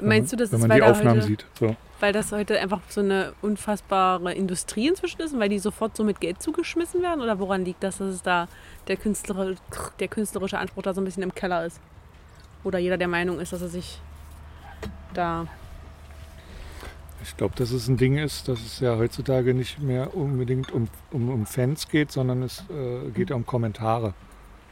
Meinst 0.00 0.32
du, 0.32 0.36
man, 0.36 0.42
das 0.42 0.52
wenn 0.52 0.60
man 0.60 0.70
weil, 0.70 0.80
die 0.80 0.86
Aufnahmen 0.86 1.20
heute, 1.20 1.26
sieht? 1.26 1.46
So. 1.58 1.76
weil 2.00 2.12
das 2.12 2.32
heute 2.32 2.58
einfach 2.60 2.80
so 2.88 3.00
eine 3.00 3.32
unfassbare 3.42 4.32
Industrie 4.32 4.88
inzwischen 4.88 5.20
ist 5.20 5.32
und 5.32 5.40
weil 5.40 5.48
die 5.48 5.58
sofort 5.58 5.96
so 5.96 6.04
mit 6.04 6.20
Geld 6.20 6.42
zugeschmissen 6.42 7.02
werden? 7.02 7.20
Oder 7.20 7.38
woran 7.38 7.64
liegt 7.64 7.82
das, 7.82 7.98
dass 7.98 8.08
es 8.08 8.22
da 8.22 8.48
der, 8.88 8.96
Künstler, 8.96 9.54
der 9.98 10.08
künstlerische 10.08 10.58
Anspruch 10.58 10.82
da 10.82 10.94
so 10.94 11.00
ein 11.00 11.04
bisschen 11.04 11.22
im 11.22 11.34
Keller 11.34 11.66
ist? 11.66 11.80
Oder 12.64 12.78
jeder 12.78 12.98
der 12.98 13.08
Meinung 13.08 13.40
ist, 13.40 13.52
dass 13.52 13.62
er 13.62 13.68
sich 13.68 14.00
da. 15.14 15.46
Ich 17.22 17.36
glaube, 17.36 17.54
dass 17.56 17.70
es 17.70 17.86
ein 17.88 17.96
Ding 17.96 18.16
ist, 18.16 18.48
dass 18.48 18.60
es 18.60 18.80
ja 18.80 18.96
heutzutage 18.96 19.52
nicht 19.52 19.80
mehr 19.80 20.14
unbedingt 20.16 20.72
um, 20.72 20.88
um, 21.10 21.28
um 21.28 21.46
Fans 21.46 21.88
geht, 21.88 22.10
sondern 22.10 22.42
es 22.42 22.64
äh, 22.70 23.10
geht 23.10 23.30
ja 23.30 23.36
um 23.36 23.44
Kommentare, 23.44 24.14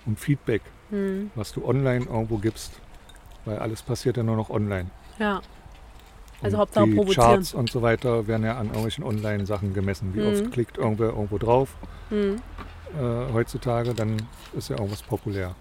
um 0.07 0.17
Feedback, 0.17 0.63
Hm, 0.91 1.31
was 1.35 1.53
du 1.53 1.67
online 1.67 2.07
irgendwo 2.07 2.39
gibst. 2.39 2.73
Weil 3.45 3.59
alles 3.59 3.83
passiert 3.83 4.17
ja 4.17 4.23
nur 4.23 4.37
noch 4.37 4.51
online. 4.51 4.91
Ja. 5.19 5.41
Also 6.41 6.57
Und 6.57 6.61
Hauptsache 6.61 6.87
die 6.87 6.95
provozieren. 6.95 7.27
Charts 7.27 7.55
und 7.55 7.71
so 7.71 7.83
weiter 7.83 8.27
werden 8.29 8.45
ja 8.45 8.57
an 8.59 8.67
irgendwelchen 8.67 9.03
Online-Sachen 9.03 9.75
gemessen. 9.75 10.15
Wie 10.15 10.21
Mhm. 10.21 10.27
oft 10.27 10.53
klickt 10.53 10.79
irgendwer 10.79 11.09
irgendwo 11.09 11.37
drauf 11.39 11.75
Hm, 12.11 12.37
äh, 12.97 13.33
heutzutage, 13.33 13.93
dann 13.93 14.17
ist 14.53 14.69
ja 14.71 14.77
irgendwas 14.77 15.03
populär. 15.03 15.55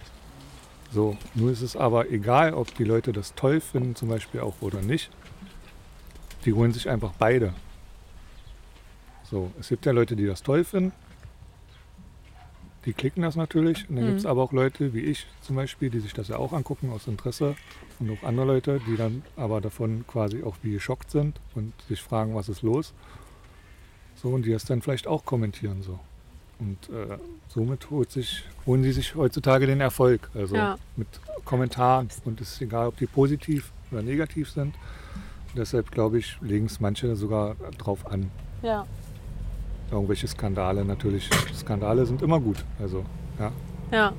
So, 0.91 1.17
nur 1.33 1.51
ist 1.51 1.61
es 1.63 1.75
aber 1.75 2.09
egal, 2.11 2.53
ob 2.53 2.73
die 2.75 2.83
Leute 2.83 3.11
das 3.11 3.33
toll 3.35 3.59
finden, 3.59 3.95
zum 3.95 4.07
Beispiel 4.09 4.39
auch 4.41 4.53
oder 4.61 4.81
nicht. 4.81 5.09
Die 6.45 6.53
holen 6.53 6.71
sich 6.71 6.87
einfach 6.89 7.11
beide. 7.17 7.53
So, 9.23 9.51
es 9.59 9.67
gibt 9.69 9.85
ja 9.85 9.91
Leute, 9.91 10.15
die 10.15 10.25
das 10.25 10.43
toll 10.43 10.63
finden. 10.63 10.93
Die 12.86 12.93
klicken 12.93 13.21
das 13.23 13.36
natürlich. 13.36 13.89
Und 13.89 13.95
dann 13.97 14.05
Mhm. 14.05 14.09
gibt 14.09 14.19
es 14.19 14.25
aber 14.25 14.41
auch 14.43 14.53
Leute 14.53 14.93
wie 14.93 15.01
ich 15.01 15.28
zum 15.41 15.55
Beispiel, 15.55 15.89
die 15.89 15.99
sich 15.99 16.13
das 16.13 16.28
ja 16.30 16.38
auch 16.38 16.53
angucken 16.53 16.89
aus 16.91 17.07
Interesse. 17.07 17.55
Und 17.99 18.09
auch 18.11 18.23
andere 18.23 18.45
Leute, 18.45 18.80
die 18.80 18.95
dann 18.95 19.23
aber 19.36 19.59
davon 19.59 20.05
quasi 20.07 20.43
auch 20.43 20.55
wie 20.61 20.71
geschockt 20.71 21.09
sind 21.11 21.39
und 21.55 21.73
sich 21.89 22.01
fragen, 22.01 22.36
was 22.36 22.47
ist 22.47 22.61
los. 22.61 22.93
So, 24.15 24.30
und 24.30 24.45
die 24.45 24.51
das 24.51 24.65
dann 24.65 24.82
vielleicht 24.82 25.07
auch 25.07 25.25
kommentieren. 25.25 25.82
So. 25.82 25.99
Und 26.59 26.89
äh, 26.89 27.17
somit 27.49 27.89
holt 27.89 28.11
sich, 28.11 28.43
holen 28.65 28.84
sie 28.84 28.91
sich 28.91 29.15
heutzutage 29.15 29.65
den 29.67 29.82
Erfolg. 29.82 30.30
Also 30.34 30.55
Ja. 30.55 30.78
mit 30.95 31.07
Kommentaren. 31.45 32.09
Und 32.25 32.39
es 32.41 32.53
ist 32.53 32.61
egal, 32.61 32.88
ob 32.88 32.97
die 32.97 33.05
positiv 33.07 33.71
oder 33.91 34.01
negativ 34.01 34.49
sind. 34.51 34.75
Deshalb 35.55 35.91
glaube 35.91 36.19
ich, 36.19 36.38
legen 36.41 36.67
es 36.67 36.80
manche 36.80 37.15
sogar 37.15 37.55
drauf 37.78 38.05
an. 38.07 38.30
ja. 38.61 38.86
Irgendwelche 39.91 40.27
Skandale 40.27 40.83
natürlich. 40.83 41.29
Skandale 41.55 42.05
sind 42.05 42.21
immer 42.21 42.39
gut. 42.39 42.63
Also, 42.79 43.05
ja. 43.39 43.51
Ja. 43.91 44.13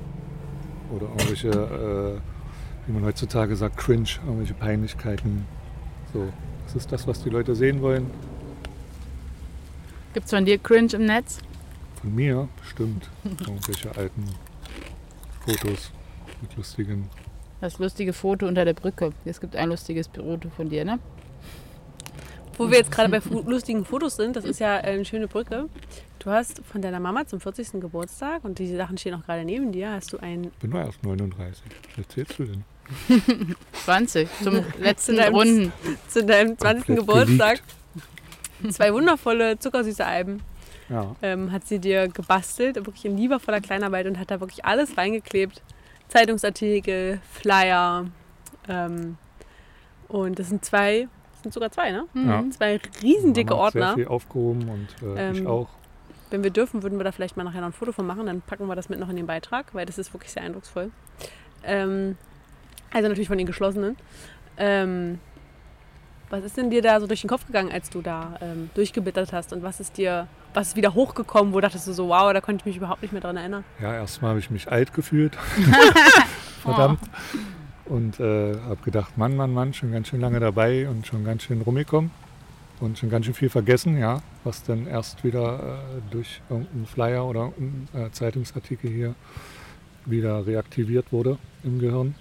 Oder 0.91 1.07
irgendwelche, 1.07 1.49
äh, 1.49 2.87
wie 2.87 2.93
man 2.93 3.05
heutzutage 3.05 3.55
sagt, 3.55 3.77
Cringe, 3.77 4.09
irgendwelche 4.25 4.55
Peinlichkeiten. 4.55 5.45
So, 6.11 6.27
das 6.65 6.75
ist 6.75 6.91
das, 6.91 7.07
was 7.07 7.23
die 7.23 7.29
Leute 7.29 7.55
sehen 7.55 7.81
wollen. 7.81 8.09
Gibt 10.13 10.25
es 10.25 10.31
von 10.31 10.45
dir 10.45 10.57
Cringe 10.57 10.93
im 10.93 11.05
Netz? 11.05 11.39
Von 12.01 12.15
mir 12.15 12.47
bestimmt. 12.59 13.09
Irgendwelche 13.23 13.95
alten 13.95 14.25
Fotos 15.45 15.91
mit 16.41 16.55
lustigen. 16.57 17.09
Das 17.61 17.77
lustige 17.77 18.13
Foto 18.13 18.47
unter 18.47 18.65
der 18.65 18.73
Brücke. 18.73 19.11
Es 19.25 19.39
gibt 19.39 19.55
ein 19.55 19.69
lustiges 19.69 20.07
Foto 20.07 20.49
von 20.49 20.69
dir, 20.69 20.85
ne? 20.85 20.97
Wo 22.59 22.69
wir 22.69 22.77
jetzt 22.77 22.91
gerade 22.91 23.09
bei 23.09 23.21
lustigen 23.49 23.85
Fotos 23.85 24.15
sind, 24.17 24.35
das 24.35 24.45
ist 24.45 24.59
ja 24.59 24.77
äh, 24.77 24.81
eine 24.91 25.05
schöne 25.05 25.27
Brücke. 25.27 25.67
Du 26.19 26.29
hast 26.29 26.61
von 26.71 26.81
deiner 26.81 26.99
Mama 26.99 27.25
zum 27.25 27.39
40. 27.39 27.79
Geburtstag, 27.81 28.43
und 28.43 28.59
diese 28.59 28.75
Sachen 28.77 28.97
stehen 28.97 29.13
auch 29.15 29.23
gerade 29.25 29.45
neben 29.45 29.71
dir, 29.71 29.91
hast 29.91 30.11
du 30.13 30.17
ein 30.17 30.43
Ich 30.45 30.49
bin 30.59 30.71
nur 30.71 30.81
erst 30.81 31.01
39. 31.03 31.63
Was 31.95 31.97
erzählst 31.97 32.37
du 32.39 32.43
denn? 32.45 32.63
20 33.85 34.27
zum 34.43 34.63
letzten 34.79 35.15
deinem- 35.15 35.33
Runden. 35.35 35.73
zu 36.09 36.23
deinem 36.25 36.57
20. 36.57 36.85
Komplett 36.85 36.97
Geburtstag 37.07 37.61
zwei 38.71 38.91
wundervolle 38.93 39.57
zuckersüße 39.59 40.05
Alben 40.05 40.41
Ja, 40.89 41.15
ähm, 41.21 41.51
hat 41.51 41.65
sie 41.67 41.79
dir 41.79 42.07
gebastelt, 42.09 42.75
wirklich 42.75 43.05
in 43.05 43.15
liebevoller 43.17 43.61
Kleinarbeit 43.61 44.05
und 44.07 44.19
hat 44.19 44.31
da 44.31 44.39
wirklich 44.41 44.65
alles 44.65 44.97
reingeklebt. 44.97 45.61
Zeitungsartikel, 46.09 47.21
Flyer 47.31 48.07
ähm, 48.67 49.17
und 50.07 50.39
das 50.39 50.49
sind 50.49 50.65
zwei, 50.65 51.07
das 51.39 51.43
sind 51.43 51.53
sogar 51.53 51.71
zwei, 51.71 51.91
ne? 51.91 52.05
Ja. 52.13 52.41
Mhm. 52.41 52.51
Zwei 52.51 52.79
riesendicke 53.01 53.53
hat 53.57 53.73
Sehr 53.73 53.81
Ordner. 53.81 53.95
viel 53.95 54.07
aufgehoben 54.07 54.69
und 54.69 55.17
äh, 55.17 55.31
ich 55.31 55.39
Ähm, 55.39 55.47
auch. 55.47 55.69
Wenn 56.31 56.43
wir 56.43 56.51
dürfen, 56.51 56.83
würden 56.83 56.99
wir 56.99 57.03
da 57.05 57.11
vielleicht 57.11 57.37
mal 57.37 57.43
nachher 57.43 57.61
noch 57.61 57.67
ein 57.67 57.73
Foto 57.73 57.91
von 57.91 58.05
machen. 58.05 58.25
Dann 58.27 58.41
packen 58.41 58.67
wir 58.67 58.75
das 58.75 58.87
mit 58.89 58.99
noch 58.99 59.09
in 59.09 59.15
den 59.15 59.25
Beitrag, 59.25 59.73
weil 59.73 59.85
das 59.85 59.97
ist 59.97 60.13
wirklich 60.13 60.31
sehr 60.31 60.43
eindrucksvoll. 60.43 60.91
Ähm, 61.63 62.17
also 62.91 63.07
natürlich 63.07 63.27
von 63.29 63.37
den 63.37 63.47
geschlossenen. 63.47 63.95
Ähm, 64.57 65.19
was 66.29 66.43
ist 66.43 66.57
denn 66.57 66.69
dir 66.69 66.83
da 66.83 66.99
so 66.99 67.07
durch 67.07 67.21
den 67.21 67.29
Kopf 67.29 67.47
gegangen, 67.47 67.71
als 67.71 67.89
du 67.89 68.01
da 68.01 68.37
ähm, 68.41 68.69
durchgebittert 68.75 69.33
hast? 69.33 69.53
Und 69.53 69.63
was 69.63 69.79
ist 69.79 69.97
dir, 69.97 70.27
was 70.53 70.67
ist 70.69 70.75
wieder 70.75 70.93
hochgekommen, 70.93 71.53
wo 71.53 71.59
dachtest 71.61 71.87
du 71.87 71.93
so, 71.93 72.09
wow, 72.09 72.31
da 72.33 72.41
konnte 72.41 72.61
ich 72.61 72.65
mich 72.67 72.77
überhaupt 72.77 73.01
nicht 73.01 73.11
mehr 73.11 73.21
dran 73.21 73.37
erinnern? 73.37 73.63
Ja, 73.81 73.95
erstmal 73.95 74.29
habe 74.31 74.39
ich 74.39 74.51
mich 74.51 74.71
alt 74.71 74.93
gefühlt. 74.93 75.35
Verdammt. 76.61 76.99
Und 77.89 78.19
äh, 78.19 78.55
habe 78.55 78.81
gedacht, 78.83 79.17
Mann, 79.17 79.35
Mann, 79.35 79.53
Mann, 79.53 79.73
schon 79.73 79.91
ganz 79.91 80.07
schön 80.07 80.21
lange 80.21 80.39
dabei 80.39 80.87
und 80.87 81.07
schon 81.07 81.25
ganz 81.25 81.43
schön 81.43 81.61
rumgekommen. 81.61 82.11
Und 82.79 82.97
schon 82.97 83.09
ganz 83.09 83.25
schön 83.25 83.33
viel 83.33 83.49
vergessen, 83.49 83.97
ja, 83.97 84.21
was 84.43 84.63
dann 84.63 84.87
erst 84.87 85.23
wieder 85.23 85.59
äh, 85.59 86.11
durch 86.11 86.41
irgendeinen 86.49 86.85
Flyer 86.85 87.25
oder 87.25 87.51
einen 87.57 87.89
äh, 87.93 88.09
Zeitungsartikel 88.11 88.89
hier 88.89 89.15
wieder 90.05 90.45
reaktiviert 90.45 91.11
wurde 91.11 91.37
im 91.63 91.79
Gehirn. 91.79 92.15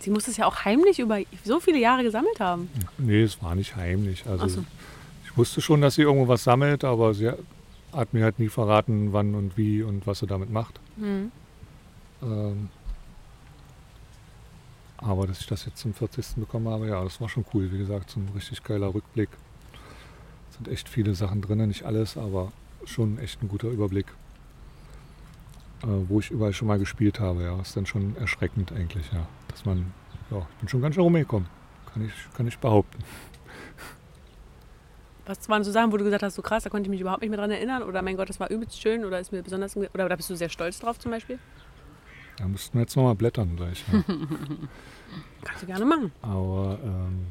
Sie 0.00 0.10
muss 0.10 0.26
es 0.28 0.38
ja 0.38 0.46
auch 0.46 0.64
heimlich 0.64 0.98
über 0.98 1.18
so 1.44 1.60
viele 1.60 1.78
Jahre 1.78 2.02
gesammelt 2.02 2.40
haben. 2.40 2.70
Nee, 2.96 3.22
es 3.22 3.42
war 3.42 3.54
nicht 3.54 3.76
heimlich. 3.76 4.24
Also 4.26 4.48
so. 4.48 4.64
ich 5.24 5.36
wusste 5.36 5.60
schon, 5.60 5.82
dass 5.82 5.96
sie 5.96 6.02
irgendwo 6.02 6.26
was 6.26 6.44
sammelt, 6.44 6.84
aber 6.84 7.12
sie 7.12 7.30
hat 7.92 8.14
mir 8.14 8.24
halt 8.24 8.38
nie 8.38 8.48
verraten, 8.48 9.12
wann 9.12 9.34
und 9.34 9.58
wie 9.58 9.82
und 9.82 10.06
was 10.06 10.20
sie 10.20 10.26
damit 10.26 10.50
macht. 10.50 10.80
Mhm. 10.96 11.30
Ähm, 12.22 12.68
aber 15.02 15.26
dass 15.26 15.40
ich 15.40 15.46
das 15.46 15.64
jetzt 15.64 15.78
zum 15.78 15.94
40. 15.94 16.36
bekommen 16.36 16.68
habe, 16.68 16.88
ja, 16.88 17.02
das 17.02 17.20
war 17.20 17.28
schon 17.28 17.44
cool. 17.54 17.72
Wie 17.72 17.78
gesagt, 17.78 18.10
so 18.10 18.20
ein 18.20 18.28
richtig 18.34 18.62
geiler 18.62 18.92
Rückblick. 18.92 19.30
Es 20.50 20.56
sind 20.56 20.68
echt 20.68 20.88
viele 20.88 21.14
Sachen 21.14 21.40
drin, 21.40 21.66
nicht 21.66 21.84
alles, 21.84 22.16
aber 22.16 22.52
schon 22.84 23.18
echt 23.18 23.42
ein 23.42 23.48
guter 23.48 23.68
Überblick. 23.68 24.06
Äh, 25.82 25.86
wo 26.08 26.20
ich 26.20 26.30
überall 26.30 26.52
schon 26.52 26.68
mal 26.68 26.78
gespielt 26.78 27.18
habe, 27.18 27.44
ja. 27.44 27.58
Ist 27.60 27.76
dann 27.76 27.86
schon 27.86 28.14
erschreckend 28.16 28.72
eigentlich, 28.72 29.10
ja. 29.12 29.26
Dass 29.48 29.64
man, 29.64 29.92
ja, 30.30 30.38
ich 30.38 30.56
bin 30.56 30.68
schon 30.68 30.82
ganz 30.82 30.94
schön 30.94 31.04
rumgekommen. 31.04 31.48
Kann 31.92 32.04
ich, 32.04 32.12
kann 32.36 32.46
ich 32.46 32.58
behaupten. 32.58 33.02
Was 35.24 35.48
waren 35.48 35.64
so 35.64 35.70
Sachen, 35.70 35.92
wo 35.92 35.96
du 35.96 36.04
gesagt 36.04 36.22
hast, 36.22 36.34
so 36.34 36.42
krass, 36.42 36.64
da 36.64 36.70
konnte 36.70 36.88
ich 36.88 36.90
mich 36.90 37.00
überhaupt 37.00 37.22
nicht 37.22 37.30
mehr 37.30 37.38
dran 37.38 37.50
erinnern? 37.50 37.82
Oder 37.84 38.02
mein 38.02 38.16
Gott, 38.16 38.28
das 38.28 38.40
war 38.40 38.50
übelst 38.50 38.80
schön 38.80 39.04
oder 39.04 39.20
ist 39.20 39.32
mir 39.32 39.42
besonders 39.42 39.76
oder 39.76 40.08
da 40.08 40.16
bist 40.16 40.28
du 40.28 40.34
sehr 40.34 40.48
stolz 40.48 40.80
drauf 40.80 40.98
zum 40.98 41.10
Beispiel? 41.12 41.38
Da 42.40 42.48
müssten 42.48 42.78
wir 42.78 42.82
jetzt 42.82 42.96
nochmal 42.96 43.14
blättern 43.14 43.54
gleich. 43.56 43.84
Ja. 43.92 44.02
Kannst 45.44 45.62
du 45.62 45.66
gerne 45.66 45.84
machen. 45.84 46.10
Aber, 46.22 46.78
ähm, 46.82 47.26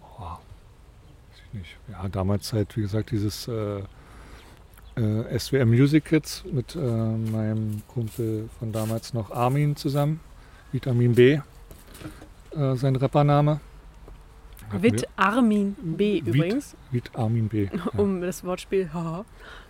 boah, 0.00 0.40
weiß 1.30 1.40
ich 1.48 1.58
nicht. 1.58 1.76
Ja, 1.88 2.08
damals 2.08 2.52
halt, 2.52 2.76
wie 2.76 2.82
gesagt, 2.82 3.10
dieses 3.10 3.46
äh, 3.48 3.82
äh, 4.96 5.38
SWM 5.38 5.68
Music 5.70 6.04
Kids 6.06 6.44
mit 6.50 6.74
äh, 6.76 6.78
meinem 6.78 7.82
Kumpel 7.88 8.48
von 8.58 8.72
damals 8.72 9.12
noch 9.14 9.30
Armin 9.30 9.76
zusammen. 9.76 10.20
Vitamin 10.72 11.14
B, 11.14 11.38
äh, 12.52 12.74
sein 12.76 12.96
Rappername. 12.96 13.60
Wir- 14.80 14.94
Armin 15.16 15.76
B 15.82 16.20
Vit- 16.22 16.26
übrigens, 16.34 16.74
Vit 16.90 17.10
Armin 17.14 17.48
B. 17.48 17.68
Ja. 17.72 17.98
um 17.98 18.20
das 18.20 18.42
Wortspiel. 18.44 18.90
haha. 18.92 19.24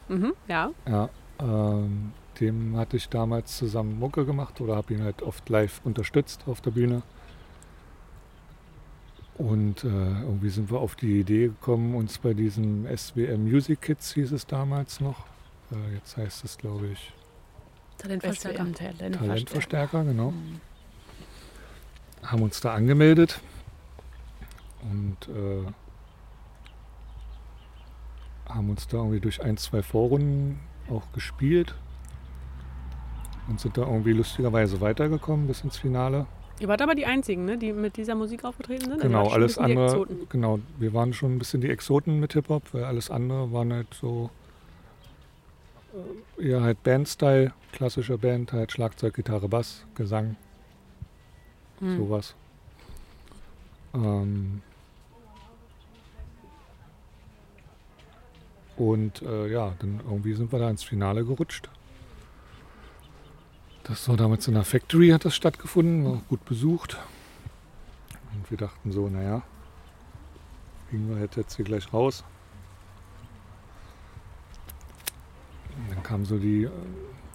mhm, 0.09 0.33
ja. 0.49 0.71
Ja, 0.89 1.11
ähm, 1.41 2.13
dem 2.41 2.77
hatte 2.77 2.97
ich 2.97 3.09
damals 3.09 3.57
zusammen 3.57 3.99
Mucke 3.99 4.25
gemacht 4.25 4.61
oder 4.61 4.77
habe 4.77 4.95
ihn 4.95 5.03
halt 5.03 5.23
oft 5.23 5.49
live 5.49 5.81
unterstützt 5.85 6.45
auf 6.47 6.61
der 6.61 6.73
Bühne. 6.73 7.03
Und 9.37 9.83
äh, 9.83 9.89
irgendwie 9.89 10.49
sind 10.49 10.71
wir 10.71 10.79
auf 10.79 10.95
die 10.95 11.21
Idee 11.21 11.49
gekommen, 11.49 11.95
uns 11.95 12.19
bei 12.19 12.35
diesem 12.35 12.87
SWM 12.97 13.43
Music 13.43 13.81
Kids 13.83 14.15
hieß 14.15 14.33
es 14.33 14.47
damals 14.47 15.01
noch. 15.01 15.27
Äh, 15.73 15.95
jetzt 15.95 16.17
heißt 16.17 16.45
es, 16.45 16.57
glaube 16.57 16.89
ich, 16.89 17.13
Talentverstärker. 17.99 18.65
SWM 18.65 18.75
Talentverstärker. 18.75 19.27
Talentverstärker, 19.27 20.05
genau. 20.05 20.31
Mhm. 20.31 20.61
Haben 22.23 22.43
uns 22.43 22.61
da 22.61 22.75
angemeldet 22.75 23.41
und 24.83 25.17
äh, 25.29 25.67
haben 28.49 28.71
uns 28.71 28.87
da 28.87 28.99
irgendwie 28.99 29.21
durch 29.21 29.43
ein, 29.43 29.57
zwei 29.57 29.83
Vorrunden 29.83 30.61
auch 30.89 31.11
gespielt 31.13 31.75
und 33.49 33.61
sind 33.61 33.77
da 33.77 33.83
irgendwie 33.83 34.13
lustigerweise 34.13 34.81
weitergekommen 34.81 35.47
bis 35.47 35.63
ins 35.63 35.77
Finale. 35.77 36.27
Ihr 36.61 36.69
wart 36.69 36.83
aber 36.83 36.95
die 36.95 37.05
Einzigen, 37.05 37.45
ne, 37.45 37.59
die 37.59 37.73
mit 37.73 37.97
dieser 37.97 38.15
Musik 38.15 38.45
aufgetreten 38.45 38.85
sind? 38.85 38.95
Also 38.95 39.09
Genau, 39.09 39.29
alles 39.29 39.59
andere, 39.59 40.07
genau, 40.29 40.61
wir 40.79 40.95
waren 40.95 41.13
schon 41.13 41.35
ein 41.35 41.39
bisschen 41.39 41.61
die 41.61 41.69
Exoten 41.69 42.21
mit 42.21 42.33
Hip-Hop, 42.35 42.73
weil 42.73 42.85
alles 42.85 43.11
andere 43.11 43.53
waren 43.53 43.73
halt 43.73 43.93
so 43.93 44.31
äh, 46.39 46.49
eher 46.49 46.63
halt 46.63 46.83
Bandstyle, 46.85 47.53
klassische 47.73 48.19
Band, 48.19 48.53
halt 48.53 48.71
Schlagzeug, 48.71 49.15
Gitarre, 49.15 49.49
Bass, 49.49 49.85
Gesang, 49.97 50.37
Hm. 51.81 51.97
sowas. 51.97 52.35
Ähm 53.95 54.63
und 58.77 59.23
äh, 59.23 59.49
ja, 59.49 59.75
dann 59.81 60.01
irgendwie 60.05 60.35
sind 60.35 60.53
wir 60.53 60.59
da 60.61 60.71
ins 60.71 60.85
Finale 60.85 61.25
gerutscht. 61.25 61.69
Das 63.85 64.09
war 64.09 64.17
damals 64.17 64.49
in 64.49 64.55
der 64.55 64.65
Factory, 64.65 65.11
hat 65.11 65.25
das 65.25 65.35
stattgefunden, 65.37 66.05
war 66.05 66.13
auch 66.13 66.29
gut 66.29 66.45
besucht. 66.47 66.97
Und 68.35 68.51
wir 68.51 68.59
dachten 68.59 68.93
so, 68.93 69.09
naja, 69.09 69.43
wir 70.91 71.17
halt 71.17 71.37
jetzt 71.37 71.57
hier 71.57 71.65
gleich 71.65 71.93
raus. 71.93 72.25
Und 75.77 75.95
dann 75.95 76.03
kam 76.03 76.25
so 76.25 76.39
die 76.39 76.65
äh, 76.65 76.71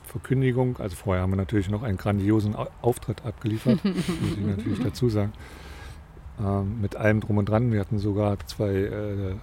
Verkündigung, 0.06 0.78
also 0.80 0.96
vorher 0.96 1.24
haben 1.24 1.32
wir 1.32 1.38
natürlich 1.38 1.70
noch 1.70 1.84
einen 1.84 1.98
grandiosen 1.98 2.56
Au- 2.56 2.70
Auftritt 2.82 3.26
abgeliefert, 3.26 3.84
muss 3.84 3.96
ich 4.38 4.46
natürlich 4.46 4.80
dazu 4.82 5.10
sagen. 5.10 5.34
Ähm, 6.42 6.80
mit 6.82 6.96
allem 6.96 7.20
drum 7.20 7.38
und 7.38 7.50
dran. 7.50 7.72
Wir 7.74 7.82
hatten 7.82 8.00
sogar 8.00 8.38
zwei, 8.48 8.70
äh, 8.76 9.36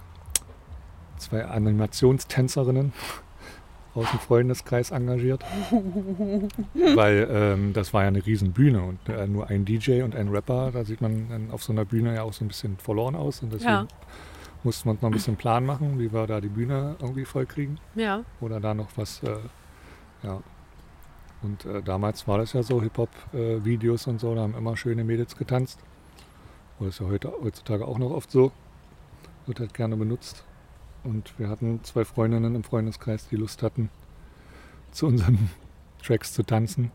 zwei 1.17 1.45
Animationstänzerinnen 1.45 2.91
aus 3.97 4.09
dem 4.11 4.19
Freundeskreis 4.19 4.91
engagiert. 4.91 5.43
Weil 6.95 7.27
ähm, 7.31 7.73
das 7.73 7.93
war 7.93 8.03
ja 8.03 8.07
eine 8.09 8.25
riesen 8.25 8.51
Bühne 8.53 8.81
und 8.83 8.99
äh, 9.09 9.27
nur 9.27 9.47
ein 9.49 9.65
DJ 9.65 10.01
und 10.03 10.15
ein 10.15 10.29
Rapper, 10.29 10.71
da 10.71 10.83
sieht 10.85 11.01
man 11.01 11.29
dann 11.29 11.51
auf 11.51 11.63
so 11.63 11.73
einer 11.73 11.85
Bühne 11.85 12.15
ja 12.15 12.23
auch 12.23 12.33
so 12.33 12.45
ein 12.45 12.47
bisschen 12.47 12.77
verloren 12.77 13.15
aus. 13.15 13.41
Und 13.41 13.53
deswegen 13.53 13.71
Ja. 13.71 13.87
mussten 14.63 14.87
wir 14.87 14.91
uns 14.93 15.01
noch 15.01 15.09
ein 15.09 15.13
bisschen 15.13 15.35
Plan 15.35 15.65
machen, 15.65 15.99
wie 15.99 16.11
wir 16.13 16.27
da 16.27 16.41
die 16.41 16.47
Bühne 16.49 16.95
irgendwie 17.01 17.25
voll 17.25 17.45
kriegen 17.45 17.77
Ja, 17.95 18.23
oder 18.41 18.59
da 18.59 18.73
noch 18.73 18.89
was, 18.95 19.21
äh, 19.23 19.35
ja. 20.23 20.41
Und 21.43 21.65
äh, 21.65 21.83
damals 21.83 22.27
war 22.27 22.39
das 22.39 22.53
ja 22.53 22.63
so, 22.63 22.81
Hip-Hop-Videos 22.81 24.07
und 24.07 24.19
so, 24.19 24.33
da 24.33 24.41
haben 24.41 24.55
immer 24.55 24.75
schöne 24.75 25.03
Mädels 25.03 25.35
getanzt. 25.37 25.79
Oder 26.79 26.89
ist 26.89 26.99
ja 26.99 27.05
heute, 27.07 27.31
heutzutage 27.43 27.87
auch 27.87 27.99
noch 27.99 28.11
oft 28.11 28.31
so. 28.31 28.51
Wird 29.45 29.59
halt 29.59 29.73
gerne 29.73 29.95
benutzt. 29.95 30.43
Und 31.07 31.39
wir 31.39 31.47
hatten 31.47 31.81
zwei 31.85 32.03
Freundinnen 32.03 32.53
im 32.53 32.63
Freundeskreis, 32.65 33.29
die 33.29 33.37
Lust 33.37 33.63
hatten, 33.63 33.89
zu 34.91 35.07
unseren 35.07 35.49
Tracks 36.03 36.33
zu 36.33 36.43
tanzen. 36.43 36.91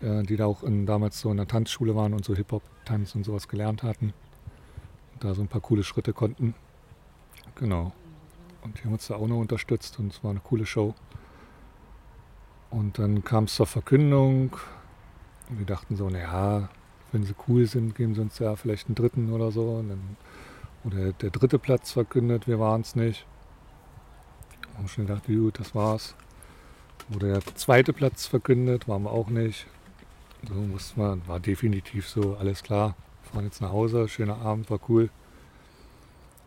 Äh, 0.00 0.24
die 0.24 0.36
da 0.36 0.46
auch 0.46 0.64
in, 0.64 0.84
damals 0.84 1.20
so 1.20 1.30
in 1.30 1.36
der 1.36 1.46
Tanzschule 1.46 1.94
waren 1.94 2.12
und 2.12 2.24
so 2.24 2.34
Hip-Hop-Tanz 2.34 3.14
und 3.14 3.24
sowas 3.24 3.46
gelernt 3.46 3.84
hatten. 3.84 4.12
Und 5.14 5.24
da 5.24 5.32
so 5.32 5.42
ein 5.42 5.48
paar 5.48 5.60
coole 5.60 5.84
Schritte 5.84 6.12
konnten. 6.12 6.54
Genau. 7.54 7.92
Und 8.62 8.78
die 8.78 8.84
haben 8.84 8.94
uns 8.94 9.06
da 9.06 9.14
auch 9.14 9.28
noch 9.28 9.38
unterstützt 9.38 10.00
und 10.00 10.12
es 10.12 10.24
war 10.24 10.32
eine 10.32 10.40
coole 10.40 10.66
Show. 10.66 10.94
Und 12.70 12.98
dann 12.98 13.22
kam 13.22 13.44
es 13.44 13.54
zur 13.54 13.66
Verkündung. 13.66 14.56
Und 15.48 15.58
wir 15.58 15.66
dachten 15.66 15.94
so, 15.94 16.08
naja, 16.08 16.68
wenn 17.12 17.22
sie 17.22 17.34
cool 17.46 17.66
sind, 17.66 17.94
geben 17.94 18.16
sie 18.16 18.22
uns 18.22 18.40
ja 18.40 18.56
vielleicht 18.56 18.88
einen 18.88 18.96
dritten 18.96 19.32
oder 19.32 19.52
so. 19.52 19.76
Und 19.76 19.90
dann 19.90 20.16
wurde 20.84 21.12
der 21.14 21.30
dritte 21.30 21.58
Platz 21.58 21.92
verkündet, 21.92 22.46
wir 22.46 22.58
waren 22.58 22.80
es 22.80 22.96
nicht. 22.96 23.26
Und 24.78 24.88
schon 24.88 25.06
gedacht, 25.06 25.26
gut, 25.26 25.58
das 25.58 25.74
war's. 25.74 26.14
Wurde 27.08 27.32
der 27.32 27.54
zweite 27.54 27.92
Platz 27.92 28.26
verkündet, 28.26 28.88
waren 28.88 29.02
wir 29.02 29.10
auch 29.10 29.28
nicht. 29.28 29.66
So 30.48 30.54
mussten 30.54 31.00
wir, 31.00 31.18
war 31.28 31.40
definitiv 31.40 32.08
so, 32.08 32.36
alles 32.36 32.62
klar. 32.62 32.96
Fahren 33.22 33.44
jetzt 33.44 33.60
nach 33.60 33.72
Hause, 33.72 34.08
schöner 34.08 34.38
Abend, 34.38 34.70
war 34.70 34.80
cool. 34.88 35.10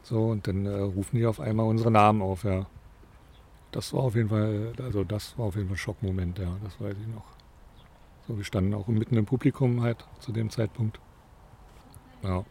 So, 0.04 0.28
und 0.28 0.48
dann 0.48 0.66
äh, 0.66 0.70
rufen 0.70 1.18
die 1.18 1.26
auf 1.26 1.40
einmal 1.40 1.66
unsere 1.66 1.92
Namen 1.92 2.22
auf, 2.22 2.44
ja. 2.44 2.66
Das 3.72 3.94
war 3.94 4.04
auf 4.04 4.16
jeden 4.16 4.30
Fall, 4.30 4.74
also 4.82 5.04
das 5.04 5.38
war 5.38 5.48
auf 5.48 5.56
jeden 5.56 5.68
Fall 5.68 5.76
ein 5.76 5.80
Schockmoment, 5.80 6.40
ja, 6.40 6.58
das 6.64 6.80
weiß 6.80 6.96
ich 7.00 7.08
noch. 7.08 7.26
So, 8.28 8.38
wir 8.38 8.44
standen 8.44 8.74
auch 8.74 8.88
mitten 8.88 9.18
im 9.18 9.26
Publikum 9.26 9.82
halt 9.82 10.06
zu 10.20 10.32
dem 10.32 10.50
Zeitpunkt. 10.50 11.00
Ja. 12.24 12.44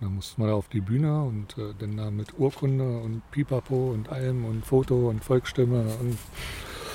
Dann 0.00 0.14
mussten 0.14 0.42
wir 0.42 0.48
da 0.48 0.54
auf 0.54 0.68
die 0.68 0.80
Bühne 0.80 1.22
und 1.24 1.58
äh, 1.58 1.74
dann 1.78 1.96
da 1.96 2.10
mit 2.10 2.38
Urkunde 2.38 2.98
und 3.00 3.22
Pipapo 3.30 3.90
und 3.92 4.08
allem 4.08 4.44
und 4.46 4.64
Foto 4.64 5.10
und 5.10 5.22
Volksstimme 5.22 5.82
und 6.00 6.16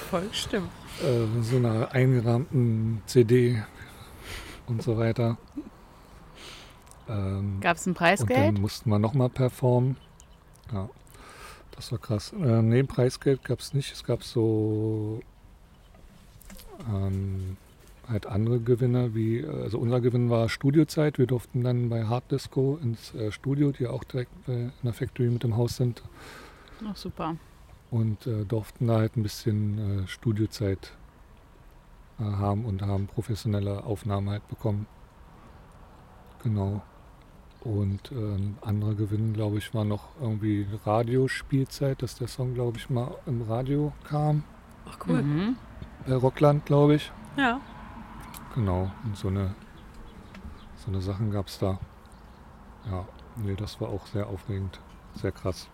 voll 0.09 0.27
stimmt. 0.31 0.69
äh, 1.03 1.41
so 1.43 1.57
einer 1.57 1.91
eingerahmten 1.91 3.01
CD 3.05 3.61
und 4.67 4.81
so 4.81 4.97
weiter. 4.97 5.37
Ähm, 7.07 7.59
Gab 7.61 7.77
es 7.77 7.85
ein 7.85 7.91
und 7.91 7.95
Preisgeld? 7.97 8.55
dann 8.55 8.61
mussten 8.61 8.89
wir 8.89 8.97
nochmal 8.97 9.29
performen. 9.29 9.97
Ja, 10.73 10.89
das 11.75 11.91
war 11.91 11.99
krass. 11.99 12.33
Ähm, 12.33 12.69
nee, 12.69 12.81
Preisgeld 12.81 13.43
gab 13.43 13.59
es 13.59 13.75
nicht. 13.75 13.93
Es 13.93 14.03
gab 14.03 14.23
so 14.23 15.21
ähm, 16.89 17.57
halt 18.09 18.25
andere 18.25 18.59
Gewinne, 18.59 19.15
wie, 19.15 19.39
äh, 19.39 19.63
also 19.63 19.79
unser 19.79 20.01
Gewinn 20.01 20.29
war 20.29 20.49
Studiozeit. 20.49 21.17
Wir 21.17 21.27
durften 21.27 21.63
dann 21.63 21.89
bei 21.89 22.05
Hard 22.05 22.31
Disco 22.31 22.77
ins 22.81 23.13
äh, 23.15 23.31
Studio, 23.31 23.71
die 23.71 23.87
auch 23.87 24.03
direkt 24.03 24.47
äh, 24.47 24.65
in 24.65 24.71
der 24.83 24.93
Factory 24.93 25.29
mit 25.29 25.43
dem 25.43 25.57
Haus 25.57 25.77
sind, 25.77 26.03
Ach, 26.87 26.95
super. 26.95 27.35
und 27.91 28.27
äh, 28.27 28.45
durften 28.45 28.87
da 28.87 28.97
halt 28.97 29.17
ein 29.17 29.23
bisschen 29.23 30.03
äh, 30.03 30.07
Studiozeit 30.07 30.93
äh, 32.19 32.23
haben 32.23 32.65
und 32.65 32.81
haben 32.81 33.07
professionelle 33.07 33.83
Aufnahmen 33.83 34.29
halt 34.29 34.47
bekommen. 34.47 34.87
Genau. 36.43 36.81
Und 37.61 38.11
ähm, 38.11 38.57
andere 38.61 38.93
Gewinn, 38.93 39.33
glaube 39.33 39.57
ich, 39.57 39.73
war 39.73 39.85
noch 39.85 40.09
irgendwie 40.21 40.67
Radiospielzeit, 40.85 42.03
dass 42.03 42.15
der 42.15 42.27
Song, 42.27 42.53
glaube 42.53 42.77
ich, 42.77 42.91
mal 42.91 43.15
im 43.25 43.41
Radio 43.41 43.91
kam. 44.07 44.43
Ach 44.87 44.99
cool. 45.07 45.23
Mhm. 45.23 45.55
Bei 46.05 46.13
Rockland, 46.13 46.67
glaube 46.67 46.95
ich. 46.95 47.11
Ja. 47.37 47.59
Genau, 48.55 48.89
und 49.03 49.17
so 49.17 49.27
eine, 49.27 49.53
so 50.77 50.87
eine 50.89 51.01
Sachen 51.01 51.31
gab 51.31 51.47
es 51.47 51.59
da. 51.59 51.77
Ja, 52.89 53.05
nee, 53.37 53.55
das 53.55 53.79
war 53.81 53.89
auch 53.89 54.05
sehr 54.07 54.27
aufregend, 54.27 54.79
sehr 55.15 55.31
krass. 55.31 55.67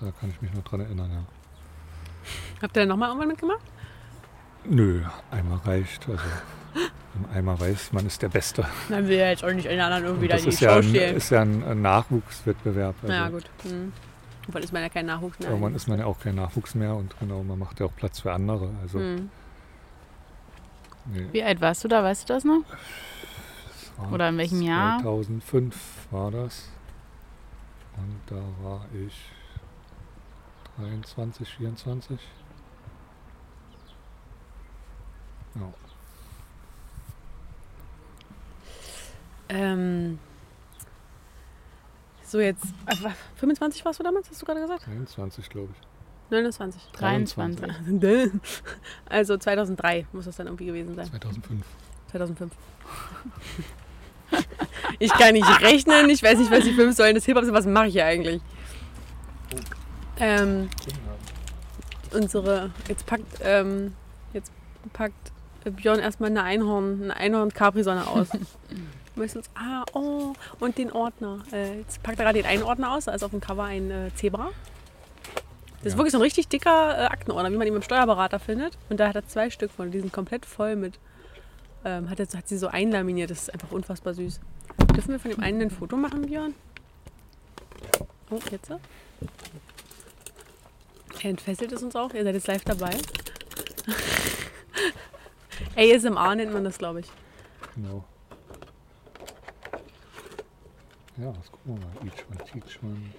Da 0.00 0.10
kann 0.20 0.30
ich 0.30 0.42
mich 0.42 0.52
noch 0.52 0.62
dran 0.62 0.80
erinnern, 0.80 1.10
ja. 1.10 1.24
Habt 2.60 2.76
ihr 2.76 2.80
denn 2.80 2.88
nochmal 2.88 3.08
irgendwann 3.08 3.28
mitgemacht? 3.28 3.62
Nö, 4.64 5.02
einmal 5.30 5.58
reicht. 5.58 6.08
Also, 6.08 6.22
wenn 7.14 7.22
man 7.22 7.30
einmal 7.30 7.60
weiß, 7.60 7.92
man 7.92 8.04
ist 8.04 8.20
der 8.20 8.28
Beste. 8.28 8.66
Dann 8.90 9.06
will 9.08 9.16
ja 9.16 9.30
jetzt 9.30 9.44
auch 9.44 9.52
nicht 9.52 9.68
alle 9.68 9.82
anderen 9.84 10.04
irgendwie 10.04 10.28
da 10.28 10.34
das 10.34 10.42
die 10.42 10.48
ist 10.50 10.58
Show 10.58 10.66
ja, 10.66 10.76
ein, 10.76 10.82
stehlen. 10.82 11.16
ist 11.16 11.30
ja 11.30 11.42
ein, 11.42 11.80
Nachwuchswettbewerb. 11.82 12.94
Also 13.02 13.14
ja, 13.14 13.28
gut. 13.28 13.44
Hm. 13.62 13.92
Irgendwann 14.42 14.62
ist 14.62 14.72
man 14.72 14.82
ja 14.82 14.88
kein 14.88 15.06
Nachwuchs 15.06 15.38
mehr. 15.38 15.48
Irgendwann 15.48 15.74
ist 15.74 15.88
man 15.88 15.98
ja 15.98 16.04
auch 16.04 16.20
kein 16.20 16.34
Nachwuchs 16.34 16.74
mehr 16.74 16.94
und 16.94 17.18
genau, 17.18 17.42
man 17.42 17.58
macht 17.58 17.80
ja 17.80 17.86
auch 17.86 17.94
Platz 17.96 18.20
für 18.20 18.32
andere. 18.32 18.70
Also, 18.82 18.98
Hm. 18.98 19.30
Nee, 21.08 21.28
Wie 21.32 21.42
alt 21.42 21.60
warst 21.60 21.84
du 21.84 21.88
da, 21.88 22.02
weißt 22.02 22.28
du 22.28 22.32
das 22.34 22.44
noch? 22.44 22.62
das 23.98 24.12
Oder 24.12 24.28
in 24.28 24.38
welchem 24.38 24.62
Jahr? 24.62 25.00
2005 25.00 26.06
war 26.10 26.30
das. 26.30 26.68
Und 27.96 28.20
da 28.26 28.42
war 28.62 28.84
ich 28.94 29.14
23, 30.78 31.48
24. 31.54 32.20
Ja. 35.54 35.72
Ähm, 39.48 40.18
so 42.22 42.40
jetzt, 42.40 42.64
äh, 42.86 43.02
wa- 43.02 43.14
25 43.36 43.84
warst 43.84 44.00
du 44.00 44.04
damals, 44.04 44.28
hast 44.28 44.42
du 44.42 44.46
gerade 44.46 44.60
gesagt? 44.60 44.86
23, 44.86 45.48
glaube 45.48 45.72
ich. 45.72 45.86
29. 46.30 46.82
23. 46.92 47.66
Also 49.08 49.36
2003 49.36 50.06
muss 50.12 50.24
das 50.24 50.36
dann 50.36 50.46
irgendwie 50.46 50.66
gewesen 50.66 50.94
sein. 50.94 51.06
2005. 51.06 51.64
2005. 52.10 52.52
Ich 54.98 55.12
kann 55.12 55.34
nicht 55.34 55.62
rechnen, 55.62 56.10
ich 56.10 56.22
weiß 56.22 56.38
nicht, 56.38 56.50
was 56.50 56.64
die 56.64 56.72
fünf 56.72 56.96
Säulen 56.96 57.14
des 57.14 57.24
Hip-Hops 57.26 57.46
sind. 57.46 57.54
Was 57.54 57.66
mache 57.66 57.86
ich 57.86 57.92
hier 57.92 58.06
eigentlich? 58.06 58.40
Ähm, 60.18 60.68
unsere, 62.12 62.70
jetzt 62.88 63.06
packt, 63.06 63.24
ähm, 63.42 63.94
jetzt 64.32 64.50
packt 64.92 65.32
Björn 65.64 65.98
erstmal 65.98 66.30
eine 66.30 66.42
Einhorn, 66.42 67.02
eine 67.04 67.16
Einhorn-Capri-Sonne 67.16 68.06
aus. 68.06 68.28
Meistens, 69.14 69.48
ah, 69.54 69.84
oh, 69.92 70.34
und 70.60 70.78
den 70.78 70.92
Ordner. 70.92 71.42
Äh, 71.52 71.78
jetzt 71.78 72.02
packt 72.02 72.18
er 72.18 72.24
gerade 72.24 72.42
den 72.42 72.48
einen 72.48 72.62
Ordner 72.62 72.92
aus, 72.92 73.06
da 73.06 73.12
ist 73.12 73.22
auf 73.22 73.30
dem 73.30 73.40
Cover 73.40 73.64
ein 73.64 73.90
äh, 73.90 74.10
Zebra. 74.14 74.50
Das 75.86 75.92
ist 75.92 75.98
wirklich 75.98 76.10
so 76.10 76.18
ein 76.18 76.22
richtig 76.22 76.48
dicker 76.48 76.98
äh, 76.98 77.04
Aktenordner, 77.04 77.52
wie 77.52 77.56
man 77.56 77.68
ihn 77.68 77.72
beim 77.72 77.80
Steuerberater 77.80 78.40
findet. 78.40 78.76
Und 78.88 78.98
da 78.98 79.06
hat 79.06 79.14
er 79.14 79.24
zwei 79.28 79.50
Stück 79.50 79.70
von, 79.70 79.92
die 79.92 80.00
sind 80.00 80.12
komplett 80.12 80.44
voll 80.44 80.74
mit. 80.74 80.98
Ähm, 81.84 82.10
hat, 82.10 82.18
er, 82.18 82.26
hat 82.26 82.48
sie 82.48 82.58
so 82.58 82.66
einlaminiert, 82.66 83.30
das 83.30 83.42
ist 83.42 83.54
einfach 83.54 83.70
unfassbar 83.70 84.12
süß. 84.12 84.40
Dürfen 84.96 85.12
wir 85.12 85.20
von 85.20 85.30
dem 85.30 85.38
einen 85.38 85.62
ein 85.62 85.70
Foto 85.70 85.96
machen, 85.96 86.22
Björn? 86.22 86.56
Oh, 88.30 88.40
jetzt? 88.50 88.68
Er 88.68 88.80
entfesselt 91.30 91.70
es 91.70 91.84
uns 91.84 91.94
auch, 91.94 92.12
ihr 92.14 92.24
seid 92.24 92.34
jetzt 92.34 92.48
live 92.48 92.64
dabei. 92.64 92.90
ASMR 95.76 96.34
nennt 96.34 96.52
man 96.52 96.64
das, 96.64 96.78
glaube 96.78 96.98
ich. 96.98 97.06
Genau. 97.76 98.02
Ja, 101.16 101.30
das 101.30 101.52
gucken 101.52 101.78
wir 101.78 101.86
mal. 101.86 101.92
Each 102.04 102.24
one, 102.28 102.44
teach 102.44 102.82
one. 102.82 103.12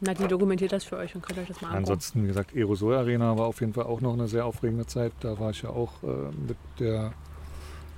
Na, 0.00 0.12
die 0.12 0.28
dokumentiert 0.28 0.72
das 0.72 0.84
für 0.84 0.98
euch 0.98 1.14
und 1.14 1.22
könnt 1.22 1.38
euch 1.38 1.48
das 1.48 1.60
mal 1.60 1.68
angucken. 1.68 1.84
Ansonsten, 1.84 2.22
wie 2.24 2.26
gesagt, 2.26 2.54
Aerosol 2.54 2.94
Arena 2.94 3.36
war 3.38 3.46
auf 3.46 3.60
jeden 3.60 3.72
Fall 3.72 3.84
auch 3.84 4.00
noch 4.00 4.12
eine 4.12 4.28
sehr 4.28 4.44
aufregende 4.44 4.86
Zeit. 4.86 5.12
Da 5.20 5.38
war 5.40 5.50
ich 5.50 5.62
ja 5.62 5.70
auch 5.70 6.02
äh, 6.02 6.06
mit 6.46 6.58
der 6.78 7.12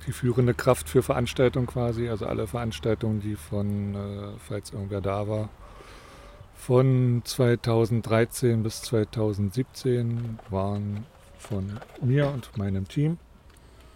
die 0.07 0.13
führende 0.13 0.53
Kraft 0.53 0.87
für 0.89 1.03
Veranstaltungen 1.03 1.67
quasi. 1.67 2.09
Also 2.09 2.25
alle 2.25 2.47
Veranstaltungen, 2.47 3.19
die 3.19 3.35
von, 3.35 3.95
äh, 3.95 4.37
falls 4.39 4.71
irgendwer 4.71 5.01
da 5.01 5.27
war, 5.27 5.49
von 6.55 7.21
2013 7.23 8.63
bis 8.63 8.81
2017 8.81 10.39
waren 10.49 11.05
von 11.37 11.79
mir 12.01 12.29
und 12.29 12.57
meinem 12.57 12.87
Team. 12.87 13.17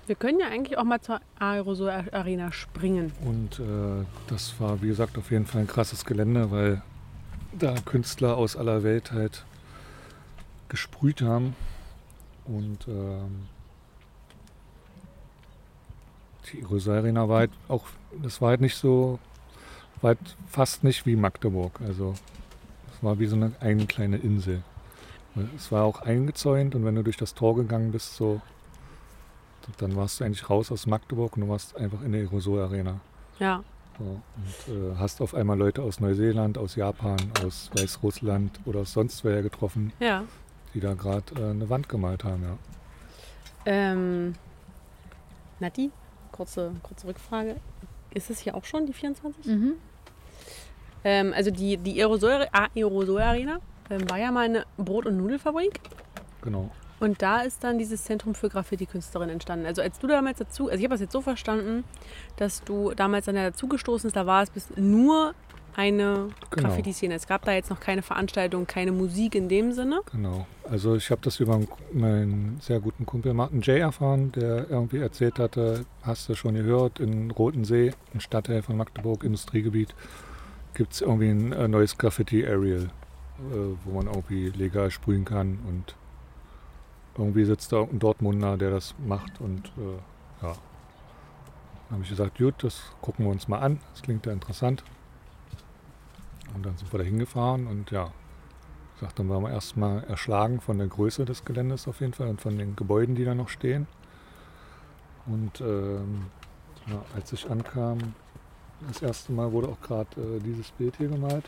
Wir 0.05 0.15
können 0.15 0.39
ja 0.39 0.47
eigentlich 0.47 0.77
auch 0.77 0.83
mal 0.83 0.99
zur 0.99 1.21
Aerosol 1.39 1.89
Arena 2.11 2.51
springen. 2.51 3.13
Und 3.23 3.59
äh, 3.59 4.05
das 4.27 4.59
war, 4.59 4.81
wie 4.81 4.87
gesagt, 4.87 5.17
auf 5.17 5.31
jeden 5.31 5.45
Fall 5.45 5.61
ein 5.61 5.67
krasses 5.67 6.03
Gelände, 6.03 6.51
weil 6.51 6.81
da 7.57 7.75
Künstler 7.85 8.35
aus 8.35 8.57
aller 8.57 8.83
Welt 8.83 9.13
halt 9.13 9.45
gesprüht 10.67 11.21
haben. 11.21 11.55
Und 12.45 12.85
ähm, 12.89 13.47
die 16.51 16.61
Aerosol 16.61 16.97
Arena 16.97 17.29
war 17.29 17.39
halt 17.39 17.51
auch, 17.69 17.85
das 18.21 18.41
war 18.41 18.49
halt 18.49 18.61
nicht 18.61 18.75
so, 18.75 19.19
war 20.01 20.09
halt 20.09 20.35
fast 20.49 20.83
nicht 20.83 21.05
wie 21.05 21.15
Magdeburg. 21.15 21.79
Also 21.79 22.13
es 22.93 23.01
war 23.01 23.19
wie 23.19 23.27
so 23.27 23.37
eine, 23.37 23.53
eine 23.61 23.85
kleine 23.85 24.17
Insel. 24.17 24.63
Es 25.55 25.71
war 25.71 25.85
auch 25.85 26.01
eingezäunt 26.01 26.75
und 26.75 26.83
wenn 26.83 26.95
du 26.95 27.03
durch 27.03 27.17
das 27.17 27.33
Tor 27.33 27.55
gegangen 27.55 27.91
bist, 27.91 28.15
so, 28.15 28.41
dann 29.77 29.95
warst 29.95 30.19
du 30.19 30.23
eigentlich 30.25 30.49
raus 30.49 30.71
aus 30.71 30.85
Magdeburg 30.87 31.35
und 31.35 31.41
du 31.43 31.49
warst 31.49 31.75
einfach 31.77 32.01
in 32.01 32.11
der 32.11 32.21
Aerosol 32.21 32.61
Arena. 32.61 32.99
Ja. 33.39 33.63
So, 33.99 34.03
und 34.05 34.73
äh, 34.75 34.95
hast 34.97 35.21
auf 35.21 35.35
einmal 35.35 35.57
Leute 35.57 35.81
aus 35.83 35.99
Neuseeland, 35.99 36.57
aus 36.57 36.75
Japan, 36.75 37.17
aus 37.45 37.69
Weißrussland 37.75 38.59
oder 38.65 38.79
aus 38.81 38.93
sonst 38.93 39.23
woher 39.23 39.41
getroffen, 39.43 39.93
Ja. 39.99 40.23
die 40.73 40.79
da 40.79 40.93
gerade 40.95 41.23
äh, 41.39 41.51
eine 41.51 41.69
Wand 41.69 41.87
gemalt 41.89 42.23
haben. 42.23 42.43
Ja. 42.43 42.57
Ähm, 43.65 44.33
Nati, 45.59 45.91
kurze, 46.31 46.71
kurze 46.81 47.07
Rückfrage. 47.07 47.57
Ist 48.13 48.29
es 48.29 48.39
hier 48.39 48.55
auch 48.55 48.65
schon 48.65 48.85
die 48.87 48.93
24? 48.93 49.45
Mhm. 49.45 49.73
Ähm, 51.03 51.33
also 51.35 51.51
die, 51.51 51.77
die 51.77 51.99
Aerosol, 52.01 52.47
Aerosol 52.51 53.21
Arena 53.21 53.59
ähm, 53.89 54.09
war 54.09 54.17
ja 54.17 54.31
mal 54.31 54.45
eine 54.45 54.65
Brot- 54.77 55.05
und 55.05 55.17
Nudelfabrik. 55.17 55.79
Genau. 56.41 56.71
Und 57.03 57.21
da 57.21 57.41
ist 57.41 57.65
dann 57.65 57.77
dieses 57.77 58.05
Zentrum 58.05 58.33
für 58.33 58.47
Graffiti-Künstlerinnen 58.47 59.33
entstanden. 59.33 59.65
Also 59.65 59.81
als 59.81 59.99
du 59.99 60.07
damals 60.07 60.37
dazu, 60.37 60.69
also 60.69 60.77
ich 60.77 60.85
habe 60.85 60.93
das 60.93 61.01
jetzt 61.01 61.11
so 61.11 61.19
verstanden, 61.19 61.83
dass 62.37 62.63
du 62.63 62.93
damals 62.95 63.25
dann 63.25 63.35
dazugestoßen 63.35 64.07
bist, 64.07 64.15
da 64.15 64.25
war 64.25 64.41
es 64.41 64.49
bis 64.49 64.69
nur 64.77 65.33
eine 65.75 66.29
Genau. 66.49 66.69
Graffiti-Szene. 66.69 67.13
Es 67.13 67.27
gab 67.27 67.43
da 67.43 67.51
jetzt 67.51 67.69
noch 67.69 67.81
keine 67.81 68.03
Veranstaltung, 68.03 68.67
keine 68.67 68.93
Musik 68.93 69.35
in 69.35 69.49
dem 69.49 69.73
Sinne. 69.73 69.99
Genau. 70.13 70.47
Also 70.63 70.95
ich 70.95 71.11
habe 71.11 71.19
das 71.21 71.41
über 71.41 71.59
meinen 71.91 72.59
sehr 72.61 72.79
guten 72.79 73.05
Kumpel 73.05 73.33
Martin 73.33 73.59
J. 73.59 73.79
erfahren, 73.79 74.31
der 74.31 74.69
irgendwie 74.69 74.99
erzählt 74.99 75.39
hatte, 75.39 75.85
hast 76.03 76.29
du 76.29 76.35
schon 76.35 76.53
gehört, 76.53 77.01
in 77.01 77.31
Rotensee, 77.31 77.91
ein 78.13 78.21
Stadtteil 78.21 78.61
von 78.61 78.77
Magdeburg, 78.77 79.25
Industriegebiet, 79.25 79.93
gibt 80.73 80.93
es 80.93 81.01
irgendwie 81.01 81.31
ein 81.31 81.51
äh, 81.51 81.67
neues 81.67 81.97
Graffiti-Aerial, 81.97 82.83
äh, 82.83 82.89
wo 83.83 83.91
man 83.91 84.07
irgendwie 84.07 84.51
legal 84.51 84.89
sprühen 84.89 85.25
kann 85.25 85.59
und 85.67 85.95
irgendwie 87.17 87.45
sitzt 87.45 87.71
da 87.71 87.81
ein 87.81 87.99
Dortmunder, 87.99 88.57
der 88.57 88.71
das 88.71 88.95
macht 89.05 89.39
und 89.39 89.67
äh, 89.77 90.45
ja. 90.45 90.53
Dann 91.89 91.97
habe 91.97 92.03
ich 92.03 92.09
gesagt, 92.09 92.37
gut, 92.37 92.55
das 92.63 92.81
gucken 93.01 93.25
wir 93.25 93.31
uns 93.31 93.47
mal 93.47 93.59
an, 93.59 93.79
das 93.91 94.01
klingt 94.01 94.25
ja 94.25 94.31
interessant. 94.31 94.83
Und 96.55 96.65
dann 96.65 96.77
sind 96.77 96.91
wir 96.91 96.99
da 96.99 97.05
hingefahren 97.05 97.67
und 97.67 97.91
ja, 97.91 98.11
ich 98.95 99.01
sag, 99.01 99.15
dann 99.15 99.29
waren 99.29 99.43
wir 99.43 99.51
erstmal 99.51 100.03
erschlagen 100.05 100.61
von 100.61 100.77
der 100.77 100.87
Größe 100.87 101.25
des 101.25 101.45
Geländes 101.45 101.87
auf 101.87 101.99
jeden 101.99 102.13
Fall 102.13 102.27
und 102.27 102.41
von 102.41 102.57
den 102.57 102.75
Gebäuden, 102.75 103.15
die 103.15 103.25
da 103.25 103.35
noch 103.35 103.49
stehen. 103.49 103.87
Und 105.25 105.61
ähm, 105.61 106.25
ja, 106.87 107.01
als 107.15 107.31
ich 107.31 107.49
ankam, 107.49 107.99
das 108.87 109.01
erste 109.01 109.31
Mal 109.31 109.51
wurde 109.51 109.69
auch 109.69 109.81
gerade 109.81 110.09
äh, 110.19 110.39
dieses 110.39 110.71
Bild 110.71 110.97
hier 110.97 111.07
gemalt. 111.07 111.45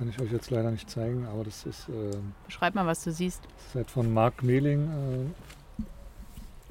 Kann 0.00 0.08
ich 0.08 0.18
euch 0.18 0.32
jetzt 0.32 0.50
leider 0.50 0.70
nicht 0.70 0.88
zeigen, 0.88 1.26
aber 1.26 1.44
das 1.44 1.66
ist, 1.66 1.86
ähm, 1.90 2.32
Beschreib 2.46 2.74
mal, 2.74 2.86
was 2.86 3.04
du 3.04 3.12
siehst. 3.12 3.42
das 3.44 3.66
ist 3.66 3.74
halt 3.74 3.90
von 3.90 4.10
Marc 4.14 4.42
Mehling, 4.42 4.80
äh, 4.88 5.82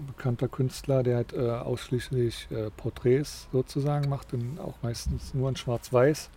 ein 0.02 0.06
bekannter 0.08 0.48
Künstler, 0.48 1.04
der 1.04 1.18
halt 1.18 1.34
äh, 1.34 1.48
ausschließlich 1.52 2.48
äh, 2.50 2.72
Porträts 2.72 3.48
sozusagen 3.52 4.10
macht, 4.10 4.34
und 4.34 4.60
auch 4.60 4.74
meistens 4.82 5.36
nur 5.36 5.48
in 5.48 5.56
Schwarz-Weiß. 5.56 6.32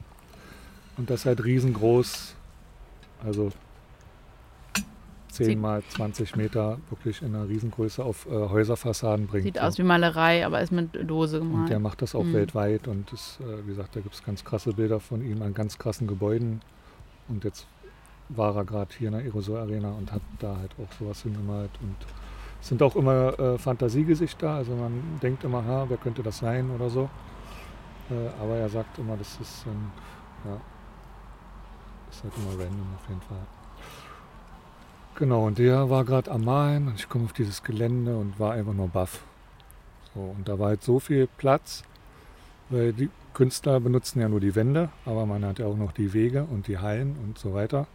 Und 0.98 1.09
das 1.09 1.24
halt 1.24 1.43
riesengroß, 1.43 2.35
also 3.24 3.51
10 5.31 5.47
Sieht- 5.47 5.59
mal 5.59 5.82
20 5.89 6.36
Meter 6.36 6.77
wirklich 6.90 7.23
in 7.23 7.35
einer 7.35 7.48
Riesengröße 7.48 8.05
auf 8.05 8.27
äh, 8.27 8.31
Häuserfassaden 8.32 9.28
bringt. 9.28 9.44
Sieht 9.44 9.55
so. 9.56 9.62
aus 9.62 9.78
wie 9.78 9.82
Malerei, 9.82 10.44
aber 10.44 10.60
ist 10.60 10.73
mit 10.73 10.90
Dose 11.09 11.40
Und 11.40 11.70
der 11.70 11.78
macht 11.78 12.02
das 12.02 12.14
auch 12.14 12.24
Mhm. 12.24 12.35
weltweit 12.35 12.86
und 12.86 13.10
das, 13.10 13.39
äh, 13.40 13.62
wie 13.64 13.69
gesagt, 13.70 13.97
da 13.97 14.01
gibt 14.01 14.14
es 14.14 14.23
ganz 14.23 14.44
krasse 14.44 14.74
Bilder 14.74 15.01
von 15.01 15.23
ihm 15.24 15.40
an 15.40 15.55
ganz 15.55 15.78
krassen 15.78 16.06
Gebäuden. 16.06 16.60
Und 17.28 17.44
jetzt 17.44 17.66
war 18.28 18.56
er 18.56 18.64
gerade 18.64 18.90
hier 18.96 19.08
in 19.08 19.14
der 19.14 19.22
Aerosol 19.22 19.58
Arena 19.58 19.90
und 19.90 20.12
hat 20.12 20.22
da 20.38 20.56
halt 20.56 20.72
auch 20.78 20.92
sowas 20.98 21.22
hingemalt. 21.22 21.70
Und 21.80 21.96
es 22.60 22.68
sind 22.68 22.82
auch 22.82 22.96
immer 22.96 23.38
äh, 23.38 23.58
Fantasiegesichter, 23.58 24.50
also 24.50 24.74
man 24.74 25.18
denkt 25.22 25.44
immer, 25.44 25.64
ha, 25.64 25.84
wer 25.88 25.96
könnte 25.96 26.22
das 26.22 26.38
sein 26.38 26.70
oder 26.70 26.88
so. 26.88 27.10
Äh, 28.10 28.28
aber 28.40 28.56
er 28.56 28.68
sagt 28.68 28.98
immer, 28.98 29.16
das 29.16 29.38
ist, 29.40 29.66
ähm, 29.66 29.90
ja, 30.44 30.60
ist 32.10 32.22
halt 32.22 32.32
immer 32.36 32.50
random 32.50 32.86
auf 32.96 33.08
jeden 33.08 33.20
Fall. 33.22 33.46
Genau, 35.14 35.46
und 35.46 35.58
der 35.58 35.90
war 35.90 36.04
gerade 36.04 36.30
am 36.30 36.44
Malen 36.44 36.88
und 36.88 36.94
ich 36.94 37.08
komme 37.08 37.24
auf 37.24 37.32
dieses 37.32 37.62
Gelände 37.62 38.16
und 38.16 38.38
war 38.40 38.52
einfach 38.52 38.72
nur 38.72 38.88
baff. 38.88 39.22
So, 40.14 40.20
und 40.20 40.48
da 40.48 40.58
war 40.58 40.68
halt 40.68 40.82
so 40.82 41.00
viel 41.00 41.26
Platz, 41.36 41.84
weil 42.70 42.92
die 42.92 43.10
Künstler 43.34 43.80
benutzen 43.80 44.20
ja 44.20 44.28
nur 44.28 44.40
die 44.40 44.54
Wände, 44.54 44.90
aber 45.04 45.26
man 45.26 45.44
hat 45.44 45.59
ja 45.59 45.66
auch 45.66 45.76
noch 45.76 45.92
die 45.92 46.12
Wege 46.12 46.44
und 46.44 46.66
die 46.68 46.78
Hallen 46.78 47.16
und 47.24 47.38
so 47.38 47.54
weiter. 47.54 47.86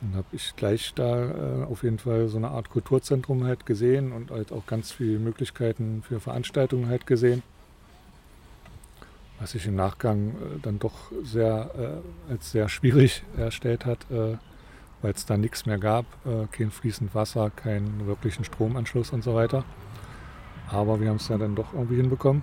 Und 0.00 0.16
habe 0.16 0.26
ich 0.32 0.54
gleich 0.56 0.94
da 0.94 1.62
äh, 1.62 1.64
auf 1.64 1.82
jeden 1.82 1.98
Fall 1.98 2.28
so 2.28 2.38
eine 2.38 2.48
Art 2.48 2.70
Kulturzentrum 2.70 3.44
halt 3.44 3.66
gesehen 3.66 4.12
und 4.12 4.30
halt 4.30 4.52
auch 4.52 4.66
ganz 4.66 4.92
viele 4.92 5.18
Möglichkeiten 5.18 6.02
für 6.02 6.20
Veranstaltungen 6.20 6.88
halt 6.88 7.06
gesehen. 7.06 7.42
Was 9.40 9.52
sich 9.52 9.66
im 9.66 9.74
Nachgang 9.74 10.30
äh, 10.30 10.60
dann 10.62 10.78
doch 10.78 11.12
sehr 11.22 12.02
äh, 12.28 12.30
als 12.32 12.50
sehr 12.50 12.68
schwierig 12.68 13.24
erstellt 13.36 13.84
hat, 13.84 14.10
äh, 14.10 14.36
weil 15.02 15.12
es 15.12 15.26
da 15.26 15.36
nichts 15.36 15.66
mehr 15.66 15.78
gab, 15.78 16.06
äh, 16.24 16.46
kein 16.50 16.70
fließend 16.70 17.14
Wasser, 17.14 17.50
keinen 17.50 18.06
wirklichen 18.06 18.44
Stromanschluss 18.44 19.10
und 19.10 19.22
so 19.22 19.34
weiter. 19.34 19.64
Aber 20.70 21.00
wir 21.00 21.10
haben 21.10 21.16
es 21.16 21.28
ja 21.28 21.36
dann 21.36 21.54
doch 21.54 21.74
irgendwie 21.74 21.96
hinbekommen. 21.96 22.42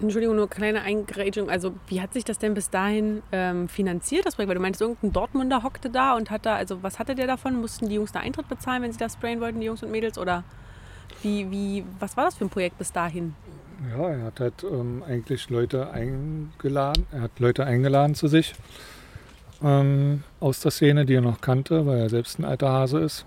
Entschuldigung, 0.00 0.36
nur 0.36 0.50
kleine 0.50 0.82
Eingrätschung. 0.82 1.50
Also 1.50 1.74
wie 1.86 2.00
hat 2.00 2.12
sich 2.12 2.24
das 2.24 2.38
denn 2.38 2.54
bis 2.54 2.70
dahin 2.70 3.22
ähm, 3.32 3.68
finanziert, 3.68 4.26
das 4.26 4.34
Projekt? 4.34 4.48
Weil 4.48 4.56
du 4.56 4.62
meinst, 4.62 4.80
irgendein 4.80 5.12
Dortmunder 5.12 5.62
hockte 5.62 5.88
da 5.88 6.16
und 6.16 6.30
hat 6.30 6.46
da, 6.46 6.56
also 6.56 6.82
was 6.82 6.98
hatte 6.98 7.14
der 7.14 7.26
davon? 7.26 7.60
Mussten 7.60 7.88
die 7.88 7.94
Jungs 7.94 8.12
da 8.12 8.20
Eintritt 8.20 8.48
bezahlen, 8.48 8.82
wenn 8.82 8.92
sie 8.92 8.98
da 8.98 9.08
sprayen 9.08 9.40
wollten, 9.40 9.60
die 9.60 9.66
Jungs 9.66 9.82
und 9.82 9.90
Mädels? 9.90 10.18
Oder 10.18 10.44
wie, 11.22 11.50
wie, 11.50 11.84
was 12.00 12.16
war 12.16 12.24
das 12.24 12.34
für 12.34 12.44
ein 12.44 12.50
Projekt 12.50 12.78
bis 12.78 12.92
dahin? 12.92 13.34
Ja, 13.90 14.08
er 14.08 14.22
hat 14.24 14.40
halt 14.40 14.64
ähm, 14.64 15.02
eigentlich 15.06 15.48
Leute 15.50 15.90
eingeladen, 15.90 17.06
er 17.12 17.22
hat 17.22 17.38
Leute 17.38 17.64
eingeladen 17.64 18.14
zu 18.14 18.28
sich 18.28 18.54
ähm, 19.62 20.22
aus 20.40 20.60
der 20.60 20.70
Szene, 20.70 21.06
die 21.06 21.14
er 21.14 21.20
noch 21.20 21.40
kannte, 21.40 21.86
weil 21.86 21.98
er 21.98 22.08
selbst 22.08 22.38
ein 22.38 22.44
alter 22.44 22.70
Hase 22.70 22.98
ist. 23.00 23.26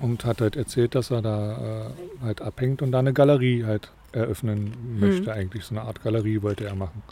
Und 0.00 0.24
hat 0.24 0.40
halt 0.40 0.56
erzählt, 0.56 0.94
dass 0.94 1.10
er 1.10 1.20
da 1.20 1.52
äh, 1.52 2.24
halt 2.24 2.40
abhängt 2.40 2.80
und 2.80 2.90
da 2.90 3.00
eine 3.00 3.12
Galerie 3.12 3.64
halt 3.66 3.90
eröffnen 4.12 4.98
möchte. 4.98 5.32
Eigentlich 5.32 5.64
so 5.64 5.74
eine 5.74 5.86
Art 5.86 6.02
Galerie 6.02 6.42
wollte 6.42 6.66
er 6.66 6.74
machen. 6.74 7.02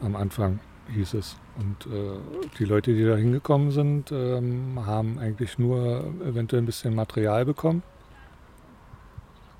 Am 0.00 0.16
Anfang 0.16 0.60
hieß 0.94 1.14
es. 1.14 1.36
Und 1.58 1.92
äh, 1.92 2.18
die 2.58 2.64
Leute, 2.64 2.94
die 2.94 3.04
da 3.04 3.16
hingekommen 3.16 3.70
sind, 3.70 4.12
ähm, 4.12 4.86
haben 4.86 5.18
eigentlich 5.18 5.58
nur 5.58 6.04
eventuell 6.24 6.62
ein 6.62 6.66
bisschen 6.66 6.94
Material 6.94 7.44
bekommen. 7.44 7.82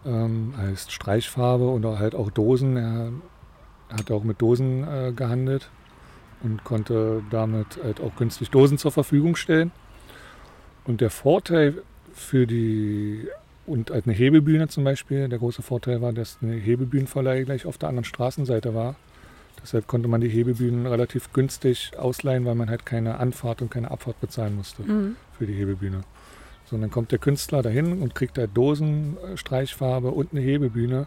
Ähm, 0.04 0.54
heißt 0.56 0.92
Streichfarbe 0.92 1.68
und 1.68 1.84
halt 1.84 2.14
auch 2.14 2.30
Dosen. 2.30 2.76
Er 2.76 3.12
hat 3.90 4.10
auch 4.10 4.24
mit 4.24 4.40
Dosen 4.40 4.84
äh, 4.84 5.12
gehandelt 5.12 5.70
und 6.42 6.64
konnte 6.64 7.22
damit 7.30 7.78
halt 7.82 8.00
auch 8.00 8.16
günstig 8.16 8.50
Dosen 8.50 8.78
zur 8.78 8.92
Verfügung 8.92 9.36
stellen. 9.36 9.72
Und 10.84 11.00
der 11.00 11.10
Vorteil 11.10 11.82
für 12.12 12.46
die 12.46 13.28
und 13.70 13.90
eine 13.92 14.12
Hebebühne 14.12 14.68
zum 14.68 14.84
Beispiel, 14.84 15.28
der 15.28 15.38
große 15.38 15.62
Vorteil 15.62 16.00
war, 16.02 16.12
dass 16.12 16.38
eine 16.42 16.54
Hebebühnenverleih 16.54 17.44
gleich 17.44 17.66
auf 17.66 17.78
der 17.78 17.88
anderen 17.88 18.04
Straßenseite 18.04 18.74
war. 18.74 18.96
Deshalb 19.62 19.86
konnte 19.86 20.08
man 20.08 20.20
die 20.20 20.28
Hebebühnen 20.28 20.86
relativ 20.86 21.32
günstig 21.32 21.92
ausleihen, 21.98 22.44
weil 22.46 22.54
man 22.54 22.70
halt 22.70 22.86
keine 22.86 23.18
Anfahrt 23.18 23.60
und 23.62 23.70
keine 23.70 23.90
Abfahrt 23.90 24.20
bezahlen 24.20 24.56
musste 24.56 24.82
Mhm. 24.82 25.16
für 25.38 25.46
die 25.46 25.52
Hebebühne. 25.54 26.00
So, 26.66 26.76
und 26.76 26.82
dann 26.82 26.90
kommt 26.90 27.12
der 27.12 27.18
Künstler 27.18 27.62
dahin 27.62 28.00
und 28.00 28.14
kriegt 28.14 28.38
halt 28.38 28.50
Dosen, 28.54 29.16
Streichfarbe 29.34 30.10
und 30.12 30.32
eine 30.32 30.40
Hebebühne 30.40 31.06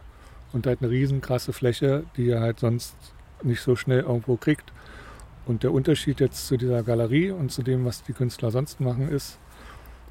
und 0.52 0.68
halt 0.68 0.82
eine 0.82 0.92
riesen 0.92 1.22
krasse 1.22 1.54
Fläche, 1.54 2.04
die 2.18 2.30
er 2.30 2.42
halt 2.42 2.60
sonst 2.60 2.96
nicht 3.44 3.62
so 3.62 3.76
schnell 3.76 4.02
irgendwo 4.02 4.36
kriegt. 4.36 4.72
Und 5.46 5.64
der 5.64 5.72
Unterschied 5.74 6.20
jetzt 6.20 6.48
zu 6.48 6.58
dieser 6.58 6.84
Galerie 6.84 7.32
und 7.32 7.52
zu 7.52 7.64
dem, 7.64 7.86
was 7.86 8.04
die 8.04 8.14
Künstler 8.14 8.52
sonst 8.52 8.80
machen, 8.80 9.10
ist, 9.10 9.40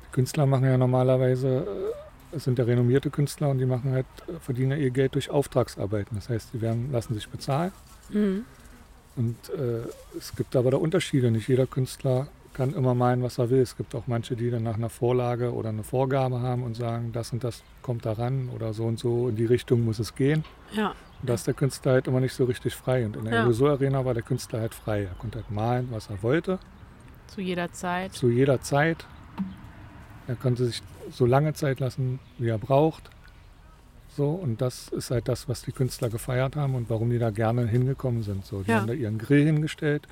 die 0.06 0.12
Künstler 0.14 0.46
machen 0.46 0.64
ja 0.64 0.76
normalerweise, 0.76 1.48
äh, 1.66 2.01
es 2.32 2.44
sind 2.44 2.58
ja 2.58 2.64
renommierte 2.64 3.10
Künstler 3.10 3.48
und 3.50 3.58
die 3.58 3.66
machen 3.66 3.92
halt, 3.92 4.06
äh, 4.28 4.38
verdienen 4.40 4.80
ihr 4.80 4.90
Geld 4.90 5.14
durch 5.14 5.30
Auftragsarbeiten. 5.30 6.16
Das 6.16 6.28
heißt, 6.28 6.50
die 6.54 6.60
werden, 6.60 6.90
lassen 6.92 7.14
sich 7.14 7.28
bezahlen. 7.28 7.72
Mhm. 8.10 8.44
Und 9.16 9.36
äh, 9.50 9.82
es 10.16 10.34
gibt 10.34 10.56
aber 10.56 10.70
da 10.70 10.78
Unterschiede. 10.78 11.30
Nicht 11.30 11.48
jeder 11.48 11.66
Künstler 11.66 12.28
kann 12.54 12.74
immer 12.74 12.94
meinen, 12.94 13.22
was 13.22 13.38
er 13.38 13.50
will. 13.50 13.60
Es 13.60 13.76
gibt 13.76 13.94
auch 13.94 14.06
manche, 14.06 14.36
die 14.36 14.50
dann 14.50 14.62
nach 14.62 14.74
einer 14.76 14.88
Vorlage 14.90 15.52
oder 15.52 15.68
eine 15.70 15.82
Vorgabe 15.84 16.40
haben 16.40 16.62
und 16.62 16.74
sagen, 16.76 17.12
das 17.12 17.32
und 17.32 17.44
das 17.44 17.62
kommt 17.82 18.04
da 18.06 18.12
ran 18.12 18.48
oder 18.54 18.72
so 18.72 18.84
und 18.84 18.98
so, 18.98 19.28
in 19.28 19.36
die 19.36 19.44
Richtung 19.46 19.84
muss 19.84 19.98
es 19.98 20.14
gehen. 20.14 20.44
Ja. 20.72 20.94
Und 21.20 21.28
da 21.28 21.34
ist 21.34 21.46
der 21.46 21.54
Künstler 21.54 21.92
halt 21.92 22.08
immer 22.08 22.20
nicht 22.20 22.34
so 22.34 22.44
richtig 22.44 22.74
frei. 22.74 23.04
Und 23.06 23.16
in 23.16 23.24
der 23.26 23.34
Ja. 23.48 23.66
Arena 23.70 24.04
war 24.04 24.14
der 24.14 24.22
Künstler 24.22 24.60
halt 24.60 24.74
frei. 24.74 25.02
Er 25.04 25.14
konnte 25.18 25.38
halt 25.38 25.50
malen, 25.50 25.88
was 25.90 26.08
er 26.10 26.22
wollte, 26.22 26.58
Zu 27.28 27.40
jeder 27.40 27.70
Zeit. 27.72 28.12
zu 28.12 28.28
jeder 28.28 28.60
Zeit. 28.60 29.06
Er 30.28 30.36
konnte 30.36 30.66
sich 30.66 30.82
so 31.10 31.26
lange 31.26 31.52
Zeit 31.54 31.80
lassen, 31.80 32.20
wie 32.38 32.48
er 32.48 32.58
braucht. 32.58 33.10
So, 34.16 34.30
und 34.30 34.60
das 34.60 34.88
ist 34.88 35.10
halt 35.10 35.26
das, 35.28 35.48
was 35.48 35.62
die 35.62 35.72
Künstler 35.72 36.10
gefeiert 36.10 36.54
haben 36.54 36.74
und 36.74 36.90
warum 36.90 37.10
die 37.10 37.18
da 37.18 37.30
gerne 37.30 37.66
hingekommen 37.66 38.22
sind. 38.22 38.44
So, 38.44 38.62
die 38.62 38.70
Ja. 38.70 38.78
haben 38.78 38.86
da 38.86 38.92
ihren 38.92 39.18
Grill 39.18 39.44
hingestellt, 39.44 40.06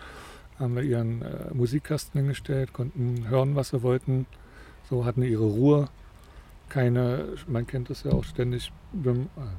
haben 0.59 0.75
da 0.75 0.81
ihren 0.81 1.23
äh, 1.23 1.53
Musikkasten 1.53 2.19
hingestellt, 2.21 2.73
konnten 2.73 3.29
hören, 3.29 3.57
was 3.57 3.69
sie 3.71 3.83
wollten. 3.83 4.27
So 4.89 5.05
hatten 5.05 5.23
ihre 5.23 5.45
Ruhe. 5.45 5.89
Keine, 6.71 7.29
man 7.47 7.67
kennt 7.67 7.91
das 7.91 8.05
ja 8.05 8.13
auch 8.13 8.25
ständig, 8.25 8.73
wenn, 8.93 9.29
also 9.37 9.53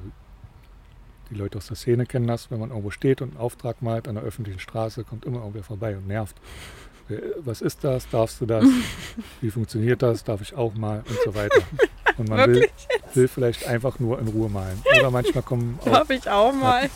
die 1.30 1.34
Leute 1.34 1.58
aus 1.58 1.68
der 1.68 1.76
Szene 1.76 2.04
kennen 2.06 2.26
das, 2.26 2.50
wenn 2.50 2.58
man 2.58 2.70
irgendwo 2.70 2.90
steht 2.90 3.22
und 3.22 3.30
einen 3.30 3.38
Auftrag 3.38 3.80
malt 3.80 4.08
an 4.08 4.16
der 4.16 4.24
öffentlichen 4.24 4.60
Straße, 4.60 5.04
kommt 5.04 5.24
immer 5.24 5.38
irgendwer 5.38 5.62
vorbei 5.62 5.96
und 5.96 6.06
nervt. 6.06 6.36
Äh, 7.08 7.16
Was 7.44 7.60
ist 7.60 7.84
das? 7.84 8.08
Darfst 8.08 8.40
du 8.40 8.46
das? 8.46 8.64
Wie 9.40 9.50
funktioniert 9.50 10.02
das? 10.02 10.24
Darf 10.24 10.40
ich 10.40 10.54
auch 10.54 10.74
mal? 10.74 11.02
Und 11.08 11.18
so 11.24 11.34
weiter. 11.34 11.60
Und 12.18 12.28
man 12.28 12.50
will, 12.50 12.68
will 13.14 13.28
vielleicht 13.28 13.66
einfach 13.66 13.98
nur 13.98 14.18
in 14.18 14.28
Ruhe 14.28 14.50
malen. 14.50 14.82
Oder 14.98 15.10
manchmal 15.10 15.42
kommen 15.42 15.78
auch, 15.80 15.84
Darf 15.86 16.10
ich 16.10 16.28
auch 16.28 16.52
mal. 16.52 16.90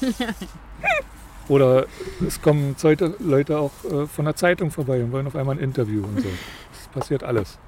oder 1.48 1.86
es 2.26 2.42
kommen 2.42 2.76
Leute, 3.20 3.58
auch 3.58 3.72
äh, 3.90 4.06
von 4.06 4.26
der 4.26 4.36
Zeitung 4.36 4.70
vorbei 4.70 5.02
und 5.02 5.12
wollen 5.12 5.26
auf 5.26 5.34
einmal 5.34 5.56
ein 5.56 5.62
Interview 5.62 6.04
und 6.04 6.20
so. 6.20 6.28
Das 6.70 6.88
passiert 6.88 7.22
alles. 7.22 7.58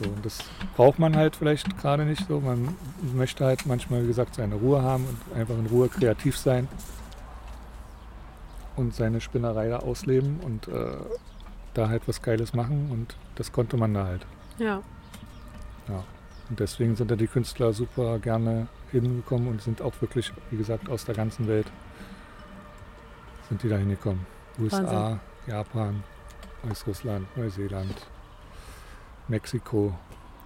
So, 0.00 0.08
und 0.08 0.24
das 0.24 0.38
braucht 0.76 0.98
man 0.98 1.16
halt 1.16 1.36
vielleicht 1.36 1.76
gerade 1.78 2.04
nicht 2.04 2.26
so. 2.28 2.40
Man 2.40 2.76
möchte 3.14 3.44
halt 3.44 3.66
manchmal, 3.66 4.02
wie 4.04 4.06
gesagt, 4.08 4.34
seine 4.36 4.54
Ruhe 4.56 4.82
haben 4.82 5.06
und 5.06 5.36
einfach 5.40 5.56
in 5.58 5.66
Ruhe 5.66 5.88
kreativ 5.88 6.36
sein 6.36 6.68
und 8.76 8.94
seine 8.94 9.20
Spinnerei 9.20 9.68
da 9.68 9.78
ausleben 9.78 10.38
und 10.40 10.68
äh, 10.68 10.96
da 11.76 11.88
halt 11.88 12.06
was 12.06 12.22
Geiles 12.22 12.54
machen 12.54 12.90
und 12.90 13.16
das 13.34 13.52
konnte 13.52 13.76
man 13.76 13.94
da 13.94 14.06
halt. 14.06 14.26
Ja. 14.58 14.82
Und 16.48 16.60
deswegen 16.60 16.94
sind 16.94 17.10
da 17.10 17.16
die 17.16 17.26
Künstler 17.26 17.72
super 17.72 18.18
gerne 18.18 18.68
hingekommen 18.92 19.48
und 19.48 19.62
sind 19.62 19.82
auch 19.82 20.00
wirklich, 20.00 20.32
wie 20.50 20.56
gesagt, 20.56 20.88
aus 20.88 21.04
der 21.04 21.14
ganzen 21.14 21.48
Welt 21.48 21.66
sind 23.48 23.62
die 23.62 23.68
da 23.68 23.76
hingekommen. 23.76 24.24
USA, 24.58 25.18
Japan, 25.46 26.02
Weißrussland, 26.62 27.36
Neuseeland, 27.36 27.94
Mexiko. 29.28 29.92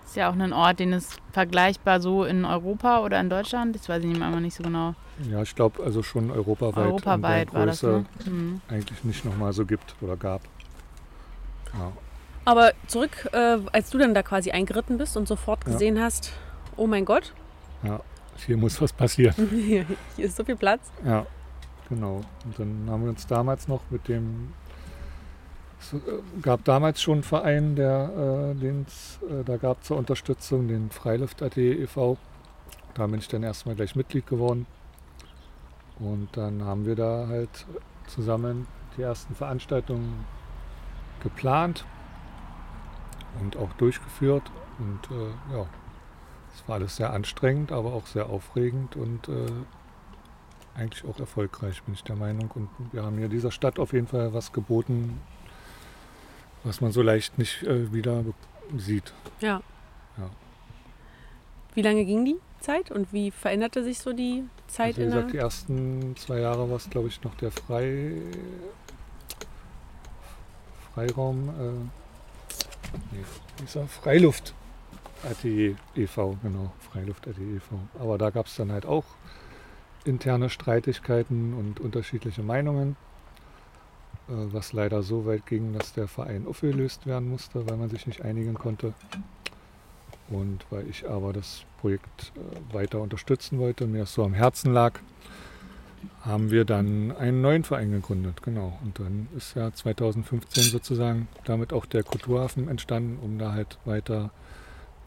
Ist 0.06 0.16
ja 0.16 0.30
auch 0.30 0.34
ein 0.34 0.52
Ort, 0.52 0.80
den 0.80 0.92
es 0.92 1.16
vergleichbar 1.32 2.00
so 2.00 2.24
in 2.24 2.44
Europa 2.44 3.00
oder 3.00 3.20
in 3.20 3.30
Deutschland, 3.30 3.76
das 3.76 3.88
weiß 3.88 4.02
ich 4.02 4.08
nicht 4.08 4.22
einmal 4.22 4.40
nicht 4.40 4.56
so 4.56 4.62
genau. 4.62 4.94
Ja, 5.30 5.42
ich 5.42 5.54
glaube 5.54 5.82
also 5.82 6.02
schon 6.02 6.30
europaweit, 6.30 6.86
Europaweit 6.86 7.54
war 7.54 7.66
das, 7.66 7.82
ne? 7.82 8.04
Mhm. 8.24 8.60
eigentlich 8.68 9.04
nicht 9.04 9.24
nochmal 9.24 9.52
so 9.52 9.64
gibt 9.64 9.94
oder 10.00 10.16
gab. 10.16 10.40
Ja. 11.74 11.92
Aber 12.44 12.72
zurück, 12.86 13.28
äh, 13.32 13.58
als 13.72 13.90
du 13.90 13.98
dann 13.98 14.14
da 14.14 14.22
quasi 14.22 14.50
eingeritten 14.50 14.98
bist 14.98 15.16
und 15.16 15.28
sofort 15.28 15.64
Ja. 15.66 15.72
gesehen 15.72 16.00
hast, 16.00 16.32
oh 16.76 16.86
mein 16.86 17.04
Gott, 17.04 17.32
Hier 18.46 18.56
muss 18.56 18.80
was 18.80 18.92
passieren. 18.92 19.34
hier 20.16 20.26
ist 20.26 20.36
so 20.36 20.44
viel 20.44 20.56
Platz. 20.56 20.90
Ja, 21.04 21.26
genau. 21.88 22.22
Und 22.44 22.58
dann 22.58 22.86
haben 22.88 23.02
wir 23.02 23.10
uns 23.10 23.26
damals 23.26 23.68
noch 23.68 23.82
mit 23.90 24.08
dem, 24.08 24.54
es 25.78 25.92
äh, 25.92 25.98
gab 26.40 26.64
damals 26.64 27.02
schon 27.02 27.14
einen 27.16 27.22
Verein, 27.22 27.76
der, 27.76 28.54
äh, 28.54 28.58
den's, 28.58 29.18
äh, 29.28 29.44
da 29.44 29.56
gab 29.58 29.84
zur 29.84 29.98
Unterstützung 29.98 30.68
den 30.68 30.90
Freiluft.at 30.90 31.56
e.V. 31.58 32.16
Da 32.94 33.06
bin 33.06 33.18
ich 33.20 33.28
dann 33.28 33.42
erstmal 33.42 33.74
gleich 33.74 33.94
Mitglied 33.94 34.26
geworden. 34.26 34.66
Und 35.98 36.28
dann 36.32 36.64
haben 36.64 36.86
wir 36.86 36.96
da 36.96 37.26
halt 37.28 37.66
zusammen 38.06 38.66
die 38.96 39.02
ersten 39.02 39.34
Veranstaltungen 39.34 40.24
geplant 41.22 41.84
und 43.40 43.56
auch 43.56 43.72
durchgeführt. 43.74 44.50
Und 44.78 45.16
äh, 45.16 45.54
ja, 45.54 45.66
es 46.54 46.66
war 46.68 46.76
alles 46.76 46.96
sehr 46.96 47.12
anstrengend, 47.12 47.72
aber 47.72 47.92
auch 47.92 48.06
sehr 48.06 48.26
aufregend 48.28 48.96
und 48.96 49.28
äh, 49.28 49.46
eigentlich 50.74 51.04
auch 51.04 51.18
erfolgreich, 51.18 51.82
bin 51.82 51.94
ich 51.94 52.04
der 52.04 52.16
Meinung. 52.16 52.50
Und 52.54 52.68
wir 52.92 53.02
haben 53.02 53.18
hier 53.18 53.28
dieser 53.28 53.50
Stadt 53.50 53.78
auf 53.78 53.92
jeden 53.92 54.06
Fall 54.06 54.32
was 54.32 54.52
geboten, 54.52 55.20
was 56.64 56.80
man 56.80 56.92
so 56.92 57.02
leicht 57.02 57.38
nicht 57.38 57.62
äh, 57.62 57.92
wieder 57.92 58.24
sieht. 58.76 59.12
Ja. 59.40 59.60
Ja. 60.16 60.30
Wie 61.74 61.82
lange 61.82 62.04
ging 62.04 62.24
die 62.24 62.36
Zeit 62.60 62.90
und 62.90 63.12
wie 63.12 63.30
veränderte 63.30 63.82
sich 63.82 63.98
so 63.98 64.12
die 64.12 64.44
Zeit 64.66 64.88
Also 64.88 65.00
wie 65.00 65.04
in 65.04 65.10
gesagt, 65.10 65.32
die 65.32 65.38
ersten 65.38 66.16
zwei 66.16 66.40
Jahre 66.40 66.68
war 66.68 66.76
es, 66.76 66.88
glaube 66.90 67.08
ich, 67.08 67.22
noch 67.22 67.34
der 67.36 67.50
Frei, 67.50 68.12
Freiraum, 71.00 71.48
äh, 71.48 72.00
Nee, 73.12 73.24
dieser 73.60 73.86
Freiluft 73.86 74.54
Atelier 75.22 75.76
e.V., 75.94 76.36
genau, 76.42 76.72
Freiluft 76.80 77.28
Atelier 77.28 77.56
e.V. 77.56 77.78
Aber 77.98 78.18
da 78.18 78.30
gab 78.30 78.46
es 78.46 78.56
dann 78.56 78.72
halt 78.72 78.86
auch 78.86 79.04
interne 80.04 80.48
Streitigkeiten 80.48 81.54
und 81.54 81.78
unterschiedliche 81.78 82.42
Meinungen, 82.42 82.96
äh, 84.28 84.32
was 84.52 84.72
leider 84.72 85.02
so 85.02 85.26
weit 85.26 85.46
ging, 85.46 85.72
dass 85.72 85.92
der 85.92 86.08
Verein 86.08 86.46
aufgelöst 86.46 87.06
werden 87.06 87.28
musste, 87.28 87.68
weil 87.68 87.76
man 87.76 87.90
sich 87.90 88.06
nicht 88.06 88.22
einigen 88.22 88.54
konnte. 88.54 88.92
Und 90.30 90.64
weil 90.70 90.88
ich 90.88 91.08
aber 91.08 91.32
das 91.32 91.64
Projekt 91.80 92.32
äh, 92.34 92.74
weiter 92.74 93.00
unterstützen 93.00 93.58
wollte, 93.58 93.86
mir 93.86 94.04
es 94.04 94.14
so 94.14 94.24
am 94.24 94.34
Herzen 94.34 94.72
lag, 94.72 94.98
haben 96.22 96.50
wir 96.50 96.64
dann 96.64 97.12
einen 97.16 97.40
neuen 97.40 97.64
Verein 97.64 97.90
gegründet, 97.90 98.42
genau. 98.42 98.78
Und 98.82 98.98
dann 98.98 99.28
ist 99.36 99.54
ja 99.54 99.72
2015 99.72 100.64
sozusagen 100.64 101.28
damit 101.44 101.72
auch 101.72 101.86
der 101.86 102.02
Kulturhafen 102.02 102.68
entstanden, 102.68 103.18
um 103.22 103.38
da 103.38 103.52
halt 103.52 103.78
weiter 103.84 104.30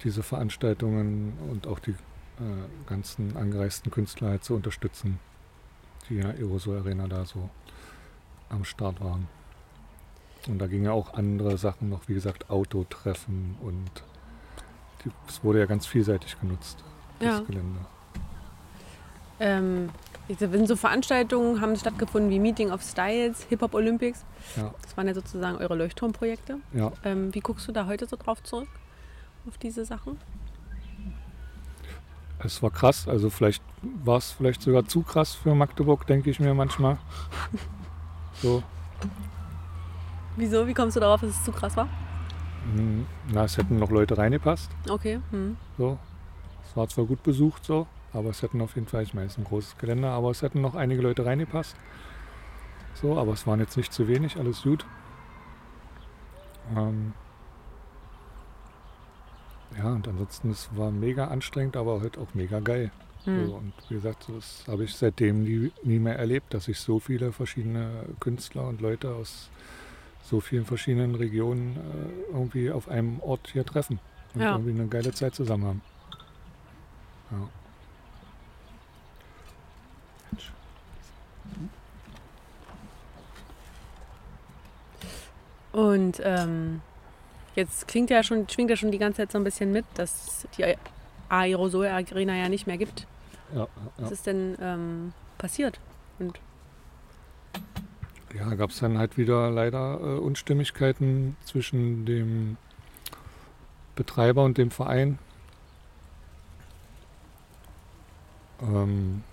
diese 0.03 0.23
Veranstaltungen 0.23 1.33
und 1.49 1.67
auch 1.67 1.79
die 1.79 1.91
äh, 1.91 1.95
ganzen 2.87 3.37
angereisten 3.37 3.91
Künstler 3.91 4.29
halt 4.29 4.43
zu 4.43 4.55
unterstützen, 4.55 5.19
die 6.09 6.15
in 6.15 6.21
der 6.21 6.31
Aerosol 6.31 6.79
Arena 6.79 7.07
da 7.07 7.25
so 7.25 7.49
am 8.49 8.65
Start 8.65 9.01
waren. 9.01 9.27
Und 10.47 10.59
da 10.59 10.67
gingen 10.67 10.85
ja 10.85 10.91
auch 10.91 11.13
andere 11.13 11.57
Sachen 11.57 11.89
noch, 11.89 12.07
wie 12.07 12.13
gesagt, 12.13 12.49
Autotreffen 12.49 13.55
und 13.61 13.89
es 15.27 15.43
wurde 15.43 15.59
ja 15.59 15.65
ganz 15.65 15.85
vielseitig 15.85 16.39
genutzt, 16.39 16.83
das 17.19 17.39
Ja. 17.39 17.45
Gelände. 17.45 17.79
Ähm, 19.39 19.89
wenn 20.27 20.65
so 20.67 20.75
Veranstaltungen 20.75 21.59
haben 21.61 21.75
stattgefunden 21.75 22.29
wie 22.31 22.39
Meeting 22.39 22.71
of 22.71 22.81
Styles, 22.81 23.43
Hip-Hop 23.49 23.73
Olympics. 23.73 24.23
Ja. 24.55 24.73
Das 24.81 24.95
waren 24.95 25.07
ja 25.07 25.13
sozusagen 25.13 25.57
eure 25.57 25.75
Leuchtturmprojekte. 25.75 26.57
Ja, 26.73 26.91
Ähm, 27.03 27.33
wie 27.35 27.41
guckst 27.41 27.67
du 27.67 27.71
da 27.71 27.85
heute 27.85 28.05
so 28.07 28.15
drauf 28.15 28.41
zurück? 28.43 28.69
Auf 29.47 29.57
diese 29.57 29.85
Sachen? 29.85 30.17
es 32.45 32.61
war 32.61 32.71
krass. 32.71 33.07
Also 33.07 33.29
vielleicht 33.29 33.63
war 34.03 34.17
es 34.17 34.31
vielleicht 34.31 34.61
sogar 34.61 34.85
zu 34.85 35.01
krass 35.01 35.33
für 35.33 35.55
Magdeburg, 35.55 36.05
denke 36.07 36.29
ich 36.29 36.39
mir 36.39 36.53
manchmal. 36.53 36.97
So, 38.41 38.63
Wieso? 40.35 40.67
Wie 40.67 40.73
kommst 40.73 40.95
du 40.95 40.99
darauf, 40.99 41.21
dass 41.21 41.29
es 41.29 41.43
zu 41.43 41.51
krass 41.51 41.77
war? 41.77 41.87
hm, 42.75 43.05
na, 43.31 43.43
es 43.43 43.57
hätten 43.57 43.77
noch 43.77 43.91
Leute 43.91 44.17
reingepasst. 44.17 44.69
Okay. 44.89 45.19
Hm. 45.29 45.55
So. 45.77 45.97
Es 46.67 46.75
war 46.75 46.87
zwar 46.89 47.05
gut 47.05 47.21
besucht 47.23 47.63
so, 47.63 47.85
aber 48.13 48.29
es 48.29 48.41
hätten 48.41 48.61
auf 48.61 48.75
jeden 48.75 48.87
Fall, 48.87 49.03
ich 49.03 49.13
meine, 49.13 49.27
es 49.27 49.33
ist 49.33 49.39
ein 49.39 49.43
großes 49.45 49.77
Gelände, 49.77 50.09
aber 50.09 50.31
es 50.31 50.41
hätten 50.41 50.61
noch 50.61 50.75
einige 50.75 51.01
Leute 51.01 51.25
reingepasst. 51.25 51.75
So, 52.93 53.17
aber 53.17 53.33
es 53.33 53.47
waren 53.47 53.59
jetzt 53.59 53.75
nicht 53.75 53.91
zu 53.91 54.07
wenig, 54.07 54.37
alles 54.37 54.61
gut. 54.63 54.85
Ähm 56.75 57.13
ja, 59.77 59.91
und 59.91 60.07
ansonsten, 60.07 60.51
es 60.51 60.69
war 60.75 60.91
mega 60.91 61.27
anstrengend, 61.27 61.75
aber 61.75 62.01
halt 62.01 62.17
auch 62.17 62.33
mega 62.33 62.59
geil. 62.59 62.91
Hm. 63.25 63.47
So, 63.49 63.55
und 63.55 63.73
wie 63.89 63.95
gesagt, 63.95 64.27
das 64.35 64.65
habe 64.67 64.83
ich 64.83 64.95
seitdem 64.95 65.43
nie, 65.43 65.71
nie 65.83 65.99
mehr 65.99 66.17
erlebt, 66.17 66.53
dass 66.53 66.65
sich 66.65 66.79
so 66.79 66.99
viele 66.99 67.31
verschiedene 67.31 68.05
Künstler 68.19 68.67
und 68.67 68.81
Leute 68.81 69.09
aus 69.15 69.49
so 70.23 70.39
vielen 70.39 70.65
verschiedenen 70.65 71.15
Regionen 71.15 71.75
äh, 71.75 72.31
irgendwie 72.33 72.71
auf 72.71 72.87
einem 72.87 73.19
Ort 73.21 73.49
hier 73.51 73.65
treffen 73.65 73.99
und 74.35 74.41
Ja. 74.41 74.51
irgendwie 74.53 74.71
eine 74.71 74.87
geile 74.87 75.13
Zeit 75.13 75.35
zusammen 75.35 75.65
haben. 75.65 75.81
Ja. 77.31 77.62
Und 85.73 86.21
ähm, 86.23 86.81
jetzt 87.55 87.87
klingt 87.87 88.09
ja 88.09 88.23
schon, 88.23 88.47
schwingt 88.47 88.69
ja 88.69 88.77
schon 88.77 88.91
die 88.91 88.99
ganze 88.99 89.17
Zeit 89.17 89.31
so 89.31 89.37
ein 89.37 89.43
bisschen 89.43 89.71
mit, 89.71 89.85
dass 89.95 90.47
die 90.57 90.75
Aerosol 91.29 91.87
Arena 91.87 92.37
ja 92.37 92.47
nicht 92.47 92.67
mehr 92.67 92.77
gibt. 92.77 93.07
Ja, 93.53 93.61
ja, 93.61 93.67
Was 93.97 94.11
ist 94.11 94.27
denn 94.27 94.55
ähm, 94.61 95.13
passiert? 95.37 95.79
Und 96.19 96.39
ja 98.33 98.53
gab 98.55 98.69
es 98.69 98.79
dann 98.79 98.97
halt 98.97 99.17
wieder 99.17 99.49
leider 99.49 99.99
äh, 99.99 100.19
Unstimmigkeiten 100.19 101.35
zwischen 101.43 102.05
dem 102.05 102.57
Betreiber 103.95 104.43
und 104.43 104.57
dem 104.57 104.71
Verein. 104.71 105.19
Ähm, 108.61 109.23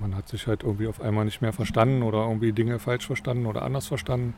man 0.00 0.14
hat 0.14 0.28
sich 0.28 0.46
halt 0.46 0.62
irgendwie 0.62 0.88
auf 0.88 1.00
einmal 1.00 1.24
nicht 1.24 1.40
mehr 1.40 1.52
verstanden 1.52 2.02
oder 2.02 2.24
irgendwie 2.24 2.52
Dinge 2.52 2.78
falsch 2.78 3.06
verstanden 3.06 3.46
oder 3.46 3.62
anders 3.62 3.86
verstanden. 3.86 4.34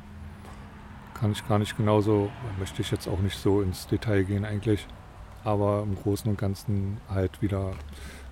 Kann 1.21 1.33
ich 1.33 1.47
gar 1.49 1.59
nicht 1.59 1.77
genauso, 1.77 2.31
möchte 2.59 2.81
ich 2.81 2.91
jetzt 2.93 3.09
auch 3.09 3.19
nicht 3.19 3.37
so 3.37 3.61
ins 3.61 3.87
Detail 3.89 4.23
gehen 4.25 4.45
eigentlich. 4.45 4.87
Aber 5.45 5.83
im 5.83 5.97
Großen 5.97 6.31
und 6.31 6.39
Ganzen 6.39 6.99
halt 7.09 7.43
wieder 7.43 7.73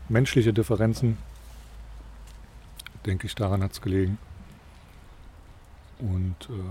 menschliche 0.08 0.52
Differenzen. 0.52 1.18
Denke 3.04 3.26
ich, 3.26 3.34
daran 3.34 3.62
hat 3.62 3.72
es 3.72 3.80
gelegen. 3.80 4.18
Und 5.98 6.36
äh, 6.50 6.62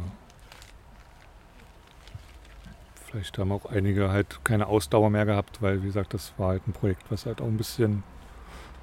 vielleicht 3.06 3.38
haben 3.38 3.52
auch 3.52 3.66
einige 3.66 4.10
halt 4.10 4.40
keine 4.44 4.68
Ausdauer 4.68 5.10
mehr 5.10 5.26
gehabt, 5.26 5.62
weil 5.62 5.82
wie 5.82 5.88
gesagt, 5.88 6.14
das 6.14 6.34
war 6.38 6.50
halt 6.50 6.68
ein 6.68 6.74
Projekt, 6.74 7.10
was 7.10 7.26
halt 7.26 7.42
auch 7.42 7.48
ein 7.48 7.58
bisschen, 7.58 8.04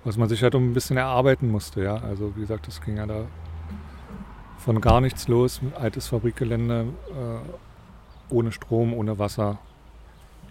was 0.05 0.17
man 0.17 0.29
sich 0.29 0.43
halt 0.43 0.55
auch 0.55 0.61
ein 0.61 0.75
bisschen 0.75 0.97
erarbeiten 0.97 1.49
musste, 1.49 1.83
ja. 1.83 1.97
Also 1.97 2.35
wie 2.37 2.41
gesagt, 2.41 2.67
das 2.67 2.81
ging 2.81 2.97
ja 2.97 3.07
da 3.07 3.27
von 4.65 4.81
gar 4.81 5.01
nichts 5.01 5.27
los, 5.29 5.61
altes 5.75 6.07
Fabrikgelände, 6.07 6.87
äh, 7.11 8.33
ohne 8.35 8.53
Strom, 8.53 8.95
ohne 8.95 9.19
Wasser. 9.19 9.59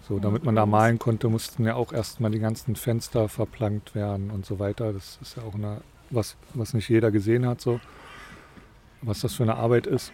So, 0.08 0.20
damit 0.20 0.44
man 0.44 0.56
da 0.56 0.66
malen 0.66 1.00
konnte, 1.00 1.30
mussten 1.30 1.66
ja 1.66 1.76
auch 1.76 1.94
erstmal 1.94 2.32
die 2.32 2.40
ganzen 2.40 2.76
Fenster 2.76 3.30
verplankt 3.30 3.96
werden 3.96 4.30
und 4.30 4.46
so 4.46 4.60
weiter. 4.60 4.92
Das 4.92 5.18
ist 5.22 5.38
ja 5.38 5.44
auch 5.44 5.56
eine, 5.56 5.82
was, 6.10 6.36
was 6.54 6.74
nicht 6.74 6.90
jeder 6.90 7.12
gesehen 7.12 7.46
hat, 7.46 7.62
so 7.62 7.80
was 9.02 9.22
das 9.22 9.34
für 9.34 9.44
eine 9.44 9.56
Arbeit 9.56 9.88
ist 9.88 10.12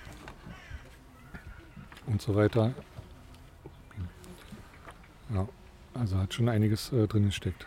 und 2.05 2.21
so 2.21 2.35
weiter. 2.35 2.73
Ja, 5.33 5.47
also 5.93 6.17
hat 6.17 6.33
schon 6.33 6.47
einiges 6.47 6.93
äh, 6.93 7.07
drin 7.07 7.25
gesteckt. 7.25 7.65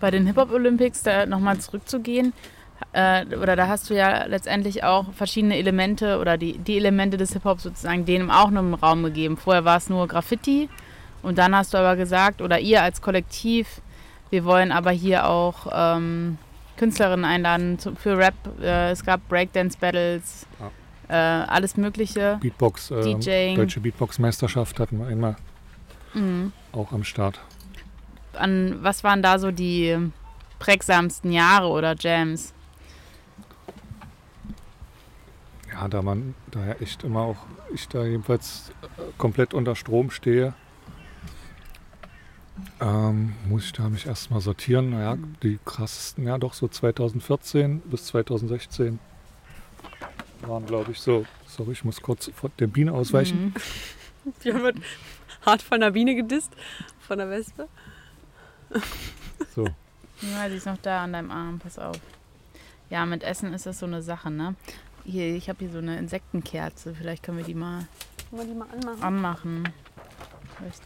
Bei 0.00 0.10
den 0.10 0.26
Hip-Hop 0.26 0.52
Olympics, 0.52 1.02
da 1.02 1.26
nochmal 1.26 1.58
zurückzugehen, 1.58 2.32
äh, 2.92 3.24
oder 3.36 3.56
da 3.56 3.68
hast 3.68 3.90
du 3.90 3.94
ja 3.94 4.24
letztendlich 4.26 4.84
auch 4.84 5.12
verschiedene 5.12 5.56
Elemente 5.56 6.18
oder 6.18 6.36
die, 6.38 6.58
die 6.58 6.76
Elemente 6.76 7.16
des 7.16 7.32
Hip-Hop 7.32 7.60
sozusagen 7.60 8.04
denen 8.04 8.30
auch 8.30 8.50
noch 8.50 8.62
einen 8.62 8.74
Raum 8.74 9.02
gegeben. 9.02 9.36
Vorher 9.36 9.64
war 9.64 9.76
es 9.78 9.88
nur 9.90 10.06
Graffiti 10.08 10.68
und 11.22 11.38
dann 11.38 11.54
hast 11.54 11.74
du 11.74 11.78
aber 11.78 11.96
gesagt, 11.96 12.40
oder 12.42 12.58
ihr 12.60 12.82
als 12.82 13.02
Kollektiv, 13.02 13.80
wir 14.30 14.44
wollen 14.44 14.72
aber 14.72 14.90
hier 14.90 15.26
auch 15.28 15.66
ähm, 15.72 16.38
Künstlerinnen 16.76 17.24
einladen 17.24 17.78
zu, 17.78 17.94
für 17.96 18.16
Rap. 18.16 18.34
Äh, 18.62 18.90
es 18.92 19.04
gab 19.04 19.26
Breakdance-Battles, 19.28 20.46
äh, 21.08 21.14
alles 21.14 21.76
Mögliche. 21.76 22.38
Beatbox, 22.40 22.90
äh, 22.90 23.00
DJing. 23.02 23.56
Deutsche 23.56 23.80
Beatbox-Meisterschaft 23.80 24.78
hatten 24.78 24.98
wir 24.98 25.06
einmal 25.06 25.36
Mhm. 26.14 26.52
auch 26.72 26.92
am 26.92 27.04
Start. 27.04 27.38
An, 28.34 28.78
was 28.82 29.04
waren 29.04 29.22
da 29.22 29.38
so 29.38 29.50
die 29.50 29.96
prägsamsten 30.58 31.32
Jahre 31.32 31.68
oder 31.68 31.94
Jams? 31.98 32.54
Ja, 35.78 35.86
da 35.86 36.02
man 36.02 36.34
da 36.50 36.66
ja 36.66 36.72
echt 36.74 37.04
immer 37.04 37.20
auch, 37.20 37.36
ich 37.72 37.86
da 37.88 38.04
jedenfalls 38.04 38.72
äh, 38.82 39.02
komplett 39.16 39.54
unter 39.54 39.76
Strom 39.76 40.10
stehe, 40.10 40.54
ähm, 42.80 43.34
muss 43.48 43.66
ich 43.66 43.72
da 43.72 43.88
mich 43.88 44.06
erstmal 44.06 44.40
sortieren. 44.40 44.90
Naja, 44.90 45.16
die 45.42 45.60
krassesten, 45.64 46.26
ja 46.26 46.36
doch 46.38 46.54
so 46.54 46.66
2014 46.66 47.80
bis 47.82 48.06
2016 48.06 48.98
waren, 50.42 50.66
glaube 50.66 50.90
ich, 50.90 51.00
so. 51.00 51.26
Sorry, 51.46 51.72
ich 51.72 51.84
muss 51.84 52.00
kurz 52.00 52.30
vor 52.34 52.50
der 52.58 52.66
Biene 52.66 52.92
ausweichen. 52.92 53.54
Mhm. 54.24 54.32
wir 54.42 54.62
wird 54.62 54.76
hart 55.46 55.62
von 55.62 55.80
der 55.80 55.92
Biene 55.92 56.16
gedisst, 56.16 56.52
von 56.98 57.18
der 57.18 57.30
Wespe. 57.30 57.68
So. 59.54 59.68
Ja, 60.20 60.48
sie 60.48 60.56
ist 60.56 60.66
noch 60.66 60.78
da 60.78 61.04
an 61.04 61.12
deinem 61.12 61.30
Arm, 61.30 61.60
pass 61.60 61.78
auf. 61.78 61.94
Ja, 62.90 63.06
mit 63.06 63.22
Essen 63.22 63.52
ist 63.54 63.66
das 63.66 63.78
so 63.78 63.86
eine 63.86 64.02
Sache, 64.02 64.32
ne? 64.32 64.56
Hier, 65.10 65.34
ich 65.34 65.48
habe 65.48 65.60
hier 65.60 65.70
so 65.70 65.78
eine 65.78 65.96
Insektenkerze, 65.98 66.94
vielleicht 66.94 67.22
können 67.22 67.38
wir 67.38 67.44
die 67.44 67.54
mal 67.54 67.86
wir 68.30 68.44
die 68.44 68.52
mal 68.52 68.66
anmachen? 68.70 69.02
anmachen. 69.02 69.68
Vielleicht 70.58 70.82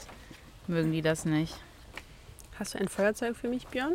mögen 0.69 0.93
die 0.93 1.03
das 1.03 1.25
nicht. 1.25 1.57
Hast 2.59 2.75
du 2.75 2.79
ein 2.79 2.87
Feuerzeug 2.89 3.37
für 3.37 3.49
mich, 3.49 3.67
Björn? 3.67 3.95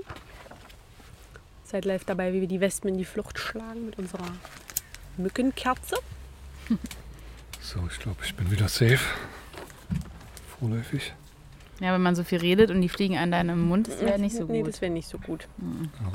Seid 1.64 1.86
live 1.86 2.04
dabei, 2.04 2.34
wie 2.34 2.42
wir 2.42 2.48
die 2.48 2.60
Wespen 2.60 2.90
in 2.92 2.98
die 2.98 3.06
Flucht 3.06 3.40
schlagen 3.40 3.86
mit 3.86 3.98
unserer 3.98 4.28
Mückenkerze. 5.18 5.96
So, 7.60 7.80
ich 7.92 8.00
glaube, 8.00 8.20
ich 8.24 8.34
bin 8.34 8.50
wieder 8.50 8.70
safe. 8.70 9.00
Vorläufig. 10.58 11.14
Ja, 11.82 11.92
wenn 11.94 12.02
man 12.02 12.16
so 12.16 12.24
viel 12.24 12.38
redet 12.40 12.72
und 12.72 12.80
die 12.82 12.88
fliegen 12.88 13.18
an 13.18 13.30
deinem 13.30 13.68
Mund, 13.68 13.90
das 13.90 14.00
wäre 14.00 14.18
nicht 14.20 14.38
so 14.38 14.46
Nee, 14.46 14.60
gut. 14.62 14.70
das 14.70 14.80
wäre 14.80 14.94
nicht 14.94 15.10
so 15.10 15.18
gut. 15.18 15.50
Mhm. 15.58 15.90
Ja, 16.00 16.12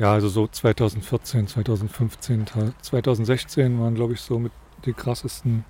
also 0.00 0.28
so 0.28 0.46
2014, 0.46 1.46
2015, 1.46 2.46
2016 2.82 3.80
waren, 3.80 3.94
glaube 3.94 4.12
ich, 4.12 4.20
so 4.20 4.38
mit 4.38 4.52
die 4.84 4.92
krassesten, 4.92 5.64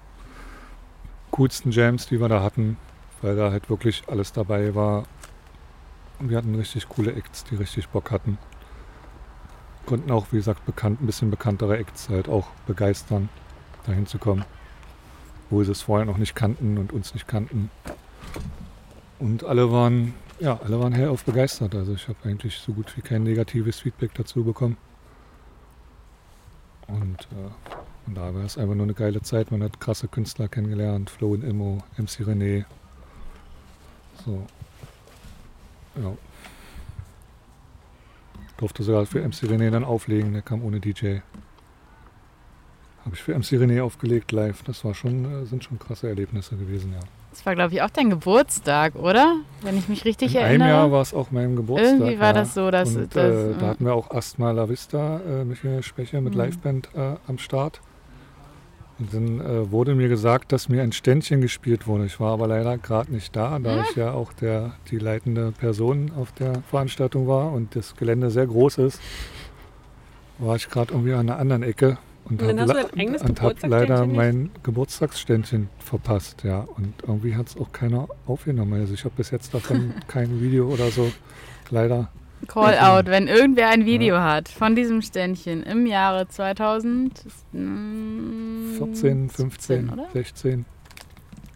coolsten 1.30 1.70
Jams, 1.70 2.06
die 2.08 2.20
wir 2.20 2.28
da 2.28 2.42
hatten, 2.42 2.76
weil 3.22 3.36
da 3.36 3.50
halt 3.52 3.70
wirklich 3.70 4.02
alles 4.08 4.32
dabei 4.32 4.74
war. 4.74 5.04
Wir 6.18 6.38
hatten 6.38 6.54
richtig 6.54 6.88
coole 6.88 7.12
Acts, 7.12 7.44
die 7.44 7.56
richtig 7.56 7.88
Bock 7.88 8.10
hatten. 8.10 8.38
Konnten 9.84 10.10
auch, 10.10 10.26
wie 10.32 10.36
gesagt, 10.36 10.66
bekannt, 10.66 11.00
ein 11.00 11.06
bisschen 11.06 11.30
bekanntere 11.30 11.78
Acts 11.78 12.08
halt 12.08 12.28
auch 12.28 12.48
begeistern, 12.66 13.28
dahin 13.86 14.06
zu 14.06 14.18
kommen. 14.18 14.44
Wo 15.50 15.62
sie 15.62 15.70
es 15.70 15.82
vorher 15.82 16.06
noch 16.06 16.18
nicht 16.18 16.34
kannten 16.34 16.78
und 16.78 16.92
uns 16.92 17.14
nicht 17.14 17.28
kannten. 17.28 17.70
Und 19.20 19.44
alle 19.44 19.70
waren, 19.70 20.14
ja, 20.38 20.60
alle 20.62 20.78
waren 20.80 20.92
hellauf 20.92 21.24
begeistert. 21.24 21.74
Also 21.74 21.94
ich 21.94 22.08
habe 22.08 22.18
eigentlich 22.24 22.58
so 22.58 22.72
gut 22.72 22.96
wie 22.96 23.02
kein 23.02 23.22
negatives 23.22 23.80
Feedback 23.80 24.14
dazu 24.14 24.44
bekommen. 24.44 24.76
Und 26.86 27.22
äh, 27.32 28.14
da 28.14 28.34
war 28.34 28.44
es 28.44 28.58
einfach 28.58 28.74
nur 28.74 28.84
eine 28.84 28.94
geile 28.94 29.22
Zeit. 29.22 29.50
Man 29.50 29.62
hat 29.62 29.80
krasse 29.80 30.08
Künstler 30.08 30.48
kennengelernt, 30.48 31.10
Flo 31.10 31.32
und 31.32 31.42
Immo, 31.42 31.82
MC 31.96 32.20
René. 32.20 32.64
So. 34.24 34.46
Ja. 36.00 36.12
Durfte 38.56 38.82
sogar 38.82 39.06
für 39.06 39.20
MC 39.20 39.44
René 39.44 39.70
dann 39.70 39.84
auflegen, 39.84 40.32
der 40.32 40.42
kam 40.42 40.64
ohne 40.64 40.80
DJ. 40.80 41.18
Habe 43.04 43.14
ich 43.14 43.22
für 43.22 43.34
MC 43.34 43.52
René 43.52 43.82
aufgelegt 43.82 44.32
live. 44.32 44.62
Das 44.62 44.84
war 44.84 44.94
schon, 44.94 45.24
äh, 45.24 45.46
sind 45.46 45.64
schon 45.64 45.78
krasse 45.78 46.08
Erlebnisse 46.08 46.56
gewesen, 46.56 46.92
ja. 46.92 47.00
Das 47.36 47.44
war, 47.44 47.54
glaube 47.54 47.74
ich, 47.74 47.82
auch 47.82 47.90
dein 47.90 48.08
Geburtstag, 48.08 48.94
oder? 48.94 49.36
Wenn 49.60 49.76
ich 49.76 49.90
mich 49.90 50.06
richtig 50.06 50.34
In 50.34 50.40
erinnere. 50.40 50.68
einem 50.68 50.76
Jahr 50.76 50.92
war 50.92 51.02
es 51.02 51.12
auch 51.12 51.30
mein 51.30 51.54
Geburtstag. 51.54 51.92
Irgendwie 52.00 52.18
war 52.18 52.28
ja. 52.28 52.32
das 52.32 52.54
so, 52.54 52.70
dass. 52.70 52.96
Und, 52.96 53.14
dass 53.14 53.34
äh, 53.34 53.54
da 53.60 53.66
hatten 53.66 53.84
wir 53.84 53.94
auch 53.94 54.10
Asthma 54.10 54.52
La 54.52 54.68
Vista, 54.70 55.20
äh, 55.20 55.44
Michael 55.44 55.82
Specher 55.82 56.22
mit 56.22 56.34
Mhm. 56.34 56.40
Liveband 56.40 56.88
äh, 56.94 57.16
am 57.28 57.36
Start. 57.36 57.82
Und 58.98 59.12
dann 59.12 59.40
äh, 59.40 59.70
wurde 59.70 59.94
mir 59.94 60.08
gesagt, 60.08 60.50
dass 60.52 60.70
mir 60.70 60.82
ein 60.82 60.92
Ständchen 60.92 61.42
gespielt 61.42 61.86
wurde. 61.86 62.06
Ich 62.06 62.18
war 62.18 62.32
aber 62.32 62.48
leider 62.48 62.78
gerade 62.78 63.12
nicht 63.12 63.36
da, 63.36 63.58
da 63.58 63.82
ich 63.82 63.96
ja 63.96 64.12
auch 64.12 64.32
der, 64.32 64.72
die 64.90 64.96
leitende 64.98 65.52
Person 65.52 66.12
auf 66.18 66.32
der 66.32 66.62
Veranstaltung 66.70 67.28
war 67.28 67.52
und 67.52 67.76
das 67.76 67.94
Gelände 67.96 68.30
sehr 68.30 68.46
groß 68.46 68.78
ist, 68.78 68.98
war 70.38 70.56
ich 70.56 70.70
gerade 70.70 70.94
irgendwie 70.94 71.12
an 71.12 71.28
einer 71.28 71.38
anderen 71.38 71.62
Ecke 71.62 71.98
und 72.28 72.42
Und 72.42 72.48
dann 72.48 72.60
habe 72.60 72.72
hast 72.74 72.84
du 72.84 72.88
dein 72.96 73.00
eigenes 73.00 73.22
und 73.22 73.40
hab 73.40 73.62
leider 73.66 74.06
mein 74.06 74.50
Geburtstagsständchen 74.62 75.68
verpasst. 75.78 76.42
Ja. 76.44 76.66
Und 76.76 76.94
irgendwie 77.06 77.36
hat 77.36 77.46
es 77.48 77.56
auch 77.56 77.70
keiner 77.72 78.08
aufgenommen. 78.26 78.74
Also 78.80 78.94
ich 78.94 79.04
habe 79.04 79.14
bis 79.16 79.30
jetzt 79.30 79.54
davon 79.54 79.94
kein 80.08 80.40
Video 80.40 80.66
oder 80.68 80.90
so. 80.90 81.10
Leider. 81.70 82.08
Call 82.48 82.78
out, 82.78 83.06
wenn 83.06 83.28
irgendwer 83.28 83.68
ein 83.70 83.86
Video 83.86 84.18
hat 84.18 84.48
von 84.48 84.76
diesem 84.76 85.00
Ständchen 85.02 85.62
im 85.62 85.86
Jahre 85.86 86.28
2000. 86.28 87.24
mm, 87.52 88.74
14, 88.76 89.30
15, 89.30 89.90
oder? 89.90 90.06
16. 90.12 90.64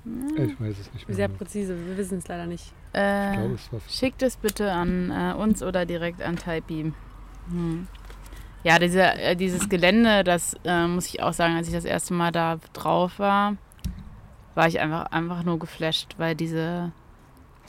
Hm. 0.04 0.28
Ich 0.36 0.60
weiß 0.60 0.76
es 0.80 0.92
nicht 0.94 1.06
mehr. 1.08 1.16
Sehr 1.16 1.26
genau. 1.28 1.38
präzise, 1.38 1.76
wir 1.86 1.96
wissen 1.98 2.18
es 2.18 2.28
leider 2.28 2.46
nicht. 2.46 2.72
Ich 2.92 2.98
Äh, 2.98 3.36
glaube, 3.36 3.54
es 3.54 3.72
war 3.72 3.80
schickt 3.88 4.22
es 4.22 4.36
bitte 4.36 4.72
an 4.72 5.10
äh, 5.10 5.34
uns 5.34 5.62
oder 5.62 5.84
direkt 5.84 6.22
an 6.22 6.36
Typebeam. 6.36 6.94
Hm. 7.50 7.86
Ja, 8.62 8.78
diese, 8.78 9.02
äh, 9.02 9.36
dieses 9.36 9.68
Gelände, 9.68 10.22
das 10.22 10.54
äh, 10.64 10.86
muss 10.86 11.06
ich 11.06 11.22
auch 11.22 11.32
sagen, 11.32 11.56
als 11.56 11.68
ich 11.68 11.74
das 11.74 11.84
erste 11.84 12.12
Mal 12.14 12.30
da 12.30 12.58
drauf 12.72 13.18
war, 13.18 13.56
war 14.54 14.68
ich 14.68 14.80
einfach, 14.80 15.06
einfach 15.12 15.44
nur 15.44 15.58
geflasht, 15.58 16.14
weil 16.18 16.34
diese 16.34 16.92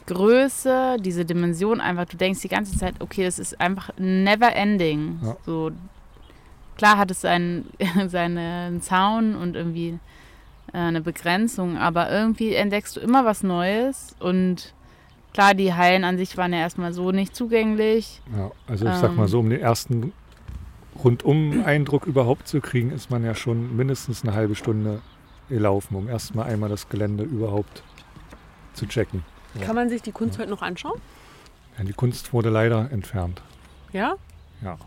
Größe, 0.08 0.98
diese 1.00 1.24
Dimension 1.26 1.80
einfach, 1.80 2.06
du 2.06 2.18
denkst 2.18 2.42
die 2.42 2.50
ganze 2.50 2.78
Zeit, 2.78 2.96
okay, 3.00 3.24
das 3.24 3.40
ist 3.40 3.62
einfach 3.62 3.92
never 3.98 4.54
ending. 4.54 5.20
Ja. 5.24 5.38
So, 5.46 5.72
klar 6.78 6.98
hat 6.98 7.12
es 7.12 7.22
seinen, 7.22 7.70
seinen 8.08 8.82
Zaun 8.82 9.36
und 9.36 9.56
irgendwie 9.56 10.00
äh, 10.74 10.78
eine 10.78 11.02
Begrenzung, 11.02 11.78
aber 11.78 12.12
irgendwie 12.12 12.54
entdeckst 12.54 12.98
du 12.98 13.00
immer 13.00 13.24
was 13.24 13.44
Neues 13.44 14.16
und 14.20 14.74
klar, 15.34 15.54
die 15.54 15.74
Hallen 15.74 16.04
an 16.04 16.18
sich 16.18 16.36
waren 16.36 16.52
ja 16.52 16.60
erstmal 16.60 16.92
so 16.92 17.12
nicht 17.12 17.36
zugänglich. 17.36 18.22
Ja, 18.36 18.52
also 18.68 18.88
ich 18.88 18.96
sag 18.96 19.16
mal 19.16 19.24
Ähm. 19.24 19.30
so, 19.30 19.40
um 19.40 19.50
den 19.50 19.62
ersten 19.62 20.12
Rundum-Eindruck 21.04 22.06
überhaupt 22.06 22.48
zu 22.48 22.62
kriegen, 22.62 22.92
ist 22.92 23.10
man 23.10 23.24
ja 23.24 23.36
schon 23.36 23.76
mindestens 23.76 24.24
eine 24.24 24.34
halbe 24.34 24.56
Stunde 24.56 25.02
gelaufen, 25.50 25.96
um 25.96 26.08
erstmal 26.08 26.48
einmal 26.50 26.70
das 26.70 26.90
Gelände 26.90 27.24
überhaupt 27.24 27.84
zu 28.74 28.86
checken. 28.88 29.24
Ja. 29.56 29.66
Kann 29.66 29.76
man 29.76 29.90
sich 29.90 30.02
die 30.02 30.12
Kunst 30.12 30.40
heute 30.40 30.50
noch 30.50 30.62
anschauen? 30.62 31.00
Ja, 31.78 31.84
die 31.84 31.94
Kunst 31.94 32.32
wurde 32.34 32.50
leider 32.50 32.90
entfernt. 32.92 33.42
Ja? 33.92 34.16
Ja, 34.62 34.78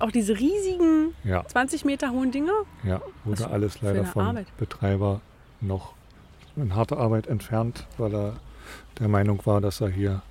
Auch 0.00 0.10
diese 0.10 0.38
riesigen 0.38 1.14
ja, 1.24 1.46
20 1.46 1.84
Meter 1.84 2.10
hohen 2.10 2.30
Dinger? 2.32 2.52
ja. 2.84 3.00
Wurde 3.24 3.40
Was 3.44 3.50
alles 3.50 3.80
leider 3.80 4.04
vom 4.04 4.22
Arbeit? 4.22 4.46
Betreiber 4.58 5.20
noch 5.60 5.94
in 6.56 6.74
harter 6.74 6.98
Arbeit 6.98 7.26
entfernt, 7.28 7.86
weil 7.96 8.14
er 8.14 8.36
der 8.98 9.08
Meinung 9.08 9.40
war, 9.46 9.60
dass 9.60 9.80
er 9.80 9.88
hier 9.88 10.22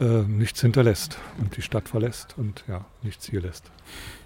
äh, 0.00 0.04
nichts 0.22 0.60
hinterlässt 0.60 1.18
und 1.38 1.56
die 1.56 1.62
Stadt 1.62 1.88
verlässt 1.88 2.34
und 2.38 2.64
ja, 2.68 2.84
nichts 3.02 3.28
hier 3.28 3.40
lässt, 3.40 3.70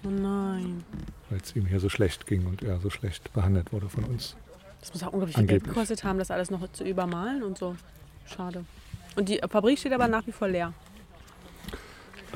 Oh 0.03 0.09
nein. 0.09 0.83
weil 1.29 1.39
es 1.41 1.55
ihm 1.55 1.65
hier 1.65 1.79
so 1.79 1.89
schlecht 1.89 2.25
ging 2.27 2.45
und 2.45 2.63
er 2.63 2.79
so 2.79 2.89
schlecht 2.89 3.33
behandelt 3.33 3.71
wurde 3.73 3.89
von 3.89 4.03
uns. 4.05 4.35
Das 4.79 4.93
muss 4.93 5.03
auch 5.03 5.13
unglaublich 5.13 5.35
viel 5.35 5.47
Geld 5.47 5.63
gekostet 5.63 6.03
haben, 6.03 6.19
das 6.19 6.31
alles 6.31 6.51
noch 6.51 6.71
zu 6.71 6.83
übermalen 6.83 7.43
und 7.43 7.57
so. 7.57 7.75
Schade. 8.25 8.63
Und 9.15 9.29
die 9.29 9.39
Fabrik 9.49 9.79
steht 9.79 9.93
aber 9.93 10.07
nach 10.07 10.25
wie 10.27 10.31
vor 10.31 10.47
leer. 10.47 10.73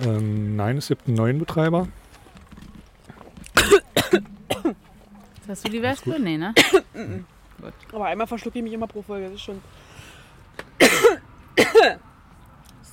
Ähm, 0.02 0.56
nein, 0.56 0.78
es 0.78 0.88
gibt 0.88 1.08
einen 1.08 1.18
neuen 1.18 1.40
Betreiber. 1.40 1.88
Hast 5.48 5.66
du 5.68 5.72
die 5.72 5.82
Wespe? 5.82 6.20
Nee, 6.20 6.38
ne? 6.38 6.54
Aber 7.92 8.06
einmal 8.06 8.28
verschlucke 8.28 8.60
ich 8.60 8.64
mich 8.64 8.74
immer 8.74 8.88
pro 8.88 9.02
Folge, 9.02 9.26
das 9.26 9.36
ist 9.36 9.42
schon. 9.42 9.62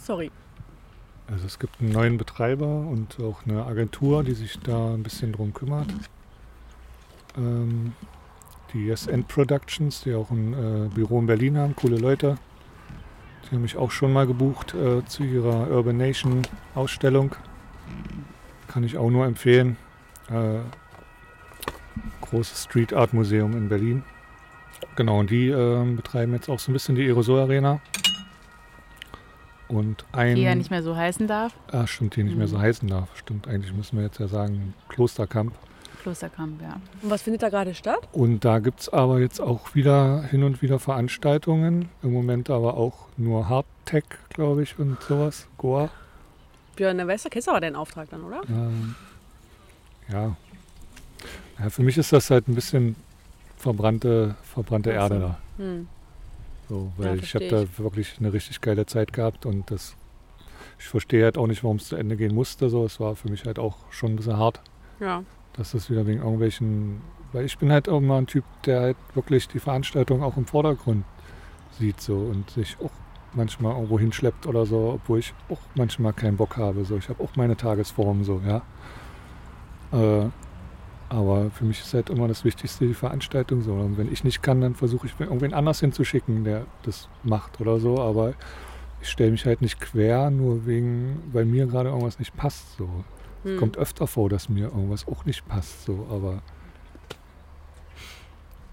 Sorry. 0.07 0.31
Also 1.27 1.47
es 1.47 1.59
gibt 1.59 1.81
einen 1.81 1.91
neuen 1.91 2.17
Betreiber 2.17 2.65
und 2.65 3.19
auch 3.21 3.45
eine 3.45 3.67
Agentur, 3.67 4.23
die 4.23 4.35
sich 4.35 4.57
da 4.61 4.95
ein 4.95 5.03
bisschen 5.03 5.33
drum 5.33 5.53
kümmert. 5.53 5.89
Ähm, 7.37 7.93
die 8.73 8.95
SN 8.95 9.25
Productions, 9.25 10.05
die 10.05 10.15
auch 10.15 10.31
ein 10.31 10.53
äh, 10.53 10.89
Büro 10.95 11.19
in 11.19 11.27
Berlin 11.27 11.59
haben, 11.59 11.75
coole 11.75 11.99
Leute. 11.99 12.39
Die 13.45 13.57
haben 13.57 13.63
mich 13.63 13.77
auch 13.77 13.91
schon 13.91 14.13
mal 14.13 14.29
gebucht 14.29 14.75
äh, 14.75 15.05
zu 15.07 15.25
ihrer 15.25 15.69
Urban 15.73 15.97
Nation 15.97 16.43
Ausstellung. 16.77 17.35
Kann 18.69 18.85
ich 18.85 18.97
auch 18.97 19.11
nur 19.11 19.27
empfehlen. 19.27 19.77
Äh, 20.31 20.61
großes 22.21 22.63
Street 22.63 22.93
Art 22.93 23.13
Museum 23.13 23.57
in 23.57 23.69
Berlin. 23.69 24.05
Genau, 24.95 25.19
und 25.19 25.31
die 25.31 25.49
ähm, 25.49 25.97
betreiben 25.97 26.33
jetzt 26.33 26.49
auch 26.49 26.61
so 26.61 26.71
ein 26.71 26.75
bisschen 26.75 26.95
die 26.95 27.07
Aerosol 27.07 27.41
Arena. 27.41 27.81
Und 29.69 30.05
ein 30.13 30.37
Die 30.37 30.43
ja 30.43 30.55
nicht 30.55 30.71
mehr 30.71 30.83
so 30.83 30.97
heißen 30.97 31.27
darf. 31.27 31.53
Ah, 31.73 31.87
stimmt, 31.87 32.17
die 32.17 32.23
nicht 32.23 32.37
mehr 32.37 32.47
so 32.49 32.57
Mhm. 32.57 32.63
heißen 32.63 32.89
darf. 32.89 33.09
Stimmt, 33.17 33.49
eigentlich 33.49 33.73
müssen 33.73 33.97
wir 33.97 34.05
jetzt 34.05 34.19
ja 34.21 34.29
sagen 34.29 34.75
Klosterkamp. 34.89 35.53
Klosterkamp, 36.03 36.63
ja. 36.63 36.81
Und 37.03 37.11
was 37.11 37.23
findet 37.23 37.43
da 37.43 37.49
gerade 37.49 37.75
statt? 37.75 37.99
Und 38.13 38.45
da 38.45 38.61
gibt 38.61 38.79
es 38.81 38.89
aber 38.89 39.19
jetzt 39.19 39.41
auch 39.41 39.75
wieder 39.75 40.23
hin 40.23 40.45
und 40.45 40.63
wieder 40.63 40.79
Veranstaltungen. 40.79 41.89
Im 42.03 42.13
Moment 42.13 42.49
aber 42.49 42.77
auch 42.77 43.09
nur 43.17 43.49
Hardtech, 43.49 44.05
glaube 44.29 44.63
ich, 44.63 44.79
und 44.79 45.01
sowas. 45.03 45.49
Goa. 45.59 45.91
Björn 46.77 46.99
der 46.99 47.09
Wester, 47.09 47.29
kennst 47.29 47.49
du 47.49 47.51
aber 47.53 47.61
deinen 47.61 47.75
Auftrag 47.75 48.09
dann, 48.11 48.23
oder? 48.23 48.43
Ähm, 48.49 48.95
ja. 50.09 50.37
ja. 51.59 51.71
Für 51.71 51.83
mich 51.83 51.99
ist 51.99 52.13
das 52.13 52.31
halt 52.31 52.47
ein 52.47 52.55
bisschen 52.55 52.95
verbrannte, 53.57 54.37
verbrannte. 54.45 54.91
Erde 54.91 55.19
da. 55.19 55.39
Hm. 55.57 55.89
So, 56.69 56.93
Ja, 56.99 57.05
weil 57.05 57.19
ich 57.19 57.35
habe 57.35 57.49
da 57.49 57.65
wirklich 57.79 58.17
eine 58.19 58.33
richtig 58.33 58.61
geile 58.61 58.87
Zeit 58.87 59.13
gehabt 59.13 59.47
und 59.47 59.71
das, 59.71 59.97
ich 60.79 60.87
verstehe 60.87 61.25
halt 61.25 61.39
auch 61.39 61.47
nicht, 61.47 61.63
warum 61.65 61.77
es 61.77 61.89
zu 61.89 61.97
Ende 61.97 62.17
gehen 62.17 62.35
musste. 62.35 62.69
So, 62.69 62.85
es 62.85 62.99
war 63.01 63.17
für 63.17 63.29
mich 63.31 63.45
halt 63.45 63.59
auch 63.59 63.77
schon 63.91 64.13
ein 64.13 64.17
bisschen 64.17 64.37
hart. 64.37 64.61
Ja. 65.01 65.23
dass 65.53 65.73
das 65.73 65.91
wieder 65.91 66.07
wegen 66.07 66.21
irgendwelchen, 66.21 67.03
weil 67.33 67.45
ich 67.45 67.59
bin 67.59 67.71
halt 67.71 67.89
auch 67.89 68.01
mal 68.01 68.19
ein 68.19 68.27
Typ, 68.27 68.45
der 68.65 68.81
halt 68.81 68.97
wirklich 69.15 69.47
die 69.49 69.59
Veranstaltung 69.61 70.23
auch 70.23 70.37
im 70.37 70.47
Vordergrund 70.47 71.05
sieht 71.79 72.01
so 72.01 72.17
und 72.17 72.49
sich 72.51 72.77
auch 72.83 72.91
manchmal 73.35 73.75
irgendwo 73.75 73.99
hinschleppt 73.99 74.47
oder 74.47 74.65
so, 74.65 74.93
obwohl 74.95 75.19
ich 75.19 75.35
auch 75.51 75.61
manchmal 75.75 76.15
keinen 76.15 76.37
Bock 76.39 76.57
habe. 76.57 76.85
So, 76.87 76.97
ich 76.97 77.09
habe 77.11 77.23
auch 77.23 77.37
meine 77.37 77.57
Tagesform 77.57 78.25
so, 78.25 78.41
ja. 78.47 78.63
Äh, 79.93 80.31
aber 81.09 81.51
für 81.51 81.65
mich 81.65 81.81
ist 81.81 81.95
halt 81.95 82.11
immer 82.11 82.29
das 82.29 82.45
Wichtigste 82.45 82.87
die 82.87 82.95
Veranstaltung 82.95 83.63
so. 83.63 83.75
Und 83.75 83.99
wenn 83.99 84.13
ich 84.13 84.25
nicht 84.25 84.43
kann, 84.43 84.61
dann 84.61 84.75
versuche 84.75 85.07
ich 85.07 85.19
irgendwen 85.19 85.55
anders 85.55 85.81
hinzuschicken, 85.81 86.45
der 86.45 86.67
das 86.83 87.09
macht 87.23 87.61
oder 87.61 87.79
so. 87.79 88.01
Aber 88.01 88.35
ich 89.01 89.09
stelle 89.09 89.31
mich 89.31 89.47
halt 89.47 89.63
nicht 89.63 89.81
quer, 89.81 90.31
nur 90.31 90.67
wegen, 90.67 91.23
weil 91.33 91.45
mir 91.45 91.67
gerade 91.67 91.91
irgendwas 91.91 92.19
nicht 92.19 92.37
passt. 92.37 92.77
So. 92.77 92.89
Hm. 93.45 93.59
Kommt 93.59 93.79
öfter 93.79 94.07
vor, 94.07 94.29
dass 94.29 94.49
mir 94.49 94.65
irgendwas 94.65 95.07
auch 95.07 95.25
nicht 95.25 95.47
passt, 95.47 95.85
so, 95.85 96.07
aber 96.11 96.43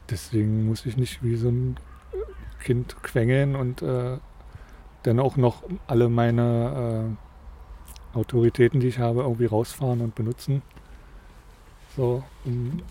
deswegen 0.10 0.66
muss 0.66 0.86
ich 0.86 0.98
nicht 0.98 1.24
wie 1.24 1.36
so 1.36 1.50
ein 1.50 1.78
Kind 2.60 2.96
quengeln 3.04 3.56
und 3.56 3.82
äh, 3.82 4.18
dann 5.04 5.20
auch 5.20 5.38
noch 5.38 5.64
alle 5.86 6.10
meine 6.10 7.16
äh, 8.16 8.18
Autoritäten, 8.18 8.80
die 8.80 8.88
ich 8.88 9.00
habe, 9.00 9.22
irgendwie 9.22 9.46
rausfahren 9.46 10.02
und 10.02 10.16
benutzen. 10.16 10.62
So, 11.96 12.24
um, 12.46 12.82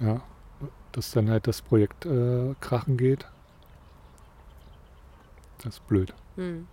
ja, 0.00 0.20
dass 0.92 1.10
dann 1.10 1.30
halt 1.30 1.46
das 1.46 1.62
Projekt 1.62 2.06
äh, 2.06 2.54
krachen 2.60 2.96
geht. 2.96 3.26
Das 5.58 5.74
ist 5.74 5.86
blöd. 5.88 6.12
Hm. 6.36 6.66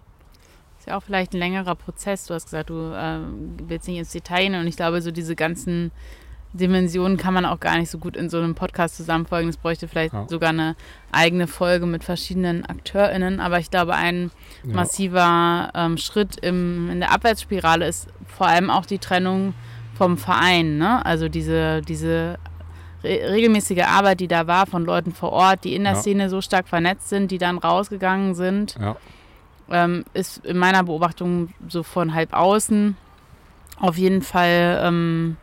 Ist 0.79 0.87
ja 0.87 0.97
auch 0.97 1.03
vielleicht 1.03 1.33
ein 1.33 1.39
längerer 1.39 1.75
Prozess. 1.75 2.25
Du 2.25 2.33
hast 2.33 2.45
gesagt, 2.45 2.69
du 2.69 2.93
äh, 2.93 3.19
willst 3.67 3.87
nicht 3.87 3.97
ins 3.97 4.11
Detail 4.11 4.43
gehen 4.43 4.55
und 4.55 4.67
ich 4.67 4.75
glaube, 4.75 5.01
so 5.01 5.11
diese 5.11 5.35
ganzen 5.35 5.91
Dimensionen 6.51 7.17
kann 7.17 7.33
man 7.33 7.45
auch 7.45 7.59
gar 7.59 7.77
nicht 7.77 7.89
so 7.89 7.97
gut 7.97 8.15
in 8.15 8.29
so 8.29 8.37
einem 8.37 8.53
Podcast 8.53 8.95
zusammenfolgen. 8.97 9.49
Es 9.49 9.57
bräuchte 9.57 9.87
vielleicht 9.87 10.13
Ja. 10.13 10.27
sogar 10.27 10.49
eine 10.49 10.75
eigene 11.11 11.47
Folge 11.47 11.87
mit 11.87 12.03
verschiedenen 12.03 12.63
AkteurInnen. 12.65 13.39
Aber 13.39 13.57
ich 13.57 13.71
glaube, 13.71 13.95
ein 13.95 14.29
massiver 14.63 15.71
ähm, 15.73 15.97
Schritt 15.97 16.37
im, 16.37 16.91
in 16.91 16.99
der 16.99 17.11
Abwärtsspirale 17.11 17.87
ist 17.87 18.07
vor 18.27 18.47
allem 18.47 18.69
auch 18.69 18.85
die 18.85 18.99
Trennung 18.99 19.55
vom 20.03 20.17
Verein. 20.17 20.77
Ne? 20.77 21.05
Also 21.05 21.29
diese, 21.29 21.81
diese 21.81 22.37
re 23.03 23.31
regelmäßige 23.33 23.83
Arbeit, 23.83 24.19
die 24.19 24.27
da 24.27 24.47
war 24.47 24.65
von 24.65 24.85
Leuten 24.85 25.13
vor 25.13 25.31
Ort, 25.31 25.63
die 25.63 25.75
in 25.75 25.83
der 25.83 25.93
Ja. 25.93 25.99
Szene 25.99 26.29
so 26.29 26.41
stark 26.41 26.67
vernetzt 26.67 27.09
sind, 27.09 27.31
die 27.31 27.37
dann 27.37 27.57
rausgegangen 27.57 28.35
sind, 28.35 28.75
Ja, 28.79 28.95
ähm, 29.69 30.03
ist 30.13 30.45
in 30.45 30.57
meiner 30.57 30.83
Beobachtung 30.83 31.49
so 31.67 31.83
von 31.83 32.13
halb 32.13 32.33
außen 32.33 32.95
auf 33.79 33.97
jeden 33.97 34.21
Fall 34.21 34.79
ähm, 34.83 35.37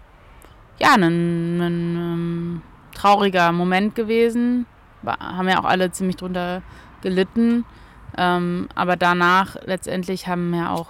ja, 0.78 0.94
ein, 0.94 1.60
ein 1.60 1.96
ähm, 1.96 2.62
trauriger 2.94 3.52
Moment 3.52 3.94
gewesen. 3.94 4.66
War, 5.02 5.18
haben 5.18 5.48
ja 5.48 5.60
auch 5.60 5.64
alle 5.64 5.90
ziemlich 5.90 6.16
drunter 6.16 6.62
gelitten. 7.02 7.64
Ähm, 8.16 8.68
aber 8.74 8.96
danach 8.96 9.56
letztendlich 9.64 10.26
haben 10.26 10.54
ja 10.54 10.72
auch 10.72 10.88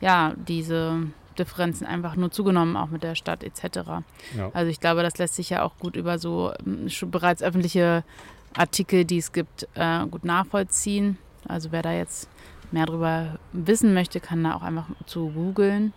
ja, 0.00 0.32
diese 0.36 0.98
Differenzen 1.38 1.86
einfach 1.86 2.16
nur 2.16 2.30
zugenommen, 2.30 2.76
auch 2.76 2.88
mit 2.88 3.02
der 3.02 3.14
Stadt 3.14 3.42
etc. 3.42 3.64
ja. 4.36 4.50
Also 4.52 4.70
ich 4.70 4.80
glaube, 4.80 5.02
das 5.02 5.18
lässt 5.18 5.34
sich 5.34 5.50
ja 5.50 5.62
auch 5.62 5.78
gut 5.78 5.96
über 5.96 6.18
so 6.18 6.52
ähm, 6.66 6.88
bereits 7.10 7.42
öffentliche 7.42 8.04
Artikel, 8.54 9.04
die 9.04 9.18
es 9.18 9.32
gibt, 9.32 9.68
äh, 9.74 10.06
gut 10.06 10.24
nachvollziehen. 10.24 11.18
Also 11.48 11.72
wer 11.72 11.82
da 11.82 11.92
jetzt 11.92 12.28
mehr 12.70 12.86
darüber 12.86 13.38
wissen 13.52 13.94
möchte, 13.94 14.20
kann 14.20 14.44
da 14.44 14.54
auch 14.54 14.62
einfach 14.62 14.86
zu 15.06 15.30
googeln. 15.30 15.92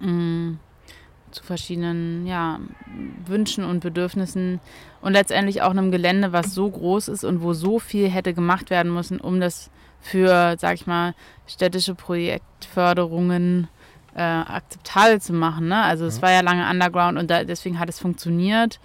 Mm, 0.00 0.54
zu 1.30 1.42
verschiedenen 1.42 2.26
ja, 2.26 2.60
Wünschen 3.26 3.64
und 3.64 3.80
Bedürfnissen 3.80 4.60
und 5.00 5.12
letztendlich 5.12 5.62
auch 5.62 5.70
einem 5.70 5.90
Gelände, 5.90 6.32
was 6.32 6.54
so 6.54 6.70
groß 6.70 7.08
ist 7.08 7.24
und 7.24 7.42
wo 7.42 7.54
so 7.54 7.78
viel 7.78 8.08
hätte 8.08 8.34
gemacht 8.34 8.68
werden 8.68 8.92
müssen, 8.92 9.18
um 9.20 9.40
das 9.40 9.70
für, 10.00 10.56
sag 10.58 10.74
ich 10.74 10.86
mal, 10.86 11.14
städtische 11.46 11.94
Projektförderungen 11.94 13.64
äh, 13.64 13.81
akzeptabel 14.20 15.20
zu 15.20 15.32
machen. 15.32 15.68
Ne? 15.68 15.82
Also 15.82 16.04
es 16.06 16.20
war 16.22 16.30
ja 16.30 16.40
lange 16.40 16.68
Underground 16.68 17.18
und 17.18 17.30
da, 17.30 17.44
deswegen 17.44 17.78
hat 17.78 17.88
es 17.88 17.98
funktioniert. 17.98 18.78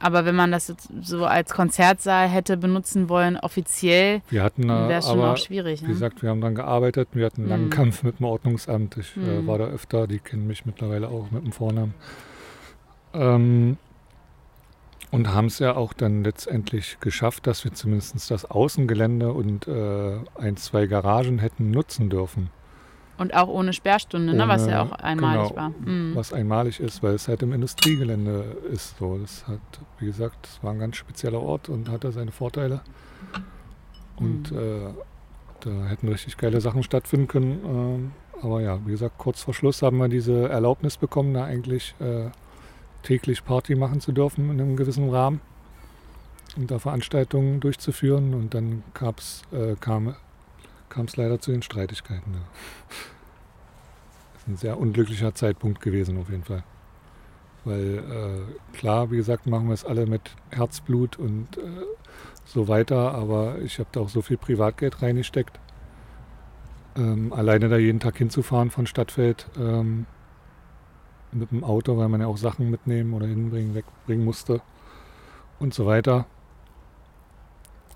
Aber 0.00 0.24
wenn 0.24 0.36
man 0.36 0.52
das 0.52 0.68
jetzt 0.68 0.88
so 1.02 1.26
als 1.26 1.52
Konzertsaal 1.52 2.28
hätte 2.28 2.56
benutzen 2.56 3.08
wollen, 3.08 3.36
offiziell, 3.36 4.22
äh, 4.30 4.88
wäre 4.88 5.00
es 5.00 5.08
schon 5.08 5.20
auch 5.20 5.36
schwierig. 5.36 5.80
wie 5.82 5.86
Ne? 5.86 5.92
gesagt, 5.92 6.22
wir 6.22 6.30
haben 6.30 6.40
dann 6.40 6.54
gearbeitet. 6.54 7.08
Wir 7.14 7.26
hatten 7.26 7.40
einen 7.40 7.50
langen 7.50 7.64
Mhm. 7.64 7.70
Kampf 7.70 8.04
mit 8.04 8.20
dem 8.20 8.26
Ordnungsamt. 8.26 8.96
Ich 8.96 9.16
äh, 9.16 9.20
Mhm. 9.20 9.46
war 9.48 9.58
da 9.58 9.64
öfter. 9.64 10.06
Die 10.06 10.20
kennen 10.20 10.46
mich 10.46 10.64
mittlerweile 10.66 11.08
auch 11.08 11.32
mit 11.32 11.44
dem 11.44 11.50
Vornamen. 11.50 11.94
Ähm, 13.12 13.76
und 15.10 15.32
haben 15.34 15.46
es 15.46 15.58
ja 15.58 15.74
auch 15.74 15.94
dann 15.94 16.22
letztendlich 16.22 16.98
geschafft, 17.00 17.46
dass 17.46 17.64
wir 17.64 17.72
zumindest 17.72 18.30
das 18.30 18.44
Außengelände 18.44 19.32
und 19.32 19.66
äh, 19.66 20.18
ein, 20.38 20.56
zwei 20.58 20.86
Garagen 20.86 21.38
hätten 21.38 21.70
nutzen 21.70 22.10
dürfen. 22.10 22.50
Und 23.18 23.34
auch 23.34 23.48
ohne 23.48 23.72
Sperrstunde, 23.72 24.32
ne? 24.34 24.46
was 24.46 24.66
ja 24.66 24.80
Ohne- 24.82 24.92
auch 24.92 24.98
einmalig 25.00 25.48
genau, 25.48 25.56
war. 25.60 25.68
Mhm. 25.70 26.12
was 26.14 26.32
einmalig 26.32 26.78
ist, 26.80 27.02
weil 27.02 27.14
es 27.14 27.26
halt 27.28 27.42
im 27.42 27.52
Industriegelände 27.52 28.56
ist. 28.72 28.96
So, 28.98 29.18
das 29.18 29.46
hat, 29.48 29.58
wie 29.98 30.06
gesagt, 30.06 30.46
es 30.46 30.62
war 30.62 30.72
ein 30.72 30.78
ganz 30.78 30.96
spezieller 30.96 31.40
Ort 31.42 31.68
und 31.68 31.88
hatte 31.90 32.12
seine 32.12 32.30
Vorteile. 32.30 32.80
Und 34.16 34.50
Mhm. 34.52 34.58
äh, 34.58 34.94
da 35.60 35.86
hätten 35.88 36.08
richtig 36.08 36.36
geile 36.36 36.60
Sachen 36.60 36.82
stattfinden 36.84 37.26
können. 37.28 37.60
Ähm, 37.64 38.12
aber 38.42 38.60
ja, 38.60 38.78
wie 38.86 38.92
gesagt, 38.92 39.18
kurz 39.18 39.42
vor 39.42 39.52
Schluss 39.52 39.82
haben 39.82 39.98
wir 39.98 40.08
diese 40.08 40.48
Erlaubnis 40.48 40.96
bekommen, 40.96 41.34
da 41.34 41.44
eigentlich 41.44 41.94
äh, 42.00 42.30
täglich 43.02 43.44
Party 43.44 43.74
machen 43.74 44.00
zu 44.00 44.12
dürfen 44.12 44.50
in 44.50 44.60
einem 44.60 44.76
gewissen 44.76 45.10
Rahmen 45.10 45.40
und 46.56 46.70
da 46.70 46.78
Veranstaltungen 46.78 47.58
durchzuführen. 47.58 48.34
Und 48.34 48.54
dann 48.54 48.84
gab's, 48.94 49.42
äh, 49.52 49.74
kam 50.88 51.06
es 51.06 51.16
leider 51.16 51.40
zu 51.40 51.50
den 51.50 51.62
Streitigkeiten. 51.62 52.34
Ja. 52.34 52.40
Das 54.34 54.42
ist 54.42 54.48
ein 54.48 54.56
sehr 54.56 54.78
unglücklicher 54.78 55.34
Zeitpunkt 55.34 55.80
gewesen 55.80 56.18
auf 56.18 56.30
jeden 56.30 56.44
Fall. 56.44 56.62
Weil 57.64 57.98
äh, 57.98 58.76
klar, 58.76 59.10
wie 59.10 59.16
gesagt, 59.16 59.46
machen 59.46 59.68
wir 59.68 59.74
es 59.74 59.84
alle 59.84 60.06
mit 60.06 60.30
Herzblut 60.50 61.18
und 61.18 61.58
äh, 61.58 61.60
so 62.44 62.68
weiter, 62.68 63.14
aber 63.14 63.58
ich 63.58 63.78
habe 63.78 63.90
da 63.92 64.00
auch 64.00 64.08
so 64.08 64.22
viel 64.22 64.38
Privatgeld 64.38 65.02
reingesteckt. 65.02 65.60
Ähm, 66.96 67.32
alleine 67.32 67.68
da 67.68 67.76
jeden 67.76 68.00
Tag 68.00 68.16
hinzufahren 68.16 68.70
von 68.70 68.86
Stadtfeld 68.86 69.48
ähm, 69.58 70.06
mit 71.32 71.50
dem 71.50 71.62
Auto, 71.62 71.98
weil 71.98 72.08
man 72.08 72.20
ja 72.20 72.26
auch 72.26 72.38
Sachen 72.38 72.70
mitnehmen 72.70 73.12
oder 73.12 73.26
hinbringen, 73.26 73.74
wegbringen 73.74 74.24
musste 74.24 74.62
und 75.58 75.74
so 75.74 75.84
weiter. 75.84 76.26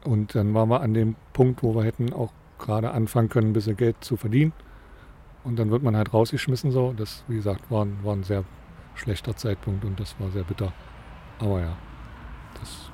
Und 0.05 0.35
dann 0.35 0.53
waren 0.53 0.69
wir 0.69 0.81
an 0.81 0.95
dem 0.95 1.17
Punkt, 1.33 1.63
wo 1.63 1.75
wir 1.75 1.85
hätten 1.85 2.13
auch 2.13 2.33
gerade 2.63 2.93
anfangen 2.93 3.29
können, 3.29 3.51
ein 3.51 3.53
bisschen 3.53 3.77
Geld 3.77 3.97
zu 4.03 4.17
verdienen. 4.17 4.53
Und 5.45 5.59
dann 5.59 5.71
wird 5.71 5.83
man 5.83 5.97
halt 5.97 6.15
rausgeschmissen 6.15 6.71
so. 6.71 6.93
Das, 6.97 7.25
wie 7.29 7.35
gesagt, 7.37 7.71
war, 7.71 7.85
ein- 7.85 7.99
war 8.03 8.15
ein 8.15 8.23
sehr 8.23 8.45
schlechter 8.95 9.37
Zeitpunkt 9.37 9.85
und 9.85 9.99
das 10.01 10.15
war 10.21 10.31
sehr 10.31 10.45
bitter. 10.45 10.73
Aber 11.41 11.61
ja, 11.61 11.77
das 12.61 12.91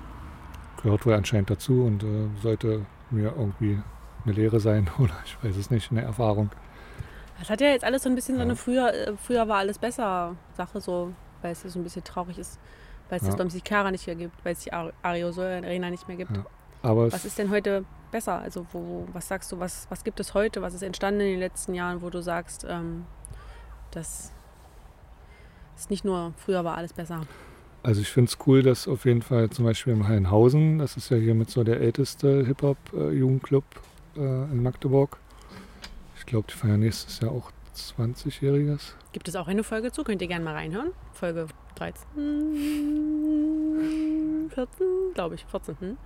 gehört 0.82 1.05
wohl 1.07 1.15
anscheinend 1.15 1.51
dazu 1.51 1.85
und 1.85 2.03
äh, 2.03 2.28
sollte 2.43 2.86
mir 3.11 3.35
irgendwie 3.36 3.78
eine 4.24 4.32
Lehre 4.35 4.61
sein 4.61 4.89
oder 4.99 5.15
ich 5.24 5.36
weiß 5.43 5.57
es 5.57 5.70
nicht, 5.70 5.90
eine 5.90 6.03
Erfahrung. 6.03 6.51
Das 7.39 7.51
hat 7.51 7.61
ja 7.61 7.69
jetzt 7.69 7.85
alles 7.85 8.03
so 8.03 8.09
ein 8.09 8.15
bisschen 8.15 8.35
so 8.36 8.40
Ja. 8.40 8.45
eine 8.47 8.57
früher, 8.57 8.93
äh, 8.93 9.12
früher 9.16 9.47
war 9.47 9.59
alles 9.59 9.78
besser 9.78 10.35
Sache, 10.57 10.81
so, 10.81 11.12
weil 11.43 11.53
es 11.53 11.62
so 11.62 11.78
ein 11.78 11.82
bisschen 11.85 12.03
traurig 12.05 12.39
ist, 12.39 12.59
weil 13.11 13.19
es 13.19 13.23
Ja. 13.24 13.28
das 13.28 13.36
Domsi 13.36 13.61
Cara 13.61 13.90
nicht 13.90 14.07
mehr 14.07 14.16
gibt, 14.16 14.45
weil 14.45 14.53
es 14.55 14.61
die 14.61 14.73
Ar- 14.73 14.93
Aerosol 15.03 15.45
Arena 15.47 15.90
nicht 15.90 16.09
mehr 16.09 16.16
gibt. 16.16 16.36
Ja. 16.36 16.45
Aber 16.82 17.12
Was 17.12 17.24
ist 17.24 17.39
denn 17.39 17.51
heute 17.51 17.85
besser? 18.09 18.39
Also 18.39 18.66
wo, 18.72 19.06
was 19.12 19.28
sagst 19.28 19.52
du, 19.52 19.59
was, 19.59 19.86
was 19.90 20.05
gibt 20.05 20.20
es 20.20 20.35
heute? 20.35 20.62
Was 20.62 20.74
ist 20.74 20.82
entstanden 20.82 21.20
in 21.20 21.28
den 21.28 21.40
letzten 21.40 21.74
Jahren, 21.74 22.02
wo 22.02 22.10
du 22.10 22.22
sagst, 22.22 22.66
ähm, 22.68 23.05
das 23.90 24.32
ist 25.76 25.90
nicht 25.90 26.05
nur 26.05 26.32
früher 26.36 26.64
war 26.64 26.76
alles 26.76 26.93
besser. 26.93 27.20
Also 27.82 28.01
ich 28.01 28.10
finde 28.10 28.30
es 28.30 28.39
cool, 28.47 28.62
dass 28.62 28.89
auf 28.89 29.05
jeden 29.05 29.22
Fall 29.22 29.51
zum 29.51 29.64
Beispiel 29.64 29.93
im 29.93 30.09
Hallenhausen, 30.09 30.78
das 30.78 30.97
ist 30.97 31.10
ja 31.10 31.16
hier 31.16 31.35
mit 31.35 31.51
so 31.51 31.62
der 31.62 31.80
älteste 31.80 32.44
Hip-Hop-Jugendclub 32.44 33.64
äh, 34.16 34.20
in 34.20 34.62
Magdeburg. 34.62 35.18
Ich 36.18 36.26
glaube, 36.26 36.48
die 36.51 36.55
feiern 36.55 36.80
nächstes 36.80 37.20
Jahr 37.20 37.30
auch 37.30 37.52
20-Jähriges. 37.74 38.94
Gibt 39.12 39.28
es 39.28 39.36
auch 39.36 39.47
eine 39.47 39.62
Folge 39.62 39.93
zu? 39.93 40.02
Könnt 40.02 40.20
ihr 40.20 40.28
gerne 40.28 40.44
mal 40.44 40.55
reinhören. 40.55 40.90
Folge 41.12 41.47
13, 41.76 44.51
14, 44.52 44.86
glaube 45.14 45.36
ich, 45.36 45.47
14. 45.47 45.76
Hm? 45.78 45.97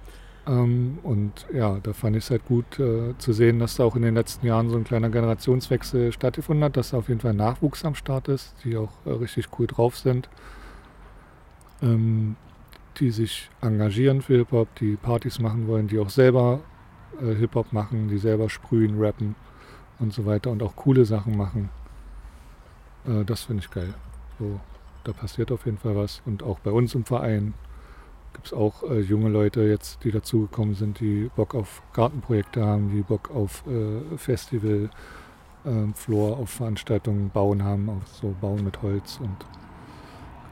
Ähm, 0.47 0.99
und 1.03 1.47
ja, 1.53 1.79
da 1.83 1.93
fand 1.93 2.17
ich 2.17 2.25
es 2.25 2.31
halt 2.31 2.45
gut 2.47 2.79
äh, 2.79 3.17
zu 3.19 3.33
sehen, 3.33 3.59
dass 3.59 3.77
da 3.77 3.85
auch 3.85 3.95
in 3.95 4.03
den 4.03 4.15
letzten 4.15 4.47
Jahren 4.47 4.71
so 4.71 4.77
ein 4.77 4.85
kleiner 4.85 5.09
Generationswechsel 5.09 6.13
stattgefunden 6.13 6.65
hat, 6.65 6.77
dass 6.77 6.91
da 6.91 6.99
auf 6.99 7.09
jeden 7.09 7.21
Fall 7.21 7.35
Nachwuchs 7.35 7.85
am 7.85 7.95
Start 7.95 8.29
ist, 8.29 8.55
die 8.65 8.77
auch 8.77 8.91
äh, 9.05 9.11
richtig 9.11 9.47
cool 9.59 9.69
drauf 9.69 9.97
sind, 9.97 10.29
ähm, 11.81 12.37
die 12.99 13.11
sich 13.11 13.51
engagieren 13.61 14.21
für 14.21 14.37
Hip-Hop, 14.39 14.75
die 14.77 14.97
Partys 14.97 15.39
machen 15.39 15.69
wollen, 15.69 15.87
die 15.87 15.99
auch 16.01 16.11
selber 16.11 16.61
äh, 17.21 17.35
Hip-Hop 17.35 17.73
machen, 17.73 18.09
die 18.09 18.19
selber 18.19 18.51
sprühen, 18.51 19.01
rappen 19.01 19.37
und 20.01 20.13
so 20.13 20.27
weiter 20.27 20.51
und 20.51 20.63
auch 20.63 20.75
coole 20.75 21.05
Sachen 21.05 21.37
machen. 21.37 21.69
Äh, 23.07 23.25
das 23.25 23.43
finde 23.43 23.63
ich 23.63 23.71
geil. 23.71 23.95
So, 24.41 24.59
da 25.05 25.13
passiert 25.13 25.53
auf 25.53 25.67
jeden 25.67 25.79
Fall 25.79 25.95
was. 25.95 26.21
Und 26.27 26.43
auch 26.43 26.59
bei 26.59 26.73
uns 26.73 26.97
im 26.97 27.05
Verein 27.05 27.55
gibt 28.33 28.47
es 28.47 28.53
auch 28.53 28.83
äh, 28.85 29.01
junge 29.01 29.29
Leute 29.29 29.63
jetzt, 29.63 30.03
die 30.05 30.11
dazugekommen 30.11 30.75
sind, 30.75 31.01
die 31.01 31.31
Bock 31.37 31.55
auf 31.55 31.83
Gartenprojekte 31.93 32.65
haben, 32.65 32.91
die 32.91 33.03
Bock 33.03 33.31
auf 33.31 33.65
äh, 33.67 34.17
Festival, 34.17 34.91
ähm, 35.65 35.95
Floor, 35.95 36.39
auf 36.39 36.51
Veranstaltungen 36.51 37.31
bauen 37.31 37.63
haben, 37.63 37.89
auf 37.89 38.07
so 38.09 38.35
Bauen 38.41 38.65
mit 38.65 38.83
Holz 38.83 39.19
und 39.21 39.37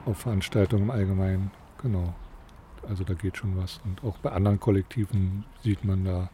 auf 0.07 0.19
Veranstaltungen 0.19 0.85
im 0.85 0.91
Allgemeinen. 0.91 1.51
Genau. 1.83 2.15
Also 2.89 3.05
da 3.05 3.15
geht 3.15 3.37
schon 3.37 3.57
was. 3.57 3.81
Und 3.85 4.05
auch 4.05 4.19
bei 4.19 4.33
anderen 4.33 4.61
Kollektiven 4.61 5.45
sieht 5.63 5.85
man 5.85 6.05
da, 6.05 6.31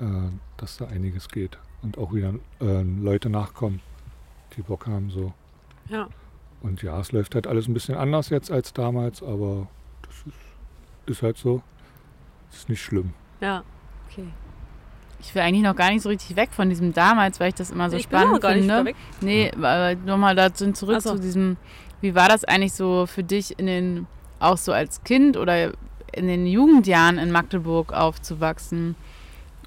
äh, 0.00 0.30
dass 0.56 0.76
da 0.76 0.86
einiges 0.86 1.28
geht. 1.28 1.58
Und 1.82 1.98
auch 1.98 2.12
wieder 2.12 2.34
äh, 2.60 2.82
Leute 2.82 3.30
nachkommen, 3.30 3.80
die 4.56 4.62
Bock 4.62 4.86
haben 4.86 5.10
so. 5.10 5.32
Ja. 5.88 6.08
Und 6.62 6.82
ja, 6.82 7.00
es 7.00 7.12
läuft 7.12 7.34
halt 7.34 7.46
alles 7.46 7.68
ein 7.68 7.74
bisschen 7.74 7.96
anders 7.96 8.28
jetzt 8.28 8.50
als 8.50 8.72
damals, 8.72 9.22
aber 9.22 9.68
ist 11.06 11.22
halt 11.22 11.36
so. 11.38 11.62
Ist 12.52 12.68
nicht 12.68 12.82
schlimm. 12.82 13.12
Ja. 13.40 13.62
Okay. 14.10 14.26
Ich 15.20 15.34
will 15.34 15.42
eigentlich 15.42 15.62
noch 15.62 15.76
gar 15.76 15.90
nicht 15.90 16.02
so 16.02 16.08
richtig 16.08 16.34
weg 16.36 16.50
von 16.52 16.68
diesem 16.70 16.92
damals, 16.94 17.38
weil 17.40 17.48
ich 17.50 17.54
das 17.54 17.70
immer 17.70 17.90
so 17.90 17.96
ich 17.96 18.08
bin 18.08 18.18
spannend 18.20 18.40
gar 18.40 18.54
nicht 18.54 18.64
finde. 18.64 18.84
weg. 18.86 18.96
Nee, 19.20 19.50
aber 19.56 19.94
nochmal 19.94 20.34
dazu 20.34 20.70
zurück 20.72 21.02
so. 21.02 21.14
zu 21.14 21.20
diesem, 21.20 21.56
wie 22.00 22.14
war 22.14 22.28
das 22.28 22.44
eigentlich 22.44 22.72
so 22.72 23.06
für 23.06 23.22
dich 23.22 23.58
in 23.58 23.66
den 23.66 24.06
auch 24.40 24.56
so 24.56 24.72
als 24.72 25.04
Kind 25.04 25.36
oder 25.36 25.72
in 26.12 26.26
den 26.26 26.46
Jugendjahren 26.46 27.18
in 27.18 27.30
Magdeburg 27.30 27.92
aufzuwachsen? 27.92 28.96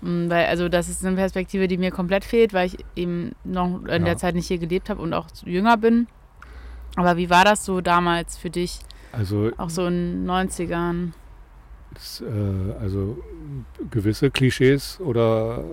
Mm, 0.01 0.29
Weil, 0.29 0.47
also 0.47 0.67
das 0.69 0.89
ist 0.89 1.05
eine 1.05 1.15
Perspektive, 1.15 1.67
die 1.67 1.77
mir 1.77 1.91
komplett 1.91 2.25
fehlt, 2.25 2.53
weil 2.53 2.67
ich 2.67 2.77
eben 2.95 3.33
noch 3.43 3.83
in 3.83 3.87
Ja. 3.87 3.99
der 3.99 4.17
Zeit 4.17 4.33
nicht 4.35 4.47
hier 4.47 4.57
gelebt 4.57 4.89
habe 4.89 5.01
und 5.01 5.13
auch 5.13 5.27
jünger 5.45 5.77
bin. 5.77 6.07
Aber 6.95 7.15
wie 7.17 7.29
war 7.29 7.45
das 7.45 7.63
so 7.63 7.79
damals 7.79 8.37
für 8.37 8.49
dich, 8.49 8.79
Also, 9.11 9.51
auch 9.57 9.69
so 9.69 9.85
in 9.85 10.25
den 10.25 10.25
90ern? 10.25 11.11
Das, 11.93 12.21
äh, 12.21 12.81
also 12.81 13.17
gewisse 13.89 14.31
Klischees 14.31 14.99
oder 14.99 15.63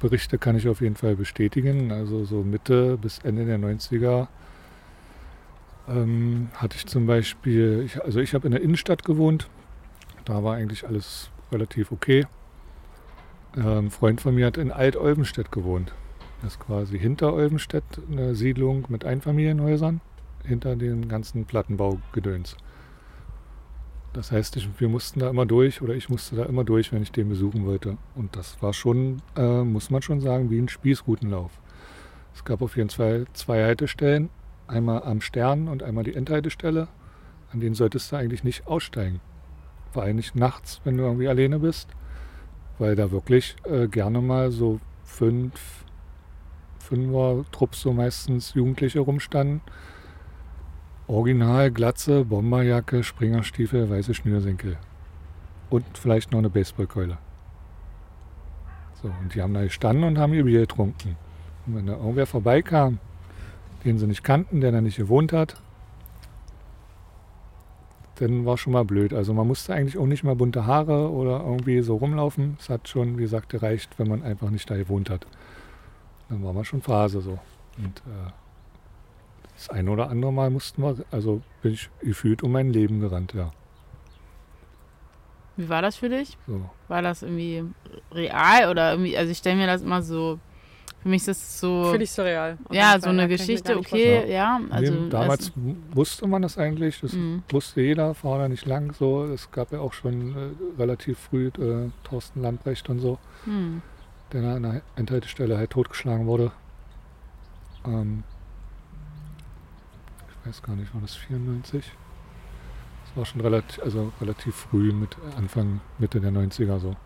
Berichte 0.00 0.38
kann 0.38 0.56
ich 0.56 0.68
auf 0.68 0.80
jeden 0.80 0.96
Fall 0.96 1.16
bestätigen. 1.16 1.92
Also 1.92 2.24
so 2.24 2.42
Mitte 2.42 2.98
bis 2.98 3.18
Ende 3.20 3.44
der 3.44 3.58
90er 3.58 4.28
ähm, 5.88 6.48
hatte 6.54 6.76
ich 6.76 6.86
zum 6.86 7.06
Beispiel, 7.06 7.82
ich, 7.86 8.02
also 8.02 8.20
ich 8.20 8.34
habe 8.34 8.46
in 8.46 8.52
der 8.52 8.62
Innenstadt 8.62 9.04
gewohnt. 9.04 9.48
Da 10.24 10.42
war 10.42 10.56
eigentlich 10.56 10.86
alles 10.86 11.30
relativ 11.52 11.92
okay. 11.92 12.26
Ähm, 13.56 13.86
ein 13.86 13.90
Freund 13.90 14.20
von 14.20 14.34
mir 14.34 14.46
hat 14.46 14.56
in 14.56 14.72
Alt-Olbenstedt 14.72 15.52
gewohnt. 15.52 15.92
Das 16.42 16.54
ist 16.54 16.60
quasi 16.60 16.98
hinter 16.98 17.32
Olbenstedt 17.32 17.84
eine 18.10 18.34
Siedlung 18.34 18.86
mit 18.88 19.04
Einfamilienhäusern, 19.04 20.00
hinter 20.44 20.76
dem 20.76 21.08
ganzen 21.08 21.46
Plattenbaugedöns. 21.46 22.56
Das 24.16 24.32
heißt, 24.32 24.56
ich, 24.56 24.66
wir 24.80 24.88
mussten 24.88 25.20
da 25.20 25.28
immer 25.28 25.44
durch 25.44 25.82
oder 25.82 25.94
ich 25.94 26.08
musste 26.08 26.36
da 26.36 26.44
immer 26.44 26.64
durch, 26.64 26.90
wenn 26.90 27.02
ich 27.02 27.12
den 27.12 27.28
besuchen 27.28 27.66
wollte. 27.66 27.98
Und 28.14 28.34
das 28.34 28.62
war 28.62 28.72
schon, 28.72 29.20
äh, 29.36 29.62
muss 29.62 29.90
man 29.90 30.00
schon 30.00 30.22
sagen, 30.22 30.50
wie 30.50 30.58
ein 30.58 30.70
Spießrutenlauf. 30.70 31.50
Es 32.34 32.42
gab 32.42 32.62
auf 32.62 32.78
jeden 32.78 32.88
Fall 32.88 33.26
zwei 33.34 33.62
Haltestellen, 33.62 34.30
einmal 34.68 35.02
am 35.02 35.20
Stern 35.20 35.68
und 35.68 35.82
einmal 35.82 36.02
die 36.02 36.14
Endhaltestelle. 36.14 36.88
An 37.52 37.60
denen 37.60 37.74
solltest 37.74 38.10
du 38.10 38.16
eigentlich 38.16 38.42
nicht 38.42 38.66
aussteigen. 38.66 39.20
Vor 39.92 40.04
allem 40.04 40.16
nicht 40.16 40.34
nachts, 40.34 40.80
wenn 40.84 40.96
du 40.96 41.04
irgendwie 41.04 41.28
alleine 41.28 41.58
bist, 41.58 41.90
weil 42.78 42.96
da 42.96 43.10
wirklich 43.10 43.56
äh, 43.64 43.86
gerne 43.86 44.22
mal 44.22 44.50
so 44.50 44.80
fünf, 45.04 45.84
fünfer 46.78 47.44
Trupps 47.52 47.82
so 47.82 47.92
meistens 47.92 48.54
Jugendliche 48.54 49.00
rumstanden. 49.00 49.60
Original, 51.08 51.70
Glatze, 51.70 52.24
Bomberjacke, 52.24 53.04
Springerstiefel, 53.04 53.88
weiße 53.88 54.14
Schnürsenkel. 54.14 54.76
Und 55.70 55.84
vielleicht 55.94 56.32
noch 56.32 56.38
eine 56.38 56.50
Baseballkeule. 56.50 57.18
So, 59.02 59.08
und 59.08 59.34
die 59.34 59.42
haben 59.42 59.54
da 59.54 59.62
gestanden 59.62 60.04
und 60.04 60.18
haben 60.18 60.34
ihr 60.34 60.44
Bier 60.44 60.60
getrunken. 60.60 61.16
Und 61.66 61.76
wenn 61.76 61.86
da 61.86 61.94
irgendwer 61.94 62.26
vorbeikam, 62.26 62.98
den 63.84 63.98
sie 63.98 64.06
nicht 64.06 64.24
kannten, 64.24 64.60
der 64.60 64.72
da 64.72 64.80
nicht 64.80 64.96
gewohnt 64.96 65.32
hat, 65.32 65.60
dann 68.16 68.46
war 68.46 68.56
schon 68.56 68.72
mal 68.72 68.84
blöd. 68.84 69.12
Also 69.12 69.34
man 69.34 69.46
musste 69.46 69.74
eigentlich 69.74 69.98
auch 69.98 70.06
nicht 70.06 70.24
mal 70.24 70.34
bunte 70.34 70.66
Haare 70.66 71.10
oder 71.10 71.40
irgendwie 71.44 71.82
so 71.82 71.96
rumlaufen. 71.96 72.56
Es 72.58 72.68
hat 72.68 72.88
schon, 72.88 73.18
wie 73.18 73.22
gesagt, 73.22 73.50
gereicht, 73.50 73.98
wenn 73.98 74.08
man 74.08 74.22
einfach 74.22 74.50
nicht 74.50 74.68
da 74.70 74.76
gewohnt 74.76 75.10
hat. 75.10 75.26
Dann 76.28 76.42
war 76.42 76.52
man 76.52 76.64
schon 76.64 76.82
Phase 76.82 77.20
so. 77.20 77.38
Und 77.78 78.02
äh, 78.06 78.32
das 79.56 79.70
eine 79.70 79.90
oder 79.90 80.10
andere 80.10 80.32
Mal 80.32 80.50
mussten 80.50 80.82
wir, 80.82 81.04
also 81.10 81.40
bin 81.62 81.72
ich 81.72 81.90
gefühlt 82.00 82.42
um 82.42 82.52
mein 82.52 82.70
Leben 82.70 83.00
gerannt, 83.00 83.32
ja. 83.34 83.52
Wie 85.56 85.68
war 85.68 85.80
das 85.80 85.96
für 85.96 86.10
dich? 86.10 86.36
So. 86.46 86.68
War 86.88 87.00
das 87.00 87.22
irgendwie 87.22 87.64
real 88.12 88.70
oder 88.70 88.92
irgendwie, 88.92 89.16
also 89.16 89.32
ich 89.32 89.38
stelle 89.38 89.56
mir 89.56 89.66
das 89.66 89.80
immer 89.80 90.02
so, 90.02 90.38
für 91.02 91.08
mich 91.08 91.22
ist 91.22 91.28
das 91.28 91.60
so, 91.60 91.84
Für 91.84 91.98
dich 91.98 92.10
surreal. 92.10 92.58
Ja, 92.70 92.90
jeden 92.90 93.00
so 93.00 93.06
Fall, 93.06 93.18
eine 93.20 93.28
Geschichte, 93.28 93.78
okay, 93.78 94.30
ja, 94.30 94.60
also 94.70 94.92
nee, 94.92 95.08
damals 95.08 95.52
wusste 95.92 96.26
man 96.26 96.42
das 96.42 96.58
eigentlich, 96.58 97.00
das 97.00 97.14
Mhm. 97.14 97.42
wusste 97.48 97.80
jeder, 97.80 98.14
fahr 98.14 98.38
da 98.40 98.48
nicht 98.48 98.66
lang 98.66 98.92
so. 98.92 99.24
Es 99.24 99.50
gab 99.50 99.72
ja 99.72 99.80
auch 99.80 99.94
schon 99.94 100.36
äh, 100.36 100.80
relativ 100.80 101.18
früh 101.18 101.46
äh, 101.46 101.90
Thorsten 102.04 102.42
Lamprecht 102.42 102.90
und 102.90 102.98
so, 102.98 103.18
hm. 103.44 103.80
der 104.32 104.42
an 104.42 104.62
der 104.62 104.82
Endhaltestelle 104.96 105.56
halt 105.56 105.70
totgeschlagen 105.70 106.26
wurde. 106.26 106.52
Ähm, 107.86 108.24
weiß 110.46 110.62
gar 110.62 110.76
nicht, 110.76 110.94
war 110.94 111.00
das 111.00 111.14
94? 111.14 111.84
Das 113.04 113.16
war 113.16 113.24
schon 113.24 113.40
relativ, 113.40 113.82
also 113.82 114.12
relativ 114.20 114.54
früh, 114.54 114.92
mit 114.92 115.16
Anfang, 115.36 115.80
Mitte 115.98 116.20
der 116.20 116.30
90er 116.30 116.78
so. 116.78 116.96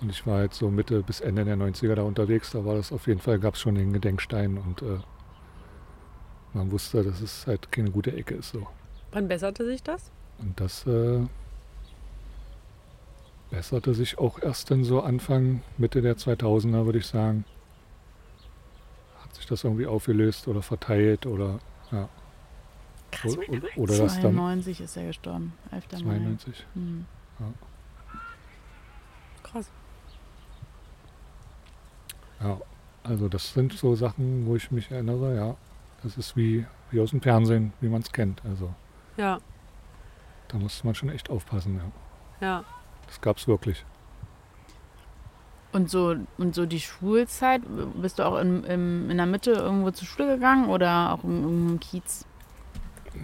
Und 0.00 0.10
ich 0.10 0.26
war 0.26 0.42
jetzt 0.42 0.58
so 0.58 0.70
Mitte 0.70 1.02
bis 1.02 1.20
Ende 1.20 1.44
der 1.44 1.56
90er 1.56 1.94
da 1.94 2.02
unterwegs, 2.02 2.50
da 2.50 2.64
war 2.64 2.74
das 2.74 2.92
auf 2.92 3.06
jeden 3.06 3.20
Fall, 3.20 3.38
gab 3.38 3.54
es 3.54 3.60
schon 3.60 3.74
den 3.74 3.92
Gedenkstein 3.92 4.58
und 4.58 4.82
äh, 4.82 4.98
man 6.52 6.70
wusste, 6.70 7.02
dass 7.02 7.20
es 7.20 7.46
halt 7.46 7.70
keine 7.72 7.90
gute 7.90 8.12
Ecke 8.12 8.34
ist 8.34 8.50
so. 8.50 8.66
Wann 9.12 9.28
besserte 9.28 9.64
sich 9.64 9.82
das? 9.82 10.10
Und 10.38 10.60
das 10.60 10.86
äh, 10.86 11.20
besserte 13.50 13.94
sich 13.94 14.18
auch 14.18 14.40
erst 14.42 14.70
dann 14.70 14.84
so 14.84 15.00
Anfang, 15.00 15.62
Mitte 15.78 16.02
der 16.02 16.16
2000er, 16.16 16.84
würde 16.84 16.98
ich 16.98 17.06
sagen. 17.06 17.44
Hat 19.22 19.34
sich 19.34 19.46
das 19.46 19.64
irgendwie 19.64 19.86
aufgelöst 19.86 20.48
oder 20.48 20.62
verteilt 20.62 21.26
oder, 21.26 21.60
ja. 21.92 22.08
Krass, 23.14 23.38
oder, 23.38 23.48
oder, 23.48 23.68
oder 23.76 23.98
das 23.98 24.20
dann 24.20 24.34
92 24.34 24.80
ist 24.80 24.96
er 24.96 25.06
gestorben, 25.06 25.52
11. 25.70 25.92
Mai. 25.92 25.98
92. 26.18 26.66
Hm. 26.74 27.06
Krass. 29.42 29.70
Ja, 32.40 32.60
also 33.02 33.28
das 33.28 33.52
sind 33.52 33.72
so 33.72 33.94
Sachen, 33.94 34.46
wo 34.46 34.56
ich 34.56 34.70
mich 34.70 34.90
erinnere, 34.90 35.36
ja. 35.36 35.56
Das 36.02 36.16
ist 36.18 36.36
wie, 36.36 36.66
wie 36.90 37.00
aus 37.00 37.10
dem 37.10 37.20
Fernsehen, 37.20 37.72
wie 37.80 37.88
man 37.88 38.02
es 38.02 38.12
kennt. 38.12 38.44
Also 38.44 38.74
Ja, 39.16 39.38
da 40.48 40.58
musste 40.58 40.86
man 40.86 40.94
schon 40.94 41.08
echt 41.08 41.30
aufpassen, 41.30 41.80
ja. 42.40 42.46
ja. 42.46 42.64
Das 43.06 43.20
gab 43.20 43.38
es 43.38 43.48
wirklich. 43.48 43.84
Und 45.72 45.90
so, 45.90 46.14
und 46.38 46.54
so 46.54 46.66
die 46.66 46.80
Schulzeit, 46.80 47.62
bist 48.00 48.20
du 48.20 48.22
auch 48.22 48.38
in, 48.38 48.62
im, 48.62 49.10
in 49.10 49.16
der 49.16 49.26
Mitte 49.26 49.50
irgendwo 49.50 49.90
zur 49.90 50.06
Schule 50.06 50.34
gegangen 50.34 50.68
oder 50.68 51.12
auch 51.12 51.24
im, 51.24 51.70
im 51.70 51.80
Kiez? 51.80 52.24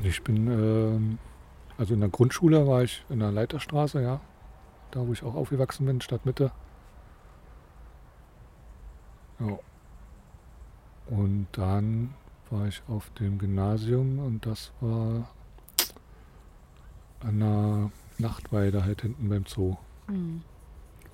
Ich 0.02 0.22
bin, 0.22 0.46
ähm, 0.46 1.18
also 1.78 1.94
in 1.94 2.00
der 2.00 2.08
Grundschule 2.08 2.66
war 2.66 2.82
ich 2.82 3.04
in 3.08 3.20
der 3.20 3.32
Leiterstraße, 3.32 4.02
ja. 4.02 4.20
Da, 4.90 5.06
wo 5.06 5.12
ich 5.12 5.22
auch 5.22 5.34
aufgewachsen 5.34 5.86
bin, 5.86 6.00
Stadtmitte. 6.00 6.50
Ja. 9.38 9.58
Und 11.06 11.46
dann 11.52 12.14
war 12.50 12.66
ich 12.66 12.82
auf 12.88 13.10
dem 13.10 13.38
Gymnasium 13.38 14.18
und 14.18 14.44
das 14.46 14.72
war 14.80 15.28
an 17.20 17.38
der 17.38 17.90
Nachtweide 18.18 18.84
halt 18.84 19.02
hinten 19.02 19.28
beim 19.28 19.44
Zoo. 19.46 19.76
Hm. 20.06 20.42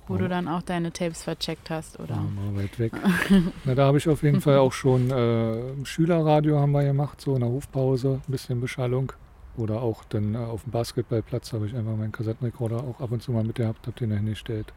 Wo 0.07 0.15
Ja. 0.15 0.21
du 0.21 0.29
dann 0.29 0.47
auch 0.47 0.61
deine 0.61 0.91
Tapes 0.93 1.23
vercheckt 1.23 1.69
hast, 1.69 1.99
oder? 1.99 2.15
Ja, 2.15 2.21
mal 2.21 2.55
weit 2.63 2.79
weg. 2.79 2.93
Na, 3.65 3.75
da 3.75 3.85
habe 3.87 3.97
ich 3.97 4.07
auf 4.07 4.23
jeden 4.23 4.39
Fall 4.47 4.57
auch 4.57 4.71
schon 4.73 5.11
äh, 5.11 5.85
Schülerradio 5.85 6.59
haben 6.59 6.71
wir 6.71 6.83
gemacht, 6.83 7.19
so 7.19 7.33
in 7.35 7.41
der 7.41 7.49
Hofpause, 7.49 8.21
ein 8.27 8.31
bisschen 8.31 8.61
Beschallung. 8.61 9.11
Oder 9.57 9.81
auch 9.81 10.03
dann 10.05 10.35
äh, 10.35 10.37
auf 10.37 10.63
dem 10.63 10.71
Basketballplatz 10.71 11.51
habe 11.51 11.65
ich 11.67 11.75
einfach 11.75 11.95
meinen 11.97 12.11
Kassettenrekorder 12.11 12.77
auch 12.83 13.01
ab 13.01 13.11
und 13.11 13.21
zu 13.23 13.31
mal 13.31 13.43
mit 13.43 13.55
gehabt, 13.55 13.87
habe 13.87 13.97
den 13.99 14.11
da 14.11 14.15
hingestellt. 14.15 14.71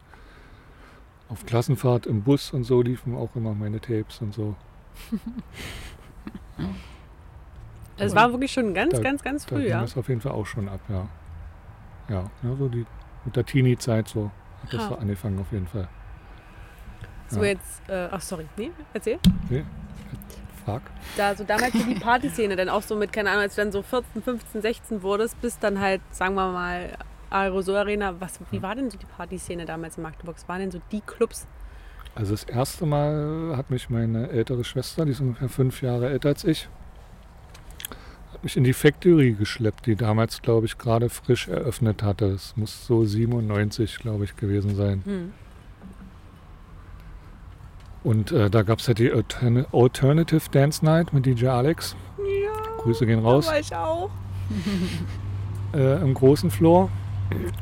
Auf 1.29 1.45
Klassenfahrt 1.45 2.07
im 2.07 2.23
Bus 2.23 2.51
und 2.51 2.63
so 2.65 2.81
liefen 2.81 3.15
auch 3.15 3.29
immer 3.35 3.53
meine 3.53 3.79
Tapes 3.79 4.19
und 4.21 4.33
so. 4.33 4.55
Es 7.97 8.11
Und 8.11 8.17
war 8.17 8.31
wirklich 8.31 8.51
schon 8.51 8.73
ganz, 8.73 8.93
da- 8.95 9.01
ganz, 9.01 9.21
ganz 9.23 9.45
Da 9.45 9.55
früh, 9.55 9.61
ging 9.61 9.69
ja. 9.71 9.81
das 9.81 9.95
auf 9.95 10.09
jeden 10.09 10.21
Fall 10.21 10.31
auch 10.33 10.45
schon 10.45 10.67
ab, 10.67 10.81
ja. 10.89 11.07
Ja, 12.09 12.29
ja 12.43 12.55
so 12.57 12.67
die, 12.67 12.85
mit 13.23 13.35
der 13.35 13.45
Teenie-Zeit 13.45 14.07
so 14.07 14.31
hat 14.63 14.73
das 14.73 14.87
so 14.87 14.95
angefangen 14.95 15.39
auf 15.39 15.51
jeden 15.51 15.67
Fall. 15.67 15.87
So 17.27 17.39
Ja. 17.39 17.45
jetzt, 17.47 17.81
äh, 17.89 18.09
ach 18.11 18.21
sorry, 18.21 18.45
nee, 18.57 18.71
erzähl. 18.93 19.19
Frag. 20.65 20.81
Da 21.17 21.33
so 21.35 21.43
damals 21.43 21.73
so 21.73 21.83
die 21.83 21.95
Partyszene, 21.95 22.55
dann 22.55 22.69
auch 22.69 22.81
so 22.83 22.95
mit, 22.95 23.11
keine 23.11 23.29
Ahnung, 23.31 23.41
als 23.43 23.55
du 23.55 23.61
dann 23.61 23.71
so 23.71 23.81
14, 23.81 24.21
15, 24.21 24.61
16 24.61 25.01
wurdest, 25.01 25.41
bis 25.41 25.57
dann 25.57 25.79
halt, 25.79 26.01
sagen 26.11 26.35
wir 26.35 26.51
mal, 26.51 26.97
Aerosol 27.31 27.77
Arena. 27.77 28.13
Was, 28.19 28.39
wie 28.51 28.61
war 28.61 28.75
denn 28.75 28.91
so 28.91 28.97
die 28.97 29.05
Partyszene 29.05 29.65
damals 29.65 29.97
in 29.97 30.03
Magdeburg? 30.03 30.35
Was 30.35 30.47
waren 30.47 30.59
denn 30.59 30.71
so 30.71 30.81
die 30.91 31.01
Clubs? 31.01 31.47
Also 32.13 32.31
das 32.33 32.43
erste 32.43 32.85
Mal 32.85 33.53
hat 33.55 33.69
mich 33.71 33.89
meine 33.89 34.29
ältere 34.29 34.63
Schwester, 34.65 35.05
die 35.05 35.11
ist 35.11 35.21
ungefähr 35.21 35.47
fünf 35.49 35.81
Jahre 35.81 36.09
älter 36.09 36.29
als 36.29 36.43
ich, 36.43 36.67
mich 38.43 38.57
in 38.57 38.63
die 38.63 38.73
Factory 38.73 39.33
geschleppt, 39.33 39.85
die 39.85 39.95
damals, 39.95 40.41
glaube 40.41 40.65
ich, 40.65 40.77
gerade 40.77 41.09
frisch 41.09 41.47
eröffnet 41.47 42.03
hatte. 42.03 42.25
Es 42.25 42.55
muss 42.57 42.85
so 42.85 43.05
97, 43.05 43.99
glaube 43.99 44.23
ich, 44.23 44.35
gewesen 44.35 44.75
sein. 44.75 45.01
Hm. 45.05 45.33
Und 48.03 48.31
äh, 48.31 48.49
da 48.49 48.63
gab 48.63 48.79
es 48.79 48.87
ja 48.87 48.93
die 48.93 49.11
Altern 49.11 49.65
Alternative 49.71 50.49
Dance 50.51 50.83
Night 50.83 51.13
mit 51.13 51.25
DJ 51.25 51.47
Alex. 51.47 51.95
Ja, 52.17 52.51
Grüße 52.79 53.05
gehen 53.05 53.23
da 53.23 53.29
raus. 53.29 53.47
war 53.47 53.59
ich 53.59 53.75
auch. 53.75 54.09
Äh, 55.73 56.01
Im 56.01 56.13
großen 56.13 56.51
Floor. 56.51 56.89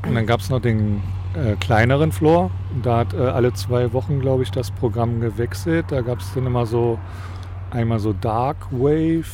Und 0.07 0.15
dann 0.15 0.25
gab 0.25 0.39
es 0.39 0.49
noch 0.49 0.59
den 0.59 1.03
äh, 1.35 1.55
kleineren 1.57 2.11
Floor. 2.11 2.49
Da 2.81 2.97
hat 2.97 3.13
äh, 3.13 3.17
alle 3.17 3.53
zwei 3.53 3.93
Wochen, 3.93 4.19
glaube 4.19 4.41
ich, 4.41 4.49
das 4.49 4.71
Programm 4.71 5.21
gewechselt. 5.21 5.85
Da 5.89 6.01
gab 6.01 6.19
es 6.19 6.33
dann 6.33 6.47
immer 6.47 6.65
so 6.65 6.97
einmal 7.69 7.99
so 7.99 8.13
Dark 8.13 8.57
Wave, 8.71 9.25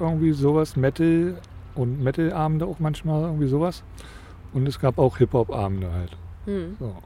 irgendwie 0.00 0.32
sowas, 0.32 0.76
Metal 0.76 1.38
und 1.74 2.02
Metal-Abende 2.02 2.66
auch 2.66 2.78
manchmal, 2.78 3.22
irgendwie 3.22 3.48
sowas. 3.48 3.82
Und 4.52 4.66
es 4.66 4.78
gab 4.78 4.98
auch 4.98 5.18
Hip-Hop-Abende 5.18 5.92
halt. 5.92 6.16
Hm. 6.46 6.76
So. 6.78 6.96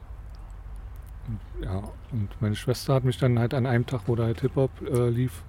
Und, 1.27 1.65
ja, 1.65 1.83
und 2.11 2.29
meine 2.39 2.55
Schwester 2.55 2.93
hat 2.93 3.03
mich 3.03 3.17
dann 3.17 3.37
halt 3.39 3.53
an 3.53 3.65
einem 3.65 3.85
Tag, 3.85 4.01
wo 4.07 4.15
da 4.15 4.23
halt 4.23 4.41
Hip-Hop 4.41 4.71
äh, 4.81 5.09
lief, 5.09 5.43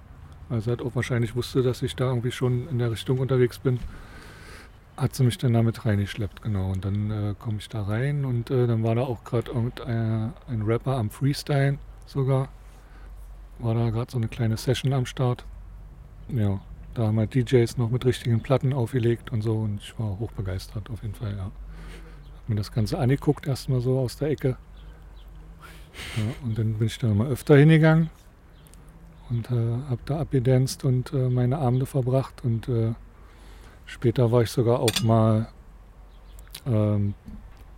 weil 0.49 0.61
sie 0.61 0.71
halt 0.71 0.83
auch 0.83 0.95
wahrscheinlich 0.95 1.35
wusste, 1.37 1.63
dass 1.63 1.83
ich 1.83 1.97
da 1.97 2.09
irgendwie 2.09 2.33
schon 2.33 2.69
in 2.69 2.79
der 2.79 2.91
Richtung 2.91 3.19
unterwegs 3.19 3.59
bin, 3.59 3.79
hat 4.97 5.15
sie 5.15 5.25
mich 5.25 5.39
dann 5.39 5.55
damit 5.55 5.85
reingeschleppt, 5.87 6.43
genau. 6.43 6.71
Und 6.71 6.85
dann 6.85 7.11
äh, 7.11 7.35
komme 7.39 7.59
ich 7.59 7.69
da 7.69 7.83
rein 7.83 8.25
und 8.25 8.51
äh, 8.51 8.67
dann 8.67 8.83
war 8.83 8.95
da 8.95 9.03
auch 9.03 9.25
gerade 9.25 9.51
irgendein 9.51 10.33
ein 10.49 10.63
Rapper 10.63 10.97
am 10.97 11.11
Freestyle 11.11 11.79
sogar. 12.07 12.49
War 13.59 13.75
da 13.75 13.91
gerade 13.91 14.11
so 14.11 14.19
eine 14.19 14.29
kleine 14.29 14.57
Session 14.57 14.93
am 14.93 15.07
Start. 15.07 15.45
Ja, 16.29 16.61
da 16.95 17.07
haben 17.07 17.19
halt 17.19 17.35
DJs 17.35 17.79
noch 17.79 17.91
mit 17.91 18.05
richtigen 18.05 18.41
Platten 18.41 18.73
aufgelegt 18.73 19.33
und 19.33 19.43
so 19.43 19.57
und 19.57 19.81
ich 19.81 19.99
war 19.99 20.19
hochbegeistert 20.19 20.91
auf 20.91 21.03
jeden 21.03 21.15
Fall, 21.15 21.37
ja. 21.37 21.45
Hab 21.45 22.49
mir 22.49 22.57
das 22.57 22.73
Ganze 22.73 22.99
angeguckt, 22.99 23.47
erstmal 23.47 23.81
so 23.81 23.99
aus 23.99 24.17
der 24.17 24.31
Ecke. 24.31 24.57
Ja, 26.17 26.23
und 26.45 26.59
dann 26.59 26.75
bin 26.75 26.87
ich 26.87 26.99
da 26.99 27.11
immer 27.11 27.27
öfter 27.27 27.57
hingegangen 27.57 28.11
und 29.31 29.51
äh, 29.51 29.79
habe 29.89 30.01
da 30.05 30.21
abgedanced 30.21 30.85
und 30.85 31.13
äh, 31.13 31.29
meine 31.29 31.59
Abende 31.59 31.87
verbracht 31.87 32.45
und 32.45 32.69
äh, 32.69 32.93
später 33.87 34.33
war 34.33 34.43
ich 34.43 34.51
sogar 34.51 34.81
auch 34.81 35.03
mal 35.03 35.49
ähm, 36.67 37.15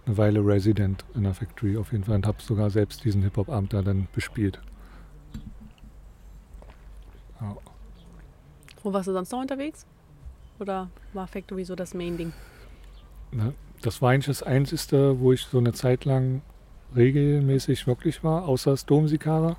eine 0.07 0.17
Weile 0.17 0.41
Resident 0.41 1.05
in 1.15 1.23
der 1.25 1.35
Factory 1.35 1.77
auf 1.77 1.93
jeden 1.93 2.05
Fall 2.05 2.17
und 2.17 2.27
habe 2.27 2.43
sogar 2.43 2.71
selbst 2.71 3.05
diesen 3.05 3.23
Hip-Hop-Abend 3.23 3.73
da 3.73 3.83
dann 3.83 4.09
bespielt. 4.13 4.61
Ja. 7.41 7.57
Wo 8.85 8.93
warst 8.93 9.09
du 9.09 9.13
sonst 9.13 9.33
noch 9.33 9.41
unterwegs? 9.41 9.87
Oder 10.61 10.91
war 11.15 11.27
Factory 11.27 11.65
so 11.65 11.75
das 11.75 11.95
Main-Ding? 11.95 12.33
Das 13.81 14.01
war 14.03 14.11
eigentlich 14.11 14.27
das 14.27 14.43
Einzige, 14.43 15.19
wo 15.19 15.33
ich 15.33 15.43
so 15.47 15.59
eine 15.59 15.73
Zeit 15.73 16.05
lang 16.05 16.43
regelmäßig 16.95 17.87
wirklich 17.87 18.23
war, 18.23 18.47
außer 18.47 18.73
das 18.73 18.85
Domsikara. 18.85 19.57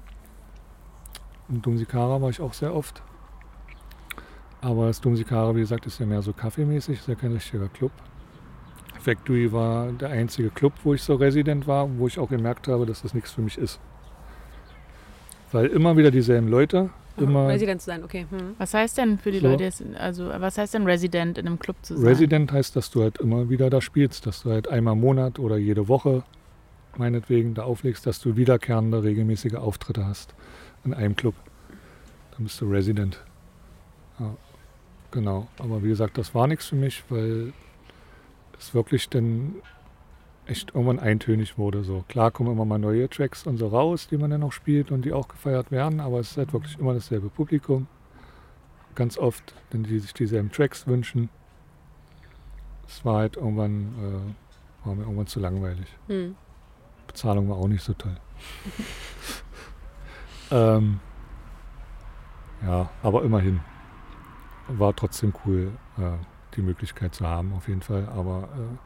Und 1.49 1.65
Domsikara 1.65 2.21
war 2.21 2.29
ich 2.29 2.39
auch 2.39 2.53
sehr 2.53 2.73
oft. 2.73 3.01
Aber 4.61 4.87
das 4.87 5.01
Domsikara, 5.01 5.55
wie 5.55 5.59
gesagt, 5.59 5.87
ist 5.87 5.99
ja 5.99 6.05
mehr 6.05 6.21
so 6.21 6.31
kaffeemäßig, 6.31 6.99
ist 6.99 7.07
ja 7.07 7.15
kein 7.15 7.33
richtiger 7.33 7.67
Club. 7.67 7.91
Factory 8.99 9.51
war 9.51 9.91
der 9.91 10.09
einzige 10.09 10.51
Club, 10.51 10.73
wo 10.83 10.93
ich 10.93 11.01
so 11.01 11.15
Resident 11.15 11.65
war, 11.67 11.89
wo 11.97 12.07
ich 12.07 12.19
auch 12.19 12.29
gemerkt 12.29 12.67
habe, 12.67 12.85
dass 12.85 13.01
das 13.01 13.15
nichts 13.15 13.31
für 13.31 13.41
mich 13.41 13.57
ist. 13.57 13.79
Weil 15.51 15.65
immer 15.67 15.97
wieder 15.97 16.11
dieselben 16.11 16.47
Leute, 16.47 16.91
immer 17.17 17.47
Resident 17.47 17.81
zu 17.81 17.87
sein, 17.87 18.03
okay. 18.03 18.25
Hm. 18.29 18.55
Was 18.57 18.73
heißt 18.73 18.97
denn 18.97 19.17
für 19.17 19.31
die 19.31 19.39
So. 19.39 19.47
Leute, 19.47 19.69
also 19.99 20.27
was 20.27 20.57
heißt 20.57 20.73
denn 20.73 20.83
Resident 20.83 21.37
in 21.37 21.47
einem 21.47 21.59
Club 21.59 21.77
zu 21.81 21.97
sein? 21.97 22.05
Resident 22.05 22.51
heißt, 22.51 22.75
dass 22.75 22.91
du 22.91 23.01
halt 23.01 23.17
immer 23.19 23.49
wieder 23.49 23.69
da 23.69 23.81
spielst, 23.81 24.25
dass 24.25 24.43
du 24.43 24.51
halt 24.51 24.67
einmal 24.67 24.93
im 24.93 25.01
Monat 25.01 25.39
oder 25.39 25.57
jede 25.57 25.87
Woche 25.87 26.23
meinetwegen 26.97 27.53
da 27.53 27.63
auflegst, 27.63 28.05
dass 28.05 28.19
du 28.19 28.37
wiederkehrende, 28.37 29.03
regelmäßige 29.03 29.55
Auftritte 29.55 30.05
hast 30.05 30.33
in 30.83 30.93
einem 30.93 31.15
Club. 31.15 31.35
Dann 32.31 32.45
bist 32.45 32.59
du 32.61 32.69
Resident. 32.69 33.21
Ja, 34.19 34.35
genau. 35.11 35.47
Aber 35.59 35.83
wie 35.83 35.89
gesagt, 35.89 36.17
das 36.17 36.33
war 36.33 36.47
nichts 36.47 36.67
für 36.67 36.75
mich, 36.75 37.03
weil 37.09 37.53
es 38.57 38.73
wirklich 38.73 39.09
dann 39.09 39.55
echt 40.47 40.73
irgendwann 40.75 40.99
eintönig 40.99 41.57
wurde. 41.57 41.83
So 41.83 42.03
klar 42.07 42.31
kommen 42.31 42.51
immer 42.51 42.65
mal 42.65 42.79
neue 42.79 43.09
Tracks 43.09 43.45
und 43.45 43.57
so 43.57 43.67
raus, 43.67 44.07
die 44.07 44.17
man 44.17 44.29
dann 44.29 44.41
noch 44.41 44.51
spielt 44.51 44.91
und 44.91 45.03
die 45.03 45.13
auch 45.13 45.27
gefeiert 45.27 45.71
werden, 45.71 45.99
aber 45.99 46.19
es 46.19 46.31
ist 46.31 46.37
halt 46.37 46.53
wirklich 46.53 46.77
immer 46.79 46.93
dasselbe 46.93 47.29
Publikum. 47.29 47.87
Ganz 48.93 49.17
oft, 49.17 49.53
wenn 49.71 49.83
die 49.83 49.99
sich 49.99 50.13
dieselben 50.13 50.51
Tracks 50.51 50.87
wünschen. 50.87 51.29
Es 52.87 53.03
war 53.03 53.17
halt 53.17 53.35
irgendwann, 53.35 53.93
äh, 53.99 54.85
war 54.87 54.95
mir 54.95 55.01
irgendwann 55.03 55.27
zu 55.27 55.39
langweilig. 55.39 55.87
Hm. 56.07 56.35
Bezahlung 57.07 57.49
war 57.49 57.57
auch 57.57 57.67
nicht 57.67 57.83
so 57.83 57.93
toll. 57.93 58.15
ähm, 60.51 60.99
ja, 62.65 62.89
aber 63.03 63.23
immerhin. 63.23 63.59
War 64.67 64.95
trotzdem 64.95 65.33
cool, 65.45 65.71
äh, 65.97 66.17
die 66.55 66.61
Möglichkeit 66.61 67.13
zu 67.13 67.27
haben, 67.27 67.53
auf 67.53 67.67
jeden 67.67 67.81
Fall. 67.81 68.07
Aber 68.09 68.49
äh, 68.55 68.77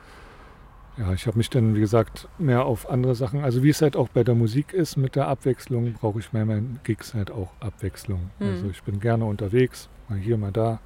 ja, 1.00 1.14
ich 1.14 1.28
habe 1.28 1.38
mich 1.38 1.50
dann, 1.50 1.76
wie 1.76 1.80
gesagt, 1.80 2.28
mehr 2.38 2.66
auf 2.66 2.90
andere 2.90 3.16
Sachen, 3.16 3.42
also 3.42 3.64
wie 3.64 3.70
es 3.70 3.82
halt 3.82 3.96
auch 3.96 4.10
bei 4.10 4.26
der 4.26 4.36
Musik 4.36 4.74
ist, 4.74 4.98
mit 4.98 5.16
der 5.16 5.30
Abwechslung, 5.30 5.94
brauche 5.94 6.20
ich 6.20 6.30
bei 6.30 6.44
meinen 6.44 6.82
Gigs 6.84 7.14
halt 7.14 7.32
auch 7.32 7.54
Abwechslung. 7.62 8.30
Mhm. 8.40 8.48
Also 8.48 8.70
ich 8.70 8.84
bin 8.84 9.00
gerne 9.00 9.24
unterwegs, 9.24 9.88
mal 10.10 10.18
hier, 10.18 10.38
mal 10.38 10.52
da. 10.52 10.82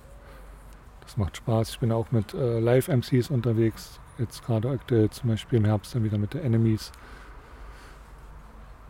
Das 1.02 1.18
macht 1.18 1.38
Spaß. 1.38 1.72
Ich 1.72 1.80
bin 1.80 1.92
auch 1.92 2.12
mit 2.12 2.34
äh, 2.36 2.60
Live-MCs 2.60 3.32
unterwegs. 3.32 4.00
Jetzt 4.20 4.46
gerade 4.46 4.70
aktuell 4.70 5.10
zum 5.10 5.30
Beispiel 5.30 5.58
im 5.58 5.66
Herbst 5.66 5.96
dann 5.96 6.04
wieder 6.04 6.20
mit 6.20 6.36
der 6.36 6.44
Enemies. 6.44 6.92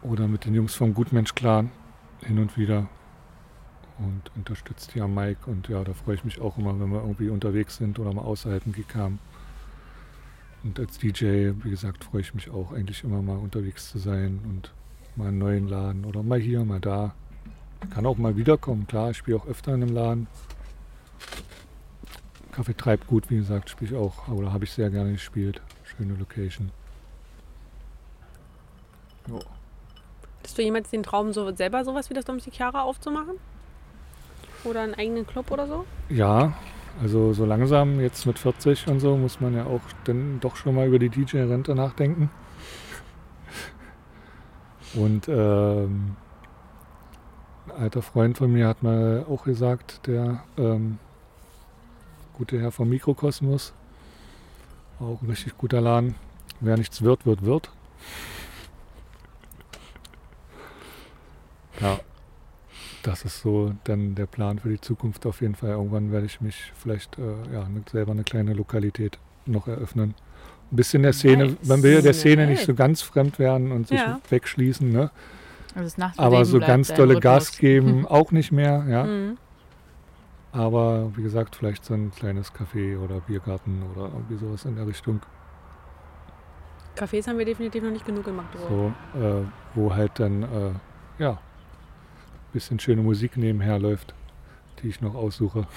Oder 0.01 0.27
mit 0.27 0.45
den 0.45 0.53
Jungs 0.53 0.75
vom 0.75 0.93
Gutmensch 0.93 1.33
Clan 1.33 1.71
hin 2.19 2.37
und 2.37 2.57
wieder. 2.57 2.87
Und 3.97 4.29
unterstützt 4.35 4.93
die 4.93 5.01
am 5.01 5.15
Mic. 5.15 5.37
Und 5.47 5.69
ja, 5.69 5.83
da 5.83 5.93
freue 5.93 6.15
ich 6.15 6.25
mich 6.25 6.41
auch 6.41 6.57
immer, 6.57 6.77
wenn 6.79 6.91
wir 6.91 7.01
irgendwie 7.01 7.29
unterwegs 7.29 7.77
sind 7.77 7.97
oder 7.97 8.13
mal 8.13 8.21
außerhalb 8.23 8.63
einen 8.65 8.73
Gig 8.73 8.93
haben. 8.93 9.19
Und 10.63 10.79
als 10.79 10.97
DJ, 10.97 11.51
wie 11.63 11.69
gesagt, 11.69 12.05
freue 12.05 12.21
ich 12.21 12.33
mich 12.33 12.49
auch 12.49 12.71
eigentlich 12.71 13.03
immer 13.03 13.21
mal 13.21 13.37
unterwegs 13.37 13.89
zu 13.91 13.99
sein 13.99 14.39
und 14.45 14.71
mal 15.15 15.27
einen 15.27 15.37
neuen 15.37 15.67
Laden 15.67 16.05
oder 16.05 16.23
mal 16.23 16.39
hier, 16.39 16.63
mal 16.63 16.79
da. 16.79 17.13
Kann 17.89 18.05
auch 18.05 18.17
mal 18.17 18.37
wiederkommen, 18.37 18.87
klar, 18.87 19.11
ich 19.11 19.17
spiele 19.17 19.37
auch 19.37 19.45
öfter 19.45 19.73
in 19.73 19.83
einem 19.83 19.93
Laden. 19.93 20.27
Kaffee 22.53 22.75
treibt 22.75 23.07
gut, 23.07 23.29
wie 23.29 23.37
gesagt, 23.37 23.69
spiele 23.69 23.91
ich 23.91 23.97
auch, 23.97 24.29
oder 24.29 24.53
habe 24.53 24.63
ich 24.63 24.71
sehr 24.71 24.89
gerne 24.89 25.11
gespielt. 25.11 25.61
Schöne 25.83 26.13
Location. 26.13 26.71
Jo. 29.27 29.39
Hattest 30.39 30.57
du 30.57 30.61
jemals 30.61 30.89
den 30.89 31.03
Traum, 31.03 31.33
so 31.33 31.53
selber 31.55 31.83
sowas 31.83 32.09
wie 32.09 32.13
das 32.13 32.25
Domestikara 32.25 32.83
aufzumachen? 32.83 33.35
Oder 34.63 34.81
einen 34.81 34.93
eigenen 34.93 35.27
Club 35.27 35.51
oder 35.51 35.67
so? 35.67 35.85
Ja, 36.09 36.53
also 37.01 37.33
so 37.33 37.45
langsam, 37.45 37.99
jetzt 37.99 38.25
mit 38.25 38.37
40 38.37 38.87
und 38.87 38.99
so, 38.99 39.17
muss 39.17 39.41
man 39.41 39.55
ja 39.55 39.65
auch 39.65 39.81
dann 40.03 40.39
doch 40.39 40.55
schon 40.55 40.75
mal 40.75 40.87
über 40.87 40.99
die 40.99 41.09
DJ-Rente 41.09 41.75
nachdenken. 41.75 42.29
Und 44.93 45.27
ähm, 45.27 46.15
ein 47.65 47.81
alter 47.81 48.01
Freund 48.01 48.37
von 48.37 48.51
mir 48.51 48.67
hat 48.67 48.83
mal 48.83 49.25
auch 49.27 49.43
gesagt, 49.43 50.05
der 50.05 50.43
ähm, 50.57 50.99
gute 52.33 52.59
Herr 52.59 52.71
vom 52.71 52.89
Mikrokosmos, 52.89 53.73
auch 54.99 55.21
ein 55.21 55.29
richtig 55.29 55.57
guter 55.57 55.81
Laden, 55.81 56.15
wer 56.59 56.77
nichts 56.77 57.01
wird, 57.01 57.25
wird, 57.25 57.43
wird. 57.43 57.71
Ja, 61.79 61.99
das 63.03 63.23
ist 63.25 63.41
so 63.41 63.73
dann 63.83 64.15
der 64.15 64.25
Plan 64.25 64.59
für 64.59 64.69
die 64.69 64.81
Zukunft 64.81 65.25
auf 65.25 65.41
jeden 65.41 65.55
Fall. 65.55 65.71
Irgendwann 65.71 66.11
werde 66.11 66.25
ich 66.25 66.41
mich 66.41 66.71
vielleicht 66.75 67.17
äh, 67.19 67.53
ja, 67.53 67.67
selber 67.91 68.11
eine 68.13 68.23
kleine 68.23 68.53
Lokalität 68.53 69.19
noch 69.45 69.67
eröffnen. 69.67 70.15
Ein 70.71 70.75
bisschen 70.75 71.03
der 71.03 71.13
Szene, 71.13 71.47
Nice. 71.47 71.67
man 71.67 71.83
will 71.83 71.93
ja 71.93 72.01
der 72.01 72.13
Szene 72.13 72.47
nicht 72.47 72.65
so 72.65 72.73
ganz 72.73 73.01
fremd 73.01 73.37
werden 73.39 73.71
und 73.71 73.87
sich 73.87 73.99
Ja. 73.99 74.19
wegschließen, 74.29 74.89
ne? 74.89 75.11
Also 75.75 76.01
aber 76.17 76.45
so 76.45 76.59
ganz 76.59 76.93
dolle. 76.93 77.19
Gas 77.19 77.57
geben 77.57 78.05
auch 78.09 78.31
nicht 78.31 78.51
mehr, 78.51 78.85
ja. 78.87 79.03
Mhm. 79.03 79.37
Aber 80.51 81.11
wie 81.15 81.23
gesagt, 81.23 81.55
vielleicht 81.55 81.83
so 81.83 81.93
ein 81.95 82.11
kleines 82.11 82.53
Café 82.53 82.97
oder 82.99 83.19
Biergarten 83.21 83.81
oder 83.91 84.03
irgendwie 84.13 84.37
sowas 84.37 84.65
in 84.65 84.75
der 84.75 84.85
Richtung. 84.87 85.21
Cafés 86.95 87.27
haben 87.27 87.39
wir 87.39 87.45
definitiv 87.45 87.83
noch 87.83 87.91
nicht 87.91 88.05
genug 88.05 88.27
in 88.27 88.35
Magdeburg. 88.35 88.69
So, 88.69 89.19
äh, 89.19 89.41
wo 89.73 89.93
halt 89.95 90.11
dann, 90.19 90.43
äh, 90.43 90.71
ja, 91.17 91.39
bisschen 92.53 92.79
schöne 92.79 93.01
Musik 93.01 93.35
nebenher 93.35 93.79
läuft, 93.79 94.13
die 94.81 94.87
ich 94.87 95.01
noch 95.01 95.15
aussuche. 95.15 95.67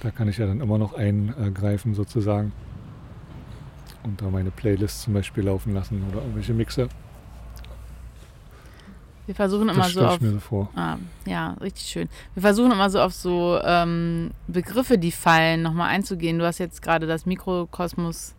Da 0.00 0.10
kann 0.10 0.28
ich 0.28 0.38
ja 0.38 0.46
dann 0.46 0.60
immer 0.60 0.78
noch 0.78 0.92
eingreifen 0.92 1.94
sozusagen. 1.94 2.52
Und 4.02 4.20
da 4.20 4.28
meine 4.28 4.50
Playlist 4.50 5.02
zum 5.02 5.14
Beispiel 5.14 5.44
laufen 5.44 5.72
lassen 5.72 6.04
oder 6.10 6.20
irgendwelche 6.20 6.52
Mixe. 6.52 6.88
Wir 9.26 9.34
versuchen 9.34 9.68
immer 9.68 9.82
Das 9.82 9.92
so 9.92 10.06
auf 10.06 10.16
ich 10.16 10.20
mir 10.20 10.30
so 10.30 10.40
vor. 10.40 10.70
Ah, 10.76 10.96
ja, 11.24 11.54
richtig 11.54 11.86
schön. 11.86 12.08
Wir 12.34 12.42
versuchen 12.42 12.70
immer 12.70 12.88
so 12.90 13.00
auf 13.00 13.12
so 13.12 13.58
ähm, 13.64 14.30
Begriffe, 14.46 14.98
die 14.98 15.10
fallen, 15.10 15.62
nochmal 15.62 15.88
einzugehen. 15.88 16.38
Du 16.38 16.46
hast 16.46 16.58
jetzt 16.58 16.80
gerade 16.80 17.08
das 17.08 17.26
Mikrokosmos 17.26 18.36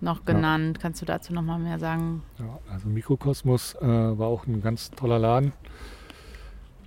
noch 0.00 0.18
Ja. 0.26 0.34
genannt. 0.34 0.78
Kannst 0.80 1.00
du 1.02 1.06
dazu 1.06 1.32
nochmal 1.32 1.58
mehr 1.58 1.78
sagen? 1.78 2.22
Ja, 2.38 2.58
also 2.70 2.88
Mikrokosmos 2.88 3.74
äh, 3.76 3.86
war 3.86 4.26
auch 4.28 4.46
ein 4.46 4.60
ganz 4.62 4.90
toller 4.90 5.18
Laden. 5.18 5.52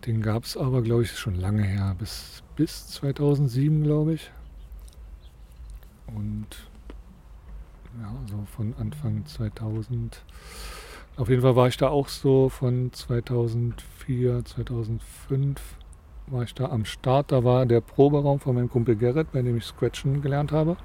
Den 0.05 0.21
gab 0.21 0.43
es 0.45 0.55
aber, 0.55 0.81
glaube 0.81 1.03
ich, 1.03 1.17
schon 1.17 1.35
lange 1.35 1.63
her, 1.63 1.95
bis, 1.99 2.41
bis 2.55 2.87
2007, 2.87 3.83
glaube 3.83 4.13
ich. 4.13 4.31
Und 6.07 6.47
ja, 8.01 8.13
so 8.29 8.45
von 8.55 8.73
Anfang 8.79 9.25
2000. 9.25 10.23
Auf 11.17 11.27
jeden 11.29 11.41
Fall 11.41 11.55
war 11.55 11.67
ich 11.67 11.75
da 11.77 11.89
auch 11.89 12.07
so 12.07 12.47
von 12.49 12.93
2004, 12.93 14.45
2005 14.45 15.59
war 16.27 16.43
ich 16.43 16.53
da 16.53 16.69
am 16.69 16.85
Start. 16.85 17.31
Da 17.31 17.43
war 17.43 17.65
der 17.65 17.81
Proberaum 17.81 18.39
von 18.39 18.55
meinem 18.55 18.69
Kumpel 18.69 18.95
Gerrit, 18.95 19.31
bei 19.31 19.41
dem 19.41 19.57
ich 19.57 19.65
Scratchen 19.65 20.21
gelernt 20.21 20.51
habe. 20.51 20.77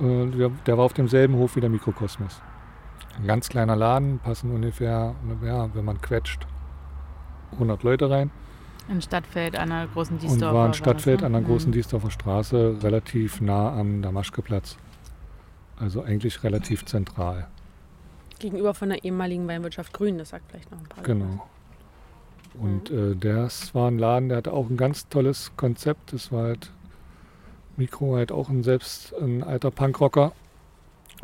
Äh, 0.00 0.26
der, 0.36 0.50
der 0.66 0.78
war 0.78 0.84
auf 0.84 0.92
demselben 0.92 1.36
Hof 1.36 1.56
wie 1.56 1.60
der 1.60 1.70
Mikrokosmos. 1.70 2.40
Ein 3.18 3.26
ganz 3.26 3.48
kleiner 3.48 3.76
Laden, 3.76 4.18
passen 4.18 4.50
ungefähr, 4.54 5.14
ja, 5.44 5.74
wenn 5.74 5.84
man 5.84 6.00
quetscht, 6.00 6.46
100 7.52 7.82
Leute 7.82 8.08
rein. 8.10 8.30
Ein 8.88 9.02
Stadtfeld 9.02 9.56
an 9.56 9.70
einer 9.70 9.86
großen 9.86 10.16
Und 10.16 10.22
Diesdorfer. 10.22 10.54
war 10.54 10.64
ein 10.64 10.70
das, 10.72 10.78
Stadtfeld 10.78 11.20
ne? 11.20 11.26
an 11.26 11.32
der 11.34 11.42
großen 11.42 11.70
Mhm. 11.70 11.74
Diesdorfer 11.74 12.10
Straße, 12.10 12.78
relativ 12.82 13.40
nah 13.40 13.72
am 13.78 14.02
Damaschkeplatz. 14.02 14.76
Also 15.78 16.02
eigentlich 16.02 16.42
relativ 16.42 16.84
zentral. 16.84 17.48
Gegenüber 18.38 18.74
von 18.74 18.88
der 18.88 19.04
ehemaligen 19.04 19.46
Weinwirtschaft 19.46 19.92
Grün, 19.92 20.18
das 20.18 20.30
sagt 20.30 20.50
vielleicht 20.50 20.70
noch 20.70 20.78
ein 20.78 20.84
paar. 20.86 21.04
Genau. 21.04 21.46
Und 22.54 22.90
äh, 22.90 23.14
das 23.16 23.74
war 23.74 23.88
ein 23.90 23.98
Laden, 23.98 24.28
der 24.28 24.38
hatte 24.38 24.52
auch 24.52 24.68
ein 24.68 24.76
ganz 24.76 25.08
tolles 25.08 25.52
Konzept. 25.56 26.12
Das 26.12 26.32
war 26.32 26.44
halt 26.44 26.72
Mikro 27.82 28.14
halt 28.14 28.30
auch 28.30 28.48
ein 28.48 28.62
selbst 28.62 29.12
ein 29.20 29.42
alter 29.42 29.72
Punkrocker, 29.72 30.32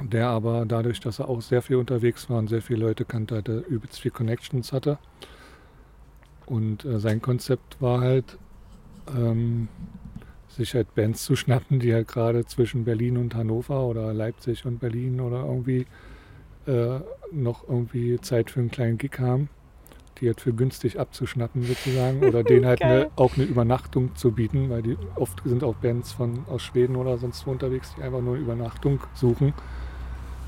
der 0.02 0.28
aber 0.28 0.64
dadurch, 0.66 0.98
dass 0.98 1.20
er 1.20 1.28
auch 1.28 1.40
sehr 1.40 1.62
viel 1.62 1.76
unterwegs 1.76 2.28
war 2.28 2.38
und 2.38 2.48
sehr 2.48 2.62
viele 2.62 2.80
Leute 2.80 3.04
kannte, 3.04 3.36
hatte 3.36 3.58
übelst 3.68 4.00
viel 4.00 4.10
Connections 4.10 4.72
hatte. 4.72 4.98
Und 6.46 6.84
äh, 6.84 6.98
sein 6.98 7.22
Konzept 7.22 7.80
war 7.80 8.00
halt, 8.00 8.38
ähm, 9.16 9.68
sich 10.48 10.74
halt 10.74 10.92
Bands 10.96 11.24
zu 11.24 11.36
schnappen, 11.36 11.78
die 11.78 11.94
halt 11.94 12.08
gerade 12.08 12.44
zwischen 12.44 12.84
Berlin 12.84 13.18
und 13.18 13.36
Hannover 13.36 13.86
oder 13.86 14.12
Leipzig 14.12 14.66
und 14.66 14.80
Berlin 14.80 15.20
oder 15.20 15.44
irgendwie 15.44 15.86
äh, 16.66 17.00
noch 17.30 17.68
irgendwie 17.68 18.20
Zeit 18.20 18.50
für 18.50 18.58
einen 18.58 18.70
kleinen 18.70 18.98
Gig 18.98 19.20
haben, 19.20 19.48
die 20.20 20.26
halt 20.26 20.40
für 20.40 20.52
günstig 20.52 20.98
abzuschnappen 20.98 21.62
sozusagen 21.62 22.22
oder 22.24 22.42
denen 22.42 22.66
halt 22.66 22.82
eine, 22.82 23.10
auch 23.16 23.36
eine 23.36 23.44
Übernachtung 23.44 24.14
zu 24.16 24.32
bieten, 24.32 24.70
weil 24.70 24.82
die 24.82 24.96
oft 25.16 25.40
sind 25.44 25.64
auch 25.64 25.74
Bands 25.76 26.12
von 26.12 26.44
aus 26.48 26.62
Schweden 26.62 26.96
oder 26.96 27.18
sonst 27.18 27.46
wo 27.46 27.50
unterwegs, 27.50 27.94
die 27.96 28.02
einfach 28.02 28.20
nur 28.20 28.34
eine 28.34 28.42
Übernachtung 28.42 29.00
suchen. 29.14 29.54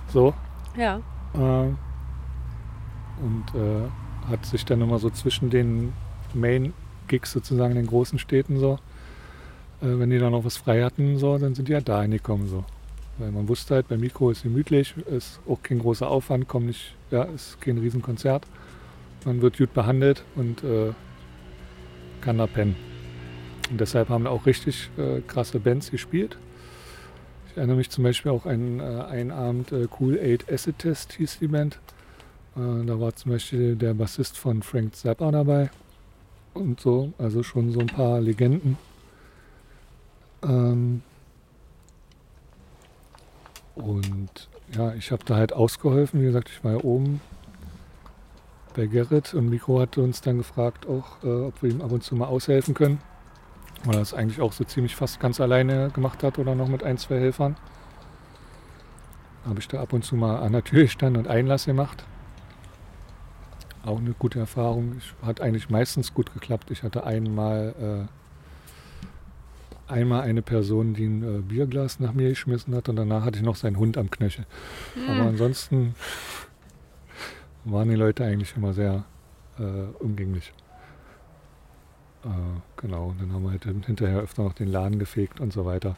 So. 0.09 0.35
Ja. 0.77 1.01
Äh, 1.35 1.39
und 3.23 3.45
äh, 3.55 4.31
hat 4.31 4.47
sich 4.47 4.65
dann 4.65 4.81
immer 4.81 4.99
so 4.99 5.11
zwischen 5.11 5.51
den 5.51 5.93
Main-Gigs 6.35 7.33
sozusagen 7.33 7.73
in 7.73 7.79
den 7.79 7.87
großen 7.87 8.19
Städten 8.19 8.59
so, 8.59 8.79
äh, 9.83 9.99
wenn 9.99 10.11
die 10.11 10.19
dann 10.19 10.33
noch 10.33 10.45
was 10.45 10.57
frei 10.57 10.83
hatten, 10.83 11.19
so, 11.19 11.39
dann 11.39 11.55
sind 11.55 11.69
die 11.69 11.75
halt 11.75 11.89
da 11.89 12.03
hingekommen 12.03 12.49
so. 12.49 12.65
Weil 13.19 13.33
man 13.33 13.49
wusste 13.49 13.75
halt, 13.75 13.89
beim 13.89 14.01
Mikro 14.01 14.31
ist 14.31 14.43
gemütlich, 14.45 14.95
ist 15.07 15.41
auch 15.47 15.63
kein 15.63 15.79
großer 15.79 16.09
Aufwand, 16.09 16.49
kommt 16.49 16.67
nicht, 16.67 16.95
ja, 17.11 17.25
ist 17.25 17.61
kein 17.61 17.77
Riesenkonzert. 17.77 18.47
Man 19.25 19.43
wird 19.43 19.59
gut 19.59 19.75
behandelt 19.75 20.25
und 20.35 20.65
äh, 20.65 20.93
kann 22.21 22.39
da 22.39 22.47
pennen. 22.47 22.77
Und 23.71 23.81
deshalb 23.81 24.09
haben 24.09 24.27
auch 24.27 24.47
richtig 24.47 24.91
äh, 24.97 25.21
krasse 25.21 25.61
Bands 25.61 25.91
gespielt. 25.91 26.37
Ich 27.51 27.57
erinnere 27.57 27.77
mich 27.77 27.91
zum 27.91 28.05
Beispiel 28.05 28.33
auch 28.33 28.47
an 28.47 28.81
äh, 28.81 28.83
einen 28.83 29.31
Abend 29.31 29.73
äh, 29.73 29.89
Cool 29.99 30.19
8 30.19 30.51
Acid 30.53 30.79
Test 30.79 31.13
hieß 31.15 31.39
die 31.41 31.49
Band. 31.49 31.79
Äh, 32.57 32.85
da 32.87 33.01
war 33.01 33.15
zum 33.15 33.33
Beispiel 33.33 33.77
der 33.77 33.95
Bassist 33.95 34.39
von 34.39 34.63
Frank 34.63 34.95
Zappa 34.95 35.31
dabei 35.31 35.71
und 36.55 36.81
so, 36.81 37.13
also 37.19 37.43
schon 37.43 37.73
so 37.73 37.81
ein 37.81 37.87
paar 37.87 38.21
Legenden. 38.21 38.77
Ähm 40.43 41.03
und 43.75 44.49
ja, 44.77 44.95
ich 44.95 45.11
habe 45.11 45.25
da 45.25 45.37
halt 45.37 45.53
ausgeholfen. 45.53 46.21
Wie 46.21 46.27
gesagt, 46.27 46.49
ich 46.49 46.63
war 46.65 46.73
ja 46.73 46.85
oben 46.85 47.21
bei 48.75 48.87
Gerrit 48.87 49.35
und 49.35 49.49
Mikro 49.49 49.81
hatte 49.81 50.03
uns 50.03 50.21
dann 50.21 50.39
gefragt, 50.39 50.87
auch, 50.87 51.23
äh, 51.23 51.29
ob 51.29 51.63
wir 51.63 51.71
ihm 51.71 51.81
ab 51.81 51.93
und 51.93 52.03
zu 52.03 52.15
mal 52.17 52.27
aushelfen 52.27 52.75
können. 52.75 53.01
Weil 53.85 53.97
er 53.97 54.03
es 54.03 54.13
eigentlich 54.13 54.41
auch 54.41 54.53
so 54.53 54.65
ziemlich 54.65 54.95
fast 54.95 55.21
ganz 55.21 55.41
alleine 55.41 55.91
gemacht 55.91 56.23
hat 56.23 56.39
oder 56.39 56.55
noch 56.55 56.69
mit 56.69 56.83
ein, 56.83 56.99
zwei 56.99 57.19
Helfern. 57.19 57.57
Habe 59.47 59.59
ich 59.59 59.69
da 59.69 59.81
ab 59.81 59.93
und 59.93 60.05
zu 60.05 60.17
mal 60.17 60.41
an 60.41 60.53
der 60.53 60.65
Tür 60.65 60.83
gestanden 60.83 61.25
und 61.25 61.31
Einlass 61.31 61.65
gemacht. 61.65 62.05
Auch 63.85 63.99
eine 63.99 64.13
gute 64.13 64.39
Erfahrung. 64.39 64.97
Ich, 64.99 65.15
hat 65.27 65.41
eigentlich 65.41 65.71
meistens 65.71 66.13
gut 66.13 66.35
geklappt. 66.35 66.71
Ich 66.71 66.83
hatte 66.83 67.05
einmal, 67.05 68.09
äh, 69.89 69.91
einmal 69.91 70.23
eine 70.23 70.43
Person, 70.43 70.93
die 70.93 71.07
ein 71.07 71.23
äh, 71.23 71.41
Bierglas 71.41 72.01
nach 72.01 72.13
mir 72.13 72.29
geschmissen 72.29 72.75
hat 72.75 72.91
und 72.91 72.97
danach 72.97 73.25
hatte 73.25 73.39
ich 73.39 73.45
noch 73.45 73.57
seinen 73.57 73.79
Hund 73.79 73.97
am 73.97 74.11
Knöchel. 74.11 74.45
Aber 75.09 75.23
ansonsten 75.23 75.95
waren 77.65 77.89
die 77.89 77.95
Leute 77.97 78.25
eigentlich 78.25 78.57
immer 78.57 78.73
sehr 78.73 79.05
äh, 79.59 79.63
umgänglich. 80.03 80.53
Äh, 82.25 82.29
genau, 82.77 83.09
und 83.09 83.21
dann 83.21 83.33
haben 83.33 83.43
wir 83.45 83.51
halt 83.51 83.65
hin- 83.65 83.83
hinterher 83.83 84.21
öfter 84.21 84.43
noch 84.45 84.53
den 84.55 84.69
Laden 84.69 84.99
gefegt 84.99 85.41
und 85.41 85.53
so 85.53 85.65
weiter. 85.65 85.97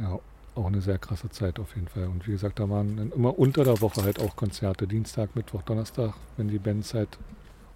Ja, 0.00 0.18
auch 0.54 0.66
eine 0.66 0.80
sehr 0.80 0.98
krasse 0.98 1.28
Zeit 1.30 1.58
auf 1.58 1.74
jeden 1.74 1.88
Fall. 1.88 2.06
Und 2.06 2.26
wie 2.26 2.32
gesagt, 2.32 2.58
da 2.58 2.68
waren 2.68 2.96
dann 2.96 3.12
immer 3.12 3.38
unter 3.38 3.64
der 3.64 3.80
Woche 3.80 4.02
halt 4.02 4.20
auch 4.20 4.36
Konzerte, 4.36 4.86
Dienstag, 4.86 5.34
Mittwoch, 5.36 5.62
Donnerstag, 5.62 6.14
wenn 6.36 6.48
die 6.48 6.58
Bands 6.58 6.94
halt 6.94 7.18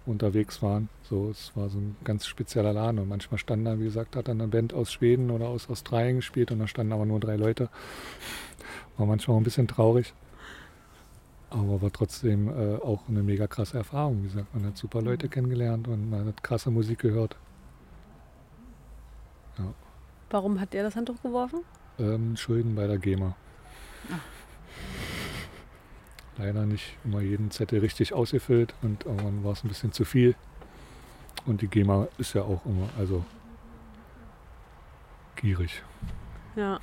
unterwegs 0.05 0.61
waren. 0.61 0.89
So, 1.03 1.29
es 1.29 1.51
war 1.55 1.69
so 1.69 1.77
ein 1.77 1.95
ganz 2.03 2.25
spezieller 2.25 2.73
Laden 2.73 2.99
und 2.99 3.07
manchmal 3.07 3.37
standen 3.37 3.65
da, 3.65 3.79
wie 3.79 3.83
gesagt, 3.83 4.15
hat 4.15 4.27
dann 4.27 4.41
eine 4.41 4.49
Band 4.49 4.73
aus 4.73 4.91
Schweden 4.91 5.29
oder 5.29 5.47
aus 5.47 5.69
Australien 5.69 6.17
gespielt 6.17 6.51
und 6.51 6.59
da 6.59 6.67
standen 6.67 6.93
aber 6.93 7.05
nur 7.05 7.19
drei 7.19 7.35
Leute. 7.35 7.69
War 8.97 9.05
manchmal 9.05 9.35
auch 9.35 9.41
ein 9.41 9.43
bisschen 9.43 9.67
traurig. 9.67 10.13
Aber 11.51 11.81
war 11.81 11.91
trotzdem 11.91 12.47
äh, 12.47 12.77
auch 12.77 13.07
eine 13.07 13.21
mega 13.21 13.45
krasse 13.45 13.77
Erfahrung. 13.77 14.23
Wie 14.23 14.27
gesagt, 14.27 14.53
man 14.55 14.65
hat 14.65 14.77
super 14.77 15.01
Leute 15.01 15.29
kennengelernt 15.29 15.87
und 15.87 16.09
man 16.09 16.25
hat 16.25 16.41
krasse 16.43 16.71
Musik 16.71 16.99
gehört. 16.99 17.35
Warum 20.31 20.61
hat 20.61 20.73
der 20.73 20.83
das 20.83 20.95
Handtuch 20.95 21.21
geworfen? 21.21 21.59
Ähm, 21.99 22.37
Schulden 22.37 22.73
bei 22.73 22.87
der 22.87 22.97
GEMA. 22.97 23.35
Leider 26.37 26.65
nicht 26.65 26.97
immer 27.03 27.19
jeden 27.19 27.51
Zettel 27.51 27.81
richtig 27.81 28.13
ausgefüllt 28.13 28.73
und 28.81 29.05
irgendwann 29.05 29.43
war 29.43 29.51
es 29.51 29.63
ein 29.63 29.67
bisschen 29.67 29.91
zu 29.91 30.05
viel. 30.05 30.35
Und 31.45 31.61
die 31.61 31.67
GEMA 31.67 32.07
ist 32.17 32.33
ja 32.33 32.43
auch 32.43 32.65
immer, 32.65 32.87
also 32.97 33.25
gierig. 35.35 35.83
Ja, 36.55 36.79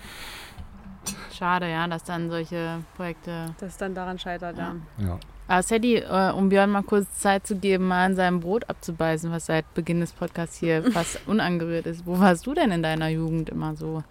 Schade, 1.36 1.70
ja, 1.70 1.86
dass 1.86 2.04
dann 2.04 2.30
solche 2.30 2.80
Projekte. 2.96 3.54
dass 3.58 3.70
es 3.70 3.76
dann 3.76 3.94
daran 3.94 4.18
scheitert, 4.18 4.56
ja. 4.58 4.74
Ja. 4.98 5.06
Ja. 5.06 5.18
Aber 5.48 5.62
Sadie, 5.62 5.96
äh, 5.96 6.30
um 6.32 6.50
Björn 6.50 6.70
mal 6.70 6.82
kurz 6.82 7.20
Zeit 7.20 7.46
zu 7.46 7.56
geben, 7.56 7.88
mal 7.88 8.04
an 8.04 8.14
seinem 8.14 8.40
Brot 8.40 8.68
abzubeißen, 8.68 9.32
was 9.32 9.46
seit 9.46 9.72
Beginn 9.72 10.00
des 10.00 10.12
Podcasts 10.12 10.58
hier 10.58 10.82
fast 10.92 11.20
unangerührt 11.26 11.86
ist. 11.86 12.06
Wo 12.06 12.18
warst 12.18 12.46
du 12.46 12.52
denn 12.52 12.70
in 12.70 12.82
deiner 12.82 13.08
Jugend 13.08 13.48
immer 13.48 13.74
so 13.74 14.04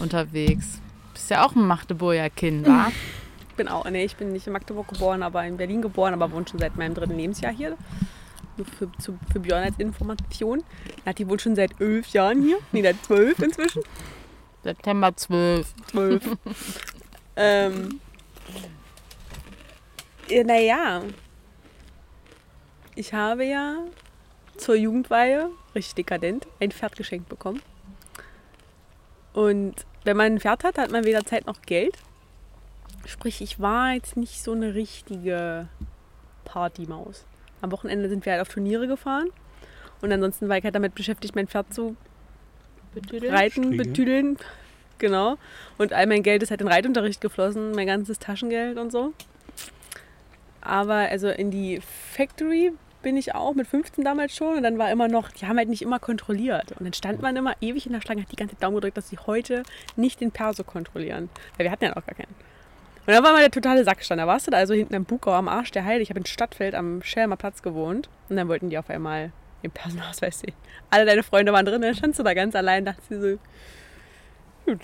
unterwegs? 0.00 0.80
Bist 1.14 1.30
ja 1.30 1.46
auch 1.46 1.54
ein 1.54 1.64
Magdeburger 1.64 2.28
Kind, 2.28 2.66
wa? 2.66 2.90
Ich 3.50 3.54
bin 3.56 3.68
auch, 3.68 3.88
nee, 3.88 4.04
ich 4.04 4.16
bin 4.16 4.32
nicht 4.32 4.48
in 4.48 4.52
Magdeburg 4.52 4.88
geboren, 4.88 5.22
aber 5.22 5.44
in 5.44 5.56
Berlin 5.56 5.80
geboren, 5.80 6.12
aber 6.12 6.32
wohne 6.32 6.48
schon 6.48 6.58
seit 6.58 6.76
meinem 6.76 6.94
dritten 6.94 7.16
Lebensjahr 7.16 7.52
hier. 7.52 7.76
Nur 8.56 8.66
für, 8.66 8.90
zu, 8.98 9.16
für 9.32 9.38
Björn 9.38 9.62
als 9.62 9.78
Information. 9.78 10.64
Er 11.04 11.10
hat 11.10 11.18
die 11.20 11.28
wohl 11.28 11.38
schon 11.38 11.54
seit 11.54 11.80
elf 11.80 12.08
Jahren 12.08 12.42
hier. 12.42 12.58
Nee, 12.72 12.82
seit 12.82 13.04
zwölf 13.04 13.38
inzwischen. 13.38 13.82
September 14.62 15.16
12. 15.16 15.74
Zwölf. 15.90 16.36
ähm, 17.36 18.00
ja, 20.28 20.44
naja, 20.44 21.02
ich 22.94 23.14
habe 23.14 23.44
ja 23.44 23.78
zur 24.56 24.74
Jugendweihe, 24.74 25.50
richtig 25.74 25.94
dekadent, 25.94 26.46
ein 26.60 26.70
Pferd 26.70 26.96
geschenkt 26.96 27.28
bekommen. 27.28 27.62
Und 29.32 29.86
wenn 30.04 30.16
man 30.16 30.34
ein 30.34 30.40
Pferd 30.40 30.64
hat, 30.64 30.78
hat 30.78 30.90
man 30.90 31.04
weder 31.04 31.24
Zeit 31.24 31.46
noch 31.46 31.62
Geld. 31.62 31.96
Sprich, 33.06 33.40
ich 33.40 33.60
war 33.60 33.94
jetzt 33.94 34.16
nicht 34.16 34.42
so 34.42 34.52
eine 34.52 34.74
richtige 34.74 35.68
Partymaus. 36.44 37.24
Am 37.62 37.72
Wochenende 37.72 38.08
sind 38.08 38.24
wir 38.24 38.32
halt 38.32 38.42
auf 38.42 38.48
Turniere 38.48 38.86
gefahren. 38.86 39.30
Und 40.00 40.12
ansonsten 40.12 40.48
war 40.48 40.58
ich 40.58 40.64
halt 40.64 40.74
damit 40.74 40.94
beschäftigt, 40.94 41.34
mein 41.34 41.48
Pferd 41.48 41.72
zu 41.72 41.96
reiten, 42.96 43.64
Striegeln. 43.64 43.76
betüdeln. 43.76 44.38
Genau. 44.98 45.36
Und 45.78 45.92
all 45.92 46.06
mein 46.06 46.22
Geld 46.22 46.42
ist 46.42 46.50
halt 46.50 46.60
in 46.60 46.68
Reitunterricht 46.68 47.20
geflossen, 47.20 47.72
mein 47.72 47.86
ganzes 47.86 48.18
Taschengeld 48.18 48.78
und 48.78 48.92
so. 48.92 49.12
Aber 50.60 50.94
also 50.94 51.28
in 51.28 51.50
die 51.50 51.80
Factory 52.12 52.72
bin 53.02 53.16
ich 53.16 53.34
auch 53.34 53.54
mit 53.54 53.66
15 53.66 54.04
damals 54.04 54.36
schon 54.36 54.58
und 54.58 54.62
dann 54.62 54.78
war 54.78 54.90
immer 54.90 55.08
noch, 55.08 55.30
die 55.30 55.46
haben 55.46 55.56
halt 55.56 55.70
nicht 55.70 55.82
immer 55.82 55.98
kontrolliert. 55.98 56.72
Und 56.72 56.84
dann 56.84 56.92
stand 56.92 57.22
man 57.22 57.34
immer 57.34 57.54
ewig 57.62 57.86
in 57.86 57.92
der 57.92 58.02
Schlange, 58.02 58.22
hat 58.22 58.32
die 58.32 58.36
ganze 58.36 58.54
Zeit 58.54 58.62
Daumen 58.62 58.74
gedrückt, 58.76 58.98
dass 58.98 59.08
sie 59.08 59.18
heute 59.18 59.62
nicht 59.96 60.20
den 60.20 60.30
Perso 60.30 60.64
kontrollieren. 60.64 61.30
Weil 61.56 61.64
wir 61.64 61.70
hatten 61.70 61.84
ja 61.84 61.94
noch 61.94 62.06
gar 62.06 62.14
keinen. 62.14 62.34
Und 63.06 63.14
dann 63.14 63.24
war 63.24 63.32
mal 63.32 63.40
der 63.40 63.50
totale 63.50 63.84
Sackstand. 63.84 64.20
Da 64.20 64.26
warst 64.26 64.46
du 64.46 64.50
da 64.50 64.58
also 64.58 64.74
hinten 64.74 64.94
am 64.94 65.04
Bukau 65.04 65.32
am 65.32 65.48
Arsch 65.48 65.70
der 65.70 65.84
Heide. 65.84 66.02
Ich 66.02 66.10
habe 66.10 66.20
in 66.20 66.26
Stadtfeld 66.26 66.74
am 66.74 67.02
Schelmer 67.02 67.36
Platz 67.36 67.62
gewohnt. 67.62 68.08
Und 68.28 68.36
dann 68.36 68.48
wollten 68.48 68.68
die 68.68 68.76
auf 68.76 68.90
einmal 68.90 69.32
den 69.62 69.70
Personalausweis 69.70 70.40
sehen. 70.40 70.54
Alle 70.90 71.06
deine 71.06 71.22
Freunde 71.22 71.52
waren 71.52 71.64
drin, 71.66 71.82
dann 71.82 71.94
standst 71.94 72.18
du 72.18 72.22
da 72.24 72.34
ganz 72.34 72.54
allein, 72.54 72.84
dachte 72.84 73.02
sie 73.08 73.20
so, 73.20 73.38
gut. 74.66 74.80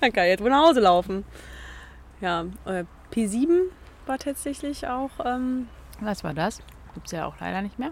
Dann 0.00 0.12
kann 0.12 0.24
ich 0.24 0.30
jetzt 0.30 0.42
wohl 0.42 0.50
nach 0.50 0.66
Hause 0.68 0.80
laufen. 0.80 1.24
Ja, 2.20 2.44
äh, 2.66 2.84
P7 3.12 3.48
war 4.06 4.18
tatsächlich 4.18 4.86
auch, 4.86 5.10
ähm, 5.24 5.68
Was 6.00 6.24
war 6.24 6.34
das? 6.34 6.60
Gibt's 6.94 7.12
ja 7.12 7.26
auch 7.26 7.34
leider 7.40 7.62
nicht 7.62 7.78
mehr. 7.78 7.90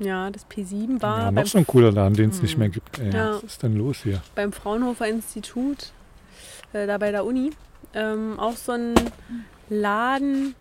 Ja, 0.00 0.28
das 0.30 0.46
P7 0.48 1.00
war 1.02 1.18
Ja, 1.26 1.30
noch 1.30 1.46
so 1.46 1.58
ein 1.58 1.66
cooler 1.66 1.92
Laden, 1.92 2.14
den 2.14 2.30
es 2.30 2.42
nicht 2.42 2.52
Hm. 2.54 2.58
mehr 2.60 2.68
gibt. 2.68 2.98
Ey, 2.98 3.10
Ja. 3.14 3.34
Was 3.36 3.42
ist 3.44 3.62
denn 3.62 3.76
los 3.76 3.98
hier? 4.02 4.20
beim 4.34 4.52
Fraunhofer 4.52 5.06
Institut, 5.08 5.92
äh, 6.72 6.86
da 6.86 6.98
bei 6.98 7.10
der 7.10 7.24
Uni. 7.24 7.50
Ähm, 7.94 8.38
auch 8.40 8.56
so 8.56 8.72
ein 8.72 8.94
Laden. 9.68 10.54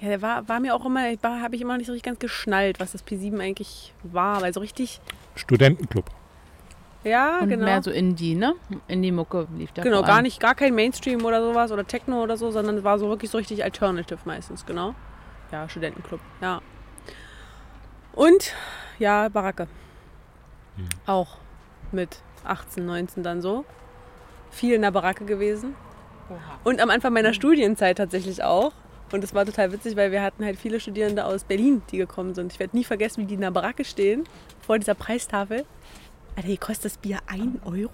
Ja, 0.00 0.08
der 0.08 0.22
war, 0.22 0.48
war 0.48 0.60
mir 0.60 0.74
auch 0.74 0.84
immer, 0.84 1.00
habe 1.22 1.56
ich 1.56 1.62
immer 1.62 1.72
noch 1.72 1.78
nicht 1.78 1.86
so 1.86 1.92
richtig 1.92 2.06
ganz 2.06 2.18
geschnallt, 2.20 2.78
was 2.78 2.92
das 2.92 3.04
P7 3.04 3.40
eigentlich 3.40 3.92
war. 4.04 4.40
Weil 4.42 4.52
so 4.52 4.60
richtig, 4.60 5.00
Studentenclub. 5.34 6.04
ja, 7.02 7.40
Und 7.40 7.48
genau. 7.48 7.64
mehr 7.64 7.82
so 7.82 7.90
Indie, 7.90 8.36
ne? 8.36 8.54
Indie-Mucke 8.86 9.48
lief 9.56 9.72
da 9.72 9.82
Genau, 9.82 10.02
gar 10.02 10.22
nicht, 10.22 10.38
gar 10.38 10.54
kein 10.54 10.74
Mainstream 10.74 11.24
oder 11.24 11.42
sowas 11.42 11.72
oder 11.72 11.84
Techno 11.86 12.22
oder 12.22 12.36
so, 12.36 12.50
sondern 12.50 12.78
es 12.78 12.84
war 12.84 12.98
so 12.98 13.08
wirklich 13.08 13.30
so 13.30 13.38
richtig 13.38 13.64
Alternative 13.64 14.20
meistens, 14.24 14.64
genau. 14.66 14.94
Ja, 15.50 15.68
Studentenclub, 15.68 16.20
ja. 16.40 16.60
Und 18.12 18.54
ja, 18.98 19.28
Baracke. 19.28 19.66
Hm. 20.76 20.88
Auch 21.06 21.38
mit 21.92 22.20
18, 22.44 22.84
19 22.84 23.22
dann 23.22 23.42
so. 23.42 23.64
Viel 24.50 24.74
in 24.74 24.82
der 24.82 24.90
Baracke 24.90 25.24
gewesen. 25.24 25.74
Und 26.64 26.80
am 26.80 26.90
Anfang 26.90 27.12
meiner 27.12 27.32
Studienzeit 27.32 27.98
tatsächlich 27.98 28.42
auch. 28.42 28.72
Und 29.10 29.24
es 29.24 29.34
war 29.34 29.46
total 29.46 29.72
witzig, 29.72 29.96
weil 29.96 30.12
wir 30.12 30.22
hatten 30.22 30.44
halt 30.44 30.58
viele 30.58 30.80
Studierende 30.80 31.24
aus 31.24 31.44
Berlin, 31.44 31.82
die 31.90 31.96
gekommen 31.96 32.34
sind. 32.34 32.52
Ich 32.52 32.58
werde 32.58 32.76
nie 32.76 32.84
vergessen, 32.84 33.22
wie 33.22 33.26
die 33.26 33.34
in 33.34 33.40
der 33.40 33.50
Baracke 33.50 33.84
stehen, 33.84 34.24
vor 34.60 34.78
dieser 34.78 34.94
Preistafel. 34.94 35.64
Alter, 36.36 36.48
hier 36.48 36.58
kostet 36.58 36.86
das 36.86 36.98
Bier 36.98 37.18
1 37.26 37.62
Euro. 37.64 37.90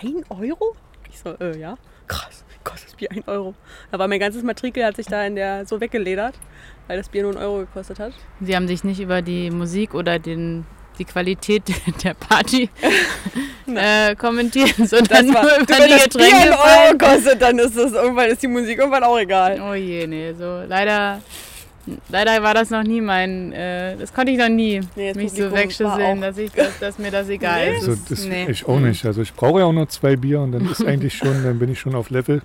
1 0.00 0.30
Euro? 0.30 0.76
Ich 1.10 1.18
so, 1.18 1.30
äh, 1.40 1.58
ja. 1.58 1.76
Krass, 2.06 2.44
kostet 2.64 2.90
das 2.90 2.96
Bier 2.96 3.10
1 3.10 3.26
Euro? 3.28 3.54
War 3.90 4.08
mein 4.08 4.20
ganzes 4.20 4.42
Matrikel, 4.42 4.84
hat 4.84 4.96
sich 4.96 5.06
da 5.06 5.24
in 5.26 5.34
der 5.34 5.66
so 5.66 5.80
weggeledert, 5.80 6.38
weil 6.86 6.96
das 6.96 7.08
Bier 7.08 7.22
nur 7.22 7.32
einen 7.32 7.42
Euro 7.42 7.58
gekostet 7.58 7.98
hat. 7.98 8.12
Sie 8.40 8.54
haben 8.54 8.68
sich 8.68 8.84
nicht 8.84 9.00
über 9.00 9.20
die 9.20 9.50
Musik 9.50 9.94
oder 9.94 10.18
den, 10.18 10.64
die 10.98 11.04
Qualität 11.04 11.62
der 12.04 12.14
Party 12.14 12.68
äh, 13.74 14.14
kommentiert, 14.16 14.74
sondern 14.76 15.26
nur 15.26 15.40
über 15.42 15.68
wenn 15.68 15.88
die 15.88 15.90
das 15.90 16.08
Bier 16.08 16.24
1 16.26 16.42
Getränke. 16.44 16.58
Euro 16.58 16.98
kostet, 16.98 17.42
dann 17.42 17.58
ist 17.58 17.76
das 17.76 17.92
irgendwann 17.92 18.26
ist 18.30 18.42
die 18.42 18.48
Musik 18.48 18.78
irgendwann 18.78 19.04
auch 19.04 19.18
egal. 19.18 19.60
Oh 19.60 19.74
je, 19.74 20.06
nee, 20.06 20.32
so 20.38 20.62
leider, 20.68 21.20
leider 22.08 22.42
war 22.42 22.54
das 22.54 22.70
noch 22.70 22.82
nie 22.82 23.00
mein, 23.00 23.52
äh, 23.52 23.96
das 23.96 24.12
konnte 24.12 24.32
ich 24.32 24.38
noch 24.38 24.48
nie, 24.48 24.80
Nee, 24.96 25.08
das 25.08 25.16
mich 25.16 25.30
so 25.32 25.48
Publikum 25.48 25.52
war 25.52 25.62
wegschüsseln, 25.98 26.20
dass, 26.20 26.38
ich, 26.38 26.52
dass, 26.52 26.78
dass 26.80 26.98
mir 26.98 27.10
das 27.10 27.28
egal 27.28 27.70
Nee. 27.70 27.76
ist. 27.76 27.88
Also 27.88 27.90
Das- 27.94 28.04
das 28.08 28.24
nee. 28.26 28.46
ich 28.50 28.66
auch 28.68 28.78
nicht. 28.80 29.04
Also 29.06 29.22
ich 29.22 29.32
brauche 29.34 29.60
ja 29.60 29.64
auch 29.66 29.72
nur 29.72 29.88
zwei 29.88 30.16
Bier 30.16 30.40
und 30.40 30.52
dann 30.52 30.70
ist 30.70 30.84
eigentlich 30.84 31.14
schon, 31.14 31.42
dann 31.42 31.58
bin 31.58 31.70
ich 31.72 31.80
schon 31.80 31.94
auf 31.94 32.10
Level. 32.10 32.42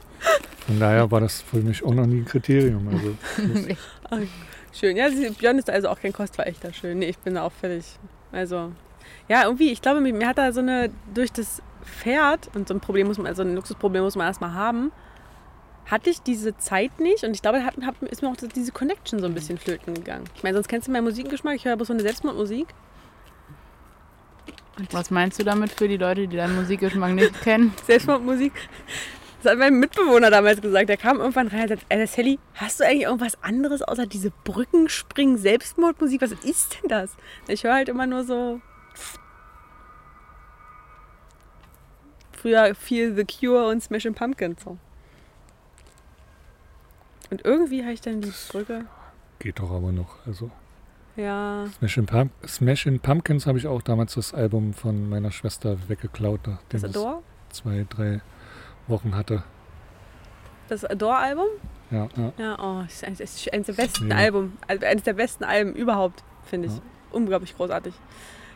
Von 0.65 0.79
daher 0.79 1.09
war 1.11 1.21
das 1.21 1.41
für 1.41 1.57
mich 1.57 1.83
auch 1.83 1.93
noch 1.93 2.05
nie 2.05 2.17
ein 2.21 2.25
Kriterium. 2.25 2.87
Also 2.89 4.25
Schön. 4.79 4.95
Ja, 4.97 5.07
Björn 5.39 5.57
ist 5.57 5.69
also 5.69 5.89
auch 5.89 5.99
kein 5.99 6.13
Kostverächter. 6.13 6.71
Schön. 6.73 6.99
Nee, 6.99 7.07
ich 7.09 7.17
bin 7.17 7.35
da 7.35 7.43
auch 7.43 7.51
völlig. 7.51 7.85
Also, 8.31 8.71
ja, 9.27 9.43
irgendwie, 9.43 9.71
ich 9.71 9.81
glaube, 9.81 10.01
mir, 10.01 10.27
hat 10.27 10.37
da 10.37 10.51
so 10.51 10.59
eine, 10.59 10.89
durch 11.13 11.31
das 11.31 11.61
Pferd, 11.83 12.49
und 12.55 12.67
so 12.67 12.73
ein 12.73 12.79
Problem 12.79 13.07
muss 13.07 13.17
man, 13.17 13.27
also 13.27 13.43
ein 13.43 13.55
Luxusproblem 13.55 14.03
muss 14.03 14.15
man 14.15 14.27
erstmal 14.27 14.53
haben, 14.53 14.91
hatte 15.85 16.09
ich 16.09 16.21
diese 16.21 16.57
Zeit 16.57 16.99
nicht 16.99 17.23
und 17.23 17.33
ich 17.33 17.41
glaube, 17.41 17.59
da 17.59 17.65
hat, 17.65 17.75
hat, 17.81 17.95
ist 18.09 18.21
mir 18.21 18.29
auch 18.29 18.35
diese 18.35 18.71
Connection 18.71 19.19
so 19.19 19.25
ein 19.25 19.33
bisschen 19.33 19.57
flöten 19.57 19.93
gegangen. 19.93 20.25
Ich 20.35 20.43
meine, 20.43 20.55
sonst 20.55 20.67
kennst 20.67 20.87
du 20.87 20.91
meinen 20.91 21.05
Musikgeschmack, 21.05 21.55
ich 21.55 21.65
höre 21.65 21.77
bloß 21.77 21.87
so 21.87 21.93
eine 21.93 22.01
Selbstmordmusik. 22.01 22.67
Was 24.91 25.09
meinst 25.09 25.39
du 25.39 25.43
damit 25.43 25.71
für 25.71 25.87
die 25.87 25.97
Leute, 25.97 26.27
die 26.27 26.35
deinen 26.37 26.55
Musikgeschmack 26.55 27.13
nicht 27.13 27.41
kennen? 27.41 27.73
Selbstmordmusik. 27.87 28.53
Das 29.43 29.51
hat 29.51 29.59
mein 29.59 29.79
Mitbewohner 29.79 30.31
damals 30.31 30.61
gesagt. 30.61 30.89
Der 30.89 30.97
kam 30.97 31.19
irgendwann 31.19 31.47
rein 31.47 31.55
und 31.57 31.61
hat 31.63 31.69
gesagt, 31.69 31.85
Alter 31.91 32.07
Sally, 32.07 32.39
hast 32.55 32.79
du 32.79 32.85
eigentlich 32.85 33.03
irgendwas 33.03 33.41
anderes 33.43 33.81
außer 33.81 34.07
diese 34.07 34.31
Brückenspringen 34.43 35.37
Selbstmordmusik? 35.37 36.21
Was 36.21 36.31
ist 36.31 36.77
denn 36.81 36.89
das? 36.89 37.11
Ich 37.47 37.63
höre 37.63 37.75
halt 37.75 37.89
immer 37.89 38.07
nur 38.07 38.23
so. 38.23 38.59
Früher 42.31 42.75
viel 42.75 43.15
The 43.15 43.25
Cure 43.25 43.67
und 43.69 43.81
Smashing 43.83 44.13
Pumpkins 44.13 44.63
so. 44.63 44.77
Und 47.29 47.43
irgendwie 47.45 47.83
habe 47.83 47.93
ich 47.93 48.01
dann 48.01 48.21
die 48.21 48.31
Brücke. 48.49 48.85
geht 49.39 49.59
doch 49.59 49.71
aber 49.71 49.91
noch. 49.91 50.15
Also 50.25 50.49
Ja. 51.15 51.65
Smashing, 51.79 52.05
Pump 52.05 52.31
Smashing 52.47 52.99
Pumpkins 52.99 53.47
habe 53.47 53.57
ich 53.57 53.67
auch 53.67 53.81
damals 53.81 54.13
das 54.13 54.33
Album 54.33 54.73
von 54.73 55.09
meiner 55.09 55.31
Schwester 55.31 55.77
weggeklaut, 55.89 56.41
Das 56.69 56.83
Adore? 56.83 57.21
zwei, 57.49 57.85
drei 57.89 58.21
Wochen 58.87 59.15
hatte. 59.15 59.43
Das 60.69 60.83
Adore-Album? 60.83 61.47
Ja, 61.91 62.07
ja. 62.17 62.33
Ja, 62.37 62.57
oh, 62.59 62.83
ist 62.85 63.03
eines, 63.03 63.19
ist 63.19 63.53
eines 63.53 63.67
der 63.67 63.73
besten 63.73 64.09
Ja. 64.09 64.17
Alben, 64.17 64.57
also 64.67 64.85
eines 64.85 65.03
der 65.03 65.13
besten 65.13 65.43
Alben 65.43 65.73
überhaupt, 65.73 66.23
finde 66.43 66.67
ich. 66.67 66.73
Ja. 66.73 66.81
Unglaublich 67.11 67.55
großartig. 67.55 67.93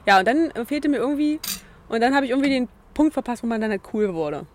Ja, 0.05 0.19
und 0.19 0.27
dann 0.27 0.51
fehlte 0.65 0.89
mir 0.89 0.97
irgendwie, 0.97 1.39
und 1.87 2.01
dann 2.01 2.13
habe 2.13 2.25
ich 2.25 2.31
irgendwie 2.31 2.49
den 2.49 2.67
Punkt 2.93 3.13
verpasst, 3.13 3.43
wo 3.43 3.47
man 3.47 3.61
dann 3.61 3.71
halt 3.71 3.81
cool 3.93 4.13
wurde. 4.13 4.39
Und 4.39 4.47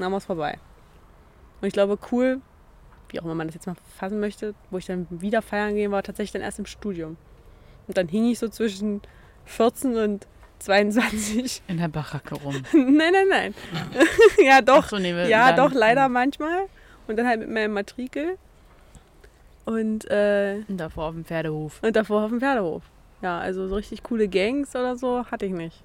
dann 0.00 0.10
war 0.10 0.18
es 0.18 0.26
vorbei. 0.26 0.58
Und 1.60 1.68
ich 1.68 1.72
glaube, 1.72 1.98
cool, 2.12 2.40
wie 3.08 3.20
auch 3.20 3.24
immer 3.24 3.34
man 3.34 3.48
das 3.48 3.54
jetzt 3.54 3.66
mal 3.66 3.76
fassen 3.96 4.20
möchte, 4.20 4.54
wo 4.70 4.78
ich 4.78 4.86
dann 4.86 5.06
wieder 5.10 5.42
feiern 5.42 5.74
gehen 5.74 5.90
war, 5.90 6.02
tatsächlich 6.02 6.32
dann 6.32 6.42
erst 6.42 6.58
im 6.58 6.66
Studium. 6.66 7.16
Und 7.86 7.96
dann 7.96 8.08
hing 8.08 8.26
ich 8.26 8.38
so 8.38 8.48
zwischen 8.48 9.00
14 9.46 9.96
und 9.96 10.26
22. 10.58 11.62
In 11.68 11.78
der 11.78 11.88
Baracke 11.88 12.34
rum. 12.34 12.54
nein, 12.72 13.12
nein, 13.12 13.26
nein. 13.30 13.54
ja, 14.44 14.60
doch. 14.60 14.88
So, 14.88 14.98
nee, 14.98 15.28
Ja, 15.28 15.52
doch, 15.52 15.72
leider 15.72 16.08
manchmal. 16.08 16.66
Und 17.06 17.16
dann 17.18 17.26
halt 17.26 17.40
mit 17.40 17.50
meinem 17.50 17.72
Matrikel. 17.72 18.36
Und, 19.64 20.10
äh, 20.10 20.62
Und 20.68 20.78
davor 20.78 21.06
auf 21.08 21.14
dem 21.14 21.24
Pferdehof. 21.24 21.80
und 21.82 21.94
davor 21.94 22.22
auf 22.24 22.30
dem 22.30 22.40
Pferdehof. 22.40 22.82
Ja, 23.20 23.38
also 23.38 23.66
so 23.68 23.74
richtig 23.74 24.02
coole 24.02 24.28
Gangs 24.28 24.74
oder 24.74 24.96
so 24.96 25.24
hatte 25.26 25.44
ich 25.46 25.52
nicht. 25.52 25.82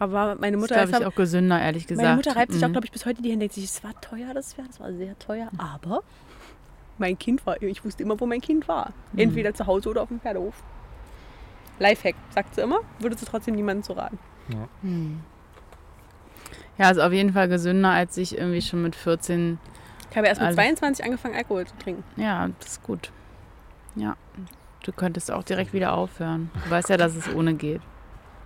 Aber 0.00 0.34
meine 0.40 0.56
Das 0.56 0.60
Mutter, 0.62 0.76
ist, 0.76 0.84
ist, 0.84 0.88
glaube 0.90 1.04
ich, 1.04 1.08
auch 1.12 1.14
gesünder, 1.16 1.60
ehrlich 1.60 1.86
gesagt. 1.86 2.04
meine 2.04 2.16
Mutter 2.16 2.34
reibt 2.34 2.52
sich 2.52 2.64
auch, 2.64 2.68
Mhm. 2.68 2.72
glaube 2.72 2.86
ich, 2.86 2.92
bis 2.92 3.06
heute 3.06 3.22
die 3.22 3.30
Hände. 3.30 3.40
Denkt 3.44 3.54
sich, 3.54 3.64
es 3.64 3.84
war 3.84 3.92
teuer, 4.00 4.34
das 4.34 4.54
Pferd, 4.54 4.70
es 4.70 4.80
war 4.80 4.92
sehr 4.92 5.16
teuer. 5.20 5.48
Aber 5.58 6.02
mein 6.98 7.16
Kind 7.18 7.46
war, 7.46 7.62
ich 7.62 7.84
wusste 7.84 8.02
immer, 8.02 8.18
wo 8.18 8.26
mein 8.26 8.40
Kind 8.40 8.66
war. 8.66 8.92
Mhm. 9.12 9.18
Entweder 9.20 9.54
zu 9.54 9.66
Hause 9.66 9.90
oder 9.90 10.02
auf 10.02 10.08
dem 10.08 10.20
Pferdehof. 10.20 10.54
Lifehack, 11.78 12.14
sagt 12.34 12.54
sie 12.54 12.60
immer, 12.62 12.80
würde 12.98 13.16
sie 13.16 13.24
trotzdem 13.26 13.54
niemandem 13.54 13.82
zu 13.82 13.92
raten. 13.94 14.18
Hm. 14.82 15.20
Ja, 16.78 16.90
ist 16.90 16.98
auf 16.98 17.12
jeden 17.12 17.32
Fall 17.32 17.48
gesünder, 17.48 17.90
als 17.90 18.14
sich 18.16 18.36
irgendwie 18.36 18.62
schon 18.62 18.82
mit 18.82 18.94
14. 18.96 19.58
Ich 20.10 20.16
habe 20.16 20.26
erst 20.28 20.40
mit 20.40 20.48
Also- 20.48 20.56
22 20.56 21.04
angefangen, 21.04 21.34
Alkohol 21.34 21.66
zu 21.66 21.76
trinken. 21.78 22.04
Ja, 22.20 22.48
das 22.60 22.72
ist 22.72 22.82
gut. 22.82 23.10
Ja. 23.96 24.16
Du 24.82 24.92
könntest 24.92 25.30
auch 25.30 25.42
direkt 25.44 25.72
wieder 25.72 25.94
aufhören. 25.94 26.50
Du 26.64 26.70
weißt 26.70 26.88
ja, 26.90 26.96
dass 26.96 27.14
es 27.14 27.32
ohne 27.34 27.54
geht. 27.54 27.80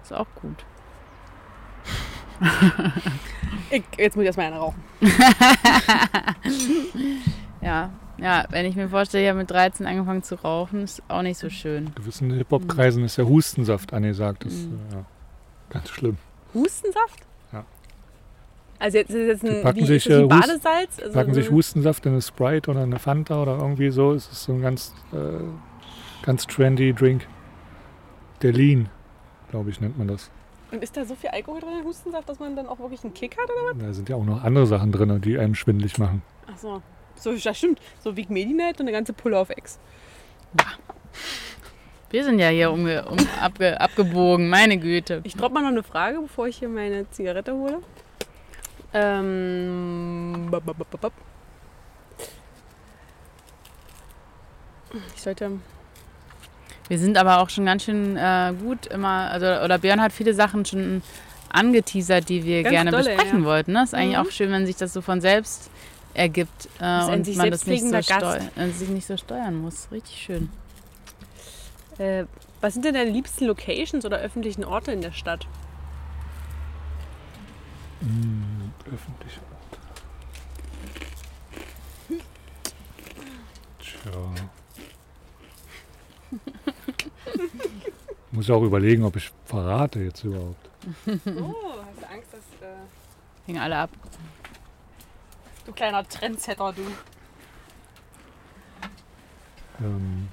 Ist 0.02 0.12
auch 0.12 0.26
gut. 0.40 0.64
Ich, 3.70 3.82
jetzt 3.96 4.14
muss 4.14 4.22
ich 4.22 4.26
erstmal 4.26 4.46
eine 4.46 4.58
rauchen. 4.58 4.82
Ja. 7.60 7.90
Ja, 8.20 8.44
wenn 8.50 8.66
ich 8.66 8.74
mir 8.74 8.88
vorstelle, 8.88 9.22
ich 9.24 9.28
habe 9.30 9.38
mit 9.38 9.50
13 9.50 9.86
angefangen 9.86 10.22
zu 10.22 10.34
rauchen, 10.36 10.82
ist 10.82 11.02
auch 11.08 11.22
nicht 11.22 11.38
so 11.38 11.48
schön. 11.50 11.86
In 11.86 11.94
gewissen 11.94 12.32
Hip-Hop-Kreisen 12.32 13.04
ist 13.04 13.16
ja 13.16 13.24
Hustensaft 13.24 13.92
angesagt. 13.92 14.44
Das 14.44 14.52
ist 14.52 14.66
Mhm. 14.68 14.78
äh, 14.90 14.94
ja, 14.96 15.04
ganz 15.70 15.88
schlimm. 15.90 16.16
Hustensaft? 16.52 17.20
Ja. 17.52 17.64
Also 18.80 18.98
jetzt 18.98 19.10
ist 19.10 19.26
jetzt 19.28 19.42
Die 19.44 19.48
ein 19.56 19.62
packen 19.62 19.78
wie, 19.80 19.86
sich, 19.86 20.06
ist 20.06 20.10
das 20.10 20.18
wie 20.18 20.24
äh, 20.24 20.26
Badesalz. 20.26 20.98
Also 21.00 21.12
Packen 21.12 21.34
sich 21.34 21.50
Hustensaft 21.50 22.06
in 22.06 22.12
eine 22.12 22.22
Sprite 22.22 22.70
oder 22.70 22.82
eine 22.82 22.98
Fanta 22.98 23.40
oder 23.40 23.58
irgendwie 23.58 23.90
so. 23.90 24.12
Es 24.12 24.28
ist 24.30 24.42
so 24.44 24.52
ein 24.52 24.62
ganz, 24.62 24.94
äh, 25.12 25.16
ganz 26.24 26.46
trendy 26.46 26.92
Drink. 26.92 27.26
Der 28.42 28.52
Lean, 28.52 28.88
glaube 29.50 29.70
ich, 29.70 29.80
nennt 29.80 29.96
man 29.98 30.08
das. 30.08 30.30
Und 30.70 30.82
ist 30.82 30.96
da 30.96 31.04
so 31.04 31.14
viel 31.14 31.30
Alkohol 31.30 31.60
drin 31.60 31.70
in 31.80 31.84
Hustensaft, 31.84 32.28
dass 32.28 32.38
man 32.40 32.54
dann 32.56 32.66
auch 32.66 32.78
wirklich 32.78 33.02
einen 33.04 33.14
Kick 33.14 33.36
hat? 33.38 33.48
Oder? 33.48 33.86
Da 33.86 33.92
sind 33.92 34.08
ja 34.08 34.16
auch 34.16 34.24
noch 34.24 34.42
andere 34.44 34.66
Sachen 34.66 34.92
drin, 34.92 35.20
die 35.20 35.38
einem 35.38 35.54
schwindelig 35.54 35.98
machen. 35.98 36.22
Ach 36.52 36.58
so. 36.58 36.82
So, 37.20 37.32
ja, 37.32 37.54
stimmt. 37.54 37.80
So 38.02 38.16
wie 38.16 38.26
Medinet 38.28 38.76
und 38.80 38.82
eine 38.82 38.92
ganze 38.92 39.12
Pulle 39.12 39.38
auf 39.38 39.50
Ex. 39.50 39.78
Wir 42.10 42.24
sind 42.24 42.38
ja 42.38 42.48
hier 42.48 42.70
umge 42.70 43.04
um, 43.04 43.18
abge 43.40 43.80
abgebogen, 43.80 44.48
meine 44.48 44.78
Güte. 44.78 45.20
Ich 45.24 45.34
droppe 45.34 45.54
mal 45.54 45.60
noch 45.62 45.68
eine 45.68 45.82
Frage, 45.82 46.20
bevor 46.20 46.46
ich 46.46 46.58
hier 46.58 46.68
meine 46.68 47.08
Zigarette 47.10 47.52
hole. 47.52 47.80
Ähm. 48.94 50.48
bop, 50.50 50.64
bop, 50.64 50.78
bop, 50.78 51.00
bop. 51.00 51.12
Ich 55.14 55.20
sollte. 55.22 55.50
Wir 56.88 56.98
sind 56.98 57.18
aber 57.18 57.40
auch 57.42 57.50
schon 57.50 57.66
ganz 57.66 57.84
schön 57.84 58.16
äh, 58.16 58.54
gut 58.58 58.86
immer, 58.86 59.30
also 59.30 59.44
oder 59.62 59.76
Björn 59.78 60.00
hat 60.00 60.12
viele 60.12 60.32
Sachen 60.32 60.64
schon 60.64 61.02
angeteasert, 61.50 62.30
die 62.30 62.44
wir 62.44 62.62
Ganz 62.62 62.72
gerne 62.72 62.90
dolle, 62.90 63.04
besprechen 63.04 63.40
ja. 63.40 63.44
wollten. 63.44 63.72
Ne? 63.72 63.82
Ist 63.82 63.94
eigentlich 63.94 64.16
Mhm. 64.16 64.26
auch 64.26 64.30
schön, 64.30 64.50
wenn 64.50 64.64
sich 64.64 64.76
das 64.76 64.94
so 64.94 65.02
von 65.02 65.20
selbst 65.20 65.70
ergibt 66.18 66.68
äh, 66.80 67.04
und 67.04 67.24
sich 67.24 67.36
man 67.36 67.50
das 67.50 67.66
nicht 67.66 67.82
so, 67.82 67.94
äh, 67.94 68.70
sich 68.70 68.88
nicht 68.88 69.06
so 69.06 69.16
steuern 69.16 69.56
muss. 69.56 69.88
Richtig 69.92 70.16
schön. 70.16 70.50
Äh, 71.98 72.24
was 72.60 72.74
sind 72.74 72.84
denn 72.84 72.94
deine 72.94 73.10
liebsten 73.10 73.46
Locations 73.46 74.04
oder 74.04 74.18
öffentlichen 74.18 74.64
Orte 74.64 74.90
in 74.92 75.00
der 75.00 75.12
Stadt? 75.12 75.46
Mm, 78.00 78.70
öffentlich. 78.92 79.38
Tja. 83.78 84.10
Muss 88.32 88.44
ich 88.44 88.52
auch 88.52 88.62
überlegen, 88.62 89.04
ob 89.04 89.16
ich 89.16 89.30
verrate 89.44 90.00
jetzt 90.00 90.24
überhaupt. 90.24 90.68
Oh, 91.06 91.06
hast 91.06 91.26
du 91.26 91.30
Angst, 92.10 92.32
dass. 92.32 92.40
Äh, 92.60 92.74
Hängen 93.46 93.60
alle 93.60 93.76
ab. 93.76 93.90
Du 95.68 95.72
kleiner 95.74 96.06
Trendsetter, 96.08 96.72
du. 96.72 96.82
Ähm, 99.84 100.28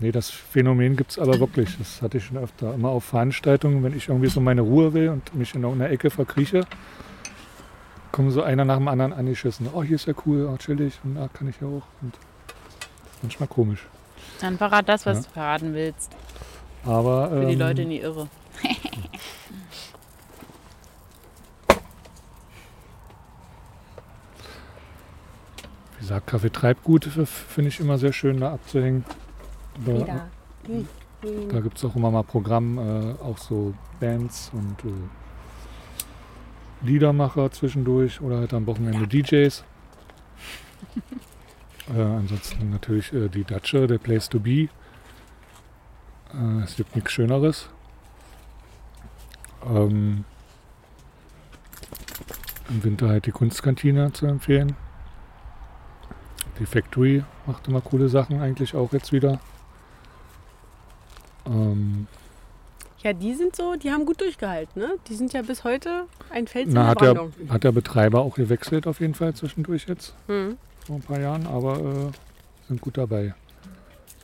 nee, 0.00 0.10
das 0.10 0.30
Phänomen 0.30 0.96
gibt 0.96 1.12
es 1.12 1.18
aber 1.18 1.38
wirklich. 1.38 1.76
Das 1.78 2.02
hatte 2.02 2.18
ich 2.18 2.24
schon 2.24 2.38
öfter. 2.38 2.74
Immer 2.74 2.88
auf 2.88 3.04
Veranstaltungen, 3.04 3.84
wenn 3.84 3.96
ich 3.96 4.08
irgendwie 4.08 4.28
so 4.28 4.40
meine 4.40 4.62
Ruhe 4.62 4.92
will 4.94 5.10
und 5.10 5.34
mich 5.34 5.54
in 5.54 5.62
irgendeiner 5.62 5.90
Ecke 5.92 6.10
verkrieche, 6.10 6.66
kommen 8.10 8.30
so 8.30 8.42
einer 8.42 8.64
nach 8.64 8.78
dem 8.78 8.88
anderen 8.88 9.12
angeschissen. 9.12 9.68
Oh, 9.72 9.82
hier 9.84 9.96
ist 9.96 10.06
ja 10.06 10.14
cool, 10.26 10.48
oh, 10.52 10.56
chillig 10.56 10.98
und 11.04 11.14
da 11.16 11.28
kann 11.28 11.48
ich 11.48 11.60
ja 11.60 11.68
auch. 11.68 11.82
Und 12.02 12.14
das 12.14 13.14
ist 13.14 13.22
manchmal 13.22 13.48
komisch. 13.48 13.86
Dann 14.40 14.56
verrat 14.58 14.88
das, 14.88 15.06
was 15.06 15.18
Ja. 15.18 15.22
du 15.24 15.30
verraten 15.30 15.74
willst. 15.74 16.10
Aber 16.84 17.28
Für 17.28 17.46
die 17.46 17.52
ähm, 17.52 17.58
Leute 17.58 17.82
in 17.82 17.90
die 17.90 18.00
Irre. 18.00 18.28
wie 26.00 26.04
gesagt, 26.04 26.26
Kaffee 26.28 26.50
Treibgut 26.50 27.04
finde 27.04 27.68
ich 27.68 27.78
immer 27.78 27.98
sehr 27.98 28.14
schön 28.14 28.40
da 28.40 28.54
abzuhängen. 28.54 29.04
Da. 29.84 30.30
Hm. 30.66 30.88
da 31.50 31.60
gibt 31.60 31.76
es 31.76 31.84
auch 31.84 31.94
immer 31.94 32.10
mal 32.10 32.24
Programm, 32.24 32.78
äh, 32.78 33.12
auch 33.22 33.36
so 33.36 33.74
Bands 33.98 34.50
und 34.54 34.82
äh, 34.84 36.86
Liedermacher 36.86 37.50
zwischendurch 37.50 38.22
oder 38.22 38.38
halt 38.38 38.54
am 38.54 38.66
Wochenende 38.66 39.06
DJs. 39.06 39.62
äh, 41.94 42.00
ansonsten 42.00 42.70
natürlich 42.70 43.12
äh, 43.12 43.28
die 43.28 43.44
Datsche, 43.44 43.86
der 43.86 43.98
Place 43.98 44.30
to 44.30 44.40
Be. 44.40 44.68
Äh, 46.32 46.62
es 46.64 46.76
gibt 46.76 46.94
nichts 46.94 47.12
Schöneres. 47.12 47.68
Ähm, 49.66 50.24
Im 52.70 52.84
Winter 52.84 53.08
halt 53.08 53.26
die 53.26 53.32
Kunstkantine 53.32 54.12
zu 54.12 54.24
empfehlen. 54.24 54.76
Die 56.60 56.66
Factory 56.66 57.24
macht 57.46 57.66
immer 57.68 57.80
coole 57.80 58.08
Sachen 58.08 58.40
eigentlich 58.40 58.74
auch 58.74 58.92
jetzt 58.92 59.12
wieder. 59.12 59.40
Ähm, 61.46 62.06
Ja, 63.02 63.14
die 63.14 63.34
sind 63.34 63.56
so, 63.56 63.76
die 63.76 63.90
haben 63.90 64.04
gut 64.04 64.20
durchgehalten, 64.20 64.78
ne? 64.82 64.96
Die 65.08 65.14
sind 65.14 65.32
ja 65.32 65.40
bis 65.40 65.64
heute 65.64 66.04
ein 66.28 66.46
Fels 66.46 66.68
in 66.68 66.74
na, 66.74 66.88
hat, 66.88 67.00
der, 67.00 67.28
hat 67.48 67.64
der 67.64 67.72
Betreiber 67.72 68.20
auch 68.20 68.34
gewechselt 68.34 68.86
auf 68.86 69.00
jeden 69.00 69.14
Fall 69.14 69.32
zwischendurch 69.34 69.86
jetzt, 69.88 70.14
Hm. 70.28 70.58
vor 70.86 70.96
ein 70.96 71.02
paar 71.02 71.18
Jahren, 71.18 71.46
aber 71.46 71.78
äh, 71.78 72.10
sind 72.68 72.82
gut 72.82 72.98
dabei. 72.98 73.34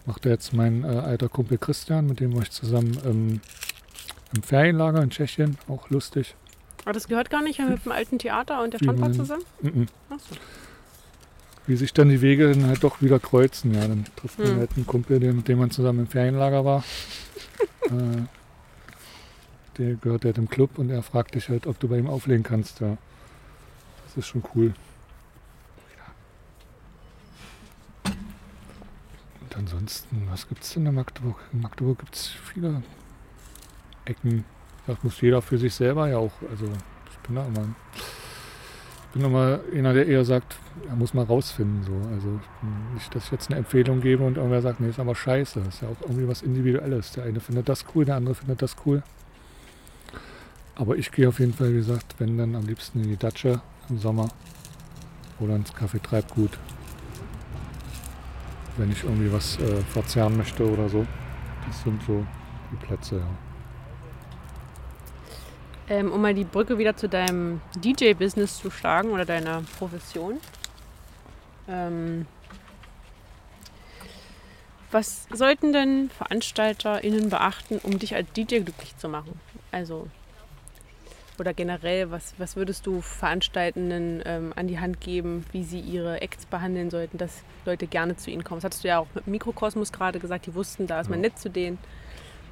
Macht 0.04 0.26
jetzt 0.26 0.52
mein 0.52 0.84
äh, 0.84 0.88
alter 0.88 1.30
Kumpel 1.30 1.56
Christian, 1.56 2.06
mit 2.06 2.20
dem 2.20 2.34
war 2.34 2.42
ich 2.42 2.50
zusammen 2.50 2.98
ähm, 3.06 3.40
im 4.36 4.42
Ferienlager 4.42 5.02
in 5.02 5.08
Tschechien, 5.10 5.56
auch 5.68 5.88
lustig. 5.88 6.34
Aber 6.84 6.92
das 6.92 7.08
gehört 7.08 7.30
gar 7.30 7.42
nicht 7.42 7.58
mit 7.58 7.82
dem 7.84 7.92
alten 7.92 8.18
Theater 8.18 8.62
und 8.62 8.74
der 8.74 8.92
man- 8.94 9.14
zusammen? 9.14 9.42
Mhm. 9.62 9.86
Achso. 10.10 10.34
Wie 11.66 11.76
sich 11.76 11.92
dann 11.92 12.08
die 12.08 12.20
Wege 12.20 12.52
dann 12.52 12.66
halt 12.66 12.84
doch 12.84 13.02
wieder 13.02 13.18
kreuzen. 13.18 13.74
Ja, 13.74 13.86
dann 13.88 14.04
trifft 14.16 14.38
man 14.38 14.48
Hm. 14.48 14.58
halt 14.58 14.70
einen 14.76 14.86
Kumpel, 14.86 15.18
mit 15.32 15.48
dem 15.48 15.58
man 15.58 15.70
zusammen 15.70 16.00
im 16.00 16.06
Ferienlager 16.06 16.64
war. 16.64 16.84
äh, 17.86 18.22
der 19.78 19.94
gehört 19.96 20.24
halt 20.24 20.38
im 20.38 20.48
Club 20.48 20.78
und 20.78 20.90
er 20.90 21.02
fragt 21.02 21.34
dich 21.34 21.48
halt, 21.48 21.66
ob 21.66 21.78
du 21.80 21.88
bei 21.88 21.98
ihm 21.98 22.06
auflegen 22.08 22.42
kannst. 22.44 22.80
Ja. 22.80 22.96
Das 24.06 24.16
ist 24.16 24.26
schon 24.28 24.42
cool. 24.54 24.74
Und 29.40 29.56
ansonsten, 29.56 30.26
was 30.30 30.48
gibt 30.48 30.62
es 30.62 30.72
denn 30.74 30.86
in 30.86 30.94
Magdeburg? 30.94 31.36
In 31.52 31.60
Magdeburg 31.60 31.98
gibt 31.98 32.14
es 32.14 32.26
viele 32.28 32.82
Ecken. 34.04 34.44
Das 34.86 35.02
muss 35.02 35.20
jeder 35.20 35.42
für 35.42 35.58
sich 35.58 35.74
selber 35.74 36.08
ja 36.08 36.18
auch. 36.18 36.32
Also 36.50 36.66
ich 37.10 37.18
bin 37.26 37.36
da 37.36 37.44
immer 37.46 37.68
bin 39.16 39.24
immer 39.24 39.60
einer, 39.74 39.94
der 39.94 40.06
eher 40.06 40.24
sagt, 40.24 40.56
er 40.88 40.94
muss 40.94 41.14
mal 41.14 41.24
rausfinden. 41.24 41.82
So. 41.84 42.08
Also 42.10 42.40
nicht, 42.94 43.14
dass 43.14 43.24
ich 43.24 43.32
jetzt 43.32 43.50
eine 43.50 43.58
Empfehlung 43.58 44.00
gebe 44.00 44.24
und 44.24 44.36
irgendwer 44.36 44.60
sagt, 44.60 44.80
nee, 44.80 44.88
ist 44.88 45.00
aber 45.00 45.14
scheiße. 45.14 45.60
Das 45.60 45.76
ist 45.76 45.82
ja 45.82 45.88
auch 45.88 46.00
irgendwie 46.02 46.28
was 46.28 46.42
Individuelles. 46.42 47.12
Der 47.12 47.24
eine 47.24 47.40
findet 47.40 47.68
das 47.68 47.84
cool, 47.94 48.04
der 48.04 48.16
andere 48.16 48.34
findet 48.34 48.60
das 48.60 48.76
cool. 48.84 49.02
Aber 50.74 50.96
ich 50.96 51.10
gehe 51.10 51.28
auf 51.28 51.40
jeden 51.40 51.54
Fall, 51.54 51.70
wie 51.70 51.76
gesagt, 51.76 52.16
wenn 52.18 52.36
dann 52.36 52.54
am 52.54 52.66
liebsten 52.66 53.02
in 53.02 53.08
die 53.08 53.16
Datsche 53.16 53.60
im 53.88 53.98
Sommer 53.98 54.28
oder 55.40 55.56
ins 55.56 55.72
Café 55.72 56.00
Treibgut. 56.02 56.58
Wenn 58.76 58.92
ich 58.92 59.02
irgendwie 59.02 59.32
was 59.32 59.58
äh, 59.58 59.76
verzehren 59.92 60.36
möchte 60.36 60.70
oder 60.70 60.88
so. 60.90 61.06
Das 61.66 61.82
sind 61.82 62.02
so 62.02 62.26
die 62.70 62.86
Plätze, 62.86 63.16
ja. 63.16 63.45
Ähm, 65.88 66.10
um 66.10 66.20
mal 66.20 66.34
die 66.34 66.44
Brücke 66.44 66.78
wieder 66.78 66.96
zu 66.96 67.08
deinem 67.08 67.60
DJ-Business 67.76 68.58
zu 68.58 68.70
schlagen 68.70 69.10
oder 69.10 69.24
deiner 69.24 69.62
Profession. 69.78 70.40
Ähm, 71.68 72.26
was 74.90 75.26
sollten 75.32 75.72
denn 75.72 76.10
VeranstalterInnen 76.10 77.28
beachten, 77.30 77.78
um 77.82 77.98
dich 77.98 78.14
als 78.14 78.32
DJ 78.32 78.60
glücklich 78.60 78.96
zu 78.96 79.08
machen? 79.08 79.38
Also, 79.70 80.08
oder 81.38 81.54
generell, 81.54 82.10
was, 82.10 82.34
was 82.38 82.56
würdest 82.56 82.86
du 82.86 83.00
Veranstaltenden 83.00 84.22
ähm, 84.24 84.52
an 84.56 84.68
die 84.68 84.80
Hand 84.80 85.00
geben, 85.00 85.44
wie 85.52 85.64
sie 85.64 85.80
ihre 85.80 86.20
Acts 86.20 86.46
behandeln 86.46 86.90
sollten, 86.90 87.18
dass 87.18 87.42
Leute 87.64 87.86
gerne 87.86 88.16
zu 88.16 88.30
ihnen 88.30 88.42
kommen? 88.42 88.58
Das 88.58 88.64
hattest 88.64 88.84
du 88.84 88.88
ja 88.88 88.98
auch 88.98 89.08
mit 89.14 89.26
Mikrokosmos 89.26 89.92
gerade 89.92 90.18
gesagt, 90.18 90.46
die 90.46 90.54
wussten, 90.54 90.86
da 90.86 91.00
ist 91.00 91.10
man 91.10 91.20
nett 91.20 91.38
zu 91.38 91.50
denen 91.50 91.78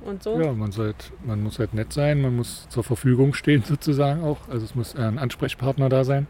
und 0.05 0.23
so. 0.23 0.41
Ja, 0.41 0.53
man, 0.53 0.73
sollt, 0.73 1.13
man 1.25 1.43
muss 1.43 1.59
halt 1.59 1.75
nett 1.75 1.93
sein, 1.93 2.23
man 2.23 2.37
muss 2.37 2.69
zur 2.69 2.85
Verfügung 2.85 3.35
stehen 3.35 3.63
sozusagen 3.67 4.23
auch. 4.23 4.49
Also 4.49 4.65
es 4.65 4.75
muss 4.75 4.97
ein 4.97 5.19
Ansprechpartner 5.19 5.89
da 5.89 6.05
sein. 6.05 6.27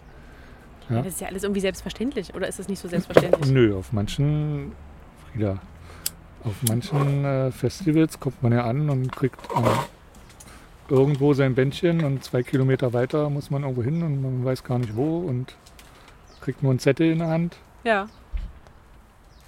Ja. 0.89 0.99
Das 0.99 1.15
ist 1.15 1.21
ja 1.21 1.29
alles 1.29 1.43
irgendwie 1.43 1.61
selbstverständlich, 1.61 2.35
oder 2.35 2.47
ist 2.47 2.59
das 2.59 2.69
nicht 2.69 2.79
so 2.79 2.89
selbstverständlich? 2.89 3.51
Nö, 3.51 3.75
auf 3.75 3.93
manchen, 3.93 4.73
Frieda, 5.33 5.59
auf 6.45 6.63
manchen 6.69 7.25
äh, 7.25 7.51
Festivals 7.51 8.21
kommt 8.21 8.43
man 8.43 8.53
ja 8.53 8.65
an 8.65 8.91
und 8.91 9.11
kriegt 9.11 9.41
ähm, 9.57 9.65
irgendwo 10.91 11.33
sein 11.33 11.55
Bändchen 11.55 12.05
und 12.05 12.23
zwei 12.23 12.43
Kilometer 12.43 12.93
weiter 12.93 13.31
muss 13.31 13.51
man 13.51 13.63
irgendwo 13.63 13.83
hin 13.83 14.03
und 14.03 14.21
man 14.21 14.45
weiß 14.45 14.63
gar 14.65 14.79
nicht 14.79 14.95
wo 14.95 15.21
und 15.21 15.57
kriegt 16.43 16.63
nur 16.63 16.71
einen 16.71 16.79
Zettel 16.79 17.11
in 17.11 17.21
der 17.21 17.29
Hand. 17.29 17.57
Ja. 17.85 18.09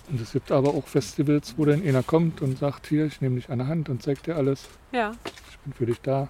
Und 0.08 0.20
es 0.20 0.32
gibt 0.32 0.52
aber 0.52 0.68
auch 0.70 0.86
Festivals, 0.86 1.54
wo 1.56 1.64
dann 1.64 1.82
einer 1.82 2.02
kommt 2.02 2.40
und 2.40 2.58
sagt, 2.58 2.86
hier, 2.86 3.06
ich 3.06 3.20
nehme 3.20 3.36
dich 3.36 3.50
an 3.50 3.58
der 3.58 3.66
Hand 3.68 3.88
und 3.88 4.02
zeig 4.02 4.22
dir 4.22 4.36
alles. 4.36 4.68
Ja, 4.92 5.12
Ich 5.50 5.58
bin 5.58 5.72
für 5.72 5.86
dich 5.86 6.00
da. 6.00 6.28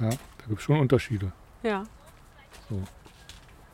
Ja, 0.00 0.08
da 0.10 0.46
gibt 0.48 0.58
es 0.60 0.64
schon 0.64 0.80
Unterschiede. 0.80 1.32
ja. 1.62 1.84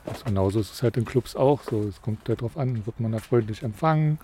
Das 0.04 0.24
genauso 0.24 0.58
ist 0.60 0.72
es 0.72 0.82
halt 0.82 0.96
in 0.96 1.04
Clubs 1.04 1.36
auch 1.36 1.62
so. 1.62 1.82
Es 1.82 2.02
kommt 2.02 2.28
darauf 2.28 2.56
an, 2.56 2.84
wird 2.86 2.98
man 2.98 3.12
da 3.12 3.18
freundlich 3.18 3.62
empfangen? 3.62 4.18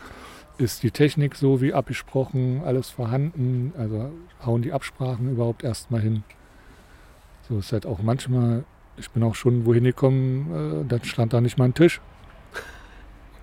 Ist 0.58 0.82
die 0.82 0.90
Technik 0.90 1.36
so 1.36 1.60
wie 1.60 1.72
abgesprochen, 1.72 2.62
alles 2.64 2.90
vorhanden? 2.90 3.72
Also 3.78 4.10
hauen 4.44 4.62
die 4.62 4.72
Absprachen 4.72 5.30
überhaupt 5.30 5.62
erstmal 5.62 6.00
hin? 6.00 6.24
So 7.48 7.58
ist 7.60 7.72
halt 7.72 7.86
auch 7.86 8.00
manchmal, 8.02 8.64
ich 8.96 9.08
bin 9.10 9.22
auch 9.22 9.36
schon 9.36 9.64
wohin 9.66 9.84
gekommen, 9.84 10.82
äh, 10.82 10.88
dann 10.88 11.04
stand 11.04 11.32
da 11.32 11.40
nicht 11.40 11.58
mal 11.58 11.66
ein 11.66 11.74
Tisch. 11.74 12.00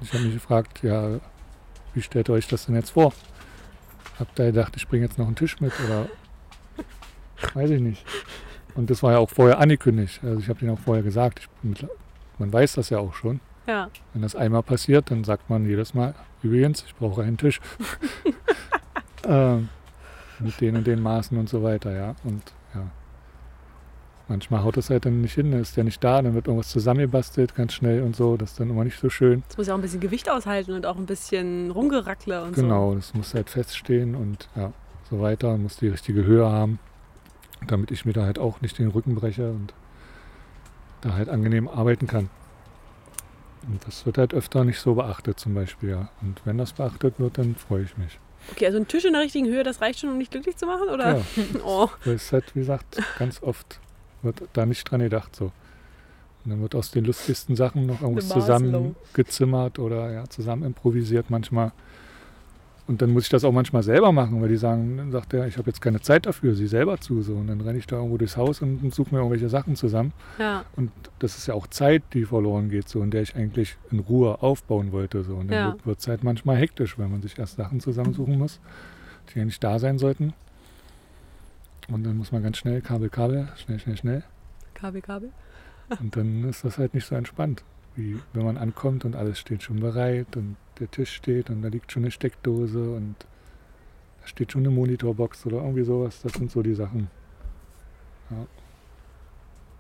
Ich 0.01 0.13
habe 0.13 0.23
mich 0.23 0.33
gefragt, 0.33 0.83
ja, 0.83 1.19
wie 1.93 2.01
stellt 2.01 2.29
ihr 2.29 2.33
euch 2.33 2.47
das 2.47 2.65
denn 2.65 2.75
jetzt 2.75 2.91
vor? 2.91 3.13
Habt 4.19 4.39
ihr 4.39 4.47
gedacht, 4.47 4.73
ich 4.75 4.87
bringe 4.87 5.05
jetzt 5.05 5.17
noch 5.17 5.27
einen 5.27 5.35
Tisch 5.35 5.59
mit 5.59 5.73
oder 5.85 6.07
weiß 7.53 7.69
ich 7.71 7.81
nicht. 7.81 8.05
Und 8.75 8.89
das 8.89 9.01
war 9.03 9.13
ja 9.13 9.17
auch 9.19 9.29
vorher 9.29 9.59
angekündigt. 9.59 10.19
Also 10.23 10.39
ich 10.39 10.49
habe 10.49 10.59
denen 10.59 10.71
auch 10.71 10.79
vorher 10.79 11.03
gesagt, 11.03 11.39
ich 11.39 11.85
man 12.37 12.51
weiß 12.51 12.73
das 12.73 12.89
ja 12.89 12.99
auch 12.99 13.13
schon. 13.13 13.39
Ja, 13.67 13.89
Wenn 14.13 14.21
das 14.21 14.35
einmal 14.35 14.61
passiert, 14.61 15.09
dann 15.09 15.23
sagt 15.23 15.49
man 15.49 15.65
jedes 15.65 15.93
Mal, 15.93 16.13
übrigens, 16.43 16.83
ich 16.85 16.95
brauche 16.95 17.23
einen 17.23 17.37
Tisch. 17.37 17.59
ähm, 19.27 19.69
mit 20.39 20.59
den 20.61 20.75
und 20.75 20.85
den 20.85 21.01
Maßen 21.01 21.37
und 21.37 21.49
so 21.49 21.63
weiter, 21.63 21.91
ja. 21.93 22.15
Und. 22.23 22.43
Manchmal 24.27 24.63
haut 24.63 24.75
es 24.77 24.89
halt 24.89 25.05
dann 25.05 25.21
nicht 25.21 25.35
hin, 25.35 25.51
dann 25.51 25.61
ist 25.61 25.77
der 25.77 25.83
nicht 25.83 26.03
da, 26.03 26.19
dann 26.21 26.33
wird 26.33 26.47
irgendwas 26.47 26.69
zusammengebastelt, 26.69 27.53
ganz 27.53 27.73
schnell 27.73 28.01
und 28.01 28.15
so. 28.15 28.37
Das 28.37 28.51
ist 28.51 28.59
dann 28.59 28.71
immer 28.71 28.83
nicht 28.83 28.99
so 28.99 29.09
schön. 29.09 29.43
es 29.49 29.57
muss 29.57 29.67
ja 29.67 29.73
auch 29.73 29.77
ein 29.77 29.81
bisschen 29.83 29.99
Gewicht 29.99 30.29
aushalten 30.29 30.71
und 30.73 30.85
auch 30.87 30.95
ein 30.95 31.05
bisschen 31.05 31.69
Rumgerackle 31.69 32.43
und 32.43 32.55
so. 32.55 32.61
Genau, 32.63 32.95
das 32.95 33.13
muss 33.13 33.33
halt 33.35 33.49
feststehen 33.51 34.15
und 34.15 34.49
ja, 34.55 34.71
so 35.09 35.21
weiter. 35.21 35.55
Muss 35.57 35.77
die 35.77 35.89
richtige 35.89 36.23
Höhe 36.25 36.49
haben, 36.49 36.79
damit 37.67 37.91
ich 37.91 38.05
mir 38.05 38.13
da 38.13 38.23
halt 38.23 38.39
auch 38.39 38.61
nicht 38.61 38.79
den 38.79 38.87
Rücken 38.87 39.13
breche 39.13 39.51
und 39.51 39.73
da 41.01 41.13
halt 41.13 41.29
angenehm 41.29 41.67
arbeiten 41.67 42.07
kann. 42.07 42.29
Und 43.67 43.85
das 43.85 44.05
wird 44.07 44.17
halt 44.17 44.33
öfter 44.33 44.63
nicht 44.63 44.79
so 44.79 44.95
beachtet 44.95 45.39
zum 45.39 45.53
Beispiel, 45.53 45.89
ja. 45.89 46.09
Und 46.21 46.41
wenn 46.45 46.57
das 46.57 46.73
beachtet 46.73 47.19
wird, 47.19 47.37
dann 47.37 47.55
freue 47.55 47.83
ich 47.83 47.95
mich. 47.97 48.19
Okay, 48.51 48.65
also 48.67 48.77
ein 48.77 48.87
Tisch 48.87 49.05
in 49.05 49.13
der 49.13 49.21
richtigen 49.21 49.47
Höhe, 49.47 49.63
das 49.63 49.81
reicht 49.81 49.99
schon, 49.99 50.09
um 50.11 50.19
dich 50.19 50.29
glücklich 50.29 50.55
zu 50.55 50.65
machen, 50.65 50.89
oder? 50.89 51.17
Ja, 51.17 51.23
Oh, 51.65 51.89
das 52.03 52.13
ist 52.15 52.31
halt, 52.31 52.55
wie 52.55 52.59
gesagt, 52.59 53.01
ganz 53.17 53.41
oft 53.41 53.79
wird 54.25 54.41
da 54.53 54.65
nicht 54.65 54.89
dran 54.89 54.99
gedacht 55.01 55.35
so. 55.35 55.45
Und 56.43 56.51
dann 56.51 56.61
wird 56.61 56.75
aus 56.75 56.91
den 56.91 57.05
lustigsten 57.05 57.55
Sachen 57.55 57.85
noch 57.87 58.01
irgendwas 58.01 58.29
zusammengezimmert 58.29 59.79
oder 59.79 60.11
ja, 60.11 60.23
zusammen 60.29 60.63
improvisiert 60.63 61.29
manchmal. 61.29 61.71
Und 62.87 63.01
dann 63.01 63.09
muss 63.09 63.23
ich 63.23 63.29
das 63.29 63.43
auch 63.43 63.51
manchmal 63.51 63.81
selber 63.81 64.11
machen, 64.11 64.39
weil 64.43 64.49
die 64.49 64.57
sagen, 64.57 64.97
dann 64.97 65.11
sagt 65.11 65.33
er, 65.33 65.47
ich 65.47 65.57
habe 65.57 65.67
jetzt 65.71 65.81
keine 65.81 66.01
Zeit 66.01 66.27
dafür, 66.27 66.53
sie 66.53 66.67
selber 66.67 66.99
zu. 66.99 67.23
So. 67.23 67.33
Und 67.33 67.47
dann 67.47 67.59
renne 67.61 67.79
ich 67.79 67.87
da 67.87 67.95
irgendwo 67.95 68.17
durchs 68.17 68.37
Haus 68.37 68.61
und, 68.61 68.83
und 68.83 68.93
suche 68.93 69.09
mir 69.11 69.21
irgendwelche 69.21 69.49
Sachen 69.49 69.75
zusammen. 69.75 70.13
Ja. 70.37 70.65
Und 70.75 70.91
das 71.17 71.35
ist 71.35 71.47
ja 71.47 71.55
auch 71.55 71.65
Zeit, 71.65 72.03
die 72.13 72.25
verloren 72.25 72.69
geht, 72.69 72.87
so, 72.87 73.01
in 73.01 73.09
der 73.09 73.23
ich 73.23 73.35
eigentlich 73.35 73.75
in 73.89 73.99
Ruhe 74.01 74.43
aufbauen 74.43 74.91
wollte. 74.91 75.23
So. 75.23 75.33
Und 75.33 75.49
dann 75.49 75.57
Ja. 75.57 75.75
wird 75.83 75.97
es 75.99 76.07
halt 76.07 76.23
manchmal 76.23 76.57
hektisch, 76.57 76.99
wenn 76.99 77.09
man 77.09 77.23
sich 77.23 77.39
erst 77.39 77.55
Sachen 77.55 77.79
zusammensuchen 77.79 78.37
muss, 78.37 78.59
die 79.33 79.39
ja 79.39 79.45
nicht 79.45 79.63
da 79.63 79.79
sein 79.79 79.97
sollten. 79.97 80.33
Und 81.91 82.03
dann 82.03 82.17
muss 82.17 82.31
man 82.31 82.41
ganz 82.43 82.57
schnell 82.57 82.81
Kabel, 82.81 83.09
Kabel, 83.09 83.47
schnell, 83.57 83.79
schnell, 83.79 83.97
schnell. 83.97 84.23
Kabel, 84.73 85.01
Kabel. 85.01 85.31
Und 85.99 86.15
dann 86.15 86.43
ist 86.49 86.63
das 86.63 86.77
halt 86.77 86.93
nicht 86.93 87.05
so 87.05 87.15
entspannt, 87.15 87.63
wie 87.95 88.19
wenn 88.33 88.43
man 88.43 88.57
ankommt 88.57 89.05
und 89.05 89.15
alles 89.15 89.37
steht 89.37 89.61
schon 89.61 89.79
bereit 89.79 90.35
und 90.35 90.55
der 90.79 90.89
Tisch 90.89 91.13
steht 91.13 91.51
und 91.51 91.61
da 91.61 91.67
liegt 91.67 91.91
schon 91.91 92.03
eine 92.03 92.11
Steckdose 92.11 92.89
und 92.89 93.15
da 94.21 94.27
steht 94.27 94.51
schon 94.51 94.61
eine 94.61 94.71
Monitorbox 94.71 95.45
oder 95.45 95.57
irgendwie 95.57 95.83
sowas. 95.83 96.21
Das 96.23 96.33
sind 96.33 96.49
so 96.49 96.63
die 96.63 96.73
Sachen. 96.73 97.07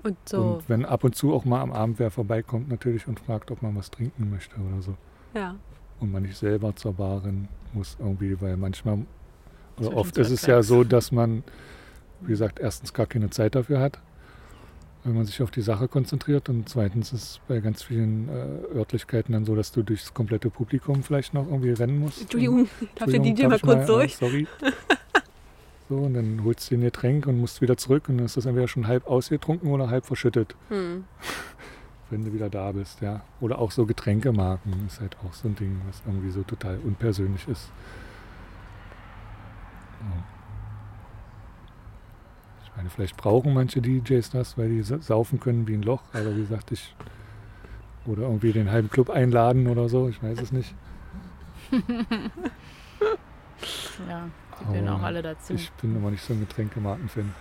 Und 0.03 0.17
so, 0.25 0.37
Und 0.37 0.69
wenn 0.69 0.85
ab 0.85 1.03
und 1.03 1.15
zu 1.15 1.33
auch 1.33 1.43
mal 1.43 1.61
am 1.61 1.71
Abend 1.71 1.97
wer 1.97 2.11
vorbeikommt 2.11 2.69
natürlich 2.69 3.07
und 3.07 3.19
fragt, 3.19 3.49
ob 3.49 3.63
man 3.63 3.75
was 3.75 3.89
trinken 3.89 4.29
möchte 4.29 4.55
oder 4.57 4.81
so. 4.81 4.95
ja. 5.33 5.55
Und 5.99 6.11
man 6.11 6.23
nicht 6.23 6.37
selber 6.37 6.75
zur 6.75 6.93
Bar 6.93 7.23
rennen 7.23 7.47
muss 7.73 7.95
irgendwie, 7.99 8.39
weil 8.41 8.57
manchmal 8.57 8.99
oder 9.79 9.95
oft 9.95 10.17
ist 10.17 10.29
es 10.29 10.45
ja 10.45 10.61
so, 10.63 10.83
dass 10.83 11.11
man, 11.11 11.43
wie 12.21 12.29
gesagt, 12.29 12.59
erstens 12.59 12.93
gar 12.93 13.05
keine 13.05 13.29
Zeit 13.29 13.55
dafür 13.55 13.79
hat, 13.79 13.99
wenn 15.03 15.13
man 15.15 15.25
sich 15.25 15.41
auf 15.41 15.51
die 15.51 15.61
Sache 15.61 15.87
konzentriert 15.87 16.49
und 16.49 16.67
zweitens 16.67 17.13
ist 17.13 17.23
es 17.23 17.39
bei 17.47 17.59
ganz 17.59 17.83
vielen 17.83 18.29
äh, 18.29 18.77
Örtlichkeiten 18.77 19.33
dann 19.33 19.45
so, 19.45 19.55
dass 19.55 19.71
du 19.71 19.83
durchs 19.83 20.13
komplette 20.13 20.49
Publikum 20.49 21.03
vielleicht 21.03 21.33
noch 21.33 21.45
irgendwie 21.45 21.71
rennen 21.71 21.99
musst. 21.99 22.21
Entschuldigung, 22.21 22.67
darf 22.95 23.09
der 23.09 23.19
DJ 23.19 23.47
mal 23.47 23.59
kurz 23.59 23.83
äh, 23.83 23.85
durch? 23.85 24.15
sorry. 24.17 24.47
So, 25.87 25.97
und 25.97 26.15
dann 26.15 26.41
holst 26.43 26.65
du 26.65 26.75
dir 26.75 26.81
ein 26.81 26.85
Getränk 26.85 27.27
und 27.27 27.39
musst 27.39 27.61
wieder 27.61 27.77
zurück 27.77 28.09
und 28.09 28.17
dann 28.17 28.25
ist 28.25 28.35
das 28.35 28.47
entweder 28.47 28.67
schon 28.67 28.87
halb 28.87 29.05
ausgetrunken 29.05 29.69
oder 29.69 29.87
halb 29.87 30.07
verschüttet, 30.07 30.55
Hm. 30.69 31.03
wenn 32.09 32.25
du 32.25 32.33
wieder 32.33 32.49
da 32.49 32.71
bist, 32.71 33.01
ja. 33.01 33.21
Oder 33.39 33.59
auch 33.59 33.69
so 33.69 33.85
Getränkemarken 33.85 34.73
ist 34.87 34.99
halt 34.99 35.15
auch 35.23 35.33
so 35.33 35.47
ein 35.47 35.55
Ding, 35.55 35.79
was 35.87 36.01
irgendwie 36.07 36.31
so 36.31 36.41
total 36.41 36.79
unpersönlich 36.83 37.47
ist. 37.47 37.69
Ja. 40.01 40.23
Meine, 42.75 42.89
vielleicht 42.89 43.15
brauchen 43.17 43.53
manche 43.53 43.81
DJs 43.81 44.29
das, 44.31 44.57
weil 44.57 44.69
die 44.69 44.81
sa- 44.83 44.99
saufen 45.01 45.39
können 45.39 45.67
wie 45.67 45.73
ein 45.75 45.81
Loch, 45.83 46.01
aber 46.13 46.35
wie 46.35 46.41
gesagt, 46.41 46.71
ich 46.71 46.93
oder 48.05 48.23
irgendwie 48.23 48.51
den 48.51 48.69
halben 48.69 48.89
Club 48.89 49.09
einladen 49.09 49.67
oder 49.67 49.89
so, 49.89 50.09
ich 50.09 50.21
weiß 50.21 50.39
es 50.41 50.51
nicht. 50.51 50.75
Ja, 54.07 54.29
die 54.59 54.65
gehören 54.65 54.89
auch 54.89 54.95
Aber 54.97 55.05
alle 55.07 55.21
dazu. 55.21 55.53
Ich 55.53 55.71
bin 55.73 55.95
immer 55.95 56.11
nicht 56.11 56.21
so 56.23 56.33
ein 56.33 56.39
Getränkemarken-Fan. 56.41 57.33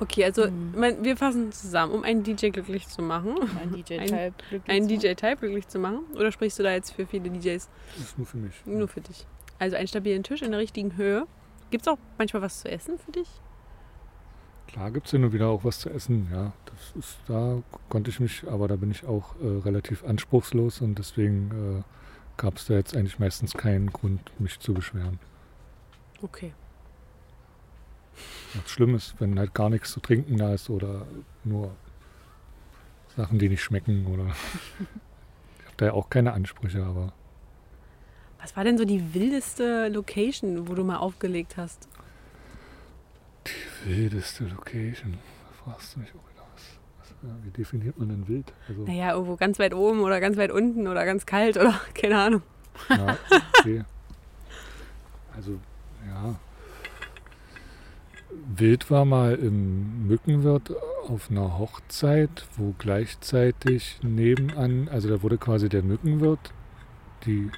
Okay, 0.00 0.24
also 0.24 0.44
Hm. 0.46 0.72
mein, 0.74 1.04
wir 1.04 1.16
fassen 1.16 1.52
zusammen, 1.52 1.92
um 1.92 2.02
einen 2.04 2.22
DJ 2.22 2.48
glücklich 2.48 2.88
zu 2.88 3.02
machen. 3.02 3.34
Ein 3.60 3.70
DJ 3.72 3.98
Ein- 3.98 4.34
Type. 4.48 4.62
Einen 4.66 4.88
DJ-Type 4.88 5.36
glücklich 5.36 5.68
zu 5.68 5.78
machen? 5.78 6.00
Oder 6.14 6.32
sprichst 6.32 6.58
du 6.58 6.62
da 6.62 6.72
jetzt 6.72 6.92
für 6.92 7.06
viele 7.06 7.28
DJs? 7.28 7.68
Das 7.96 8.04
ist 8.04 8.16
nur 8.18 8.26
für 8.26 8.38
mich. 8.38 8.54
Nur 8.64 8.88
für 8.88 9.02
dich. 9.02 9.26
Also 9.58 9.76
einen 9.76 9.86
stabilen 9.88 10.22
Tisch 10.22 10.40
in 10.40 10.50
der 10.52 10.60
richtigen 10.60 10.96
Höhe. 10.96 11.26
Gibt 11.70 11.82
es 11.86 11.88
auch 11.92 11.98
manchmal 12.16 12.40
was 12.42 12.60
zu 12.62 12.70
essen 12.70 12.98
für 12.98 13.12
dich? 13.12 13.28
Klar 14.72 14.90
gibt 14.92 15.06
es 15.06 15.12
hin 15.12 15.24
und 15.24 15.32
wieder 15.32 15.48
auch 15.48 15.64
was 15.64 15.80
zu 15.80 15.90
essen, 15.90 16.28
ja. 16.32 16.52
Das 16.66 17.04
ist, 17.04 17.18
da 17.26 17.62
konnte 17.88 18.10
ich 18.10 18.20
mich, 18.20 18.44
aber 18.48 18.68
da 18.68 18.76
bin 18.76 18.90
ich 18.90 19.04
auch 19.04 19.34
äh, 19.42 19.46
relativ 19.46 20.04
anspruchslos 20.04 20.80
und 20.80 20.96
deswegen 20.98 21.80
äh, 21.80 21.82
gab 22.36 22.56
es 22.56 22.66
da 22.66 22.74
jetzt 22.74 22.96
eigentlich 22.96 23.18
meistens 23.18 23.52
keinen 23.52 23.92
Grund, 23.92 24.20
mich 24.38 24.60
zu 24.60 24.72
beschweren. 24.72 25.18
Okay. 26.22 26.52
Was 28.54 28.70
schlimm 28.70 28.94
ist, 28.94 29.20
wenn 29.20 29.38
halt 29.38 29.54
gar 29.54 29.70
nichts 29.70 29.90
zu 29.92 30.00
trinken 30.00 30.36
da 30.36 30.54
ist 30.54 30.70
oder 30.70 31.06
nur 31.44 31.74
Sachen, 33.16 33.38
die 33.38 33.48
nicht 33.48 33.62
schmecken 33.62 34.06
oder. 34.06 34.26
ich 35.58 35.66
habe 35.66 35.76
da 35.78 35.86
ja 35.86 35.92
auch 35.94 36.10
keine 36.10 36.32
Ansprüche, 36.32 36.84
aber 36.84 37.12
Was 38.40 38.56
war 38.56 38.64
denn 38.64 38.78
so 38.78 38.84
die 38.84 39.14
wildeste 39.14 39.88
Location, 39.88 40.68
wo 40.68 40.74
du 40.74 40.84
mal 40.84 40.98
aufgelegt 40.98 41.56
hast? 41.56 41.88
Wildeste 43.84 44.44
Location. 44.44 45.12
Da 45.14 45.64
fragst 45.64 45.94
du 45.94 46.00
mich 46.00 46.10
auch 46.10 46.30
wieder 46.30 46.44
was. 46.54 46.62
was 46.98 47.44
wie 47.44 47.50
definiert 47.50 47.98
man 47.98 48.08
denn 48.08 48.28
wild? 48.28 48.52
Also, 48.68 48.84
Naja, 48.84 49.12
irgendwo 49.12 49.36
ganz 49.36 49.58
weit 49.58 49.74
oben 49.74 50.00
oder 50.00 50.20
ganz 50.20 50.36
weit 50.36 50.50
unten 50.50 50.86
oder 50.86 51.04
ganz 51.04 51.26
kalt 51.26 51.56
oder 51.56 51.80
keine 51.94 52.18
Ahnung. 52.18 52.42
Ja, 52.88 53.16
okay. 53.58 53.84
Also, 55.34 55.58
ja. 56.06 56.36
Wild 58.56 58.90
war 58.90 59.04
mal 59.04 59.34
im 59.34 60.06
Mückenwirt 60.06 60.72
auf 61.08 61.30
einer 61.30 61.58
Hochzeit, 61.58 62.46
wo 62.56 62.74
gleichzeitig 62.78 63.98
nebenan, 64.02 64.88
also 64.88 65.08
da 65.08 65.22
wurde 65.22 65.38
quasi 65.38 65.68
der 65.68 65.82
Mückenwirt, 65.82 66.52
die, 67.26 67.50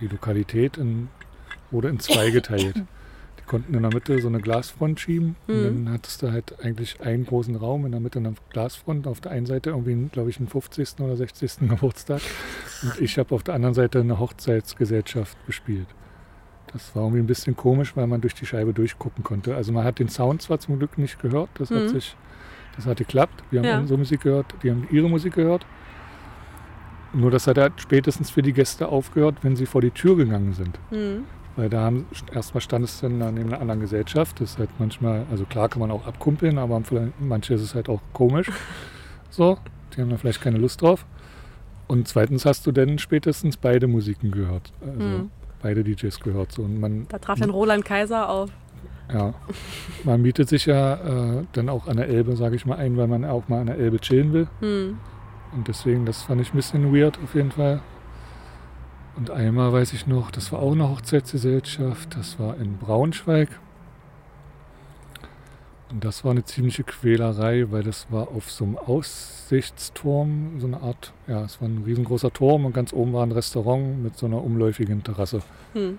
die 0.00 0.08
Lokalität 0.08 0.76
in, 0.76 1.08
wurde 1.70 1.88
in 1.88 2.00
zwei 2.00 2.30
geteilt. 2.30 2.82
Die 3.44 3.50
konnten 3.50 3.74
in 3.74 3.82
der 3.82 3.92
Mitte 3.92 4.18
so 4.22 4.28
eine 4.28 4.40
Glasfront 4.40 4.98
schieben 5.00 5.36
Mhm. 5.46 5.54
und 5.54 5.84
dann 5.84 5.94
hattest 5.94 6.22
du 6.22 6.32
halt 6.32 6.64
eigentlich 6.64 7.00
einen 7.02 7.26
großen 7.26 7.54
Raum 7.56 7.84
in 7.84 7.92
der 7.92 8.00
Mitte 8.00 8.18
eine 8.18 8.34
Glasfront, 8.50 9.06
auf 9.06 9.20
der 9.20 9.32
einen 9.32 9.44
Seite 9.44 9.70
irgendwie, 9.70 10.08
glaube 10.10 10.30
ich, 10.30 10.38
einen 10.38 10.48
50. 10.48 11.00
oder 11.04 11.14
60. 11.16 11.58
Geburtstag 11.68 12.22
und 12.82 13.00
ich 13.00 13.18
habe 13.18 13.34
auf 13.34 13.42
der 13.42 13.54
anderen 13.54 13.74
Seite 13.74 14.00
eine 14.00 14.18
Hochzeitsgesellschaft 14.18 15.36
gespielt. 15.46 15.86
Das 16.72 16.96
war 16.96 17.02
irgendwie 17.02 17.20
ein 17.20 17.26
bisschen 17.26 17.54
komisch, 17.54 17.94
weil 17.96 18.06
man 18.06 18.20
durch 18.22 18.34
die 18.34 18.46
Scheibe 18.46 18.72
durchgucken 18.72 19.22
konnte. 19.22 19.54
Also 19.54 19.72
man 19.72 19.84
hat 19.84 19.98
den 19.98 20.08
Sound 20.08 20.40
zwar 20.42 20.58
zum 20.58 20.78
Glück 20.78 20.96
nicht 20.96 21.20
gehört, 21.20 21.50
das 21.58 21.70
hat 21.70 21.82
Mhm. 21.84 21.88
sich, 21.88 22.16
das 22.76 22.86
hat 22.86 22.96
geklappt. 22.96 23.44
Wir 23.50 23.60
haben 23.60 23.66
Ja. 23.68 23.78
unsere 23.78 23.98
Musik 23.98 24.22
gehört, 24.22 24.54
die 24.62 24.70
haben 24.70 24.88
ihre 24.90 25.08
Musik 25.10 25.34
gehört. 25.34 25.66
Nur 27.12 27.30
das 27.30 27.46
hat 27.46 27.58
halt 27.58 27.74
spätestens 27.80 28.30
für 28.30 28.42
die 28.42 28.52
Gäste 28.52 28.88
aufgehört, 28.88 29.36
wenn 29.42 29.54
sie 29.54 29.66
vor 29.66 29.80
die 29.82 29.90
Tür 29.92 30.16
gegangen 30.16 30.52
sind. 30.54 30.78
Hm. 30.90 31.24
Weil 31.56 31.68
da 31.68 31.82
haben 31.82 32.06
erstmal 32.32 32.60
standest 32.60 33.02
du 33.02 33.08
dann 33.08 33.34
neben 33.34 33.50
einer 33.50 33.60
anderen 33.60 33.80
Gesellschaft. 33.80 34.40
Das 34.40 34.52
ist 34.52 34.58
halt 34.58 34.70
manchmal, 34.78 35.24
also 35.30 35.44
klar 35.44 35.68
kann 35.68 35.80
man 35.80 35.90
auch 35.92 36.06
abkumpeln, 36.06 36.58
aber 36.58 36.82
manche 37.20 37.54
ist 37.54 37.62
es 37.62 37.74
halt 37.74 37.88
auch 37.88 38.00
komisch. 38.12 38.50
So, 39.30 39.58
die 39.96 40.00
haben 40.00 40.10
da 40.10 40.16
vielleicht 40.16 40.40
keine 40.40 40.58
Lust 40.58 40.80
drauf. 40.80 41.04
Und 41.88 42.06
zweitens 42.06 42.46
hast 42.46 42.64
du 42.68 42.70
dann 42.70 43.00
spätestens 43.00 43.56
beide 43.56 43.88
Musiken 43.88 44.30
gehört. 44.30 44.72
Also 44.80 45.00
Hm. 45.00 45.30
beide 45.60 45.82
DJs 45.82 46.20
gehört. 46.20 46.52
So. 46.52 46.62
Und 46.62 46.78
man, 46.78 47.06
Da 47.08 47.18
traf 47.18 47.40
dann 47.40 47.50
Roland 47.50 47.84
Kaiser 47.84 48.28
auf. 48.28 48.50
ja, 49.12 49.34
man 50.04 50.22
mietet 50.22 50.48
sich 50.48 50.66
ja 50.66 50.94
äh, 51.38 51.44
dann 51.50 51.68
auch 51.68 51.88
an 51.88 51.96
der 51.96 52.06
Elbe, 52.08 52.36
sage 52.36 52.54
ich 52.54 52.64
mal, 52.64 52.76
ein, 52.76 52.96
weil 52.96 53.08
man 53.08 53.24
auch 53.24 53.48
mal 53.48 53.60
an 53.62 53.66
der 53.66 53.76
Elbe 53.76 53.98
chillen 53.98 54.32
will. 54.32 54.46
Hm. 54.60 54.98
Und 55.52 55.66
deswegen, 55.66 56.06
das 56.06 56.22
fand 56.22 56.40
ich 56.40 56.52
ein 56.54 56.56
bisschen 56.56 56.94
weird 56.94 57.18
auf 57.24 57.34
jeden 57.34 57.50
Fall. 57.50 57.80
Und 59.16 59.30
einmal 59.30 59.72
weiß 59.72 59.92
ich 59.92 60.06
noch, 60.06 60.30
das 60.30 60.50
war 60.50 60.60
auch 60.60 60.72
eine 60.72 60.88
Hochzeitsgesellschaft, 60.88 62.16
das 62.16 62.38
war 62.38 62.56
in 62.56 62.78
Braunschweig. 62.78 63.48
Und 65.90 66.04
das 66.04 66.24
war 66.24 66.32
eine 66.32 66.44
ziemliche 66.44 66.82
Quälerei, 66.82 67.70
weil 67.70 67.84
das 67.84 68.10
war 68.10 68.28
auf 68.28 68.50
so 68.50 68.64
einem 68.64 68.76
Aussichtsturm, 68.76 70.58
so 70.58 70.66
eine 70.66 70.82
Art, 70.82 71.12
ja, 71.28 71.44
es 71.44 71.60
war 71.60 71.68
ein 71.68 71.84
riesengroßer 71.84 72.32
Turm 72.32 72.64
und 72.64 72.72
ganz 72.72 72.92
oben 72.92 73.12
war 73.12 73.24
ein 73.24 73.30
Restaurant 73.30 74.02
mit 74.02 74.16
so 74.16 74.26
einer 74.26 74.42
umläufigen 74.42 75.04
Terrasse. 75.04 75.40
Hm. 75.74 75.98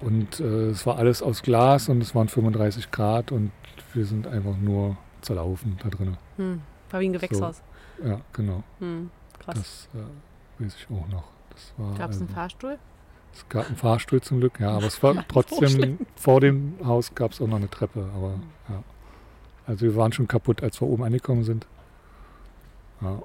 Und 0.00 0.40
äh, 0.40 0.70
es 0.70 0.86
war 0.86 0.96
alles 0.96 1.22
aus 1.22 1.42
Glas 1.42 1.90
und 1.90 2.00
es 2.00 2.14
waren 2.14 2.28
35 2.28 2.90
Grad 2.90 3.30
und 3.30 3.52
wir 3.92 4.06
sind 4.06 4.26
einfach 4.26 4.56
nur 4.56 4.96
zerlaufen 5.20 5.76
da 5.82 5.90
drinnen. 5.90 6.16
Hm. 6.36 6.62
War 6.90 7.00
wie 7.00 7.08
ein 7.10 7.12
Gewächshaus. 7.12 7.62
Ja, 8.02 8.20
genau. 8.32 8.62
Hm. 8.78 9.10
Krass. 9.38 9.88
Das 9.92 10.00
äh, 10.00 10.64
weiß 10.64 10.74
ich 10.76 10.86
auch 10.96 11.08
noch. 11.08 11.24
Gab 11.98 12.10
es 12.10 12.16
einen 12.16 12.22
also, 12.22 12.34
Fahrstuhl? 12.34 12.78
Es 13.34 13.48
gab 13.48 13.66
einen 13.66 13.76
Fahrstuhl 13.76 14.20
zum 14.20 14.40
Glück, 14.40 14.60
ja, 14.60 14.70
aber 14.70 14.86
es 14.86 15.02
war 15.02 15.24
trotzdem, 15.28 15.58
Vorschläge. 15.58 15.98
vor 16.16 16.40
dem 16.40 16.74
Haus 16.84 17.14
gab 17.14 17.32
es 17.32 17.40
auch 17.40 17.46
noch 17.46 17.56
eine 17.56 17.70
Treppe, 17.70 18.08
aber 18.14 18.34
ja. 18.68 18.82
Also 19.66 19.86
wir 19.86 19.96
waren 19.96 20.12
schon 20.12 20.28
kaputt, 20.28 20.62
als 20.62 20.80
wir 20.80 20.88
oben 20.88 21.04
angekommen 21.04 21.44
sind. 21.44 21.66
Ja. 23.00 23.22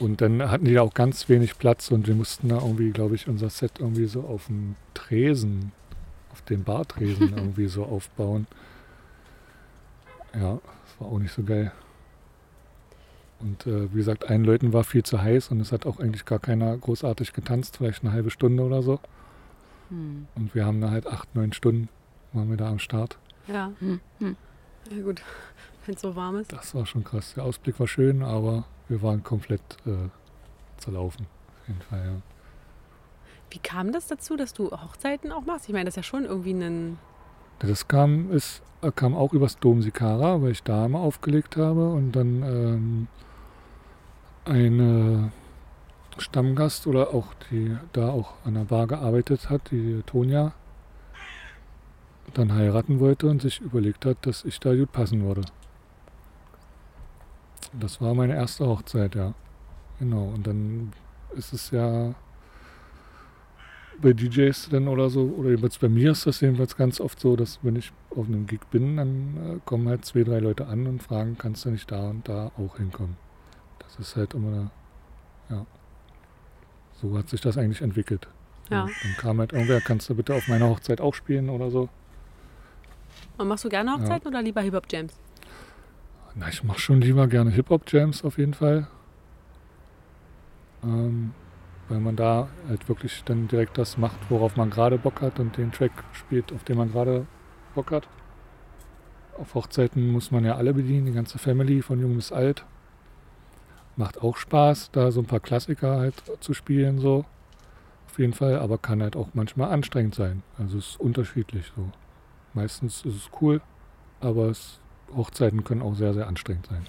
Und 0.00 0.20
dann 0.20 0.50
hatten 0.50 0.64
die 0.64 0.74
da 0.74 0.82
auch 0.82 0.94
ganz 0.94 1.28
wenig 1.28 1.58
Platz 1.58 1.90
und 1.90 2.06
wir 2.06 2.14
mussten 2.14 2.48
da 2.48 2.56
irgendwie, 2.56 2.90
glaube 2.90 3.14
ich, 3.14 3.28
unser 3.28 3.50
Set 3.50 3.78
irgendwie 3.78 4.06
so 4.06 4.22
auf 4.22 4.46
dem 4.46 4.74
Tresen, 4.94 5.72
auf 6.32 6.42
dem 6.42 6.64
Bartresen 6.64 7.32
irgendwie 7.36 7.66
so 7.66 7.84
aufbauen. 7.84 8.46
Ja, 10.34 10.54
das 10.54 11.00
war 11.00 11.08
auch 11.08 11.18
nicht 11.18 11.32
so 11.32 11.42
geil. 11.42 11.72
Und 13.42 13.66
äh, 13.66 13.92
wie 13.92 13.96
gesagt, 13.96 14.28
allen 14.28 14.44
Leuten 14.44 14.72
war 14.72 14.84
viel 14.84 15.02
zu 15.02 15.20
heiß 15.20 15.50
und 15.50 15.60
es 15.60 15.72
hat 15.72 15.84
auch 15.84 15.98
eigentlich 15.98 16.24
gar 16.24 16.38
keiner 16.38 16.76
großartig 16.76 17.32
getanzt, 17.32 17.78
vielleicht 17.78 18.04
eine 18.04 18.12
halbe 18.12 18.30
Stunde 18.30 18.62
oder 18.62 18.82
so. 18.82 19.00
Hm. 19.88 20.26
Und 20.36 20.54
wir 20.54 20.64
haben 20.64 20.80
da 20.80 20.90
halt 20.90 21.06
acht, 21.06 21.34
neun 21.34 21.52
Stunden 21.52 21.88
waren 22.32 22.48
wir 22.48 22.56
da 22.56 22.68
am 22.68 22.78
Start. 22.78 23.18
Ja. 23.48 23.72
Hm. 23.80 24.00
Hm. 24.20 24.36
ja, 24.90 25.02
gut. 25.02 25.22
Wenn 25.86 25.96
es 25.96 26.00
so 26.00 26.14
warm 26.14 26.36
ist. 26.36 26.52
Das 26.52 26.74
war 26.76 26.86
schon 26.86 27.02
krass. 27.02 27.34
Der 27.34 27.42
Ausblick 27.42 27.80
war 27.80 27.88
schön, 27.88 28.22
aber 28.22 28.64
wir 28.88 29.02
waren 29.02 29.24
komplett 29.24 29.60
äh, 29.84 30.08
zerlaufen. 30.78 31.26
Auf 31.60 31.68
jeden 31.68 31.82
Fall, 31.82 32.04
ja. 32.04 32.22
Wie 33.50 33.58
kam 33.58 33.90
das 33.90 34.06
dazu, 34.06 34.36
dass 34.36 34.54
du 34.54 34.70
Hochzeiten 34.70 35.32
auch 35.32 35.44
machst? 35.44 35.66
Ich 35.66 35.72
meine, 35.72 35.86
das 35.86 35.92
ist 35.92 35.96
ja 35.96 36.02
schon 36.04 36.24
irgendwie 36.24 36.52
ein. 36.52 36.98
Das 37.58 37.88
kam, 37.88 38.30
ist, 38.30 38.62
kam 38.94 39.14
auch 39.14 39.32
übers 39.32 39.58
Dom 39.58 39.82
Sikara, 39.82 40.40
weil 40.40 40.52
ich 40.52 40.62
da 40.62 40.88
mal 40.88 41.00
aufgelegt 41.00 41.56
habe 41.56 41.90
und 41.90 42.12
dann 42.12 42.42
ähm, 42.42 43.08
eine 44.44 45.32
Stammgast 46.18 46.86
oder 46.86 47.14
auch 47.14 47.34
die 47.50 47.76
da 47.92 48.08
auch 48.10 48.34
an 48.44 48.54
der 48.54 48.64
Bar 48.64 48.86
gearbeitet 48.86 49.50
hat, 49.50 49.70
die 49.70 50.02
Tonja, 50.06 50.52
dann 52.34 52.52
heiraten 52.54 53.00
wollte 53.00 53.26
und 53.28 53.42
sich 53.42 53.60
überlegt 53.60 54.06
hat, 54.06 54.26
dass 54.26 54.44
ich 54.44 54.58
da 54.60 54.74
gut 54.74 54.92
passen 54.92 55.24
würde. 55.24 55.42
Das 57.72 58.00
war 58.00 58.14
meine 58.14 58.34
erste 58.34 58.66
Hochzeit, 58.66 59.14
ja. 59.14 59.34
Genau. 59.98 60.32
Und 60.34 60.46
dann 60.46 60.92
ist 61.34 61.52
es 61.52 61.70
ja 61.70 62.14
bei 64.00 64.12
DJs 64.12 64.68
dann 64.70 64.88
oder 64.88 65.10
so, 65.10 65.22
oder 65.22 65.50
jedenfalls 65.50 65.78
bei 65.78 65.88
mir 65.88 66.12
ist 66.12 66.26
das 66.26 66.40
jedenfalls 66.40 66.76
ganz 66.76 67.00
oft 67.00 67.20
so, 67.20 67.36
dass 67.36 67.60
wenn 67.62 67.76
ich 67.76 67.92
auf 68.10 68.26
einem 68.26 68.46
Gig 68.46 68.60
bin, 68.70 68.96
dann 68.96 69.36
äh, 69.36 69.60
kommen 69.64 69.88
halt 69.88 70.04
zwei, 70.04 70.24
drei 70.24 70.40
Leute 70.40 70.66
an 70.66 70.86
und 70.86 71.02
fragen, 71.02 71.36
kannst 71.38 71.64
du 71.64 71.70
nicht 71.70 71.90
da 71.90 72.10
und 72.10 72.28
da 72.28 72.50
auch 72.58 72.76
hinkommen. 72.78 73.16
Das 73.96 74.08
ist 74.08 74.16
halt 74.16 74.34
immer, 74.34 74.70
ja, 75.50 75.66
so 77.00 77.16
hat 77.18 77.28
sich 77.28 77.40
das 77.40 77.58
eigentlich 77.58 77.82
entwickelt. 77.82 78.28
Ja. 78.70 78.86
Dann 78.86 79.16
kam 79.18 79.38
halt 79.38 79.52
irgendwer, 79.52 79.80
kannst 79.80 80.08
du 80.08 80.14
bitte 80.14 80.34
auf 80.34 80.48
meiner 80.48 80.68
Hochzeit 80.68 81.00
auch 81.00 81.14
spielen 81.14 81.50
oder 81.50 81.70
so. 81.70 81.88
Und 83.36 83.48
machst 83.48 83.64
du 83.64 83.68
gerne 83.68 83.92
Hochzeiten 83.92 84.28
oder 84.28 84.40
lieber 84.40 84.60
Hip-Hop-Jams? 84.60 85.18
Na, 86.34 86.48
ich 86.48 86.64
mache 86.64 86.78
schon 86.78 87.00
lieber 87.00 87.26
gerne 87.26 87.50
Hip-Hop-Jams 87.50 88.24
auf 88.24 88.38
jeden 88.38 88.54
Fall. 88.54 88.86
Ähm, 90.82 91.34
weil 91.88 92.00
man 92.00 92.16
da 92.16 92.48
halt 92.68 92.88
wirklich 92.88 93.22
dann 93.24 93.48
direkt 93.48 93.76
das 93.76 93.98
macht, 93.98 94.18
worauf 94.30 94.56
man 94.56 94.70
gerade 94.70 94.96
Bock 94.96 95.20
hat 95.20 95.38
und 95.38 95.56
den 95.58 95.72
Track 95.72 95.92
spielt, 96.12 96.52
auf 96.52 96.64
den 96.64 96.78
man 96.78 96.90
gerade 96.92 97.26
Bock 97.74 97.90
hat. 97.90 98.08
Auf 99.38 99.54
Hochzeiten 99.54 100.10
muss 100.10 100.30
man 100.30 100.44
ja 100.44 100.56
alle 100.56 100.72
bedienen, 100.72 101.06
die 101.06 101.12
ganze 101.12 101.38
Family 101.38 101.82
von 101.82 102.00
jung 102.00 102.16
bis 102.16 102.32
alt. 102.32 102.64
Macht 103.96 104.22
auch 104.22 104.36
Spaß, 104.36 104.90
da 104.92 105.10
so 105.10 105.20
ein 105.20 105.26
paar 105.26 105.40
Klassiker 105.40 105.98
halt 105.98 106.14
zu 106.40 106.54
spielen, 106.54 106.98
so. 106.98 107.24
Auf 108.06 108.18
jeden 108.18 108.32
Fall, 108.32 108.58
aber 108.58 108.78
kann 108.78 109.02
halt 109.02 109.16
auch 109.16 109.28
manchmal 109.34 109.70
anstrengend 109.70 110.14
sein. 110.14 110.42
Also 110.58 110.78
es 110.78 110.90
ist 110.90 111.00
unterschiedlich 111.00 111.72
so. 111.74 111.90
Meistens 112.54 113.04
ist 113.04 113.16
es 113.16 113.30
cool, 113.40 113.60
aber 114.20 114.48
es, 114.48 114.80
Hochzeiten 115.14 115.64
können 115.64 115.82
auch 115.82 115.94
sehr, 115.94 116.14
sehr 116.14 116.26
anstrengend 116.26 116.66
sein. 116.66 116.86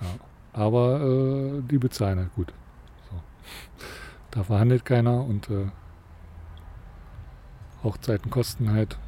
Ja. 0.00 0.08
Aber 0.52 1.00
äh, 1.00 1.62
die 1.62 1.78
bezahlen 1.78 2.18
halt 2.18 2.34
gut. 2.34 2.52
So. 3.10 3.16
Da 4.30 4.42
verhandelt 4.42 4.84
keiner 4.84 5.24
und 5.24 5.48
äh, 5.48 5.66
Hochzeiten 7.84 8.32
kosten 8.32 8.72
halt. 8.72 8.98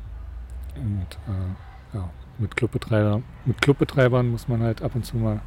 Und 0.76 1.18
äh, 1.26 1.96
ja, 1.96 2.10
mit 2.38 2.56
Clubbetreibern, 2.56 3.24
mit 3.44 3.60
Clubbetreibern 3.60 4.28
muss 4.28 4.46
man 4.46 4.62
halt 4.62 4.82
ab 4.82 4.94
und 4.94 5.04
zu 5.04 5.16
mal 5.16 5.40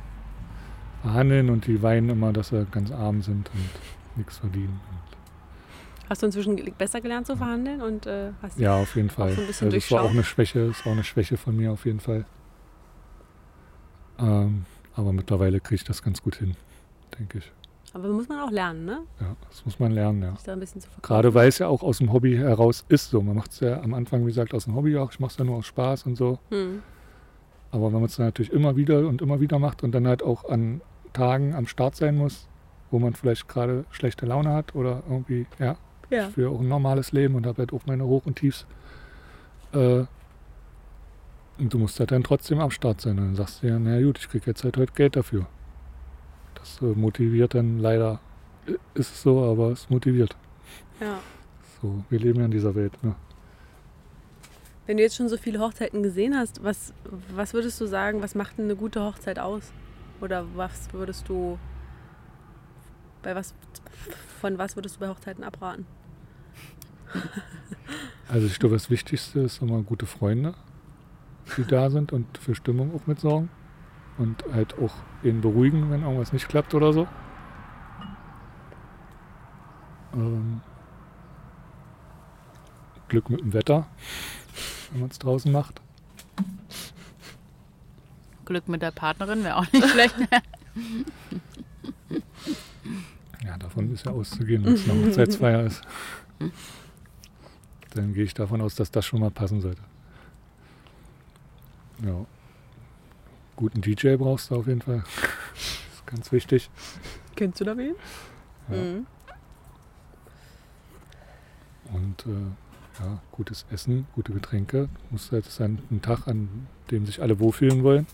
verhandeln 1.01 1.49
und 1.49 1.67
die 1.67 1.81
weinen 1.81 2.09
immer, 2.09 2.33
dass 2.33 2.49
sie 2.49 2.65
ganz 2.71 2.91
arm 2.91 3.21
sind 3.21 3.49
und 3.53 4.17
nichts 4.17 4.37
verdienen. 4.37 4.79
Hast 6.09 6.23
du 6.23 6.25
inzwischen 6.25 6.55
besser 6.77 7.01
gelernt 7.01 7.27
zu 7.27 7.35
verhandeln 7.35 7.81
und 7.81 8.07
äh, 8.07 8.31
hast 8.41 8.59
Ja, 8.59 8.75
auf 8.77 8.95
jeden 8.95 9.09
Fall. 9.11 9.31
so 9.33 9.41
ein 9.41 9.47
bisschen 9.47 9.67
also 9.67 9.77
das 9.77 9.91
war 9.91 10.01
auch 10.03 10.09
eine 10.09 10.23
Schwäche, 10.23 10.67
das 10.67 10.83
war 10.85 10.93
eine 10.93 11.03
Schwäche 11.03 11.37
von 11.37 11.55
mir 11.55 11.71
auf 11.71 11.85
jeden 11.85 11.99
Fall. 11.99 12.25
Ähm, 14.17 14.65
aber 14.95 15.13
mittlerweile 15.13 15.59
kriege 15.59 15.75
ich 15.75 15.83
das 15.83 16.01
ganz 16.01 16.21
gut 16.21 16.35
hin, 16.35 16.55
denke 17.17 17.37
ich. 17.37 17.51
Aber 17.93 18.07
muss 18.09 18.27
man 18.27 18.39
auch 18.39 18.51
lernen, 18.51 18.85
ne? 18.85 18.99
Ja, 19.19 19.35
das 19.49 19.65
muss 19.65 19.79
man 19.79 19.91
lernen, 19.91 20.21
ja. 20.21 20.33
Gerade 21.01 21.33
weil 21.33 21.47
es 21.47 21.57
ja 21.57 21.67
auch 21.67 21.81
aus 21.81 21.99
dem 21.99 22.11
Hobby 22.11 22.35
heraus 22.35 22.85
ist 22.89 23.09
so. 23.09 23.21
Man 23.21 23.35
macht 23.35 23.51
es 23.51 23.61
ja 23.61 23.81
am 23.81 23.93
Anfang, 23.93 24.21
wie 24.21 24.29
gesagt, 24.29 24.53
aus 24.53 24.65
dem 24.65 24.75
Hobby 24.75 24.95
auch. 24.97 25.11
Ich 25.11 25.19
mache 25.19 25.31
es 25.31 25.37
ja 25.37 25.43
nur 25.43 25.57
aus 25.57 25.65
Spaß 25.65 26.05
und 26.05 26.15
so. 26.15 26.39
Hm. 26.49 26.83
Aber 27.71 27.87
wenn 27.87 27.99
man 27.99 28.05
es 28.05 28.15
dann 28.15 28.27
natürlich 28.27 28.51
immer 28.51 28.75
wieder 28.75 29.07
und 29.07 29.21
immer 29.21 29.39
wieder 29.39 29.57
macht 29.57 29.83
und 29.83 29.91
dann 29.91 30.07
halt 30.07 30.21
auch 30.23 30.49
an 30.49 30.81
Tagen 31.19 31.53
am 31.55 31.67
Start 31.67 31.95
sein 31.95 32.15
muss, 32.15 32.47
wo 32.91 32.99
man 32.99 33.13
vielleicht 33.13 33.47
gerade 33.47 33.85
schlechte 33.91 34.25
Laune 34.25 34.53
hat 34.53 34.73
oder 34.75 35.03
irgendwie, 35.09 35.45
ja, 35.59 35.75
Ja. 36.09 36.27
ich 36.27 36.33
führe 36.33 36.49
auch 36.51 36.59
ein 36.59 36.67
normales 36.67 37.11
Leben 37.11 37.35
und 37.35 37.45
habe 37.45 37.59
halt 37.59 37.73
auch 37.73 37.85
meine 37.85 38.05
Hoch- 38.05 38.25
und 38.25 38.37
Tiefs. 38.37 38.65
Äh, 39.73 40.05
und 41.59 41.73
du 41.73 41.77
musst 41.77 41.99
halt 41.99 42.11
dann 42.11 42.23
trotzdem 42.23 42.59
am 42.59 42.71
Start 42.71 43.01
sein. 43.01 43.19
Und 43.19 43.25
dann 43.25 43.35
sagst 43.35 43.61
du 43.61 43.67
ja, 43.67 43.77
na 43.77 44.01
gut, 44.01 44.17
ich 44.17 44.29
kriege 44.29 44.45
jetzt 44.47 44.63
halt 44.63 44.77
heute 44.77 44.93
Geld 44.93 45.15
dafür. 45.15 45.45
Das 46.55 46.81
äh, 46.81 46.85
motiviert 46.85 47.53
dann 47.53 47.79
leider, 47.79 48.19
äh, 48.65 48.71
ist 48.93 49.13
es 49.13 49.21
so, 49.21 49.43
aber 49.43 49.71
es 49.71 49.89
motiviert. 49.89 50.35
ja. 51.01 51.19
So, 51.81 52.03
wir 52.09 52.19
leben 52.19 52.39
ja 52.39 52.45
in 52.45 52.51
dieser 52.51 52.75
Welt. 52.75 52.91
Ne? 53.03 53.15
Wenn 54.85 54.97
du 54.97 55.03
jetzt 55.03 55.15
schon 55.15 55.29
so 55.29 55.37
viele 55.37 55.59
Hochzeiten 55.59 56.01
gesehen 56.03 56.35
hast, 56.35 56.61
was, 56.63 56.93
was 57.33 57.53
würdest 57.53 57.79
du 57.79 57.85
sagen, 57.85 58.21
was 58.21 58.35
macht 58.35 58.57
denn 58.57 58.65
eine 58.65 58.75
gute 58.75 59.01
Hochzeit 59.03 59.39
aus? 59.39 59.71
Oder 60.21 60.45
was 60.55 60.91
würdest 60.93 61.29
du 61.29 61.57
bei 63.21 63.35
was 63.35 63.53
von 64.39 64.57
was 64.57 64.75
würdest 64.75 64.95
du 64.95 64.99
bei 65.01 65.09
Hochzeiten 65.09 65.43
abraten? 65.43 65.85
Also 68.31 68.45
ich 68.45 68.59
glaube, 68.59 68.75
das 68.75 68.91
Wichtigste 68.91 69.39
ist 69.39 69.59
immer 69.59 69.81
gute 69.81 70.05
Freunde, 70.05 70.53
die 71.57 71.65
da 71.65 71.89
sind 71.89 72.13
und 72.13 72.37
für 72.37 72.53
Stimmung 72.53 72.95
auch 72.95 73.07
mitsorgen. 73.07 73.49
Und 74.19 74.43
halt 74.53 74.77
auch 74.77 74.93
ihn 75.23 75.41
beruhigen, 75.41 75.89
wenn 75.89 76.03
irgendwas 76.03 76.31
nicht 76.31 76.47
klappt 76.47 76.75
oder 76.75 76.93
so. 76.93 77.07
Ähm, 80.13 80.61
Glück 83.07 83.31
mit 83.31 83.39
dem 83.39 83.53
Wetter, 83.53 83.87
wenn 84.91 85.01
man 85.01 85.09
es 85.09 85.17
draußen 85.17 85.51
macht. 85.51 85.81
Glück 88.49 88.67
mit 88.67 88.81
der 88.81 88.91
Partnerin 88.91 89.43
wäre 89.43 89.55
auch 89.57 89.71
nicht 89.71 89.87
schlecht. 89.91 90.15
Ja, 93.45 93.57
davon 93.57 93.93
ist 93.93 94.05
ja 94.05 94.11
auszugehen, 94.11 94.65
wenn 94.65 94.73
es 94.73 94.89
eine 94.89 95.05
Hochzeitsfeier 95.05 95.63
ist. 95.63 95.81
Dann 97.93 98.13
gehe 98.13 98.23
ich 98.23 98.33
davon 98.33 98.59
aus, 98.61 98.75
dass 98.75 98.91
das 98.91 99.05
schon 99.05 99.21
mal 99.21 99.31
passen 99.31 99.61
sollte. 99.61 99.81
Ja. 102.03 102.25
Guten 103.55 103.81
DJ 103.81 104.15
brauchst 104.15 104.51
du 104.51 104.55
auf 104.55 104.67
jeden 104.67 104.81
Fall. 104.81 105.03
Das 105.53 105.93
ist 105.93 106.07
ganz 106.07 106.31
wichtig. 106.31 106.69
Kennst 107.35 107.61
du 107.61 107.65
da 107.65 107.77
wen? 107.77 107.95
Ja. 108.69 108.75
Mhm. 108.75 109.07
Und 111.93 112.25
äh, 112.25 113.03
ja, 113.03 113.21
gutes 113.31 113.65
Essen, 113.71 114.07
gute 114.13 114.33
Getränke. 114.33 114.89
Muss 115.09 115.31
halt 115.31 115.45
sein 115.45 115.79
ein 115.91 116.01
Tag, 116.01 116.27
an 116.27 116.67
dem 116.91 117.05
sich 117.05 117.21
alle 117.21 117.39
wohlfühlen 117.39 117.83
wollen. 117.83 118.07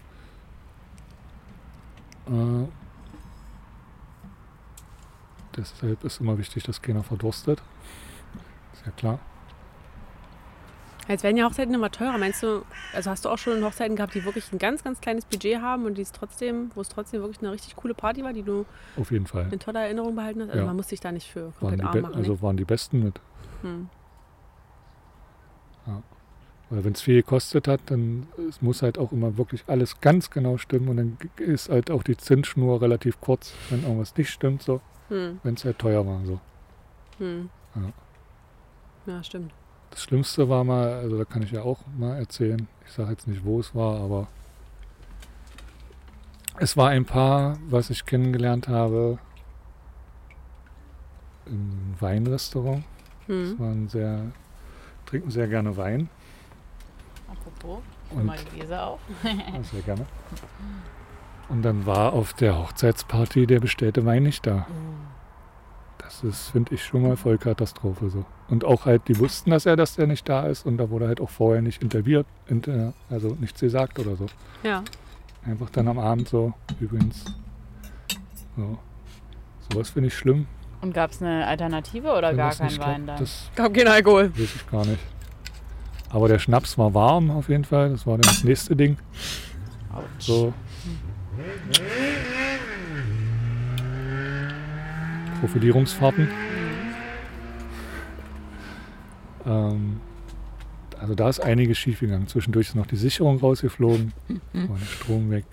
Äh, 2.28 2.68
deshalb 5.56 6.04
ist 6.04 6.20
immer 6.20 6.38
wichtig, 6.38 6.64
dass 6.64 6.82
keiner 6.82 7.04
verdurstet. 7.04 7.62
Ist 8.74 8.86
ja 8.86 8.92
klar. 8.92 9.20
Jetzt 11.08 11.24
werden 11.24 11.38
ja 11.38 11.46
Hochzeiten 11.46 11.72
immer 11.76 11.92
teurer. 11.92 12.18
Meinst 12.18 12.42
du, 12.42 12.64
also 12.92 13.12
hast 13.12 13.26
du 13.26 13.30
auch 13.30 13.38
schon 13.38 13.64
Hochzeiten 13.64 13.96
gehabt, 13.96 14.16
die 14.16 14.26
wirklich 14.26 14.52
ein 14.52 14.58
ganz, 14.58 14.84
ganz 14.84 15.00
kleines 15.02 15.24
Budget 15.26 15.62
haben 15.62 15.86
und 15.86 16.00
die 16.00 16.02
es 16.02 16.12
trotzdem, 16.12 16.72
wo 16.74 16.82
es 16.82 16.90
trotzdem 16.90 17.22
wirklich 17.22 17.40
eine 17.42 17.52
richtig 17.52 17.76
coole 17.76 17.94
Party 17.94 18.24
war, 18.24 18.34
die 18.34 18.42
du 18.42 18.66
Auf 18.98 19.12
jeden 19.12 19.28
Fall. 19.28 19.48
in 19.54 19.60
toller 19.60 19.82
Erinnerung 19.82 20.16
behalten 20.16 20.42
hast? 20.42 20.50
Also 20.50 20.62
Ja. 20.62 20.66
man 20.66 20.76
muss 20.76 20.88
sich 20.90 21.00
da 21.02 21.12
nicht 21.12 21.30
für 21.32 21.42
Waren 21.46 21.54
komplett 21.60 21.80
die, 21.82 21.86
arm 21.86 22.02
machen. 22.02 22.16
also 22.16 22.42
waren 22.42 22.58
die 22.58 22.66
Besten 22.66 23.04
mit. 23.04 23.22
hm. 23.62 23.90
Weil 26.70 26.84
wenn 26.84 26.94
es 26.94 27.02
viel 27.02 27.16
gekostet 27.22 27.68
hat, 27.68 27.80
dann 27.88 28.28
es 28.50 28.62
muss 28.62 28.82
halt 28.82 28.98
auch 28.98 29.12
immer 29.12 29.38
wirklich 29.38 29.64
alles 29.68 30.02
ganz 30.02 30.32
genau 30.32 30.58
stimmen 30.58 30.90
und 30.90 30.98
dann 30.98 31.18
ist 31.38 31.70
halt 31.70 31.92
auch 31.92 32.02
die 32.02 32.18
Zinsschnur 32.18 32.82
relativ 32.82 33.22
kurz, 33.22 33.54
wenn 33.70 33.84
irgendwas 33.84 34.16
nicht 34.18 34.32
stimmt, 34.32 34.64
so, 34.64 34.82
Hm. 35.10 35.40
wenn 35.44 35.54
es 35.54 35.64
halt 35.64 35.78
teuer 35.78 36.06
war. 36.06 36.26
So. 36.26 36.40
Hm. 37.20 37.50
Ja. 37.76 39.14
ja, 39.14 39.24
stimmt. 39.24 39.54
Das 39.92 40.02
Schlimmste 40.02 40.50
war 40.50 40.64
mal, 40.64 40.92
also 40.94 41.18
da 41.18 41.26
kann 41.26 41.44
ich 41.44 41.52
ja 41.52 41.62
auch 41.62 41.80
mal 41.98 42.18
erzählen, 42.18 42.68
ich 42.86 42.92
sage 42.92 43.12
jetzt 43.12 43.28
nicht, 43.28 43.46
wo 43.46 43.60
es 43.60 43.76
war, 43.76 44.02
aber 44.02 44.28
es 46.58 46.76
war 46.76 46.90
ein 46.90 47.06
Paar, 47.06 47.58
was 47.70 47.90
ich 47.90 48.06
kennengelernt 48.06 48.68
habe 48.68 49.20
im 51.46 51.94
Weinrestaurant. 52.00 52.84
Hm. 53.28 53.44
Das 53.52 53.60
waren 53.60 53.88
sehr, 53.88 54.32
trinken 55.06 55.30
sehr 55.30 55.48
gerne 55.48 55.78
Wein. 55.78 56.10
Apropos, 57.40 57.80
Und 58.12 58.26
mal 58.26 58.38
die 58.38 58.58
Gläser 58.58 58.88
auf. 58.88 59.00
Sehr 59.72 59.82
gerne. 59.86 60.06
Und 61.50 61.62
dann 61.62 61.86
war 61.86 62.14
auf 62.14 62.34
der 62.34 62.58
Hochzeitsparty 62.58 63.46
der 63.48 63.60
bestellte 63.60 64.06
Wein 64.06 64.24
nicht 64.24 64.46
da. 64.48 64.66
Das 66.00 66.24
ist, 66.24 66.50
finde 66.50 66.74
ich, 66.76 66.84
schon 66.84 67.02
mal 67.04 67.18
voll 67.18 67.38
Katastrophe 67.38 68.10
so. 68.10 68.26
Und 68.48 68.64
auch 68.64 68.86
halt, 68.86 69.08
die 69.08 69.18
wussten, 69.20 69.52
dass 69.52 69.66
er, 69.66 69.76
dass 69.76 69.96
der 69.96 70.08
nicht 70.08 70.28
da 70.30 70.46
ist 70.48 70.66
und 70.66 70.78
da 70.78 70.90
wurde 70.90 71.08
halt 71.08 71.20
auch 71.20 71.30
vorher 71.30 71.62
nicht 71.62 71.82
interviert, 71.82 72.28
inter, 72.48 72.94
also 73.10 73.36
nichts 73.40 73.60
gesagt 73.60 74.00
oder 74.00 74.16
so. 74.16 74.28
Ja. 74.64 74.84
Einfach 75.46 75.70
dann 75.72 75.88
am 75.88 76.00
Abend 76.00 76.28
so, 76.28 76.54
übrigens. 76.80 77.26
So. 78.56 78.78
Sowas 79.72 79.90
finde 79.90 80.08
ich 80.08 80.18
schlimm. 80.18 80.48
Und 80.82 80.94
gab 80.94 81.12
es 81.12 81.22
eine 81.22 81.48
Alternative 81.48 82.12
oder 82.12 82.34
gar 82.34 82.50
das 82.50 82.58
kein 82.60 82.68
nicht 82.68 82.80
Wein 82.80 83.08
dann? 83.08 83.18
Das 83.20 83.50
Gab 83.56 83.74
kein 83.74 83.88
Alkohol. 83.88 84.32
weiß 84.32 84.56
ich 84.56 84.68
gar 84.70 84.86
nicht. 84.86 85.00
Aber 86.16 86.30
der 86.30 86.40
Schnaps 86.40 86.78
war 86.78 86.94
warm 86.94 87.30
auf 87.30 87.50
jeden 87.50 87.66
Fall. 87.66 87.90
Das 87.90 88.08
war 88.08 88.14
dann 88.14 88.22
das 88.22 88.46
nächste 88.46 88.74
Ding. 88.74 88.96
So. 90.18 90.54
Profilierungsfahrten. 95.42 96.30
Ähm, 99.46 100.00
also 100.98 101.16
da 101.16 101.28
ist 101.28 101.42
einiges 101.42 101.78
schiefgegangen. 101.80 102.30
Zwischendurch 102.30 102.70
ist 102.70 102.76
noch 102.76 102.88
die 102.88 102.96
Sicherung 102.96 103.40
rausgeflogen, 103.40 104.14
war 104.54 104.78
der 104.78 104.86
Strom 104.86 105.30
weg. 105.32 105.44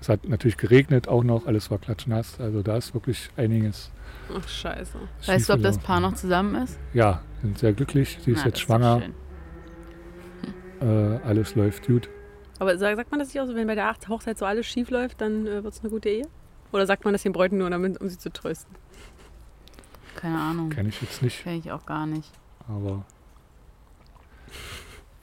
Es 0.00 0.08
hat 0.08 0.28
natürlich 0.28 0.58
geregnet 0.58 1.08
auch 1.08 1.24
noch, 1.24 1.48
alles 1.48 1.72
war 1.72 1.78
klatschnass. 1.78 2.38
Also 2.38 2.62
da 2.62 2.76
ist 2.76 2.94
wirklich 2.94 3.30
einiges. 3.36 3.90
Ach, 4.32 4.48
scheiße. 4.48 4.96
Weißt 5.26 5.48
du, 5.48 5.54
ob 5.54 5.62
das. 5.62 5.78
Paar 5.78 5.98
noch 5.98 6.14
zusammen 6.14 6.54
ist? 6.62 6.78
Ja, 6.92 7.20
sind 7.42 7.58
sehr 7.58 7.72
glücklich. 7.72 8.16
Sie 8.24 8.30
ist 8.30 8.42
Na, 8.42 8.46
jetzt 8.46 8.60
schwanger. 8.60 9.00
schön. 9.00 9.23
Äh, 10.84 11.18
alles 11.26 11.54
läuft 11.54 11.86
gut. 11.86 12.08
Aber 12.58 12.76
sag- 12.78 12.96
sagt 12.96 13.10
man 13.10 13.18
das 13.20 13.28
nicht 13.28 13.40
auch 13.40 13.46
so, 13.46 13.54
wenn 13.54 13.66
bei 13.66 13.74
der 13.74 13.94
Hochzeit 14.08 14.36
so 14.38 14.44
alles 14.44 14.66
schief 14.66 14.90
läuft, 14.90 15.20
dann 15.20 15.46
äh, 15.46 15.64
wird 15.64 15.72
es 15.74 15.80
eine 15.80 15.90
gute 15.90 16.08
Ehe? 16.10 16.26
Oder 16.72 16.86
sagt 16.86 17.04
man 17.04 17.12
das 17.14 17.22
den 17.22 17.32
Bräuten 17.32 17.58
nur, 17.58 17.70
damit, 17.70 18.00
um 18.00 18.08
sie 18.08 18.18
zu 18.18 18.30
trösten? 18.32 18.74
Keine 20.16 20.38
Ahnung. 20.38 20.70
Kenne 20.70 20.88
ich 20.90 21.00
jetzt 21.00 21.22
nicht, 21.22 21.42
Kenn 21.42 21.58
ich 21.58 21.72
auch 21.72 21.86
gar 21.86 22.06
nicht. 22.06 22.30
aber 22.68 23.04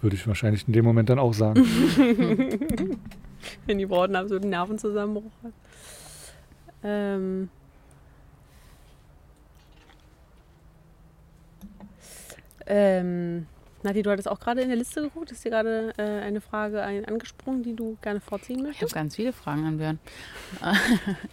würde 0.01 0.15
ich 0.15 0.25
wahrscheinlich 0.27 0.67
in 0.67 0.73
dem 0.73 0.83
Moment 0.83 1.09
dann 1.09 1.19
auch 1.19 1.33
sagen. 1.33 1.63
Wenn 3.67 3.77
die 3.77 3.85
Braut 3.85 4.05
einen 4.05 4.15
absoluten 4.15 4.49
Nervenzusammenbruch 4.49 5.31
hat. 5.43 5.53
Ähm. 6.83 7.49
Ähm, 12.65 13.47
Nati, 13.83 14.03
du 14.03 14.11
hattest 14.11 14.27
auch 14.27 14.39
gerade 14.39 14.61
in 14.61 14.67
der 14.67 14.77
Liste 14.77 15.01
geguckt. 15.01 15.31
Ist 15.31 15.43
dir 15.43 15.49
gerade 15.51 15.93
äh, 15.97 16.21
eine 16.21 16.41
Frage 16.41 16.83
ein, 16.83 17.05
angesprungen, 17.05 17.63
die 17.63 17.75
du 17.75 17.97
gerne 18.01 18.19
vorziehen 18.19 18.57
Ich 18.57 18.61
habe 18.61 18.67
möchtest? 18.69 18.93
ganz 18.93 19.15
viele 19.15 19.33
Fragen 19.33 19.65
an 19.65 19.77
Björn. 19.77 19.99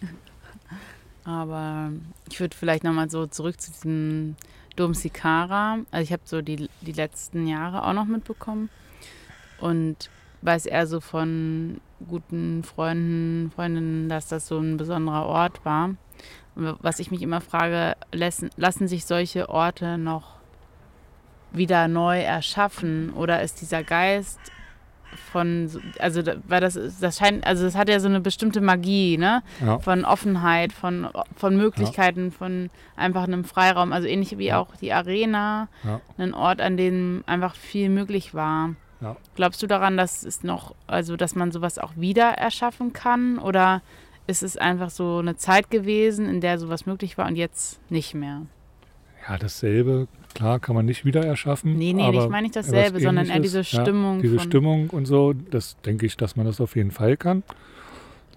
Aber 1.25 1.91
ich 2.29 2.39
würde 2.39 2.55
vielleicht 2.55 2.83
nochmal 2.83 3.09
so 3.09 3.27
zurück 3.27 3.59
zu 3.61 3.71
diesem 3.71 4.35
Dom 4.75 4.93
Sikara. 4.93 5.79
Also 5.91 6.03
ich 6.03 6.11
habe 6.11 6.23
so 6.25 6.41
die, 6.41 6.69
die 6.81 6.91
letzten 6.91 7.45
Jahre 7.45 7.85
auch 7.85 7.93
noch 7.93 8.05
mitbekommen 8.05 8.69
und 9.59 10.09
weiß 10.41 10.65
eher 10.65 10.87
so 10.87 11.01
von 11.01 11.81
guten 12.07 12.63
Freunden, 12.63 13.51
Freundinnen, 13.53 14.09
dass 14.09 14.27
das 14.29 14.47
so 14.47 14.57
ein 14.57 14.77
besonderer 14.77 15.25
Ort 15.25 15.65
war. 15.65 15.95
Und 16.55 16.77
was 16.81 16.99
ich 16.99 17.11
mich 17.11 17.21
immer 17.21 17.41
frage, 17.41 17.95
lassen, 18.11 18.49
lassen 18.55 18.87
sich 18.87 19.05
solche 19.05 19.49
Orte 19.49 19.97
noch 19.97 20.38
wieder 21.51 21.87
neu 21.87 22.19
erschaffen 22.19 23.11
oder 23.13 23.41
ist 23.41 23.61
dieser 23.61 23.83
Geist 23.83 24.39
von, 25.31 25.67
so- 25.67 25.79
also 25.99 26.21
weil 26.47 26.61
das, 26.61 26.77
das 27.01 27.17
scheint, 27.17 27.45
also 27.45 27.63
das 27.63 27.75
hat 27.75 27.89
ja 27.89 27.99
so 27.99 28.07
eine 28.07 28.19
bestimmte 28.21 28.61
Magie, 28.61 29.17
ne? 29.17 29.41
Ja, 29.59 29.79
Von 29.79 30.05
Offenheit, 30.05 30.71
von, 30.71 31.07
von 31.35 31.57
Möglichkeiten, 31.57 32.31
von 32.31 32.69
einfach 32.95 33.23
einem 33.23 33.43
Freiraum. 33.43 33.91
Also 33.91 34.07
ähnlich 34.07 34.37
wie 34.37 34.47
Ja. 34.47 34.59
auch 34.59 34.75
die 34.75 34.93
Arena, 34.93 35.67
ja. 35.83 35.99
ein 36.19 36.33
Ort, 36.33 36.61
an 36.61 36.77
dem 36.77 37.23
einfach 37.25 37.55
viel 37.55 37.89
möglich 37.89 38.33
war. 38.35 38.75
Ja. 39.01 39.15
Glaubst 39.35 39.63
du 39.63 39.67
daran, 39.67 39.97
dass 39.97 40.23
es 40.23 40.43
noch, 40.43 40.75
also 40.85 41.15
dass 41.15 41.33
man 41.35 41.51
sowas 41.51 41.79
auch 41.79 41.93
wieder 41.95 42.29
erschaffen 42.33 42.93
kann? 42.93 43.39
Oder 43.39 43.81
ist 44.27 44.43
es 44.43 44.57
einfach 44.57 44.91
so 44.91 45.17
eine 45.17 45.37
Zeit 45.37 45.71
gewesen, 45.71 46.27
in 46.29 46.39
der 46.41 46.59
sowas 46.59 46.85
möglich 46.85 47.17
war 47.17 47.25
und 47.27 47.35
jetzt 47.35 47.79
nicht 47.89 48.13
mehr? 48.13 48.43
ja, 49.27 49.37
dasselbe, 49.37 50.07
klar, 50.33 50.59
kann 50.59 50.75
man 50.75 50.85
nicht 50.85 51.05
wieder 51.05 51.25
erschaffen. 51.25 51.77
Nee, 51.77 51.93
nee, 51.93 52.03
aber 52.03 52.23
ich 52.23 52.29
meine 52.29 52.43
nicht 52.43 52.55
dasselbe, 52.55 52.99
sondern 52.99 53.27
eher 53.27 53.39
diese 53.39 53.59
Ähnliches, 53.59 53.71
ja, 53.73 53.81
Stimmung. 53.81 54.21
diese 54.21 54.39
Stimmung 54.39 54.89
und 54.89 55.05
so, 55.05 55.33
das 55.33 55.77
denke 55.85 56.05
ich, 56.05 56.17
dass 56.17 56.35
man 56.35 56.45
das 56.45 56.61
auf 56.61 56.75
jeden 56.75 56.91
Fall 56.91 57.17
kann. 57.17 57.43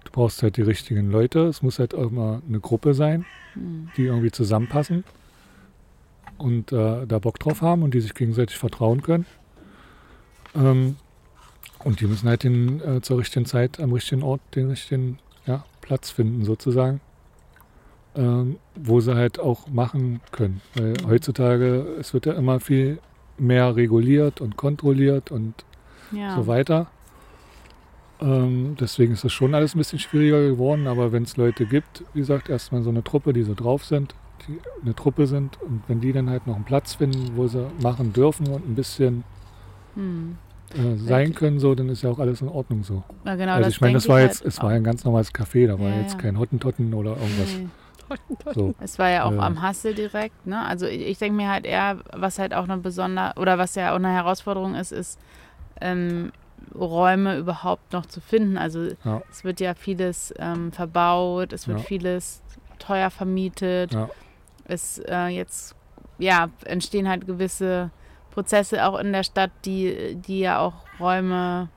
Du 0.03 0.11
brauchst 0.11 0.43
halt 0.43 0.57
die 0.57 0.61
richtigen 0.61 1.09
Leute. 1.11 1.47
Es 1.47 1.61
muss 1.61 1.79
halt 1.79 1.95
auch 1.95 2.11
mal 2.11 2.41
eine 2.47 2.59
Gruppe 2.59 2.93
sein, 2.93 3.25
Hm. 3.53 3.89
die 3.97 4.05
irgendwie 4.05 4.31
zusammenpassen 4.31 5.03
und 6.37 6.71
äh, 6.71 7.05
da 7.05 7.19
Bock 7.19 7.39
drauf 7.39 7.61
haben 7.61 7.83
und 7.83 7.93
die 7.93 8.01
sich 8.01 8.13
gegenseitig 8.13 8.57
vertrauen 8.57 9.01
können. 9.01 9.25
Ähm, 10.55 10.95
und 11.83 11.99
die 11.99 12.07
müssen 12.07 12.27
halt 12.27 12.43
den, 12.43 12.81
äh, 12.81 13.01
zur 13.01 13.19
richtigen 13.19 13.45
Zeit 13.45 13.79
am 13.79 13.93
richtigen 13.93 14.23
Ort 14.23 14.41
den 14.55 14.69
richtigen 14.69 15.19
ja, 15.45 15.65
Platz 15.81 16.09
finden, 16.09 16.43
sozusagen. 16.45 17.01
Ähm, 18.15 18.57
wo 18.75 18.99
sie 18.99 19.15
halt 19.15 19.39
auch 19.39 19.67
machen 19.69 20.19
können. 20.31 20.61
Weil 20.75 20.93
heutzutage, 21.07 21.87
es 21.99 22.13
wird 22.13 22.27
ja 22.27 22.33
immer 22.33 22.59
viel 22.59 22.99
mehr 23.39 23.75
reguliert 23.75 24.39
und 24.39 24.55
kontrolliert 24.55 25.31
und 25.31 25.53
Ja. 26.11 26.35
so 26.35 26.45
weiter. 26.45 26.87
Ähm, 28.21 28.75
deswegen 28.79 29.13
ist 29.13 29.23
das 29.23 29.33
schon 29.33 29.55
alles 29.55 29.73
ein 29.73 29.79
bisschen 29.79 29.97
schwieriger 29.99 30.47
geworden, 30.47 30.85
aber 30.87 31.11
wenn 31.11 31.23
es 31.23 31.37
Leute 31.37 31.65
gibt, 31.65 32.03
wie 32.13 32.19
gesagt, 32.19 32.49
erstmal 32.49 32.83
so 32.83 32.89
eine 32.91 33.03
Truppe, 33.03 33.33
die 33.33 33.41
so 33.43 33.55
drauf 33.55 33.83
sind, 33.83 34.13
die 34.47 34.59
eine 34.83 34.93
Truppe 34.93 35.25
sind 35.25 35.59
und 35.63 35.81
wenn 35.87 35.99
die 35.99 36.13
dann 36.13 36.29
halt 36.29 36.45
noch 36.45 36.55
einen 36.55 36.65
Platz 36.65 36.93
finden, 36.93 37.35
wo 37.35 37.47
sie 37.47 37.67
machen 37.81 38.13
dürfen 38.13 38.47
und 38.47 38.67
ein 38.67 38.75
bisschen 38.75 39.23
Hm. 39.95 40.37
äh, 40.75 40.97
sein 40.97 41.33
können, 41.33 41.59
so, 41.59 41.73
dann 41.75 41.89
ist 41.89 42.03
ja 42.03 42.11
auch 42.11 42.19
alles 42.19 42.41
in 42.41 42.47
Ordnung 42.47 42.83
so. 42.83 43.03
Ja, 43.25 43.35
genau, 43.35 43.53
also 43.53 43.69
ich 43.69 43.81
meine, 43.81 43.93
das 43.95 44.07
war 44.07 44.17
halt 44.19 44.29
jetzt, 44.29 44.45
es 44.45 44.61
war 44.61 44.69
ein 44.69 44.83
ganz 44.83 45.03
normales 45.03 45.33
Café, 45.33 45.67
da 45.67 45.79
war 45.79 45.89
Ja, 45.89 45.99
jetzt 45.99 46.19
kein 46.19 46.37
Hottentotten 46.37 46.93
oder 46.93 47.11
irgendwas. 47.17 47.57
Nee. 47.59 47.67
So. 48.53 48.73
Es 48.81 48.99
war 48.99 49.09
ja 49.09 49.25
auch 49.25 49.31
Ja. 49.31 49.39
am 49.39 49.61
Hassel 49.61 49.93
direkt, 49.93 50.45
ne? 50.45 50.65
Also 50.65 50.85
ich, 50.85 51.01
ich 51.01 51.17
denke 51.17 51.35
mir 51.37 51.49
halt 51.49 51.65
eher, 51.65 51.99
was 52.13 52.39
halt 52.39 52.53
auch 52.53 52.63
eine 52.65 52.77
besonder 52.77 53.33
oder 53.37 53.57
was 53.57 53.75
ja 53.75 53.91
auch 53.91 53.95
eine 53.97 54.11
Herausforderung 54.11 54.75
ist, 54.75 54.91
ist 54.91 55.19
ähm, 55.81 56.31
Räume 56.75 57.37
überhaupt 57.37 57.93
noch 57.93 58.05
zu 58.05 58.21
finden. 58.21 58.57
Also 58.57 58.89
Ja. 59.03 59.21
es 59.29 59.43
wird 59.43 59.59
ja 59.59 59.73
vieles 59.75 60.33
ähm, 60.39 60.71
verbaut, 60.71 61.53
es 61.53 61.67
wird 61.67 61.79
Ja. 61.79 61.85
vieles 61.85 62.41
teuer 62.79 63.09
vermietet. 63.09 63.95
Es 64.65 64.99
äh, 64.99 65.27
jetzt 65.27 65.75
ja 66.19 66.49
entstehen 66.65 67.07
halt 67.09 67.25
gewisse 67.27 67.91
Prozesse 68.31 68.85
auch 68.85 68.97
in 68.99 69.13
der 69.13 69.23
Stadt, 69.23 69.51
die, 69.65 70.15
die 70.15 70.39
ja 70.39 70.59
auch 70.59 70.73
Räume 70.99 71.69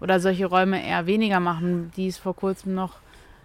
oder 0.00 0.20
solche 0.20 0.46
Räume 0.46 0.84
eher 0.84 1.06
weniger 1.06 1.38
machen, 1.40 1.90
die 1.96 2.08
es 2.08 2.18
vor 2.18 2.34
kurzem 2.34 2.74
noch 2.74 2.94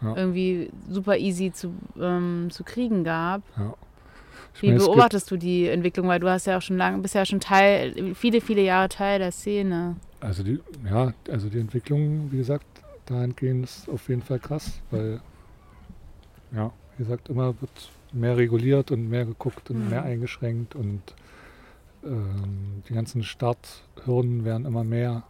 Ja. 0.02 0.16
irgendwie 0.16 0.70
super 0.90 1.18
easy 1.18 1.52
zu, 1.52 1.74
ähm, 2.00 2.50
zu 2.52 2.64
kriegen 2.64 3.04
gab. 3.04 3.42
Ich 4.54 4.62
Wie 4.62 4.68
meine, 4.68 4.80
beobachtest 4.80 5.30
du 5.32 5.38
die 5.38 5.68
Entwicklung? 5.68 6.08
Weil 6.08 6.20
du 6.20 6.30
hast 6.30 6.46
ja 6.46 6.58
auch 6.58 6.62
schon 6.62 6.78
lange, 6.78 7.00
bist 7.00 7.16
ja 7.16 7.26
schon 7.26 7.40
Teil, 7.40 8.14
viele, 8.16 8.42
viele 8.42 8.62
Jahre 8.62 8.90
Teil 8.90 9.20
der 9.20 9.32
Szene. 9.32 9.96
Also 10.20 10.44
die, 10.44 10.60
ja, 10.88 11.14
also 11.30 11.50
die 11.50 11.60
Entwicklung, 11.60 12.32
wie 12.32 12.38
gesagt, 12.38 12.66
dahingehend 13.06 13.66
ist 13.66 13.90
auf 13.90 14.10
jeden 14.10 14.22
Fall 14.22 14.40
krass, 14.40 14.82
weil, 14.92 15.22
ja, 16.52 16.72
wie 16.96 17.04
gesagt, 17.04 17.30
immer 17.30 17.60
wird 17.62 17.92
mehr 18.14 18.38
reguliert 18.38 18.92
und 18.92 19.10
mehr 19.10 19.26
geguckt 19.26 19.70
und 19.70 19.84
Mhm. 19.84 19.90
mehr 19.90 20.04
eingeschränkt 20.04 20.76
und 20.76 21.02
ähm, 22.04 22.84
die 22.88 22.94
ganzen 22.94 23.24
Starthürden 23.24 24.46
werden 24.46 24.66
immer 24.66 24.84
mehr. 24.84 25.24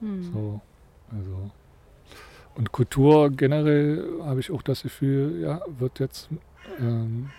Hm. 0.00 0.22
So, 0.32 0.60
also. 1.10 1.50
Und 2.54 2.72
Kultur 2.72 3.30
generell 3.30 4.20
habe 4.22 4.40
ich 4.40 4.50
auch 4.50 4.62
das 4.62 4.82
Gefühl, 4.82 5.40
ja, 5.40 5.60
wird 5.78 6.00
jetzt 6.00 6.28
ähm, 6.78 7.30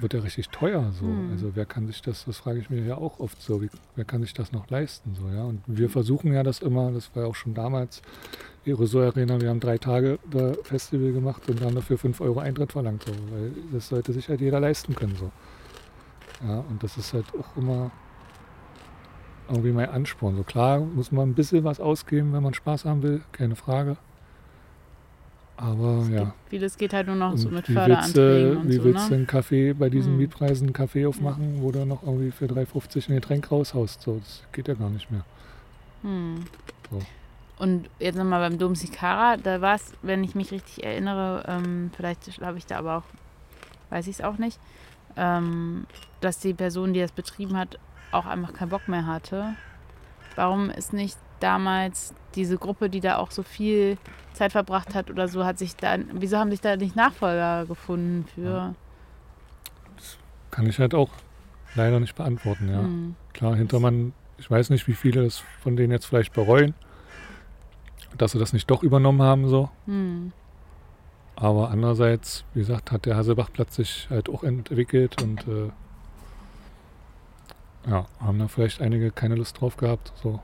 wird 0.00 0.14
ja 0.14 0.20
richtig 0.20 0.48
teuer 0.48 0.92
so. 0.92 1.06
Hm. 1.06 1.30
Also 1.32 1.52
wer 1.54 1.66
kann 1.66 1.86
sich 1.86 2.02
das, 2.02 2.24
das 2.24 2.38
frage 2.38 2.60
ich 2.60 2.70
mir 2.70 2.84
ja 2.84 2.96
auch 2.96 3.18
oft 3.18 3.40
so, 3.42 3.62
wie, 3.62 3.70
wer 3.96 4.04
kann 4.04 4.22
sich 4.22 4.32
das 4.32 4.52
noch 4.52 4.70
leisten 4.70 5.14
so, 5.14 5.28
ja? 5.28 5.44
Und 5.44 5.62
wir 5.66 5.90
versuchen 5.90 6.32
ja 6.32 6.42
das 6.42 6.60
immer, 6.60 6.92
das 6.92 7.14
war 7.14 7.24
ja 7.24 7.28
auch 7.28 7.34
schon 7.34 7.54
damals, 7.54 8.02
die 8.64 8.72
Ressort 8.72 9.16
Arena, 9.16 9.40
wir 9.40 9.50
haben 9.50 9.60
drei 9.60 9.78
Tage 9.78 10.18
da 10.30 10.52
Festival 10.62 11.12
gemacht 11.12 11.48
und 11.48 11.60
haben 11.62 11.74
dafür 11.74 11.98
5 11.98 12.20
Euro 12.20 12.40
Eintritt 12.40 12.72
verlangt, 12.72 13.04
so, 13.04 13.12
weil 13.30 13.52
das 13.72 13.88
sollte 13.88 14.12
sich 14.12 14.28
halt 14.28 14.40
jeder 14.40 14.60
leisten 14.60 14.94
können 14.94 15.16
so. 15.16 15.30
Ja, 16.46 16.60
und 16.60 16.82
das 16.82 16.96
ist 16.96 17.12
halt 17.12 17.26
auch 17.38 17.56
immer 17.56 17.90
irgendwie 19.48 19.72
mein 19.72 19.88
Ansporn. 19.88 20.36
So 20.36 20.42
klar 20.42 20.80
muss 20.80 21.12
man 21.12 21.30
ein 21.30 21.34
bisschen 21.34 21.64
was 21.64 21.80
ausgeben, 21.80 22.32
wenn 22.32 22.42
man 22.42 22.54
Spaß 22.54 22.84
haben 22.84 23.02
will, 23.02 23.22
keine 23.32 23.56
Frage. 23.56 23.96
Aber 25.56 25.98
Es 26.02 26.08
ja. 26.08 26.24
geht, 26.24 26.32
vieles 26.48 26.76
geht 26.76 26.92
halt 26.92 27.06
nur 27.06 27.16
noch 27.16 27.36
so 27.36 27.48
Und 27.48 27.54
mit 27.54 27.68
wie 27.68 27.74
willst 27.74 27.86
Förderanträgen 27.86 28.56
und 28.56 28.68
wie 28.68 28.76
so, 28.76 28.84
willst 28.84 29.06
du 29.06 29.10
ne? 29.10 29.16
einen 29.16 29.26
Kaffee 29.26 29.72
bei 29.74 29.90
diesen 29.90 30.12
Hm. 30.12 30.18
Mietpreisen 30.18 30.66
einen 30.68 30.72
Kaffee 30.72 31.06
aufmachen, 31.06 31.62
wo 31.62 31.70
du 31.70 31.84
noch 31.84 32.02
irgendwie 32.02 32.30
für 32.30 32.46
3,50 32.46 33.10
ein 33.10 33.14
Getränk 33.16 33.50
raushaust? 33.50 34.02
So, 34.02 34.18
das 34.18 34.42
geht 34.52 34.66
ja 34.68 34.74
gar 34.74 34.90
nicht 34.90 35.10
mehr. 35.10 35.24
Hm. 36.02 36.44
So. 36.90 37.00
Und 37.58 37.88
jetzt 38.00 38.16
nochmal 38.16 38.48
beim 38.48 38.58
Dom 38.58 38.74
Sikara, 38.74 39.36
da 39.36 39.60
war 39.60 39.76
es, 39.76 39.92
wenn 40.02 40.24
ich 40.24 40.34
mich 40.34 40.50
richtig 40.50 40.82
erinnere, 40.82 41.44
ähm, 41.46 41.92
vielleicht 41.94 42.40
habe 42.40 42.58
ich 42.58 42.66
da 42.66 42.78
aber 42.78 42.96
auch, 42.96 43.04
weiß 43.90 44.08
ich 44.08 44.16
es 44.16 44.20
auch 44.20 44.38
nicht, 44.38 44.58
ähm, 45.16 45.86
dass 46.20 46.40
die 46.40 46.54
Person, 46.54 46.92
die 46.92 47.00
das 47.00 47.12
betrieben 47.12 47.56
hat, 47.56 47.78
auch 48.12 48.26
einfach 48.26 48.52
keinen 48.52 48.68
Bock 48.68 48.88
mehr 48.88 49.06
hatte. 49.06 49.54
Warum 50.36 50.70
ist 50.70 50.92
nicht 50.92 51.18
damals 51.40 52.14
diese 52.34 52.56
Gruppe, 52.56 52.88
die 52.88 53.00
da 53.00 53.18
auch 53.18 53.30
so 53.30 53.42
viel 53.42 53.98
Zeit 54.32 54.52
verbracht 54.52 54.94
hat 54.94 55.10
oder 55.10 55.28
so, 55.28 55.44
hat 55.44 55.58
sich 55.58 55.76
da, 55.76 55.96
wieso 56.12 56.38
haben 56.38 56.50
sich 56.50 56.60
da 56.60 56.76
nicht 56.76 56.96
Nachfolger 56.96 57.66
gefunden 57.66 58.26
für? 58.34 58.74
Kann 60.50 60.66
ich 60.66 60.78
halt 60.78 60.94
auch 60.94 61.10
leider 61.74 62.00
nicht 62.00 62.14
beantworten, 62.14 62.68
ja. 62.68 62.80
Hm. 62.80 63.14
Klar, 63.32 63.56
Hintermann, 63.56 64.12
ich 64.38 64.50
weiß 64.50 64.70
nicht, 64.70 64.86
wie 64.88 64.94
viele 64.94 65.24
das 65.24 65.42
von 65.62 65.76
denen 65.76 65.92
jetzt 65.92 66.06
vielleicht 66.06 66.32
bereuen, 66.32 66.74
dass 68.16 68.32
sie 68.32 68.38
das 68.38 68.52
nicht 68.52 68.70
doch 68.70 68.82
übernommen 68.82 69.22
haben, 69.22 69.48
so. 69.48 69.70
Hm. 69.86 70.32
Aber 71.36 71.70
andererseits, 71.70 72.44
wie 72.54 72.60
gesagt, 72.60 72.92
hat 72.92 73.06
der 73.06 73.16
Hasselbachplatz 73.16 73.76
sich 73.76 74.06
halt 74.10 74.28
auch 74.28 74.44
entwickelt 74.44 75.20
und 75.22 75.40
äh, 75.48 75.70
ja, 77.86 78.06
haben 78.20 78.38
da 78.38 78.48
vielleicht 78.48 78.80
einige 78.80 79.10
keine 79.10 79.34
Lust 79.34 79.60
drauf 79.60 79.76
gehabt. 79.76 80.12
So. 80.22 80.40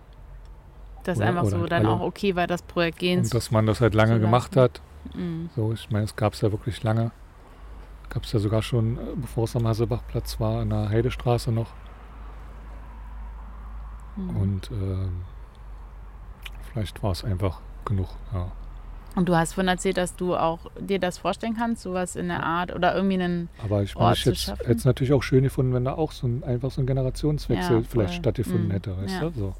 Das 1.05 1.19
ist 1.19 1.25
einfach 1.25 1.47
so 1.47 1.61
halt 1.61 1.73
dann 1.73 1.87
alle. 1.87 1.95
auch 1.95 2.01
okay 2.01 2.37
war, 2.37 2.47
das 2.47 2.63
Projekt 2.63 2.99
gehen 2.99 3.21
Und 3.21 3.35
dass 3.35 3.51
man 3.51 3.67
das 3.67 3.81
halt 3.81 3.95
lange 3.95 4.21
gemacht 4.21 4.57
hat. 4.57 4.81
Hm. 5.15 5.49
So, 5.55 5.73
ich 5.73 5.91
meine, 5.91 6.05
es 6.05 6.17
gab 6.17 6.35
es 6.35 6.41
ja 6.41 6.51
wirklich 6.53 6.83
lange. 6.83 7.13
Gab 8.11 8.25
es 8.25 8.33
ja 8.33 8.39
sogar 8.39 8.63
schon, 8.63 8.97
äh, 8.97 9.01
bevor 9.17 9.45
es 9.45 9.55
am 9.57 9.67
Hasselbachplatz 9.67 10.41
war, 10.41 10.61
an 10.61 10.71
der 10.71 10.89
Heidestraße 10.89 11.53
noch. 11.53 11.69
Hm. 14.17 14.37
Und 14.37 14.71
ähm, 14.71 15.23
vielleicht 16.71 17.03
war 17.03 17.13
es 17.13 17.25
einfach 17.25 17.61
genug. 17.85 18.09
Ja. 18.33 18.51
Und 19.19 19.29
du 19.29 19.35
hast 19.35 19.55
vorhin 19.55 19.67
erzählt, 19.67 19.97
dass 19.97 20.15
du 20.15 20.37
auch 20.37 20.61
dir 20.79 21.01
das 21.01 21.19
vorstellen 21.19 21.57
kannst, 21.57 21.83
sowas 21.83 22.15
in 22.15 22.29
der 22.29 22.45
Art 22.45 22.73
oder 22.73 22.95
irgendwie 22.95 23.21
einen. 23.21 23.49
Aber 23.61 23.83
ich 23.83 23.97
Ort 23.97 24.25
meine, 24.25 24.33
ich 24.33 24.47
hätte 24.47 24.73
es 24.77 24.85
natürlich 24.85 25.13
auch 25.13 25.25
schön 25.25 25.43
gefunden, 25.43 25.75
wenn 25.75 25.85
da 25.85 25.95
auch 25.95 26.13
so 26.13 26.29
ein, 26.29 26.45
einfach 26.45 26.71
so 26.71 26.81
ein 26.83 26.87
Generationswechsel 26.87 27.79
Ja, 27.79 27.83
vielleicht 27.83 28.15
stattgefunden 28.15 28.69
Mhm. 28.69 28.73
hätte, 28.73 28.97
weißt 28.97 29.15
Ja. 29.15 29.31
du? 29.31 29.33
So. 29.37 29.55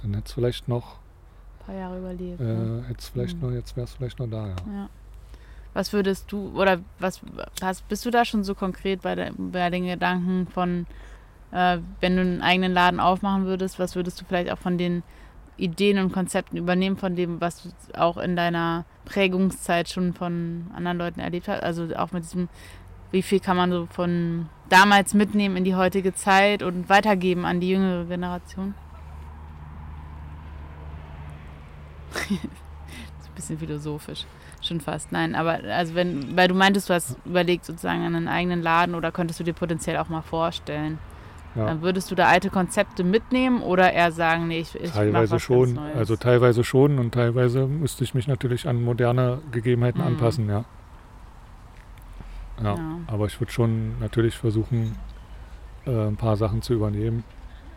Dann 0.00 0.14
hätte 0.14 0.26
es 0.26 0.32
vielleicht 0.32 0.68
noch, 0.68 0.98
paar 1.66 1.74
Jahre 1.74 1.98
überlebt. 1.98 2.40
äh, 2.40 2.44
ne? 2.44 2.84
vielleicht 3.12 3.42
Mhm. 3.42 3.48
noch, 3.48 3.54
jetzt 3.56 3.76
wäre 3.76 3.86
es 3.86 3.92
vielleicht 3.92 4.20
noch 4.20 4.28
da, 4.28 4.46
ja. 4.46 4.54
Ja. 4.72 4.88
Was 5.74 5.92
würdest 5.92 6.30
du, 6.30 6.52
oder 6.56 6.78
was, 7.00 7.20
was 7.60 7.80
bist 7.82 8.06
du 8.06 8.10
da 8.12 8.24
schon 8.24 8.44
so 8.44 8.54
konkret 8.54 9.02
bei, 9.02 9.16
der, 9.16 9.32
bei 9.36 9.68
den 9.70 9.84
Gedanken 9.86 10.46
von, 10.46 10.86
äh, 11.50 11.78
wenn 12.00 12.14
du 12.14 12.22
einen 12.22 12.40
eigenen 12.42 12.72
Laden 12.72 13.00
aufmachen 13.00 13.46
würdest, 13.46 13.80
was 13.80 13.96
würdest 13.96 14.20
du 14.20 14.24
vielleicht 14.26 14.52
auch 14.52 14.58
von 14.58 14.78
den 14.78 15.02
Ideen 15.62 15.98
und 15.98 16.12
Konzepten 16.12 16.56
übernehmen, 16.56 16.96
von 16.96 17.16
dem, 17.16 17.40
was 17.40 17.62
du 17.62 17.70
auch 17.98 18.16
in 18.16 18.36
deiner 18.36 18.84
Prägungszeit 19.04 19.88
schon 19.88 20.12
von 20.12 20.66
anderen 20.74 20.98
Leuten 20.98 21.20
erlebt 21.20 21.48
hast? 21.48 21.62
Also 21.62 21.94
auch 21.96 22.12
mit 22.12 22.24
diesem, 22.24 22.48
wie 23.10 23.22
viel 23.22 23.40
kann 23.40 23.56
man 23.56 23.70
so 23.70 23.86
von 23.86 24.48
damals 24.68 25.14
mitnehmen 25.14 25.56
in 25.56 25.64
die 25.64 25.74
heutige 25.74 26.14
Zeit 26.14 26.62
und 26.62 26.88
weitergeben 26.88 27.44
an 27.44 27.60
die 27.60 27.70
jüngere 27.70 28.04
Generation? 28.06 28.74
ein 33.32 33.34
bisschen 33.34 33.58
philosophisch. 33.58 34.26
Schon 34.60 34.80
fast, 34.80 35.10
nein. 35.10 35.34
Aber 35.34 35.60
also 35.64 35.94
wenn, 35.94 36.36
weil 36.36 36.48
du 36.48 36.54
meintest, 36.54 36.88
du 36.88 36.94
hast 36.94 37.16
überlegt 37.24 37.64
sozusagen 37.64 38.02
an 38.04 38.14
einen 38.14 38.28
eigenen 38.28 38.62
Laden 38.62 38.94
oder 38.94 39.10
könntest 39.10 39.40
du 39.40 39.44
dir 39.44 39.54
potenziell 39.54 39.96
auch 39.96 40.08
mal 40.08 40.22
vorstellen. 40.22 40.98
Ja. 41.54 41.66
Dann 41.66 41.82
würdest 41.82 42.10
du 42.10 42.14
da 42.14 42.28
alte 42.28 42.48
Konzepte 42.50 43.04
mitnehmen 43.04 43.62
oder 43.62 43.92
eher 43.92 44.10
sagen, 44.12 44.48
nee, 44.48 44.60
ich, 44.60 44.74
ich 44.80 44.90
Teilweise 44.90 45.34
was 45.36 45.42
schon, 45.42 45.74
Neues. 45.74 45.96
also 45.96 46.16
teilweise 46.16 46.64
schon 46.64 46.98
und 46.98 47.12
teilweise 47.12 47.66
müsste 47.66 48.04
ich 48.04 48.14
mich 48.14 48.26
natürlich 48.26 48.66
an 48.68 48.82
moderne 48.82 49.40
Gegebenheiten 49.50 50.00
Mhm. 50.00 50.06
anpassen, 50.06 50.48
ja. 50.48 50.64
Ja, 52.62 52.74
Ja. 52.76 52.78
aber 53.06 53.26
ich 53.26 53.40
würde 53.40 53.52
schon 53.52 53.98
natürlich 53.98 54.36
versuchen, 54.36 54.96
äh, 55.86 55.90
ein 56.08 56.16
paar 56.16 56.36
Sachen 56.36 56.62
zu 56.62 56.74
übernehmen 56.74 57.24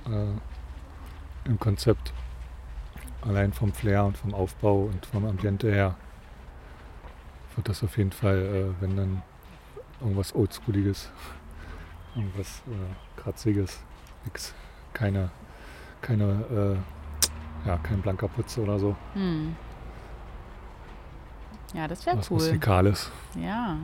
äh, 0.06 1.48
im 1.50 1.60
Konzept. 1.60 2.14
Allein 3.22 3.54
vom 3.54 3.74
Flair 3.74 4.06
und 4.06 4.18
vom 4.18 4.34
Aufbau 4.36 4.84
und 4.84 5.06
vom 5.08 5.26
Ambiente 5.26 5.72
her 5.72 5.96
wird 7.56 7.68
das 7.70 7.84
auf 7.84 7.98
jeden 7.98 8.12
Fall, 8.12 8.38
äh, 8.38 8.82
wenn 8.82 8.96
dann 8.96 9.22
irgendwas 10.02 10.36
Oldschooliges, 10.36 11.10
irgendwas 12.16 12.62
äh, 12.68 13.05
Kratziges, 13.26 13.80
nix, 14.24 14.54
keine, 14.94 15.30
keine, 16.02 16.78
äh, 17.66 17.68
ja, 17.68 17.78
kein 17.80 18.02
blanker 18.02 18.28
Putz 18.30 18.58
oder 18.58 18.80
so, 18.80 18.96
Hm. 19.14 19.56
Ja, 21.74 21.90
das 21.90 22.06
wäre 22.06 22.18
was 22.18 22.32
cool. 22.32 22.38
Rustikales. 22.38 23.12
Ja. 23.38 23.76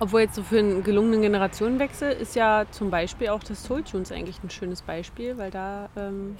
Obwohl 0.00 0.22
jetzt 0.22 0.34
so 0.34 0.42
für 0.42 0.58
einen 0.58 0.82
gelungenen 0.82 1.22
Generationenwechsel 1.22 2.10
ist 2.10 2.34
ja 2.34 2.64
zum 2.72 2.90
Beispiel 2.90 3.28
auch 3.28 3.44
das 3.44 3.62
Soul 3.62 3.84
Tunes 3.84 4.10
eigentlich 4.10 4.42
ein 4.42 4.50
schönes 4.50 4.82
Beispiel, 4.82 5.38
weil 5.38 5.52
da, 5.52 5.88
ähm, 5.96 6.34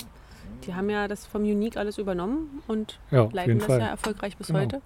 die 0.66 0.74
haben 0.74 0.90
ja 0.90 1.06
das 1.06 1.24
vom 1.24 1.42
Unique 1.42 1.76
alles 1.76 1.98
übernommen 1.98 2.62
und 2.66 2.98
Ja, 3.12 3.28
leiten 3.30 3.58
das 3.58 3.66
Fall. 3.66 3.78
ja 3.80 3.86
erfolgreich 3.86 4.36
bis 4.36 4.48
Genau. 4.48 4.58
heute. 4.60 4.82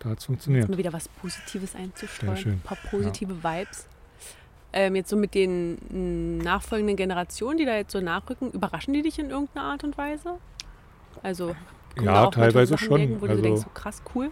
Da 0.00 0.10
hat 0.10 0.18
es 0.18 0.22
Jetzt 0.24 0.26
funktioniert. 0.26 0.68
mal 0.68 0.76
wieder 0.76 0.92
was 0.92 1.08
Positives 1.08 1.74
einzustreuen. 1.74 2.34
Sehr 2.34 2.42
schön. 2.42 2.52
Ein 2.54 2.60
paar 2.60 2.76
positive 2.90 3.42
Vibes. 3.42 3.86
Ähm, 4.72 4.94
jetzt 4.94 5.10
so 5.10 5.16
mit 5.16 5.34
den 5.34 5.78
mm, 5.90 6.38
nachfolgenden 6.38 6.96
Generationen, 6.96 7.58
die 7.58 7.64
da 7.64 7.74
jetzt 7.76 7.92
so 7.92 8.00
nachrücken, 8.00 8.52
überraschen 8.52 8.94
die 8.94 9.02
dich 9.02 9.18
in 9.18 9.30
irgendeiner 9.30 9.66
Art 9.66 9.82
und 9.84 9.98
Weise? 9.98 10.34
Also 11.22 11.56
Ja, 12.00 12.28
teilweise 12.28 12.72
Sachen 12.74 12.86
schon. 12.86 13.00
entgegen, 13.00 13.20
wo 13.20 13.26
du 13.26 13.30
Also- 13.32 13.42
so 13.42 13.48
denkst, 13.48 13.62
so 13.62 13.70
krass, 13.74 14.02
cool. 14.14 14.30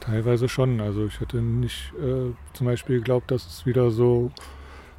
Teilweise 0.00 0.48
schon. 0.48 0.80
Also 0.80 1.06
ich 1.06 1.20
hätte 1.20 1.38
nicht 1.38 1.92
äh, 2.00 2.32
zum 2.52 2.66
Beispiel 2.66 2.98
geglaubt, 2.98 3.30
dass 3.32 3.46
es 3.46 3.66
wieder 3.66 3.90
so 3.90 4.30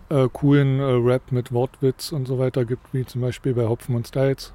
äh, 0.09 0.27
coolen 0.33 0.79
äh, 0.79 0.83
Rap 0.83 1.31
mit 1.31 1.51
Wortwitz 1.53 2.11
und 2.11 2.27
so 2.27 2.37
weiter 2.37 2.65
gibt, 2.65 2.93
wie 2.93 3.05
zum 3.05 3.21
Beispiel 3.21 3.53
bei 3.53 3.65
Hopfen 3.67 3.95
und 3.95 4.07
Styles. 4.07 4.53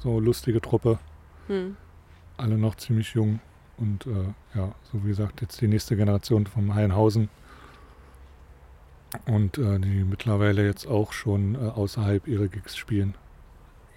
So 0.00 0.18
lustige 0.18 0.60
Truppe, 0.60 0.98
Hm. 1.46 1.76
alle 2.36 2.56
noch 2.58 2.74
ziemlich 2.74 3.14
jung. 3.14 3.38
Und 3.76 4.06
äh, 4.06 4.58
ja, 4.58 4.72
so 4.90 5.04
wie 5.04 5.08
gesagt, 5.08 5.40
jetzt 5.40 5.60
die 5.60 5.68
nächste 5.68 5.96
Generation 5.96 6.46
vom 6.46 6.74
Heilenhausen. 6.74 7.28
Und 9.26 9.58
äh, 9.58 9.78
die 9.78 10.04
mittlerweile 10.04 10.64
jetzt 10.64 10.86
auch 10.86 11.12
schon 11.12 11.54
äh, 11.54 11.58
außerhalb 11.68 12.26
ihrer 12.26 12.48
Gigs 12.48 12.76
spielen 12.76 13.14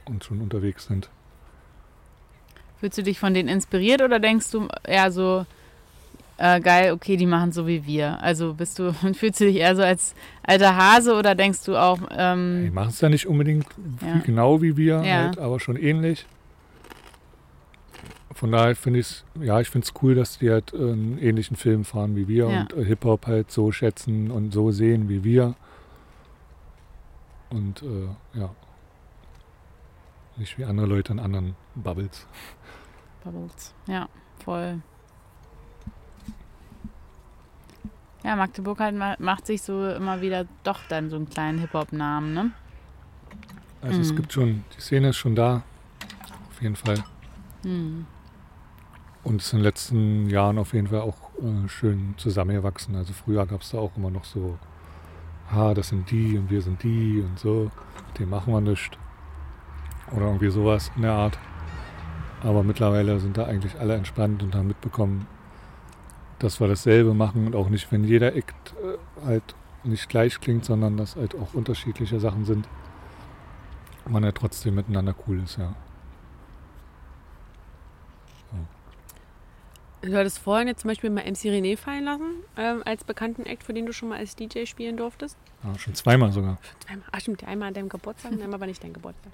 und 0.06 0.24
schon 0.24 0.42
unterwegs 0.42 0.86
sind. 0.86 1.10
Fühlst 2.80 2.98
du 2.98 3.04
dich 3.04 3.20
von 3.20 3.34
denen 3.34 3.50
inspiriert 3.50 4.02
oder 4.02 4.20
denkst 4.20 4.52
du 4.52 4.68
eher 4.84 5.12
so, 5.12 5.46
äh, 6.38 6.60
geil, 6.62 6.92
okay, 6.92 7.18
die 7.18 7.26
machen 7.26 7.52
so 7.52 7.66
wie 7.66 7.86
wir? 7.86 8.22
Also 8.22 8.54
bist 8.54 8.78
du, 8.80 8.94
fühlst 9.14 9.40
du 9.42 9.46
dich 9.46 9.58
eher 9.58 9.76
so 9.76 9.82
als 9.84 10.14
alter 10.44 10.76
Hase 10.76 11.16
oder 11.16 11.34
denkst 11.36 11.64
du 11.66 11.76
auch, 11.76 11.98
Die 11.98 12.06
ähm, 12.18 12.74
machen 12.74 12.90
es 12.90 13.02
ja 13.02 13.10
nicht 13.10 13.26
unbedingt 13.28 13.66
Ja. 14.02 14.20
genau 14.24 14.62
wie 14.62 14.78
wir, 14.78 15.02
Ja. 15.04 15.24
halt, 15.24 15.40
aber 15.40 15.60
schon 15.60 15.76
ähnlich. 15.76 16.26
Von 18.38 18.52
daher 18.52 18.76
finde 18.76 19.00
ich 19.00 19.08
es, 19.08 19.26
ja, 19.42 19.60
ich 19.60 19.68
finde 19.70 19.88
es 19.88 19.94
cool, 20.04 20.14
dass 20.14 20.38
die 20.38 20.52
halt 20.52 20.72
einen 20.72 21.18
ähnlichen 21.18 21.58
Film 21.58 21.84
fahren 21.84 22.16
wie 22.16 22.28
wir 22.28 22.48
Ja. 22.50 22.62
und 22.62 22.74
äh, 22.74 22.86
Hip-Hop 22.86 23.26
halt 23.26 23.50
so 23.52 23.72
schätzen 23.72 24.30
und 24.30 24.54
so 24.54 24.70
sehen 24.70 25.10
wie 25.10 25.24
wir. 25.24 25.56
Und 27.50 27.82
äh, 27.82 28.10
ja, 28.40 28.52
nicht 30.36 30.56
wie 30.60 30.66
andere 30.66 30.86
Leute 30.86 31.14
in 31.14 31.20
anderen 31.20 31.56
Bubbles. 31.74 32.28
Bubbles. 33.24 33.74
Ja, 33.88 34.08
voll. 34.44 34.82
Ja, 38.24 38.36
Magdeburg 38.36 38.80
halt 38.80 38.96
ma- 38.96 39.16
macht 39.18 39.48
sich 39.48 39.64
so 39.64 39.90
immer 39.90 40.22
wieder 40.22 40.46
doch 40.64 40.80
dann 40.90 41.10
so 41.10 41.16
einen 41.16 41.28
kleinen 41.30 41.58
Hip-Hop-Namen, 41.58 42.34
ne? 42.36 42.52
Also 43.82 44.00
es 44.02 44.12
Mhm. 44.12 44.16
gibt 44.18 44.34
schon, 44.34 44.64
die 44.78 44.82
Szene 44.82 45.10
ist 45.10 45.18
schon 45.18 45.34
da, 45.36 45.64
auf 46.52 46.62
jeden 46.62 46.76
Fall. 46.76 47.04
Hm. 47.64 48.06
Und 49.28 49.42
ist 49.42 49.52
in 49.52 49.60
den 49.60 49.64
letzten 49.66 50.30
Jahren 50.30 50.58
auf 50.58 50.74
jeden 50.74 50.88
Fall 50.88 51.02
auch 51.02 51.18
äh, 51.42 51.68
schön 51.68 52.14
zusammengewachsen. 52.16 52.96
Also 52.96 53.12
früher 53.12 53.46
gab 53.46 53.60
es 53.60 53.72
da 53.72 53.78
auch 53.78 53.92
immer 53.98 54.10
noch 54.10 54.24
so, 54.24 54.58
ha, 55.52 55.74
das 55.74 55.90
sind 55.90 56.10
die 56.10 56.38
und 56.38 56.50
wir 56.50 56.62
sind 56.62 56.82
die 56.82 57.20
und 57.20 57.38
so, 57.38 57.70
dem 58.18 58.30
machen 58.30 58.54
wir 58.54 58.62
nichts. 58.62 58.98
Oder 60.16 60.28
irgendwie 60.28 60.50
sowas 60.50 60.94
in 60.96 61.02
der 61.02 61.12
Art. 61.12 61.38
Aber 62.42 62.64
mittlerweile 62.64 63.20
sind 63.20 63.36
da 63.36 63.44
eigentlich 63.48 63.78
alle 63.78 63.96
entspannt 63.96 64.44
und 64.44 64.56
haben 64.56 64.70
mitbekommen, 64.70 65.28
dass 66.40 66.62
wir 66.62 66.70
dasselbe 66.70 67.14
machen 67.14 67.48
und 67.48 67.56
auch 67.56 67.68
nicht, 67.68 67.92
wenn 67.92 68.06
jeder 68.06 68.34
Act 68.34 68.76
äh, 68.82 69.26
halt 69.26 69.56
nicht 69.84 70.08
gleich 70.08 70.40
klingt, 70.40 70.64
sondern 70.64 70.96
dass 70.96 71.18
halt 71.18 71.36
auch 71.36 71.54
unterschiedliche 71.54 72.22
Sachen 72.22 72.46
sind. 72.46 72.66
Man 74.08 74.24
ja 74.24 74.32
trotzdem 74.32 74.76
miteinander 74.76 75.14
cool 75.28 75.42
ist, 75.44 75.58
ja. 75.58 75.76
Du 80.02 80.16
hattest 80.16 80.40
vorhin 80.40 80.68
jetzt 80.68 80.82
zum 80.82 80.90
Beispiel 80.90 81.10
mal 81.10 81.24
MC 81.24 81.50
René 81.50 81.76
fallen 81.76 82.06
lassen, 82.06 82.44
ähm, 82.56 82.84
als 82.86 83.04
bekannten 83.04 83.46
Act, 83.46 83.64
für 83.64 83.74
den 83.74 83.86
du 83.86 83.94
schon 83.94 84.10
mal 84.10 84.20
als 84.20 84.36
DJ 84.36 84.66
spielen 84.66 84.96
durftest. 84.96 85.38
ja. 85.64 85.78
Schon 85.78 85.96
zweimal 85.96 86.32
sogar. 86.32 86.60
Zweimal. 86.86 87.06
Ach 87.12 87.20
stimmt, 87.20 87.44
einmal 87.44 87.70
an 87.70 87.74
deinem 87.74 87.90
Geburtstag 87.90 88.32
und 88.32 88.42
einmal 88.42 88.60
war 88.60 88.68
nicht 88.68 88.84
dein 88.84 88.94
Geburtstag. 88.94 89.32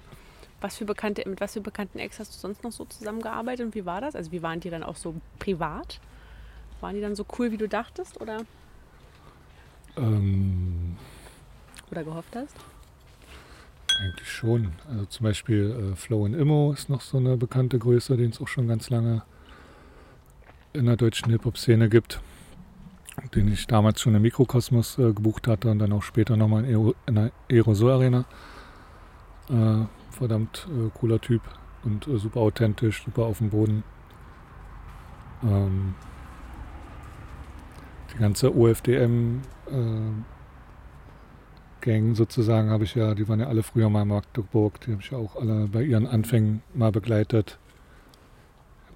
Was 0.60 0.76
für 0.76 0.86
bekannte, 0.86 1.28
mit 1.28 1.40
was 1.40 1.52
für 1.52 1.60
bekannten 1.60 1.98
Acts 1.98 2.18
hast 2.18 2.34
du 2.34 2.38
sonst 2.38 2.64
noch 2.64 2.72
so 2.72 2.86
zusammengearbeitet 2.86 3.66
und 3.66 3.74
wie 3.74 3.84
war 3.84 4.00
das? 4.00 4.16
Also 4.16 4.32
wie 4.32 4.42
waren 4.42 4.60
die 4.60 4.70
dann 4.70 4.82
auch 4.82 4.96
so 4.96 5.14
privat? 5.38 6.00
Waren 6.80 6.94
die 6.94 7.02
dann 7.02 7.14
so 7.14 7.26
cool, 7.38 7.52
wie 7.52 7.58
du 7.58 7.68
dachtest 7.68 8.20
oder, 8.20 8.38
Ähm, 9.96 10.96
oder 11.90 12.04
gehofft 12.04 12.34
hast? 12.34 12.56
Eigentlich 14.00 14.28
schon. 14.30 14.72
Also 14.90 15.04
zum 15.06 15.24
Beispiel 15.24 15.92
äh, 15.92 15.96
Flow 15.96 16.24
and 16.24 16.34
Immo 16.34 16.72
ist 16.72 16.88
noch 16.88 17.02
so 17.02 17.18
eine 17.18 17.36
bekannte 17.36 17.78
Größe, 17.78 18.16
den 18.16 18.30
es 18.30 18.40
auch 18.40 18.48
schon 18.48 18.66
ganz 18.66 18.90
lange 18.90 19.22
in 20.74 20.86
der 20.86 20.96
deutschen 20.96 21.30
Hip-Hop-Szene 21.30 21.88
gibt. 21.88 22.20
Den 23.34 23.50
ich 23.52 23.66
damals 23.66 24.00
schon 24.00 24.14
im 24.14 24.22
Mikrokosmos 24.22 24.98
äh, 24.98 25.12
gebucht 25.12 25.46
hatte 25.46 25.70
und 25.70 25.78
dann 25.78 25.92
auch 25.92 26.02
später 26.02 26.36
nochmal 26.36 26.64
in, 26.64 26.92
in 27.06 27.14
der 27.14 27.30
Aerosol 27.48 27.92
Arena. 27.92 28.24
Äh, 29.48 29.84
verdammt 30.10 30.66
äh, 30.68 30.90
cooler 30.92 31.20
Typ 31.20 31.42
und 31.84 32.08
äh, 32.08 32.18
super 32.18 32.40
authentisch, 32.40 33.04
super 33.04 33.22
auf 33.22 33.38
dem 33.38 33.50
Boden. 33.50 33.84
Ähm, 35.44 35.94
die 38.12 38.18
ganze 38.18 38.54
OFDM 38.56 39.42
äh, 39.66 39.74
sozusagen 42.14 42.70
habe 42.70 42.84
ich 42.84 42.94
ja, 42.94 43.14
die 43.14 43.28
waren 43.28 43.40
ja 43.40 43.46
alle 43.46 43.62
früher 43.62 43.90
mal 43.90 44.02
in 44.02 44.08
Magdeburg, 44.08 44.80
die 44.80 44.92
habe 44.92 45.02
ich 45.02 45.10
ja 45.10 45.18
auch 45.18 45.36
alle 45.36 45.68
bei 45.68 45.82
ihren 45.82 46.06
Anfängen 46.06 46.62
mal 46.72 46.90
begleitet. 46.90 47.58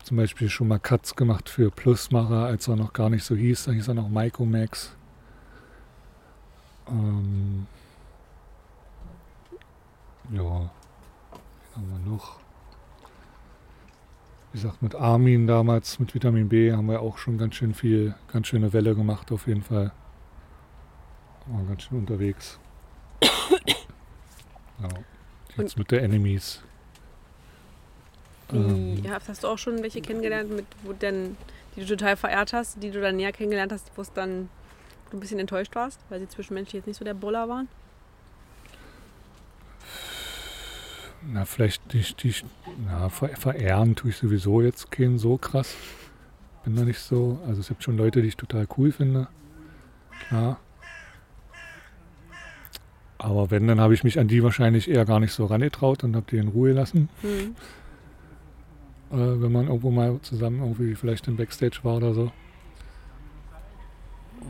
Zum 0.08 0.16
Beispiel 0.16 0.48
schon 0.48 0.68
mal 0.68 0.78
Cuts 0.78 1.16
gemacht 1.16 1.50
für 1.50 1.70
Plusmacher, 1.70 2.46
als 2.46 2.66
er 2.66 2.76
noch 2.76 2.94
gar 2.94 3.10
nicht 3.10 3.24
so 3.24 3.36
hieß, 3.36 3.66
da 3.66 3.72
hieß 3.72 3.88
er 3.88 3.94
noch 3.94 4.08
Maiko 4.08 4.46
Max. 4.46 4.96
Ähm 6.88 7.66
ja, 10.30 10.42
haben 10.42 10.70
wir 11.74 12.10
noch? 12.10 12.40
Wie 14.50 14.62
gesagt, 14.62 14.80
mit 14.80 14.94
Armin 14.94 15.46
damals, 15.46 15.98
mit 15.98 16.14
Vitamin 16.14 16.48
B, 16.48 16.72
haben 16.72 16.88
wir 16.88 17.02
auch 17.02 17.18
schon 17.18 17.36
ganz 17.36 17.56
schön 17.56 17.74
viel, 17.74 18.14
ganz 18.32 18.46
schöne 18.46 18.72
Welle 18.72 18.94
gemacht 18.94 19.30
auf 19.30 19.46
jeden 19.46 19.62
Fall. 19.62 19.92
War 21.48 21.64
ganz 21.64 21.82
schön 21.82 21.98
unterwegs. 21.98 22.58
ja. 23.20 24.88
Jetzt 25.58 25.76
mit 25.76 25.90
der 25.90 26.02
Enemies. 26.02 26.62
Ähm, 28.52 28.96
Wie, 28.96 29.06
ja, 29.06 29.18
hast 29.26 29.44
du 29.44 29.48
auch 29.48 29.58
schon 29.58 29.82
welche 29.82 30.00
kennengelernt, 30.00 30.50
mit, 30.50 30.66
wo 30.82 30.92
denn, 30.92 31.36
die 31.76 31.80
du 31.80 31.86
total 31.86 32.16
verehrt 32.16 32.52
hast, 32.52 32.82
die 32.82 32.90
du 32.90 33.00
dann 33.00 33.16
näher 33.16 33.32
kennengelernt 33.32 33.72
hast, 33.72 33.90
wo 33.96 34.02
es 34.02 34.12
dann 34.12 34.48
du 35.10 35.16
ein 35.16 35.20
bisschen 35.20 35.38
enttäuscht 35.38 35.74
warst, 35.74 36.00
weil 36.08 36.20
sie 36.20 36.28
zwischenmenschlich 36.28 36.80
jetzt 36.80 36.86
nicht 36.86 36.98
so 36.98 37.04
der 37.04 37.14
Buller 37.14 37.48
waren? 37.48 37.68
Na, 41.26 41.44
vielleicht 41.44 41.94
nicht, 41.94 42.22
die, 42.22 42.34
na, 42.86 43.08
ver 43.08 43.28
verehren 43.28 43.96
tue 43.96 44.10
ich 44.10 44.16
sowieso 44.16 44.60
jetzt 44.60 44.90
keinen 44.90 45.18
so 45.18 45.36
krass. 45.36 45.74
Bin 46.64 46.76
da 46.76 46.82
nicht 46.82 47.00
so. 47.00 47.40
Also 47.46 47.60
es 47.60 47.68
gibt 47.68 47.82
schon 47.82 47.96
Leute, 47.96 48.22
die 48.22 48.28
ich 48.28 48.36
total 48.36 48.66
cool 48.76 48.92
finde. 48.92 49.28
Klar. 50.28 50.60
Aber 53.18 53.50
wenn, 53.50 53.66
dann 53.66 53.80
habe 53.80 53.94
ich 53.94 54.04
mich 54.04 54.18
an 54.20 54.28
die 54.28 54.44
wahrscheinlich 54.44 54.88
eher 54.88 55.04
gar 55.04 55.18
nicht 55.18 55.32
so 55.32 55.46
rangetraut 55.46 56.04
und 56.04 56.14
habe 56.14 56.26
die 56.30 56.36
in 56.36 56.48
Ruhe 56.48 56.72
lassen. 56.72 57.08
Hm. 57.22 57.56
Äh, 59.10 59.16
wenn 59.16 59.52
man 59.52 59.66
irgendwo 59.66 59.90
mal 59.90 60.20
zusammen 60.22 60.60
irgendwie 60.60 60.94
vielleicht 60.94 61.28
im 61.28 61.36
Backstage 61.36 61.78
war 61.82 61.96
oder 61.96 62.14
so. 62.14 62.32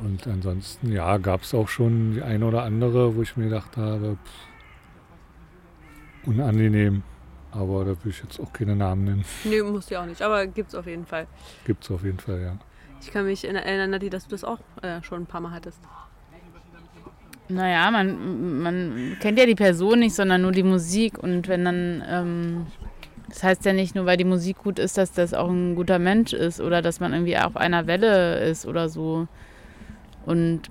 Und 0.03 0.27
ansonsten, 0.27 0.93
ja, 0.93 1.17
gab 1.19 1.43
es 1.43 1.55
auch 1.55 1.69
schon 1.69 2.15
die 2.15 2.23
eine 2.23 2.45
oder 2.45 2.63
andere, 2.63 3.17
wo 3.17 3.23
ich 3.23 3.37
mir 3.37 3.45
gedacht 3.45 3.77
habe, 3.77 4.17
pff, 4.25 4.49
unangenehm. 6.29 7.03
Aber 7.51 7.85
da 7.85 7.91
will 8.05 8.11
ich 8.11 8.23
jetzt 8.23 8.39
auch 8.39 8.53
keine 8.53 8.77
Namen 8.77 9.05
nennen. 9.05 9.25
Nee, 9.45 9.63
musst 9.63 9.91
du 9.91 9.95
ja 9.95 10.03
auch 10.03 10.07
nicht, 10.07 10.21
aber 10.23 10.47
gibt's 10.47 10.75
auf 10.75 10.87
jeden 10.87 11.07
Fall. 11.07 11.27
Gibt 11.65 11.85
es 11.85 11.91
auf 11.91 12.05
jeden 12.05 12.19
Fall, 12.19 12.41
ja. 12.41 12.59
Ich 13.01 13.11
kann 13.11 13.25
mich 13.27 13.45
erinnern, 13.45 13.91
Nati, 13.91 14.11
dass 14.11 14.25
du 14.25 14.31
das 14.31 14.45
auch 14.45 14.59
äh, 14.83 15.03
schon 15.03 15.23
ein 15.23 15.27
paar 15.27 15.41
Mal 15.41 15.53
hattest. 15.53 15.81
Naja, 17.49 17.91
man, 17.91 18.63
man 18.63 19.17
kennt 19.21 19.39
ja 19.39 19.47
die 19.47 19.55
Person 19.55 20.01
nicht, 20.01 20.15
sondern 20.15 20.43
nur 20.43 20.53
die 20.53 20.63
Musik. 20.63 21.19
Und 21.19 21.49
wenn 21.49 21.65
dann, 21.65 22.05
ähm, 22.07 22.67
das 23.29 23.43
heißt 23.43 23.65
ja 23.65 23.73
nicht 23.73 23.95
nur, 23.95 24.07
weil 24.07 24.17
die 24.17 24.25
Musik 24.25 24.59
gut 24.59 24.79
ist, 24.79 24.97
dass 24.97 25.13
das 25.13 25.35
auch 25.35 25.49
ein 25.49 25.75
guter 25.75 25.99
Mensch 25.99 26.33
ist 26.33 26.61
oder 26.61 26.83
dass 26.83 27.01
man 27.01 27.13
irgendwie 27.13 27.37
auf 27.37 27.57
einer 27.57 27.87
Welle 27.87 28.39
ist 28.41 28.67
oder 28.67 28.89
so. 28.89 29.29
Und 30.25 30.71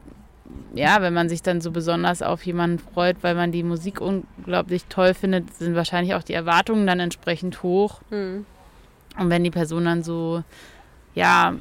ja, 0.74 1.02
wenn 1.02 1.14
man 1.14 1.30
sich 1.30 1.42
dann 1.42 1.62
so 1.62 1.72
besonders 1.72 2.22
auf 2.22 2.46
jemanden 2.46 2.80
freut, 2.80 3.18
weil 3.22 3.36
man 3.36 3.52
die 3.52 3.64
Musik 3.64 4.02
unglaublich 4.02 4.86
toll 4.86 5.14
findet, 5.14 5.54
sind 5.54 5.76
wahrscheinlich 5.76 6.16
auch 6.16 6.24
die 6.24 6.34
Erwartungen 6.34 6.88
dann 6.88 7.00
entsprechend 7.00 7.64
hoch. 7.64 8.02
Hm. 8.10 8.46
Und 9.20 9.30
wenn 9.30 9.44
die 9.44 9.52
Person 9.52 9.86
dann 9.86 10.04
so, 10.04 10.44
ja, 11.16 11.56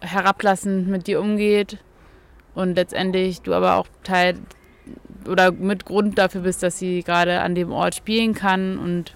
herablassend 0.00 0.88
mit 0.88 1.06
dir 1.06 1.20
umgeht 1.20 1.78
und 2.54 2.74
letztendlich 2.74 3.42
du 3.42 3.54
aber 3.54 3.76
auch 3.76 3.86
Teil 4.02 4.36
oder 5.28 5.52
mit 5.52 5.84
Grund 5.84 6.18
dafür 6.18 6.42
bist, 6.42 6.62
dass 6.62 6.78
sie 6.78 7.02
gerade 7.02 7.40
an 7.40 7.54
dem 7.54 7.70
Ort 7.70 7.94
spielen 7.94 8.34
kann 8.34 8.78
und 8.78 9.14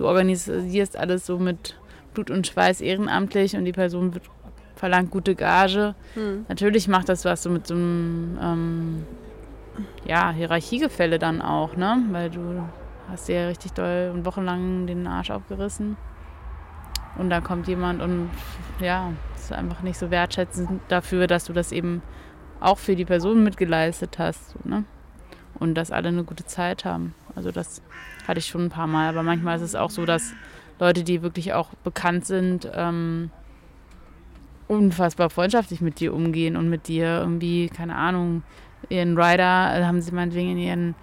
du 0.00 0.06
organisierst 0.06 0.96
alles 0.96 1.26
so 1.26 1.38
mit 1.38 1.76
Blut 2.14 2.30
und 2.30 2.46
Schweiß 2.46 2.80
ehrenamtlich 2.80 3.54
und 3.54 3.66
die 3.66 3.72
Person 3.72 4.14
wird, 4.14 4.24
verlangt 4.74 5.10
gute 5.10 5.34
Gage. 5.34 5.94
Hm. 6.14 6.46
Natürlich 6.48 6.88
macht 6.88 7.10
das 7.10 7.26
was 7.26 7.42
so 7.42 7.50
mit 7.50 7.66
so 7.66 7.74
einem 7.74 8.38
ähm, 8.42 9.06
ja, 10.06 10.30
Hierarchiegefälle 10.30 11.18
dann 11.18 11.42
auch, 11.42 11.76
ne? 11.76 12.02
Weil 12.10 12.30
du 12.30 12.64
hast 13.10 13.28
dir 13.28 13.48
richtig 13.48 13.72
doll 13.72 14.10
und 14.14 14.24
wochenlang 14.24 14.86
den 14.86 15.06
Arsch 15.06 15.30
aufgerissen. 15.30 15.98
Und 17.18 17.28
dann 17.28 17.44
kommt 17.44 17.68
jemand 17.68 18.00
und 18.00 18.30
ja, 18.80 19.12
ist 19.36 19.52
einfach 19.52 19.82
nicht 19.82 19.98
so 19.98 20.10
wertschätzend 20.10 20.80
dafür, 20.88 21.26
dass 21.26 21.44
du 21.44 21.52
das 21.52 21.72
eben 21.72 22.00
auch 22.58 22.78
für 22.78 22.96
die 22.96 23.04
Person 23.04 23.44
mitgeleistet 23.44 24.18
hast. 24.18 24.50
So, 24.50 24.58
ne? 24.64 24.84
Und 25.58 25.74
dass 25.74 25.90
alle 25.90 26.08
eine 26.08 26.24
gute 26.24 26.46
Zeit 26.46 26.86
haben. 26.86 27.14
Also 27.36 27.50
das 27.50 27.82
hatte 28.30 28.38
ich 28.40 28.46
schon 28.46 28.66
ein 28.66 28.70
paar 28.70 28.86
Mal. 28.86 29.08
Aber 29.08 29.22
manchmal 29.22 29.56
ist 29.56 29.62
es 29.62 29.74
auch 29.74 29.90
so, 29.90 30.06
dass 30.06 30.32
Leute, 30.78 31.04
die 31.04 31.22
wirklich 31.22 31.52
auch 31.52 31.74
bekannt 31.84 32.24
sind, 32.24 32.70
ähm, 32.74 33.30
unfassbar 34.68 35.30
freundschaftlich 35.30 35.80
mit 35.80 36.00
dir 36.00 36.14
umgehen 36.14 36.56
und 36.56 36.70
mit 36.70 36.88
dir 36.88 37.18
irgendwie, 37.18 37.68
keine 37.68 37.96
Ahnung, 37.96 38.42
ihren 38.88 39.18
Rider, 39.18 39.76
äh, 39.76 39.84
haben 39.84 40.00
sie 40.00 40.12
meinetwegen 40.12 40.52
in 40.52 40.58
ihren 40.58 40.94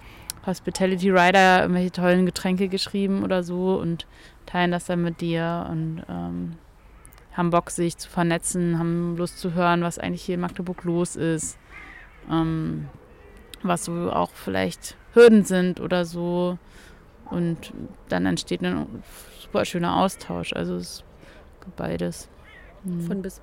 Hospitality 0.46 1.10
Rider 1.10 1.62
irgendwelche 1.62 1.92
tollen 1.92 2.26
Getränke 2.26 2.68
geschrieben 2.68 3.22
oder 3.22 3.42
so 3.42 3.78
und 3.78 4.06
teilen 4.46 4.70
das 4.70 4.86
dann 4.86 5.02
mit 5.02 5.20
dir 5.20 5.66
und 5.70 6.02
ähm, 6.08 6.54
haben 7.34 7.50
Bock, 7.50 7.70
sich 7.70 7.96
zu 7.98 8.08
vernetzen, 8.08 8.78
haben 8.78 9.16
Lust 9.16 9.38
zu 9.38 9.54
hören, 9.54 9.82
was 9.82 9.98
eigentlich 9.98 10.22
hier 10.22 10.34
in 10.36 10.40
Magdeburg 10.40 10.82
los 10.84 11.14
ist, 11.14 11.58
ähm, 12.30 12.88
was 13.62 13.84
so 13.84 14.10
auch 14.10 14.30
vielleicht 14.32 14.96
Hürden 15.12 15.44
sind 15.44 15.80
oder 15.80 16.04
so. 16.04 16.58
Und 17.30 17.72
dann 18.08 18.26
entsteht 18.26 18.62
ein 18.62 19.02
super 19.40 19.64
schöner 19.64 19.96
Austausch. 19.98 20.52
Also 20.54 20.76
es 20.76 21.04
gibt 21.62 21.76
beides. 21.76 22.28
Mhm. 22.84 23.00
Von 23.02 23.22
bis. 23.22 23.40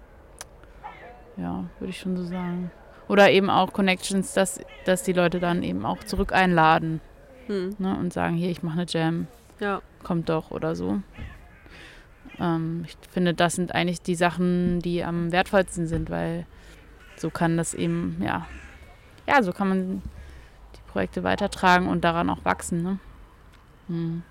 Ja, 1.38 1.66
würde 1.80 1.90
ich 1.92 2.00
schon 2.00 2.16
so 2.18 2.24
sagen. 2.24 2.72
Oder 3.08 3.30
eben 3.32 3.50
auch 3.50 3.74
Connections, 3.74 4.34
dass, 4.34 4.60
dass 4.86 5.04
die 5.04 5.14
Leute 5.14 5.40
dann 5.40 5.62
eben 5.64 5.86
auch 5.86 6.04
zurück 6.04 6.34
einladen 6.34 7.02
Hm. 7.48 7.76
ne, 7.78 7.96
und 8.00 8.12
sagen, 8.12 8.36
hier, 8.36 8.50
ich 8.50 8.64
mache 8.64 8.80
eine 8.80 8.88
Jam, 8.90 9.28
Ja. 9.60 9.82
kommt 10.04 10.30
doch 10.30 10.50
oder 10.50 10.76
so. 10.76 11.02
Ähm, 12.40 12.86
ich 12.88 12.98
finde, 13.12 13.36
das 13.36 13.54
sind 13.56 13.76
eigentlich 13.76 14.02
die 14.02 14.16
Sachen, 14.16 14.80
die 14.80 15.04
am 15.04 15.32
wertvollsten 15.32 15.86
sind, 15.86 16.10
weil 16.10 16.48
so 17.18 17.30
kann 17.30 17.56
das 17.58 17.76
eben, 17.76 18.20
ja, 18.24 18.48
ja, 19.28 19.44
so 19.44 19.52
kann 19.54 19.70
man 19.70 20.02
die 20.76 20.92
Projekte 20.92 21.24
weitertragen 21.24 21.88
und 21.88 22.04
daran 22.04 22.30
auch 22.32 22.44
wachsen. 22.46 22.82
Ne? 22.82 23.00
Hm. 23.88 24.24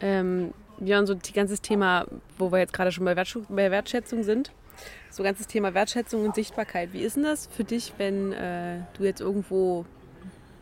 Ähm, 0.00 0.54
ja, 0.80 0.98
und 0.98 1.06
so 1.06 1.14
die 1.14 1.32
ganzes 1.32 1.60
Thema, 1.60 2.06
wo 2.36 2.52
wir 2.52 2.58
jetzt 2.58 2.72
gerade 2.72 2.92
schon 2.92 3.04
bei, 3.04 3.16
Wertschätzung, 3.16 3.56
bei 3.56 3.70
Wertschätzung 3.70 4.22
sind, 4.22 4.52
so 5.10 5.22
ganzes 5.22 5.46
Thema 5.46 5.72
Wertschätzung 5.74 6.24
und 6.24 6.34
Sichtbarkeit. 6.34 6.92
Wie 6.92 7.00
ist 7.00 7.16
denn 7.16 7.22
das 7.22 7.46
für 7.46 7.64
dich, 7.64 7.94
wenn 7.98 8.32
äh, 8.32 8.80
du 8.98 9.04
jetzt 9.04 9.20
irgendwo 9.20 9.86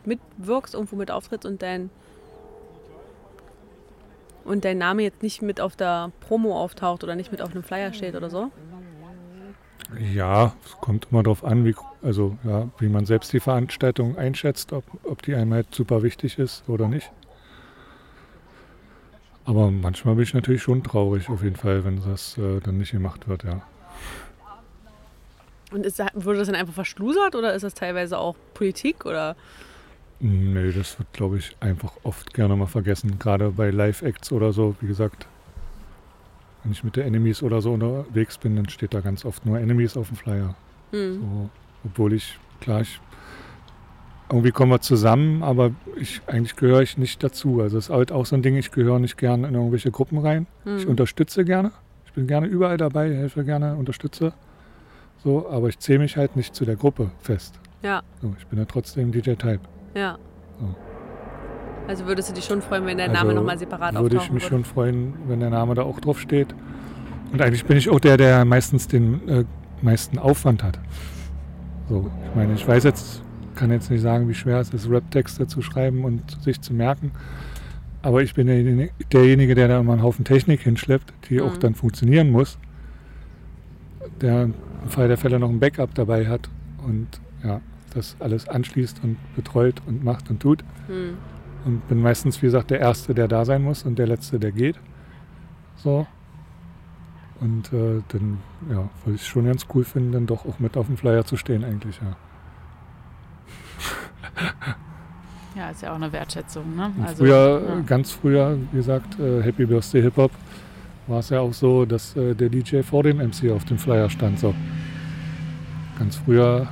mitwirkst, 0.05 0.75
irgendwo 0.75 0.95
mit 0.95 1.11
auftrittst 1.11 1.45
und 1.45 1.61
dein 1.61 1.89
und 4.45 4.65
dein 4.65 4.77
Name 4.77 5.03
jetzt 5.03 5.23
nicht 5.23 5.41
mit 5.41 5.61
auf 5.61 5.75
der 5.75 6.11
Promo 6.19 6.59
auftaucht 6.59 7.03
oder 7.03 7.15
nicht 7.15 7.31
mit 7.31 7.41
auf 7.41 7.51
einem 7.51 7.63
Flyer 7.63 7.93
steht 7.93 8.15
oder 8.15 8.29
so? 8.29 8.51
Ja, 9.99 10.53
es 10.65 10.71
kommt 10.81 11.07
immer 11.11 11.23
darauf 11.23 11.43
an, 11.43 11.65
wie, 11.65 11.75
also, 12.01 12.37
ja, 12.43 12.69
wie 12.79 12.89
man 12.89 13.05
selbst 13.05 13.33
die 13.33 13.39
Veranstaltung 13.39 14.17
einschätzt, 14.17 14.73
ob, 14.73 14.83
ob 15.03 15.21
die 15.21 15.35
einem 15.35 15.53
halt 15.53 15.73
super 15.73 16.03
wichtig 16.03 16.39
ist 16.39 16.67
oder 16.67 16.87
nicht. 16.87 17.11
Aber 19.45 19.71
manchmal 19.71 20.15
bin 20.15 20.23
ich 20.23 20.33
natürlich 20.33 20.63
schon 20.63 20.83
traurig, 20.83 21.29
auf 21.29 21.43
jeden 21.43 21.57
Fall, 21.57 21.83
wenn 21.83 22.01
das 22.01 22.37
äh, 22.37 22.59
dann 22.61 22.77
nicht 22.77 22.91
gemacht 22.91 23.27
wird, 23.27 23.43
ja. 23.43 23.61
Und 25.71 25.85
ist, 25.85 25.99
wurde 26.13 26.39
das 26.39 26.47
dann 26.47 26.55
einfach 26.55 26.73
verschlusert 26.73 27.35
oder 27.35 27.53
ist 27.53 27.63
das 27.63 27.73
teilweise 27.73 28.17
auch 28.19 28.35
Politik 28.53 29.05
oder? 29.05 29.35
Nee, 30.19 30.71
das 30.71 30.97
wird, 30.99 31.11
glaube 31.11 31.39
ich, 31.39 31.57
einfach 31.59 31.91
oft 32.03 32.33
gerne 32.33 32.55
mal 32.55 32.67
vergessen. 32.67 33.19
Gerade 33.19 33.49
bei 33.49 33.71
Live-Acts 33.71 34.31
oder 34.31 34.53
so, 34.53 34.75
wie 34.79 34.87
gesagt. 34.87 35.27
Wenn 36.63 36.71
ich 36.71 36.83
mit 36.83 36.95
der 36.95 37.05
Enemies 37.05 37.43
oder 37.43 37.61
so 37.61 37.73
unterwegs 37.73 38.37
bin, 38.37 38.55
dann 38.55 38.69
steht 38.69 38.93
da 38.93 39.01
ganz 39.01 39.25
oft 39.25 39.45
nur 39.45 39.59
Enemies 39.59 39.97
auf 39.97 40.07
dem 40.07 40.17
Flyer. 40.17 40.55
Hm. 40.91 41.13
So, 41.15 41.49
obwohl 41.85 42.13
ich, 42.13 42.37
klar, 42.61 42.81
ich 42.81 42.99
irgendwie 44.29 44.51
kommen 44.51 44.71
wir 44.71 44.79
zusammen, 44.81 45.43
aber 45.43 45.71
ich, 45.97 46.21
eigentlich 46.27 46.55
gehöre 46.55 46.81
ich 46.81 46.97
nicht 46.97 47.21
dazu. 47.23 47.61
Also 47.61 47.77
es 47.77 47.85
ist 47.85 47.89
halt 47.93 48.11
auch 48.11 48.25
so 48.25 48.35
ein 48.35 48.41
Ding, 48.41 48.55
ich 48.55 48.71
gehöre 48.71 48.97
nicht 48.99 49.17
gerne 49.17 49.47
in 49.47 49.53
irgendwelche 49.53 49.91
Gruppen 49.91 50.17
rein. 50.19 50.47
Ich 50.65 50.83
Hm. 50.83 50.89
unterstütze 50.91 51.43
gerne. 51.45 51.71
Ich 52.05 52.13
bin 52.13 52.25
gerne 52.27 52.47
überall 52.47 52.77
dabei, 52.77 53.13
helfe 53.13 53.43
gerne, 53.43 53.75
unterstütze. 53.75 54.33
So, 55.23 55.49
aber 55.49 55.69
ich 55.69 55.79
zähle 55.79 55.99
mich 55.99 56.17
halt 56.17 56.35
nicht 56.35 56.55
zu 56.55 56.65
der 56.65 56.75
Gruppe 56.75 57.11
fest. 57.19 57.59
Ja, 57.81 58.01
So, 58.21 58.33
ich 58.39 58.45
bin 58.47 58.57
ja 58.59 58.65
trotzdem 58.65 59.11
DJ-Type. 59.11 59.59
ja. 59.93 60.17
So. 60.59 60.75
Also 61.87 62.05
würdest 62.05 62.29
du 62.29 62.33
dich 62.33 62.45
schon 62.45 62.61
freuen, 62.61 62.85
wenn 62.85 62.97
der 62.97 63.09
Also 63.09 63.19
Name 63.21 63.33
nochmal 63.33 63.57
separat 63.57 63.93
Würde 63.93 64.15
ich 64.15 64.21
auftauchen 64.21 64.35
mich 64.35 64.43
würde? 64.43 64.55
schon 64.55 64.65
freuen, 64.65 65.13
wenn 65.27 65.39
der 65.39 65.49
Name 65.49 65.75
da 65.75 65.83
auch 65.83 65.99
drauf 65.99 66.19
steht. 66.19 66.53
Und 67.31 67.41
eigentlich 67.41 67.65
bin 67.65 67.77
ich 67.77 67.89
auch 67.89 67.99
der, 67.99 68.17
der 68.17 68.45
meistens 68.45 68.87
den 68.87 69.27
äh, 69.27 69.43
meisten 69.81 70.17
Aufwand 70.19 70.63
hat. 70.63 70.79
So, 71.89 72.09
ich 72.29 72.35
meine, 72.35 72.53
ich 72.53 72.65
weiß 72.67 72.83
jetzt, 72.85 73.21
kann 73.55 73.69
jetzt 73.71 73.91
nicht 73.91 74.01
sagen, 74.01 74.29
wie 74.29 74.33
schwer 74.33 74.59
es 74.59 74.69
ist, 74.69 74.89
Rap-Texte 74.89 75.47
zu 75.47 75.61
schreiben 75.61 76.05
und 76.05 76.21
sich 76.41 76.61
zu 76.61 76.73
merken. 76.73 77.11
Aber 78.01 78.21
ich 78.21 78.33
bin 78.33 78.47
derjenige, 78.47 78.91
derjenige, 79.11 79.55
der 79.55 79.67
da 79.67 79.79
immer 79.79 79.93
einen 79.93 80.03
Haufen 80.03 80.25
Technik 80.25 80.61
hinschleppt, 80.61 81.13
die 81.29 81.41
auch 81.41 81.55
Mhm. 81.55 81.59
dann 81.59 81.75
funktionieren 81.75 82.31
muss. 82.31 82.57
Der 84.21 84.43
im 84.43 84.53
Fall 84.89 85.07
der 85.07 85.17
Fälle 85.17 85.39
noch 85.39 85.49
ein 85.49 85.59
Backup 85.59 85.93
dabei 85.95 86.27
hat 86.27 86.49
und 86.85 87.07
ja, 87.43 87.61
das 87.93 88.15
alles 88.19 88.47
anschließt 88.47 89.01
und 89.03 89.17
betreut 89.35 89.75
und 89.87 90.03
macht 90.03 90.29
und 90.29 90.39
tut. 90.41 90.63
Hm. 90.87 91.15
Und 91.65 91.87
bin 91.87 92.01
meistens, 92.01 92.41
wie 92.41 92.47
gesagt, 92.47 92.71
der 92.71 92.79
Erste, 92.79 93.13
der 93.13 93.27
da 93.27 93.45
sein 93.45 93.61
muss 93.63 93.83
und 93.83 93.97
der 93.97 94.07
Letzte, 94.07 94.39
der 94.39 94.51
geht. 94.51 94.79
So. 95.77 96.05
Und 97.39 97.71
äh, 97.73 98.01
dann, 98.09 98.39
ja, 98.69 98.89
weil 99.03 99.15
ich 99.15 99.21
es 99.21 99.27
schon 99.27 99.45
ganz 99.45 99.65
cool 99.73 99.83
finde, 99.83 100.11
dann 100.13 100.27
doch 100.27 100.45
auch 100.45 100.59
mit 100.59 100.77
auf 100.77 100.87
dem 100.87 100.97
Flyer 100.97 101.25
zu 101.25 101.37
stehen 101.37 101.63
eigentlich, 101.63 101.99
ja. 102.01 102.15
Ja, 105.55 105.69
ist 105.69 105.83
ja 105.83 105.91
auch 105.91 105.97
eine 105.97 106.11
Wertschätzung. 106.11 106.75
Ne? 106.75 106.91
Und 106.97 107.05
Also, 107.05 107.17
früher, 107.17 107.61
ja. 107.67 107.79
ganz 107.81 108.09
früher, 108.11 108.57
wie 108.71 108.77
gesagt, 108.77 109.19
äh, 109.19 109.43
Happy 109.43 109.67
Birthday 109.67 110.01
Hip 110.01 110.17
Hop, 110.17 110.31
war 111.05 111.19
es 111.19 111.29
ja 111.29 111.41
auch 111.41 111.53
so, 111.53 111.85
dass 111.85 112.15
äh, 112.15 112.33
der 112.33 112.49
DJ 112.49 112.81
vor 112.81 113.03
dem 113.03 113.17
MC 113.17 113.51
auf 113.51 113.63
dem 113.65 113.77
Flyer 113.77 114.09
stand. 114.09 114.39
So. 114.39 114.55
Ganz 115.99 116.15
früher, 116.15 116.67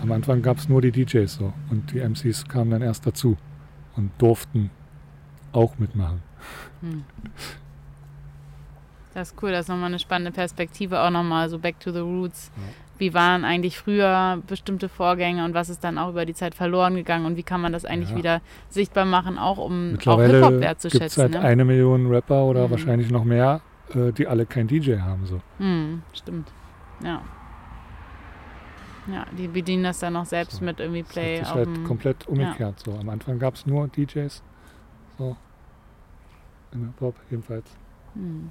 am 0.00 0.12
Anfang 0.12 0.40
gab 0.40 0.56
es 0.56 0.66
nur 0.66 0.80
die 0.80 0.92
DJs 0.92 1.30
so. 1.30 1.52
Und 1.68 1.92
die 1.92 1.98
MCs 2.00 2.48
kamen 2.48 2.70
dann 2.70 2.80
erst 2.80 3.06
dazu 3.06 3.36
und 3.96 4.10
durften 4.18 4.70
auch 5.52 5.78
mitmachen. 5.78 6.22
Hm. 6.80 7.04
Das 9.14 9.32
ist 9.32 9.42
cool, 9.42 9.50
das 9.50 9.60
ist 9.66 9.68
nochmal 9.68 9.86
eine 9.88 9.98
spannende 9.98 10.30
Perspektive, 10.32 11.00
auch 11.00 11.10
nochmal 11.10 11.48
so 11.50 11.58
back 11.58 11.78
to 11.80 11.92
the 11.92 11.98
roots. 12.00 12.50
Ja. 12.56 12.62
Wie 12.98 13.12
waren 13.14 13.44
eigentlich 13.44 13.76
früher 13.78 14.40
bestimmte 14.46 14.88
Vorgänge 14.88 15.44
und 15.44 15.52
was 15.54 15.68
ist 15.68 15.84
dann 15.84 15.98
auch 15.98 16.10
über 16.10 16.24
die 16.24 16.34
Zeit 16.34 16.54
verloren 16.54 16.94
gegangen 16.94 17.26
und 17.26 17.36
wie 17.36 17.42
kann 17.42 17.60
man 17.60 17.72
das 17.72 17.84
eigentlich 17.84 18.10
Ja. 18.10 18.16
wieder 18.16 18.40
sichtbar 18.70 19.04
machen, 19.04 19.38
auch 19.38 19.58
um 19.58 19.98
auch 20.06 20.20
Hip-Hop 20.20 20.28
gibt 20.50 20.54
es 20.54 20.60
wertzuschätzen. 20.60 21.22
halt 21.22 21.32
Ne? 21.32 21.40
eine 21.40 21.64
Million 21.66 22.06
Rapper 22.06 22.44
oder 22.44 22.66
Mhm. 22.68 22.70
wahrscheinlich 22.70 23.10
noch 23.10 23.24
mehr, 23.24 23.60
äh, 23.94 24.12
die 24.12 24.26
alle 24.26 24.46
kein 24.46 24.66
DJ 24.68 24.98
haben. 25.00 25.26
So. 25.26 25.40
Hm, 25.58 26.02
stimmt. 26.14 26.50
Ja. 27.04 27.20
Ja, 29.08 29.26
die 29.36 29.48
bedienen 29.48 29.84
das 29.84 29.98
dann 29.98 30.12
noch 30.12 30.26
selbst 30.26 30.58
So. 30.58 30.64
mit 30.64 30.78
irgendwie 30.80 31.02
Das 31.02 31.10
Play. 31.12 31.38
sich 31.38 31.46
auf 31.48 31.54
halt 31.54 31.84
komplett 31.84 32.26
umgekehrt. 32.28 32.78
So. 32.80 32.92
Am 32.92 33.08
Anfang 33.08 33.38
gab 33.38 33.54
es 33.54 33.66
nur 33.66 33.88
DJs. 33.88 34.42
So. 35.18 35.36
Im 36.72 36.86
Hip-Hop 36.86 37.14
jedenfalls. 37.30 37.66
hm. 38.14 38.50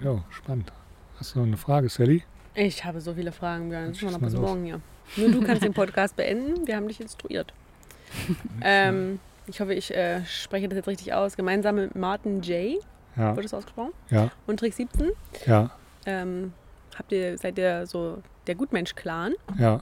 Ja, 0.00 0.22
spannend. 0.30 0.72
Hast 1.18 1.34
du 1.34 1.40
noch 1.40 1.46
eine 1.46 1.56
Frage, 1.56 1.88
Sally? 1.88 2.22
Ich 2.54 2.84
habe 2.84 3.00
so 3.00 3.14
viele 3.14 3.32
Fragen, 3.32 3.68
Björn. 3.70 3.88
Das 3.88 3.96
ist 3.96 4.02
noch 4.04 4.12
mal 4.12 4.30
bis 4.30 4.34
morgen 4.36 4.64
hier. 4.64 4.80
Nur 5.16 5.30
du 5.30 5.42
kannst 5.42 5.62
den 5.64 5.74
Podcast 5.74 6.14
beenden. 6.16 6.66
Wir 6.66 6.76
haben 6.76 6.88
dich 6.88 7.00
instruiert. 7.00 7.52
Ähm, 8.62 9.20
ich 9.46 9.60
hoffe, 9.60 9.74
ich 9.74 9.94
äh, 9.94 10.24
spreche 10.24 10.66
das 10.68 10.76
jetzt 10.76 10.88
richtig 10.88 11.12
aus. 11.12 11.36
Gemeinsam 11.36 11.74
mit 11.76 11.94
Martin 11.94 12.40
J. 12.40 12.82
Ja, 13.18 13.34
Wird 13.34 13.44
das 13.44 13.54
ausgesprochen? 13.54 13.92
ja, 14.10 14.30
Und 14.46 14.60
Trick 14.60 14.72
17. 14.74 15.10
ja, 15.46 15.70
Ähm, 16.06 16.52
habt 16.96 17.10
ihr, 17.12 17.36
seid 17.36 17.58
ihr 17.58 17.86
so 17.86 18.22
der 18.46 18.54
Gutmensch-Clan? 18.54 19.34
ja. 19.58 19.80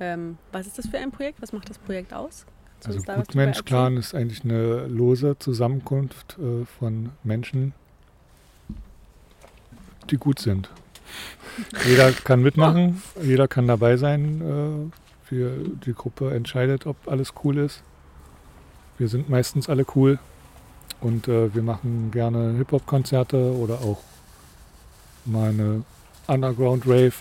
Ähm, 0.00 0.38
was 0.50 0.66
ist 0.66 0.76
das 0.76 0.88
für 0.88 0.98
ein 0.98 1.12
Projekt? 1.12 1.40
Was 1.40 1.52
macht 1.52 1.70
das 1.70 1.78
Projekt 1.78 2.12
aus? 2.12 2.44
Also 2.84 2.96
uns 2.98 3.06
da 3.06 3.12
was 3.16 3.28
drüber 3.28 3.44
Gutmensch 3.44 3.64
Clan 3.64 3.96
ist 3.96 4.12
eigentlich 4.12 4.42
eine 4.44 4.88
lose 4.88 5.38
Zusammenkunft 5.38 6.36
äh, 6.38 6.64
von 6.78 7.10
Menschen, 7.22 7.72
die 10.10 10.16
gut 10.16 10.40
sind. 10.40 10.68
Jeder 11.86 12.10
kann 12.10 12.42
mitmachen, 12.42 13.02
jeder 13.22 13.46
kann 13.46 13.68
dabei 13.68 13.96
sein. 13.96 14.90
Äh, 14.90 15.30
wir, 15.30 15.50
die 15.86 15.94
Gruppe 15.94 16.34
entscheidet, 16.34 16.86
ob 16.86 16.96
alles 17.06 17.32
cool 17.44 17.58
ist. 17.58 17.82
Wir 18.98 19.06
sind 19.08 19.28
meistens 19.28 19.68
alle 19.68 19.86
cool 19.94 20.18
und 21.04 21.28
äh, 21.28 21.54
wir 21.54 21.62
machen 21.62 22.10
gerne 22.10 22.54
Hip-Hop-Konzerte 22.56 23.36
oder 23.36 23.74
auch 23.74 23.98
mal 25.26 25.50
eine 25.50 25.82
Underground-Rave. 26.26 27.12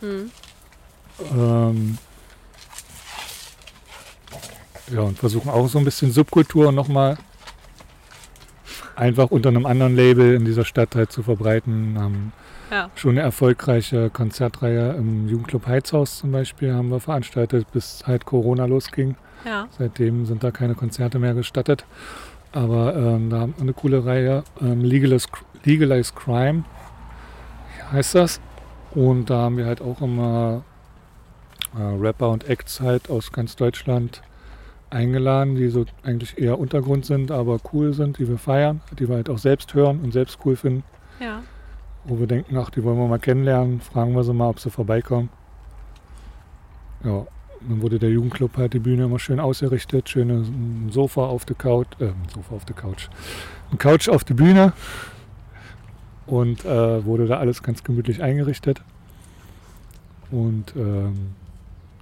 Hm. 0.00 0.30
Ähm, 1.34 1.98
ja, 4.92 5.00
und 5.00 5.18
versuchen 5.18 5.50
auch 5.50 5.68
so 5.68 5.78
ein 5.78 5.84
bisschen 5.84 6.12
Subkultur 6.12 6.72
nochmal 6.72 7.18
einfach 8.94 9.30
unter 9.30 9.48
einem 9.48 9.66
anderen 9.66 9.96
Label 9.96 10.34
in 10.34 10.44
dieser 10.44 10.64
Stadt 10.64 10.94
halt 10.94 11.10
zu 11.12 11.22
verbreiten. 11.22 11.96
Haben 11.98 12.32
Ja. 12.70 12.90
schon 12.94 13.12
eine 13.12 13.20
erfolgreiche 13.20 14.10
Konzertreihe 14.10 14.92
im 14.92 15.28
Jugendclub 15.28 15.66
Heizhaus 15.66 16.18
zum 16.18 16.30
Beispiel 16.32 16.72
haben 16.72 16.90
wir 16.90 17.00
veranstaltet, 17.00 17.66
bis 17.72 18.04
halt 18.06 18.26
Corona 18.26 18.66
losging. 18.66 19.16
Ja. 19.44 19.66
Seitdem 19.76 20.24
sind 20.26 20.44
da 20.44 20.50
keine 20.52 20.74
Konzerte 20.74 21.18
mehr 21.18 21.34
gestattet. 21.34 21.84
Aber 22.52 22.94
ähm, 22.94 23.30
da 23.30 23.40
haben 23.40 23.54
wir 23.56 23.62
eine 23.62 23.72
coole 23.72 24.04
Reihe, 24.04 24.44
ähm, 24.60 24.82
Legalize, 24.82 25.26
Legalize 25.64 26.12
Crime 26.14 26.64
heißt 27.92 28.14
das. 28.14 28.40
Und 28.94 29.30
da 29.30 29.42
haben 29.42 29.56
wir 29.56 29.66
halt 29.66 29.80
auch 29.80 30.00
immer 30.00 30.64
äh, 31.76 31.82
Rapper 31.82 32.30
und 32.30 32.48
Acts 32.48 32.80
halt 32.80 33.10
aus 33.10 33.32
ganz 33.32 33.56
Deutschland 33.56 34.22
eingeladen, 34.90 35.54
die 35.54 35.68
so 35.68 35.86
eigentlich 36.02 36.38
eher 36.38 36.58
Untergrund 36.58 37.06
sind, 37.06 37.30
aber 37.30 37.58
cool 37.72 37.94
sind, 37.94 38.18
die 38.18 38.28
wir 38.28 38.36
feiern, 38.36 38.82
die 38.98 39.08
wir 39.08 39.16
halt 39.16 39.30
auch 39.30 39.38
selbst 39.38 39.72
hören 39.72 40.00
und 40.02 40.12
selbst 40.12 40.38
cool 40.44 40.56
finden. 40.56 40.84
Ja. 41.20 41.42
Wo 42.04 42.18
wir 42.18 42.26
denken, 42.26 42.56
ach, 42.58 42.68
die 42.68 42.84
wollen 42.84 42.98
wir 42.98 43.08
mal 43.08 43.18
kennenlernen, 43.18 43.80
fragen 43.80 44.14
wir 44.14 44.24
sie 44.24 44.34
mal, 44.34 44.48
ob 44.48 44.60
sie 44.60 44.70
vorbeikommen. 44.70 45.30
Ja, 47.04 47.26
dann 47.68 47.82
wurde 47.82 47.98
der 47.98 48.10
Jugendclub 48.10 48.56
halt 48.56 48.74
die 48.74 48.78
Bühne 48.78 49.04
immer 49.04 49.18
schön 49.18 49.40
ausgerichtet, 49.40 50.08
schönes 50.08 50.48
Sofa 50.90 51.26
auf 51.26 51.44
der 51.44 51.56
Couch, 51.56 51.86
äh, 52.00 52.12
Sofa 52.32 52.54
auf 52.54 52.64
der 52.64 52.76
Couch, 52.76 53.08
ein 53.70 53.78
Couch 53.78 54.08
auf 54.08 54.24
der 54.24 54.34
Bühne 54.34 54.72
und 56.26 56.64
äh, 56.64 57.04
wurde 57.04 57.26
da 57.26 57.38
alles 57.38 57.62
ganz 57.62 57.84
gemütlich 57.84 58.22
eingerichtet. 58.22 58.82
Und 60.30 60.74
ähm, 60.76 61.34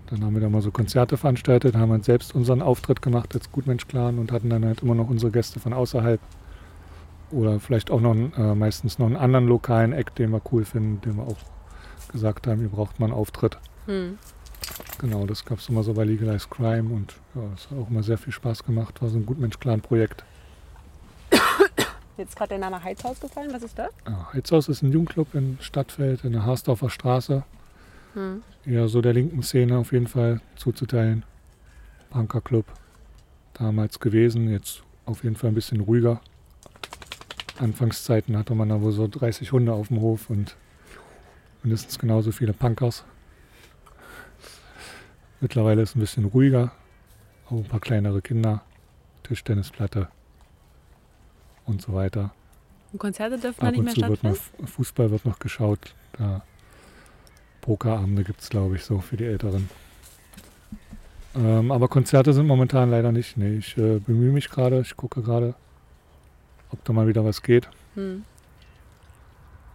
dann 0.07 0.25
haben 0.25 0.35
wir 0.35 0.41
da 0.41 0.49
mal 0.49 0.63
so 0.63 0.71
Konzerte 0.71 1.17
veranstaltet, 1.17 1.77
haben 1.77 1.93
halt 1.93 2.05
selbst 2.05 2.35
unseren 2.35 2.63
Auftritt 2.63 3.03
gemacht 3.03 3.35
als 3.35 3.51
Gutmensch 3.53 3.87
Clan 3.87 4.19
und 4.19 4.33
hatten 4.33 4.51
dann 4.51 4.65
halt 4.65 4.83
immer 4.83 4.95
noch 4.95 5.09
unsere 5.09 5.31
Gäste 5.31 5.61
von 5.61 5.73
außerhalb. 5.73 6.21
Oder 7.31 7.61
vielleicht 7.61 7.93
auch 7.93 8.01
noch 8.01 8.15
äh, 8.15 8.55
meistens 8.55 8.99
noch 8.99 9.07
einen 9.07 9.17
anderen 9.17 9.47
lokalen 9.47 9.93
Act, 9.93 10.19
den 10.19 10.31
wir 10.31 10.41
cool 10.51 10.65
finden, 10.65 11.01
den 11.03 11.17
wir 11.17 11.25
auch 11.25 11.39
gesagt 12.11 12.49
haben, 12.49 12.61
ihr 12.61 12.69
braucht 12.69 12.99
mal 12.99 13.07
einen 13.07 13.15
Auftritt. 13.15 13.59
Hm. 13.87 14.19
Genau, 14.99 15.27
das 15.27 15.45
gab 15.45 15.59
es 15.59 15.69
immer 15.69 15.83
so 15.83 15.95
bei 15.95 16.05
Legalize 16.05 16.49
Crime 16.49 16.93
und 16.93 17.15
ja, 17.35 17.43
das 17.53 17.71
hat 17.71 17.79
auch 17.79 17.89
immer 17.89 18.03
sehr 18.03 18.19
viel 18.19 18.33
Spaß 18.33 18.65
gemacht. 18.65 19.01
War 19.01 19.09
so 19.09 19.17
ein 19.17 19.25
Gutmensch-Clan-Projekt. 19.25 20.25
Jetzt 22.17 22.37
gerade 22.37 22.51
der 22.51 22.59
Name 22.59 22.85
Heizhaus 22.85 23.19
gefallen. 23.19 23.51
Was 23.53 23.63
ist 23.63 23.79
das? 23.79 23.91
Ja, 24.07 24.29
Heizhaus 24.35 24.69
ist 24.69 24.83
ein 24.83 24.93
Jugendclub 24.93 25.35
in 25.35 25.57
Stadtfeld, 25.61 26.25
in 26.25 26.33
der 26.33 26.45
Harsdorfer 26.45 26.91
Straße. 26.91 27.45
Hm. 28.13 28.43
Eher 28.67 28.89
so 28.89 29.01
der 29.01 29.15
linken 29.15 29.43
Szene 29.43 29.79
auf 29.79 29.93
jeden 29.93 30.07
Fall 30.07 30.43
zuzuteilen. 30.57 31.25
Punkerclub 32.11 32.67
damals 33.55 34.01
gewesen, 34.01 34.51
jetzt 34.51 34.83
auf 35.07 35.25
jeden 35.25 35.37
Fall 35.37 35.51
ein 35.51 35.55
bisschen 35.55 35.81
ruhiger. 35.81 36.21
Anfangszeiten 37.59 38.37
hatte 38.37 38.55
man 38.55 38.69
da 38.69 38.81
wohl 38.81 38.93
so 38.93 39.07
30 39.07 39.53
Hunde 39.53 39.73
auf 39.73 39.89
dem 39.89 40.01
Hof 40.01 40.29
und 40.29 40.57
mindestens 41.63 41.99
genauso 41.99 42.33
viele 42.33 42.53
Punkers. 42.53 43.05
Mittlerweile 45.41 45.83
ist 45.83 45.91
es 45.91 45.97
ein 45.97 46.01
bisschen 46.01 46.25
ruhiger, 46.27 46.73
auch 47.47 47.53
ein 47.53 47.65
paar 47.65 47.81
kleinere 47.81 48.21
Kinder, 48.21 48.63
Tischtennisplatte 49.23 50.09
und 51.65 51.81
so 51.81 51.95
weiter. 51.95 52.33
Und 52.93 52.99
Konzerte 52.99 53.39
dürfen 53.39 53.61
da 53.61 53.69
Ab 53.69 53.73
nicht 53.73 53.79
und 53.79 53.85
mehr 53.87 53.95
zu 53.95 54.01
wird 54.01 54.23
noch 54.23 54.35
stattfinden? 54.35 54.67
Fußball 54.67 55.11
wird 55.11 55.25
noch 55.25 55.39
geschaut. 55.39 55.95
Da 56.13 56.43
Pokerabende 57.61 58.25
gibt 58.25 58.41
es, 58.41 58.49
glaube 58.49 58.77
ich, 58.77 58.85
so 58.85 59.01
für 59.01 59.17
die 59.17 59.25
Älteren. 59.25 59.69
Ähm, 61.37 61.71
aber 61.71 61.89
Konzerte 61.89 62.33
sind 62.33 62.47
momentan 62.47 62.91
leider 62.91 63.13
nicht. 63.13 63.37
Nee, 63.37 63.59
ich 63.59 63.77
äh, 63.79 63.99
bemühe 63.99 64.33
mich 64.33 64.51
gerade, 64.51 64.81
ich 64.81 64.97
gucke 64.97 65.23
gerade, 65.23 65.55
ob 66.71 66.85
da 66.85 66.93
mal 66.93 67.07
wieder 67.07 67.25
was 67.25 67.43
geht. 67.43 67.69
Hm. 67.95 68.25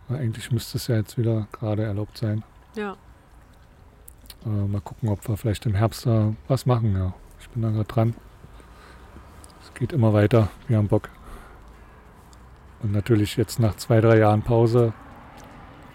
Weil 0.08 0.20
eigentlich 0.20 0.52
müsste 0.52 0.78
es 0.78 0.88
ja 0.88 0.98
jetzt 0.98 1.18
wieder 1.18 1.48
gerade 1.52 1.84
erlaubt 1.84 2.18
sein. 2.18 2.44
Ja. 2.76 2.98
Äh, 4.46 4.50
mal 4.50 4.82
gucken, 4.82 5.10
ob 5.10 5.28
wir 5.28 5.38
vielleicht 5.38 5.66
im 5.66 5.76
Herbst 5.76 6.06
da 6.06 6.34
was 6.48 6.66
machen, 6.66 6.96
ja. 6.96 7.14
Ich 7.40 7.50
bin 7.50 7.62
da 7.62 7.70
gerade 7.70 7.86
dran. 7.86 8.16
Es 9.64 9.74
geht 9.74 9.92
immer 9.92 10.14
weiter. 10.14 10.50
Wir 10.68 10.78
haben 10.78 10.88
Bock. 10.88 11.10
Und 12.82 12.92
natürlich 12.92 13.38
jetzt 13.38 13.60
nach 13.60 13.76
zwei, 13.76 14.02
drei 14.02 14.20
Jahren 14.20 14.44
Pause 14.44 14.94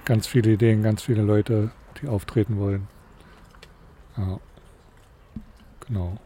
ganz 0.05 0.27
viele 0.27 0.53
Ideen, 0.53 0.83
ganz 0.83 1.03
viele 1.03 1.23
Leute, 1.23 1.71
die 2.01 2.09
auftreten 2.09 2.59
wollen. 2.59 2.89
Ja. 4.17 4.41
Genau. 5.87 6.19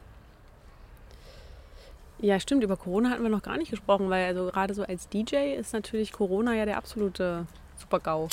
Ja, 2.19 2.41
stimmt. 2.41 2.65
Über 2.65 2.79
Corona 2.79 3.11
hatten 3.11 3.23
wir 3.23 3.29
noch 3.29 3.43
gar 3.43 3.59
nicht 3.59 3.71
gesprochen, 3.71 4.09
weil 4.09 4.25
also 4.25 4.47
gerade 4.47 4.73
so 4.73 4.85
als 4.85 5.09
DJ 5.11 5.55
ist 5.55 5.75
natürlich 5.75 6.13
Corona 6.13 6.55
ja 6.55 6.65
der 6.65 6.79
absolute 6.79 7.47
Super-GAU. 7.77 8.29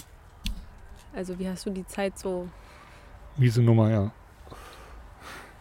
Also 1.14 1.38
wie 1.40 1.50
hast 1.50 1.66
du 1.66 1.72
die 1.72 1.86
Zeit 1.86 2.18
so... 2.18 2.48
Miese 3.38 3.62
Nummer, 3.62 3.90
ja. 3.90 4.12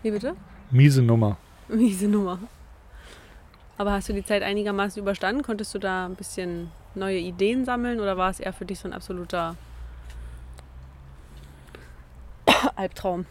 Wie 0.02 0.10
bitte? 0.10 0.34
Miese 0.70 1.02
Nummer. 1.02 1.36
Miese 1.68 2.08
Nummer. 2.08 2.38
Aber 3.78 3.92
hast 3.92 4.08
du 4.08 4.12
die 4.12 4.24
Zeit 4.24 4.42
einigermaßen 4.42 5.00
überstanden? 5.00 5.42
Konntest 5.42 5.74
du 5.74 5.78
da 5.78 6.06
ein 6.06 6.14
bisschen 6.14 6.70
neue 6.94 7.18
Ideen 7.18 7.64
sammeln 7.64 8.00
oder 8.00 8.16
war 8.16 8.30
es 8.30 8.40
eher 8.40 8.52
für 8.52 8.64
dich 8.66 8.78
so 8.78 8.88
ein 8.88 8.92
absoluter 8.92 9.56
Albtraum? 12.76 13.26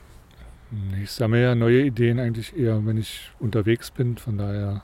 Ich 1.01 1.11
sammle 1.11 1.41
ja 1.43 1.55
neue 1.55 1.81
Ideen 1.81 2.19
eigentlich 2.19 2.55
eher, 2.55 2.85
wenn 2.85 2.97
ich 2.97 3.31
unterwegs 3.39 3.91
bin. 3.91 4.17
Von 4.17 4.37
daher 4.37 4.83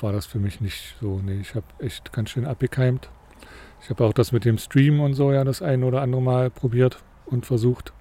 war 0.00 0.12
das 0.12 0.26
für 0.26 0.38
mich 0.38 0.60
nicht 0.60 0.96
so. 1.00 1.20
Nee, 1.20 1.40
ich 1.40 1.54
habe 1.54 1.66
echt 1.78 2.12
ganz 2.12 2.30
schön 2.30 2.46
abgekeimt. 2.46 3.08
Ich 3.82 3.90
habe 3.90 4.04
auch 4.04 4.12
das 4.12 4.32
mit 4.32 4.44
dem 4.44 4.58
Stream 4.58 5.00
und 5.00 5.14
so 5.14 5.32
ja 5.32 5.44
das 5.44 5.62
ein 5.62 5.84
oder 5.84 6.02
andere 6.02 6.22
Mal 6.22 6.50
probiert 6.50 7.02
und 7.26 7.46
versucht. 7.46 7.92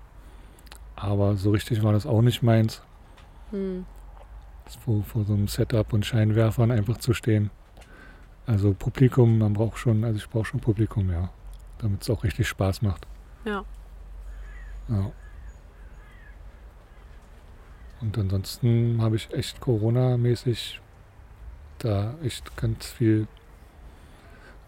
Aber 0.99 1.37
so 1.37 1.51
richtig 1.51 1.81
war 1.81 1.93
das 1.93 2.05
auch 2.05 2.21
nicht 2.21 2.43
meins. 2.43 2.81
Hm. 3.51 3.85
vor, 4.85 5.01
vor 5.03 5.25
so 5.25 5.33
einem 5.33 5.47
Setup 5.47 5.91
und 5.93 6.05
Scheinwerfern 6.05 6.71
einfach 6.71 6.97
zu 6.97 7.13
stehen. 7.13 7.49
Also 8.45 8.73
Publikum, 8.73 9.39
man 9.39 9.53
braucht 9.53 9.77
schon, 9.77 10.03
also 10.03 10.17
ich 10.17 10.29
brauche 10.29 10.45
schon 10.45 10.59
Publikum, 10.59 11.09
ja. 11.09 11.29
Damit 11.79 12.01
es 12.01 12.09
auch 12.09 12.23
richtig 12.23 12.47
Spaß 12.47 12.81
macht. 12.81 13.07
Ja. 13.45 13.63
Ja. 14.89 15.11
Und 18.01 18.17
ansonsten 18.17 19.01
habe 19.01 19.15
ich 19.15 19.33
echt 19.33 19.59
Corona-mäßig 19.61 20.81
da 21.79 22.15
echt 22.23 22.55
ganz 22.57 22.87
viel 22.87 23.27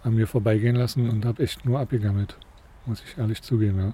an 0.03 0.15
mir 0.15 0.27
vorbeigehen 0.27 0.75
lassen 0.75 1.09
und 1.09 1.25
habe 1.25 1.43
echt 1.43 1.65
nur 1.65 1.79
abgegammelt. 1.79 2.37
Muss 2.85 3.03
ich 3.03 3.17
ehrlich 3.17 3.41
zugeben, 3.41 3.79
ja. 3.79 3.93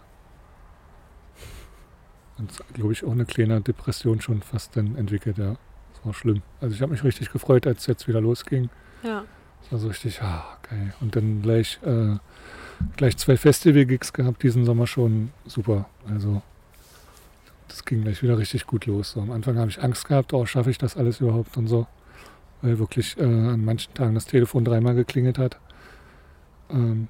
Und 2.37 2.51
glaube 2.73 2.93
ich 2.93 3.03
auch 3.03 3.11
eine 3.11 3.25
kleine 3.25 3.61
Depression 3.61 4.21
schon 4.21 4.41
fast 4.41 4.75
dann 4.75 4.95
entwickelt, 4.95 5.37
ja. 5.37 5.55
Das 5.93 6.05
war 6.05 6.13
schlimm. 6.13 6.41
Also 6.61 6.75
ich 6.75 6.81
habe 6.81 6.91
mich 6.91 7.03
richtig 7.03 7.31
gefreut, 7.31 7.65
als 7.65 7.81
es 7.81 7.87
jetzt 7.87 8.07
wieder 8.07 8.21
losging. 8.21 8.69
Ja. 9.03 9.25
Das 9.61 9.71
war 9.71 9.79
so 9.79 9.87
richtig, 9.87 10.21
ah, 10.21 10.57
geil. 10.69 10.93
Und 11.01 11.15
dann 11.15 11.41
gleich, 11.41 11.79
äh, 11.83 12.17
gleich 12.95 13.17
zwei 13.17 13.37
Festival-Gigs 13.37 14.13
gehabt 14.13 14.43
diesen 14.43 14.65
Sommer 14.65 14.85
schon. 14.87 15.31
Super. 15.45 15.89
Also 16.07 16.41
das 17.67 17.83
ging 17.83 18.03
gleich 18.03 18.21
wieder 18.23 18.37
richtig 18.37 18.67
gut 18.67 18.85
los. 18.85 19.11
So, 19.11 19.21
am 19.21 19.31
Anfang 19.31 19.57
habe 19.57 19.69
ich 19.69 19.81
Angst 19.81 20.07
gehabt, 20.07 20.33
oh, 20.33 20.45
schaffe 20.45 20.69
ich 20.69 20.77
das 20.77 20.95
alles 20.95 21.19
überhaupt 21.19 21.57
und 21.57 21.67
so. 21.67 21.87
Weil 22.61 22.79
wirklich 22.79 23.17
äh, 23.17 23.23
an 23.23 23.65
manchen 23.65 23.93
Tagen 23.93 24.15
das 24.15 24.25
Telefon 24.25 24.63
dreimal 24.63 24.95
geklingelt 24.95 25.37
hat. 25.37 25.59
Ähm, 26.69 27.07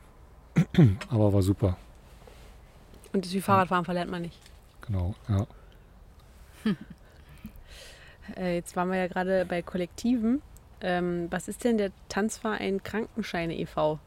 aber 1.09 1.33
war 1.33 1.41
super, 1.41 1.77
Und 3.14 3.25
das 3.25 3.33
wie 3.33 3.41
Fahrradfahren 3.41 3.85
verlernt 3.85 4.09
man 4.09 4.23
nicht. 4.23 4.39
Genau, 4.88 5.16
ja. 5.30 5.48
Äh, 8.35 8.56
jetzt 8.56 8.75
waren 8.75 8.90
wir 8.90 8.98
ja 8.98 9.07
gerade 9.07 9.45
bei 9.45 9.61
Kollektiven. 9.61 10.41
Ähm, 10.82 11.27
was 11.32 11.48
ist 11.48 11.64
denn 11.64 11.77
der 11.77 11.91
Tanzverein 12.09 12.83
Krankenscheine 12.83 13.57
e.V.? 13.57 13.99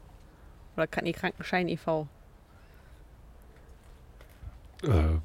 Oder 0.77 0.87
nee, 1.01 1.11
Krankenschein 1.11 1.67
e.V.? 1.67 2.07
Äh, 4.83 5.17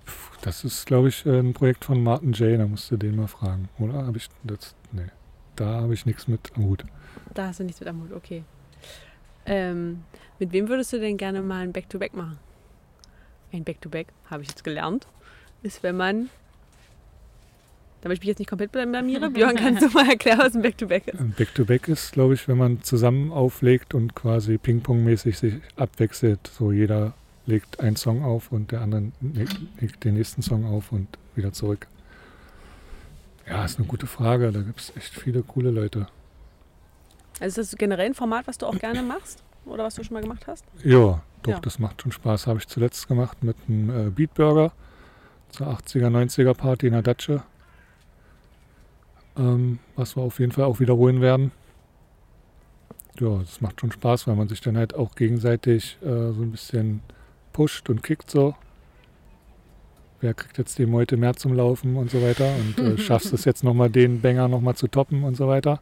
das 0.43 0.65
ist, 0.65 0.87
glaube 0.87 1.09
ich, 1.09 1.25
äh, 1.27 1.39
ein 1.39 1.53
Projekt 1.53 1.85
von 1.85 2.03
Martin 2.03 2.33
J. 2.33 2.59
Da 2.59 2.67
musst 2.67 2.91
du 2.91 2.97
den 2.97 3.17
mal 3.17 3.29
fragen. 3.29 3.69
Oder 3.79 4.07
habe 4.07 4.17
ich 4.17 4.29
das? 4.43 4.75
Nee. 4.93 5.11
Da 5.57 5.83
habe 5.83 5.95
ich 5.95 6.05
nichts 6.05 6.29
mit 6.29 6.53
am 6.57 6.65
Hut. 6.65 6.85
Da 7.35 7.49
hast 7.49 7.61
du 7.61 7.65
nichts 7.65 7.81
mit 7.81 7.89
am 7.89 8.03
Hut, 8.03 8.13
okay. 8.13 8.45
Ähm, 9.47 10.05
mit 10.39 10.53
wem 10.53 10.69
würdest 10.69 10.93
du 10.93 11.01
denn 11.01 11.17
gerne 11.17 11.41
mal 11.41 11.63
ein 11.63 11.73
Back-to-Back 11.73 12.15
machen? 12.15 12.39
Ein 13.53 13.65
Back-to-Back, 13.65 14.09
habe 14.29 14.43
ich 14.43 14.49
jetzt 14.49 14.65
gelernt, 14.65 15.07
ist, 15.67 15.83
wenn 15.83 15.97
man. 15.97 16.31
Damit 18.03 18.19
ich 18.19 18.21
mich 18.23 18.29
jetzt 18.29 18.39
nicht 18.39 18.49
komplett 18.49 18.73
blamiere, 18.73 19.31
Björn, 19.33 19.57
kannst 19.57 19.83
du 19.83 19.89
mal 19.89 20.09
erklären, 20.09 20.39
was 20.39 20.55
ein 20.55 20.63
Back-to-Back 20.63 21.09
ist? 21.09 21.21
Ein 21.21 21.33
Back-to-Back 21.37 21.89
ist, 21.89 22.13
glaube 22.13 22.35
ich, 22.35 22.47
wenn 22.47 22.57
man 22.59 22.83
zusammen 22.83 23.33
auflegt 23.33 23.95
und 23.95 24.15
quasi 24.15 24.59
Ping-Pong-mäßig 24.59 25.37
sich 25.39 25.55
abwechselt. 25.77 26.39
So 26.57 26.71
jeder 26.73 27.15
legt 27.47 27.81
einen 27.81 27.97
Song 27.97 28.23
auf 28.25 28.53
und 28.53 28.71
der 28.71 28.81
andere 28.83 29.11
legt, 29.21 29.57
legt 29.81 30.05
den 30.05 30.15
nächsten 30.15 30.43
Song 30.43 30.65
auf 30.67 30.93
und 30.93 31.09
wieder 31.35 31.53
zurück. 31.53 31.87
Ja, 33.49 33.65
ist 33.65 33.79
eine 33.79 33.87
gute 33.89 34.07
Frage. 34.07 34.53
Da 34.53 34.61
gibt 34.61 34.81
es 34.81 34.93
echt 34.97 35.15
viele 35.15 35.43
coole 35.43 35.71
Leute. 35.71 36.07
Also 37.41 37.61
ist 37.61 37.73
das 37.73 37.79
generell 37.79 38.07
ein 38.07 38.15
Format, 38.15 38.47
was 38.47 38.59
du 38.59 38.67
auch 38.67 38.79
gerne 38.79 39.03
machst? 39.03 39.43
Oder 39.65 39.85
was 39.85 39.95
du 39.97 40.05
schon 40.05 40.15
mal 40.15 40.23
gemacht 40.23 40.47
hast? 40.47 40.65
Ja, 40.85 41.23
doch, 41.43 41.53
Ja. 41.53 41.61
das 41.61 41.79
macht 41.79 42.03
schon 42.03 42.13
Spaß. 42.13 42.47
Habe 42.47 42.59
ich 42.61 42.69
zuletzt 42.69 43.09
gemacht 43.09 43.43
mit 43.43 43.57
einem 43.69 43.91
äh, 44.09 44.11
Beatburger 44.11 44.73
zur 45.57 45.69
80er, 45.69 46.09
90er 46.09 46.55
Party 46.55 46.87
in 46.87 46.93
der 46.93 47.03
Datsche. 47.03 47.43
Ähm, 49.37 49.79
was 49.97 50.17
wir 50.17 50.23
auf 50.23 50.39
jeden 50.39 50.53
Fall 50.53 50.65
auch 50.65 50.81
wiederholen 50.81 51.21
werden. 51.21 51.53
Ja, 53.19 53.39
das 53.39 53.61
macht 53.61 53.81
schon 53.81 53.93
Spaß, 53.93 54.27
weil 54.27 54.37
man 54.37 54.49
sich 54.49 54.61
dann 54.61 54.77
halt 54.77 54.95
auch 54.95 55.15
gegenseitig 55.15 55.99
äh, 56.03 56.33
so 56.33 56.43
ein 56.43 56.53
bisschen 56.53 57.01
pusht 57.53 57.89
und 57.89 58.03
kickt 58.03 58.31
so. 58.31 58.55
Wer 60.21 60.35
kriegt 60.35 60.59
jetzt 60.59 60.79
dem 60.79 60.93
heute 60.93 61.17
mehr 61.17 61.35
zum 61.35 61.55
Laufen 61.55 61.97
und 61.97 62.11
so 62.11 62.23
weiter 62.23 62.51
und 62.57 62.79
äh, 62.79 62.99
schaffst 63.03 63.33
es 63.33 63.45
jetzt 63.45 63.65
nochmal 63.65 63.91
den 63.91 64.21
Banger 64.21 64.49
nochmal 64.49 64.75
zu 64.75 64.89
toppen 64.89 65.25
und 65.25 65.37
so 65.37 65.49
weiter. 65.49 65.81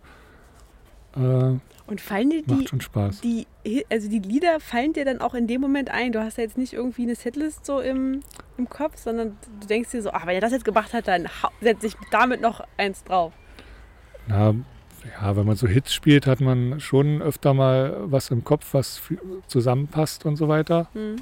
Äh, 1.17 1.55
Und 1.87 2.01
fallen 2.01 2.31
dir 2.31 2.43
die, 2.43 2.55
macht 2.55 2.69
schon 2.71 2.81
Spaß. 2.81 3.21
die, 3.21 3.47
also 3.91 4.09
die 4.09 4.19
Lieder 4.19 4.59
fallen 4.59 4.95
dir 4.95 5.05
dann 5.05 5.21
auch 5.21 5.35
in 5.35 5.47
dem 5.47 5.61
Moment 5.61 5.91
ein? 5.91 6.13
Du 6.13 6.21
hast 6.21 6.39
ja 6.39 6.45
jetzt 6.45 6.57
nicht 6.57 6.73
irgendwie 6.73 7.03
eine 7.03 7.15
Setlist 7.15 7.67
so 7.67 7.81
im, 7.81 8.21
im 8.57 8.69
Kopf, 8.71 8.97
sondern 8.97 9.37
du 9.61 9.67
denkst 9.67 9.91
dir 9.91 10.01
so, 10.01 10.11
ach, 10.11 10.25
wenn 10.25 10.35
er 10.35 10.41
das 10.41 10.53
jetzt 10.53 10.65
gemacht 10.65 10.95
hat, 10.95 11.09
dann 11.09 11.27
setze 11.61 11.89
ich 11.89 11.95
damit 12.11 12.41
noch 12.41 12.63
eins 12.79 13.05
drauf. 13.05 13.35
Na, 14.29 14.55
ja, 15.21 15.37
wenn 15.37 15.47
man 15.47 15.57
so 15.57 15.67
Hits 15.69 15.93
spielt, 15.93 16.27
hat 16.27 16.41
man 16.41 16.81
schon 16.81 17.21
öfter 17.21 17.53
mal 17.53 17.97
was 18.05 18.31
im 18.31 18.45
Kopf, 18.45 18.73
was 18.73 19.03
zusammenpasst 19.47 20.25
und 20.25 20.37
so 20.37 20.49
weiter. 20.49 20.89
Hm. 20.95 21.17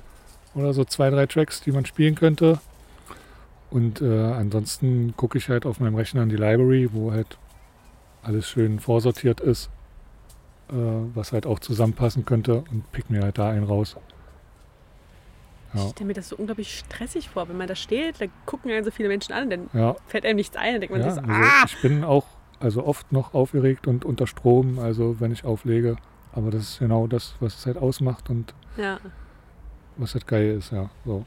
Oder 0.54 0.72
so 0.74 0.84
zwei, 0.84 1.10
drei 1.10 1.26
Tracks, 1.26 1.60
die 1.62 1.72
man 1.72 1.86
spielen 1.86 2.14
könnte. 2.14 2.60
Und 3.70 4.00
äh, 4.02 4.20
ansonsten 4.20 5.14
gucke 5.16 5.38
ich 5.38 5.48
halt 5.48 5.66
auf 5.66 5.80
meinem 5.80 5.94
Rechner 5.96 6.22
in 6.22 6.28
die 6.28 6.36
Library, 6.36 6.90
wo 6.92 7.10
halt 7.10 7.38
alles 8.22 8.48
schön 8.48 8.78
vorsortiert 8.78 9.40
ist, 9.40 9.70
äh, 10.70 10.74
was 11.14 11.32
halt 11.32 11.46
auch 11.46 11.58
zusammenpassen 11.58 12.24
könnte 12.24 12.64
und 12.70 12.90
pick 12.92 13.10
mir 13.10 13.22
halt 13.22 13.38
da 13.38 13.50
einen 13.50 13.64
raus. 13.64 13.96
Ja, 15.74 15.84
Ich 15.84 15.90
stelle 15.90 16.08
mir 16.08 16.14
das 16.14 16.28
so 16.28 16.36
unglaublich 16.36 16.78
stressig 16.78 17.28
vor. 17.30 17.48
Wenn 17.48 17.56
man 17.56 17.66
da 17.66 17.74
steht, 17.74 18.20
da 18.20 18.26
gucken 18.46 18.70
einen 18.70 18.84
so 18.84 18.90
viele 18.90 19.08
Menschen 19.08 19.32
an, 19.32 19.48
dann 19.50 19.70
ja, 19.72 19.96
fällt 20.06 20.24
einem 20.26 20.36
nichts 20.36 20.56
ein. 20.56 20.72
Dann 20.74 20.80
denkt 20.82 20.92
man 20.92 21.00
ja 21.02 21.10
sich 21.10 21.22
so, 21.24 21.28
also 21.30 21.42
ah! 21.42 21.64
ich 21.66 21.80
bin 21.82 22.04
auch 22.04 22.26
also 22.60 22.84
oft 22.84 23.10
noch 23.10 23.34
aufgeregt 23.34 23.86
und 23.86 24.04
unter 24.04 24.26
Strom, 24.26 24.78
also 24.78 25.18
wenn 25.18 25.32
ich 25.32 25.44
auflege. 25.44 25.96
Aber 26.32 26.50
das 26.50 26.62
ist 26.62 26.78
genau 26.78 27.06
das, 27.06 27.34
was 27.40 27.56
es 27.56 27.66
halt 27.66 27.76
ausmacht 27.76 28.30
und 28.30 28.54
Ja. 28.76 28.98
was 29.96 30.14
halt 30.14 30.26
geil 30.26 30.56
ist, 30.58 30.72
ja. 30.72 30.90
So. 31.04 31.24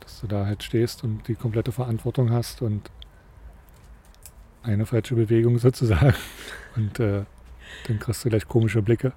Dass 0.00 0.20
du 0.20 0.26
da 0.26 0.46
halt 0.46 0.62
stehst 0.62 1.02
und 1.04 1.26
die 1.28 1.34
komplette 1.34 1.72
Verantwortung 1.72 2.30
hast 2.30 2.62
und 2.62 2.90
eine 4.62 4.86
falsche 4.86 5.14
Bewegung 5.14 5.58
sozusagen. 5.58 6.14
Und 6.76 7.00
äh, 7.00 7.24
dann 7.86 7.98
kriegst 7.98 8.24
du 8.24 8.28
gleich 8.28 8.46
komische 8.48 8.82
Blicke. 8.82 9.12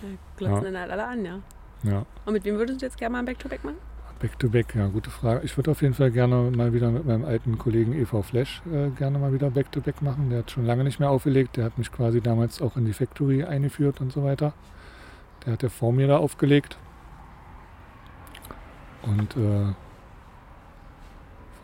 Da 0.00 0.08
glotzen 0.36 0.64
Ja. 0.64 0.70
dann 0.70 0.80
halt 0.80 0.90
alle 0.90 1.06
an, 1.06 1.24
ja. 1.24 1.38
Ja. 1.84 2.06
Und 2.24 2.32
mit 2.32 2.44
wem 2.44 2.56
würdest 2.56 2.80
du 2.80 2.86
jetzt 2.86 2.96
gerne 2.96 3.12
mal 3.12 3.18
ein 3.20 3.24
Back-to-Back 3.24 3.64
machen? 3.64 3.76
Back 4.20 4.38
to 4.38 4.48
back, 4.48 4.72
ja, 4.76 4.86
gute 4.86 5.10
Frage. 5.10 5.40
Ich 5.44 5.56
würde 5.56 5.72
auf 5.72 5.82
jeden 5.82 5.94
Fall 5.94 6.12
gerne 6.12 6.52
mal 6.56 6.72
wieder 6.72 6.92
mit 6.92 7.04
meinem 7.04 7.24
alten 7.24 7.58
Kollegen 7.58 7.92
EV 7.92 8.22
Flash 8.22 8.62
äh, 8.72 8.90
gerne 8.90 9.18
mal 9.18 9.32
wieder 9.32 9.50
Back 9.50 9.72
to 9.72 9.80
back 9.80 10.00
machen. 10.00 10.30
Der 10.30 10.40
hat 10.40 10.50
schon 10.52 10.64
lange 10.64 10.84
nicht 10.84 11.00
mehr 11.00 11.10
aufgelegt. 11.10 11.56
Der 11.56 11.64
hat 11.64 11.76
mich 11.76 11.90
quasi 11.90 12.20
damals 12.20 12.62
auch 12.62 12.76
in 12.76 12.84
die 12.84 12.92
Factory 12.92 13.42
eingeführt 13.42 14.00
und 14.00 14.12
so 14.12 14.22
weiter. 14.22 14.52
Der 15.44 15.54
hat 15.54 15.64
ja 15.64 15.68
vor 15.68 15.92
mir 15.92 16.06
da 16.06 16.18
aufgelegt. 16.18 16.78
Und 19.02 19.36
äh, 19.36 19.72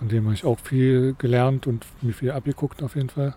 von 0.00 0.08
dem 0.08 0.24
habe 0.24 0.34
ich 0.34 0.44
auch 0.44 0.58
viel 0.58 1.14
gelernt 1.16 1.68
und 1.68 1.86
mir 2.02 2.12
viel 2.12 2.32
abgeguckt 2.32 2.82
auf 2.82 2.96
jeden 2.96 3.10
Fall. 3.10 3.34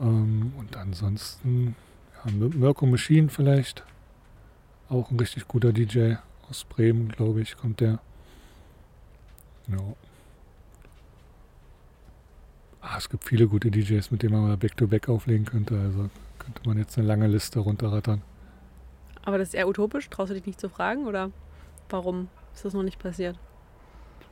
Ähm, 0.00 0.52
und 0.58 0.76
ansonsten, 0.76 1.74
ja, 2.24 2.30
Mir- 2.30 2.54
Mirko 2.54 2.86
Machine 2.86 3.28
vielleicht. 3.28 3.84
Auch 4.88 5.10
ein 5.10 5.18
richtig 5.20 5.46
guter 5.48 5.72
DJ 5.72 6.14
aus 6.48 6.64
Bremen, 6.64 7.08
glaube 7.10 7.40
ich, 7.42 7.56
kommt 7.56 7.80
der. 7.80 7.98
Ja. 9.68 9.78
Ah, 12.80 12.96
es 12.96 13.08
gibt 13.10 13.24
viele 13.24 13.48
gute 13.48 13.70
DJs, 13.70 14.10
mit 14.10 14.22
denen 14.22 14.32
man 14.34 14.48
mal 14.48 14.56
Back-to-Back 14.56 15.08
auflegen 15.08 15.44
könnte. 15.44 15.78
Also 15.78 16.08
könnte 16.38 16.62
man 16.66 16.78
jetzt 16.78 16.96
eine 16.96 17.06
lange 17.06 17.26
Liste 17.26 17.58
runterrattern. 17.60 18.22
Aber 19.24 19.36
das 19.36 19.48
ist 19.48 19.54
eher 19.54 19.68
utopisch. 19.68 20.08
Traust 20.08 20.30
du 20.30 20.34
dich 20.34 20.46
nicht 20.46 20.60
zu 20.60 20.68
fragen? 20.70 21.06
Oder 21.06 21.30
warum 21.90 22.28
ist 22.54 22.64
das 22.64 22.72
noch 22.72 22.82
nicht 22.84 22.98
passiert? 22.98 23.38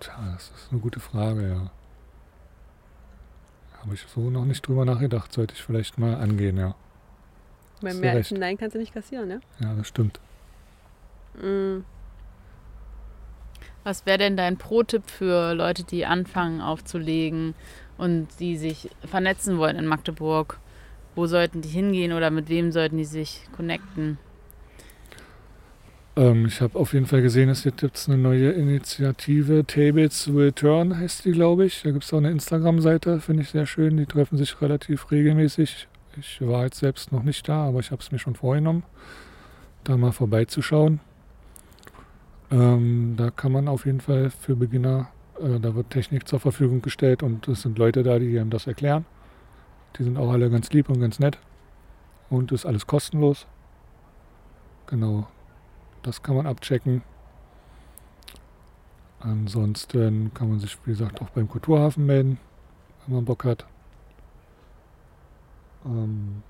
Tja, 0.00 0.14
das 0.32 0.52
ist 0.56 0.68
eine 0.70 0.80
gute 0.80 1.00
Frage, 1.00 1.48
ja. 1.48 1.70
Habe 3.86 3.94
ich 3.94 4.04
so 4.12 4.30
noch 4.30 4.44
nicht 4.44 4.66
drüber 4.66 4.84
nachgedacht. 4.84 5.32
Sollte 5.32 5.54
ich 5.54 5.62
vielleicht 5.62 5.96
mal 5.96 6.16
angehen, 6.16 6.56
ja. 6.56 6.74
Du 7.80 7.94
mehr 7.94 8.14
als 8.14 8.32
ein 8.32 8.40
Nein 8.40 8.56
kannst 8.58 8.74
du 8.74 8.80
nicht 8.80 8.92
kassieren, 8.92 9.28
ne? 9.28 9.40
Ja, 9.60 9.74
das 9.74 9.86
stimmt. 9.86 10.18
Mm. 11.40 11.84
Was 13.84 14.04
wäre 14.04 14.18
denn 14.18 14.36
dein 14.36 14.56
Pro-Tipp 14.56 15.08
für 15.08 15.54
Leute, 15.54 15.84
die 15.84 16.04
anfangen 16.04 16.60
aufzulegen 16.60 17.54
und 17.96 18.26
die 18.40 18.56
sich 18.56 18.90
vernetzen 19.04 19.58
wollen 19.58 19.76
in 19.76 19.86
Magdeburg? 19.86 20.58
Wo 21.14 21.26
sollten 21.28 21.62
die 21.62 21.68
hingehen 21.68 22.12
oder 22.12 22.32
mit 22.32 22.48
wem 22.48 22.72
sollten 22.72 22.96
die 22.96 23.04
sich 23.04 23.42
connecten? 23.54 24.18
Ähm, 26.16 26.46
ich 26.46 26.60
habe 26.60 26.78
auf 26.78 26.94
jeden 26.94 27.06
Fall 27.06 27.22
gesehen, 27.22 27.50
es 27.50 27.62
gibt 27.62 27.82
jetzt 27.82 28.08
eine 28.08 28.16
neue 28.18 28.50
Initiative, 28.50 29.66
Tables 29.66 30.30
Return 30.34 30.98
heißt 30.98 31.26
die, 31.26 31.32
glaube 31.32 31.66
ich. 31.66 31.82
Da 31.82 31.90
gibt 31.90 32.04
es 32.04 32.12
auch 32.12 32.18
eine 32.18 32.30
Instagram-Seite, 32.30 33.20
finde 33.20 33.42
ich 33.42 33.50
sehr 33.50 33.66
schön. 33.66 33.96
Die 33.98 34.06
treffen 34.06 34.38
sich 34.38 34.60
relativ 34.62 35.10
regelmäßig. 35.10 35.88
Ich 36.18 36.40
war 36.40 36.64
jetzt 36.64 36.78
selbst 36.78 37.12
noch 37.12 37.22
nicht 37.22 37.46
da, 37.48 37.66
aber 37.66 37.80
ich 37.80 37.90
habe 37.90 38.00
es 38.00 38.10
mir 38.10 38.18
schon 38.18 38.34
vorgenommen, 38.34 38.84
da 39.84 39.98
mal 39.98 40.12
vorbeizuschauen. 40.12 41.00
Ähm, 42.50 43.14
da 43.18 43.30
kann 43.30 43.52
man 43.52 43.68
auf 43.68 43.84
jeden 43.84 44.00
Fall 44.00 44.30
für 44.30 44.56
Beginner, 44.56 45.08
äh, 45.38 45.60
da 45.60 45.74
wird 45.74 45.90
Technik 45.90 46.26
zur 46.26 46.40
Verfügung 46.40 46.80
gestellt 46.80 47.22
und 47.22 47.46
es 47.48 47.62
sind 47.62 47.76
Leute 47.76 48.02
da, 48.02 48.18
die 48.18 48.38
einem 48.38 48.50
das 48.50 48.66
erklären. 48.66 49.04
Die 49.98 50.04
sind 50.04 50.16
auch 50.16 50.30
alle 50.30 50.48
ganz 50.48 50.70
lieb 50.70 50.88
und 50.88 51.00
ganz 51.00 51.18
nett. 51.18 51.38
Und 52.30 52.52
ist 52.52 52.64
alles 52.64 52.86
kostenlos. 52.86 53.46
Genau, 54.86 55.26
das 56.06 56.22
kann 56.22 56.36
man 56.36 56.46
abchecken. 56.46 57.02
Ansonsten 59.18 60.32
kann 60.34 60.48
man 60.48 60.60
sich, 60.60 60.78
wie 60.84 60.92
gesagt, 60.92 61.20
auch 61.20 61.30
beim 61.30 61.48
Kulturhafen 61.48 62.06
melden, 62.06 62.38
wenn 63.04 63.16
man 63.16 63.24
Bock 63.24 63.44
hat. 63.44 63.66
Ähm 65.84 66.42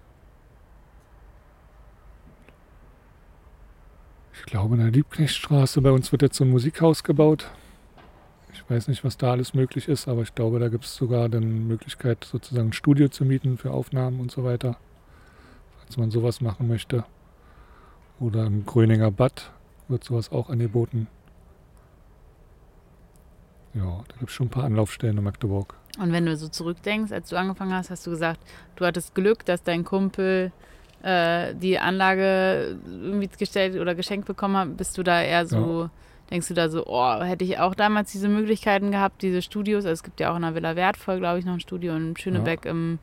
ich 4.35 4.43
glaube, 4.45 4.75
in 4.75 4.83
der 4.83 4.91
Liebknechtstraße 4.91 5.81
bei 5.81 5.91
uns 5.91 6.13
wird 6.13 6.21
jetzt 6.21 6.37
so 6.37 6.45
ein 6.45 6.51
Musikhaus 6.51 7.03
gebaut. 7.03 7.51
Ich 8.53 8.69
weiß 8.69 8.89
nicht, 8.89 9.05
was 9.05 9.17
da 9.17 9.31
alles 9.31 9.55
möglich 9.55 9.89
ist, 9.89 10.07
aber 10.07 10.21
ich 10.21 10.35
glaube, 10.35 10.59
da 10.59 10.69
gibt 10.69 10.85
es 10.85 10.95
sogar 10.95 11.31
dann 11.31 11.67
Möglichkeit, 11.67 12.25
sozusagen 12.25 12.69
ein 12.69 12.73
Studio 12.75 13.09
zu 13.09 13.25
mieten 13.25 13.57
für 13.57 13.71
Aufnahmen 13.71 14.21
und 14.21 14.31
so 14.31 14.45
weiter, 14.45 14.77
falls 15.79 15.97
man 15.97 16.11
sowas 16.11 16.43
machen 16.43 16.69
möchte. 16.69 17.05
Oder 18.19 18.47
im 18.47 18.65
Gröninger 18.65 19.11
Bad 19.11 19.51
wird 19.89 20.05
sowas 20.05 20.33
auch 20.33 20.49
angeboten. 20.49 21.07
Ja, 23.75 24.03
da 24.09 24.17
gibt 24.19 24.31
es 24.31 24.33
schon 24.33 24.47
ein 24.47 24.51
paar 24.51 24.65
Anlaufstellen 24.65 25.19
in 25.19 25.25
Magdeburg. 25.25 25.75
Und 25.99 26.13
wenn 26.13 26.25
du 26.25 26.37
so 26.37 26.49
zurückdenkst, 26.49 27.13
als 27.13 27.29
du 27.29 27.37
angefangen 27.37 27.75
hast, 27.75 27.91
hast 27.91 28.07
du 28.07 28.11
gesagt, 28.11 28.41
du 28.77 28.87
hattest 28.87 29.15
Glück, 29.15 29.45
dass 29.45 29.63
dein 29.63 29.85
Kumpel 29.85 30.51
äh, 31.03 31.55
die 31.55 31.79
Anlage 31.79 32.79
irgendwie 32.87 33.29
gestellt 33.39 33.79
oder 33.79 33.95
geschenkt 33.95 34.27
bekommen 34.27 34.57
hat. 34.57 34.77
Bist 34.77 34.97
du 34.97 35.03
da 35.03 35.23
eher 35.23 35.47
so, 35.47 35.91
denkst 36.31 36.49
du 36.49 36.55
da 36.55 36.69
so, 36.71 36.87
oh, 36.87 37.23
hätte 37.23 37.45
ich 37.45 37.59
auch 37.59 37.75
damals 37.75 38.13
diese 38.13 38.29
Möglichkeiten 38.29 38.91
gehabt, 38.91 39.23
diese 39.23 39.43
Studios? 39.43 39.85
Also 39.85 39.93
es 39.93 40.03
gibt 40.03 40.21
ja 40.21 40.33
auch 40.33 40.37
in 40.37 40.43
der 40.43 40.55
Villa 40.55 40.75
Wertvoll, 40.75 41.19
glaube 41.19 41.39
ich, 41.39 41.45
noch 41.45 41.55
ein 41.55 41.61
Studio 41.61 41.95
in 41.97 42.17
Schönebeck 42.17 42.65
im 42.65 42.99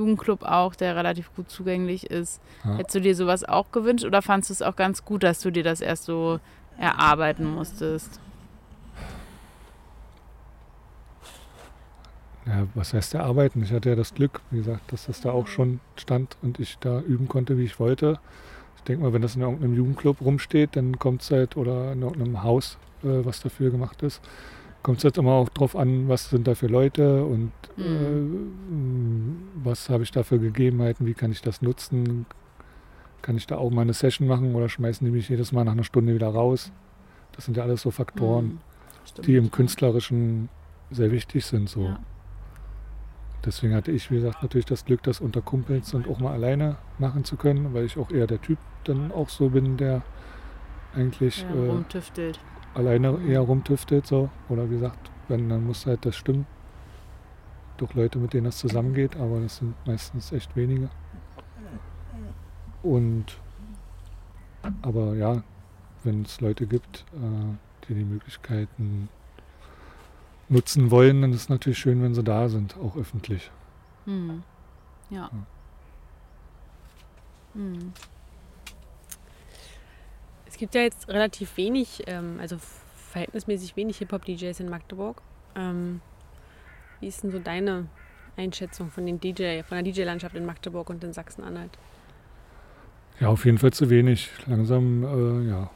Jugendclub 0.00 0.42
auch, 0.42 0.74
der 0.74 0.96
relativ 0.96 1.34
gut 1.36 1.50
zugänglich 1.50 2.10
ist. 2.10 2.40
Ja. 2.64 2.76
Hättest 2.76 2.94
du 2.94 3.00
dir 3.00 3.14
sowas 3.14 3.44
auch 3.44 3.70
gewünscht 3.70 4.06
oder 4.06 4.22
fandest 4.22 4.48
du 4.50 4.54
es 4.54 4.62
auch 4.62 4.76
ganz 4.76 5.04
gut, 5.04 5.22
dass 5.22 5.40
du 5.40 5.50
dir 5.50 5.62
das 5.62 5.82
erst 5.82 6.04
so 6.04 6.40
erarbeiten 6.78 7.44
musstest? 7.44 8.18
Ja, 12.46 12.66
was 12.74 12.94
heißt 12.94 13.14
erarbeiten? 13.14 13.62
Ich 13.62 13.72
hatte 13.72 13.90
ja 13.90 13.96
das 13.96 14.14
Glück, 14.14 14.40
wie 14.50 14.58
gesagt, 14.58 14.90
dass 14.92 15.06
das 15.06 15.20
da 15.20 15.30
auch 15.32 15.46
schon 15.46 15.80
stand 15.96 16.38
und 16.40 16.58
ich 16.58 16.78
da 16.78 17.00
üben 17.00 17.28
konnte, 17.28 17.58
wie 17.58 17.64
ich 17.64 17.78
wollte. 17.78 18.18
Ich 18.76 18.82
denke 18.84 19.04
mal, 19.04 19.12
wenn 19.12 19.20
das 19.20 19.36
in 19.36 19.42
irgendeinem 19.42 19.74
Jugendclub 19.74 20.22
rumsteht, 20.22 20.74
dann 20.74 20.98
kommt 20.98 21.20
es 21.20 21.30
halt, 21.30 21.58
oder 21.58 21.92
in 21.92 22.00
irgendeinem 22.00 22.42
Haus, 22.42 22.78
äh, 23.02 23.24
was 23.24 23.42
dafür 23.42 23.70
gemacht 23.70 24.02
ist, 24.02 24.22
kommt 24.82 24.98
es 24.98 25.02
jetzt 25.04 25.18
immer 25.18 25.32
auch 25.32 25.48
drauf 25.50 25.76
an, 25.76 26.08
was 26.08 26.30
sind 26.30 26.46
da 26.46 26.54
für 26.54 26.66
Leute 26.66 27.24
und 27.24 27.52
äh, 27.76 27.82
was 29.62 29.90
habe 29.90 30.02
ich 30.02 30.10
da 30.10 30.22
für 30.22 30.38
Gegebenheiten, 30.38 31.06
wie 31.06 31.14
kann 31.14 31.32
ich 31.32 31.42
das 31.42 31.62
nutzen, 31.62 32.26
kann 33.22 33.36
ich 33.36 33.46
da 33.46 33.58
auch 33.58 33.70
mal 33.70 33.82
eine 33.82 33.92
Session 33.92 34.26
machen 34.26 34.54
oder 34.54 34.68
schmeißen 34.68 35.04
die 35.04 35.10
mich 35.10 35.28
jedes 35.28 35.52
Mal 35.52 35.64
nach 35.64 35.72
einer 35.72 35.84
Stunde 35.84 36.14
wieder 36.14 36.28
raus. 36.28 36.72
Das 37.32 37.44
sind 37.44 37.56
ja 37.56 37.62
alles 37.62 37.82
so 37.82 37.90
Faktoren, 37.90 38.44
Mhm. 38.46 38.58
Stimmt, 39.04 39.26
die 39.26 39.36
im. 39.36 39.50
Künstlerischen 39.50 40.48
sehr 40.90 41.10
wichtig 41.10 41.44
sind. 41.44 41.68
So. 41.68 41.84
Ja. 41.84 41.98
Deswegen 43.44 43.74
hatte 43.74 43.90
ich, 43.90 44.10
wie 44.10 44.16
gesagt, 44.16 44.42
natürlich 44.42 44.66
das 44.66 44.84
Glück, 44.84 45.02
das 45.02 45.20
unter 45.20 45.40
Kumpels 45.40 45.94
und 45.94 46.08
auch 46.08 46.18
mal 46.18 46.32
alleine 46.32 46.76
machen 46.98 47.24
zu 47.24 47.36
können, 47.36 47.72
weil 47.72 47.84
ich 47.86 47.96
auch 47.96 48.10
eher 48.10 48.26
der 48.26 48.40
Typ 48.42 48.58
dann 48.84 49.12
auch 49.12 49.28
so 49.30 49.48
bin, 49.50 49.76
der 49.78 50.02
eigentlich 50.94 51.42
Ja, 51.42 51.54
äh, 51.54 51.68
rumtüftelt. 51.68 52.38
Alleine 52.74 53.18
eher 53.26 53.40
rumtüftelt. 53.40 54.06
So. 54.06 54.30
Oder 54.48 54.68
wie 54.70 54.74
gesagt, 54.74 55.10
wenn, 55.28 55.48
dann 55.48 55.66
muss 55.66 55.86
halt 55.86 56.04
das 56.04 56.16
stimmen. 56.16 56.46
Durch 57.76 57.94
Leute, 57.94 58.18
mit 58.18 58.34
denen 58.34 58.44
das 58.44 58.58
zusammengeht, 58.58 59.16
aber 59.16 59.40
das 59.40 59.56
sind 59.56 59.74
meistens 59.86 60.32
echt 60.32 60.54
wenige. 60.54 60.90
Und 62.82 63.38
aber 64.82 65.14
ja, 65.14 65.42
wenn 66.04 66.22
es 66.22 66.40
Leute 66.40 66.66
gibt, 66.66 67.04
äh, 67.14 67.86
die 67.88 67.94
die 67.94 68.04
Möglichkeiten 68.04 69.08
nutzen 70.48 70.90
wollen, 70.90 71.22
dann 71.22 71.32
ist 71.32 71.42
es 71.42 71.48
natürlich 71.48 71.78
schön, 71.78 72.02
wenn 72.02 72.14
sie 72.14 72.24
da 72.24 72.48
sind, 72.48 72.76
auch 72.78 72.96
öffentlich. 72.96 73.50
Hm. 74.04 74.42
Ja. 75.10 75.30
Hm. 77.54 77.92
Gibt 80.60 80.74
ja 80.74 80.82
jetzt 80.82 81.08
relativ 81.08 81.56
wenig, 81.56 82.02
ähm, 82.06 82.36
also 82.38 82.58
verhältnismäßig 83.12 83.76
wenig 83.76 83.96
Hip-Hop-DJs 83.96 84.60
in 84.60 84.68
Magdeburg. 84.68 85.22
Ähm, 85.56 86.02
wie 87.00 87.06
ist 87.06 87.22
denn 87.22 87.30
so 87.30 87.38
deine 87.38 87.86
Einschätzung 88.36 88.90
von 88.90 89.06
den 89.06 89.18
DJ, 89.18 89.62
von 89.62 89.82
der 89.82 89.90
DJ-Landschaft 89.90 90.36
in 90.36 90.44
Magdeburg 90.44 90.90
und 90.90 91.02
in 91.02 91.14
Sachsen-Anhalt? 91.14 91.70
Ja, 93.20 93.28
auf 93.28 93.46
jeden 93.46 93.56
Fall 93.56 93.72
zu 93.72 93.88
wenig. 93.88 94.28
Langsam, 94.44 95.02
äh, 95.02 95.48
ja. 95.48 95.70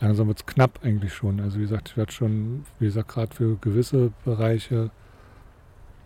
Langsam 0.00 0.28
wird 0.28 0.38
es 0.38 0.46
knapp 0.46 0.80
eigentlich 0.82 1.12
schon. 1.12 1.38
Also 1.40 1.58
wie 1.58 1.64
gesagt, 1.64 1.90
ich 1.90 1.96
werde 1.98 2.12
schon, 2.12 2.64
wie 2.78 2.86
gesagt, 2.86 3.08
gerade 3.08 3.34
für 3.34 3.56
gewisse 3.56 4.10
Bereiche, 4.24 4.90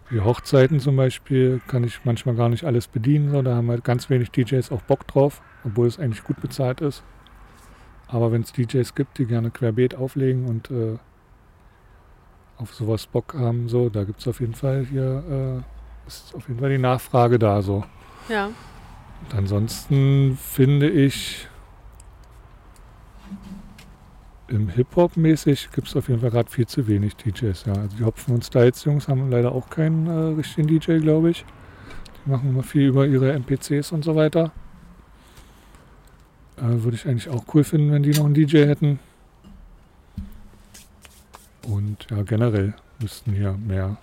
wie 0.08 0.18
Hochzeiten 0.18 0.80
zum 0.80 0.96
Beispiel, 0.96 1.60
kann 1.68 1.84
ich 1.84 2.04
manchmal 2.04 2.34
gar 2.34 2.48
nicht 2.48 2.64
alles 2.64 2.88
bedienen. 2.88 3.30
So. 3.30 3.42
Da 3.42 3.54
haben 3.54 3.70
halt 3.70 3.84
ganz 3.84 4.10
wenig 4.10 4.32
DJs 4.32 4.72
auch 4.72 4.82
Bock 4.82 5.06
drauf, 5.06 5.40
obwohl 5.64 5.86
es 5.86 5.98
eigentlich 5.98 6.24
gut 6.24 6.40
bezahlt 6.40 6.80
ist. 6.80 7.02
Aber 8.08 8.32
wenn 8.32 8.42
es 8.42 8.52
DJs 8.52 8.94
gibt, 8.94 9.18
die 9.18 9.26
gerne 9.26 9.50
querbeet 9.50 9.94
auflegen 9.94 10.46
und 10.46 10.70
äh, 10.70 10.98
auf 12.56 12.74
sowas 12.74 13.06
Bock 13.06 13.34
haben, 13.34 13.68
so, 13.68 13.88
da 13.88 14.04
gibt 14.04 14.20
es 14.20 14.28
auf 14.28 14.40
jeden 14.40 14.54
Fall 14.54 14.84
hier, 14.84 15.62
äh, 15.64 16.06
ist 16.08 16.34
auf 16.34 16.48
jeden 16.48 16.60
Fall 16.60 16.70
die 16.70 16.78
Nachfrage 16.78 17.38
da 17.38 17.62
so. 17.62 17.84
Ja. 18.28 18.46
Und 18.46 19.34
ansonsten 19.34 20.36
finde 20.40 20.90
ich, 20.90 21.46
im 24.48 24.68
Hip-Hop 24.68 25.16
mäßig 25.16 25.70
gibt 25.72 25.86
es 25.86 25.96
auf 25.96 26.08
jeden 26.08 26.20
Fall 26.20 26.30
gerade 26.30 26.50
viel 26.50 26.66
zu 26.66 26.88
wenig 26.88 27.14
DJs. 27.16 27.64
Ja. 27.66 27.74
Also 27.74 27.96
die 27.96 28.04
Hopfen 28.04 28.34
und 28.34 28.44
Styles 28.44 28.84
Jungs 28.84 29.06
haben 29.06 29.30
leider 29.30 29.52
auch 29.52 29.70
keinen 29.70 30.06
äh, 30.08 30.36
richtigen 30.36 30.66
DJ, 30.66 30.98
glaube 30.98 31.30
ich. 31.30 31.44
Die 32.24 32.30
machen 32.30 32.50
immer 32.50 32.64
viel 32.64 32.88
über 32.88 33.06
ihre 33.06 33.32
MPCs 33.32 33.92
und 33.92 34.04
so 34.04 34.16
weiter. 34.16 34.50
Äh, 36.60 36.82
Würde 36.82 36.96
ich 36.96 37.06
eigentlich 37.06 37.28
auch 37.28 37.44
cool 37.54 37.64
finden, 37.64 37.92
wenn 37.92 38.02
die 38.02 38.10
noch 38.10 38.24
einen 38.24 38.34
DJ 38.34 38.66
hätten. 38.66 38.98
Und 41.66 42.06
ja, 42.10 42.22
generell 42.22 42.74
müssten 43.00 43.32
hier 43.32 43.52
mehr 43.52 43.96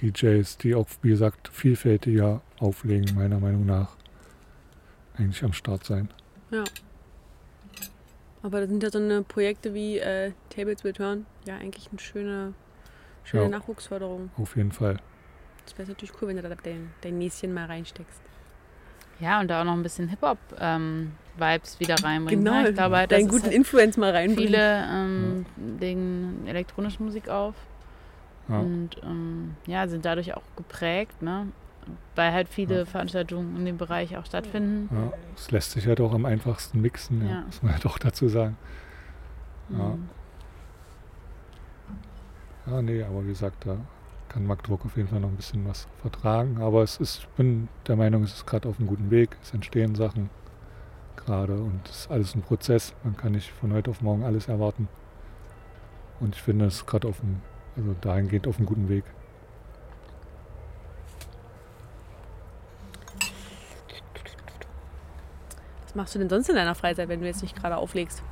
DJs, 0.00 0.58
die 0.58 0.74
auch, 0.74 0.88
wie 1.02 1.10
gesagt, 1.10 1.48
vielfältiger 1.48 2.40
auflegen, 2.58 3.14
meiner 3.14 3.38
Meinung 3.38 3.64
nach, 3.66 3.96
eigentlich 5.16 5.42
am 5.44 5.52
Start 5.52 5.84
sein. 5.84 6.08
Aber 8.42 8.60
da 8.60 8.66
sind 8.66 8.82
ja 8.82 8.90
so 8.90 8.98
eine 8.98 9.22
Projekte 9.22 9.72
wie 9.74 9.98
äh, 9.98 10.32
Tables 10.50 10.84
Return 10.84 11.24
ja 11.46 11.56
eigentlich 11.56 11.88
eine 11.90 11.98
schöne, 11.98 12.54
schöne 13.22 13.44
Ja. 13.44 13.48
Nachwuchsförderung. 13.48 14.30
Auf 14.36 14.56
jeden 14.56 14.72
Fall. 14.72 14.98
Das 15.64 15.78
wäre 15.78 15.88
natürlich 15.88 16.12
cool, 16.20 16.28
wenn 16.28 16.36
du 16.36 16.42
da 16.42 16.54
dein, 16.54 16.90
dein 17.00 17.18
Näschen 17.18 17.54
mal 17.54 17.66
reinsteckst. 17.66 18.20
Ja, 19.20 19.40
und 19.40 19.48
da 19.48 19.60
auch 19.60 19.64
noch 19.64 19.72
ein 19.72 19.82
bisschen 19.82 20.08
Hip-Hop-Vibes 21.36 21.80
wieder 21.80 21.96
reinbringen. 22.02 22.44
Genau, 22.44 22.62
ne? 22.62 22.68
Ich 22.70 22.74
glaube 22.74 22.96
halt, 22.96 23.12
deinen 23.12 23.28
guten 23.28 23.44
halt 23.44 23.52
Influence 23.54 23.96
mal 23.96 24.10
reinbringen. 24.10 24.48
viele 24.48 24.84
ähm, 24.90 25.46
legen 25.80 26.46
elektronische 26.46 27.02
Musik 27.02 27.28
auf 27.28 27.54
Ja. 28.48 28.58
und 28.60 28.90
ähm, 29.02 29.54
ja, 29.66 29.86
sind 29.88 30.04
dadurch 30.04 30.34
auch 30.34 30.42
geprägt, 30.56 31.22
ne? 31.22 31.48
weil 32.14 32.32
halt 32.32 32.48
viele 32.48 32.78
Ja. 32.80 32.84
Veranstaltungen 32.86 33.56
in 33.56 33.64
dem 33.66 33.76
Bereich 33.76 34.16
auch 34.16 34.24
stattfinden. 34.24 34.88
Ja, 34.94 35.12
es 35.36 35.50
lässt 35.50 35.72
sich 35.72 35.86
halt 35.86 36.00
auch 36.00 36.14
am 36.14 36.24
einfachsten 36.24 36.80
mixen, 36.80 37.22
ja, 37.26 37.30
Ja. 37.30 37.40
muss 37.42 37.62
man 37.62 37.72
halt 37.72 37.84
auch 37.86 37.98
dazu 37.98 38.28
sagen. 38.28 38.56
Ja. 39.70 39.78
Mhm. 39.78 40.08
Ja, 42.66 42.80
nee, 42.80 43.02
aber 43.02 43.22
wie 43.24 43.28
gesagt, 43.28 43.66
da 43.66 43.76
kann 44.30 44.46
Magdeburg 44.46 44.86
auf 44.86 44.96
jeden 44.96 45.08
Fall 45.08 45.20
noch 45.20 45.28
ein 45.28 45.36
bisschen 45.36 45.66
was 45.68 45.86
vertragen. 46.00 46.56
Aber 46.62 46.82
es 46.82 46.96
ist, 46.96 47.18
ich 47.18 47.28
bin 47.36 47.68
der 47.86 47.96
Meinung, 47.96 48.22
es 48.22 48.32
ist 48.32 48.46
gerade 48.46 48.66
auf 48.68 48.78
einem 48.78 48.88
guten 48.88 49.10
Weg. 49.10 49.36
Es 49.42 49.52
entstehen 49.52 49.94
Sachen 49.94 50.30
gerade 51.24 51.54
und 51.54 51.80
es 51.88 52.00
ist 52.00 52.10
alles 52.10 52.34
ein 52.34 52.42
Prozess. 52.42 52.94
Man 53.02 53.16
kann 53.16 53.32
nicht 53.32 53.50
von 53.50 53.72
heute 53.72 53.90
auf 53.90 54.00
morgen 54.00 54.24
alles 54.24 54.48
erwarten. 54.48 54.88
Und 56.20 56.34
ich 56.34 56.42
finde 56.42 56.66
es 56.66 56.86
gerade 56.86 57.08
auf 57.08 57.20
dem, 57.20 57.40
also 57.76 57.94
dahingehend 58.00 58.46
auf 58.46 58.58
einem 58.58 58.66
guten 58.66 58.88
Weg. 58.88 59.04
Was 65.84 65.94
machst 65.94 66.14
du 66.14 66.18
denn 66.18 66.28
sonst 66.28 66.48
in 66.48 66.56
deiner 66.56 66.74
Freizeit, 66.74 67.08
wenn 67.08 67.20
du 67.20 67.26
jetzt 67.26 67.42
nicht 67.42 67.56
gerade 67.56 67.76
auflegst? 67.76 68.22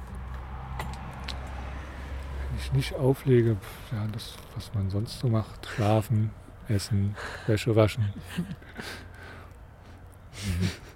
Wenn 2.51 2.59
ich 2.59 2.73
nicht 2.73 2.95
auflege, 2.95 3.57
ja, 3.93 4.07
das, 4.13 4.35
was 4.55 4.73
man 4.75 4.91
sonst 4.91 5.19
so 5.21 5.29
macht, 5.29 5.67
schlafen, 5.67 6.31
essen, 6.69 7.17
Wäsche 7.47 7.77
waschen. 7.77 8.13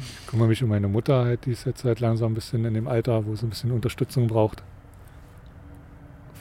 Ich 0.00 0.26
kümmere 0.26 0.48
mich 0.48 0.62
um 0.62 0.70
meine 0.70 0.88
Mutter, 0.88 1.24
halt, 1.24 1.44
die 1.44 1.52
ist 1.52 1.66
jetzt 1.66 1.84
halt 1.84 2.00
langsam 2.00 2.32
ein 2.32 2.34
bisschen 2.34 2.64
in 2.64 2.74
dem 2.74 2.88
Alter, 2.88 3.26
wo 3.26 3.34
sie 3.34 3.46
ein 3.46 3.50
bisschen 3.50 3.70
Unterstützung 3.70 4.28
braucht. 4.28 4.62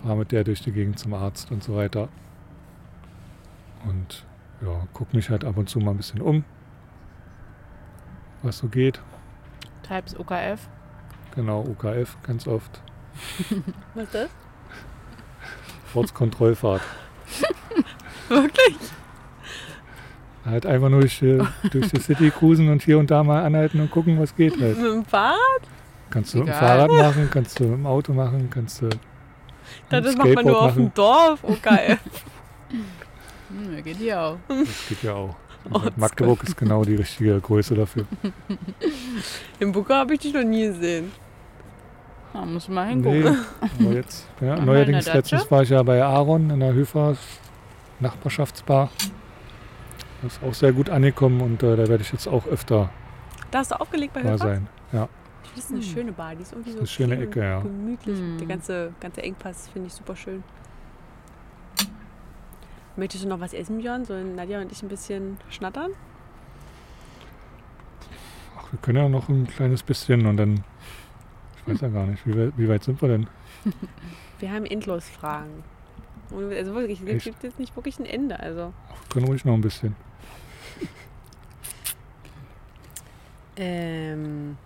Fahre 0.01 0.15
mit 0.15 0.31
der 0.31 0.43
durch 0.43 0.61
die 0.61 0.71
Gegend 0.71 0.97
zum 0.97 1.13
Arzt 1.13 1.51
und 1.51 1.63
so 1.63 1.75
weiter. 1.75 2.07
Und 3.85 4.25
ja, 4.61 4.87
gucke 4.93 5.15
mich 5.15 5.29
halt 5.29 5.43
ab 5.43 5.57
und 5.57 5.69
zu 5.69 5.79
mal 5.79 5.91
ein 5.91 5.97
bisschen 5.97 6.21
um, 6.21 6.43
was 8.43 8.59
so 8.59 8.67
geht. 8.67 9.01
Types 9.83 10.17
OKF. 10.17 10.69
Genau, 11.35 11.61
UKF 11.61 12.17
ganz 12.23 12.47
oft. 12.47 12.81
Was 13.93 14.03
ist 14.03 14.13
das? 14.13 14.29
Ortskontrollfahrt. 15.93 16.81
Wirklich? 18.29 18.77
Halt 20.45 20.65
einfach 20.65 20.89
nur 20.89 21.01
durch, 21.01 21.19
durch 21.71 21.89
die 21.91 21.99
City 21.99 22.31
cruisen 22.31 22.69
und 22.69 22.81
hier 22.81 22.97
und 22.97 23.11
da 23.11 23.23
mal 23.23 23.43
anhalten 23.43 23.79
und 23.81 23.91
gucken, 23.91 24.19
was 24.19 24.35
geht 24.35 24.59
halt. 24.59 24.77
Mit 24.77 24.91
dem 24.91 25.05
Fahrrad? 25.05 25.37
Kannst 26.09 26.33
du 26.33 26.39
mit 26.39 26.47
dem 26.47 26.51
Egal. 26.53 26.59
Fahrrad 26.87 26.91
machen, 26.91 27.29
kannst 27.31 27.59
du 27.59 27.65
im 27.65 27.85
Auto 27.85 28.13
machen, 28.13 28.49
kannst 28.49 28.81
du 28.81 28.89
Ja, 29.91 30.01
das 30.01 30.15
macht 30.17 30.33
man 30.33 30.45
nur 30.45 30.61
auf 30.61 30.73
dem 30.73 30.93
Dorf. 30.93 31.39
Oh 31.43 31.55
geil. 31.61 31.97
Hm, 33.49 33.83
geht 33.83 33.97
hier 33.97 34.21
auch? 34.21 34.37
Das 34.47 34.87
geht 34.87 35.01
ja 35.01 35.13
auch. 35.15 35.35
Ortskontroll- 35.71 35.91
Magdeburg 35.95 36.43
ist 36.43 36.55
genau 36.55 36.83
die 36.83 36.93
richtige 36.95 37.39
Größe 37.39 37.73
dafür. 37.73 38.05
Im 39.59 39.71
Buka 39.71 39.95
habe 39.95 40.13
ich 40.13 40.19
dich 40.19 40.33
noch 40.35 40.43
nie 40.43 40.67
gesehen. 40.67 41.11
Da 42.31 42.45
muss 42.45 42.67
man 42.67 42.75
mal 42.75 42.87
hingucken. 42.89 43.37
Nee, 43.79 43.85
aber 43.87 43.95
jetzt, 43.95 44.27
ja, 44.39 44.55
neuerdings 44.55 45.11
letztens 45.11 45.49
war 45.49 45.63
ich 45.63 45.69
ja 45.69 45.81
bei 45.81 46.03
Aaron 46.03 46.51
in 46.51 46.59
der 46.59 46.73
Höfer 46.73 47.17
Nachbarschaftsbar. 47.99 48.91
Das 50.21 50.33
ist 50.37 50.43
auch 50.43 50.53
sehr 50.53 50.73
gut 50.73 50.89
angekommen 50.89 51.41
und 51.41 51.63
äh, 51.63 51.75
da 51.77 51.87
werde 51.87 52.01
ich 52.03 52.11
jetzt 52.11 52.27
auch 52.27 52.45
öfter 52.47 52.89
Da 53.51 53.59
hast 53.59 53.71
du 53.71 53.79
aufgelegt 53.79 54.13
bei 54.13 54.23
mal 54.23 54.37
sein. 54.37 54.67
Ja, 54.91 55.07
Das 55.55 55.63
ist 55.65 55.71
eine 55.71 55.79
Hm. 55.81 55.85
schöne 55.87 56.11
Bar. 56.11 56.35
Die 56.35 56.41
ist 56.41 56.51
irgendwie 56.51 56.71
so 56.71 56.77
eine 56.79 56.87
schöne 56.87 57.17
Ecke, 57.21 57.39
ja. 57.41 57.59
gemütlich. 57.61 58.17
Hm. 58.19 58.37
Der 58.37 58.47
ganze, 58.47 58.93
ganze 58.99 59.21
Engpass 59.23 59.69
finde 59.69 59.87
ich 59.87 59.93
super 59.93 60.15
schön. 60.15 60.43
Möchtest 62.95 63.23
du 63.23 63.29
noch 63.29 63.39
was 63.39 63.53
essen, 63.53 63.77
Björn? 63.77 64.03
Sollen 64.03 64.35
Nadja 64.35 64.59
und 64.61 64.71
ich 64.71 64.83
ein 64.83 64.89
bisschen 64.89 65.37
schnattern? 65.49 65.91
Ach, 68.57 68.71
wir 68.73 68.79
können 68.79 68.97
ja 68.97 69.07
noch 69.09 69.29
ein 69.29 69.47
kleines 69.47 69.83
bisschen 69.83 70.25
und 70.25 70.35
dann, 70.37 70.63
ich 71.65 71.73
weiß 71.73 71.81
ja 71.81 71.87
gar 71.87 72.05
nicht, 72.07 72.25
wie, 72.27 72.37
weit- 72.37 72.53
wie 72.57 72.67
weit 72.67 72.83
sind 72.83 73.01
wir 73.01 73.09
denn? 73.09 73.27
Wir 74.39 74.51
haben 74.53 74.65
endlos 74.65 75.03
Fragen. 75.09 75.63
Also 76.31 76.73
wirklich, 76.73 77.01
es 77.05 77.23
gibt 77.25 77.43
jetzt 77.43 77.59
nicht 77.59 77.75
wirklich 77.75 77.99
ein 77.99 78.05
Ende. 78.05 78.39
Also. 78.39 78.71
Ach, 78.87 78.95
wir 79.03 79.09
können 79.11 79.25
ruhig 79.25 79.43
noch 79.43 79.53
ein 79.53 79.59
bisschen. 79.59 79.97
Ähm, 83.59 84.57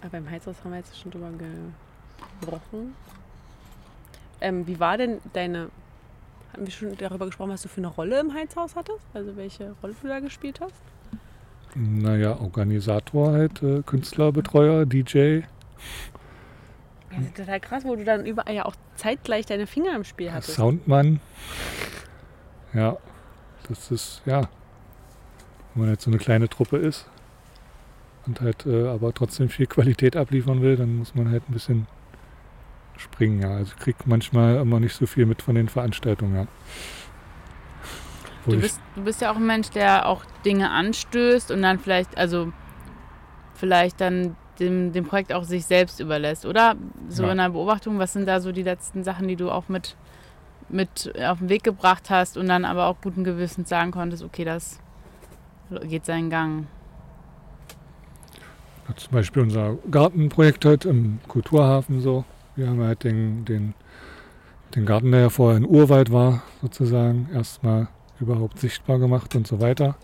aber 0.00 0.10
beim 0.10 0.30
Heizhaus 0.30 0.56
haben 0.62 0.70
wir 0.70 0.78
jetzt 0.78 0.98
schon 0.98 1.10
drüber 1.10 1.30
gebrochen. 2.40 2.94
Ähm, 4.40 4.66
wie 4.66 4.78
war 4.78 4.96
denn 4.96 5.18
deine. 5.32 5.70
Haben 6.52 6.66
wir 6.66 6.70
schon 6.70 6.96
darüber 6.96 7.26
gesprochen, 7.26 7.50
was 7.50 7.62
du 7.62 7.68
für 7.68 7.80
eine 7.80 7.88
Rolle 7.88 8.20
im 8.20 8.32
Heizhaus 8.34 8.76
hattest? 8.76 9.04
Also 9.14 9.36
welche 9.36 9.74
Rolle 9.82 9.94
du 10.00 10.08
da 10.08 10.20
gespielt 10.20 10.60
hast? 10.60 10.82
Naja, 11.74 12.38
Organisator 12.38 13.32
halt, 13.32 13.62
äh, 13.62 13.82
Künstlerbetreuer, 13.82 14.84
DJ. 14.84 15.38
Ja, 15.38 15.42
das 17.10 17.26
ist 17.26 17.36
total 17.36 17.60
krass, 17.60 17.84
wo 17.84 17.96
du 17.96 18.04
dann 18.04 18.26
überall 18.26 18.54
ja 18.54 18.66
auch 18.66 18.76
zeitgleich 18.96 19.46
deine 19.46 19.66
Finger 19.66 19.96
im 19.96 20.04
Spiel 20.04 20.30
hattest. 20.30 20.54
Soundmann. 20.54 21.20
Ja, 22.74 22.98
das 23.68 23.90
ist, 23.90 24.22
ja, 24.26 24.42
wenn 25.72 25.80
man 25.82 25.88
halt 25.88 26.02
so 26.02 26.10
eine 26.10 26.18
kleine 26.18 26.48
Truppe 26.48 26.76
ist 26.76 27.06
und 28.26 28.40
halt 28.40 28.66
äh, 28.66 28.88
aber 28.88 29.12
trotzdem 29.12 29.48
viel 29.48 29.66
Qualität 29.66 30.16
abliefern 30.16 30.62
will, 30.62 30.76
dann 30.76 30.96
muss 30.96 31.14
man 31.14 31.30
halt 31.30 31.42
ein 31.48 31.52
bisschen 31.52 31.86
springen, 32.96 33.42
ja. 33.42 33.50
Also 33.50 33.72
ich 33.76 33.82
krieg 33.82 33.96
manchmal 34.06 34.56
immer 34.56 34.80
nicht 34.80 34.94
so 34.94 35.06
viel 35.06 35.26
mit 35.26 35.42
von 35.42 35.54
den 35.54 35.68
Veranstaltungen, 35.68 36.34
ja. 36.34 36.46
Du 38.46 38.58
bist, 38.58 38.80
du 38.96 39.04
bist 39.04 39.20
ja 39.20 39.30
auch 39.30 39.36
ein 39.36 39.46
Mensch, 39.46 39.70
der 39.70 40.08
auch 40.08 40.24
Dinge 40.44 40.70
anstößt 40.70 41.50
und 41.52 41.62
dann 41.62 41.78
vielleicht, 41.78 42.18
also 42.18 42.52
vielleicht 43.54 44.00
dann 44.00 44.36
dem, 44.58 44.92
dem 44.92 45.04
Projekt 45.04 45.32
auch 45.32 45.44
sich 45.44 45.64
selbst 45.64 46.00
überlässt, 46.00 46.44
oder? 46.44 46.74
So 47.08 47.24
Ja. 47.24 47.32
in 47.32 47.38
der 47.38 47.50
Beobachtung, 47.50 47.98
was 47.98 48.12
sind 48.12 48.26
da 48.26 48.40
so 48.40 48.52
die 48.52 48.62
letzten 48.64 49.04
Sachen, 49.04 49.28
die 49.28 49.36
du 49.36 49.50
auch 49.50 49.68
mit, 49.68 49.96
mit 50.68 51.12
auf 51.24 51.38
den 51.38 51.48
Weg 51.48 51.62
gebracht 51.62 52.10
hast 52.10 52.36
und 52.36 52.48
dann 52.48 52.64
aber 52.64 52.86
auch 52.86 52.96
guten 53.00 53.24
Gewissens 53.24 53.68
sagen 53.68 53.92
konntest, 53.92 54.24
okay, 54.24 54.44
das 54.44 54.80
geht 55.84 56.04
seinen 56.04 56.28
Gang. 56.28 56.66
Zum 58.96 59.12
Beispiel 59.12 59.42
unser 59.42 59.76
Gartenprojekt 59.90 60.64
halt 60.64 60.84
im 60.84 61.18
Kulturhafen 61.28 62.00
so. 62.00 62.24
Wir 62.56 62.68
haben 62.68 62.80
halt 62.82 63.04
den, 63.04 63.44
den, 63.44 63.74
den 64.74 64.86
Garten, 64.86 65.10
der 65.12 65.20
ja 65.20 65.30
vorher 65.30 65.56
ein 65.56 65.66
Urwald 65.66 66.12
war, 66.12 66.42
sozusagen, 66.60 67.28
erstmal 67.32 67.88
überhaupt 68.20 68.58
sichtbar 68.58 68.98
gemacht 68.98 69.34
und 69.34 69.46
so 69.46 69.60
weiter. 69.60 69.96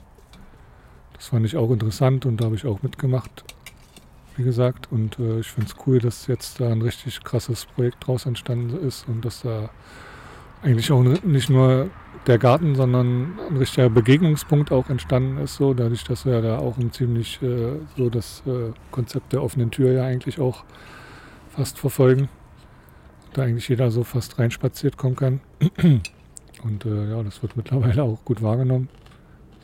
Das 1.15 1.29
fand 1.29 1.47
ich 1.47 1.57
auch 1.57 1.71
interessant 1.71 2.27
und 2.27 2.41
da 2.41 2.47
habe 2.47 2.55
ich 2.55 2.67
auch 2.67 2.83
mitgemacht, 2.83 3.45
wie 4.37 4.45
gesagt. 4.45 4.91
Und 4.91 5.19
äh, 5.19 5.41
ich 5.41 5.49
finde 5.49 5.71
es 5.71 5.87
cool, 5.87 5.99
dass 5.99 6.27
jetzt 6.27 6.61
da 6.61 6.71
ein 6.71 6.83
richtig 6.83 7.23
krasses 7.25 7.67
Projekt 7.67 8.07
draus 8.07 8.27
entstanden 8.27 8.79
ist 8.87 9.09
und 9.09 9.25
dass 9.25 9.43
da 9.43 9.71
eigentlich 10.63 10.91
auch 10.91 11.03
nicht 11.03 11.51
nur 11.51 11.91
der 12.27 12.39
Garten, 12.39 12.75
sondern 12.75 13.39
ein 13.49 13.57
richtiger 13.57 13.89
Begegnungspunkt 13.89 14.71
auch 14.71 14.91
entstanden 14.91 15.39
ist, 15.39 15.55
so 15.57 15.73
dadurch, 15.73 16.05
dass 16.05 16.27
wir 16.27 16.43
da 16.43 16.59
auch 16.59 16.77
ein 16.77 16.93
ziemlich 16.93 17.41
äh, 17.43 17.77
so 17.97 18.11
das 18.11 18.43
äh, 18.47 18.73
Konzept 18.91 19.33
der 19.33 19.43
offenen 19.43 19.71
Tür 19.71 19.93
ja 19.93 20.05
eigentlich 20.05 20.41
auch 20.41 20.65
fast 21.51 21.79
verfolgen. 21.79 22.29
Da 23.33 23.43
eigentlich 23.43 23.69
jeder 23.69 23.91
so 23.91 24.05
fast 24.05 24.39
reinspaziert 24.39 24.97
kommen 24.97 25.17
kann. 25.17 25.41
Und 26.65 26.85
äh, 26.85 27.11
ja, 27.11 27.23
das 27.23 27.41
wird 27.43 27.57
mittlerweile 27.57 28.03
auch 28.03 28.25
gut 28.25 28.43
wahrgenommen. 28.43 28.89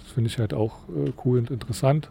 Das 0.03 0.13
finde 0.13 0.29
ich 0.29 0.39
halt 0.39 0.55
auch 0.55 0.89
äh, 0.89 1.13
cool 1.25 1.39
und 1.39 1.51
interessant. 1.51 2.09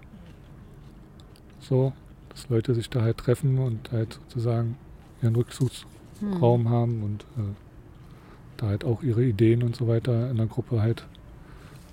So, 1.59 1.93
dass 2.29 2.49
Leute 2.49 2.75
sich 2.75 2.89
da 2.89 3.01
halt 3.01 3.17
treffen 3.17 3.59
und 3.59 3.91
halt 3.91 4.13
sozusagen 4.13 4.77
ihren 5.21 5.35
Rückzugsraum 5.35 6.65
Hm. 6.65 6.69
haben 6.69 7.03
und 7.03 7.23
äh, 7.37 7.55
da 8.63 8.69
halt 8.69 8.85
auch 8.85 9.03
ihre 9.03 9.23
Ideen 9.23 9.61
und 9.63 9.75
so 9.75 9.87
weiter 9.87 10.29
in 10.29 10.37
der 10.37 10.45
Gruppe 10.47 10.81
halt 10.81 11.05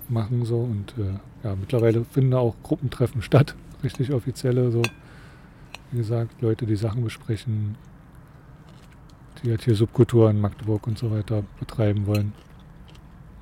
machen 0.09 0.45
so 0.45 0.59
und 0.59 0.93
äh, 0.97 1.47
ja 1.47 1.55
mittlerweile 1.55 2.03
finden 2.05 2.31
da 2.31 2.39
auch 2.39 2.55
Gruppentreffen 2.63 3.21
statt, 3.21 3.55
richtig 3.83 4.11
offizielle 4.13 4.71
so 4.71 4.81
wie 5.91 5.97
gesagt 5.97 6.41
Leute 6.41 6.65
die 6.65 6.75
Sachen 6.75 7.03
besprechen, 7.03 7.75
die 9.43 9.49
halt 9.49 9.63
hier 9.63 9.75
Subkultur 9.75 10.29
in 10.29 10.39
Magdeburg 10.39 10.87
und 10.87 10.97
so 10.97 11.11
weiter 11.11 11.43
betreiben 11.59 12.05
wollen. 12.07 12.33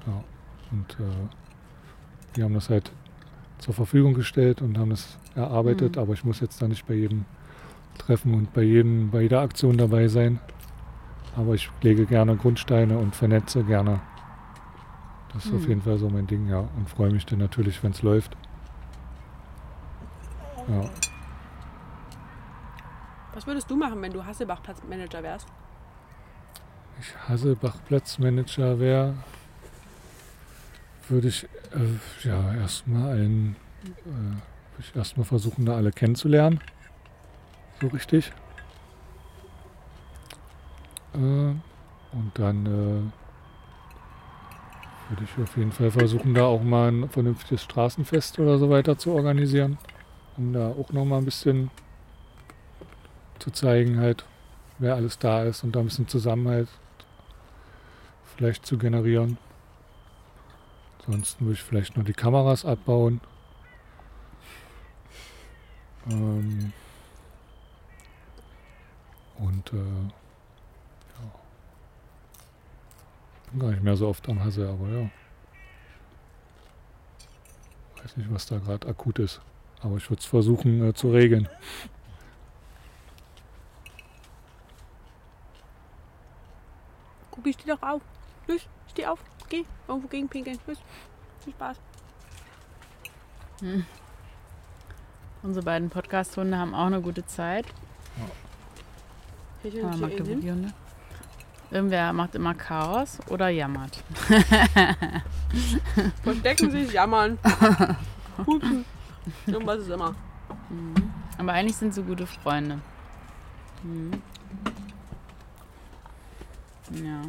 Ja 0.08 0.24
und 0.72 0.92
äh, 1.00 1.28
die 2.36 2.44
haben 2.44 2.54
das 2.54 2.70
halt 2.70 2.92
zur 3.60 3.74
Verfügung 3.74 4.14
gestellt 4.14 4.62
und 4.62 4.78
haben 4.78 4.92
das 4.92 5.18
erarbeitet, 5.36 5.96
Mhm. 5.96 6.02
aber 6.02 6.14
ich 6.14 6.24
muss 6.24 6.40
jetzt 6.40 6.62
da 6.62 6.68
nicht 6.68 6.88
bei 6.88 6.94
jedem 6.94 7.26
Treffen 7.98 8.34
und 8.34 8.54
bei 8.54 8.62
jedem 8.64 9.10
bei 9.12 9.22
jeder 9.24 9.42
Aktion 9.42 9.78
dabei 9.78 10.08
sein. 10.08 10.40
Aber 11.36 11.54
ich 11.54 11.70
lege 11.82 12.06
gerne 12.06 12.36
Grundsteine 12.36 12.98
und 12.98 13.16
vernetze 13.16 13.64
gerne. 13.64 14.02
Das 15.34 15.46
ist 15.46 15.54
auf 15.54 15.62
Hm. 15.62 15.70
jeden 15.70 15.82
Fall 15.82 15.98
so 15.98 16.10
mein 16.10 16.28
Ding, 16.28 16.48
ja. 16.48 16.60
Und 16.60 16.90
freue 16.90 17.12
mich 17.12 17.26
dann 17.26 17.40
natürlich, 17.40 17.82
wenn 17.84 17.92
es 17.92 18.02
läuft. 18.02 18.36
Ja. 20.68 20.90
Was 23.34 23.48
würdest 23.48 23.70
du 23.70 23.76
machen, 23.78 24.02
wenn 24.02 24.12
du 24.12 24.26
Hasselbach-Platzmanager 24.26 25.24
wärst? 25.24 25.48
ich 27.00 27.16
Hasselbach-Platzmanager 27.30 28.80
wäre, 28.80 29.14
würde 31.08 31.30
ich 31.30 31.46
äh, 31.74 32.28
ja 32.28 32.54
erstmal 32.56 33.14
einen, 33.14 33.56
äh, 33.86 34.10
würde 34.10 34.40
ich 34.80 34.96
erstmal 34.96 35.26
versuchen, 35.26 35.66
da 35.66 35.76
alle 35.76 35.92
kennenzulernen. 35.92 36.60
So 37.82 37.88
richtig. 37.88 38.34
Äh, 41.14 41.18
und 42.12 42.32
dann 42.34 42.66
äh, 42.66 43.12
würde 45.10 45.24
ich 45.24 45.44
auf 45.44 45.58
jeden 45.58 45.72
Fall 45.72 45.92
versuchen, 45.92 46.34
da 46.34 46.46
auch 46.46 46.64
mal 46.64 46.92
ein 46.92 47.10
vernünftiges 47.10 47.64
Straßenfest 47.64 48.40
oder 48.40 48.58
so 48.58 48.70
weiter 48.70 48.98
zu 48.98 49.14
organisieren. 49.14 49.78
Um 50.38 50.54
da 50.54 50.70
auch 50.70 50.92
noch 50.92 51.06
mal 51.06 51.18
ein 51.18 51.26
bisschen 51.26 51.70
zu 53.40 53.52
zeigen, 53.52 54.00
halt, 54.00 54.26
wer 54.78 54.96
alles 54.96 55.20
da 55.20 55.44
ist 55.44 55.64
und 55.64 55.76
da 55.76 55.80
ein 55.80 55.86
bisschen 55.86 56.08
Zusammenhalt 56.08 56.70
vielleicht 58.36 58.66
zu 58.66 58.78
generieren. 58.78 59.38
Ansonsten 61.00 61.46
würde 61.46 61.56
ich 61.56 61.64
vielleicht 61.64 61.98
noch 61.98 62.06
die 62.06 62.14
Kameras 62.14 62.64
abbauen. 62.66 63.20
Ähm 66.10 66.72
und 69.40 69.74
äh, 69.74 69.78
ja. 69.78 71.32
Bin 73.36 73.39
gar 73.58 73.72
nicht 73.72 73.84
mehr 73.84 73.96
so 73.96 74.08
oft 74.08 74.28
am 74.30 74.44
Hasse, 74.44 74.68
aber 74.70 74.88
ja. 74.90 75.10
Weiß 78.02 78.18
nicht, 78.18 78.32
was 78.32 78.46
da 78.46 78.58
gerade 78.60 78.88
akut 78.88 79.20
ist. 79.20 79.42
Aber 79.82 79.98
ich 79.98 80.10
würde 80.10 80.20
es 80.20 80.26
versuchen 80.26 80.90
äh, 80.90 80.94
zu 80.94 81.10
regeln. 81.12 81.48
Gucki, 87.32 87.54
steh 87.54 87.70
doch 87.70 87.82
auf. 87.82 88.02
Los, 88.48 88.68
steh 88.90 89.06
auf. 89.06 89.20
Geh. 89.50 89.64
Irgendwo 89.88 90.08
gegen 90.08 90.28
pinkeln. 90.30 90.60
Los. 90.68 90.78
Viel 91.44 91.54
Spaß. 91.54 91.78
Hm. 93.62 93.86
Unsere 95.42 95.64
beiden 95.66 95.90
Podcast-Hunde 95.90 96.58
haben 96.58 96.74
auch 96.76 96.88
eine 96.88 97.02
gute 97.02 97.26
Zeit. 97.26 97.66
Welche 99.62 99.86
Ah, 99.86 99.90
ist 99.92 99.98
hier 99.98 100.08
hin? 100.08 100.18
Magdeburg-Hunde. 100.18 100.74
Irgendwer 101.72 102.14
macht 102.14 102.36
immer 102.36 102.56
Chaos 102.56 103.20
oder 103.28 103.50
jammert. 103.50 104.04
Verstecken 106.24 106.72
sich, 106.72 106.94
jammern. 106.94 107.38
Pupsen. 108.44 108.86
Irgendwas 109.46 109.80
ist 109.80 109.90
immer. 109.90 110.16
Mhm. 110.70 110.96
Aber 111.38 111.54
eigentlich 111.54 111.78
sind 111.78 111.94
sie 111.94 112.02
gute 112.02 112.26
Freunde. 112.26 112.80
Mhm. 113.84 114.22
Ja. 116.92 117.22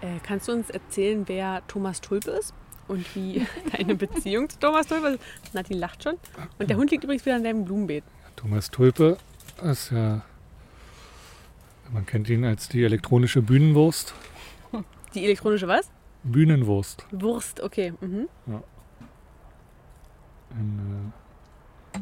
Äh, 0.00 0.18
kannst 0.22 0.48
du 0.48 0.52
uns 0.52 0.68
erzählen, 0.70 1.22
wer 1.28 1.62
Thomas 1.68 2.00
Tulpe 2.00 2.32
ist? 2.32 2.52
Und 2.88 3.14
wie 3.14 3.46
deine 3.76 3.94
Beziehung 3.94 4.48
zu 4.48 4.58
Thomas 4.58 4.88
Tulpe 4.88 5.08
ist? 5.10 5.54
Nadine 5.54 5.78
lacht 5.78 6.02
schon. 6.02 6.18
Und 6.58 6.68
der 6.68 6.76
Hund 6.76 6.90
liegt 6.90 7.04
übrigens 7.04 7.24
wieder 7.24 7.36
in 7.36 7.44
deinem 7.44 7.64
Blumenbeet. 7.64 8.02
Thomas 8.34 8.70
Tulpe 8.70 9.16
ist 9.62 9.92
ja, 9.92 10.22
man 11.92 12.06
kennt 12.06 12.28
ihn 12.28 12.44
als 12.44 12.68
die 12.68 12.82
elektronische 12.82 13.42
Bühnenwurst. 13.42 14.14
Die 15.14 15.24
elektronische 15.24 15.68
was? 15.68 15.90
Bühnenwurst. 16.22 17.06
Wurst, 17.10 17.60
okay. 17.60 17.92
Mhm. 18.00 18.28
Ein 20.50 21.12
äh, 21.94 21.98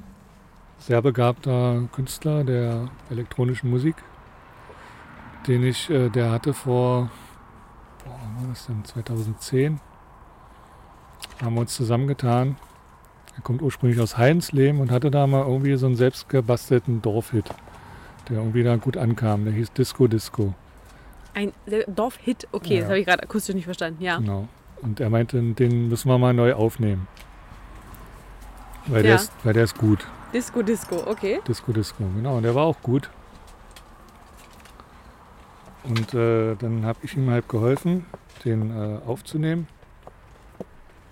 sehr 0.78 1.02
begabter 1.02 1.88
Künstler 1.92 2.44
der 2.44 2.88
elektronischen 3.10 3.70
Musik, 3.70 3.96
den 5.46 5.64
ich, 5.64 5.90
äh, 5.90 6.08
der 6.08 6.30
hatte 6.30 6.54
vor, 6.54 7.10
boah, 8.04 8.18
wann 8.22 8.42
war 8.42 8.48
das 8.50 8.66
denn, 8.66 8.84
2010, 8.84 9.80
haben 11.42 11.54
wir 11.54 11.60
uns 11.62 11.74
zusammengetan. 11.74 12.56
Er 13.36 13.42
kommt 13.42 13.62
ursprünglich 13.62 14.00
aus 14.00 14.18
Heinslehm 14.18 14.80
und 14.80 14.90
hatte 14.90 15.10
da 15.10 15.26
mal 15.26 15.46
irgendwie 15.46 15.76
so 15.76 15.86
einen 15.86 15.96
selbstgebastelten 15.96 17.00
Dorfhit, 17.02 17.50
der 18.30 18.38
irgendwie 18.38 18.62
da 18.62 18.76
gut 18.76 18.96
ankam. 18.96 19.44
Der 19.44 19.52
hieß 19.52 19.72
Disco 19.72 20.06
Disco. 20.06 20.54
Ein 21.34 21.52
Dorfhit, 21.86 22.48
okay, 22.52 22.74
Ja. 22.74 22.80
das 22.80 22.88
habe 22.88 22.98
ich 23.00 23.06
gerade 23.06 23.22
akustisch 23.22 23.54
nicht 23.54 23.64
verstanden. 23.64 24.02
Ja. 24.02 24.16
Genau. 24.18 24.48
Und 24.82 24.98
er 25.00 25.10
meinte, 25.10 25.40
den 25.42 25.88
müssen 25.88 26.08
wir 26.08 26.18
mal 26.18 26.32
neu 26.32 26.54
aufnehmen. 26.54 27.06
Weil, 28.86 28.98
Ja. 28.98 29.02
der, 29.02 29.14
ist, 29.16 29.32
weil 29.44 29.52
der 29.52 29.64
ist 29.64 29.76
gut. 29.78 30.06
Disco, 30.32 30.62
Disco, 30.62 30.96
okay. 31.06 31.40
Disco 31.46 31.72
Disco, 31.72 32.04
genau. 32.16 32.36
Und 32.38 32.44
der 32.44 32.54
war 32.54 32.64
auch 32.64 32.80
gut. 32.82 33.10
Und 35.84 36.14
äh, 36.14 36.54
dann 36.56 36.84
habe 36.84 36.98
ich 37.02 37.16
ihm 37.16 37.30
halt 37.30 37.48
geholfen, 37.48 38.06
den 38.44 38.70
äh, 38.70 38.98
aufzunehmen. 39.06 39.66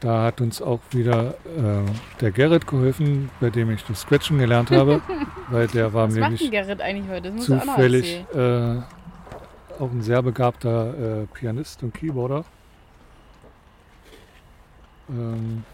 Da 0.00 0.22
hat 0.22 0.40
uns 0.40 0.62
auch 0.62 0.80
wieder 0.90 1.34
äh, 1.44 1.84
der 2.20 2.30
Gerrit 2.30 2.66
geholfen, 2.66 3.30
bei 3.40 3.50
dem 3.50 3.70
ich 3.70 3.84
das 3.84 4.02
Scratchen 4.02 4.38
gelernt 4.38 4.70
habe. 4.70 5.02
weil 5.50 5.66
der 5.66 5.92
war 5.92 6.08
Was 6.08 6.14
macht 6.14 6.16
denn 6.16 6.32
nämlich 6.34 6.50
Gerrit 6.50 6.80
eigentlich 6.80 7.10
heute? 7.10 7.32
Das 7.32 7.50
auch 7.50 7.64
zufällig 7.64 8.24
erzählen. 8.32 8.84
äh, 9.78 9.82
auch 9.82 9.90
ein 9.90 10.02
sehr 10.02 10.22
begabter 10.22 11.22
äh, 11.22 11.26
Pianist 11.26 11.82
und 11.82 11.94
Keyboarder. 11.94 12.44
Ähm, 15.08 15.64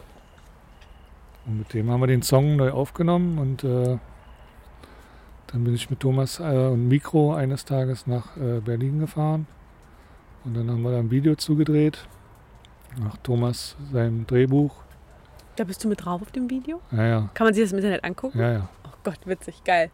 und 1.46 1.58
mit 1.58 1.74
dem 1.74 1.90
haben 1.90 2.00
wir 2.00 2.06
den 2.06 2.22
Song 2.22 2.56
neu 2.56 2.70
aufgenommen 2.70 3.38
und 3.38 3.64
äh, 3.64 3.98
dann 5.48 5.64
bin 5.64 5.74
ich 5.74 5.90
mit 5.90 6.00
Thomas 6.00 6.40
äh, 6.40 6.42
und 6.42 6.88
Mikro 6.88 7.34
eines 7.34 7.64
Tages 7.64 8.06
nach 8.06 8.36
äh, 8.36 8.60
Berlin 8.60 9.00
gefahren 9.00 9.46
und 10.44 10.54
dann 10.56 10.70
haben 10.70 10.82
wir 10.82 10.92
da 10.92 10.98
ein 10.98 11.10
Video 11.10 11.34
zugedreht 11.34 12.06
nach 12.98 13.16
Thomas 13.18 13.76
seinem 13.92 14.26
Drehbuch. 14.26 14.74
Da 15.56 15.64
bist 15.64 15.84
du 15.84 15.88
mit 15.88 16.04
drauf 16.04 16.22
auf 16.22 16.32
dem 16.32 16.50
Video? 16.50 16.80
Ja, 16.90 17.06
ja, 17.06 17.30
Kann 17.34 17.46
man 17.46 17.54
sich 17.54 17.62
das 17.62 17.72
im 17.72 17.78
Internet 17.78 18.04
angucken? 18.04 18.38
ja, 18.38 18.52
ja. 18.52 18.68
Oh 18.84 18.90
Gott, 19.04 19.18
witzig, 19.24 19.62
geil. 19.64 19.90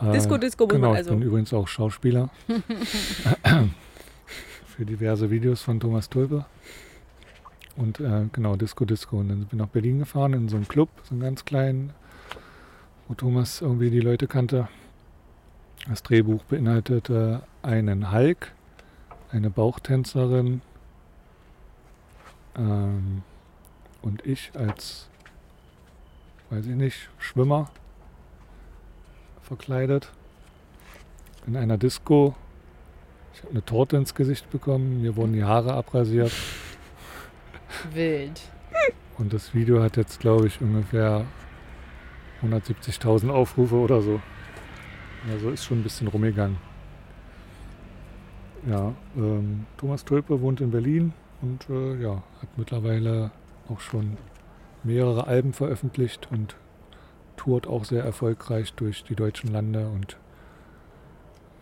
Äh, 0.00 0.12
Disco, 0.12 0.36
Disco 0.38 0.66
Genau, 0.66 0.88
man 0.88 0.92
ich 0.92 0.98
also. 0.98 1.10
bin 1.10 1.22
übrigens 1.22 1.52
auch 1.52 1.68
Schauspieler. 1.68 2.30
Für 4.66 4.84
diverse 4.84 5.30
Videos 5.30 5.62
von 5.62 5.78
Thomas 5.78 6.08
Tulpe. 6.08 6.46
Und 7.76 8.00
äh, 8.00 8.26
genau, 8.32 8.56
Disco 8.56 8.84
Disco. 8.84 9.18
Und 9.18 9.28
dann 9.28 9.38
bin 9.40 9.48
ich 9.52 9.58
nach 9.58 9.68
Berlin 9.68 10.00
gefahren 10.00 10.32
in 10.32 10.48
so 10.48 10.56
einen 10.56 10.66
Club, 10.68 10.88
so 11.04 11.14
einen 11.14 11.20
ganz 11.22 11.44
kleinen, 11.44 11.92
wo 13.08 13.14
Thomas 13.14 13.60
irgendwie 13.60 13.90
die 13.90 14.00
Leute 14.00 14.26
kannte. 14.26 14.68
Das 15.88 16.02
Drehbuch 16.02 16.42
beinhaltete 16.44 17.42
einen 17.62 18.12
Hulk, 18.12 18.52
eine 19.30 19.50
Bauchtänzerin 19.50 20.62
ähm, 22.56 23.22
und 24.02 24.24
ich 24.26 24.50
als, 24.54 25.08
weiß 26.50 26.66
ich 26.66 26.74
nicht, 26.74 27.08
Schwimmer 27.18 27.70
verkleidet 29.42 30.12
in 31.46 31.56
einer 31.56 31.78
Disco. 31.78 32.34
Ich 33.34 33.40
habe 33.40 33.50
eine 33.50 33.64
Torte 33.64 33.96
ins 33.96 34.14
Gesicht 34.14 34.50
bekommen, 34.50 35.02
mir 35.02 35.16
wurden 35.16 35.32
die 35.32 35.44
Haare 35.44 35.74
abrasiert 35.74 36.32
Wild. 37.92 38.40
und 39.18 39.32
das 39.32 39.54
Video 39.54 39.82
hat 39.82 39.96
jetzt, 39.96 40.20
glaube 40.20 40.46
ich, 40.46 40.60
ungefähr 40.60 41.24
170.000 42.42 43.30
Aufrufe 43.30 43.76
oder 43.76 44.00
so. 44.02 44.20
Also 45.30 45.50
ist 45.50 45.64
schon 45.64 45.80
ein 45.80 45.82
bisschen 45.82 46.08
rumgegangen. 46.08 46.56
Ja, 48.68 48.94
ähm, 49.16 49.66
Thomas 49.78 50.04
Tulpe 50.04 50.40
wohnt 50.40 50.60
in 50.60 50.70
Berlin 50.70 51.12
und 51.42 51.68
äh, 51.70 52.00
ja, 52.02 52.22
hat 52.40 52.48
mittlerweile 52.56 53.30
auch 53.68 53.80
schon 53.80 54.16
mehrere 54.82 55.26
Alben 55.26 55.52
veröffentlicht 55.52 56.28
und 56.30 56.56
tourt 57.36 57.66
auch 57.66 57.84
sehr 57.84 58.02
erfolgreich 58.04 58.72
durch 58.74 59.04
die 59.04 59.14
deutschen 59.14 59.52
Lande 59.52 59.88
und 59.88 60.16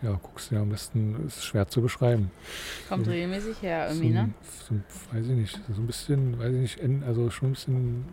ja, 0.01 0.17
guckst 0.21 0.49
dir 0.51 0.59
am 0.61 0.69
besten, 0.69 1.25
ist 1.27 1.43
schwer 1.43 1.67
zu 1.67 1.81
beschreiben. 1.81 2.31
Kommt 2.87 3.05
So- 3.05 3.11
regelmäßig 3.11 3.61
her 3.61 3.87
So, 3.89 3.95
irgendwie, 3.95 4.13
ne? 4.13 4.21
ein- 4.21 4.35
so, 4.67 4.75
weiß 5.13 5.25
ich 5.27 5.35
nicht, 5.35 5.59
so 5.73 5.81
ein 5.81 5.87
bisschen, 5.87 6.39
weiß 6.39 6.53
ich 6.53 6.81
nicht, 6.81 7.03
also 7.03 7.29
schon 7.29 7.49
ein 7.49 7.53
bisschen 7.53 8.05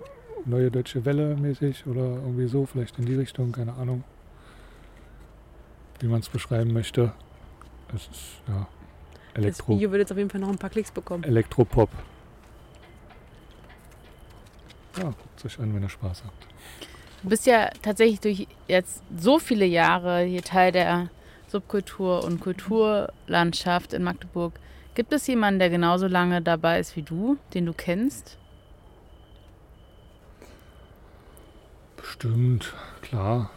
neue 0.45 0.71
deutsche 0.71 1.05
Welle 1.05 1.37
mäßig 1.37 1.87
oder 1.87 2.03
irgendwie 2.17 2.49
so, 2.49 2.67
vielleicht 2.67 2.99
in 2.99 3.07
die 3.07 3.15
Richtung, 3.15 3.53
keine 3.53 3.75
Ahnung, 3.75 4.03
wie 6.01 6.09
man 6.09 6.21
es 6.21 6.29
beschreiben 6.29 6.73
möchte. 6.73 7.13
Es 7.95 8.03
ist, 8.09 8.43
ja, 8.49 8.67
Das 9.37 9.45
Elektro, 9.45 9.75
Video 9.75 9.91
wird 9.91 10.01
jetzt 10.01 10.13
auf 10.13 10.17
jeden 10.17 10.31
Fall 10.31 10.41
noch 10.41 10.49
ein 10.49 10.57
paar 10.57 10.71
Klicks 10.71 10.91
bekommen. 10.91 11.23
Elektropop. 11.23 11.91
Ja, 14.97 15.05
guckt 15.05 15.45
euch 15.45 15.59
an, 15.59 15.75
wenn 15.75 15.83
ihr 15.83 15.91
Spaß 15.91 16.25
habt. 16.25 16.47
Du 17.23 17.29
bist 17.29 17.47
ja 17.47 17.69
tatsächlich 17.83 18.21
durch 18.21 18.49
jetzt 18.67 19.03
so 19.15 19.39
viele 19.39 19.67
Jahre 19.67 20.23
hier 20.23 20.43
Teil 20.43 20.73
der 20.73 21.11
Subkultur 21.49 22.25
und 22.25 22.41
Kulturlandschaft 22.41 23.93
in 23.93 24.03
Magdeburg. 24.03 24.55
Gibt 24.95 25.13
es 25.13 25.27
jemanden, 25.27 25.59
der 25.59 25.69
genauso 25.69 26.07
lange 26.07 26.41
dabei 26.41 26.81
ist 26.81 26.97
wie 26.97 27.03
du, 27.03 27.37
den 27.53 27.67
du 27.67 27.75
kennst? 27.75 28.39
Bestimmt, 31.99 32.73
klar. 33.03 33.51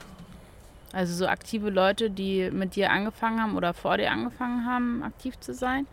Also 0.91 1.13
so 1.13 1.27
aktive 1.27 1.69
Leute, 1.69 2.09
die 2.09 2.49
mit 2.51 2.75
dir 2.75 2.91
angefangen 2.91 3.41
haben 3.41 3.55
oder 3.55 3.73
vor 3.73 3.97
dir 3.97 4.11
angefangen 4.11 4.65
haben, 4.65 5.03
aktiv 5.03 5.39
zu 5.39 5.53
sein? 5.53 5.85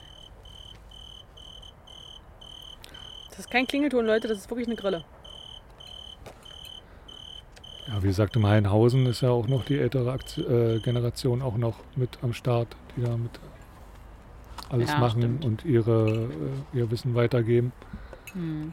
Das 3.28 3.40
ist 3.40 3.50
kein 3.50 3.66
Klingelton, 3.66 4.06
Leute, 4.06 4.28
das 4.28 4.38
ist 4.38 4.50
wirklich 4.50 4.66
eine 4.66 4.76
Grille. 4.76 5.04
Ja, 7.88 8.02
wie 8.02 8.06
gesagt, 8.08 8.34
im 8.36 8.46
Heidenhausen 8.46 9.06
ist 9.06 9.20
ja 9.20 9.30
auch 9.30 9.46
noch 9.46 9.64
die 9.64 9.78
ältere 9.78 10.10
Akt 10.10 10.38
äh, 10.38 10.80
Generation 10.80 11.42
auch 11.42 11.56
noch 11.56 11.76
mit 11.94 12.18
am 12.22 12.32
Start, 12.32 12.68
die 12.96 13.02
da 13.02 13.16
mit 13.16 13.38
alles 14.70 14.90
Ja, 14.90 14.98
machen 14.98 15.20
stimmt. 15.20 15.44
und 15.44 15.64
ihre, 15.64 16.28
äh, 16.72 16.78
ihr 16.78 16.90
Wissen 16.90 17.14
weitergeben. 17.14 17.72
Hm. 18.32 18.72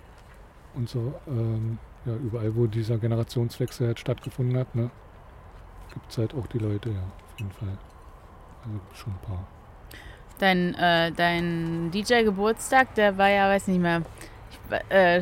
Und 0.73 0.89
so, 0.89 1.13
ähm, 1.27 1.77
ja, 2.05 2.15
überall, 2.15 2.55
wo 2.55 2.65
dieser 2.65 2.97
Generationswechsel 2.97 3.87
halt 3.87 3.99
stattgefunden 3.99 4.57
hat, 4.57 4.73
ne, 4.73 4.89
gibt 5.93 6.11
es 6.11 6.17
halt 6.17 6.33
auch 6.33 6.47
die 6.47 6.59
Leute, 6.59 6.89
ja, 6.89 6.99
auf 6.99 7.39
jeden 7.39 7.51
Fall. 7.51 7.77
Also 8.65 8.79
schon 8.93 9.13
ein 9.13 9.19
paar. 9.19 9.47
Dein, 10.39 10.73
äh, 10.75 11.11
dein 11.11 11.91
DJ-Geburtstag, 11.91 12.95
der 12.95 13.17
war 13.17 13.29
ja, 13.29 13.49
weiß 13.49 13.67
nicht 13.67 13.79
mehr. 13.79 14.01
Ich, 14.49 14.89
äh, 14.89 15.21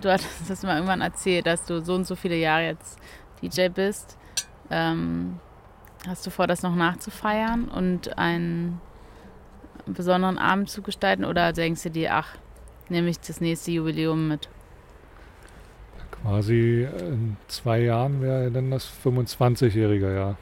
du 0.00 0.12
hattest 0.12 0.48
das 0.48 0.62
mal 0.62 0.74
irgendwann 0.74 1.00
erzählt, 1.00 1.46
dass 1.46 1.64
du 1.64 1.80
so 1.80 1.94
und 1.94 2.06
so 2.06 2.16
viele 2.16 2.36
Jahre 2.36 2.64
jetzt 2.64 2.98
DJ 3.40 3.68
bist. 3.68 4.18
Ähm, 4.70 5.38
hast 6.06 6.26
du 6.26 6.30
vor, 6.30 6.46
das 6.46 6.62
noch 6.62 6.74
nachzufeiern 6.74 7.68
und 7.68 8.18
einen 8.18 8.80
besonderen 9.86 10.38
Abend 10.38 10.68
zu 10.68 10.82
gestalten? 10.82 11.24
Oder 11.24 11.52
denkst 11.52 11.84
du 11.84 11.90
dir, 11.90 12.14
ach, 12.14 12.36
nehme 12.88 13.08
ich 13.08 13.20
das 13.20 13.40
nächste 13.40 13.70
Jubiläum 13.70 14.28
mit? 14.28 14.48
Quasi 16.22 16.86
in 16.98 17.36
zwei 17.46 17.80
Jahren 17.82 18.20
wäre 18.20 18.50
dann 18.50 18.70
das 18.70 18.90
25-jährige 19.04 20.14
Jahr. 20.14 20.36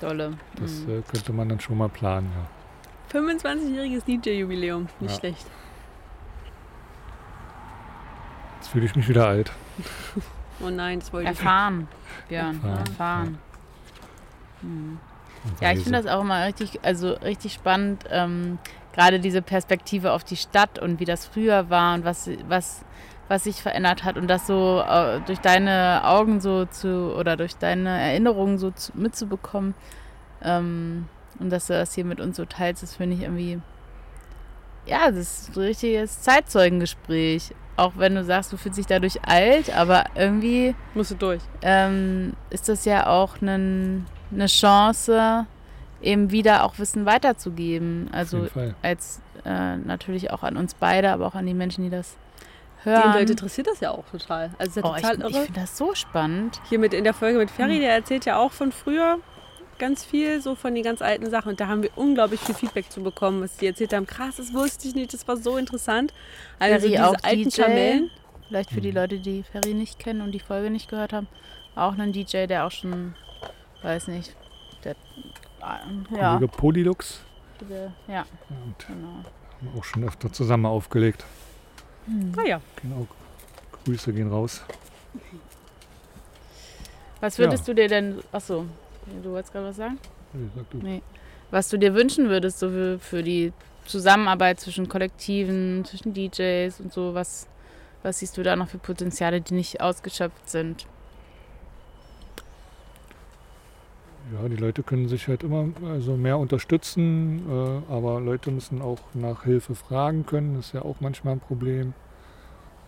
Dolle. 0.00 0.32
Das 0.56 0.84
Hm. 0.86 0.98
äh, 0.98 1.02
könnte 1.02 1.32
man 1.32 1.48
dann 1.48 1.60
schon 1.60 1.76
mal 1.78 1.88
planen, 1.88 2.30
ja. 2.34 3.18
25-jähriges 3.20 4.04
DJ-Jubiläum. 4.04 4.88
Nicht 5.00 5.12
Ja. 5.12 5.18
schlecht. 5.18 5.46
Jetzt 8.58 8.68
fühle 8.68 8.86
ich 8.86 8.94
mich 8.96 9.08
wieder 9.08 9.26
alt. 9.28 9.50
Oh 10.62 10.68
nein, 10.68 11.00
das 11.00 11.10
wollte 11.10 11.24
ich 11.24 11.38
nicht. 11.38 11.40
Erfahren, 11.40 11.88
Björn. 12.28 12.56
Erfahren, 12.56 12.78
Erfahren. 12.86 13.38
Hm. 14.60 14.98
Und 15.42 15.60
Ja, 15.62 15.72
ich 15.72 15.82
finde 15.82 16.02
das 16.02 16.06
auch 16.12 16.20
immer 16.20 16.44
richtig, 16.44 16.80
also 16.84 17.12
richtig 17.14 17.54
spannend, 17.54 18.04
ähm, 18.10 18.58
gerade 18.92 19.20
diese 19.20 19.40
Perspektive 19.40 20.12
auf 20.12 20.22
die 20.22 20.36
Stadt 20.36 20.78
und 20.78 21.00
wie 21.00 21.06
das 21.06 21.24
früher 21.26 21.70
war 21.70 21.94
und 21.94 22.04
was, 22.04 22.28
was, 22.46 22.84
was 23.30 23.44
sich 23.44 23.62
verändert 23.62 24.02
hat 24.02 24.16
und 24.18 24.26
das 24.28 24.46
so 24.48 24.82
äh, 24.86 25.20
durch 25.24 25.38
deine 25.38 26.02
Augen 26.04 26.40
so 26.40 26.64
zu 26.64 27.14
oder 27.16 27.36
durch 27.36 27.56
deine 27.56 27.88
Erinnerungen 28.00 28.58
so 28.58 28.72
zu, 28.72 28.90
mitzubekommen 28.96 29.74
ähm, 30.42 31.06
und 31.38 31.50
dass 31.50 31.68
du 31.68 31.74
das 31.74 31.94
hier 31.94 32.04
mit 32.04 32.20
uns 32.20 32.36
so 32.36 32.44
teilst, 32.44 32.82
das 32.82 32.96
finde 32.96 33.14
ich 33.16 33.22
irgendwie, 33.22 33.60
ja, 34.86 35.10
das 35.10 35.16
ist 35.48 35.56
ein 35.56 35.62
richtiges 35.62 36.22
Zeitzeugengespräch. 36.22 37.54
Auch 37.76 37.92
wenn 37.96 38.14
du 38.14 38.24
sagst, 38.24 38.52
du 38.52 38.56
fühlst 38.58 38.78
dich 38.78 38.86
dadurch 38.86 39.18
alt, 39.26 39.74
aber 39.74 40.04
irgendwie 40.14 40.74
Musst 40.92 41.12
du 41.12 41.14
durch. 41.14 41.40
ähm, 41.62 42.34
ist 42.50 42.68
das 42.68 42.84
ja 42.84 43.06
auch 43.06 43.40
nen- 43.40 44.06
eine 44.32 44.46
Chance, 44.46 45.46
eben 46.02 46.30
wieder 46.30 46.64
auch 46.64 46.78
Wissen 46.78 47.06
weiterzugeben. 47.06 48.08
Auf 48.10 48.14
Also 48.18 48.36
jeden 48.38 48.50
Fall. 48.50 48.74
als 48.82 49.20
äh, 49.44 49.76
natürlich 49.76 50.30
auch 50.30 50.42
an 50.42 50.56
uns 50.58 50.74
beide, 50.74 51.10
aber 51.12 51.26
auch 51.26 51.34
an 51.34 51.46
die 51.46 51.54
Menschen, 51.54 51.84
die 51.84 51.90
das 51.90 52.16
Die 52.84 52.90
hören. 52.90 53.12
Leute 53.14 53.32
interessiert 53.32 53.66
das 53.66 53.80
ja 53.80 53.90
auch 53.90 54.04
total. 54.10 54.50
Also 54.58 54.80
ja 54.80 54.86
oh, 54.86 54.94
ich 54.96 55.02
total 55.02 55.28
ich 55.28 55.34
irre. 55.36 55.44
finde 55.46 55.60
das 55.60 55.76
so 55.76 55.94
spannend. 55.94 56.60
Hier 56.68 56.78
mit 56.78 56.94
in 56.94 57.04
der 57.04 57.14
Folge 57.14 57.38
mit 57.38 57.50
Ferry, 57.50 57.74
Hm. 57.74 57.80
der 57.80 57.92
erzählt 57.94 58.24
ja 58.24 58.38
auch 58.38 58.52
von 58.52 58.72
früher 58.72 59.18
ganz 59.78 60.04
viel, 60.04 60.40
so 60.42 60.54
von 60.54 60.74
den 60.74 60.84
ganz 60.84 61.00
alten 61.02 61.30
Sachen. 61.30 61.50
Und 61.50 61.60
da 61.60 61.66
haben 61.68 61.82
wir 61.82 61.90
unglaublich 61.96 62.40
viel 62.40 62.54
Feedback 62.54 62.90
zu 62.90 63.02
bekommen, 63.02 63.42
was 63.42 63.56
die 63.56 63.66
erzählt 63.66 63.92
haben. 63.94 64.06
Krass, 64.06 64.36
das 64.36 64.52
wusste 64.52 64.88
ich 64.88 64.94
nicht, 64.94 65.12
das 65.14 65.26
war 65.26 65.36
so 65.38 65.56
interessant. 65.56 66.12
Also 66.58 66.74
Ferry 66.80 66.90
diese 66.92 67.06
auch 67.08 67.14
alten 67.22 67.44
DJ. 67.50 67.62
Kamellen. 67.62 68.10
Vielleicht 68.48 68.70
für 68.70 68.80
die 68.80 68.90
Mhm. 68.90 68.96
Leute, 68.96 69.18
die 69.20 69.42
Ferry 69.44 69.74
nicht 69.74 69.98
kennen 69.98 70.20
und 70.22 70.32
die 70.32 70.40
Folge 70.40 70.70
nicht 70.70 70.88
gehört 70.90 71.12
haben. 71.12 71.28
Auch 71.76 71.96
ein 71.96 72.12
DJ, 72.12 72.46
der 72.46 72.66
auch 72.66 72.70
schon, 72.72 73.14
weiß 73.82 74.08
nicht, 74.08 74.34
der, 74.84 74.92
äh, 74.92 76.16
ja, 76.16 76.34
Kollege 76.34 76.48
Polylux. 76.48 77.20
ja, 78.08 78.24
Und 78.48 78.74
genau. 78.86 79.08
haben 79.60 79.78
auch 79.78 79.84
schon 79.84 80.02
öfter 80.04 80.32
zusammen 80.32 80.66
aufgelegt. 80.66 81.24
Hm. 82.06 82.32
Ah 82.36 82.46
ja. 82.46 82.60
Genau. 82.82 83.06
Grüße 83.84 84.12
gehen 84.12 84.28
raus. 84.30 84.62
Was 87.20 87.38
würdest 87.38 87.66
du 87.68 87.74
dir 87.74 87.88
denn, 87.88 88.20
achso, 88.32 88.64
du 89.22 89.30
wolltest 89.32 89.52
gerade 89.52 89.66
was 89.66 89.76
sagen? 89.76 89.98
Wie 90.32 90.48
gesagt, 90.48 90.72
du- 90.72 90.78
Nee. 90.78 91.02
Was 91.50 91.68
du 91.68 91.78
dir 91.78 91.94
wünschen 91.94 92.28
würdest, 92.28 92.60
so 92.60 92.70
für, 92.70 92.98
für 92.98 93.22
die 93.22 93.52
Zusammenarbeit 93.84 94.60
zwischen 94.60 94.88
Kollektiven, 94.88 95.84
zwischen 95.84 96.14
DJs 96.14 96.80
und 96.80 96.92
so, 96.92 97.12
was, 97.14 97.48
was 98.02 98.20
siehst 98.20 98.36
du 98.36 98.42
da 98.42 98.54
noch 98.56 98.68
für 98.68 98.78
Potenziale, 98.78 99.40
die 99.40 99.54
nicht 99.54 99.80
ausgeschöpft 99.80 100.48
sind? 100.48 100.86
Ja, 104.32 104.48
die 104.48 104.56
Leute 104.56 104.84
können 104.84 105.08
sich 105.08 105.26
halt 105.26 105.42
immer 105.42 105.70
also 105.84 106.16
mehr 106.16 106.38
unterstützen, 106.38 107.42
äh, 107.50 107.92
aber 107.92 108.20
Leute 108.20 108.52
müssen 108.52 108.80
auch 108.80 109.00
nach 109.12 109.42
Hilfe 109.42 109.74
fragen 109.74 110.24
können. 110.24 110.54
Das 110.54 110.66
ist 110.66 110.72
ja 110.72 110.82
auch 110.82 111.00
manchmal 111.00 111.34
ein 111.34 111.40
Problem. 111.40 111.94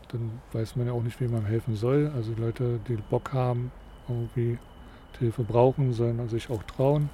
Dann 0.09 0.41
weiß 0.53 0.77
man 0.77 0.87
ja 0.87 0.93
auch 0.93 1.03
nicht, 1.03 1.21
wem 1.21 1.33
man 1.33 1.45
helfen 1.45 1.75
soll. 1.75 2.13
Also 2.15 2.33
Leute, 2.37 2.79
die 2.87 2.95
Bock 2.95 3.33
haben, 3.33 3.73
irgendwie 4.09 4.59
Hilfe 5.19 5.43
brauchen, 5.43 5.93
sollen 5.93 6.29
sich 6.29 6.49
auch 6.51 6.63
trauen 6.63 7.09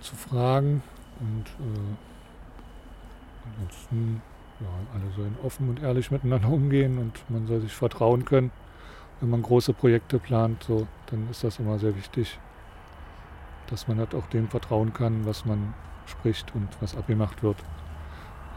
zu 0.00 0.14
fragen. 0.14 0.82
Und 1.20 1.46
äh, 1.60 1.96
ansonsten, 3.50 4.22
ja, 4.60 4.66
alle 4.92 5.10
sollen 5.16 5.36
offen 5.42 5.70
und 5.70 5.82
ehrlich 5.82 6.10
miteinander 6.10 6.48
umgehen 6.52 6.98
und 6.98 7.30
man 7.30 7.46
soll 7.46 7.60
sich 7.60 7.72
vertrauen 7.72 8.26
können. 8.26 8.50
Wenn 9.20 9.30
man 9.30 9.42
große 9.42 9.72
Projekte 9.72 10.18
plant, 10.18 10.64
so, 10.64 10.86
dann 11.06 11.30
ist 11.30 11.44
das 11.44 11.58
immer 11.58 11.78
sehr 11.78 11.96
wichtig 11.96 12.38
dass 13.68 13.88
man 13.88 13.98
halt 13.98 14.14
auch 14.14 14.26
dem 14.28 14.48
vertrauen 14.48 14.92
kann, 14.92 15.24
was 15.26 15.44
man 15.44 15.74
spricht 16.06 16.54
und 16.54 16.68
was 16.80 16.96
abgemacht 16.96 17.42
wird. 17.42 17.56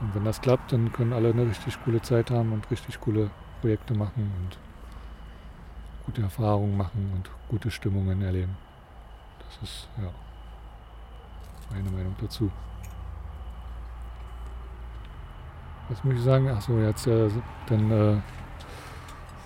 Und 0.01 0.13
wenn 0.13 0.25
das 0.25 0.41
klappt, 0.41 0.71
dann 0.73 0.91
können 0.93 1.13
alle 1.13 1.29
eine 1.29 1.47
richtig 1.47 1.77
coole 1.83 2.01
Zeit 2.01 2.29
haben 2.29 2.51
und 2.53 2.69
richtig 2.69 2.99
coole 2.99 3.29
Projekte 3.61 3.93
machen 3.95 4.31
und 4.39 4.57
gute 6.05 6.21
Erfahrungen 6.21 6.77
machen 6.77 7.11
und 7.15 7.29
gute 7.49 7.71
Stimmungen 7.71 8.21
erleben. 8.21 8.55
Das 9.39 9.69
ist 9.69 9.89
ja 9.97 10.09
meine 11.71 11.89
Meinung 11.89 12.15
dazu. 12.21 12.51
Was 15.89 16.03
muss 16.03 16.15
ich 16.15 16.21
sagen? 16.21 16.47
Achso, 16.49 16.79
jetzt 16.79 17.07
äh, 17.07 17.29
dann 17.67 17.91
äh, 17.91 18.17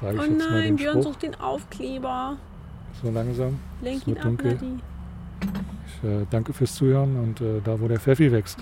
sage 0.01 0.15
ich 0.15 0.19
Oh 0.19 0.23
jetzt 0.23 0.39
mal 0.39 0.51
nein, 0.51 0.63
den 0.63 0.75
Björn 0.75 0.93
Spruch 0.93 1.03
sucht 1.03 1.23
den 1.23 1.35
Aufkleber. 1.35 2.37
so 3.01 3.11
langsam. 3.11 3.59
Lenk 3.81 4.07
ihn 4.07 4.17
ab, 4.17 4.23
dunkel. 4.23 4.59
Ich 5.87 6.09
äh, 6.09 6.25
danke 6.29 6.53
fürs 6.53 6.75
Zuhören 6.75 7.15
und 7.17 7.41
äh, 7.41 7.61
da, 7.63 7.79
wo 7.79 7.87
der 7.87 7.99
Pfeffi 7.99 8.31
wächst. 8.31 8.59